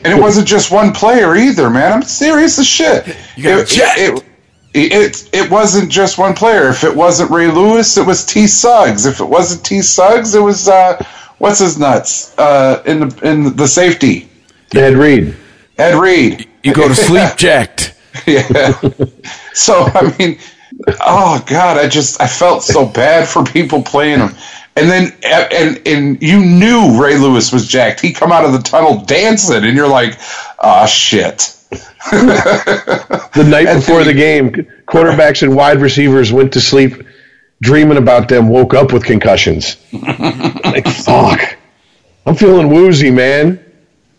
it 0.05 0.21
wasn't 0.21 0.47
just 0.47 0.71
one 0.71 0.91
player 0.91 1.35
either, 1.35 1.69
man. 1.69 1.91
I'm 1.91 2.03
serious 2.03 2.59
as 2.59 2.67
shit. 2.67 3.07
You 3.35 3.43
got 3.43 3.59
it, 3.61 3.77
it, 3.77 4.17
it, 4.17 4.25
it, 4.73 5.29
it 5.33 5.51
wasn't 5.51 5.91
just 5.91 6.17
one 6.17 6.33
player. 6.33 6.69
If 6.69 6.83
it 6.83 6.95
wasn't 6.95 7.31
Ray 7.31 7.47
Lewis, 7.47 7.97
it 7.97 8.05
was 8.05 8.25
T. 8.25 8.47
Suggs. 8.47 9.05
If 9.05 9.19
it 9.19 9.25
wasn't 9.25 9.65
T. 9.65 9.81
Suggs, 9.81 10.33
it 10.33 10.41
was 10.41 10.67
uh, 10.69 11.03
what's 11.39 11.59
his 11.59 11.77
nuts 11.77 12.37
uh, 12.37 12.81
in 12.85 13.01
the 13.01 13.29
in 13.29 13.55
the 13.55 13.67
safety, 13.67 14.29
Ed 14.75 14.93
Reed. 14.93 15.35
Ed 15.77 15.95
Reed. 15.95 16.47
You 16.63 16.73
go 16.73 16.87
to 16.87 16.95
sleep 16.95 17.31
jacked. 17.37 17.95
Yeah. 18.25 18.79
so 19.53 19.85
I 19.93 20.15
mean, 20.17 20.37
oh 21.01 21.43
god, 21.47 21.77
I 21.77 21.87
just 21.89 22.21
I 22.21 22.27
felt 22.27 22.63
so 22.63 22.85
bad 22.85 23.27
for 23.27 23.43
people 23.43 23.81
playing 23.81 24.19
him. 24.19 24.35
And 24.77 24.89
then 24.89 25.13
and 25.23 25.85
and 25.85 26.21
you 26.21 26.39
knew 26.39 27.01
Ray 27.01 27.17
Lewis 27.17 27.51
was 27.51 27.67
jacked. 27.67 27.99
He 27.99 28.13
come 28.13 28.31
out 28.31 28.45
of 28.45 28.53
the 28.53 28.59
tunnel 28.59 29.03
dancing, 29.03 29.65
and 29.65 29.75
you're 29.75 29.87
like, 29.87 30.17
oh 30.59 30.85
shit. 30.85 31.57
The 33.33 33.45
night 33.47 33.73
before 33.73 34.03
the 34.03 34.13
game, 34.13 34.51
quarterbacks 34.85 35.41
and 35.41 35.55
wide 35.55 35.79
receivers 35.79 36.33
went 36.33 36.51
to 36.53 36.59
sleep 36.59 37.01
dreaming 37.61 37.97
about 37.97 38.27
them, 38.27 38.49
woke 38.49 38.73
up 38.73 38.91
with 38.91 39.05
concussions. 39.05 39.77
like, 39.93 40.85
fuck. 40.87 41.57
I'm 42.25 42.35
feeling 42.35 42.69
woozy, 42.69 43.09
man. 43.09 43.63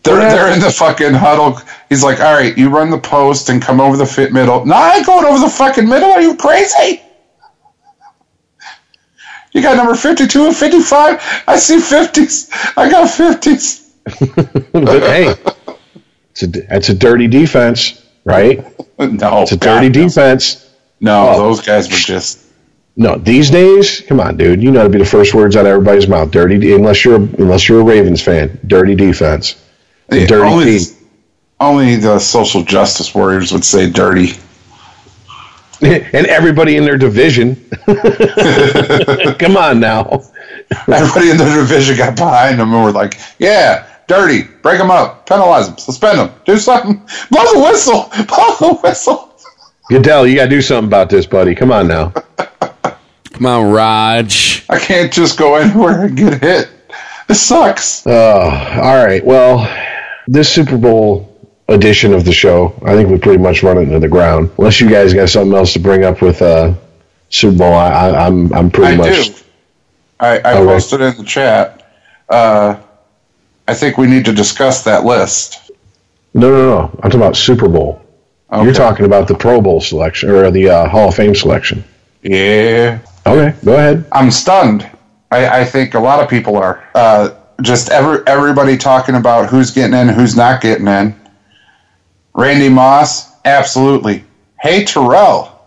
They're 0.03 0.17
they're 0.17 0.51
in 0.51 0.59
the 0.59 0.71
fucking 0.71 1.13
huddle. 1.13 1.61
He's 1.89 2.03
like, 2.03 2.19
all 2.19 2.33
right, 2.33 2.57
you 2.57 2.69
run 2.69 2.89
the 2.89 2.97
post 2.97 3.49
and 3.49 3.61
come 3.61 3.79
over 3.79 3.95
the 3.95 4.05
fit 4.05 4.33
middle. 4.33 4.65
No, 4.65 4.75
I 4.75 4.95
ain't 4.95 5.05
going 5.05 5.25
over 5.25 5.39
the 5.39 5.49
fucking 5.49 5.87
middle. 5.87 6.09
Are 6.09 6.21
you 6.21 6.35
crazy? 6.35 7.01
You 9.53 9.61
got 9.61 9.77
number 9.77 9.95
52 9.95 10.47
and 10.47 10.55
55. 10.55 11.43
I 11.47 11.57
see 11.57 11.77
50s. 11.77 12.49
I 12.75 12.89
got 12.89 13.07
50s. 13.07 13.91
but 14.73 15.03
hey, 15.03 15.35
it's 16.33 16.43
a, 16.43 16.47
that's 16.47 16.89
a 16.89 16.93
dirty 16.93 17.27
defense, 17.27 18.03
right? 18.25 18.65
No, 18.99 19.41
It's 19.41 19.51
a 19.51 19.57
dirty 19.57 19.87
God, 19.89 19.93
defense. 19.93 20.69
No, 21.01 21.29
Oh. 21.29 21.37
those 21.39 21.61
guys 21.61 21.89
were 21.89 21.95
just. 21.97 22.39
No, 22.95 23.17
these 23.17 23.49
days, 23.49 24.01
come 24.07 24.19
on, 24.19 24.37
dude. 24.37 24.61
You 24.61 24.71
know 24.71 24.83
to 24.83 24.89
be 24.89 24.99
the 24.99 25.05
first 25.05 25.33
words 25.33 25.55
out 25.55 25.65
of 25.65 25.71
everybody's 25.71 26.07
mouth. 26.07 26.29
Dirty, 26.31 26.73
unless 26.73 27.03
you're 27.03 27.15
unless 27.15 27.67
you're 27.67 27.81
a 27.81 27.83
Ravens 27.83 28.21
fan. 28.21 28.59
Dirty 28.67 28.93
defense. 28.95 29.61
Yeah, 30.11 30.25
dirty 30.27 30.47
only, 30.49 30.79
team. 30.79 30.95
only 31.59 31.95
the 31.95 32.19
social 32.19 32.63
justice 32.63 33.13
warriors 33.15 33.51
would 33.51 33.65
say 33.65 33.89
dirty. 33.89 34.33
and 35.81 36.27
everybody 36.27 36.77
in 36.77 36.85
their 36.85 36.97
division. 36.97 37.55
come 39.39 39.57
on 39.57 39.79
now. 39.79 40.21
Everybody 40.87 41.31
in 41.31 41.37
the 41.37 41.65
division 41.67 41.97
got 41.97 42.15
behind 42.15 42.59
them 42.59 42.73
and 42.73 42.83
were 42.83 42.91
like, 42.91 43.19
"Yeah, 43.39 43.87
dirty. 44.07 44.43
Break 44.61 44.77
them 44.79 44.91
up. 44.91 45.25
Penalize 45.25 45.67
them. 45.67 45.77
Suspend 45.77 46.19
them. 46.19 46.31
Do 46.45 46.57
something. 46.57 46.95
Blow 47.31 47.43
the 47.53 47.59
whistle. 47.59 48.09
Blow 48.27 48.55
the 48.59 48.79
whistle." 48.83 49.29
Goodell, 49.89 50.25
you 50.25 50.35
got 50.35 50.45
to 50.45 50.49
do 50.49 50.61
something 50.61 50.87
about 50.87 51.09
this, 51.09 51.25
buddy. 51.25 51.53
Come 51.55 51.71
on 51.71 51.87
now. 51.87 52.09
Come 53.33 53.45
on, 53.45 53.71
Raj. 53.71 54.65
I 54.69 54.79
can't 54.79 55.11
just 55.11 55.37
go 55.37 55.55
anywhere 55.55 56.05
and 56.05 56.15
get 56.17 56.41
hit. 56.41 56.69
This 57.27 57.41
sucks. 57.41 58.05
Oh, 58.07 58.11
all 58.81 59.05
right. 59.05 59.23
Well, 59.25 59.67
this 60.27 60.51
Super 60.53 60.77
Bowl 60.77 61.29
edition 61.67 62.13
of 62.13 62.23
the 62.25 62.31
show, 62.31 62.73
I 62.85 62.93
think 62.95 63.09
we 63.09 63.17
pretty 63.17 63.41
much 63.41 63.63
run 63.63 63.77
it 63.77 63.81
into 63.81 63.99
the 63.99 64.07
ground. 64.07 64.51
Unless 64.57 64.79
you 64.81 64.89
guys 64.89 65.13
got 65.13 65.29
something 65.29 65.53
else 65.57 65.73
to 65.73 65.79
bring 65.79 66.03
up 66.03 66.21
with 66.21 66.41
uh, 66.41 66.73
Super 67.29 67.57
Bowl, 67.57 67.73
I, 67.73 67.89
I, 67.89 68.25
I'm 68.27 68.53
I'm 68.53 68.69
pretty 68.71 68.93
I 68.93 68.97
much. 68.97 69.27
do. 69.29 69.33
I, 70.19 70.39
I 70.39 70.53
Okay. 70.53 70.65
posted 70.65 71.01
in 71.01 71.17
the 71.17 71.23
chat. 71.23 71.93
Uh, 72.29 72.79
I 73.67 73.73
think 73.73 73.97
we 73.97 74.07
need 74.07 74.25
to 74.25 74.33
discuss 74.33 74.83
that 74.83 75.05
list. 75.05 75.71
No, 76.33 76.49
no, 76.49 76.65
no. 76.65 76.81
I'm 76.81 77.09
talking 77.09 77.19
about 77.19 77.37
Super 77.37 77.69
Bowl. 77.69 78.01
Okay. 78.51 78.63
You're 78.63 78.73
talking 78.73 79.05
about 79.05 79.27
the 79.27 79.35
Pro 79.35 79.61
Bowl 79.61 79.81
selection 79.81 80.29
or 80.29 80.51
the 80.51 80.69
uh, 80.69 80.89
Hall 80.89 81.09
of 81.09 81.15
Fame 81.15 81.35
selection. 81.35 81.83
Yeah. 82.21 82.99
Okay, 83.25 83.57
go 83.63 83.73
ahead. 83.73 84.05
I'm 84.11 84.31
stunned. 84.31 84.89
I, 85.31 85.61
I 85.61 85.65
think 85.65 85.93
a 85.93 85.99
lot 85.99 86.21
of 86.21 86.29
people 86.29 86.57
are. 86.57 86.87
Uh, 86.93 87.35
just 87.61 87.89
every, 87.89 88.25
everybody 88.27 88.77
talking 88.77 89.15
about 89.15 89.49
who's 89.49 89.71
getting 89.71 89.97
in, 89.97 90.09
who's 90.09 90.35
not 90.35 90.61
getting 90.61 90.87
in. 90.87 91.19
Randy 92.33 92.69
Moss, 92.69 93.31
absolutely. 93.45 94.23
Hey, 94.59 94.83
Terrell, 94.85 95.61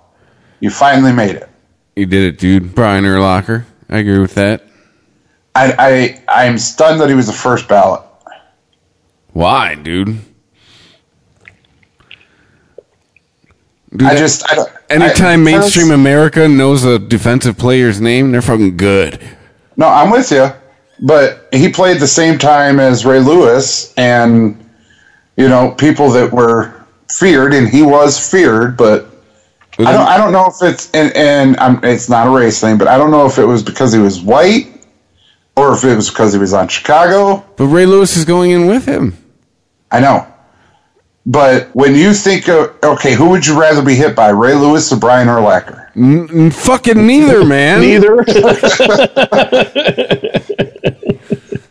you 0.60 0.70
finally 0.70 1.12
made 1.12 1.36
it. 1.36 1.49
You 1.94 2.07
did 2.07 2.34
it, 2.34 2.39
dude. 2.39 2.75
Brian 2.75 3.05
Urlacher. 3.05 3.65
I 3.89 3.99
agree 3.99 4.18
with 4.18 4.34
that. 4.34 4.65
I, 5.57 5.75
I, 6.28 6.47
I'm 6.47 6.59
stunned 6.59 7.01
that 7.01 7.09
he 7.09 7.15
was 7.15 7.26
the 7.26 7.33
first 7.33 7.67
ballot. 7.67 8.02
Why, 9.33 9.75
dude? 9.75 10.18
Dude, 13.91 14.02
I 14.02 14.15
that- 14.15 14.18
just, 14.18 14.51
I 14.52 14.55
don't. 14.55 14.70
anytime 14.91 15.41
I, 15.41 15.52
mainstream 15.52 15.91
America 15.91 16.47
knows 16.47 16.85
a 16.85 16.99
defensive 16.99 17.57
player's 17.57 18.02
name, 18.02 18.33
they're 18.33 18.43
fucking 18.43 18.76
good. 18.76 19.18
No, 19.78 19.89
I'm 19.89 20.10
with 20.10 20.31
you. 20.31 20.51
But 21.01 21.49
he 21.52 21.70
played 21.70 22.01
the 22.01 22.07
same 22.07 22.39
time 22.39 22.78
as 22.78 23.07
Ray 23.07 23.20
Lewis, 23.20 23.94
and 23.97 24.62
you 25.36 25.49
know 25.49 25.73
people 25.73 26.10
that 26.10 26.33
were 26.33 26.86
feared, 27.10 27.52
and 27.52 27.68
he 27.68 27.83
was 27.83 28.31
feared. 28.31 28.76
But 28.78 29.07
I 29.78 29.93
don't, 29.93 30.09
I 30.09 30.17
don't 30.17 30.33
know 30.33 30.47
if 30.47 30.62
it's 30.62 30.91
and, 30.93 31.15
and 31.15 31.57
I'm, 31.59 31.85
it's 31.85 32.09
not 32.09 32.26
a 32.26 32.31
race 32.31 32.60
thing, 32.60 32.78
but 32.78 32.89
I 32.89 32.97
don't 32.97 33.10
know 33.10 33.26
if 33.26 33.39
it 33.39 33.44
was 33.44 33.62
because 33.62 33.93
he 33.93 33.99
was 33.99 34.23
white 34.23 34.75
or 35.57 35.73
if 35.75 35.85
it 35.85 35.97
was 35.97 36.09
because 36.10 36.33
he 36.33 36.39
was 36.39 36.52
on 36.55 36.68
Chicago. 36.68 37.44
But 37.57 37.67
Ray 37.67 37.86
Lewis 37.86 38.17
is 38.17 38.25
going 38.25 38.51
in 38.51 38.67
with 38.67 38.85
him. 38.86 39.17
I 39.91 40.01
know, 40.01 40.26
But 41.25 41.70
when 41.75 41.94
you 41.94 42.12
think 42.12 42.49
of 42.49 42.75
okay, 42.83 43.15
who 43.15 43.31
would 43.31 43.47
you 43.47 43.59
rather 43.59 43.83
be 43.85 43.94
hit 43.94 44.17
by, 44.17 44.31
Ray 44.31 44.55
Lewis 44.55 44.93
or 44.93 44.97
Brian 44.97 45.28
Urlacher? 45.28 45.91
N- 45.97 46.51
fucking 46.51 47.07
neither, 47.07 47.44
man. 47.44 47.81
Neither. 47.81 48.25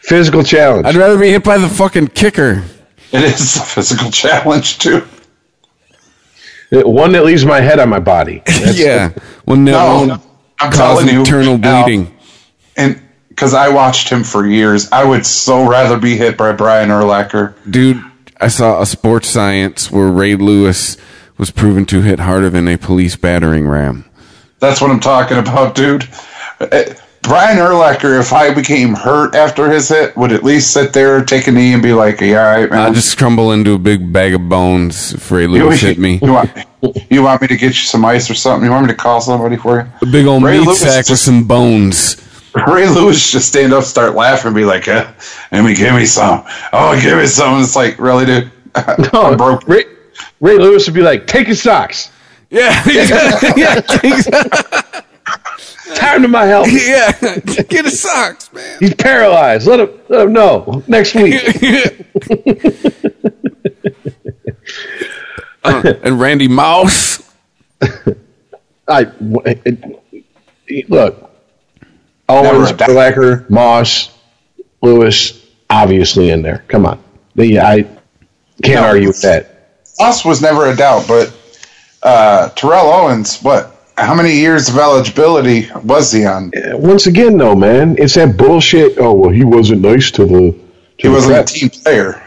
Physical 0.00 0.42
challenge. 0.44 0.86
I'd 0.86 0.94
rather 0.94 1.18
be 1.18 1.30
hit 1.30 1.42
by 1.44 1.58
the 1.58 1.68
fucking 1.68 2.08
kicker. 2.08 2.64
It 3.12 3.24
is 3.24 3.56
a 3.56 3.60
physical 3.64 4.10
challenge 4.10 4.78
too. 4.78 5.06
One 6.72 7.12
that 7.12 7.24
leaves 7.24 7.44
my 7.44 7.60
head 7.60 7.78
on 7.78 7.88
my 7.88 8.00
body. 8.00 8.38
That's- 8.46 8.78
yeah. 8.78 9.10
Well, 9.46 9.56
no, 9.56 10.04
No, 10.04 10.22
I'm 10.60 10.70
cause 10.70 10.78
telling 10.78 11.08
you, 11.08 11.20
internal 11.20 11.64
Al, 11.64 11.84
bleeding. 11.84 12.16
and 12.76 13.00
because 13.28 13.52
I 13.52 13.68
watched 13.68 14.08
him 14.08 14.24
for 14.24 14.46
years, 14.46 14.90
I 14.90 15.04
would 15.04 15.26
so 15.26 15.68
rather 15.68 15.98
be 15.98 16.16
hit 16.16 16.38
by 16.38 16.52
Brian 16.52 16.88
Urlacher. 16.88 17.54
Dude, 17.70 18.02
I 18.40 18.48
saw 18.48 18.80
a 18.80 18.86
sports 18.86 19.28
science 19.28 19.90
where 19.90 20.08
Ray 20.08 20.36
Lewis 20.36 20.96
was 21.36 21.50
proven 21.50 21.84
to 21.86 22.00
hit 22.00 22.18
harder 22.20 22.48
than 22.48 22.66
a 22.66 22.78
police 22.78 23.14
battering 23.16 23.68
ram. 23.68 24.06
That's 24.58 24.80
what 24.80 24.90
I'm 24.90 25.00
talking 25.00 25.36
about, 25.36 25.74
dude. 25.74 26.08
Uh, 26.58 26.84
Brian 27.22 27.58
Urlacher, 27.58 28.20
if 28.20 28.32
I 28.32 28.54
became 28.54 28.94
hurt 28.94 29.34
after 29.34 29.68
his 29.68 29.88
hit, 29.88 30.16
would 30.16 30.32
at 30.32 30.44
least 30.44 30.72
sit 30.72 30.92
there, 30.92 31.24
take 31.24 31.48
a 31.48 31.50
knee, 31.50 31.72
and 31.72 31.82
be 31.82 31.92
like, 31.92 32.20
"Yeah, 32.20 32.48
all 32.48 32.60
right, 32.60 32.70
man." 32.70 32.80
I'll 32.80 32.92
just 32.92 33.18
crumble 33.18 33.52
into 33.52 33.72
a 33.72 33.78
big 33.78 34.12
bag 34.12 34.34
of 34.34 34.48
bones 34.48 35.14
if 35.14 35.30
Ray 35.30 35.46
Lewis 35.48 35.80
hit 35.80 35.98
me. 35.98 36.20
You 36.22 36.32
want, 36.32 36.50
you 37.10 37.22
want 37.22 37.42
me 37.42 37.48
to 37.48 37.56
get 37.56 37.68
you 37.68 37.72
some 37.72 38.04
ice 38.04 38.30
or 38.30 38.34
something? 38.34 38.64
You 38.64 38.70
want 38.70 38.86
me 38.86 38.92
to 38.92 38.98
call 38.98 39.20
somebody 39.20 39.56
for 39.56 39.80
you? 39.80 39.88
A 40.02 40.10
big 40.10 40.26
old 40.26 40.44
Ray 40.44 40.58
meat 40.58 40.66
Lewis 40.66 40.80
sack 40.80 41.08
with 41.08 41.18
some 41.18 41.44
bones. 41.44 42.22
Ray 42.66 42.88
Lewis 42.88 43.30
just 43.32 43.48
stand 43.48 43.72
up, 43.72 43.84
start 43.84 44.14
laughing, 44.14 44.54
be 44.54 44.64
like, 44.64 44.86
eh, 44.86 45.06
"Let 45.50 45.64
me 45.64 45.74
give 45.74 45.94
me 45.94 46.06
some. 46.06 46.44
Oh, 46.72 46.98
give 47.00 47.18
me 47.18 47.26
some." 47.26 47.60
It's 47.60 47.76
like, 47.76 47.98
really, 47.98 48.24
dude? 48.24 48.50
No, 49.12 49.22
I'm 49.22 49.36
broke. 49.36 49.66
Ray, 49.66 49.84
Ray 50.40 50.58
Lewis 50.58 50.86
would 50.86 50.94
be 50.94 51.02
like, 51.02 51.26
"Take 51.26 51.48
your 51.48 51.56
socks. 51.56 52.10
Yeah, 52.50 52.82
yeah, 53.56 53.80
Time 55.94 56.22
to 56.22 56.28
my 56.28 56.44
help. 56.46 56.66
yeah. 56.70 57.12
Get 57.68 57.84
his 57.84 58.00
socks, 58.00 58.52
man. 58.52 58.78
He's 58.80 58.94
paralyzed. 58.94 59.66
Let 59.66 59.80
him 59.80 59.90
let 60.08 60.22
him 60.26 60.32
know 60.32 60.82
next 60.86 61.14
week." 61.14 61.40
Uh, 65.64 65.94
and 66.04 66.20
Randy 66.20 66.46
Moss. 66.46 67.22
I 68.88 69.10
look. 70.88 71.30
Owens, 72.28 72.70
Never. 72.70 72.92
Blacker, 72.92 73.46
Moss, 73.48 74.16
Lewis, 74.82 75.44
obviously 75.68 76.30
in 76.30 76.42
there. 76.42 76.64
Come 76.68 76.86
on, 76.86 77.02
the 77.34 77.58
I 77.60 77.82
can't 78.62 78.80
No. 78.80 78.84
argue 78.84 79.08
with 79.08 79.22
that. 79.22 79.78
Us 79.98 80.24
was 80.24 80.40
never 80.40 80.66
a 80.70 80.76
doubt, 80.76 81.06
but 81.08 81.34
uh, 82.02 82.48
Terrell 82.50 82.86
Owens, 82.86 83.40
what? 83.42 83.75
How 83.98 84.14
many 84.14 84.32
years 84.34 84.68
of 84.68 84.76
eligibility 84.76 85.70
was 85.82 86.12
he 86.12 86.26
on? 86.26 86.52
Once 86.54 87.06
again, 87.06 87.38
though, 87.38 87.54
man, 87.56 87.96
it's 87.98 88.14
that 88.14 88.36
bullshit. 88.36 88.98
Oh 88.98 89.12
well, 89.14 89.30
he 89.30 89.44
wasn't 89.44 89.80
nice 89.80 90.10
to 90.12 90.26
the. 90.26 90.52
To 90.52 90.58
He 90.98 91.08
the 91.08 91.14
wasn't 91.14 91.38
a 91.38 91.44
team 91.44 91.70
player. 91.70 92.22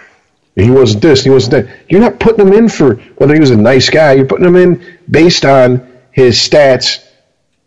He 0.55 0.71
wasn't 0.71 1.03
this. 1.03 1.23
He 1.23 1.29
wasn't 1.29 1.51
that. 1.67 1.79
You're 1.87 2.01
not 2.01 2.19
putting 2.19 2.47
him 2.47 2.53
in 2.53 2.69
for 2.69 2.95
whether 3.17 3.33
he 3.33 3.39
was 3.39 3.51
a 3.51 3.55
nice 3.57 3.89
guy. 3.89 4.13
You're 4.13 4.25
putting 4.25 4.45
him 4.45 4.55
in 4.55 4.97
based 5.09 5.45
on 5.45 5.87
his 6.11 6.37
stats 6.37 7.05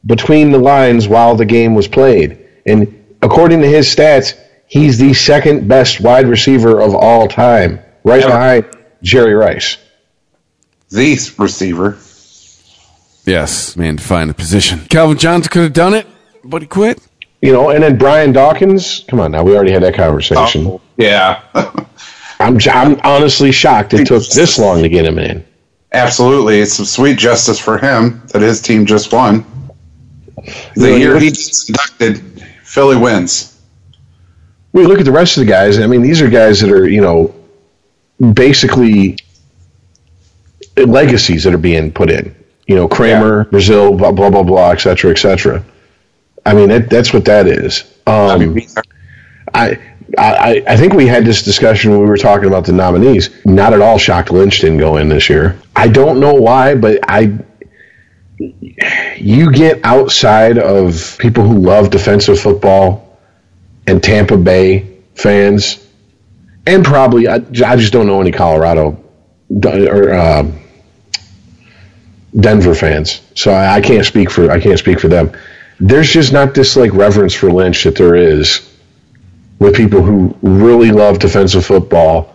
between 0.04 0.50
the 0.50 0.58
lines 0.58 1.06
while 1.08 1.36
the 1.36 1.44
game 1.46 1.74
was 1.74 1.86
played. 1.86 2.38
And 2.66 3.04
according 3.22 3.60
to 3.62 3.68
his 3.68 3.86
stats, 3.86 4.36
he's 4.66 4.98
the 4.98 5.14
second 5.14 5.68
best 5.68 6.00
wide 6.00 6.26
receiver 6.26 6.80
of 6.80 6.94
all 6.94 7.28
time, 7.28 7.80
right 8.04 8.22
Ever. 8.22 8.32
behind 8.32 8.66
Jerry 9.02 9.34
Rice. 9.34 9.78
The 10.90 11.18
receiver. 11.38 11.96
Yes, 13.24 13.76
man, 13.76 13.96
to 13.98 14.02
find 14.02 14.28
the 14.30 14.34
position. 14.34 14.80
Calvin 14.90 15.16
Johnson 15.18 15.50
could 15.50 15.62
have 15.62 15.72
done 15.72 15.94
it, 15.94 16.06
but 16.44 16.62
he 16.62 16.68
quit. 16.68 17.00
You 17.40 17.52
know, 17.52 17.70
and 17.70 17.82
then 17.82 17.96
Brian 17.98 18.32
Dawkins. 18.32 19.04
Come 19.08 19.20
on, 19.20 19.32
now 19.32 19.42
we 19.42 19.54
already 19.54 19.72
had 19.72 19.82
that 19.82 19.94
conversation. 19.94 20.66
Oh, 20.66 20.80
yeah. 20.96 21.42
I'm, 22.40 22.58
I'm 22.72 23.00
honestly 23.04 23.52
shocked 23.52 23.94
it 23.94 24.06
took 24.06 24.24
this 24.28 24.58
long 24.58 24.82
to 24.82 24.88
get 24.88 25.04
him 25.04 25.18
in. 25.18 25.44
Absolutely. 25.92 26.60
It's 26.60 26.74
some 26.74 26.86
sweet 26.86 27.18
justice 27.18 27.58
for 27.60 27.78
him 27.78 28.22
that 28.32 28.42
his 28.42 28.60
team 28.60 28.86
just 28.86 29.12
won. 29.12 29.44
The 30.74 30.90
Yeah, 30.90 30.96
year 30.96 31.14
you- 31.14 31.20
he 31.20 31.26
gets 31.30 31.68
inducted, 31.68 32.42
Philly 32.64 32.96
wins. 32.96 33.60
we 34.72 34.84
look 34.86 34.98
at 34.98 35.04
the 35.04 35.12
rest 35.12 35.36
of 35.36 35.44
the 35.44 35.50
guys. 35.50 35.78
I 35.78 35.86
mean, 35.86 36.02
these 36.02 36.20
are 36.22 36.28
guys 36.28 36.60
that 36.60 36.70
are 36.70 36.88
you 36.88 37.00
know 37.00 37.34
basically 38.32 39.18
legacies 40.76 41.44
that 41.44 41.54
are 41.54 41.58
being 41.58 41.92
put 41.92 42.10
in. 42.10 42.34
You 42.66 42.76
know, 42.76 42.88
Kramer, 42.88 43.44
Brazile, 43.46 43.96
blah 43.96 44.12
blah 44.12 44.30
blah 44.30 44.42
blah, 44.42 44.70
et 44.70 44.80
cetera, 44.80 45.10
et 45.10 45.18
cetera. 45.18 45.64
I 46.44 46.54
mean, 46.54 46.68
that, 46.70 46.90
that's 46.90 47.12
what 47.12 47.24
that 47.26 47.46
is. 47.46 47.84
I 48.06 48.34
Um, 48.34 48.58
I, 49.54 49.78
I 50.18 50.62
I 50.66 50.76
think 50.76 50.92
we 50.92 51.06
had 51.06 51.24
this 51.24 51.42
discussion 51.42 51.90
when 51.90 52.00
we 52.00 52.06
were 52.06 52.16
talking 52.16 52.46
about 52.46 52.64
the 52.64 52.72
nominees. 52.72 53.30
Not 53.44 53.72
at 53.72 53.80
all 53.80 53.98
shocked 53.98 54.30
Lynch 54.30 54.60
didn't 54.60 54.78
go 54.78 54.96
in 54.96 55.08
this 55.08 55.28
year. 55.28 55.58
I 55.76 55.88
don't 55.88 56.20
know 56.20 56.34
why, 56.34 56.74
but 56.74 56.98
I 57.08 57.38
you 59.16 59.52
get 59.52 59.80
outside 59.84 60.58
of 60.58 61.16
people 61.18 61.44
who 61.44 61.58
love 61.58 61.90
defensive 61.90 62.40
football 62.40 63.18
and 63.86 64.02
Tampa 64.02 64.36
Bay 64.36 64.98
fans, 65.14 65.86
and 66.66 66.84
probably 66.84 67.28
I, 67.28 67.36
I 67.36 67.76
just 67.76 67.92
don't 67.92 68.06
know 68.06 68.20
any 68.20 68.32
Colorado 68.32 68.98
or 69.64 70.12
uh, 70.12 70.50
Denver 72.38 72.74
fans, 72.74 73.20
so 73.34 73.52
I, 73.52 73.76
I 73.76 73.80
can't 73.80 74.06
speak 74.06 74.30
for 74.30 74.50
I 74.50 74.60
can't 74.60 74.78
speak 74.78 75.00
for 75.00 75.08
them. 75.08 75.32
There's 75.80 76.10
just 76.10 76.32
not 76.32 76.54
this 76.54 76.76
like 76.76 76.92
reverence 76.92 77.34
for 77.34 77.50
Lynch 77.50 77.84
that 77.84 77.96
there 77.96 78.14
is 78.14 78.68
with 79.58 79.74
people 79.74 80.02
who 80.02 80.36
really 80.42 80.90
love 80.90 81.18
defensive 81.18 81.64
football 81.64 82.34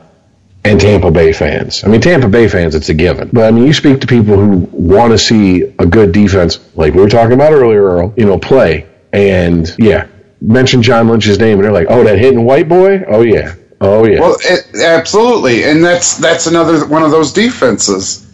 and 0.64 0.80
Tampa 0.80 1.12
Bay 1.12 1.34
fans. 1.34 1.84
I 1.84 1.88
mean, 1.88 2.02
Tampa 2.02 2.28
Bay 2.28 2.48
fans, 2.48 2.76
it's 2.76 2.90
a 2.90 2.94
given. 2.94 3.30
But 3.32 3.46
I 3.46 3.52
mean, 3.52 3.66
you 3.66 3.74
speak 3.74 4.02
to 4.02 4.08
people 4.08 4.36
who 4.38 4.68
want 4.72 5.12
to 5.12 5.18
see 5.18 5.64
a 5.80 5.86
good 5.86 6.12
defense, 6.12 6.60
like 6.76 6.94
we 6.94 7.02
were 7.02 7.10
talking 7.10 7.34
about 7.34 7.54
earlier, 7.54 7.84
Earl, 7.84 8.14
you 8.18 8.26
know, 8.26 8.38
play. 8.38 8.88
And 9.14 9.74
yeah, 9.80 10.08
mention 10.42 10.82
John 10.82 11.08
Lynch's 11.08 11.40
name, 11.40 11.58
and 11.58 11.64
they're 11.64 11.72
like, 11.72 11.88
oh, 11.90 12.04
that 12.04 12.20
hitting 12.20 12.44
white 12.44 12.68
boy? 12.68 13.04
Oh, 13.08 13.22
yeah. 13.22 13.56
Oh, 13.80 14.06
yeah. 14.06 14.20
well, 14.20 14.38
it, 14.42 14.82
absolutely, 14.82 15.64
and 15.64 15.84
that's 15.84 16.18
that's 16.18 16.48
another 16.48 16.88
one 16.88 17.04
of 17.04 17.12
those 17.12 17.32
defenses. 17.32 18.27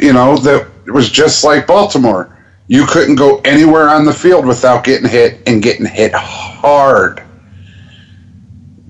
You 0.00 0.12
know 0.12 0.36
that 0.38 0.68
was 0.86 1.10
just 1.10 1.44
like 1.44 1.66
Baltimore. 1.66 2.30
You 2.66 2.86
couldn't 2.86 3.16
go 3.16 3.40
anywhere 3.44 3.88
on 3.88 4.04
the 4.04 4.12
field 4.12 4.46
without 4.46 4.84
getting 4.84 5.08
hit 5.08 5.40
and 5.46 5.62
getting 5.62 5.86
hit 5.86 6.12
hard. 6.14 7.22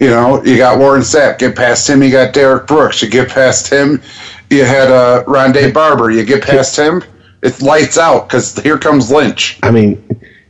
You 0.01 0.11
know, 0.11 0.45
you 0.45 0.57
got 0.57 0.79
Warren 0.79 1.03
Sapp. 1.03 1.39
Get 1.39 1.57
past 1.57 1.89
him, 1.89 2.03
you 2.03 2.11
got 2.11 2.35
Derrick 2.35 2.67
Brooks. 2.67 3.03
You 3.03 3.09
get 3.09 3.29
past 3.29 3.73
him, 3.73 4.03
you 4.51 4.65
had 4.65 4.91
uh, 4.91 5.25
Rondé 5.25 5.73
Barber. 5.73 6.11
You 6.11 6.25
get 6.25 6.43
past 6.43 6.77
him, 6.77 7.03
it 7.43 7.61
lights 7.63 7.99
out 7.99 8.29
because 8.29 8.57
here 8.59 8.79
comes 8.79 9.11
Lynch. 9.11 9.59
I 9.63 9.71
mean, 9.71 9.97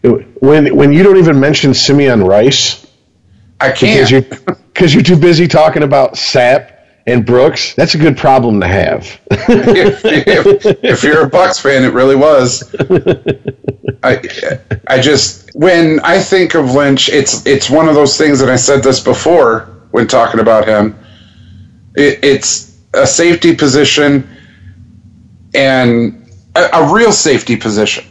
when 0.02 0.74
when 0.74 0.92
you 0.92 1.02
don't 1.02 1.18
even 1.18 1.40
mention 1.40 1.74
Simeon 1.74 2.22
Rice 2.22 2.84
I 3.60 3.70
because 3.70 3.80
can't. 3.80 4.10
you're, 4.10 4.56
because 4.72 4.94
you're 4.94 5.02
too 5.02 5.16
busy 5.16 5.46
talking 5.46 5.82
about 5.82 6.14
Sapp 6.14 6.73
and 7.06 7.26
Brooks, 7.26 7.74
that's 7.74 7.94
a 7.94 7.98
good 7.98 8.16
problem 8.16 8.60
to 8.60 8.66
have. 8.66 9.20
if, 9.30 10.04
if, 10.04 10.66
if 10.82 11.02
you're 11.02 11.26
a 11.26 11.30
Bucs 11.30 11.60
fan, 11.60 11.84
it 11.84 11.92
really 11.92 12.16
was. 12.16 12.74
I 14.02 14.22
I 14.86 15.00
just 15.00 15.50
when 15.54 16.00
I 16.00 16.18
think 16.20 16.54
of 16.54 16.72
Lynch, 16.72 17.08
it's 17.08 17.44
it's 17.46 17.68
one 17.68 17.88
of 17.88 17.94
those 17.94 18.16
things, 18.16 18.40
and 18.40 18.50
I 18.50 18.56
said 18.56 18.82
this 18.82 19.00
before 19.00 19.86
when 19.90 20.06
talking 20.06 20.40
about 20.40 20.66
him. 20.66 20.98
It, 21.96 22.24
it's 22.24 22.78
a 22.94 23.06
safety 23.06 23.54
position 23.54 24.28
and 25.54 26.30
a, 26.56 26.68
a 26.72 26.94
real 26.94 27.12
safety 27.12 27.56
position, 27.56 28.04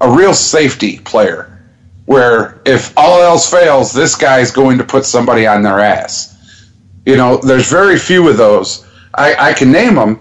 a 0.00 0.10
real 0.10 0.34
safety 0.34 0.98
player, 0.98 1.64
where 2.04 2.60
if 2.64 2.96
all 2.96 3.20
else 3.22 3.50
fails, 3.50 3.92
this 3.92 4.14
guy's 4.14 4.50
going 4.50 4.78
to 4.78 4.84
put 4.84 5.04
somebody 5.04 5.46
on 5.46 5.62
their 5.62 5.80
ass. 5.80 6.33
You 7.06 7.16
know, 7.16 7.36
there's 7.38 7.70
very 7.70 7.98
few 7.98 8.28
of 8.28 8.36
those. 8.36 8.86
I, 9.14 9.50
I 9.50 9.52
can 9.52 9.70
name 9.70 9.94
them. 9.94 10.20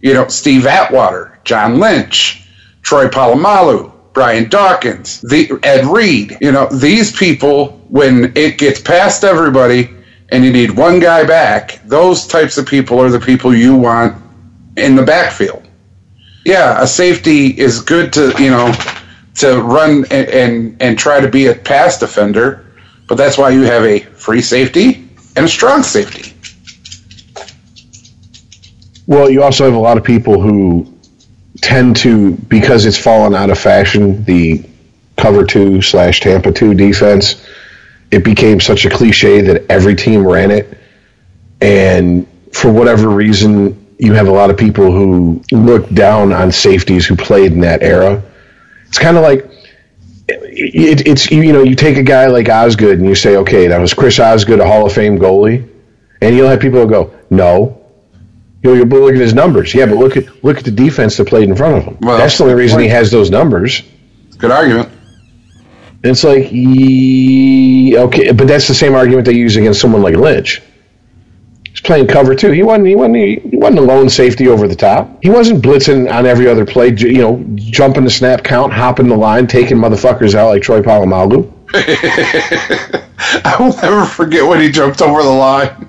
You 0.00 0.14
know, 0.14 0.28
Steve 0.28 0.66
Atwater, 0.66 1.38
John 1.44 1.78
Lynch, 1.78 2.48
Troy 2.82 3.08
Polamalu, 3.08 3.92
Brian 4.12 4.48
Dawkins, 4.48 5.20
the 5.20 5.58
Ed 5.62 5.84
Reed. 5.86 6.38
You 6.40 6.52
know, 6.52 6.66
these 6.66 7.16
people, 7.16 7.80
when 7.88 8.32
it 8.36 8.58
gets 8.58 8.80
past 8.80 9.24
everybody 9.24 9.90
and 10.30 10.44
you 10.44 10.52
need 10.52 10.70
one 10.70 11.00
guy 11.00 11.24
back, 11.24 11.80
those 11.84 12.26
types 12.26 12.56
of 12.56 12.66
people 12.66 12.98
are 12.98 13.10
the 13.10 13.20
people 13.20 13.54
you 13.54 13.76
want 13.76 14.20
in 14.76 14.96
the 14.96 15.02
backfield. 15.02 15.66
Yeah, 16.46 16.82
a 16.82 16.86
safety 16.86 17.48
is 17.48 17.82
good 17.82 18.12
to 18.14 18.34
you 18.42 18.50
know 18.50 18.72
to 19.36 19.60
run 19.60 20.06
and 20.10 20.28
and, 20.28 20.76
and 20.80 20.98
try 20.98 21.20
to 21.20 21.28
be 21.28 21.48
a 21.48 21.54
pass 21.54 21.98
defender, 21.98 22.64
but 23.08 23.16
that's 23.16 23.36
why 23.36 23.50
you 23.50 23.62
have 23.62 23.84
a 23.84 24.00
free 24.00 24.40
safety 24.40 25.09
and 25.40 25.50
strong 25.50 25.82
safety. 25.82 26.34
Well, 29.06 29.30
you 29.30 29.42
also 29.42 29.64
have 29.64 29.74
a 29.74 29.78
lot 29.78 29.96
of 29.96 30.04
people 30.04 30.40
who 30.40 30.92
tend 31.62 31.96
to 31.96 32.32
because 32.32 32.86
it's 32.86 32.98
fallen 32.98 33.34
out 33.34 33.50
of 33.50 33.58
fashion. 33.58 34.22
The 34.24 34.64
cover 35.16 35.44
two 35.44 35.82
slash 35.82 36.20
Tampa 36.20 36.52
two 36.52 36.74
defense. 36.74 37.44
It 38.10 38.24
became 38.24 38.60
such 38.60 38.84
a 38.84 38.90
cliche 38.90 39.40
that 39.40 39.64
every 39.70 39.94
team 39.94 40.26
ran 40.26 40.50
it, 40.50 40.76
and 41.60 42.26
for 42.52 42.72
whatever 42.72 43.08
reason, 43.08 43.86
you 43.98 44.12
have 44.14 44.28
a 44.28 44.32
lot 44.32 44.50
of 44.50 44.56
people 44.56 44.90
who 44.90 45.42
look 45.52 45.88
down 45.90 46.32
on 46.32 46.50
safeties 46.52 47.06
who 47.06 47.16
played 47.16 47.52
in 47.52 47.60
that 47.60 47.82
era. 47.82 48.22
It's 48.88 48.98
kind 48.98 49.16
of 49.16 49.22
like 49.22 49.48
it, 50.52 51.06
it's 51.06 51.30
you 51.30 51.52
know 51.52 51.62
you 51.62 51.74
take 51.74 51.96
a 51.96 52.02
guy 52.02 52.26
like 52.26 52.48
Osgood 52.48 52.98
and 52.98 53.06
you 53.08 53.14
say, 53.14 53.36
okay, 53.36 53.66
that 53.68 53.80
was 53.80 53.94
Chris 53.94 54.18
Osgood, 54.18 54.60
a 54.60 54.66
Hall 54.66 54.86
of 54.86 54.92
Fame 54.92 55.18
goalie, 55.18 55.68
and 56.20 56.36
you'll 56.36 56.48
have 56.48 56.60
people 56.60 56.80
who 56.80 56.88
go, 56.88 57.14
no. 57.30 57.76
You 58.62 58.70
know, 58.70 58.76
you 58.76 58.84
look 58.84 59.14
at 59.14 59.20
his 59.20 59.32
numbers. 59.32 59.72
Yeah, 59.74 59.86
but 59.86 59.96
look 59.96 60.18
at 60.18 60.44
look 60.44 60.58
at 60.58 60.64
the 60.64 60.70
defense 60.70 61.16
that 61.16 61.26
played 61.28 61.48
in 61.48 61.56
front 61.56 61.78
of 61.78 61.84
him. 61.84 61.96
Well, 62.02 62.18
That's 62.18 62.36
the 62.36 62.44
only 62.44 62.56
reason 62.56 62.78
he 62.80 62.88
has 62.88 63.10
those 63.10 63.30
numbers. 63.30 63.82
Good 64.36 64.50
argument. 64.50 64.90
And 66.02 66.12
it's 66.12 66.24
like, 66.24 66.50
ye- 66.50 67.96
okay, 67.98 68.32
but 68.32 68.46
that's 68.48 68.68
the 68.68 68.74
same 68.74 68.94
argument 68.94 69.26
they 69.26 69.34
use 69.34 69.56
against 69.56 69.80
someone 69.80 70.02
like 70.02 70.14
Lynch. 70.14 70.62
He's 71.80 71.86
playing 71.86 72.08
cover 72.08 72.34
too. 72.34 72.50
He 72.50 72.62
wasn't. 72.62 72.88
He 72.88 72.94
wasn't. 72.94 73.16
He 73.16 73.40
wasn't 73.56 73.78
a 73.78 73.82
lone 73.82 74.10
safety 74.10 74.48
over 74.48 74.68
the 74.68 74.76
top. 74.76 75.18
He 75.22 75.30
wasn't 75.30 75.64
blitzing 75.64 76.12
on 76.12 76.26
every 76.26 76.46
other 76.46 76.66
play. 76.66 76.88
You 76.94 77.18
know, 77.18 77.44
jumping 77.54 78.04
the 78.04 78.10
snap 78.10 78.44
count, 78.44 78.70
hopping 78.70 79.08
the 79.08 79.16
line, 79.16 79.46
taking 79.46 79.78
motherfuckers 79.78 80.34
out 80.34 80.48
like 80.48 80.60
Troy 80.60 80.82
Polamalu. 80.82 81.50
I 81.72 83.56
will 83.58 83.74
never 83.76 84.04
forget 84.04 84.46
when 84.46 84.60
he 84.60 84.70
jumped 84.70 85.00
over 85.00 85.22
the 85.22 85.30
line. 85.30 85.88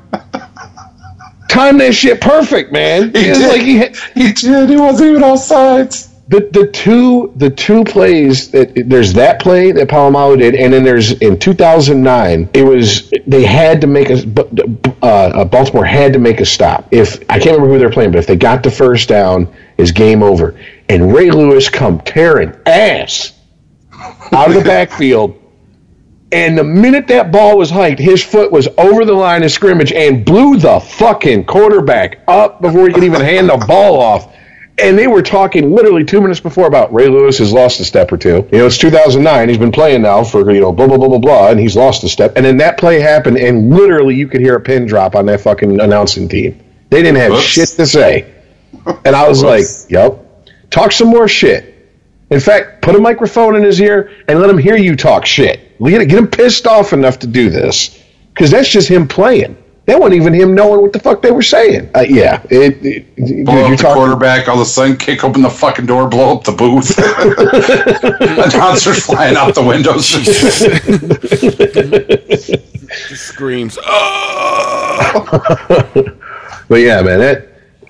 Time 1.49 1.77
that 1.79 1.93
shit 1.93 2.21
perfect, 2.21 2.71
man. 2.71 3.07
He 3.07 3.11
did. 3.11 3.49
like 3.49 3.61
he 3.61 3.79
He 4.13 4.31
did. 4.31 4.69
He 4.69 4.77
wasn't 4.77 5.09
even 5.09 5.23
on 5.23 5.37
sides. 5.37 6.10
The 6.31 6.49
the 6.53 6.67
two 6.67 7.33
the 7.35 7.49
two 7.49 7.83
plays 7.83 8.51
that 8.51 8.71
there's 8.87 9.11
that 9.13 9.41
play 9.41 9.73
that 9.73 9.89
Polamalu 9.89 10.37
did, 10.39 10.55
and 10.55 10.71
then 10.71 10.85
there's 10.85 11.11
in 11.19 11.37
2009 11.37 12.49
it 12.53 12.63
was 12.63 13.11
they 13.27 13.43
had 13.43 13.81
to 13.81 13.87
make 13.87 14.09
a 14.09 14.23
uh, 15.03 15.05
uh, 15.05 15.43
Baltimore 15.43 15.83
had 15.83 16.13
to 16.13 16.19
make 16.19 16.39
a 16.39 16.45
stop. 16.45 16.87
If 16.89 17.21
I 17.29 17.37
can't 17.37 17.57
remember 17.57 17.73
who 17.73 17.79
they're 17.79 17.91
playing, 17.91 18.11
but 18.11 18.19
if 18.19 18.27
they 18.27 18.37
got 18.37 18.63
the 18.63 18.71
first 18.71 19.09
down, 19.09 19.53
is 19.77 19.91
game 19.91 20.23
over. 20.23 20.57
And 20.87 21.13
Ray 21.13 21.31
Lewis 21.31 21.67
come 21.67 21.99
tearing 21.99 22.55
ass 22.65 23.33
out 24.31 24.47
of 24.47 24.53
the 24.53 24.63
backfield. 24.63 25.37
And 26.31 26.57
the 26.57 26.63
minute 26.63 27.07
that 27.09 27.33
ball 27.33 27.57
was 27.57 27.69
hiked, 27.69 27.99
his 27.99 28.23
foot 28.23 28.53
was 28.53 28.69
over 28.77 29.03
the 29.03 29.13
line 29.13 29.43
of 29.43 29.51
scrimmage 29.51 29.91
and 29.91 30.23
blew 30.23 30.55
the 30.55 30.79
fucking 30.79 31.43
quarterback 31.43 32.19
up 32.29 32.61
before 32.61 32.87
he 32.87 32.93
could 32.93 33.03
even 33.03 33.19
hand 33.19 33.49
the 33.49 33.57
ball 33.67 33.99
off. 33.99 34.30
And 34.81 34.97
they 34.97 35.07
were 35.07 35.21
talking 35.21 35.73
literally 35.73 36.03
two 36.03 36.21
minutes 36.21 36.39
before 36.39 36.67
about 36.67 36.93
Ray 36.93 37.07
Lewis 37.07 37.37
has 37.37 37.53
lost 37.53 37.79
a 37.79 37.85
step 37.85 38.11
or 38.11 38.17
two. 38.17 38.47
You 38.51 38.59
know, 38.59 38.65
it's 38.65 38.77
2009. 38.77 39.49
He's 39.49 39.57
been 39.57 39.71
playing 39.71 40.01
now 40.01 40.23
for, 40.23 40.51
you 40.51 40.59
know, 40.59 40.71
blah, 40.71 40.87
blah, 40.87 40.97
blah, 40.97 41.07
blah, 41.07 41.19
blah, 41.19 41.49
and 41.49 41.59
he's 41.59 41.75
lost 41.75 42.03
a 42.03 42.09
step. 42.09 42.33
And 42.35 42.45
then 42.45 42.57
that 42.57 42.77
play 42.77 42.99
happened, 42.99 43.37
and 43.37 43.69
literally 43.69 44.15
you 44.15 44.27
could 44.27 44.41
hear 44.41 44.55
a 44.55 44.61
pin 44.61 44.85
drop 44.85 45.15
on 45.15 45.27
that 45.27 45.41
fucking 45.41 45.79
announcing 45.79 46.27
team. 46.27 46.59
They 46.89 47.01
didn't 47.01 47.17
have 47.17 47.31
Whoops. 47.31 47.43
shit 47.43 47.69
to 47.69 47.85
say. 47.85 48.33
And 49.05 49.15
I 49.15 49.27
was 49.29 49.43
like, 49.43 49.65
yep. 49.89 50.25
Talk 50.69 50.91
some 50.91 51.09
more 51.09 51.27
shit. 51.27 51.67
In 52.29 52.39
fact, 52.39 52.81
put 52.81 52.95
a 52.95 52.99
microphone 52.99 53.55
in 53.55 53.63
his 53.63 53.79
ear 53.81 54.09
and 54.27 54.39
let 54.39 54.49
him 54.49 54.57
hear 54.57 54.75
you 54.75 54.95
talk 54.95 55.25
shit. 55.25 55.77
Get 55.79 56.09
him 56.09 56.27
pissed 56.27 56.65
off 56.65 56.93
enough 56.93 57.19
to 57.19 57.27
do 57.27 57.49
this. 57.49 58.01
Because 58.33 58.49
that's 58.49 58.69
just 58.69 58.87
him 58.87 59.07
playing. 59.07 59.60
That 59.87 59.99
wasn't 59.99 60.21
even 60.21 60.33
him 60.33 60.53
knowing 60.53 60.81
what 60.81 60.93
the 60.93 60.99
fuck 60.99 61.23
they 61.23 61.31
were 61.31 61.41
saying. 61.41 61.89
Uh, 61.95 62.01
yeah. 62.01 62.41
It, 62.51 62.85
it, 62.85 63.15
dude, 63.15 63.45
Blow 63.45 63.55
you're 63.55 63.65
up 63.65 63.71
the 63.71 63.77
talking. 63.77 63.95
quarterback. 63.95 64.47
All 64.47 64.55
of 64.55 64.61
a 64.61 64.65
sudden, 64.65 64.95
kick 64.95 65.23
open 65.23 65.41
the 65.41 65.49
fucking 65.49 65.87
door, 65.87 66.07
blow 66.07 66.37
up 66.37 66.43
the 66.43 66.51
booth. 66.51 66.95
Announcers 68.53 69.05
flying 69.05 69.35
out 69.35 69.55
the 69.55 69.63
windows. 69.63 70.07
Screams. 73.19 73.77
Oh! 73.83 76.07
But 76.67 76.79
yeah, 76.79 77.01
man, 77.01 77.19
that 77.19 77.47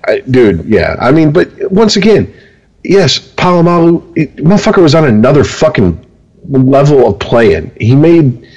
I, 0.08 0.20
dude, 0.20 0.64
yeah. 0.64 0.96
I 0.98 1.12
mean, 1.12 1.30
but 1.32 1.48
once 1.70 1.94
again, 1.94 2.34
yes, 2.82 3.16
Polamalu, 3.20 4.02
it, 4.16 4.36
motherfucker 4.38 4.82
was 4.82 4.96
on 4.96 5.04
another 5.04 5.44
fucking 5.44 6.04
level 6.48 7.06
of 7.06 7.20
playing. 7.20 7.70
He 7.80 7.94
made, 7.94 8.48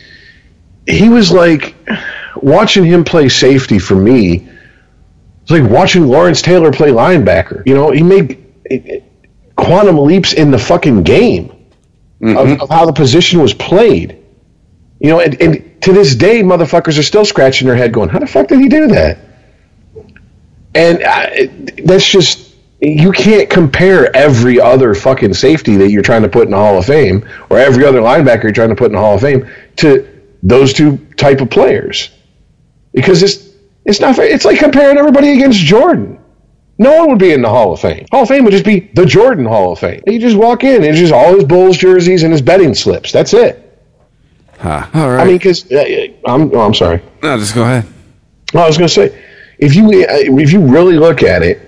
he 0.87 1.09
was 1.09 1.31
like 1.31 1.75
watching 2.41 2.83
him 2.83 3.03
play 3.03 3.29
safety 3.29 3.79
for 3.79 3.95
me. 3.95 4.47
It's 5.41 5.51
like 5.51 5.69
watching 5.69 6.07
Lawrence 6.07 6.41
Taylor 6.41 6.71
play 6.71 6.89
linebacker. 6.89 7.65
You 7.67 7.75
know, 7.75 7.91
he 7.91 8.03
made 8.03 8.41
quantum 9.55 9.97
leaps 9.99 10.33
in 10.33 10.51
the 10.51 10.57
fucking 10.57 11.03
game 11.03 11.49
of, 11.49 12.27
mm-hmm. 12.27 12.61
of 12.61 12.69
how 12.69 12.85
the 12.85 12.93
position 12.93 13.41
was 13.41 13.53
played. 13.53 14.23
You 14.99 15.09
know, 15.09 15.19
and, 15.19 15.39
and 15.41 15.81
to 15.83 15.93
this 15.93 16.15
day, 16.15 16.41
motherfuckers 16.41 16.97
are 16.97 17.03
still 17.03 17.25
scratching 17.25 17.67
their 17.67 17.75
head, 17.75 17.93
going, 17.93 18.09
"How 18.09 18.19
the 18.19 18.27
fuck 18.27 18.47
did 18.47 18.59
he 18.59 18.69
do 18.69 18.87
that?" 18.87 19.19
And 20.73 21.03
I, 21.03 21.47
that's 21.83 22.07
just 22.07 22.55
you 22.81 23.11
can't 23.11 23.49
compare 23.49 24.15
every 24.15 24.59
other 24.59 24.93
fucking 24.93 25.33
safety 25.33 25.75
that 25.77 25.91
you're 25.91 26.01
trying 26.01 26.23
to 26.23 26.29
put 26.29 26.45
in 26.45 26.51
the 26.51 26.57
Hall 26.57 26.77
of 26.77 26.85
Fame 26.85 27.27
or 27.49 27.57
every 27.57 27.85
other 27.85 27.99
linebacker 27.99 28.43
you're 28.43 28.51
trying 28.51 28.69
to 28.69 28.75
put 28.75 28.87
in 28.87 28.93
the 28.93 28.99
Hall 28.99 29.15
of 29.15 29.21
Fame 29.21 29.49
to 29.77 30.07
those 30.43 30.73
two 30.73 30.97
type 31.17 31.41
of 31.41 31.49
players 31.49 32.09
because 32.95 33.21
it's 33.21 33.49
it's 33.85 33.99
not 33.99 34.15
fair. 34.15 34.25
It's 34.25 34.45
like 34.45 34.57
comparing 34.57 34.97
everybody 34.97 35.33
against 35.33 35.59
Jordan. 35.59 36.19
No 36.77 36.97
one 36.97 37.09
would 37.09 37.19
be 37.19 37.31
in 37.31 37.41
the 37.41 37.49
Hall 37.49 37.73
of 37.73 37.79
Fame. 37.79 38.05
Hall 38.11 38.23
of 38.23 38.27
Fame 38.27 38.43
would 38.43 38.51
just 38.51 38.65
be 38.65 38.91
the 38.93 39.05
Jordan 39.05 39.45
Hall 39.45 39.73
of 39.73 39.79
Fame. 39.79 40.01
You 40.07 40.19
just 40.19 40.35
walk 40.35 40.63
in 40.63 40.77
and 40.77 40.85
it's 40.85 40.99
just 40.99 41.13
all 41.13 41.33
his 41.35 41.43
Bulls 41.45 41.77
jerseys 41.77 42.23
and 42.23 42.31
his 42.31 42.41
betting 42.41 42.73
slips. 42.73 43.11
That's 43.11 43.33
it. 43.33 43.61
Ha. 44.59 44.89
All 44.93 45.09
right. 45.11 45.21
I 45.21 45.25
mean, 45.25 45.37
because 45.37 45.71
uh, 45.71 46.07
I'm 46.25 46.53
oh, 46.55 46.61
I'm 46.61 46.73
sorry. 46.73 47.01
no, 47.21 47.37
just 47.37 47.53
go 47.53 47.63
ahead. 47.63 47.85
Well, 48.53 48.63
I 48.63 48.67
was 48.67 48.77
going 48.77 48.87
to 48.87 48.93
say, 48.93 49.23
if 49.59 49.75
you 49.75 49.85
uh, 49.85 50.39
if 50.41 50.51
you 50.51 50.61
really 50.61 50.97
look 50.97 51.23
at 51.23 51.43
it, 51.43 51.61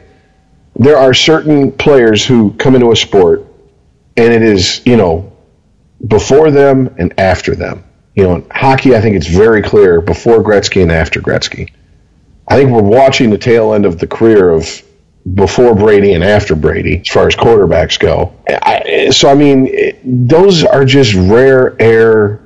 there 0.76 0.98
are 0.98 1.14
certain 1.14 1.72
players 1.72 2.26
who 2.26 2.54
come 2.54 2.76
into 2.76 2.92
a 2.92 2.96
sport, 2.96 3.46
and 4.16 4.34
it 4.34 4.42
is 4.42 4.82
you 4.86 4.98
know 4.98 5.32
before 6.08 6.52
them 6.52 6.94
and 6.98 7.18
after 7.20 7.56
them. 7.56 7.84
You 8.18 8.24
know, 8.24 8.36
in 8.36 8.50
hockey, 8.50 8.96
I 8.96 9.02
think 9.02 9.16
it's 9.16 9.28
very 9.28 9.62
clear 9.62 10.02
before 10.02 10.44
Gretzky 10.44 10.82
and 10.82 10.92
after 10.92 11.22
Gretzky. 11.22 11.72
I 12.48 12.58
think 12.58 12.72
we're 12.72 12.82
watching 12.82 13.30
the 13.30 13.38
tail 13.38 13.74
end 13.74 13.86
of 13.86 14.00
the 14.00 14.08
career 14.08 14.50
of 14.50 14.82
before 15.36 15.76
Brady 15.76 16.14
and 16.14 16.24
after 16.24 16.56
Brady, 16.56 17.02
as 17.02 17.08
far 17.08 17.28
as 17.28 17.36
quarterbacks 17.36 18.00
go. 18.00 18.34
I, 18.50 19.12
so 19.12 19.30
I 19.30 19.36
mean, 19.36 19.68
it, 19.68 20.00
those 20.04 20.64
are 20.64 20.84
just 20.84 21.14
rare 21.14 21.80
air 21.80 22.42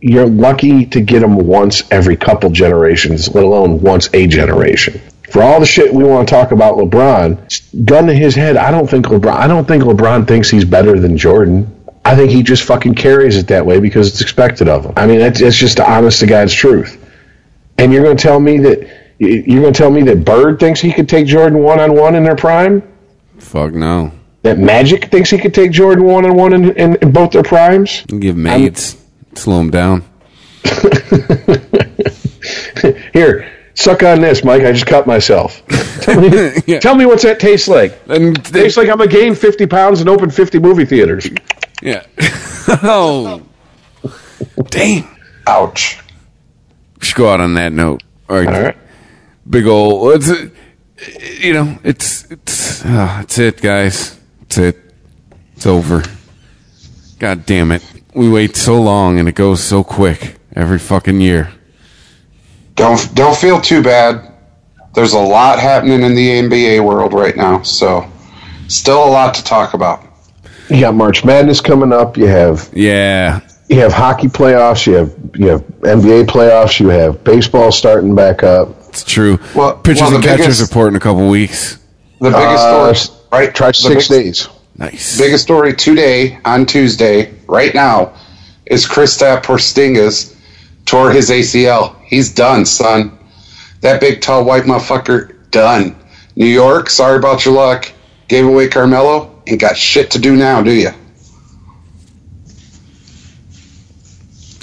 you're 0.00 0.28
lucky 0.28 0.86
to 0.86 1.00
get 1.00 1.20
them 1.20 1.36
once 1.36 1.82
every 1.90 2.16
couple 2.16 2.50
generations, 2.50 3.34
let 3.34 3.44
alone 3.44 3.80
once 3.80 4.08
a 4.12 4.26
generation. 4.26 5.00
For 5.30 5.42
all 5.42 5.60
the 5.60 5.66
shit 5.66 5.92
we 5.92 6.04
want 6.04 6.28
to 6.28 6.34
talk 6.34 6.52
about 6.52 6.76
LeBron, 6.76 7.84
gun 7.84 8.06
to 8.06 8.14
his 8.14 8.34
head, 8.34 8.56
I 8.56 8.70
don't 8.70 8.88
think 8.88 9.06
LeBron. 9.06 9.34
I 9.34 9.46
don't 9.46 9.66
think 9.66 9.82
LeBron 9.82 10.26
thinks 10.26 10.48
he's 10.48 10.64
better 10.64 10.98
than 10.98 11.18
Jordan. 11.18 11.74
I 12.08 12.16
think 12.16 12.30
he 12.30 12.42
just 12.42 12.62
fucking 12.64 12.94
carries 12.94 13.36
it 13.36 13.48
that 13.48 13.66
way 13.66 13.80
because 13.80 14.08
it's 14.08 14.22
expected 14.22 14.66
of 14.66 14.86
him. 14.86 14.94
I 14.96 15.06
mean, 15.06 15.18
that's, 15.18 15.40
that's 15.40 15.56
just 15.56 15.76
the 15.76 15.88
honest 15.90 16.20
to 16.20 16.26
God's 16.26 16.54
truth. 16.54 17.04
And 17.76 17.92
you're 17.92 18.02
going 18.02 18.16
to 18.16 18.22
tell 18.22 18.40
me 18.40 18.56
that 18.60 18.88
you're 19.18 19.60
going 19.60 19.74
to 19.74 19.78
tell 19.78 19.90
me 19.90 20.02
that 20.04 20.24
Bird 20.24 20.58
thinks 20.58 20.80
he 20.80 20.90
could 20.90 21.06
take 21.08 21.26
Jordan 21.26 21.58
one 21.58 21.80
on 21.80 21.94
one 21.94 22.14
in 22.14 22.24
their 22.24 22.34
prime? 22.34 22.82
Fuck 23.38 23.74
no. 23.74 24.10
That 24.42 24.58
Magic 24.58 25.10
thinks 25.10 25.28
he 25.28 25.36
could 25.36 25.52
take 25.52 25.70
Jordan 25.70 26.04
one 26.04 26.24
on 26.24 26.34
one 26.34 26.54
in 26.54 26.70
in- 26.76 26.96
in 27.02 27.12
both 27.12 27.32
their 27.32 27.42
primes? 27.42 28.04
Give 28.06 28.36
maids. 28.36 28.96
Slow 29.34 29.60
him 29.60 29.70
down. 29.70 30.02
Here, 33.12 33.50
suck 33.78 34.02
on 34.02 34.20
this, 34.20 34.42
Mike. 34.44 34.62
I 34.62 34.72
just 34.72 34.86
cut 34.86 35.06
myself. 35.06 35.62
Tell 36.02 36.20
me, 36.20 36.28
Yeah. 36.66 36.80
tell 36.80 36.94
me 36.94 37.06
what's 37.06 37.22
that 37.22 37.38
taste 37.40 37.68
like? 37.68 37.98
And 38.08 38.36
they, 38.36 38.62
Tastes 38.62 38.76
like 38.76 38.88
I'm 38.88 38.98
gonna 38.98 39.10
gain 39.10 39.34
50 39.34 39.66
pounds 39.66 40.00
and 40.00 40.08
open 40.08 40.30
50 40.30 40.58
movie 40.58 40.84
theaters. 40.84 41.28
yeah. 41.82 42.04
oh. 42.82 43.42
Dang. 44.70 45.08
Ouch. 45.46 45.98
We 47.00 47.06
should 47.06 47.16
go 47.16 47.28
out 47.30 47.40
on 47.40 47.54
that 47.54 47.72
note. 47.72 48.02
All 48.28 48.36
right. 48.36 48.46
All 48.48 48.62
right. 48.62 48.76
Big 49.48 49.66
ol' 49.66 50.10
It's, 50.10 50.28
uh, 50.28 50.48
you 51.38 51.52
know, 51.54 51.78
it's 51.84 52.24
it's 52.30 52.84
uh, 52.84 53.20
it's 53.22 53.38
it, 53.38 53.60
guys. 53.62 54.18
It's 54.42 54.58
it. 54.58 54.76
It's 55.56 55.66
over. 55.66 56.02
God 57.18 57.46
damn 57.46 57.72
it. 57.72 57.82
We 58.14 58.28
wait 58.28 58.56
so 58.56 58.80
long 58.80 59.18
and 59.18 59.28
it 59.28 59.34
goes 59.34 59.62
so 59.62 59.82
quick 59.84 60.36
every 60.54 60.78
fucking 60.78 61.20
year. 61.20 61.52
Don't 62.78 63.14
don't 63.14 63.36
feel 63.36 63.60
too 63.60 63.82
bad. 63.82 64.32
There's 64.94 65.12
a 65.12 65.18
lot 65.18 65.58
happening 65.58 66.02
in 66.02 66.14
the 66.14 66.28
NBA 66.42 66.84
world 66.84 67.12
right 67.12 67.36
now, 67.36 67.62
so 67.62 68.10
still 68.68 69.04
a 69.04 69.10
lot 69.10 69.34
to 69.34 69.44
talk 69.44 69.74
about. 69.74 70.04
You 70.70 70.80
got 70.80 70.94
March 70.94 71.24
Madness 71.24 71.60
coming 71.60 71.92
up. 71.92 72.16
You 72.16 72.26
have 72.26 72.68
Yeah. 72.72 73.40
you 73.68 73.80
have 73.80 73.92
hockey 73.92 74.28
playoffs. 74.28 74.86
You 74.86 74.94
have 74.94 75.12
you 75.34 75.46
have 75.48 75.62
NBA 75.82 76.24
playoffs. 76.24 76.78
You 76.80 76.88
have 76.88 77.22
baseball 77.24 77.70
starting 77.72 78.14
back 78.14 78.42
up. 78.42 78.74
It's 78.88 79.04
true. 79.04 79.38
Well- 79.54 79.74
Pitchers 79.76 80.02
well, 80.02 80.14
and 80.14 80.22
the 80.24 80.28
catchers 80.28 80.46
biggest- 80.46 80.60
report 80.70 80.88
in 80.88 80.96
a 80.96 81.00
couple 81.00 81.28
weeks. 81.28 81.78
The 82.20 82.30
biggest 82.30 82.64
Uh, 82.64 82.94
story, 82.94 83.16
right? 83.32 83.54
Try 83.54 83.72
six 83.72 84.08
big- 84.08 84.24
days. 84.24 84.48
Nice. 84.76 85.18
Biggest 85.18 85.42
story 85.44 85.74
today 85.74 86.38
on 86.44 86.64
Tuesday, 86.64 87.30
right 87.48 87.74
now, 87.74 88.10
is 88.66 88.86
Kristaps 88.86 89.42
Porzingis 89.44 90.32
tore 90.88 91.10
his 91.10 91.30
ACL. 91.30 91.94
He's 92.02 92.32
done, 92.32 92.64
son. 92.64 93.16
That 93.82 94.00
big, 94.00 94.22
tall, 94.22 94.44
white 94.44 94.64
motherfucker, 94.64 95.50
done. 95.50 95.94
New 96.34 96.46
York, 96.46 96.88
sorry 96.88 97.18
about 97.18 97.44
your 97.44 97.54
luck. 97.54 97.92
Gave 98.28 98.46
away 98.46 98.68
Carmelo. 98.68 99.42
Ain't 99.46 99.60
got 99.60 99.76
shit 99.76 100.10
to 100.12 100.18
do 100.18 100.34
now, 100.34 100.62
do 100.62 100.72
you? 100.72 100.90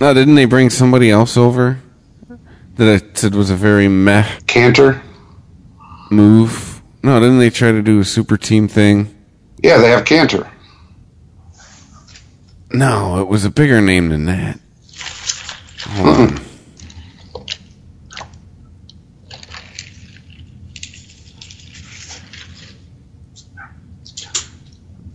No, 0.02 0.14
didn't 0.14 0.36
they 0.36 0.46
bring 0.46 0.70
somebody 0.70 1.10
else 1.10 1.38
over 1.38 1.80
that 2.76 3.02
I 3.02 3.14
said 3.14 3.34
was 3.36 3.50
a 3.50 3.56
very 3.56 3.88
meh 3.88 4.24
Kanter? 4.46 5.02
move? 6.12 6.82
No, 7.04 7.20
didn't 7.20 7.40
they 7.40 7.50
try 7.50 7.72
to 7.72 7.82
do 7.82 8.00
a 8.00 8.06
super 8.06 8.36
team 8.36 8.68
thing? 8.68 9.16
Yeah, 9.64 9.78
they 9.78 9.90
have 9.90 10.04
Kanter. 10.04 10.50
No, 12.72 13.22
it 13.22 13.28
was 13.28 13.46
a 13.46 13.50
bigger 13.50 13.80
name 13.80 14.10
than 14.10 14.26
that. 14.26 14.60
Hold 15.90 16.08
on. 16.32 16.40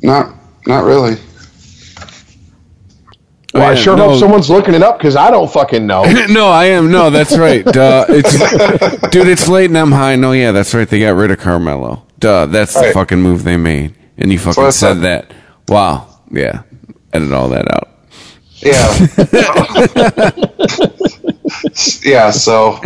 Not, 0.03 0.35
not 0.67 0.85
really. 0.85 1.17
Well, 3.53 3.65
I 3.65 3.71
yeah, 3.73 3.75
sure 3.75 3.97
no. 3.97 4.11
hope 4.11 4.21
someone's 4.21 4.49
looking 4.49 4.75
it 4.75 4.83
up 4.83 4.99
because 4.99 5.17
I 5.17 5.31
don't 5.31 5.51
fucking 5.51 5.85
know. 5.87 6.05
no, 6.31 6.49
I 6.49 6.67
am. 6.67 6.91
No, 6.91 7.11
that's 7.11 7.37
right. 7.37 7.65
Duh. 7.65 8.07
It's 8.09 8.33
dude. 9.11 9.27
It's 9.27 9.49
late 9.49 9.71
and 9.71 9.79
I'm 9.79 9.91
high. 9.91 10.15
No, 10.17 10.33
yeah, 10.33 10.53
that's 10.53 10.73
right. 10.73 10.89
They 10.89 11.01
got 11.01 11.17
rid 11.17 11.31
of 11.33 11.39
Carmelo. 11.41 12.07
Duh. 12.21 12.47
That's 12.47 12.75
the 12.75 12.81
Right. 12.81 12.95
fucking 12.95 13.21
move 13.21 13.43
they 13.43 13.57
made, 13.57 13.95
and 14.19 14.31
you 14.33 14.39
fucking 14.39 14.63
I 14.65 14.71
said 14.71 14.95
said. 14.95 15.03
that. 15.03 15.33
Wow. 15.69 16.07
Yeah. 16.31 16.63
Edit 17.13 17.33
all 17.33 17.49
that 17.49 17.71
out. 17.75 17.89
Yeah. 18.63 18.95
yeah, 22.03 22.31
so, 22.31 22.81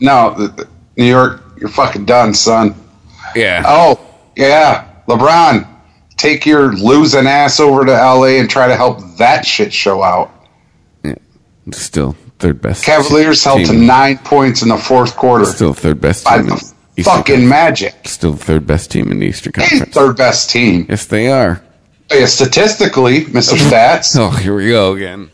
no, 0.00 0.50
New 0.96 1.06
York, 1.06 1.42
you're 1.58 1.68
fucking 1.68 2.04
done, 2.06 2.34
son. 2.34 2.74
Yeah. 3.34 3.62
Oh, 3.66 4.00
yeah. 4.36 4.88
LeBron, 5.06 5.66
take 6.16 6.44
your 6.46 6.72
losing 6.72 7.26
ass 7.26 7.60
over 7.60 7.84
to 7.84 7.92
LA 7.92 8.38
and 8.40 8.48
try 8.50 8.66
to 8.68 8.76
help 8.76 9.00
that 9.18 9.46
shit 9.46 9.72
show 9.72 10.02
out. 10.02 10.30
Still 11.72 12.16
third 12.38 12.60
best. 12.60 12.84
Cavaliers 12.84 13.44
held 13.44 13.64
to 13.66 13.72
nine 13.74 14.18
points 14.18 14.62
in 14.62 14.68
the 14.68 14.76
fourth 14.76 15.14
quarter 15.16 15.44
Still 15.44 15.72
third 15.74 16.00
best 16.00 16.24
by 16.24 16.38
team. 16.38 16.46
in 16.48 16.52
Eastern 16.54 16.74
fucking 17.04 17.24
Conference. 17.24 17.48
Magic. 17.48 17.94
Still 18.08 18.34
third 18.34 18.66
best 18.66 18.90
team 18.90 19.12
in 19.12 19.20
the 19.20 19.26
Eastern 19.26 19.52
Conference. 19.52 19.94
third 19.94 20.16
best 20.16 20.50
team. 20.50 20.86
Yes, 20.88 21.04
they 21.06 21.28
are. 21.30 21.62
Oh, 22.12 22.16
yeah, 22.18 22.26
statistically, 22.26 23.20
Mr. 23.26 23.54
Stats, 23.56 24.16
Oh, 24.18 24.30
here 24.30 24.56
we 24.56 24.68
go 24.68 24.94
again. 24.94 25.30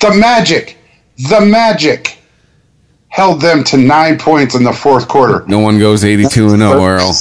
the 0.00 0.12
Magic, 0.14 0.76
the 1.30 1.40
Magic 1.40 2.18
held 3.08 3.40
them 3.40 3.64
to 3.64 3.78
nine 3.78 4.18
points 4.18 4.54
in 4.54 4.62
the 4.62 4.74
fourth 4.74 5.08
quarter. 5.08 5.42
No 5.48 5.58
one 5.60 5.78
goes 5.78 6.04
82 6.04 6.48
and 6.50 6.58
0, 6.58 6.84
Earl. 6.84 7.12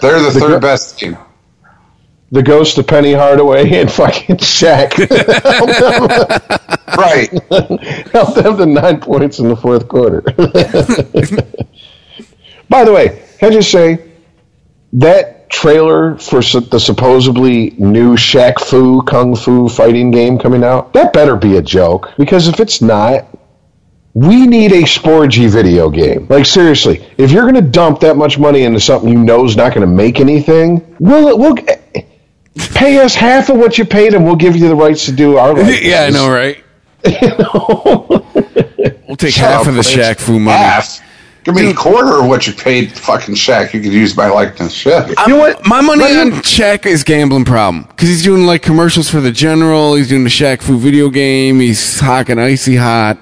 They're 0.00 0.22
the 0.22 0.30
The 0.30 0.40
third 0.40 0.52
gr- 0.52 0.58
best 0.58 0.98
team. 0.98 1.18
the 2.32 2.42
ghost 2.42 2.78
of 2.78 2.86
Penny 2.86 3.12
Hardaway 3.12 3.68
and 3.70 3.92
fucking 3.92 4.36
Shaq 4.38 4.96
Right. 6.96 7.30
helped 8.12 8.36
them 8.36 8.56
to 8.56 8.64
nine 8.66 9.00
points 9.00 9.38
in 9.38 9.48
the 9.48 9.56
fourth 9.56 9.86
quarter. 9.88 10.22
By 12.70 12.84
the 12.84 12.92
way, 12.92 13.22
can 13.38 13.50
I 13.50 13.54
just 13.54 13.70
say 13.70 13.98
that 14.94 15.39
trailer 15.50 16.16
for 16.16 16.40
the 16.40 16.78
supposedly 16.78 17.70
new 17.78 18.16
Shaq 18.16 18.60
Fu 18.60 19.02
Kung 19.02 19.36
Fu 19.36 19.68
fighting 19.68 20.10
game 20.10 20.38
coming 20.38 20.64
out? 20.64 20.92
That 20.94 21.12
better 21.12 21.36
be 21.36 21.56
a 21.56 21.62
joke 21.62 22.10
because 22.16 22.48
if 22.48 22.60
it's 22.60 22.80
not, 22.80 23.26
we 24.14 24.46
need 24.46 24.72
a 24.72 24.82
Sporgy 24.82 25.48
video 25.48 25.90
game. 25.90 26.26
Like 26.28 26.46
seriously, 26.46 27.04
if 27.18 27.30
you're 27.30 27.42
going 27.42 27.62
to 27.62 27.70
dump 27.70 28.00
that 28.00 28.16
much 28.16 28.38
money 28.38 28.62
into 28.62 28.80
something 28.80 29.08
you 29.08 29.18
know 29.18 29.44
is 29.44 29.56
not 29.56 29.74
going 29.74 29.86
to 29.86 29.92
make 29.92 30.20
anything, 30.20 30.96
we'll 30.98 31.38
we'll 31.38 31.56
pay 32.74 32.98
us 32.98 33.14
half 33.14 33.50
of 33.50 33.58
what 33.58 33.78
you 33.78 33.84
paid, 33.84 34.14
and 34.14 34.24
we'll 34.24 34.36
give 34.36 34.56
you 34.56 34.68
the 34.68 34.74
rights 34.76 35.04
to 35.06 35.12
do 35.12 35.36
our. 35.36 35.60
yeah, 35.82 36.04
I 36.04 36.10
know, 36.10 36.30
right? 36.30 36.62
We'll 39.10 39.16
take 39.16 39.34
Shut 39.34 39.50
half 39.50 39.62
up, 39.62 39.66
of 39.66 39.74
the. 39.74 39.80
Shaq 39.80 40.20
Fu 40.20 40.38
money. 40.38 40.56
Half. 40.56 41.00
Give 41.44 41.54
me 41.54 41.70
a 41.70 41.74
quarter 41.74 42.20
of 42.20 42.26
what 42.28 42.46
you 42.46 42.52
paid 42.52 42.92
fucking 42.92 43.34
Shaq. 43.34 43.72
You 43.72 43.80
could 43.80 43.92
use 43.92 44.14
my 44.16 44.28
likeness. 44.28 44.74
Shit. 44.74 45.08
You 45.08 45.28
know 45.28 45.36
what? 45.38 45.66
My 45.66 45.80
money 45.80 46.02
Let 46.02 46.26
on 46.26 46.32
him- 46.32 46.42
Shaq 46.42 46.84
is 46.84 47.02
gambling 47.02 47.46
problem 47.46 47.84
because 47.84 48.08
he's 48.08 48.22
doing 48.22 48.44
like 48.44 48.60
commercials 48.62 49.08
for 49.08 49.20
the 49.20 49.32
General. 49.32 49.94
He's 49.94 50.08
doing 50.08 50.24
the 50.24 50.30
Shaq 50.30 50.60
Fu 50.60 50.76
video 50.76 51.08
game. 51.08 51.58
He's 51.60 51.98
hocking 51.98 52.38
icy 52.38 52.76
hot. 52.76 53.18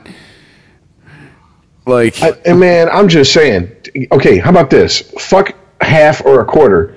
Like 1.86 2.20
I, 2.22 2.30
and 2.44 2.60
man, 2.60 2.88
I'm 2.90 3.08
just 3.08 3.32
saying. 3.32 3.70
Okay, 4.12 4.38
how 4.38 4.50
about 4.50 4.68
this? 4.70 5.00
Fuck 5.18 5.54
half 5.80 6.24
or 6.24 6.40
a 6.40 6.44
quarter. 6.44 6.96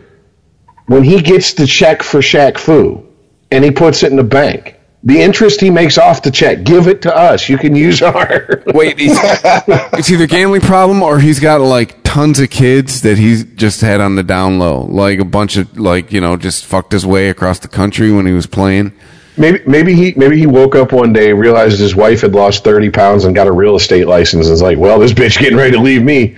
When 0.87 1.03
he 1.03 1.21
gets 1.21 1.53
the 1.53 1.65
check 1.67 2.03
for 2.03 2.19
Shaq 2.19 2.57
Fu, 2.57 3.05
and 3.51 3.63
he 3.63 3.71
puts 3.71 4.03
it 4.03 4.11
in 4.11 4.17
the 4.17 4.23
bank, 4.23 4.75
the 5.03 5.19
interest 5.21 5.61
he 5.61 5.69
makes 5.69 5.97
off 5.97 6.21
the 6.21 6.31
check, 6.31 6.63
give 6.63 6.87
it 6.87 7.01
to 7.03 7.15
us. 7.15 7.49
You 7.49 7.57
can 7.57 7.75
use 7.75 8.01
our. 8.01 8.63
wait, 8.67 8.99
he's, 8.99 9.17
it's 9.23 10.11
either 10.11 10.27
gambling 10.27 10.61
problem 10.61 11.01
or 11.01 11.19
he's 11.19 11.39
got 11.39 11.61
like 11.61 12.03
tons 12.03 12.39
of 12.39 12.49
kids 12.49 13.01
that 13.01 13.17
he's 13.17 13.43
just 13.43 13.81
had 13.81 14.01
on 14.01 14.15
the 14.15 14.23
down 14.23 14.59
low, 14.59 14.83
like 14.83 15.19
a 15.19 15.25
bunch 15.25 15.57
of 15.57 15.77
like 15.77 16.11
you 16.11 16.21
know 16.21 16.37
just 16.37 16.65
fucked 16.65 16.91
his 16.91 17.05
way 17.05 17.29
across 17.29 17.59
the 17.59 17.67
country 17.67 18.11
when 18.11 18.25
he 18.25 18.33
was 18.33 18.45
playing. 18.45 18.93
Maybe 19.37 19.61
maybe 19.65 19.93
he 19.93 20.13
maybe 20.17 20.37
he 20.37 20.45
woke 20.45 20.75
up 20.75 20.91
one 20.91 21.13
day, 21.13 21.33
realized 21.33 21.79
his 21.79 21.95
wife 21.95 22.21
had 22.21 22.33
lost 22.33 22.63
thirty 22.63 22.89
pounds, 22.89 23.25
and 23.25 23.33
got 23.33 23.47
a 23.47 23.51
real 23.51 23.75
estate 23.75 24.07
license. 24.07 24.47
And 24.47 24.53
is 24.53 24.61
like, 24.61 24.77
well, 24.77 24.99
this 24.99 25.13
bitch 25.13 25.39
getting 25.39 25.57
ready 25.57 25.71
to 25.71 25.79
leave 25.81 26.03
me. 26.03 26.37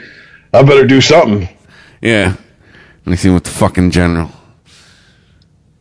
I 0.54 0.62
better 0.62 0.86
do 0.86 1.02
something. 1.02 1.50
Yeah. 2.02 2.36
Let 3.06 3.12
me 3.12 3.18
see 3.18 3.30
with 3.30 3.44
the 3.44 3.50
fucking 3.50 3.92
general. 3.92 4.32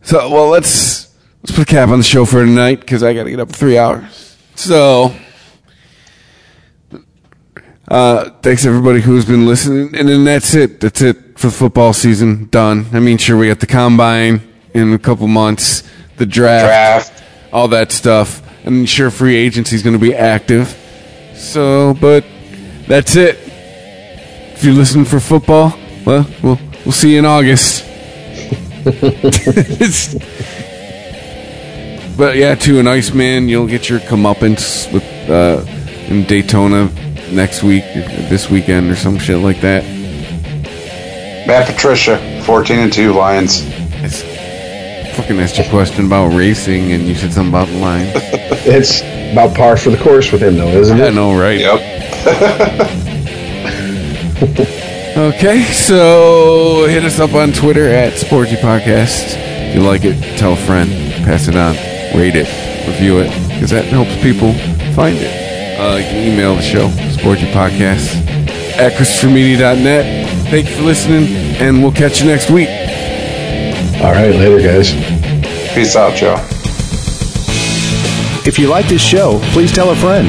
So, 0.01 0.29
well, 0.31 0.49
let's 0.49 1.02
let's 1.43 1.53
put 1.57 1.69
a 1.69 1.71
cap 1.71 1.89
on 1.89 1.99
the 1.99 2.05
show 2.05 2.25
for 2.25 2.45
tonight 2.45 2.81
because 2.81 3.03
I 3.03 3.15
got 3.15 3.25
to 3.25 3.31
get 3.31 3.41
up 3.41 3.49
in 3.49 3.55
three 3.55 3.77
hours. 3.77 4.37
So, 4.55 5.15
uh, 7.89 8.31
thanks 8.43 8.65
everybody 8.65 9.01
who's 9.01 9.25
been 9.25 9.47
listening, 9.47 9.95
and 9.97 10.09
then 10.09 10.25
that's 10.25 10.55
it. 10.55 10.81
That's 10.81 11.03
it 11.03 11.39
for 11.39 11.49
the 11.49 11.53
football 11.53 11.93
season. 11.93 12.49
Done. 12.51 12.87
I 12.93 13.01
mean, 13.01 13.19
sure, 13.19 13.37
we 13.37 13.49
got 13.49 13.61
the 13.61 13.67
combine 13.67 14.41
in 14.73 14.93
a 14.93 14.99
couple 14.99 15.27
months, 15.27 15.83
the 16.17 16.27
draft, 16.27 17.11
Draft. 17.11 17.25
all 17.53 17.69
that 17.69 17.91
stuff, 17.91 18.41
and 18.65 18.89
sure, 18.89 19.11
free 19.11 19.35
agency 19.35 19.75
is 19.75 19.83
going 19.83 19.99
to 19.99 20.01
be 20.01 20.15
active. 20.15 20.69
So, 21.35 21.95
but 21.95 22.25
that's 22.87 23.17
it. 23.17 23.39
If 24.55 24.63
you're 24.63 24.75
listening 24.75 25.07
for 25.07 25.19
football, 25.19 25.77
well, 26.07 26.25
we'll 26.43 26.61
we'll 26.85 26.93
see 26.93 27.15
you 27.15 27.19
in 27.19 27.25
August. 27.25 27.85
It's- 32.23 32.33
but 32.33 32.37
yeah, 32.37 32.55
to 32.55 32.79
an 32.79 32.87
Iceman, 32.87 33.49
you'll 33.49 33.67
get 33.67 33.89
your 33.89 33.99
comeuppance 34.01 34.93
with 34.93 35.03
uh, 35.29 35.65
in 36.09 36.25
Daytona 36.25 36.89
next 37.33 37.63
week, 37.63 37.85
this 37.95 38.49
weekend, 38.51 38.91
or 38.91 38.97
some 38.97 39.19
shit 39.19 39.39
like 39.39 39.61
that. 39.63 39.85
Matt 41.47 41.67
Patricia, 41.67 42.19
14 42.45 42.79
and 42.79 42.93
2 42.93 43.13
Lions. 43.13 43.63
I 43.65 45.13
fucking 45.17 45.39
asked 45.41 45.59
you 45.59 45.65
a 45.65 45.69
question 45.69 46.07
about 46.07 46.33
racing, 46.35 46.93
and 46.93 47.03
you 47.05 47.15
said 47.15 47.33
something 47.33 47.51
about 47.51 47.69
the 47.69 47.79
line. 47.79 48.07
It's 48.65 49.01
about 49.33 49.57
par 49.57 49.77
for 49.77 49.91
the 49.91 49.97
course 49.97 50.31
with 50.31 50.41
him, 50.43 50.57
though, 50.57 50.69
isn't 50.69 51.01
it? 51.01 51.03
I 51.03 51.09
it? 51.09 51.15
know, 51.15 51.35
right? 51.39 51.59
Yep. 51.59 51.81
Okay, 55.13 55.63
so 55.65 56.87
hit 56.89 57.05
us 57.05 57.19
up 57.21 57.35
on 57.35 57.53
Twitter 57.53 57.87
at 57.89 58.15
Sporty 58.15 58.57
Podcast. 58.57 59.37
If 59.37 59.75
you 59.75 59.83
like 59.83 60.05
it, 60.05 60.17
tell 60.39 60.55
a 60.55 60.57
friend, 60.57 60.91
pass 61.25 61.49
it 61.49 61.55
on, 61.55 61.75
rate 62.15 62.35
it, 62.37 62.49
review 62.87 63.19
it, 63.21 63.31
because 63.49 63.71
that 63.71 63.85
helps 63.87 64.15
people 64.23 64.53
find 64.95 65.17
it. 65.19 65.79
Uh, 65.79 65.97
you 65.97 66.05
can 66.05 66.33
email 66.33 66.55
the 66.55 66.63
show, 66.63 66.89
Podcast 66.89 68.23
at 68.79 68.93
ChristopherMedia.net. 68.93 70.29
Thank 70.49 70.69
you 70.69 70.77
for 70.77 70.83
listening, 70.83 71.27
and 71.61 71.83
we'll 71.83 71.93
catch 71.93 72.21
you 72.21 72.27
next 72.27 72.51
week. 72.51 72.69
All 74.03 74.13
right, 74.13 74.35
later, 74.35 74.61
guys. 74.61 74.93
Peace 75.75 75.97
out, 75.97 76.17
Joe. 76.17 76.37
If 78.45 78.59
you 78.59 78.69
like 78.69 78.89
this 78.89 79.03
show, 79.03 79.39
please 79.53 79.73
tell 79.73 79.91
a 79.91 79.97
friend. 79.97 80.29